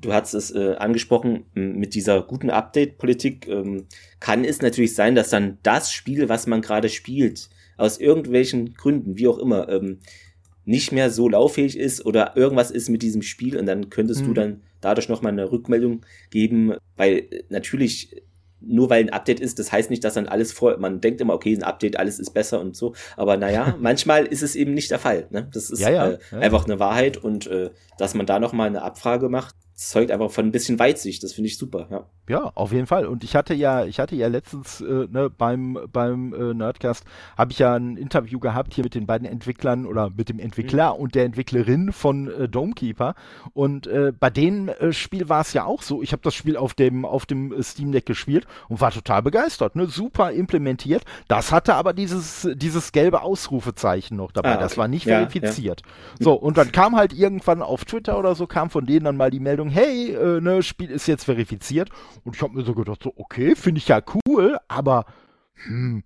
du 0.00 0.12
hast 0.12 0.34
es 0.34 0.50
äh, 0.50 0.74
angesprochen, 0.78 1.44
mit 1.54 1.94
dieser 1.94 2.22
guten 2.22 2.50
Update-Politik 2.50 3.46
ähm, 3.46 3.86
kann 4.18 4.44
es 4.44 4.60
natürlich 4.60 4.94
sein, 4.94 5.14
dass 5.14 5.30
dann 5.30 5.58
das 5.62 5.92
Spiel, 5.92 6.28
was 6.28 6.48
man 6.48 6.60
gerade 6.60 6.88
spielt, 6.88 7.48
aus 7.76 7.98
irgendwelchen 7.98 8.74
Gründen, 8.74 9.16
wie 9.16 9.28
auch 9.28 9.38
immer, 9.38 9.68
ähm, 9.68 10.00
nicht 10.64 10.92
mehr 10.92 11.10
so 11.10 11.28
lauffähig 11.28 11.76
ist 11.76 12.04
oder 12.06 12.36
irgendwas 12.36 12.70
ist 12.70 12.88
mit 12.88 13.02
diesem 13.02 13.22
Spiel 13.22 13.58
und 13.58 13.66
dann 13.66 13.90
könntest 13.90 14.22
mhm. 14.22 14.26
du 14.26 14.34
dann 14.34 14.62
dadurch 14.80 15.08
nochmal 15.08 15.32
eine 15.32 15.50
Rückmeldung 15.50 16.02
geben, 16.30 16.74
weil 16.96 17.28
natürlich 17.48 18.22
nur 18.64 18.90
weil 18.90 19.02
ein 19.02 19.10
Update 19.10 19.40
ist, 19.40 19.58
das 19.58 19.72
heißt 19.72 19.90
nicht, 19.90 20.04
dass 20.04 20.14
dann 20.14 20.28
alles 20.28 20.52
vor, 20.52 20.78
man 20.78 21.00
denkt 21.00 21.20
immer, 21.20 21.34
okay, 21.34 21.54
ein 21.54 21.64
Update, 21.64 21.98
alles 21.98 22.18
ist 22.18 22.30
besser 22.30 22.60
und 22.60 22.76
so, 22.76 22.94
aber 23.16 23.36
naja, 23.36 23.76
manchmal 23.80 24.24
ist 24.24 24.42
es 24.42 24.54
eben 24.54 24.74
nicht 24.74 24.90
der 24.90 24.98
Fall, 24.98 25.26
ne? 25.30 25.48
Das 25.52 25.70
ist 25.70 25.80
Ja, 25.80 25.90
ja, 25.90 26.10
äh, 26.10 26.18
ja. 26.30 26.38
einfach 26.38 26.64
eine 26.64 26.78
Wahrheit 26.78 27.16
und 27.16 27.46
äh, 27.46 27.70
dass 27.98 28.14
man 28.14 28.26
da 28.26 28.38
nochmal 28.38 28.68
eine 28.68 28.82
Abfrage 28.82 29.28
macht, 29.28 29.56
zeugt 29.90 30.10
einfach 30.10 30.30
von 30.30 30.46
ein 30.46 30.52
bisschen 30.52 30.78
Weitsicht, 30.78 31.22
das 31.22 31.32
finde 31.32 31.48
ich 31.48 31.58
super, 31.58 31.86
ja. 31.90 32.06
Ja, 32.28 32.52
auf 32.54 32.72
jeden 32.72 32.86
Fall. 32.86 33.06
Und 33.06 33.24
ich 33.24 33.34
hatte 33.34 33.52
ja, 33.52 33.84
ich 33.84 33.98
hatte 33.98 34.14
ja 34.14 34.28
letztens 34.28 34.80
äh, 34.80 35.08
ne, 35.10 35.28
beim 35.28 35.76
beim 35.92 36.32
äh, 36.32 36.54
Nerdcast 36.54 37.04
habe 37.36 37.50
ich 37.50 37.58
ja 37.58 37.74
ein 37.74 37.96
Interview 37.96 38.38
gehabt 38.38 38.74
hier 38.74 38.84
mit 38.84 38.94
den 38.94 39.06
beiden 39.06 39.26
Entwicklern 39.26 39.86
oder 39.86 40.08
mit 40.08 40.28
dem 40.28 40.38
Entwickler 40.38 40.98
und 40.98 41.16
der 41.16 41.24
Entwicklerin 41.24 41.92
von 41.92 42.30
äh, 42.30 42.48
Domekeeper. 42.48 43.16
Und 43.54 43.88
äh, 43.88 44.12
bei 44.18 44.30
dem 44.30 44.68
äh, 44.68 44.92
Spiel 44.92 45.28
war 45.28 45.40
es 45.40 45.52
ja 45.52 45.64
auch 45.64 45.82
so. 45.82 46.00
Ich 46.00 46.12
habe 46.12 46.22
das 46.22 46.34
Spiel 46.34 46.56
auf 46.56 46.74
dem 46.74 47.04
auf 47.04 47.26
dem 47.26 47.52
äh, 47.52 47.62
Steam 47.62 47.90
Deck 47.90 48.06
gespielt 48.06 48.46
und 48.68 48.80
war 48.80 48.92
total 48.92 49.22
begeistert. 49.22 49.74
Ne, 49.74 49.86
super 49.86 50.30
implementiert. 50.30 51.02
Das 51.26 51.50
hatte 51.50 51.74
aber 51.74 51.92
dieses 51.92 52.48
dieses 52.54 52.92
gelbe 52.92 53.22
Ausrufezeichen 53.22 54.16
noch 54.16 54.30
dabei. 54.30 54.50
Ah, 54.50 54.54
okay. 54.54 54.62
Das 54.62 54.78
war 54.78 54.86
nicht 54.86 55.06
Ja, 55.06 55.16
verifiziert. 55.16 55.82
So 56.20 56.34
und 56.34 56.56
dann 56.56 56.70
kam 56.70 56.94
halt 56.94 57.12
irgendwann 57.12 57.62
auf 57.62 57.84
Twitter 57.84 58.16
oder 58.16 58.36
so 58.36 58.46
kam 58.46 58.70
von 58.70 58.86
denen 58.86 59.04
dann 59.06 59.16
mal 59.16 59.32
die 59.32 59.40
Meldung, 59.40 59.70
hey, 59.72 60.12
äh, 60.14 60.40
ne, 60.40 60.62
Spiel 60.62 60.90
ist 60.90 61.06
jetzt 61.06 61.24
verifiziert. 61.24 61.90
Und 62.24 62.36
ich 62.36 62.42
habe 62.42 62.54
mir 62.54 62.64
so 62.64 62.74
gedacht, 62.74 63.02
so, 63.02 63.12
okay, 63.16 63.56
finde 63.56 63.78
ich 63.78 63.88
ja 63.88 64.00
cool, 64.26 64.58
aber 64.68 65.06
hm, 65.64 66.02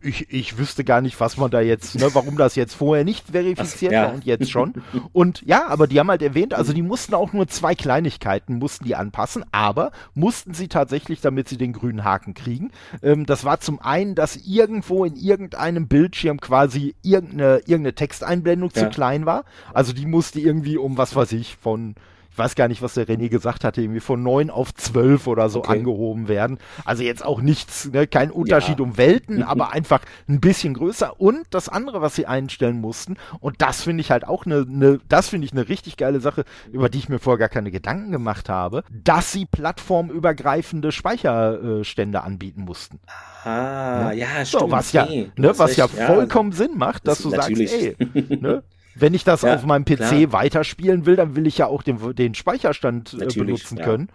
ich, 0.00 0.32
ich 0.32 0.58
wüsste 0.58 0.82
gar 0.84 1.00
nicht, 1.00 1.20
was 1.20 1.36
man 1.36 1.50
da 1.50 1.60
jetzt, 1.60 1.94
ne, 1.96 2.08
warum 2.12 2.36
das 2.36 2.56
jetzt 2.56 2.74
vorher 2.74 3.04
nicht 3.04 3.30
verifiziert 3.30 3.92
Was- 3.92 3.96
ja. 3.96 4.06
war 4.06 4.14
und 4.14 4.24
jetzt 4.24 4.50
schon. 4.50 4.72
Und 5.12 5.42
ja, 5.42 5.66
aber 5.68 5.86
die 5.86 6.00
haben 6.00 6.08
halt 6.08 6.22
erwähnt, 6.22 6.54
also 6.54 6.72
die 6.72 6.82
mussten 6.82 7.14
auch 7.14 7.32
nur 7.32 7.46
zwei 7.46 7.74
Kleinigkeiten, 7.74 8.58
mussten 8.58 8.84
die 8.84 8.96
anpassen, 8.96 9.44
aber 9.52 9.92
mussten 10.14 10.54
sie 10.54 10.68
tatsächlich, 10.68 11.20
damit 11.20 11.48
sie 11.48 11.56
den 11.58 11.72
grünen 11.72 12.02
Haken 12.04 12.34
kriegen. 12.34 12.72
Ähm, 13.02 13.26
das 13.26 13.44
war 13.44 13.60
zum 13.60 13.78
einen, 13.80 14.14
dass 14.14 14.36
irgendwo 14.36 15.04
in 15.04 15.14
irgendeinem 15.14 15.86
Bildschirm 15.88 16.40
quasi 16.40 16.96
irgendeine, 17.02 17.58
irgendeine 17.58 17.94
Texteinblendung 17.94 18.72
zu 18.72 18.80
Ja. 18.80 18.88
klein 18.88 19.26
war. 19.26 19.44
Also 19.72 19.92
die 19.92 20.06
musste 20.06 20.40
irgendwie 20.40 20.78
um, 20.78 20.96
was 20.98 21.14
weiß 21.14 21.32
ich, 21.32 21.56
von 21.56 21.94
ich 22.36 22.38
weiß 22.38 22.54
gar 22.54 22.68
nicht, 22.68 22.82
was 22.82 22.92
der 22.92 23.06
René 23.08 23.30
gesagt 23.30 23.64
hatte, 23.64 23.80
irgendwie 23.80 24.00
von 24.00 24.22
9 24.22 24.50
auf 24.50 24.74
12 24.74 25.26
oder 25.26 25.48
so 25.48 25.60
Okay. 25.60 25.78
angehoben 25.78 26.28
werden. 26.28 26.58
Also 26.84 27.02
jetzt 27.02 27.24
auch 27.24 27.40
nichts, 27.40 27.86
ne, 27.90 28.06
kein 28.06 28.30
Unterschied 28.30 28.78
Ja. 28.78 28.84
um 28.84 28.98
Welten, 28.98 29.42
aber 29.42 29.72
einfach 29.72 30.02
ein 30.28 30.38
bisschen 30.40 30.74
größer. 30.74 31.18
Und 31.18 31.46
das 31.48 31.70
andere, 31.70 32.02
was 32.02 32.14
sie 32.14 32.26
einstellen 32.26 32.78
mussten, 32.78 33.16
und 33.40 33.62
das 33.62 33.80
finde 33.82 34.02
ich 34.02 34.10
halt 34.10 34.26
auch 34.26 34.44
eine, 34.44 34.66
ne, 34.68 35.00
das 35.08 35.30
finde 35.30 35.46
ich 35.46 35.52
eine 35.52 35.66
richtig 35.70 35.96
geile 35.96 36.20
Sache, 36.20 36.44
über 36.70 36.90
die 36.90 36.98
ich 36.98 37.08
mir 37.08 37.18
vorher 37.20 37.38
gar 37.38 37.48
keine 37.48 37.70
Gedanken 37.70 38.12
gemacht 38.12 38.50
habe, 38.50 38.84
dass 38.90 39.32
sie 39.32 39.46
plattformübergreifende 39.46 40.92
Speicherstände 40.92 42.22
anbieten 42.22 42.64
mussten. 42.66 43.00
Ah, 43.44 44.12
ja, 44.12 44.44
So, 44.44 44.58
stimmt. 44.58 44.72
was 44.72 44.92
ja, 44.92 45.06
ne, 45.06 45.58
was 45.58 45.76
ja 45.76 45.88
vollkommen 45.88 46.52
Sinn 46.52 46.72
macht, 46.76 47.08
dass 47.08 47.22
Das- 47.22 47.30
du 47.30 47.36
natürlich. 47.36 47.70
sagst, 47.70 47.96
ey, 48.14 48.36
ne, 48.40 48.62
wenn 48.98 49.14
ich 49.14 49.24
das 49.24 49.42
Ja, 49.42 49.54
auf 49.54 49.64
meinem 49.66 49.84
PC 49.84 49.96
klar. 49.96 50.32
weiterspielen 50.32 51.06
will, 51.06 51.16
dann 51.16 51.36
will 51.36 51.46
ich 51.46 51.58
ja 51.58 51.66
auch 51.66 51.82
den, 51.82 51.98
den 52.14 52.34
Speicherstand 52.34 53.12
äh, 53.14 53.16
Natürlich, 53.18 53.36
benutzen 53.38 53.78
ja. 53.78 53.84
können. 53.84 54.08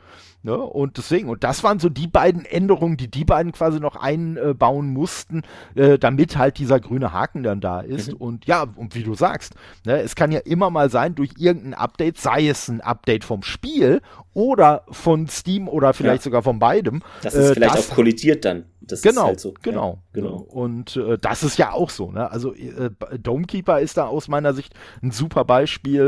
Ne? 0.43 0.57
Und 0.57 0.97
deswegen, 0.97 1.29
und 1.29 1.43
das 1.43 1.63
waren 1.63 1.77
so 1.79 1.87
die 1.87 2.07
beiden 2.07 2.45
Änderungen, 2.45 2.97
die 2.97 3.07
die 3.11 3.25
beiden 3.25 3.51
quasi 3.51 3.79
noch 3.79 3.95
einbauen 3.95 4.89
mussten, 4.89 5.43
äh, 5.75 5.99
damit 5.99 6.35
halt 6.35 6.57
dieser 6.57 6.79
grüne 6.79 7.13
Haken 7.13 7.43
dann 7.43 7.61
da 7.61 7.81
ist. 7.81 8.09
Mhm. 8.13 8.17
Und 8.17 8.45
ja, 8.47 8.65
und 8.75 8.95
wie 8.95 9.03
du 9.03 9.13
sagst, 9.13 9.53
ne, 9.85 10.01
es 10.01 10.15
kann 10.15 10.31
ja 10.31 10.39
immer 10.39 10.71
mal 10.71 10.89
sein, 10.89 11.13
durch 11.13 11.31
irgendein 11.37 11.75
Update, 11.75 12.17
sei 12.17 12.47
es 12.47 12.67
ein 12.69 12.81
Update 12.81 13.23
vom 13.23 13.43
Spiel 13.43 14.01
oder 14.33 14.83
von 14.89 15.27
Steam 15.27 15.67
oder 15.67 15.93
vielleicht 15.93 16.21
Ja. 16.21 16.29
sogar 16.29 16.41
von 16.41 16.57
beidem. 16.57 17.03
Das 17.21 17.35
ist 17.35 17.51
äh, 17.51 17.53
vielleicht 17.53 17.75
das- 17.75 17.91
auch 17.91 17.95
kollidiert 17.95 18.43
dann. 18.43 18.65
Das 18.83 19.03
Genau, 19.03 19.21
ist 19.21 19.27
halt 19.27 19.39
so. 19.39 19.53
genau, 19.61 19.99
genau. 20.13 20.35
Und 20.37 20.95
äh, 20.97 21.17
das 21.17 21.43
ist 21.43 21.57
ja 21.57 21.71
auch 21.71 21.89
so, 21.89 22.11
ne? 22.11 22.31
Also 22.31 22.53
äh, 22.53 22.89
Domekeeper 23.19 23.79
ist 23.79 23.97
da 23.97 24.07
aus 24.07 24.27
meiner 24.27 24.53
Sicht 24.53 24.73
ein 25.01 25.11
super 25.11 25.45
Beispiel, 25.45 26.01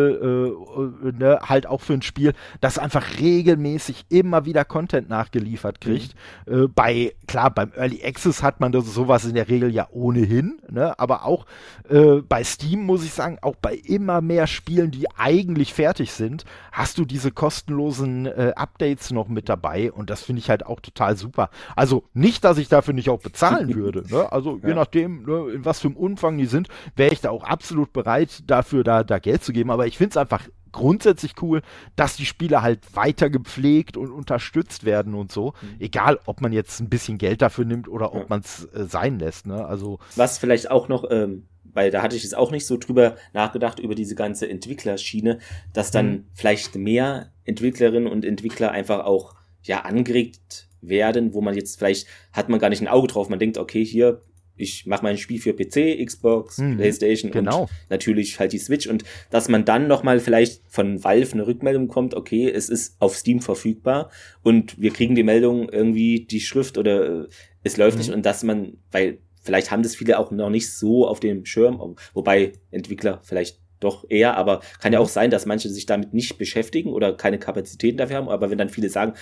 äh, 1.04 1.08
äh, 1.08 1.12
ne? 1.12 1.40
halt 1.44 1.68
auch 1.68 1.82
für 1.82 1.94
ein 1.94 2.02
Spiel, 2.02 2.34
das 2.62 2.78
einfach 2.78 3.20
regelmäßig 3.20 4.06
immer 4.10 4.46
wieder 4.46 4.66
Content 4.66 5.10
nachgeliefert 5.10 5.82
kriegt. 5.82 6.16
Mhm. 6.46 6.64
Äh, 6.64 6.68
bei 6.68 7.16
klar, 7.28 7.52
beim 7.52 7.72
Early 7.76 8.04
Access 8.04 8.44
hat 8.44 8.60
man 8.60 8.72
das 8.72 8.86
sowas 8.94 9.26
in 9.26 9.36
der 9.36 9.50
Regel 9.50 9.74
ja 9.74 9.88
ohnehin, 9.92 10.60
ne? 10.70 10.98
Aber 11.00 11.26
auch 11.26 11.46
äh, 11.90 12.22
bei 12.22 12.44
Steam 12.44 12.82
muss 12.86 13.04
ich 13.04 13.14
sagen, 13.14 13.38
auch 13.42 13.56
bei 13.56 13.76
immer 13.76 14.22
mehr 14.22 14.48
Spielen, 14.48 14.92
die 14.92 15.10
eigentlich 15.18 15.74
fertig 15.74 16.12
sind, 16.12 16.46
hast 16.72 16.98
du 16.98 17.06
diese 17.06 17.32
kostenlosen 17.32 18.26
äh, 18.26 18.54
Updates 18.56 19.12
noch 19.12 19.28
mit 19.28 19.50
dabei 19.50 19.92
und 19.92 20.10
das 20.10 20.24
finde 20.24 20.40
ich 20.40 20.50
halt 20.50 20.66
auch 20.66 20.80
total 20.80 21.18
super. 21.18 21.50
Also 21.76 22.04
nicht, 22.14 22.44
dass 22.44 22.58
ich 22.58 22.70
dafür 22.70 22.94
nicht 22.94 23.10
auch 23.10 23.20
bezahlen 23.20 23.74
würde. 23.76 23.93
Ne? 24.02 24.32
Also 24.32 24.60
je 24.64 24.70
Ja. 24.70 24.76
nachdem, 24.76 25.24
ne, 25.24 25.52
in 25.54 25.66
was 25.66 25.80
für 25.80 25.88
einem 25.88 25.98
Umfang 25.98 26.38
die 26.38 26.46
sind, 26.46 26.68
wäre 26.96 27.14
ich 27.14 27.22
da 27.22 27.30
auch 27.30 27.44
absolut 27.44 27.94
bereit, 27.94 28.44
dafür 28.48 28.84
da, 28.84 29.04
da 29.04 29.20
Geld 29.20 29.44
zu 29.44 29.54
geben. 29.54 29.70
Aber 29.72 29.86
ich 29.88 29.98
finde 29.98 30.12
es 30.12 30.18
einfach 30.18 30.48
grundsätzlich 30.72 31.34
cool, 31.42 31.62
dass 31.96 32.16
die 32.16 32.26
Spiele 32.26 32.64
halt 32.64 32.96
weiter 32.96 33.30
gepflegt 33.30 33.96
und 33.96 34.10
unterstützt 34.12 34.86
werden 34.86 35.14
und 35.14 35.32
so. 35.32 35.54
Egal, 35.80 36.20
ob 36.26 36.42
man 36.42 36.52
jetzt 36.52 36.80
ein 36.80 36.90
bisschen 36.90 37.20
Geld 37.20 37.44
dafür 37.44 37.64
nimmt 37.66 37.88
oder 37.88 38.14
ob 38.14 38.22
Ja. 38.22 38.26
man 38.30 38.40
es 38.40 38.66
äh, 38.74 38.86
sein 38.86 39.20
lässt. 39.20 39.46
Ne? 39.46 39.64
Also 39.66 40.00
Was 40.16 40.40
vielleicht 40.40 40.72
auch 40.72 40.88
noch, 40.88 41.06
ähm, 41.12 41.46
weil 41.64 41.92
da 41.92 42.02
hatte 42.02 42.16
ich 42.16 42.24
jetzt 42.24 42.36
auch 42.36 42.50
nicht 42.52 42.66
so 42.66 42.78
drüber 42.78 43.16
nachgedacht, 43.34 43.80
über 43.80 43.94
diese 43.96 44.16
ganze 44.16 44.50
Entwicklerschiene, 44.50 45.38
dass 45.74 45.92
dann 45.92 46.12
Mhm. 46.12 46.26
vielleicht 46.34 46.76
mehr 46.76 47.32
Entwicklerinnen 47.46 48.12
und 48.12 48.26
Entwickler 48.26 48.72
einfach 48.72 49.06
auch 49.06 49.36
ja 49.62 49.82
angeregt 49.82 50.68
werden, 50.88 51.34
wo 51.34 51.42
man 51.42 51.56
jetzt 51.56 51.78
vielleicht 51.80 52.08
hat 52.32 52.50
man 52.50 52.60
gar 52.60 52.70
nicht 52.70 52.82
ein 52.82 52.88
Auge 52.88 53.08
drauf, 53.08 53.30
man 53.30 53.40
denkt, 53.40 53.58
okay, 53.58 53.84
hier, 53.84 54.22
ich 54.56 54.86
mache 54.86 55.02
mein 55.04 55.18
Spiel 55.18 55.40
für 55.42 55.54
PC, 55.54 56.06
Xbox, 56.06 56.60
Mhm. 56.60 56.78
Playstation 56.78 57.32
Genau. 57.32 57.62
und 57.62 57.70
natürlich 57.90 58.40
halt 58.40 58.54
die 58.54 58.60
Switch 58.60 58.86
und 58.88 59.04
dass 59.32 59.50
man 59.50 59.66
dann 59.66 59.88
nochmal 59.88 60.20
vielleicht 60.20 60.62
von 60.68 61.04
Valve 61.04 61.34
eine 61.34 61.48
Rückmeldung 61.48 61.88
kommt, 61.88 62.14
okay, 62.14 62.52
es 62.52 62.70
ist 62.70 62.96
auf 63.00 63.16
Steam 63.18 63.40
verfügbar 63.42 64.12
und 64.44 64.80
wir 64.80 64.92
kriegen 64.92 65.16
die 65.16 65.24
Meldung 65.24 65.70
irgendwie 65.70 66.26
die 66.26 66.40
Schrift 66.42 66.78
oder 66.78 67.24
äh, 67.24 67.28
es 67.64 67.78
läuft 67.78 67.98
Mhm. 67.98 68.02
nicht 68.04 68.14
und 68.14 68.26
dass 68.28 68.44
man, 68.44 68.78
weil 68.92 69.18
vielleicht 69.42 69.72
haben 69.72 69.82
das 69.84 69.96
viele 69.96 70.20
auch 70.20 70.30
noch 70.32 70.50
nicht 70.52 70.72
so 70.72 71.08
auf 71.08 71.20
dem 71.20 71.46
Schirm, 71.46 71.96
wobei 72.14 72.52
Entwickler 72.70 73.22
vielleicht 73.24 73.60
doch 73.80 74.06
eher, 74.08 74.38
aber 74.38 74.62
kann 74.80 74.94
ja 74.94 75.00
auch 75.00 75.10
sein, 75.10 75.32
dass 75.32 75.46
manche 75.48 75.68
sich 75.70 75.86
damit 75.86 76.14
nicht 76.14 76.38
beschäftigen 76.38 76.92
oder 76.94 77.18
keine 77.18 77.40
Kapazitäten 77.40 77.98
dafür 77.98 78.18
haben, 78.18 78.30
aber 78.30 78.50
wenn 78.52 78.58
dann 78.58 78.70
viele 78.70 78.90
sagen, 78.90 79.14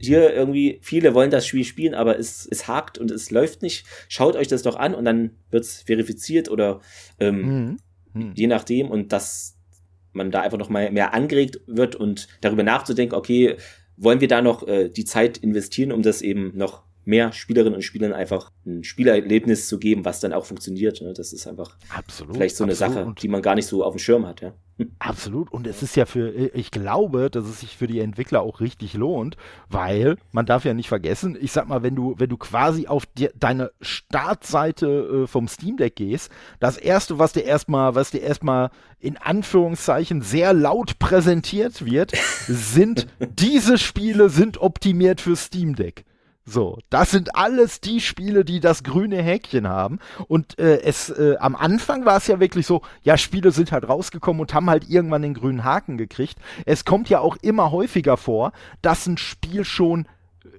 hier 0.00 0.32
irgendwie, 0.32 0.78
viele 0.82 1.14
wollen 1.14 1.30
das 1.30 1.46
Spiel 1.46 1.64
spielen, 1.64 1.94
aber 1.94 2.18
es, 2.18 2.48
es 2.50 2.66
hakt 2.66 2.98
und 2.98 3.10
es 3.10 3.30
läuft 3.30 3.62
nicht, 3.62 3.84
schaut 4.08 4.36
euch 4.36 4.48
das 4.48 4.62
doch 4.62 4.76
an 4.76 4.94
und 4.94 5.04
dann 5.04 5.32
wird's 5.50 5.82
verifiziert 5.82 6.50
oder 6.50 6.80
ähm, 7.18 7.40
mhm. 7.40 7.76
Mhm. 8.14 8.32
je 8.34 8.46
nachdem 8.46 8.90
und 8.90 9.12
dass 9.12 9.56
man 10.12 10.30
da 10.30 10.40
einfach 10.40 10.58
noch 10.58 10.70
mal 10.70 10.90
mehr 10.90 11.14
angeregt 11.14 11.60
wird 11.66 11.94
und 11.94 12.28
darüber 12.40 12.62
nachzudenken, 12.62 13.14
okay, 13.14 13.56
wollen 13.96 14.20
wir 14.20 14.28
da 14.28 14.42
noch 14.42 14.66
äh, 14.66 14.88
die 14.88 15.04
Zeit 15.04 15.38
investieren, 15.38 15.92
um 15.92 16.02
das 16.02 16.22
eben 16.22 16.56
noch 16.56 16.82
mehr 17.04 17.32
Spielerinnen 17.32 17.74
und 17.74 17.82
Spielern 17.82 18.12
einfach 18.12 18.50
ein 18.66 18.84
Spielerlebnis 18.84 19.68
zu 19.68 19.78
geben, 19.78 20.04
was 20.04 20.20
dann 20.20 20.32
auch 20.32 20.44
funktioniert. 20.44 21.00
Ne? 21.00 21.12
Das 21.12 21.32
ist 21.32 21.46
einfach 21.46 21.76
Absolut. 21.94 22.36
vielleicht 22.36 22.56
so 22.56 22.64
eine 22.64 22.72
absolut. 22.72 22.94
Sache, 22.94 23.14
die 23.20 23.28
man 23.28 23.42
gar 23.42 23.54
nicht 23.54 23.66
so 23.66 23.84
auf 23.84 23.94
dem 23.94 23.98
Schirm 23.98 24.26
hat. 24.26 24.40
Ja? 24.40 24.54
Absolut. 24.98 25.50
Und 25.52 25.66
es 25.66 25.82
ist 25.82 25.96
ja 25.96 26.06
für, 26.06 26.30
ich 26.54 26.70
glaube, 26.70 27.30
dass 27.30 27.46
es 27.46 27.60
sich 27.60 27.76
für 27.76 27.86
die 27.86 28.00
Entwickler 28.00 28.42
auch 28.42 28.60
richtig 28.60 28.94
lohnt, 28.94 29.36
weil 29.68 30.16
man 30.32 30.46
darf 30.46 30.64
ja 30.64 30.74
nicht 30.74 30.88
vergessen, 30.88 31.36
ich 31.40 31.52
sag 31.52 31.68
mal, 31.68 31.82
wenn 31.82 31.94
du, 31.94 32.14
wenn 32.18 32.30
du 32.30 32.36
quasi 32.36 32.86
auf 32.86 33.06
die, 33.06 33.28
deine 33.38 33.72
Startseite 33.80 34.86
äh, 35.24 35.26
vom 35.26 35.48
Steam 35.48 35.76
Deck 35.76 35.96
gehst, 35.96 36.30
das 36.60 36.76
erste, 36.76 37.18
was 37.18 37.32
dir 37.32 37.44
erstmal, 37.44 37.94
was 37.94 38.10
dir 38.10 38.22
erstmal 38.22 38.70
in 38.98 39.16
Anführungszeichen 39.16 40.22
sehr 40.22 40.52
laut 40.52 40.98
präsentiert 40.98 41.84
wird, 41.84 42.12
sind 42.46 43.06
diese 43.18 43.78
Spiele 43.78 44.28
sind 44.28 44.58
optimiert 44.58 45.20
für 45.20 45.36
Steam 45.36 45.74
Deck. 45.74 46.04
So, 46.46 46.78
das 46.88 47.10
sind 47.10 47.36
alles 47.36 47.80
die 47.80 48.00
Spiele, 48.00 48.44
die 48.44 48.60
das 48.60 48.82
grüne 48.82 49.22
Häkchen 49.22 49.68
haben. 49.68 49.98
Und 50.26 50.58
äh, 50.58 50.80
es 50.82 51.10
äh, 51.10 51.36
am 51.38 51.54
Anfang 51.54 52.06
war 52.06 52.16
es 52.16 52.26
ja 52.26 52.40
wirklich 52.40 52.66
so, 52.66 52.82
ja, 53.02 53.16
Spiele 53.16 53.52
sind 53.52 53.72
halt 53.72 53.88
rausgekommen 53.88 54.40
und 54.40 54.54
haben 54.54 54.70
halt 54.70 54.88
irgendwann 54.88 55.22
den 55.22 55.34
grünen 55.34 55.64
Haken 55.64 55.98
gekriegt. 55.98 56.38
Es 56.64 56.84
kommt 56.84 57.08
ja 57.08 57.20
auch 57.20 57.36
immer 57.42 57.70
häufiger 57.70 58.16
vor, 58.16 58.52
dass 58.82 59.06
ein 59.06 59.18
Spiel 59.18 59.64
schon 59.64 60.06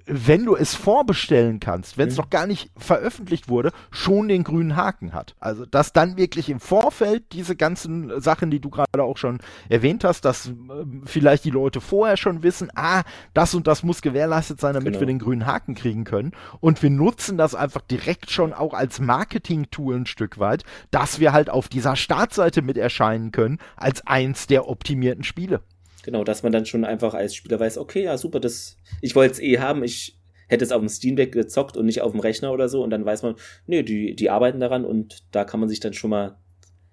wenn 0.06 0.44
du 0.44 0.56
es 0.56 0.74
vorbestellen 0.74 1.60
kannst, 1.60 1.98
wenn 1.98 2.08
es 2.08 2.16
noch 2.16 2.30
gar 2.30 2.46
nicht 2.46 2.70
veröffentlicht 2.76 3.48
wurde, 3.48 3.72
schon 3.90 4.28
den 4.28 4.44
grünen 4.44 4.76
Haken 4.76 5.12
hat. 5.12 5.34
Also, 5.40 5.66
dass 5.66 5.92
dann 5.92 6.16
wirklich 6.16 6.48
im 6.48 6.60
Vorfeld 6.60 7.32
diese 7.32 7.56
ganzen 7.56 8.20
Sachen, 8.20 8.50
die 8.50 8.60
du 8.60 8.70
gerade 8.70 9.02
auch 9.02 9.16
schon 9.16 9.38
erwähnt 9.68 10.04
hast, 10.04 10.24
dass 10.24 10.46
ähm, 10.46 11.02
vielleicht 11.04 11.44
die 11.44 11.50
Leute 11.50 11.80
vorher 11.80 12.16
schon 12.16 12.42
wissen, 12.42 12.70
ah, 12.74 13.02
das 13.34 13.54
und 13.54 13.66
das 13.66 13.82
muss 13.82 14.02
gewährleistet 14.02 14.60
sein, 14.60 14.74
damit 14.74 14.92
Genau. 14.92 15.00
wir 15.00 15.06
den 15.06 15.18
grünen 15.18 15.46
Haken 15.46 15.74
kriegen 15.74 16.04
können. 16.04 16.32
Und 16.60 16.82
wir 16.82 16.90
nutzen 16.90 17.38
das 17.38 17.54
einfach 17.54 17.82
direkt 17.82 18.30
schon 18.30 18.52
auch 18.52 18.74
als 18.74 19.00
Marketing-Tool 19.00 19.96
ein 19.96 20.06
Stück 20.06 20.38
weit, 20.38 20.64
dass 20.90 21.20
wir 21.20 21.32
halt 21.32 21.50
auf 21.50 21.68
dieser 21.68 21.96
Startseite 21.96 22.62
mit 22.62 22.76
erscheinen 22.76 23.32
können, 23.32 23.58
als 23.76 24.06
eins 24.06 24.46
der 24.46 24.68
optimierten 24.68 25.24
Spiele. 25.24 25.62
Genau, 26.02 26.24
dass 26.24 26.42
man 26.42 26.52
dann 26.52 26.66
schon 26.66 26.84
einfach 26.84 27.14
als 27.14 27.34
Spieler 27.34 27.60
weiß, 27.60 27.78
okay, 27.78 28.04
ja 28.04 28.18
super, 28.18 28.40
das, 28.40 28.76
ich 29.00 29.14
wollte 29.14 29.34
es 29.34 29.40
eh 29.40 29.58
haben, 29.58 29.84
ich 29.84 30.18
hätte 30.48 30.64
es 30.64 30.72
auf 30.72 30.80
dem 30.80 30.88
Steam 30.88 31.16
Deck 31.16 31.32
gezockt 31.32 31.76
und 31.76 31.86
nicht 31.86 32.02
auf 32.02 32.12
dem 32.12 32.20
Rechner 32.20 32.52
oder 32.52 32.68
so 32.68 32.82
und 32.82 32.90
dann 32.90 33.04
weiß 33.04 33.22
man, 33.22 33.36
nee, 33.66 33.82
die, 33.82 34.14
die 34.14 34.30
arbeiten 34.30 34.60
daran 34.60 34.84
und 34.84 35.24
da 35.30 35.44
kann 35.44 35.60
man 35.60 35.68
sich 35.68 35.80
dann 35.80 35.94
schon 35.94 36.10
mal 36.10 36.36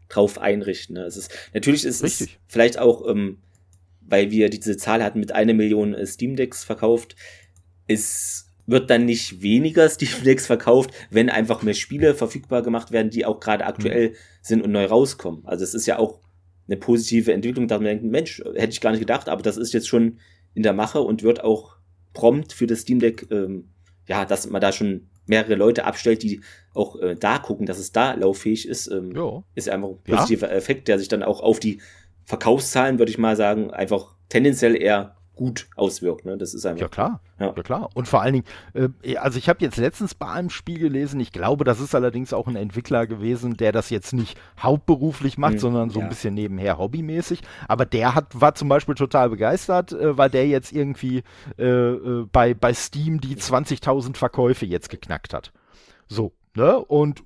drauf 0.08 0.40
einrichten. 0.40 0.96
Ne? 0.96 1.04
Es 1.04 1.18
ist, 1.18 1.32
natürlich 1.54 1.86
ist 1.86 2.04
Richtig. 2.04 2.28
es 2.28 2.40
vielleicht 2.48 2.80
auch, 2.80 3.08
ähm, 3.08 3.40
weil 4.02 4.32
wir 4.32 4.50
diese 4.50 4.78
Zahl 4.78 5.04
hatten 5.04 5.20
mit 5.20 5.32
einer 5.32 5.54
Million 5.54 5.94
äh, 5.94 6.06
Steam 6.06 6.36
Decks 6.36 6.64
verkauft, 6.64 7.16
es 7.88 8.48
wird 8.66 8.90
dann 8.90 9.06
nicht 9.06 9.42
weniger 9.42 9.90
Steam 9.90 10.10
Decks 10.24 10.46
verkauft, 10.46 10.92
wenn 11.10 11.30
einfach 11.30 11.62
mehr 11.62 11.74
Spiele 11.74 12.16
verfügbar 12.16 12.62
gemacht 12.62 12.92
werden, 12.92 13.10
die 13.10 13.26
auch 13.26 13.40
gerade 13.40 13.66
aktuell 13.66 14.10
mhm. 14.10 14.16
sind 14.42 14.62
und 14.62 14.72
neu 14.72 14.86
rauskommen. 14.86 15.46
Also 15.46 15.64
es 15.64 15.74
ist 15.74 15.86
ja 15.86 16.00
auch 16.00 16.20
eine 16.70 16.78
positive 16.78 17.34
Entwicklung, 17.34 17.68
da 17.68 17.76
man 17.76 17.86
denkt, 17.86 18.04
Mensch, 18.04 18.42
hätte 18.56 18.70
ich 18.72 18.82
gar 18.82 18.92
nicht 18.92 19.00
gedacht, 19.00 19.28
aber 19.28 19.42
das 19.42 19.58
ist 19.58 19.74
jetzt 19.74 19.88
schon 19.88 20.20
in 20.54 20.64
der 20.64 20.74
Mache 20.74 21.02
und 21.02 21.24
wird 21.24 21.44
auch 21.44 21.78
prompt 22.14 22.54
für 22.54 22.68
das 22.68 22.82
Steam 22.82 23.00
Deck, 23.00 23.28
ähm, 23.32 23.70
ja, 24.08 24.26
dass 24.26 24.50
man 24.50 24.62
da 24.62 24.72
schon 24.72 25.10
mehrere 25.26 25.56
Leute 25.56 25.86
abstellt, 25.86 26.24
die 26.24 26.42
auch 26.74 27.00
äh, 27.00 27.16
da 27.16 27.38
gucken, 27.38 27.66
dass 27.66 27.78
es 27.80 27.92
da 27.92 28.14
lauffähig 28.14 28.68
ist, 28.68 28.88
ähm, 28.88 29.12
ist 29.56 29.70
einfach 29.70 29.90
ein 29.90 30.04
positiver 30.04 30.50
ja. 30.50 30.56
Effekt, 30.56 30.88
der 30.88 30.98
sich 31.00 31.08
dann 31.08 31.24
auch 31.24 31.42
auf 31.42 31.60
die 31.60 31.82
Verkaufszahlen, 32.26 33.00
würde 33.00 33.12
ich 33.12 33.18
mal 33.18 33.36
sagen, 33.36 33.72
einfach 33.72 34.16
tendenziell 34.30 34.80
eher 34.80 35.16
gut 35.40 35.68
auswirkt. 35.78 36.26
Ne? 36.26 36.38
Das 36.38 36.54
ist 36.54 36.66
einfach. 36.66 36.82
Ja 36.82 36.88
klar, 36.90 37.22
ja, 37.40 37.54
ja 37.56 37.64
klar. 37.64 37.90
Und 37.94 38.10
vor 38.10 38.22
allen 38.22 38.34
Dingen, 38.34 38.46
äh, 38.74 39.16
also 39.16 39.38
ich 39.38 39.48
habe 39.48 39.64
jetzt 39.64 39.78
letztens 39.78 40.14
bei 40.14 40.28
einem 40.28 40.50
Spiel 40.50 40.80
gelesen, 40.80 41.18
ich 41.22 41.32
glaube, 41.32 41.64
das 41.64 41.80
ist 41.80 41.96
allerdings 41.96 42.34
auch 42.34 42.48
ein 42.48 42.58
Entwickler 42.58 43.08
gewesen, 43.08 43.56
der 43.56 43.72
das 43.72 43.90
jetzt 43.90 44.12
nicht 44.12 44.38
hauptberuflich 44.62 45.38
macht, 45.38 45.54
mhm, 45.54 45.60
sondern 45.60 45.90
so 45.92 46.00
ja. 46.00 46.06
ein 46.06 46.10
bisschen 46.10 46.34
nebenher 46.34 46.78
hobbymäßig. 46.78 47.40
Aber 47.70 47.86
der 47.86 48.16
hat, 48.16 48.42
war 48.42 48.54
zum 48.54 48.68
Beispiel 48.68 48.96
total 48.96 49.30
begeistert, 49.30 49.94
äh, 49.94 50.18
weil 50.18 50.30
der 50.30 50.46
jetzt 50.46 50.74
irgendwie 50.74 51.24
äh, 51.58 51.64
äh 51.64 52.26
bei, 52.30 52.54
bei 52.54 52.74
Steam 52.74 53.22
die 53.22 53.38
20.000 53.38 54.18
Verkäufe 54.18 54.66
jetzt 54.66 54.90
geknackt 54.90 55.34
hat. 55.34 55.54
So, 56.10 56.34
ne? 56.54 56.78
Und 56.80 57.24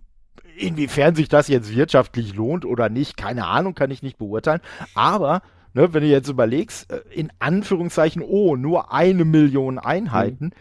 inwiefern 0.56 1.15
sich 1.15 1.30
das 1.30 1.48
jetzt 1.48 1.76
wirtschaftlich 1.76 2.35
lohnt 2.35 2.64
oder 2.64 2.90
nicht, 2.90 3.18
keine 3.18 3.48
Ahnung, 3.48 3.73
kann 3.73 3.90
ich 3.90 4.03
nicht 4.03 4.19
beurteilen. 4.19 4.61
Aber 4.94 5.41
ne, 5.74 5.94
wenn 5.94 6.02
du 6.02 6.08
jetzt 6.08 6.30
überlegst, 6.30 6.91
äh, 6.91 7.02
in 7.12 7.32
Anführungszeichen, 7.40 8.22
oh, 8.22 8.56
nur 8.56 8.94
eine 8.94 9.26
Million 9.26 9.80
Einheiten. 9.80 10.45
Mhm. 10.45 10.52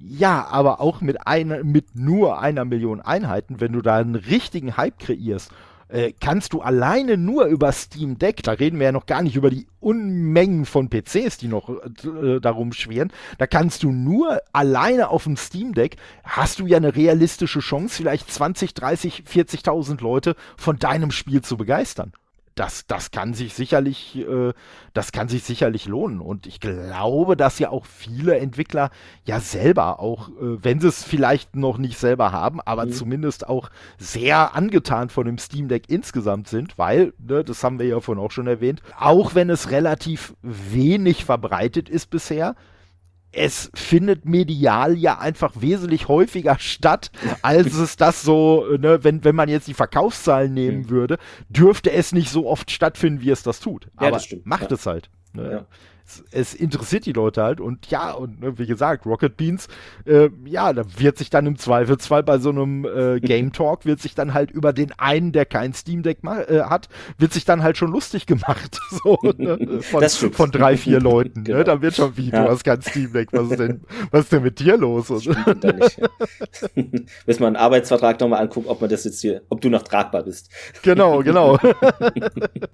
Ja, 0.00 0.46
aber 0.46 0.80
auch 0.80 1.00
mit 1.00 1.26
einer, 1.26 1.64
mit 1.64 1.96
nur 1.96 2.40
einer 2.40 2.64
Million 2.64 3.00
Einheiten, 3.00 3.60
wenn 3.60 3.72
du 3.72 3.82
da 3.82 3.96
einen 3.96 4.14
richtigen 4.14 4.76
Hype 4.76 4.98
kreierst, 5.00 5.50
äh, 5.88 6.12
kannst 6.20 6.52
du 6.52 6.60
alleine 6.60 7.16
nur 7.16 7.46
über 7.46 7.72
Steam 7.72 8.18
Deck, 8.18 8.42
da 8.42 8.52
reden 8.52 8.78
wir 8.78 8.86
ja 8.86 8.92
noch 8.92 9.06
gar 9.06 9.22
nicht 9.22 9.34
über 9.34 9.50
die 9.50 9.66
Unmengen 9.80 10.66
von 10.66 10.88
PCs, 10.88 11.38
die 11.38 11.48
noch 11.48 11.68
äh, 11.68 12.40
darum 12.40 12.72
schweren, 12.72 13.10
da 13.38 13.46
kannst 13.46 13.82
du 13.82 13.90
nur 13.90 14.40
alleine 14.52 15.08
auf 15.08 15.24
dem 15.24 15.36
Steam 15.36 15.72
Deck, 15.72 15.96
hast 16.22 16.60
du 16.60 16.66
ja 16.66 16.76
eine 16.76 16.94
realistische 16.94 17.60
Chance, 17.60 17.96
vielleicht 17.96 18.30
20, 18.30 18.74
30, 18.74 19.24
40.000 19.26 20.00
Leute 20.02 20.36
von 20.56 20.78
deinem 20.78 21.10
Spiel 21.10 21.40
zu 21.40 21.56
begeistern 21.56 22.12
das, 22.58 22.86
das 22.86 23.10
kann 23.10 23.34
sich 23.34 23.54
sicherlich, 23.54 24.16
äh, 24.16 24.52
das 24.92 25.12
kann 25.12 25.28
sich 25.28 25.44
sicherlich 25.44 25.86
lohnen. 25.86 26.20
Und 26.20 26.46
ich 26.46 26.58
glaube, 26.60 27.36
dass 27.36 27.58
ja 27.58 27.70
auch 27.70 27.86
viele 27.86 28.38
Entwickler 28.38 28.90
ja 29.24 29.38
selber 29.40 30.00
auch, 30.00 30.28
äh, 30.28 30.62
wenn 30.62 30.80
sie 30.80 30.88
es 30.88 31.04
vielleicht 31.04 31.54
noch 31.54 31.78
nicht 31.78 31.98
selber 31.98 32.32
haben, 32.32 32.60
aber 32.60 32.86
mhm. 32.86 32.92
zumindest 32.92 33.48
auch 33.48 33.70
sehr 33.96 34.56
angetan 34.56 35.08
von 35.08 35.26
dem 35.26 35.38
Steam 35.38 35.68
Deck 35.68 35.84
insgesamt 35.88 36.48
sind, 36.48 36.76
weil, 36.78 37.12
ne, 37.18 37.44
das 37.44 37.62
haben 37.62 37.78
wir 37.78 37.86
ja 37.86 38.00
vorhin 38.00 38.22
auch 38.22 38.32
schon 38.32 38.48
erwähnt, 38.48 38.82
auch 38.98 39.34
wenn 39.34 39.50
es 39.50 39.70
relativ 39.70 40.34
wenig 40.42 41.24
verbreitet 41.24 41.88
ist 41.88 42.10
bisher, 42.10 42.56
es 43.32 43.70
findet 43.74 44.24
medial 44.24 44.96
ja 44.96 45.18
einfach 45.18 45.52
wesentlich 45.56 46.08
häufiger 46.08 46.58
statt, 46.58 47.10
als 47.42 47.74
es 47.74 47.96
das 47.96 48.22
so, 48.22 48.64
ne, 48.78 49.04
wenn, 49.04 49.24
wenn 49.24 49.36
man 49.36 49.48
jetzt 49.48 49.68
die 49.68 49.74
Verkaufszahlen 49.74 50.54
nehmen 50.54 50.82
mhm. 50.82 50.90
würde, 50.90 51.18
dürfte 51.48 51.92
es 51.92 52.12
nicht 52.12 52.30
so 52.30 52.46
oft 52.48 52.70
stattfinden, 52.70 53.20
wie 53.20 53.30
es 53.30 53.42
das 53.42 53.60
tut. 53.60 53.86
Ja, 54.00 54.08
Aber 54.08 54.10
das 54.12 54.28
macht 54.44 54.70
ja. 54.70 54.74
es 54.76 54.86
halt. 54.86 55.10
Ne? 55.34 55.50
Ja 55.50 55.66
es, 56.30 56.54
interessiert 56.54 57.06
die 57.06 57.12
Leute 57.12 57.42
halt 57.42 57.60
und 57.60 57.86
ja, 57.90 58.12
und 58.12 58.40
ne, 58.40 58.58
wie 58.58 58.66
gesagt, 58.66 59.06
Rocket 59.06 59.36
Beans, 59.36 59.68
äh, 60.06 60.30
ja, 60.44 60.72
da 60.72 60.82
wird 60.96 61.18
sich 61.18 61.30
dann 61.30 61.46
im 61.46 61.58
Zweifelsfall 61.58 62.22
bei 62.22 62.38
so 62.38 62.50
einem 62.50 62.84
äh, 62.84 63.20
Game 63.22 63.52
Talk, 63.52 63.84
wird 63.84 64.00
sich 64.00 64.14
dann 64.14 64.34
halt 64.34 64.50
über 64.50 64.72
den 64.72 64.92
einen, 64.98 65.32
der 65.32 65.44
kein 65.44 65.72
Steam 65.74 66.02
Deck 66.02 66.18
äh, 66.24 66.62
hat, 66.62 66.88
wird 67.18 67.32
sich 67.32 67.44
dann 67.44 67.62
halt 67.62 67.76
schon 67.76 67.90
lustig 67.90 68.26
gemacht. 68.26 68.78
so, 68.90 69.18
ne, 69.36 69.80
von, 69.82 70.08
von 70.08 70.50
drei, 70.50 70.76
vier 70.76 71.00
Leuten. 71.00 71.40
Ne? 71.40 71.44
genau. 71.44 71.58
ne? 71.58 71.64
Da 71.64 71.82
wird 71.82 71.94
schon 71.96 72.16
wie, 72.16 72.30
ja. 72.30 72.44
du 72.44 72.50
hast 72.50 72.64
kein 72.64 72.82
Steam 72.82 73.12
Deck, 73.12 73.28
was 73.32 73.50
ist 73.50 73.58
denn, 73.58 73.82
was 74.10 74.24
ist 74.24 74.32
denn 74.32 74.42
mit 74.42 74.58
dir 74.58 74.76
los? 74.76 75.10
Und 75.10 75.26
da 75.62 75.72
nicht. 75.72 76.00
Müssen 77.26 77.40
wir 77.40 77.46
einen 77.46 77.56
Arbeitsvertrag 77.56 78.20
nochmal 78.20 78.42
angucken, 78.42 78.68
ob 78.68 78.80
man 78.80 78.90
das 78.90 79.04
jetzt 79.04 79.20
hier, 79.20 79.42
ob 79.48 79.60
du 79.60 79.68
noch 79.68 79.82
tragbar 79.82 80.22
bist. 80.22 80.50
Genau, 80.82 81.22
genau. 81.22 81.58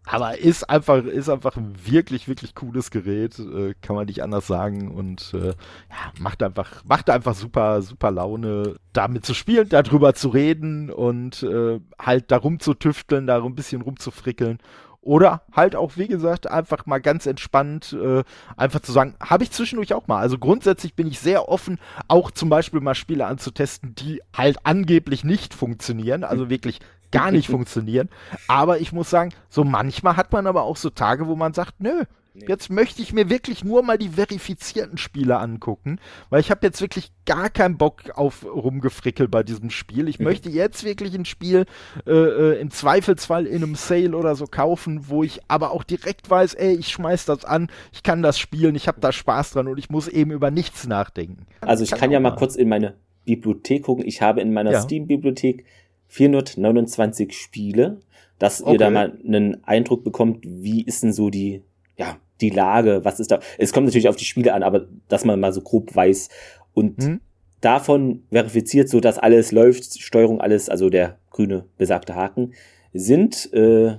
Aber 0.05 0.39
ist 0.39 0.69
einfach, 0.69 1.05
ist 1.05 1.29
einfach 1.29 1.57
ein 1.57 1.75
wirklich, 1.85 2.29
wirklich 2.29 2.55
cooles 2.55 2.91
Gerät 2.91 3.24
geht, 3.25 3.39
äh, 3.39 3.75
kann 3.81 3.97
man 3.97 4.07
nicht 4.07 4.23
anders 4.23 4.47
sagen. 4.47 4.91
Und 4.91 5.33
äh, 5.35 5.49
ja, 5.49 6.13
macht 6.19 6.43
einfach, 6.43 6.85
macht 6.85 7.11
einfach 7.11 7.35
super, 7.35 7.83
super 7.83 8.11
Laune, 8.11 8.77
damit 8.93 9.25
zu 9.25 9.35
spielen, 9.35 9.69
darüber 9.69 10.15
zu 10.15 10.29
reden 10.29 10.91
und 10.91 11.43
äh, 11.43 11.81
halt 11.99 12.31
darum 12.31 12.61
zu 12.61 12.75
tüfteln, 12.75 13.27
da 13.27 13.43
ein 13.43 13.55
bisschen 13.55 13.83
rumzufrickeln. 13.83 14.59
Oder 15.01 15.43
halt 15.53 15.77
auch, 15.77 15.93
wie 15.97 16.07
gesagt, 16.07 16.51
einfach 16.51 16.87
mal 16.87 16.99
ganz 16.99 17.27
entspannt, 17.27 17.93
äh, 17.93 18.25
einfach 18.57 18.81
zu 18.81 18.91
sagen, 18.91 19.15
habe 19.21 19.45
ich 19.45 19.51
zwischendurch 19.51 19.93
auch 19.93 20.07
mal. 20.07 20.21
Also 20.21 20.39
grundsätzlich 20.39 20.95
bin 20.95 21.07
ich 21.07 21.21
sehr 21.21 21.51
offen, 21.51 21.79
auch 22.09 22.31
zum 22.31 22.49
Beispiel 22.49 22.81
mal 22.81 22.95
Spiele 22.95 23.27
anzutesten, 23.27 23.95
die 23.95 24.23
halt 24.35 24.57
angeblich 24.65 25.23
nicht 25.23 25.53
funktionieren, 25.53 26.25
also 26.25 26.49
wirklich 26.49 26.81
gar 27.11 27.31
nicht 27.33 27.49
funktionieren. 27.51 28.09
Aber 28.49 28.81
ich 28.81 28.93
muss 28.93 29.11
sagen, 29.11 29.35
so 29.51 29.63
manchmal 29.63 30.17
hat 30.17 30.33
man 30.33 30.47
aber 30.47 30.63
auch 30.63 30.79
so 30.79 30.89
Tage, 30.89 31.27
wo 31.27 31.37
man 31.37 31.53
sagt, 31.53 31.75
nö, 31.81 32.05
Nee. 32.37 32.47
Jetzt 32.49 32.69
möchte 32.69 33.01
ich 33.01 33.13
mir 33.13 33.31
wirklich 33.31 33.63
nur 33.63 33.85
mal 33.85 33.97
die 33.97 34.09
verifizierten 34.09 34.99
Spiele 34.99 35.39
angucken, 35.39 36.01
weil 36.31 36.41
ich 36.41 36.51
habe 36.51 36.67
jetzt 36.67 36.81
wirklich 36.81 37.13
gar 37.27 37.49
keinen 37.49 37.79
Bock 37.79 38.11
auf 38.17 38.45
rumgefrickel 38.45 39.29
bei 39.29 39.45
diesem 39.45 39.71
Spiel. 39.71 40.09
Ich 40.09 40.19
mhm. 40.19 40.25
möchte 40.27 40.51
jetzt 40.51 40.83
wirklich 40.83 41.15
ein 41.15 41.27
Spiel 41.27 41.65
äh, 42.07 42.11
äh, 42.11 42.61
im 42.61 42.73
Zweifelsfall 42.73 43.47
in 43.47 43.63
einem 43.63 43.77
Sale 43.77 44.17
oder 44.17 44.35
so 44.35 44.47
kaufen, 44.47 45.09
wo 45.09 45.23
ich 45.23 45.41
aber 45.47 45.71
auch 45.71 45.85
direkt 45.85 46.29
weiß, 46.29 46.55
ey, 46.55 46.75
ich 46.75 46.89
schmeiß 46.89 47.25
das 47.27 47.45
an, 47.45 47.69
ich 47.93 48.03
kann 48.03 48.21
das 48.21 48.37
spielen, 48.37 48.75
ich 48.75 48.89
habe 48.89 49.01
da 49.01 49.13
Spaß 49.13 49.53
dran 49.53 49.69
und 49.69 49.79
ich 49.79 49.89
muss 49.89 50.09
eben 50.09 50.33
über 50.33 50.51
nichts 50.51 50.89
nachdenken. 50.89 51.47
Also 51.61 51.85
ich 51.85 51.91
kann, 51.91 52.01
kann 52.01 52.11
ja 52.11 52.19
mal 52.19 52.35
kurz 52.35 52.57
in 52.57 52.69
meine 52.69 52.95
Bibliothek 53.25 53.85
gucken. 53.85 54.05
Ich 54.05 54.23
habe 54.23 54.41
in 54.41 54.53
meiner 54.53 54.73
ja. 54.73 54.83
Steam-Bibliothek 54.83 55.65
429 56.09 57.33
Spiele, 57.33 58.01
dass 58.41 58.61
okay. 58.61 58.73
ihr 58.73 58.79
da 58.79 58.91
mal 58.91 59.19
einen 59.25 59.63
Eindruck 59.65 60.03
bekommt, 60.03 60.45
wie 60.45 60.83
ist 60.83 61.05
denn 61.05 61.13
so 61.13 61.31
die 61.31 61.63
ja, 61.97 62.19
die 62.41 62.51
Lage, 62.51 63.05
was 63.05 63.21
ist 63.21 63.31
da. 63.31 63.41
Es 63.59 63.73
kommt 63.73 63.87
natürlich 63.87 64.09
auf 64.09 64.17
die 64.17 64.25
Spiele 64.25 64.55
an, 64.55 64.63
aber 64.63 64.87
dass 65.09 65.25
man 65.25 65.41
mal 65.41 65.53
so 65.53 65.61
grob 65.61 65.95
weiß. 65.95 66.29
Und 66.73 67.03
hm? 67.03 67.21
davon 67.61 68.25
verifiziert, 68.31 68.89
so 68.89 69.01
dass 69.01 69.19
alles 69.19 69.53
läuft, 69.53 70.01
Steuerung, 70.01 70.41
alles, 70.41 70.69
also 70.69 70.91
der 70.91 71.19
grüne 71.31 71.65
besagte 71.79 72.15
Haken, 72.15 72.53
sind, 72.93 73.53
äh, 73.53 73.97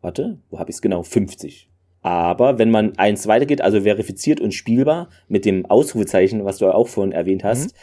warte, 0.00 0.38
wo 0.50 0.58
habe 0.58 0.70
ich 0.70 0.76
es 0.76 0.82
genau? 0.82 1.02
50. 1.02 1.70
Aber 2.02 2.58
wenn 2.58 2.70
man 2.70 2.96
eins 2.96 3.26
weitergeht, 3.26 3.60
also 3.60 3.82
verifiziert 3.82 4.40
und 4.40 4.54
spielbar, 4.54 5.08
mit 5.28 5.44
dem 5.44 5.66
Ausrufezeichen, 5.66 6.44
was 6.44 6.58
du 6.58 6.72
auch 6.72 6.88
vorhin 6.88 7.12
erwähnt 7.12 7.44
hast, 7.44 7.72
mhm. 7.72 7.78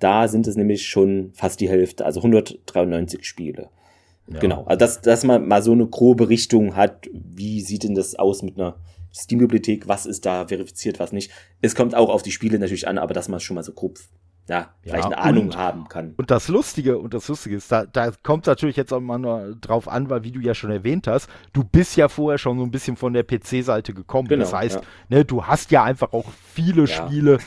da 0.00 0.28
sind 0.28 0.46
es 0.46 0.56
nämlich 0.56 0.86
schon 0.86 1.30
fast 1.34 1.60
die 1.60 1.68
Hälfte, 1.68 2.04
also 2.04 2.20
193 2.20 3.24
Spiele. 3.24 3.70
Ja. 4.28 4.38
Genau, 4.38 4.64
also 4.64 4.78
dass, 4.78 5.00
dass 5.00 5.24
man 5.24 5.46
mal 5.46 5.62
so 5.62 5.72
eine 5.72 5.86
grobe 5.86 6.28
Richtung 6.28 6.76
hat, 6.76 7.08
wie 7.12 7.60
sieht 7.60 7.84
denn 7.84 7.94
das 7.94 8.14
aus 8.14 8.42
mit 8.42 8.58
einer 8.58 8.76
Steam-Bibliothek, 9.12 9.88
was 9.88 10.06
ist 10.06 10.26
da 10.26 10.48
verifiziert, 10.48 11.00
was 11.00 11.12
nicht. 11.12 11.30
Es 11.60 11.74
kommt 11.74 11.94
auch 11.94 12.08
auf 12.08 12.22
die 12.22 12.32
Spiele 12.32 12.58
natürlich 12.58 12.88
an, 12.88 12.98
aber 12.98 13.14
dass 13.14 13.28
man 13.28 13.40
schon 13.40 13.54
mal 13.54 13.62
so 13.62 13.72
grob 13.72 13.98
ja, 14.50 14.68
vielleicht 14.82 15.04
ja, 15.04 15.10
eine 15.10 15.18
Ahnung 15.18 15.44
und, 15.44 15.56
haben 15.56 15.88
kann. 15.88 16.14
Und 16.16 16.32
das 16.32 16.48
Lustige, 16.48 16.98
und 16.98 17.14
das 17.14 17.28
Lustige 17.28 17.54
ist, 17.54 17.70
da, 17.70 17.86
da 17.86 18.10
kommt 18.24 18.46
natürlich 18.46 18.74
jetzt 18.74 18.92
auch 18.92 18.98
mal 18.98 19.16
nur 19.16 19.54
drauf 19.60 19.86
an, 19.86 20.10
weil 20.10 20.24
wie 20.24 20.32
du 20.32 20.40
ja 20.40 20.56
schon 20.56 20.72
erwähnt 20.72 21.06
hast, 21.06 21.30
du 21.52 21.62
bist 21.62 21.96
ja 21.96 22.08
vorher 22.08 22.36
schon 22.36 22.58
so 22.58 22.64
ein 22.64 22.72
bisschen 22.72 22.96
von 22.96 23.12
der 23.12 23.22
PC-Seite 23.22 23.94
gekommen. 23.94 24.26
Genau, 24.26 24.42
das 24.42 24.52
heißt, 24.52 24.80
ja. 25.08 25.18
ne, 25.18 25.24
du 25.24 25.44
hast 25.44 25.70
ja 25.70 25.84
einfach 25.84 26.12
auch 26.12 26.24
viele 26.52 26.86
ja. 26.86 26.86
Spiele, 26.88 27.38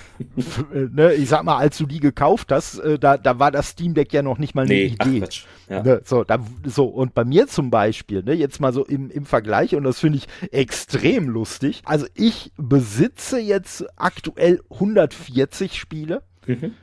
äh, 0.74 0.88
ne, 0.94 1.14
ich 1.16 1.28
sag 1.28 1.44
mal, 1.44 1.58
als 1.58 1.78
du 1.78 1.88
die 1.88 2.00
gekauft 2.00 2.54
hast, 2.54 2.80
äh, 2.80 2.98
da, 2.98 3.18
da 3.18 3.38
war 3.38 3.52
das 3.52 3.68
Steam 3.68 3.94
Deck 3.96 4.14
ja 4.14 4.22
noch 4.22 4.38
nicht 4.38 4.56
mal 4.56 4.62
eine 4.62 4.74
nee, 4.74 4.86
Idee. 4.86 5.24
Ach, 5.70 5.84
ne, 5.84 6.02
so, 6.06 6.24
da, 6.24 6.40
so, 6.66 6.86
und 6.86 7.14
bei 7.14 7.26
mir 7.26 7.48
zum 7.48 7.70
Beispiel, 7.70 8.24
ne, 8.24 8.32
jetzt 8.32 8.62
mal 8.62 8.72
so 8.72 8.86
im, 8.86 9.12
im 9.12 9.26
Vergleich, 9.26 9.76
und 9.76 9.84
das 9.84 10.00
finde 10.00 10.20
ich 10.20 10.28
extrem 10.54 11.28
lustig. 11.28 11.82
Also 11.84 12.06
ich 12.14 12.54
besitze 12.56 13.40
jetzt 13.40 13.86
aktuell 13.98 14.62
140 14.70 15.78
Spiele. 15.78 16.22
Mhm 16.46 16.76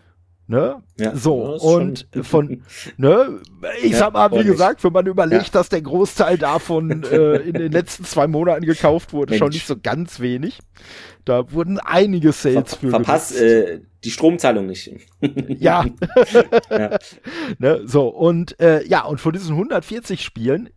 Ne? 0.50 0.82
Ja, 0.98 1.14
so, 1.14 1.56
und 1.58 2.08
von, 2.22 2.64
ne, 2.96 3.40
ich 3.84 3.92
ja, 3.92 3.98
sag 3.98 4.14
mal, 4.14 4.32
wie 4.32 4.42
gesagt, 4.42 4.82
wenn 4.82 4.92
man 4.92 5.06
überlegt, 5.06 5.44
ja. 5.44 5.52
dass 5.52 5.68
der 5.68 5.80
Großteil 5.80 6.38
davon 6.38 7.04
äh, 7.12 7.36
in 7.36 7.52
den 7.52 7.70
letzten 7.70 8.04
zwei 8.04 8.26
Monaten 8.26 8.66
gekauft 8.66 9.12
wurde, 9.12 9.30
Mensch. 9.30 9.38
schon 9.38 9.50
nicht 9.50 9.68
so 9.68 9.76
ganz 9.80 10.18
wenig. 10.18 10.58
Da 11.24 11.52
wurden 11.52 11.78
einige 11.78 12.32
Sales 12.32 12.74
Ver 12.74 12.80
für. 12.80 12.90
Verpasst 12.90 13.40
äh, 13.40 13.82
die 14.02 14.10
Stromzahlung 14.10 14.66
nicht. 14.66 14.90
ja. 15.48 15.84
ja. 16.68 16.98
ne, 17.60 17.82
so, 17.84 18.08
und 18.08 18.58
äh, 18.58 18.84
ja, 18.88 19.04
und 19.04 19.20
von 19.20 19.32
diesen 19.32 19.52
140 19.52 20.20
Spielen 20.20 20.68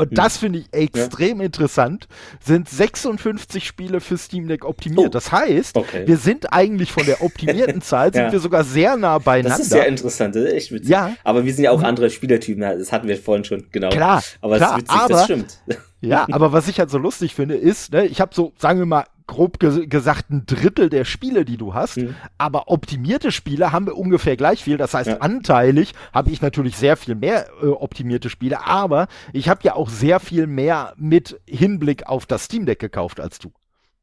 und 0.00 0.08
hm. 0.08 0.14
das 0.14 0.38
finde 0.38 0.60
ich 0.60 0.66
extrem 0.72 1.40
ja. 1.40 1.44
interessant, 1.44 2.08
sind 2.42 2.70
56 2.70 3.66
Spiele 3.66 4.00
für 4.00 4.16
Steam 4.16 4.48
Deck 4.48 4.64
optimiert. 4.64 5.08
Oh. 5.08 5.10
Das 5.10 5.30
heißt, 5.30 5.76
okay. 5.76 6.06
wir 6.06 6.16
sind 6.16 6.54
eigentlich 6.54 6.90
von 6.90 7.04
der 7.04 7.22
optimierten 7.22 7.82
Zahl, 7.82 8.10
sind 8.10 8.22
ja. 8.22 8.32
wir 8.32 8.40
sogar 8.40 8.64
sehr 8.64 8.96
nah 8.96 9.18
beieinander. 9.18 9.58
Das 9.58 9.66
ist 9.66 9.72
sehr 9.72 9.86
interessant, 9.86 10.34
das 10.34 10.44
ist 10.44 10.52
echt 10.54 10.72
witzig. 10.72 10.88
Ja. 10.88 11.12
Aber 11.22 11.44
wir 11.44 11.52
sind 11.52 11.64
ja 11.64 11.70
auch 11.70 11.82
andere 11.82 12.08
Spielertypen, 12.08 12.62
das 12.62 12.92
hatten 12.92 13.08
wir 13.08 13.16
vorhin 13.18 13.44
schon, 13.44 13.66
genau. 13.72 13.90
Klar, 13.90 14.22
aber 14.40 14.56
klar, 14.56 14.70
das 14.70 14.78
ist 14.78 14.82
witzig, 14.84 15.00
aber, 15.00 15.14
das 15.14 15.24
stimmt. 15.24 15.58
Ja, 16.00 16.26
aber 16.32 16.52
was 16.52 16.66
ich 16.68 16.78
halt 16.78 16.88
so 16.88 16.96
lustig 16.96 17.34
finde, 17.34 17.56
ist, 17.56 17.92
ne, 17.92 18.06
ich 18.06 18.22
habe 18.22 18.34
so, 18.34 18.54
sagen 18.56 18.78
wir 18.78 18.86
mal, 18.86 19.04
grob 19.30 19.60
ge 19.60 19.86
gesagt 19.86 20.30
ein 20.30 20.44
Drittel 20.44 20.90
der 20.90 21.04
Spiele, 21.04 21.44
die 21.44 21.56
du 21.56 21.72
hast, 21.72 21.98
mhm. 21.98 22.16
aber 22.36 22.68
optimierte 22.68 23.30
Spiele 23.30 23.70
haben 23.70 23.86
wir 23.86 23.96
ungefähr 23.96 24.36
gleich 24.36 24.64
viel. 24.64 24.76
Das 24.76 24.92
heißt, 24.92 25.08
ja. 25.08 25.16
anteilig 25.18 25.92
habe 26.12 26.30
ich 26.30 26.42
natürlich 26.42 26.76
sehr 26.76 26.96
viel 26.96 27.14
mehr 27.14 27.46
äh, 27.62 27.66
optimierte 27.66 28.28
Spiele, 28.28 28.66
aber 28.66 29.06
ich 29.32 29.48
habe 29.48 29.60
ja 29.62 29.74
auch 29.74 29.88
sehr 29.88 30.18
viel 30.18 30.48
mehr 30.48 30.94
mit 30.96 31.40
Hinblick 31.46 32.08
auf 32.08 32.26
das 32.26 32.44
Steam 32.44 32.66
Deck 32.66 32.80
gekauft 32.80 33.20
als 33.20 33.38
du. 33.38 33.52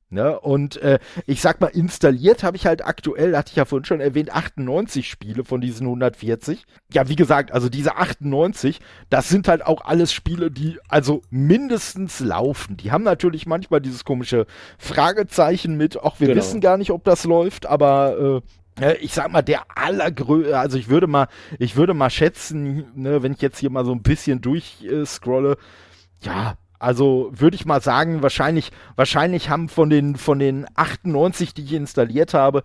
Ne? 0.09 0.39
Und 0.39 0.77
äh, 0.77 0.99
ich 1.25 1.41
sag 1.41 1.59
mal, 1.59 1.67
installiert 1.67 2.41
habe 2.41 2.55
ich 2.55 2.65
halt 2.65 2.85
aktuell, 2.85 3.35
hatte 3.35 3.49
ich 3.49 3.57
ja 3.57 3.65
vorhin 3.65 3.83
schon 3.83 3.99
erwähnt, 3.99 4.33
98 4.33 5.09
Spiele 5.09 5.43
von 5.43 5.59
diesen 5.59 5.85
140. 5.85 6.65
Ja, 6.93 7.09
wie 7.09 7.17
gesagt, 7.17 7.51
also 7.51 7.67
diese 7.67 7.97
98, 7.97 8.79
das 9.09 9.27
sind 9.27 9.49
halt 9.49 9.65
auch 9.65 9.81
alles 9.81 10.13
Spiele, 10.13 10.49
die 10.49 10.77
also 10.87 11.21
mindestens 11.29 12.21
laufen. 12.21 12.77
Die 12.77 12.91
haben 12.91 13.03
natürlich 13.03 13.45
manchmal 13.45 13.81
dieses 13.81 14.05
komische 14.05 14.45
Fragezeichen 14.77 15.75
mit, 15.75 15.99
auch 15.99 16.21
wir 16.21 16.27
genau. 16.27 16.39
wissen 16.39 16.61
gar 16.61 16.77
nicht, 16.77 16.91
ob 16.91 17.03
das 17.03 17.25
läuft, 17.25 17.65
aber 17.65 18.41
äh, 18.79 18.95
ich 19.01 19.13
sag 19.13 19.31
mal, 19.31 19.41
der 19.41 19.63
allergrößte, 19.75 20.57
also 20.57 20.77
ich 20.77 20.87
würde 20.87 21.07
mal, 21.07 21.27
ich 21.59 21.75
würde 21.75 21.93
mal 21.93 22.09
schätzen, 22.09 22.85
ne, 22.95 23.23
wenn 23.23 23.33
ich 23.33 23.41
jetzt 23.41 23.59
hier 23.59 23.71
mal 23.71 23.83
so 23.83 23.91
ein 23.91 24.03
bisschen 24.03 24.39
durchscrolle, 24.39 25.53
äh, 25.53 26.25
ja, 26.25 26.57
also 26.79 27.31
würde 27.31 27.55
ich 27.55 27.65
mal 27.65 27.81
sagen, 27.81 28.21
wahrscheinlich, 28.21 28.71
wahrscheinlich 28.95 29.49
haben 29.49 29.69
von 29.69 29.89
den, 29.89 30.15
von 30.15 30.39
den 30.39 30.65
98, 30.75 31.53
die 31.53 31.63
ich 31.63 31.73
installiert 31.73 32.33
habe 32.33 32.63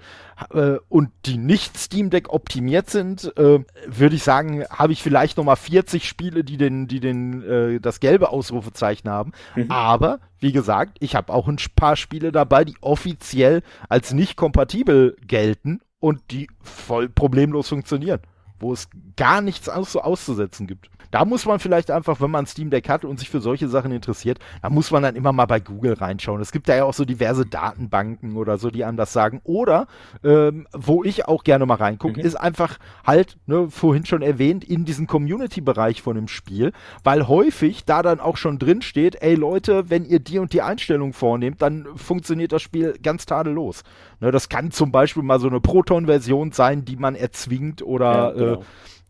äh, 0.53 0.77
und 0.89 1.11
die 1.27 1.39
nicht 1.39 1.79
Steam 1.79 2.11
Deck 2.11 2.33
optimiert 2.33 2.91
sind, 2.91 3.37
äh, 3.37 3.65
würde 3.87 4.15
ich 4.15 4.23
sagen, 4.23 4.65
habe 4.69 4.93
ich 4.93 5.03
vielleicht 5.03 5.37
nochmal 5.37 5.57
40 5.57 6.09
Spiele, 6.09 6.45
die 6.45 6.57
den, 6.57 6.89
die 6.89 7.01
den, 7.01 7.43
äh, 7.43 7.81
das 7.81 8.01
gelbe 8.01 8.31
Ausrufezeichen 8.31 9.09
haben. 9.09 9.33
Mhm. 9.57 9.71
Aber, 9.71 10.21
wie 10.41 10.53
gesagt, 10.53 10.99
ich 11.01 11.15
habe 11.15 11.33
auch 11.33 11.49
ein 11.49 11.59
paar 11.75 11.97
Spiele 11.97 12.33
dabei, 12.33 12.65
die 12.65 12.77
offiziell 12.81 13.63
als 13.89 14.13
nicht 14.13 14.37
kompatibel 14.37 15.17
gelten 15.27 15.81
und 16.01 16.21
die 16.31 16.49
voll 16.61 17.09
problemlos 17.09 17.69
funktionieren, 17.69 18.21
wo 18.59 18.73
es 18.73 18.89
gar 19.17 19.41
nichts 19.41 19.69
aus, 19.69 19.97
auszusetzen 19.97 20.67
gibt. 20.67 20.91
Da 21.13 21.27
muss 21.27 21.47
man 21.47 21.61
vielleicht 21.61 21.91
einfach, 21.91 22.21
wenn 22.21 22.31
man 22.31 22.47
Steam 22.47 22.71
Deck 22.71 22.89
hat 22.89 23.05
und 23.05 23.21
sich 23.21 23.31
für 23.31 23.41
solche 23.41 23.69
Sachen 23.69 23.93
interessiert, 23.93 24.39
da 24.63 24.71
muss 24.71 24.91
man 24.91 25.03
dann 25.03 25.15
immer 25.15 25.33
mal 25.33 25.45
bei 25.45 25.61
Google 25.61 25.93
reinschauen. 25.93 26.41
Es 26.41 26.53
gibt 26.53 26.69
da 26.69 26.75
ja 26.75 26.85
auch 26.85 26.95
so 26.95 27.05
diverse 27.05 27.47
Datenbanken 27.47 28.37
oder 28.37 28.57
so, 28.57 28.71
die 28.71 28.83
einem 28.85 28.97
das 28.97 29.13
sagen. 29.13 29.43
Oder, 29.45 29.87
ähm, 30.25 30.67
wo 30.73 31.05
ich 31.05 31.29
auch 31.29 31.45
gerne 31.45 31.67
mal 31.67 31.75
reingucke, 31.75 32.19
mhm. 32.19 32.27
ist 32.27 32.35
einfach 32.35 32.79
halt, 33.07 33.37
ne, 33.47 33.69
vorhin 33.71 34.07
schon 34.07 34.23
erwähnt, 34.23 34.65
in 34.65 34.87
diesen 34.87 35.07
Community-Bereich 35.07 36.01
von 36.01 36.17
dem 36.17 36.29
Spiel, 36.29 36.73
weil 37.05 37.29
häufig 37.29 37.85
da 37.85 38.03
dann 38.03 38.19
auch 38.19 38.39
schon 38.39 38.59
drin 38.59 38.81
steht, 38.81 39.21
ey 39.21 39.35
Leute, 39.35 39.91
wenn 39.91 40.07
ihr 40.07 40.19
die 40.19 40.39
und 40.39 40.55
die 40.55 40.63
Einstellung 40.63 41.13
vornehmt, 41.13 41.61
dann 41.61 41.87
funktioniert 41.95 42.53
das 42.53 42.63
Spiel 42.63 42.95
ganz 43.03 43.27
tadellos. 43.27 43.85
Ne, 44.21 44.31
das 44.31 44.49
kann 44.49 44.71
zum 44.71 44.91
Beispiel 44.91 45.23
mal 45.23 45.41
so 45.41 45.49
eine 45.49 45.61
Proton-Version 45.61 46.53
sein, 46.53 46.87
die 46.87 46.97
man 46.97 47.15
erzwingt 47.15 47.83
oder 47.83 48.13
ja, 48.13 48.31
genau. 48.31 48.61
äh, 48.63 48.65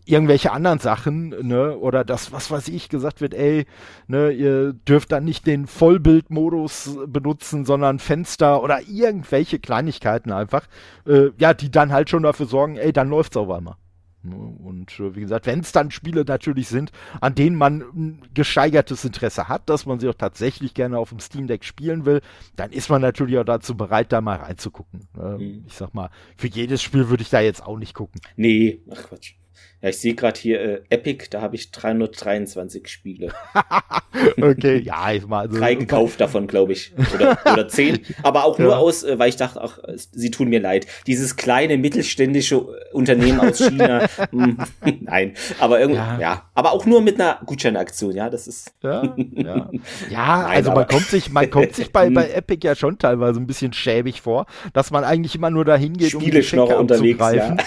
irgendwelche 0.04 0.52
anderen 0.52 0.78
Sachen, 0.78 1.28
ne, 1.46 1.76
oder 1.76 2.04
das, 2.04 2.32
was 2.32 2.50
weiß 2.50 2.68
ich, 2.68 2.88
gesagt 2.88 3.20
wird, 3.20 3.34
ey, 3.34 3.66
ne, 4.08 4.32
ihr 4.32 4.72
dürft 4.72 5.12
dann 5.12 5.24
nicht 5.24 5.46
den 5.46 5.66
Vollbildmodus 5.66 6.98
benutzen, 7.06 7.64
sondern 7.64 7.98
Fenster 7.98 8.62
oder 8.62 8.80
irgendwelche 8.88 9.58
Kleinigkeiten 9.58 10.32
einfach, 10.32 10.66
äh, 11.06 11.30
ja, 11.38 11.54
die 11.54 11.70
dann 11.70 11.92
halt 11.92 12.10
schon 12.10 12.24
dafür 12.24 12.46
sorgen, 12.46 12.76
ey, 12.76 12.92
dann 12.92 13.10
läuft's 13.10 13.36
auf 13.36 13.50
einmal. 13.50 13.76
Ne, 14.24 14.36
und 14.36 15.00
äh, 15.00 15.16
wie 15.16 15.20
gesagt, 15.20 15.46
wenn 15.46 15.60
es 15.60 15.72
dann 15.72 15.90
Spiele 15.90 16.24
natürlich 16.24 16.68
sind, 16.68 16.92
an 17.20 17.34
denen 17.34 17.56
man 17.56 17.80
ein 17.80 18.22
gesteigertes 18.34 19.04
Interesse 19.04 19.48
hat, 19.48 19.68
dass 19.68 19.84
man 19.84 19.98
sie 19.98 20.08
auch 20.08 20.14
tatsächlich 20.14 20.74
gerne 20.74 20.98
auf 20.98 21.08
dem 21.08 21.18
Steam 21.18 21.48
Deck 21.48 21.64
spielen 21.64 22.04
will, 22.04 22.20
dann 22.54 22.70
ist 22.70 22.88
man 22.88 23.02
natürlich 23.02 23.38
auch 23.38 23.44
dazu 23.44 23.76
bereit, 23.76 24.12
da 24.12 24.20
mal 24.20 24.38
reinzugucken. 24.38 25.08
Ne? 25.16 25.38
Mhm. 25.38 25.64
Ich 25.66 25.74
sag 25.74 25.92
mal, 25.94 26.10
für 26.36 26.46
jedes 26.46 26.82
Spiel 26.82 27.08
würde 27.08 27.22
ich 27.22 27.30
da 27.30 27.40
jetzt 27.40 27.66
auch 27.66 27.78
nicht 27.78 27.94
gucken. 27.94 28.20
Nee, 28.36 28.80
ach 28.90 29.02
Quatsch. 29.08 29.34
Ja, 29.82 29.88
ich 29.88 29.98
sehe 29.98 30.14
gerade 30.14 30.38
hier 30.38 30.60
äh, 30.60 30.80
Epic, 30.90 31.26
da 31.30 31.40
habe 31.40 31.56
ich 31.56 31.72
323 31.72 32.86
Spiele. 32.86 33.32
okay, 34.40 34.78
ja, 34.78 35.12
ich 35.12 35.26
mal. 35.26 35.40
Also, 35.40 35.58
Drei 35.58 35.74
gekauft 35.74 36.20
davon, 36.20 36.46
glaube 36.46 36.72
ich. 36.72 36.92
Oder, 37.12 37.36
oder 37.44 37.66
zehn. 37.66 37.98
Aber 38.22 38.44
auch 38.44 38.60
ja. 38.60 38.66
nur 38.66 38.78
aus, 38.78 39.02
äh, 39.02 39.18
weil 39.18 39.30
ich 39.30 39.34
dachte, 39.34 39.60
ach, 39.60 39.80
sie 39.96 40.30
tun 40.30 40.50
mir 40.50 40.60
leid. 40.60 40.86
Dieses 41.08 41.34
kleine 41.34 41.78
mittelständische 41.78 42.54
äh, 42.54 42.94
Unternehmen 42.94 43.40
aus 43.40 43.58
China. 43.58 44.08
Hm, 44.30 44.56
nein. 45.00 45.34
Aber 45.58 45.80
irgendwie, 45.80 45.98
ja. 45.98 46.18
ja. 46.18 46.42
Aber 46.54 46.72
auch 46.72 46.86
nur 46.86 47.02
mit 47.02 47.20
einer 47.20 47.40
Gutscheinaktion, 47.44 48.14
ja, 48.14 48.30
das 48.30 48.46
ist. 48.46 48.72
ja, 48.82 49.14
ja. 49.32 49.70
ja 50.08 50.42
Nein, 50.42 50.56
also 50.56 50.70
man 50.72 50.86
kommt 50.86 51.06
sich, 51.06 51.30
man 51.30 51.50
kommt 51.50 51.74
sich 51.74 51.92
bei, 51.92 52.08
bei 52.08 52.30
Epic 52.30 52.66
ja 52.66 52.74
schon 52.74 52.98
teilweise 52.98 53.40
ein 53.40 53.46
bisschen 53.46 53.72
schäbig 53.72 54.20
vor, 54.20 54.46
dass 54.72 54.90
man 54.90 55.04
eigentlich 55.04 55.34
immer 55.34 55.50
nur 55.50 55.64
dahin 55.64 55.94
geht, 55.94 56.14
um 56.14 56.22
die 56.22 56.30
Geschenke 56.30 56.76
unterwegs, 56.78 57.18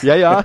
Ja, 0.02 0.16
ja. 0.16 0.16
ja. 0.16 0.44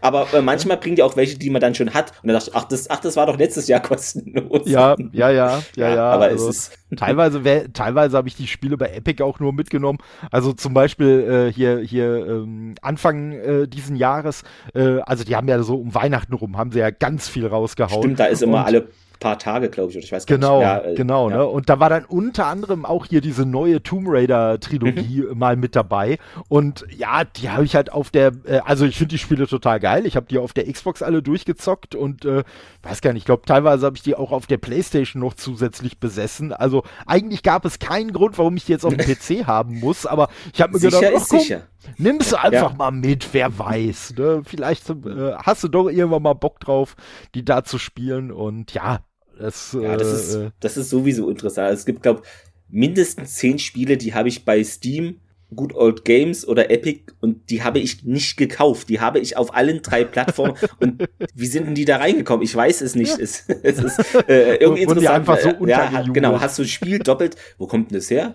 aber 0.00 0.28
äh, 0.32 0.40
manchmal 0.40 0.67
manchmal 0.68 0.76
bringt 0.78 0.98
ihr 0.98 1.06
auch 1.06 1.16
welche, 1.16 1.38
die 1.38 1.50
man 1.50 1.60
dann 1.60 1.74
schon 1.74 1.94
hat. 1.94 2.12
Und 2.22 2.28
dann 2.28 2.36
dachte 2.36 2.50
ich, 2.50 2.56
ach, 2.56 2.64
das, 2.64 2.90
ach, 2.90 3.00
das 3.00 3.16
war 3.16 3.26
doch 3.26 3.38
letztes 3.38 3.68
Jahr 3.68 3.80
kostenlos. 3.82 4.62
Ja, 4.66 4.96
ja, 5.12 5.30
ja, 5.30 5.62
ja, 5.76 5.94
ja. 5.94 6.10
aber 6.10 6.24
also, 6.24 6.48
es 6.48 6.56
ist. 6.68 6.78
Teilweise, 6.96 7.42
teilweise 7.74 8.16
habe 8.16 8.28
ich 8.28 8.36
die 8.36 8.46
Spiele 8.46 8.78
bei 8.78 8.86
Epic 8.86 9.22
auch 9.22 9.40
nur 9.40 9.52
mitgenommen. 9.52 9.98
Also 10.30 10.54
zum 10.54 10.72
Beispiel 10.72 11.48
äh, 11.48 11.52
hier, 11.52 11.80
hier 11.80 12.26
ähm, 12.26 12.76
Anfang 12.80 13.32
äh, 13.32 13.68
diesen 13.68 13.94
Jahres, 13.94 14.42
äh, 14.74 15.00
also 15.00 15.22
die 15.22 15.36
haben 15.36 15.48
ja 15.48 15.62
so 15.62 15.76
um 15.76 15.94
Weihnachten 15.94 16.32
rum, 16.32 16.56
haben 16.56 16.72
sie 16.72 16.78
ja 16.78 16.88
ganz 16.88 17.28
viel 17.28 17.46
rausgehauen. 17.46 18.04
Stimmt, 18.04 18.20
da 18.20 18.24
ist 18.24 18.42
immer 18.42 18.64
alle 18.64 18.88
paar 19.18 19.38
Tage, 19.38 19.68
glaube 19.68 19.90
ich, 19.90 19.96
oder 19.96 20.04
ich 20.04 20.12
weiß 20.12 20.26
gar 20.26 20.36
genau, 20.36 20.58
nicht. 20.58 20.66
Ja, 20.66 20.78
äh, 20.84 20.94
genau, 20.94 21.30
ja. 21.30 21.36
ne? 21.38 21.46
Und 21.46 21.68
da 21.68 21.80
war 21.80 21.90
dann 21.90 22.04
unter 22.04 22.46
anderem 22.46 22.84
auch 22.84 23.06
hier 23.06 23.20
diese 23.20 23.44
neue 23.44 23.82
Tomb 23.82 24.06
Raider 24.08 24.60
Trilogie 24.60 25.22
mhm. 25.22 25.38
mal 25.38 25.56
mit 25.56 25.74
dabei. 25.76 26.18
Und 26.48 26.86
ja, 26.96 27.24
die 27.24 27.50
habe 27.50 27.64
ich 27.64 27.74
halt 27.74 27.92
auf 27.92 28.10
der, 28.10 28.32
äh, 28.44 28.60
also 28.64 28.84
ich 28.86 28.96
finde 28.96 29.10
die 29.10 29.18
Spiele 29.18 29.46
total 29.46 29.80
geil. 29.80 30.06
Ich 30.06 30.16
habe 30.16 30.26
die 30.26 30.38
auf 30.38 30.52
der 30.52 30.70
Xbox 30.70 31.02
alle 31.02 31.22
durchgezockt 31.22 31.94
und 31.94 32.24
äh, 32.24 32.44
weiß 32.82 33.00
gar 33.00 33.12
nicht, 33.12 33.22
ich 33.22 33.26
glaube 33.26 33.42
teilweise 33.46 33.86
habe 33.86 33.96
ich 33.96 34.02
die 34.02 34.14
auch 34.14 34.32
auf 34.32 34.46
der 34.46 34.58
Playstation 34.58 35.20
noch 35.20 35.34
zusätzlich 35.34 35.98
besessen. 35.98 36.52
Also 36.52 36.84
eigentlich 37.06 37.42
gab 37.42 37.64
es 37.64 37.78
keinen 37.78 38.12
Grund, 38.12 38.38
warum 38.38 38.56
ich 38.56 38.66
die 38.66 38.72
jetzt 38.72 38.84
auf 38.84 38.94
dem 38.94 39.06
PC 39.06 39.46
haben 39.46 39.80
muss, 39.80 40.06
aber 40.06 40.28
ich 40.52 40.60
habe 40.60 40.72
mir 40.72 40.78
sicher 40.78 41.00
gedacht, 41.00 41.22
ist 41.22 41.28
komm, 41.28 41.40
sicher. 41.40 41.62
Nimm's 41.96 42.34
einfach 42.34 42.70
ja. 42.70 42.76
mal 42.76 42.90
mit, 42.90 43.32
wer 43.32 43.58
weiß. 43.58 44.14
Ne? 44.16 44.42
Vielleicht 44.44 44.90
äh, 44.90 45.34
hast 45.36 45.64
du 45.64 45.68
doch 45.68 45.88
irgendwann 45.88 46.22
mal 46.22 46.34
Bock 46.34 46.60
drauf, 46.60 46.96
die 47.34 47.44
da 47.44 47.64
zu 47.64 47.78
spielen. 47.78 48.30
Und 48.30 48.74
ja, 48.74 49.00
das, 49.38 49.76
ja, 49.80 49.96
das, 49.96 50.12
ist, 50.12 50.34
äh, 50.34 50.50
das 50.60 50.76
ist 50.76 50.90
sowieso 50.90 51.28
interessant. 51.30 51.68
Also 51.68 51.80
es 51.80 51.86
gibt, 51.86 52.02
glaube 52.02 52.22
mindestens 52.68 53.34
zehn 53.36 53.58
Spiele, 53.58 53.96
die 53.96 54.14
habe 54.14 54.28
ich 54.28 54.44
bei 54.44 54.62
Steam, 54.62 55.20
Good 55.54 55.74
Old 55.74 56.04
Games 56.04 56.46
oder 56.46 56.70
Epic 56.70 57.12
und 57.20 57.48
die 57.48 57.62
habe 57.62 57.78
ich 57.78 58.04
nicht 58.04 58.36
gekauft. 58.36 58.90
Die 58.90 59.00
habe 59.00 59.18
ich 59.18 59.38
auf 59.38 59.54
allen 59.54 59.80
drei 59.80 60.04
Plattformen. 60.04 60.54
und 60.80 61.08
wie 61.34 61.46
sind 61.46 61.66
denn 61.66 61.74
die 61.74 61.86
da 61.86 61.96
reingekommen? 61.96 62.42
Ich 62.42 62.54
weiß 62.54 62.82
es 62.82 62.94
nicht. 62.94 63.18
Es, 63.18 63.44
es 63.62 63.78
ist 63.78 63.98
äh, 64.28 64.56
irgendwie 64.60 64.86
und, 64.86 64.98
interessant. 64.98 65.28
einfach 65.28 65.40
so 65.40 65.66
ja, 65.66 66.02
genau. 66.02 66.38
Hast 66.38 66.58
du 66.58 66.62
ein 66.62 66.68
Spiel 66.68 66.98
doppelt? 66.98 67.36
Wo 67.56 67.66
kommt 67.66 67.90
denn 67.90 67.98
das 67.98 68.10
her? 68.10 68.34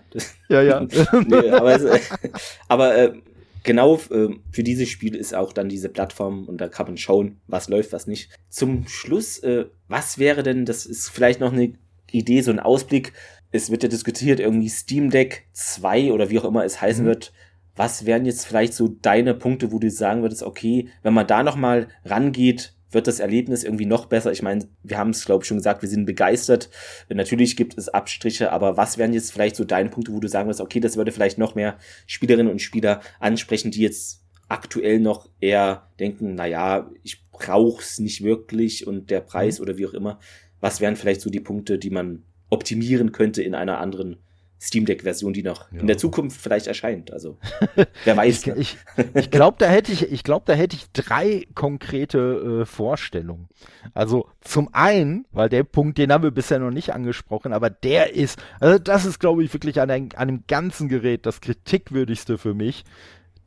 ja, 0.50 0.64
ja. 0.64 0.80
nee, 1.28 1.50
aber, 1.50 2.00
aber 2.68 2.98
äh, 2.98 3.14
genau 3.64 3.96
äh, 4.12 4.30
für 4.52 4.64
dieses 4.64 4.90
Spiel 4.90 5.16
ist 5.16 5.34
auch 5.34 5.54
dann 5.54 5.70
diese 5.70 5.90
Plattform 5.90 6.48
und 6.48 6.60
da 6.60 6.68
kann 6.68 6.88
man 6.88 6.98
schauen, 6.98 7.42
was 7.48 7.70
läuft, 7.70 7.94
was 7.94 8.08
nicht. 8.08 8.30
Zum 8.50 8.88
Schluss, 8.88 9.40
äh, 9.40 9.66
was 9.88 10.18
wäre 10.18 10.44
denn, 10.44 10.66
das 10.66 10.86
ist 10.86 11.10
vielleicht 11.10 11.40
noch 11.40 11.54
eine 11.54 11.74
Idee, 12.12 12.42
so 12.42 12.52
ein 12.52 12.60
Ausblick. 12.60 13.14
Es 13.52 13.72
wird 13.72 13.84
ja 13.84 13.90
diskutiert, 13.90 14.40
irgendwie 14.40 14.70
Steam 14.70 15.10
Deck 15.10 15.48
2 15.54 16.12
oder 16.12 16.30
wie 16.30 16.40
auch 16.40 16.46
immer 16.46 16.64
es 16.66 16.82
heißen 16.82 17.04
mhm. 17.04 17.10
wird. 17.10 17.34
Was 17.76 18.06
wären 18.06 18.26
jetzt 18.26 18.46
vielleicht 18.46 18.74
so 18.74 18.88
deine 18.88 19.34
Punkte, 19.34 19.72
wo 19.72 19.80
du 19.80 19.90
sagen 19.90 20.22
würdest, 20.22 20.44
okay, 20.44 20.90
wenn 21.02 21.14
man 21.14 21.26
da 21.26 21.42
nochmal 21.42 21.88
rangeht, 22.06 22.76
wird 22.94 23.08
das 23.08 23.20
Erlebnis 23.20 23.64
irgendwie 23.64 23.86
noch 23.86 24.06
besser. 24.06 24.32
Ich 24.32 24.42
meine, 24.42 24.68
wir 24.84 24.98
haben 24.98 25.12
es, 25.12 25.26
glaube 25.26 25.44
ich, 25.44 25.48
schon 25.48 25.58
gesagt, 25.58 25.82
wir 25.82 25.90
sind 25.90 26.06
begeistert. 26.06 26.70
Natürlich 27.10 27.56
gibt 27.56 27.78
es 27.78 27.90
Abstriche, 27.90 28.52
aber 28.52 28.78
was 28.78 28.98
wären 28.98 29.14
jetzt 29.14 29.32
vielleicht 29.32 29.56
so 29.56 29.64
deine 29.64 29.90
Punkte, 29.90 30.14
wo 30.14 30.20
du 30.20 30.28
sagen 30.28 30.48
würdest, 30.48 30.62
okay, 30.62 30.80
das 30.80 30.98
würde 30.98 31.12
vielleicht 31.12 31.38
noch 31.38 31.56
mehr 31.56 31.78
Spielerinnen 32.08 32.52
und 32.52 32.62
Spieler 32.62 33.02
ansprechen, 33.20 33.72
die 33.72 33.82
jetzt 33.82 34.24
aktuell 34.48 35.00
noch 35.00 35.30
eher 35.40 35.90
denken, 36.00 36.36
naja, 36.36 36.90
ich 37.02 37.28
brauch's 37.32 38.00
nicht 38.00 38.24
wirklich 38.24 38.86
und 38.88 39.10
der 39.10 39.22
Preis 39.22 39.60
mhm. 39.60 39.64
oder 39.64 39.78
wie 39.78 39.88
auch 39.88 39.94
immer. 39.94 40.20
Was 40.60 40.80
wären 40.80 40.96
vielleicht 40.96 41.22
so 41.22 41.30
die 41.30 41.40
Punkte, 41.40 41.78
die 41.78 41.90
man 41.90 42.24
optimieren 42.50 43.12
könnte 43.12 43.42
in 43.42 43.56
einer 43.56 43.80
anderen 43.80 44.23
Steam 44.64 44.86
Deck 44.86 45.02
Version, 45.02 45.34
die 45.34 45.44
noch 45.44 45.70
ja. 45.74 45.82
in 45.82 45.88
der 45.88 45.98
Zukunft 45.98 46.40
vielleicht 46.40 46.68
erscheint. 46.68 47.12
Also 47.12 47.38
wer 48.06 48.16
weiß. 48.16 48.40
ich 48.40 48.46
ne? 48.48 48.56
ich, 48.58 48.78
ich 49.14 49.30
glaube, 49.30 49.58
da 49.60 49.68
hätte 49.68 49.92
ich, 49.92 50.10
ich 50.10 50.24
glaube, 50.24 50.46
da 50.48 50.54
hätte 50.54 50.78
ich 50.78 50.90
drei 50.94 51.46
konkrete 51.54 52.62
äh, 52.62 52.66
Vorstellungen. 52.66 53.50
Also 53.94 54.30
zum 54.40 54.74
einen, 54.74 55.26
weil 55.34 55.50
der 55.50 55.66
Punkt, 55.66 55.98
den 55.98 56.14
haben 56.14 56.24
wir 56.24 56.32
bisher 56.32 56.60
noch 56.60 56.72
nicht 56.72 56.94
angesprochen, 56.94 57.52
aber 57.52 57.70
der 57.70 58.14
ist, 58.14 58.42
also 58.62 58.80
das 58.80 59.06
ist, 59.06 59.20
glaube 59.20 59.44
ich, 59.44 59.54
wirklich 59.54 59.82
an, 59.82 59.92
ein, 59.92 60.10
an 60.16 60.30
dem 60.30 60.44
ganzen 60.48 60.88
Gerät 60.88 61.26
das 61.26 61.42
kritikwürdigste 61.42 62.38
für 62.38 62.54
mich. 62.54 62.86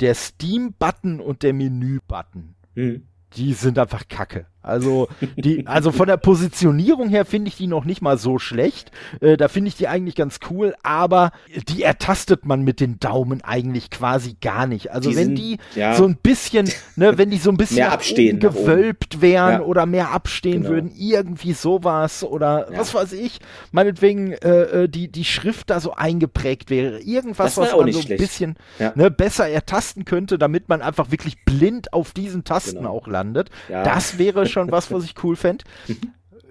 Der 0.00 0.14
Steam-Button 0.14 1.20
und 1.20 1.42
der 1.42 1.54
Menü-Button. 1.54 2.54
Mhm 2.74 3.06
die 3.36 3.52
sind 3.52 3.78
einfach 3.78 4.08
kacke. 4.08 4.46
Also, 4.66 5.08
die, 5.36 5.66
also 5.66 5.92
von 5.92 6.08
der 6.08 6.16
Positionierung 6.16 7.08
her 7.08 7.24
finde 7.24 7.48
ich 7.48 7.56
die 7.56 7.68
noch 7.68 7.84
nicht 7.84 8.02
mal 8.02 8.18
so 8.18 8.38
schlecht. 8.38 8.90
Äh, 9.20 9.36
da 9.36 9.46
finde 9.48 9.68
ich 9.68 9.76
die 9.76 9.86
eigentlich 9.86 10.16
ganz 10.16 10.40
cool, 10.50 10.74
aber 10.82 11.30
die 11.68 11.82
ertastet 11.82 12.46
man 12.46 12.62
mit 12.62 12.80
den 12.80 12.98
Daumen 12.98 13.42
eigentlich 13.42 13.90
quasi 13.90 14.36
gar 14.40 14.66
nicht. 14.66 14.90
Also 14.90 15.10
die 15.10 15.16
wenn 15.16 15.24
sind, 15.26 15.38
die 15.38 15.58
ja. 15.76 15.94
so 15.94 16.04
ein 16.04 16.16
bisschen, 16.16 16.68
ne, 16.96 17.16
wenn 17.16 17.30
die 17.30 17.38
so 17.38 17.50
ein 17.50 17.56
bisschen 17.58 17.86
abstehen, 17.86 18.40
gewölbt 18.40 19.20
wären 19.20 19.60
ja. 19.60 19.60
oder 19.60 19.86
mehr 19.86 20.10
abstehen 20.10 20.62
genau. 20.62 20.74
würden, 20.74 20.92
irgendwie 20.96 21.52
sowas 21.52 22.24
oder 22.24 22.72
ja. 22.72 22.78
was 22.78 22.92
weiß 22.92 23.12
ich, 23.12 23.38
meinetwegen 23.70 24.32
äh, 24.32 24.62
äh, 24.62 24.88
die, 24.88 25.08
die 25.08 25.24
Schrift 25.24 25.70
da 25.70 25.78
so 25.78 25.92
eingeprägt 25.92 26.70
wäre. 26.70 26.98
Irgendwas, 27.00 27.56
was 27.56 27.70
man 27.72 27.92
so 27.92 28.00
ein 28.00 28.16
bisschen 28.16 28.56
ne, 28.96 29.10
besser 29.10 29.48
ertasten 29.48 30.04
könnte, 30.04 30.38
damit 30.38 30.68
man 30.68 30.82
einfach 30.82 31.12
wirklich 31.12 31.44
blind 31.44 31.92
auf 31.92 32.12
diesen 32.12 32.42
Tasten 32.42 32.78
genau. 32.78 32.90
auch 32.90 33.06
landet. 33.06 33.50
Das 33.68 34.18
wäre 34.18 34.46
schon 34.56 34.72
was, 34.72 34.90
was 34.90 35.04
ich 35.04 35.22
cool 35.22 35.36
fände. 35.36 35.64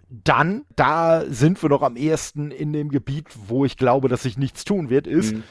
Dann, 0.10 0.64
da 0.76 1.24
sind 1.28 1.62
wir 1.62 1.70
noch 1.70 1.82
am 1.82 1.98
ehesten 1.98 2.52
in 2.52 2.72
dem 2.72 2.90
Gebiet, 2.90 3.28
wo 3.48 3.66
ich 3.66 3.78
glaube, 3.78 4.08
dass 4.08 4.24
sich 4.24 4.38
nichts 4.38 4.64
tun 4.64 4.90
wird, 4.90 5.08
ist 5.08 5.34
mhm. 5.34 5.44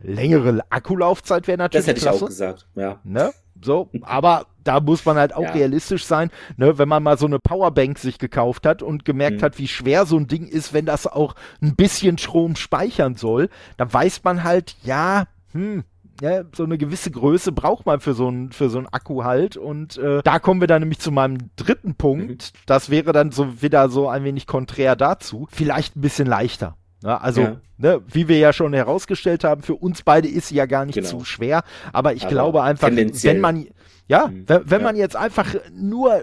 längere 0.00 0.60
Akkulaufzeit 0.70 1.48
wäre 1.48 1.58
natürlich. 1.58 1.86
Das 1.86 1.90
hätte 1.90 2.00
klasse. 2.02 2.16
ich 2.16 2.22
auch 2.22 2.28
gesagt, 2.28 2.66
ja. 2.74 3.00
Ne? 3.02 3.32
So, 3.62 3.88
aber 4.02 4.46
da 4.62 4.80
muss 4.80 5.04
man 5.06 5.16
halt 5.16 5.34
auch 5.34 5.42
ja. 5.42 5.52
realistisch 5.52 6.04
sein, 6.04 6.30
ne, 6.56 6.76
wenn 6.76 6.88
man 6.88 7.02
mal 7.02 7.16
so 7.16 7.26
eine 7.26 7.38
Powerbank 7.38 7.98
sich 7.98 8.18
gekauft 8.18 8.66
hat 8.66 8.82
und 8.82 9.04
gemerkt 9.04 9.38
mhm. 9.38 9.42
hat, 9.42 9.58
wie 9.58 9.68
schwer 9.68 10.04
so 10.04 10.18
ein 10.18 10.26
Ding 10.26 10.46
ist, 10.46 10.74
wenn 10.74 10.84
das 10.84 11.06
auch 11.06 11.34
ein 11.62 11.74
bisschen 11.74 12.18
Strom 12.18 12.56
speichern 12.56 13.14
soll, 13.14 13.48
dann 13.78 13.92
weiß 13.92 14.22
man 14.24 14.44
halt, 14.44 14.76
ja, 14.82 15.24
hm, 15.52 15.84
ja, 16.20 16.42
so 16.54 16.64
eine 16.64 16.78
gewisse 16.78 17.10
Größe 17.10 17.52
braucht 17.52 17.86
man 17.86 18.00
für 18.00 18.14
so 18.14 18.28
einen 18.28 18.52
für 18.52 18.70
so 18.70 18.78
einen 18.78 18.86
Akku 18.86 19.24
halt 19.24 19.56
und 19.56 19.96
äh, 19.98 20.20
da 20.22 20.38
kommen 20.38 20.60
wir 20.60 20.68
dann 20.68 20.82
nämlich 20.82 20.98
zu 20.98 21.10
meinem 21.10 21.50
dritten 21.56 21.94
Punkt. 21.94 22.52
Mhm. 22.54 22.58
Das 22.66 22.90
wäre 22.90 23.12
dann 23.12 23.32
so 23.32 23.62
wieder 23.62 23.88
so 23.88 24.08
ein 24.08 24.24
wenig 24.24 24.46
konträr 24.46 24.96
dazu, 24.96 25.48
vielleicht 25.50 25.96
ein 25.96 26.00
bisschen 26.00 26.26
leichter. 26.26 26.76
Ja, 27.02 27.18
also, 27.18 27.40
ja. 27.42 27.56
Ne, 27.76 28.00
wie 28.06 28.28
wir 28.28 28.38
ja 28.38 28.52
schon 28.52 28.72
herausgestellt 28.72 29.44
haben, 29.44 29.62
für 29.62 29.74
uns 29.74 30.02
beide 30.02 30.28
ist 30.28 30.48
sie 30.48 30.54
ja 30.54 30.66
gar 30.66 30.86
nicht 30.86 30.94
genau. 30.94 31.08
zu 31.08 31.24
schwer, 31.24 31.62
aber 31.92 32.14
ich 32.14 32.22
aber 32.22 32.30
glaube 32.30 32.62
einfach, 32.62 32.88
wenn 32.90 33.40
man 33.40 33.66
ja, 34.06 34.28
mhm. 34.28 34.44
wenn, 34.46 34.70
wenn 34.70 34.80
ja. 34.80 34.86
man 34.86 34.96
jetzt 34.96 35.16
einfach 35.16 35.54
nur 35.72 36.22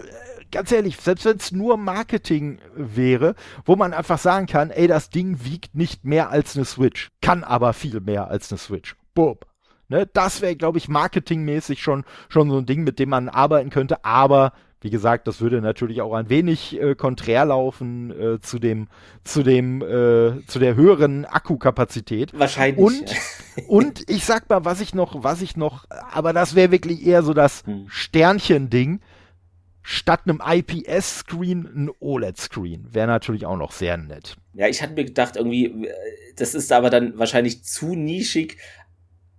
ganz 0.52 0.70
ehrlich, 0.70 0.96
selbst 0.98 1.24
wenn 1.24 1.36
es 1.36 1.50
nur 1.50 1.76
Marketing 1.76 2.58
wäre, 2.76 3.34
wo 3.64 3.74
man 3.74 3.92
einfach 3.92 4.18
sagen 4.18 4.46
kann, 4.46 4.70
ey, 4.70 4.86
das 4.86 5.10
Ding 5.10 5.44
wiegt 5.44 5.74
nicht 5.74 6.04
mehr 6.04 6.30
als 6.30 6.56
eine 6.56 6.64
Switch, 6.64 7.08
kann 7.20 7.42
aber 7.42 7.72
viel 7.72 8.00
mehr 8.00 8.28
als 8.28 8.52
eine 8.52 8.58
Switch. 8.58 8.94
Boom. 9.14 9.38
Ne, 9.92 10.08
das 10.10 10.40
wäre, 10.40 10.56
glaube 10.56 10.78
ich, 10.78 10.88
marketingmäßig 10.88 11.82
schon, 11.82 12.04
schon 12.30 12.48
so 12.48 12.56
ein 12.56 12.64
Ding, 12.64 12.82
mit 12.82 12.98
dem 12.98 13.10
man 13.10 13.28
arbeiten 13.28 13.68
könnte. 13.68 14.06
Aber 14.06 14.54
wie 14.80 14.88
gesagt, 14.88 15.28
das 15.28 15.42
würde 15.42 15.60
natürlich 15.60 16.00
auch 16.00 16.14
ein 16.14 16.30
wenig 16.30 16.80
äh, 16.80 16.94
konträr 16.94 17.44
laufen 17.44 18.10
äh, 18.10 18.40
zu 18.40 18.58
dem, 18.58 18.88
zu 19.22 19.42
dem, 19.42 19.82
äh, 19.82 20.46
zu 20.46 20.58
der 20.58 20.76
höheren 20.76 21.26
Akkukapazität. 21.26 22.32
Wahrscheinlich. 22.32 22.82
Und, 22.82 23.10
ja. 23.10 23.64
und 23.68 24.10
ich 24.10 24.24
sag 24.24 24.48
mal, 24.48 24.64
was 24.64 24.80
ich 24.80 24.94
noch, 24.94 25.22
was 25.22 25.42
ich 25.42 25.58
noch, 25.58 25.84
aber 26.10 26.32
das 26.32 26.54
wäre 26.54 26.70
wirklich 26.70 27.06
eher 27.06 27.22
so 27.22 27.34
das 27.34 27.62
hm. 27.66 27.84
Sternchen-Ding. 27.88 29.00
Statt 29.84 30.20
einem 30.24 30.40
IPS-Screen 30.46 31.66
ein 31.66 31.90
OLED-Screen. 31.98 32.94
Wäre 32.94 33.08
natürlich 33.08 33.46
auch 33.46 33.56
noch 33.56 33.72
sehr 33.72 33.96
nett. 33.96 34.36
Ja, 34.54 34.68
ich 34.68 34.80
hatte 34.80 34.94
mir 34.94 35.04
gedacht, 35.04 35.36
irgendwie, 35.36 35.66
äh, 35.66 35.92
das 36.36 36.54
ist 36.54 36.70
aber 36.72 36.88
dann 36.88 37.18
wahrscheinlich 37.18 37.64
zu 37.64 37.94
nischig, 37.96 38.58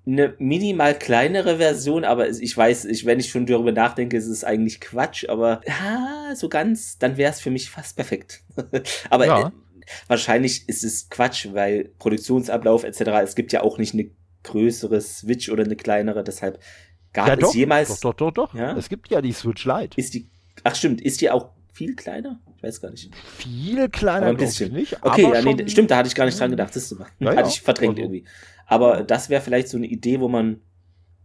eine 0.05 0.35
minimal 0.38 0.97
kleinere 0.97 1.57
Version, 1.57 2.03
aber 2.03 2.30
ich 2.30 2.55
weiß, 2.55 2.85
ich, 2.85 3.05
wenn 3.05 3.19
ich 3.19 3.30
schon 3.30 3.45
darüber 3.45 3.71
nachdenke, 3.71 4.17
ist 4.17 4.27
es 4.27 4.43
eigentlich 4.43 4.81
Quatsch, 4.81 5.30
aber 5.30 5.61
ja, 5.65 6.35
so 6.35 6.49
ganz, 6.49 6.97
dann 6.97 7.15
wäre 7.15 7.31
es 7.31 7.39
für 7.39 7.51
mich 7.51 7.69
fast 7.69 7.95
perfekt. 7.95 8.43
aber 9.09 9.25
ja. 9.25 9.47
äh, 9.47 9.51
wahrscheinlich 10.07 10.67
ist 10.67 10.84
es 10.84 11.09
Quatsch, 11.09 11.47
weil 11.53 11.91
Produktionsablauf 11.99 12.84
etc. 12.84 13.01
Es 13.23 13.35
gibt 13.35 13.53
ja 13.53 13.61
auch 13.61 13.77
nicht 13.77 13.93
eine 13.93 14.09
größere 14.43 14.99
Switch 14.99 15.49
oder 15.49 15.63
eine 15.63 15.77
kleinere, 15.77 16.23
deshalb 16.23 16.59
gab 17.13 17.27
ja, 17.27 17.34
es 17.35 17.39
doch, 17.39 17.55
jemals. 17.55 17.99
Doch, 18.01 18.13
doch, 18.13 18.31
doch, 18.31 18.49
doch. 18.49 18.55
Ja? 18.55 18.75
Es 18.75 18.89
gibt 18.89 19.09
ja 19.09 19.21
die 19.21 19.31
Switch 19.31 19.65
Lite. 19.65 19.97
Ist 19.97 20.13
die, 20.13 20.30
ach 20.65 20.75
stimmt, 20.75 20.99
ist 20.99 21.21
die 21.21 21.31
auch 21.31 21.51
viel 21.71 21.95
kleiner? 21.95 22.41
Ich 22.57 22.63
weiß 22.63 22.81
gar 22.81 22.91
nicht. 22.91 23.09
Viel 23.38 23.89
kleiner, 23.89 24.27
aber 24.27 24.35
ein 24.35 24.38
bisschen. 24.38 24.73
nicht. 24.73 24.97
Okay, 25.01 25.31
ja, 25.34 25.41
nee, 25.41 25.67
stimmt, 25.67 25.91
da 25.91 25.97
hatte 25.97 26.07
ich 26.07 26.15
gar 26.15 26.25
nicht 26.25 26.39
dran 26.39 26.51
gedacht. 26.51 26.75
Das 26.75 26.89
ja, 26.91 27.30
hatte 27.30 27.41
ja, 27.41 27.47
ich 27.47 27.61
verdrängt 27.61 27.97
also. 27.97 28.03
irgendwie. 28.03 28.25
Aber 28.65 29.03
das 29.03 29.30
wäre 29.30 29.41
vielleicht 29.41 29.68
so 29.68 29.77
eine 29.77 29.88
Idee, 29.88 30.19
wo 30.19 30.27
man 30.27 30.61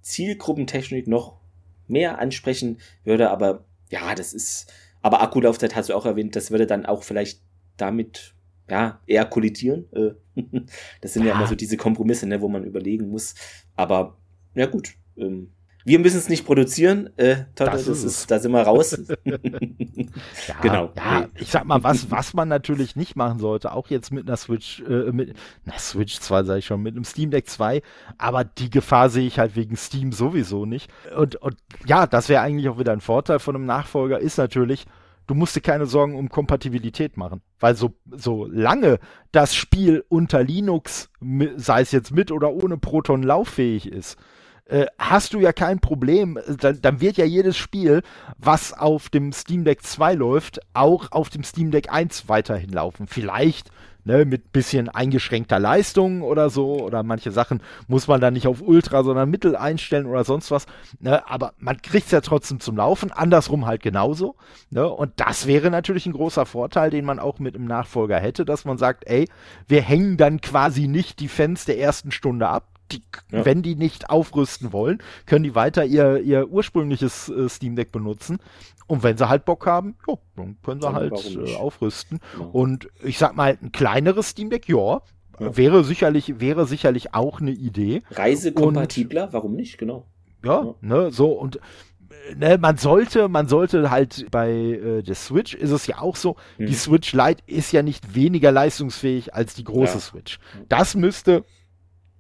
Zielgruppentechnik 0.03 1.07
noch 1.07 1.39
mehr 1.87 2.19
ansprechen 2.19 2.79
würde. 3.05 3.31
Aber 3.31 3.65
ja, 3.91 4.15
das 4.15 4.33
ist, 4.33 4.73
aber 5.03 5.23
Akkulaufzeit 5.23 5.75
hast 5.77 5.89
du 5.89 5.95
auch 5.95 6.07
erwähnt, 6.07 6.37
das 6.37 6.51
würde 6.51 6.67
dann 6.67 6.87
auch 6.87 7.03
vielleicht 7.03 7.41
damit 7.77 8.35
ja, 8.69 9.01
eher 9.07 9.25
kollidieren. 9.25 9.87
Äh, 9.93 10.11
das 11.01 11.15
sind 11.15 11.25
ja. 11.25 11.31
ja 11.31 11.37
immer 11.37 11.47
so 11.47 11.55
diese 11.55 11.77
Kompromisse, 11.77 12.27
ne, 12.27 12.41
wo 12.41 12.49
man 12.49 12.65
überlegen 12.65 13.09
muss. 13.09 13.35
Aber 13.77 14.19
ja 14.55 14.67
gut, 14.67 14.95
ähm, 15.17 15.53
wir 15.89 15.99
müssen 15.99 16.19
es 16.19 16.29
nicht 16.29 16.45
produzieren. 16.45 17.09
Äh, 17.17 17.45
Totte, 17.55 17.71
das, 17.71 17.87
das 17.87 18.05
ist, 18.05 18.31
da 18.31 18.39
sind 18.39 18.53
wir 18.53 18.61
raus. 18.61 18.97
ja, 19.25 20.55
genau. 20.61 20.93
Ja, 20.95 21.29
ich 21.35 21.51
sag 21.51 21.65
mal, 21.65 21.83
was, 21.83 22.11
was 22.11 22.35
man 22.35 22.49
natürlich 22.49 22.95
nicht 22.95 23.17
machen 23.17 23.39
sollte, 23.39 23.73
auch 23.73 23.89
jetzt 23.89 24.13
mit 24.13 24.29
einer 24.29 24.37
Switch, 24.37 24.81
äh, 24.81 25.11
mit 25.13 25.35
einer 25.65 25.79
Switch 25.79 26.21
2, 26.21 26.43
sage 26.43 26.59
ich 26.59 26.67
schon, 26.67 26.83
mit 26.83 26.95
einem 26.95 27.05
Steam 27.05 27.31
Deck 27.31 27.49
2, 27.49 27.81
aber 28.19 28.45
die 28.45 28.69
Gefahr 28.69 29.09
sehe 29.09 29.27
ich 29.27 29.39
halt 29.39 29.57
wegen 29.57 29.77
Steam 29.77 30.13
sowieso 30.13 30.67
nicht. 30.67 30.91
Und, 31.17 31.37
und 31.37 31.57
ja, 31.87 32.07
das 32.07 32.29
wäre 32.29 32.43
eigentlich 32.43 32.69
auch 32.69 32.79
wieder 32.79 32.93
ein 32.93 33.01
Vorteil 33.01 33.39
von 33.39 33.57
einem 33.57 33.65
Nachfolger, 33.65 34.19
ist 34.19 34.37
natürlich, 34.37 34.85
du 35.27 35.35
musst 35.35 35.57
dir 35.57 35.63
keine 35.63 35.87
Sorgen 35.87 36.17
um 36.17 36.29
Kompatibilität 36.29 37.17
machen. 37.17 37.41
Weil 37.61 37.77
so, 37.77 37.95
so 38.11 38.45
lange 38.45 38.99
das 39.33 39.55
Spiel 39.55 40.05
unter 40.11 40.43
Linux, 40.43 41.09
sei 41.57 41.81
es 41.81 41.93
jetzt 41.93 42.11
mit 42.11 42.31
oder 42.31 42.53
ohne 42.53 42.77
Proton 42.77 43.23
lauffähig 43.23 43.91
ist, 43.91 44.19
äh, 44.69 44.87
hast 44.99 45.35
du 45.35 45.41
ja 45.41 45.53
kein 45.53 45.81
Problem. 45.81 46.39
Dann, 46.61 46.81
dann, 46.81 47.01
wird 47.01 47.17
ja 47.17 47.25
jedes 47.25 47.57
Spiel, 47.57 48.03
was 48.39 48.73
auf 48.73 49.09
dem 49.09 49.33
Steam 49.33 49.65
Deck 49.65 49.83
2 49.83 50.15
läuft, 50.15 50.61
auch 50.75 51.11
auf 51.13 51.31
dem 51.31 51.43
Steam 51.43 51.71
Deck 51.71 51.93
1 51.93 52.29
weiterhin 52.29 52.71
laufen. 52.71 53.07
Vielleicht 53.07 53.71
ne, 54.05 54.25
mit 54.25 54.53
bisschen 54.53 54.89
eingeschränkter 54.89 55.59
Leistung 55.59 56.23
oder 56.23 56.51
so. 56.51 56.81
Oder 56.81 57.03
manche 57.03 57.31
Sachen 57.31 57.63
muss 57.87 58.09
man 58.09 58.21
dann 58.21 58.35
nicht 58.35 58.47
auf 58.47 58.61
Ultra, 58.61 59.05
sondern 59.05 59.31
Mittel 59.31 59.57
einstellen 59.57 60.07
oder 60.07 60.25
sonst 60.25 60.51
was. 60.51 60.67
Ne, 61.01 61.29
aber 61.29 61.55
man 61.59 61.81
kriegt 61.81 62.07
es 62.07 62.13
ja 62.13 62.21
trotzdem 62.21 62.61
zum 62.61 62.77
Laufen. 62.77 63.11
Andersrum 63.11 63.67
halt 63.67 63.83
genauso. 63.83 64.37
Ne, 64.71 64.89
und 64.89 65.13
das 65.17 65.47
wäre 65.47 65.71
natürlich 65.71 66.07
ein 66.07 66.13
großer 66.13 66.47
Vorteil, 66.47 66.91
den 66.91 67.05
man 67.05 67.19
auch 67.19 67.39
mit 67.39 67.55
einem 67.55 67.67
Nachfolger 67.67 68.19
hätte, 68.19 68.45
dass 68.45 68.65
man 68.65 68.79
sagt, 68.79 69.07
ey, 69.07 69.29
wir 69.67 69.83
hängen 69.83 70.17
dann 70.17 70.41
quasi 70.41 70.89
nicht 70.89 71.21
die 71.21 71.29
Fans 71.29 71.65
der 71.65 71.79
ersten 71.79 72.11
Stunde 72.11 72.49
ab 72.49 72.78
die, 72.93 73.03
ja. 73.33 73.45
wenn 73.45 73.63
die 73.63 73.75
nicht 73.75 74.11
aufrüsten 74.11 74.73
wollen, 74.73 75.03
können 75.27 75.45
die 75.45 75.55
weiter 75.55 75.85
ihr, 75.85 76.21
ihr 76.21 76.49
ursprüngliches 76.49 77.29
äh, 77.29 77.49
Steam 77.49 77.77
Deck 77.77 77.93
benutzen. 77.93 78.39
Und 78.87 79.03
wenn 79.03 79.19
sie 79.19 79.29
halt 79.29 79.45
Bock 79.45 79.67
haben, 79.67 79.97
jo, 80.07 80.19
dann 80.37 80.57
können 80.63 80.81
sie 80.81 80.87
dann 80.87 80.97
halt 80.97 81.37
äh, 81.37 81.55
aufrüsten. 81.57 82.21
Genau. 82.33 82.49
Und 82.51 82.89
ich 83.03 83.19
sag 83.19 83.37
mal, 83.37 83.59
ein 83.61 83.71
kleineres 83.71 84.31
Steam 84.31 84.49
Deck, 84.51 84.69
ja, 84.69 85.03
ja, 85.39 85.57
wäre 85.57 85.85
sicherlich, 85.85 86.41
wäre 86.41 86.67
sicherlich 86.67 87.15
auch 87.15 87.41
eine 87.41 87.53
Idee. 87.53 88.03
Reisekompatibler, 88.11 89.25
und, 89.25 89.33
warum 89.33 89.55
nicht, 89.55 89.79
genau. 89.79 90.07
Ja, 90.45 90.63
ja, 90.63 90.75
ne, 90.81 91.11
so 91.11 91.33
und 91.33 91.57
äh, 91.57 92.35
ne, 92.35 92.59
man 92.59 92.77
sollte, 92.77 93.29
man 93.29 93.49
sollte 93.49 93.91
halt 93.91 94.27
bei 94.31 94.51
äh, 94.51 95.03
der 95.03 95.15
Switch 95.15 95.55
ist 95.55 95.71
es 95.71 95.87
ja 95.87 96.01
auch 96.01 96.17
so, 96.17 96.37
hm. 96.57 96.67
die 96.67 96.75
Switch 96.75 97.13
Lite 97.13 97.43
ist 97.47 97.73
ja 97.73 97.83
nicht 97.83 98.15
weniger 98.15 98.53
leistungsfähig 98.53 99.35
als 99.35 99.55
die 99.55 99.65
große 99.65 99.95
ja. 99.95 100.01
Switch. 100.01 100.39
Das 100.69 100.95
müsste 100.95 101.45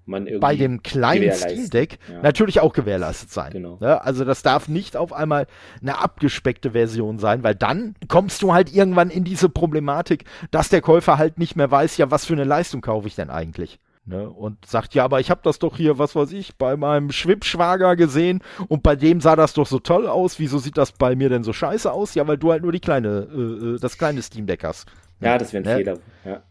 man 0.08 0.26
irgendwie 0.26 0.40
bei 0.40 0.56
dem 0.56 0.82
kleinen 0.82 1.32
Steam 1.32 1.70
Deck 1.70 1.98
ja. 2.10 2.20
natürlich 2.22 2.60
auch 2.60 2.72
gewährleistet 2.72 3.30
sein. 3.30 3.52
Genau. 3.52 3.78
Ja, 3.80 3.98
also 3.98 4.24
das 4.24 4.42
darf 4.42 4.68
nicht 4.68 4.96
auf 4.96 5.12
einmal 5.12 5.46
eine 5.80 5.98
abgespeckte 5.98 6.72
Version 6.72 7.18
sein, 7.18 7.42
weil 7.42 7.54
dann 7.54 7.94
kommst 8.08 8.42
du 8.42 8.52
halt 8.52 8.72
irgendwann 8.74 9.10
in 9.10 9.24
diese 9.24 9.48
Problematik, 9.48 10.24
dass 10.50 10.68
der 10.68 10.80
Käufer 10.80 11.18
halt 11.18 11.38
nicht 11.38 11.56
mehr 11.56 11.70
weiß, 11.70 11.96
ja, 11.96 12.10
was 12.10 12.24
für 12.24 12.32
eine 12.32 12.44
Leistung 12.44 12.80
kaufe 12.80 13.06
ich 13.06 13.14
denn 13.14 13.30
eigentlich. 13.30 13.78
Ne, 14.08 14.26
und 14.30 14.64
sagt, 14.64 14.94
ja, 14.94 15.04
aber 15.04 15.20
ich 15.20 15.30
habe 15.30 15.42
das 15.44 15.58
doch 15.58 15.76
hier, 15.76 15.98
was 15.98 16.16
weiß 16.16 16.32
ich, 16.32 16.56
bei 16.56 16.78
meinem 16.78 17.12
Schwippschwager 17.12 17.94
gesehen 17.94 18.40
und 18.66 18.82
bei 18.82 18.96
dem 18.96 19.20
sah 19.20 19.36
das 19.36 19.52
doch 19.52 19.66
so 19.66 19.80
toll 19.80 20.08
aus. 20.08 20.38
Wieso 20.38 20.56
sieht 20.56 20.78
das 20.78 20.92
bei 20.92 21.14
mir 21.14 21.28
denn 21.28 21.44
so 21.44 21.52
scheiße 21.52 21.92
aus? 21.92 22.14
Ja, 22.14 22.26
weil 22.26 22.38
du 22.38 22.50
halt 22.50 22.62
nur 22.62 22.72
die 22.72 22.80
kleine, 22.80 23.28
äh, 23.30 23.74
äh 23.74 23.78
das 23.78 23.98
kleine 23.98 24.22
Steam 24.22 24.46
Deck 24.46 24.64
hast. 24.64 24.86
Ja, 25.20 25.36
das 25.36 25.52
wäre 25.52 25.62
ein 25.62 25.70
ne? 25.70 25.76
Fehler. 25.76 25.98
Ja. 26.24 26.42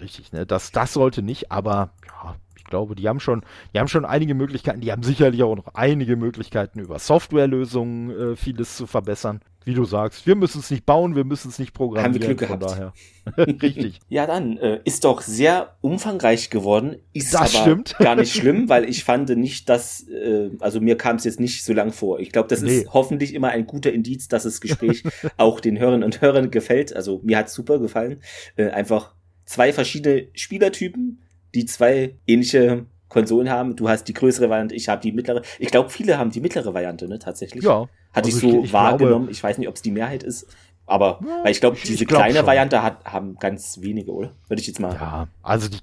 Richtig, 0.00 0.32
ne? 0.32 0.46
Das, 0.46 0.70
das 0.70 0.92
sollte 0.92 1.22
nicht, 1.22 1.50
aber 1.50 1.90
ja, 2.06 2.36
glaube, 2.70 2.94
die 2.94 3.08
haben 3.08 3.20
schon, 3.20 3.42
die 3.74 3.78
haben 3.78 3.88
schon 3.88 4.04
einige 4.04 4.34
Möglichkeiten, 4.34 4.80
die 4.80 4.90
haben 4.90 5.02
sicherlich 5.02 5.42
auch 5.42 5.56
noch 5.56 5.74
einige 5.74 6.16
Möglichkeiten 6.16 6.80
über 6.80 6.98
Softwarelösungen 6.98 8.10
äh, 8.32 8.36
vieles 8.36 8.76
zu 8.76 8.86
verbessern 8.86 9.40
wie 9.64 9.74
du 9.74 9.84
sagst, 9.84 10.26
wir 10.26 10.36
müssen 10.36 10.60
es 10.60 10.70
nicht 10.70 10.86
bauen, 10.86 11.14
wir 11.14 11.24
müssen 11.24 11.48
es 11.48 11.58
nicht 11.58 11.74
programmieren. 11.74 12.14
Haben 12.14 12.20
wir 12.20 12.34
Glück 12.34 12.38
gehabt. 12.38 12.62
Daher. 12.62 12.92
Richtig. 13.62 14.00
Ja, 14.08 14.26
dann 14.26 14.56
äh, 14.56 14.80
ist 14.84 15.04
doch 15.04 15.20
sehr 15.20 15.76
umfangreich 15.82 16.50
geworden. 16.50 16.96
Ist 17.12 17.34
das 17.34 17.54
aber 17.54 17.62
stimmt. 17.62 17.96
gar 17.98 18.16
nicht 18.16 18.34
schlimm, 18.34 18.68
weil 18.68 18.88
ich 18.88 19.04
fand 19.04 19.28
nicht, 19.36 19.68
dass, 19.68 20.08
äh, 20.08 20.50
also 20.60 20.80
mir 20.80 20.96
kam 20.96 21.16
es 21.16 21.24
jetzt 21.24 21.40
nicht 21.40 21.62
so 21.62 21.72
lang 21.72 21.92
vor. 21.92 22.20
Ich 22.20 22.32
glaube, 22.32 22.48
das 22.48 22.62
nee. 22.62 22.78
ist 22.78 22.92
hoffentlich 22.92 23.34
immer 23.34 23.48
ein 23.48 23.66
guter 23.66 23.92
Indiz, 23.92 24.28
dass 24.28 24.44
das 24.44 24.60
Gespräch 24.60 25.04
auch 25.36 25.60
den 25.60 25.78
Hörern 25.78 26.02
und 26.02 26.22
Hörern 26.22 26.50
gefällt. 26.50 26.96
Also 26.96 27.20
mir 27.22 27.36
hat 27.36 27.50
super 27.50 27.78
gefallen. 27.78 28.22
Äh, 28.56 28.70
einfach 28.70 29.14
zwei 29.44 29.72
verschiedene 29.72 30.28
Spielertypen, 30.32 31.20
die 31.54 31.64
zwei 31.66 32.14
ähnliche 32.26 32.86
Konsolen 33.08 33.50
haben. 33.50 33.76
Du 33.76 33.88
hast 33.88 34.04
die 34.04 34.14
größere 34.14 34.48
Variante, 34.48 34.74
ich 34.74 34.88
habe 34.88 35.02
die 35.02 35.12
mittlere. 35.12 35.42
Ich 35.58 35.70
glaube, 35.70 35.90
viele 35.90 36.16
haben 36.16 36.30
die 36.30 36.40
mittlere 36.40 36.72
Variante, 36.72 37.08
ne, 37.08 37.18
tatsächlich. 37.18 37.64
Ja. 37.64 37.88
Hatte 38.12 38.26
also 38.26 38.28
ich 38.28 38.34
so 38.52 38.64
ich, 38.64 38.72
wahrgenommen. 38.72 39.26
Glaube, 39.26 39.32
ich 39.32 39.42
weiß 39.42 39.58
nicht, 39.58 39.68
ob 39.68 39.74
es 39.74 39.82
die 39.82 39.90
Mehrheit 39.90 40.22
ist. 40.22 40.46
Aber 40.90 41.20
ja, 41.22 41.44
weil 41.44 41.52
ich 41.52 41.60
glaube, 41.60 41.76
diese 41.80 42.04
glaub 42.04 42.22
kleine 42.22 42.38
schon. 42.38 42.46
Variante 42.46 42.82
hat, 42.82 43.04
haben 43.04 43.36
ganz 43.38 43.78
wenige, 43.80 44.10
oder? 44.10 44.32
Würde 44.48 44.60
ich 44.60 44.66
jetzt 44.66 44.80
mal. 44.80 44.92
Ja, 44.92 45.28
also 45.40 45.68
die, 45.68 45.78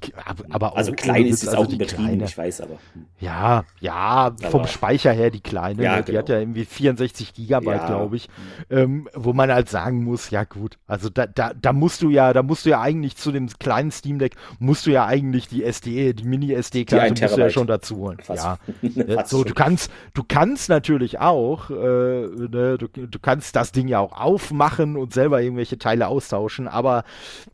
aber 0.49 0.75
also 0.75 0.91
klein 0.91 1.25
ist 1.25 1.43
es 1.43 1.49
also 1.49 1.63
auch 1.63 1.71
übertrieben, 1.71 2.07
kleine. 2.07 2.25
ich 2.25 2.37
weiß, 2.37 2.59
aber. 2.59 2.73
Ja, 3.17 3.63
ja, 3.79 4.35
vom 4.49 4.61
aber, 4.61 4.67
Speicher 4.67 5.13
her 5.13 5.29
die 5.31 5.39
kleine, 5.39 5.81
ja, 5.81 5.95
ne? 5.95 6.03
die 6.03 6.07
genau. 6.07 6.19
hat 6.19 6.27
ja 6.27 6.39
irgendwie 6.39 6.65
64 6.65 7.33
Gigabyte, 7.33 7.83
ja. 7.83 7.87
glaube 7.87 8.17
ich, 8.17 8.27
ähm, 8.69 9.07
wo 9.13 9.31
man 9.31 9.49
halt 9.49 9.69
sagen 9.69 10.03
muss, 10.03 10.29
ja 10.29 10.43
gut, 10.43 10.77
also 10.87 11.07
da, 11.07 11.25
da, 11.25 11.53
da 11.53 11.71
musst 11.71 12.01
du 12.01 12.09
ja, 12.09 12.33
da 12.33 12.43
musst 12.43 12.65
du 12.65 12.71
ja 12.71 12.81
eigentlich 12.81 13.15
zu 13.15 13.31
dem 13.31 13.47
kleinen 13.47 13.91
Steam 13.91 14.19
Deck 14.19 14.35
musst 14.59 14.87
du 14.87 14.91
ja 14.91 15.05
eigentlich 15.05 15.47
die 15.47 15.63
SD, 15.63 16.11
die 16.15 16.25
Mini 16.25 16.51
SD-Karte 16.51 17.21
musst 17.21 17.37
du 17.37 17.41
ja 17.41 17.49
schon 17.49 17.67
dazu 17.67 17.95
holen. 17.95 18.17
Fast. 18.21 18.43
Ja, 18.43 18.57
Fast 19.15 19.29
so 19.29 19.45
du 19.45 19.53
kannst, 19.53 19.89
du 20.13 20.25
kannst 20.27 20.67
natürlich 20.67 21.19
auch, 21.19 21.69
äh, 21.69 21.73
ne, 21.73 22.77
du, 22.77 22.87
du 22.89 23.19
kannst 23.19 23.55
das 23.55 23.71
Ding 23.71 23.87
ja 23.87 23.99
auch 23.99 24.11
aufmachen 24.11 24.96
und 24.97 25.13
selber 25.13 25.41
irgendwelche 25.41 25.77
Teile 25.77 26.07
austauschen, 26.07 26.67
aber 26.67 27.03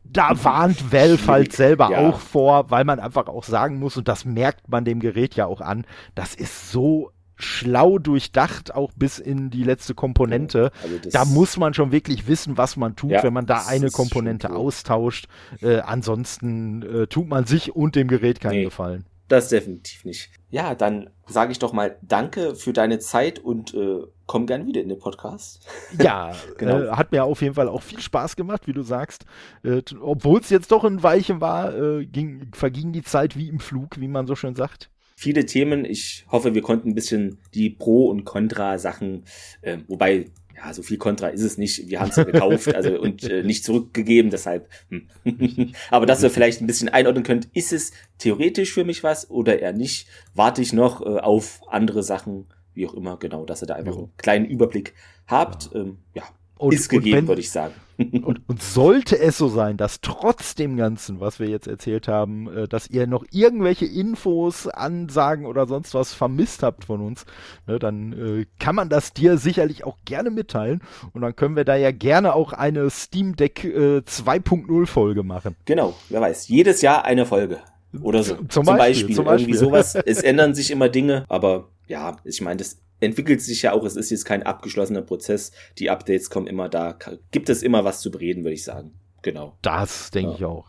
da 0.04 0.44
warnt 0.44 0.92
Valve 0.92 1.26
halt 1.26 1.52
selber 1.52 1.90
ja. 1.90 1.98
auch 1.98 2.18
vor, 2.18 2.70
weil 2.70 2.84
man 2.84 3.00
einfach 3.00 3.26
auch 3.26 3.44
sagen 3.44 3.78
muss, 3.78 3.96
und 3.96 4.08
das 4.08 4.24
merkt 4.24 4.68
man 4.68 4.84
dem 4.84 5.00
Gerät 5.00 5.34
ja 5.34 5.46
auch 5.46 5.60
an, 5.60 5.86
das 6.14 6.34
ist 6.34 6.70
so 6.70 7.10
schlau 7.36 7.98
durchdacht, 7.98 8.74
auch 8.74 8.92
bis 8.96 9.18
in 9.18 9.50
die 9.50 9.64
letzte 9.64 9.94
Komponente. 9.94 10.70
Also 10.82 11.10
da 11.10 11.24
muss 11.24 11.56
man 11.56 11.74
schon 11.74 11.92
wirklich 11.92 12.28
wissen, 12.28 12.56
was 12.56 12.76
man 12.76 12.96
tut, 12.96 13.10
ja, 13.10 13.22
wenn 13.22 13.32
man 13.32 13.46
da 13.46 13.66
eine 13.66 13.90
Komponente 13.90 14.50
austauscht. 14.54 15.26
Äh, 15.60 15.80
ansonsten 15.80 16.82
äh, 16.82 17.06
tut 17.06 17.28
man 17.28 17.44
sich 17.44 17.74
und 17.74 17.96
dem 17.96 18.08
Gerät 18.08 18.40
keinen 18.40 18.58
nee. 18.58 18.64
Gefallen. 18.64 19.04
Das 19.34 19.48
definitiv 19.48 20.04
nicht. 20.04 20.30
Ja, 20.50 20.76
dann 20.76 21.10
sage 21.26 21.50
ich 21.50 21.58
doch 21.58 21.72
mal 21.72 21.98
Danke 22.02 22.54
für 22.54 22.72
deine 22.72 23.00
Zeit 23.00 23.40
und 23.40 23.74
äh, 23.74 24.02
komm 24.26 24.46
gern 24.46 24.64
wieder 24.64 24.80
in 24.80 24.88
den 24.88 25.00
Podcast. 25.00 25.66
Ja, 26.00 26.30
genau. 26.56 26.82
Äh, 26.82 26.90
hat 26.90 27.10
mir 27.10 27.24
auf 27.24 27.42
jeden 27.42 27.54
Fall 27.54 27.66
auch 27.66 27.82
viel 27.82 27.98
Spaß 27.98 28.36
gemacht, 28.36 28.68
wie 28.68 28.72
du 28.72 28.82
sagst. 28.82 29.24
Äh, 29.64 29.82
Obwohl 30.00 30.38
es 30.38 30.50
jetzt 30.50 30.70
doch 30.70 30.84
ein 30.84 31.02
Weilchen 31.02 31.40
war, 31.40 31.74
äh, 31.74 32.06
ging, 32.06 32.52
verging 32.54 32.92
die 32.92 33.02
Zeit 33.02 33.36
wie 33.36 33.48
im 33.48 33.58
Flug, 33.58 33.98
wie 33.98 34.06
man 34.06 34.28
so 34.28 34.36
schön 34.36 34.54
sagt 34.54 34.88
viele 35.16 35.46
Themen. 35.46 35.84
Ich 35.84 36.26
hoffe, 36.28 36.54
wir 36.54 36.62
konnten 36.62 36.90
ein 36.90 36.94
bisschen 36.94 37.38
die 37.54 37.70
Pro- 37.70 38.10
und 38.10 38.24
Contra-Sachen, 38.24 39.24
äh, 39.62 39.78
wobei 39.86 40.26
ja, 40.56 40.72
so 40.72 40.82
viel 40.82 40.98
Kontra 40.98 41.28
ist 41.28 41.42
es 41.42 41.58
nicht. 41.58 41.88
Wir 41.88 42.00
haben 42.00 42.10
es 42.10 42.16
ja 42.16 42.24
gekauft 42.24 42.74
also, 42.74 42.98
und 43.00 43.24
äh, 43.24 43.42
nicht 43.42 43.64
zurückgegeben, 43.64 44.30
deshalb. 44.30 44.68
Hm. 44.88 45.08
Aber 45.90 46.06
dass 46.06 46.22
ihr 46.22 46.30
vielleicht 46.30 46.60
ein 46.60 46.66
bisschen 46.66 46.88
einordnen 46.88 47.24
könnt, 47.24 47.48
ist 47.52 47.72
es 47.72 47.92
theoretisch 48.18 48.72
für 48.72 48.84
mich 48.84 49.02
was 49.02 49.30
oder 49.30 49.58
eher 49.58 49.72
nicht? 49.72 50.08
Warte 50.34 50.62
ich 50.62 50.72
noch 50.72 51.00
äh, 51.00 51.18
auf 51.18 51.60
andere 51.68 52.02
Sachen, 52.02 52.46
wie 52.74 52.86
auch 52.86 52.94
immer, 52.94 53.18
genau, 53.18 53.44
dass 53.44 53.62
ihr 53.62 53.66
da 53.66 53.74
einfach 53.74 53.96
einen 53.96 54.12
kleinen 54.16 54.46
Überblick 54.46 54.94
habt. 55.26 55.70
Ähm, 55.74 55.98
ja, 56.14 56.24
und, 56.56 56.74
ist 56.74 56.88
gegeben, 56.88 57.28
würde 57.28 57.40
ich 57.40 57.50
sagen. 57.50 57.74
und, 57.98 58.40
und, 58.48 58.62
sollte 58.62 59.18
es 59.18 59.38
so 59.38 59.48
sein, 59.48 59.76
dass 59.76 60.00
trotz 60.00 60.54
dem 60.54 60.76
Ganzen, 60.76 61.20
was 61.20 61.38
wir 61.38 61.48
jetzt 61.48 61.68
erzählt 61.68 62.08
haben, 62.08 62.48
äh, 62.48 62.68
dass 62.68 62.88
ihr 62.88 63.06
noch 63.06 63.24
irgendwelche 63.30 63.86
Infos, 63.86 64.66
Ansagen 64.66 65.46
oder 65.46 65.66
sonst 65.66 65.94
was 65.94 66.12
vermisst 66.12 66.62
habt 66.62 66.84
von 66.84 67.00
uns, 67.00 67.24
ne, 67.66 67.78
dann 67.78 68.12
äh, 68.12 68.46
kann 68.58 68.74
man 68.74 68.88
das 68.88 69.12
dir 69.12 69.38
sicherlich 69.38 69.84
auch 69.84 69.98
gerne 70.04 70.30
mitteilen. 70.30 70.80
Und 71.12 71.22
dann 71.22 71.36
können 71.36 71.56
wir 71.56 71.64
da 71.64 71.76
ja 71.76 71.92
gerne 71.92 72.34
auch 72.34 72.52
eine 72.52 72.90
Steam 72.90 73.36
Deck 73.36 73.64
äh, 73.64 73.98
2.0 73.98 74.86
Folge 74.86 75.22
machen. 75.22 75.54
Genau, 75.64 75.94
wer 76.08 76.20
weiß. 76.20 76.48
Jedes 76.48 76.82
Jahr 76.82 77.04
eine 77.04 77.26
Folge. 77.26 77.60
Oder 78.02 78.22
so. 78.22 78.36
Zum, 78.36 78.48
zum 78.50 78.64
Beispiel, 78.64 78.78
Beispiel. 78.78 79.16
Zum 79.16 79.24
Beispiel. 79.24 79.54
Irgendwie 79.54 79.66
sowas. 79.66 79.94
es 79.94 80.22
ändern 80.22 80.54
sich 80.54 80.70
immer 80.70 80.88
Dinge, 80.88 81.24
aber 81.28 81.68
ja, 81.86 82.16
ich 82.24 82.40
meine, 82.40 82.58
das 82.58 82.78
entwickelt 83.00 83.42
sich 83.42 83.62
ja 83.62 83.72
auch, 83.72 83.84
es 83.84 83.96
ist 83.96 84.10
jetzt 84.10 84.24
kein 84.24 84.42
abgeschlossener 84.42 85.02
Prozess. 85.02 85.52
Die 85.78 85.90
Updates 85.90 86.30
kommen 86.30 86.46
immer 86.46 86.68
da. 86.68 86.98
Gibt 87.30 87.48
es 87.48 87.62
immer 87.62 87.84
was 87.84 88.00
zu 88.00 88.10
bereden, 88.10 88.44
würde 88.44 88.54
ich 88.54 88.64
sagen. 88.64 88.92
Genau. 89.22 89.56
Das 89.62 90.10
denke 90.10 90.32
ja. 90.32 90.36
ich 90.36 90.44
auch. 90.44 90.66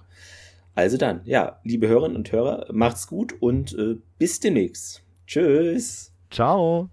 Also 0.76 0.98
dann, 0.98 1.22
ja, 1.24 1.60
liebe 1.64 1.88
Hörerinnen 1.88 2.18
und 2.18 2.32
Hörer, 2.32 2.68
macht's 2.72 3.08
gut 3.08 3.34
und 3.42 3.74
äh, 3.78 3.96
bis 4.18 4.42
demnächst. 4.42 5.04
Tschüss. 5.26 6.12
Ciao. 6.30 6.90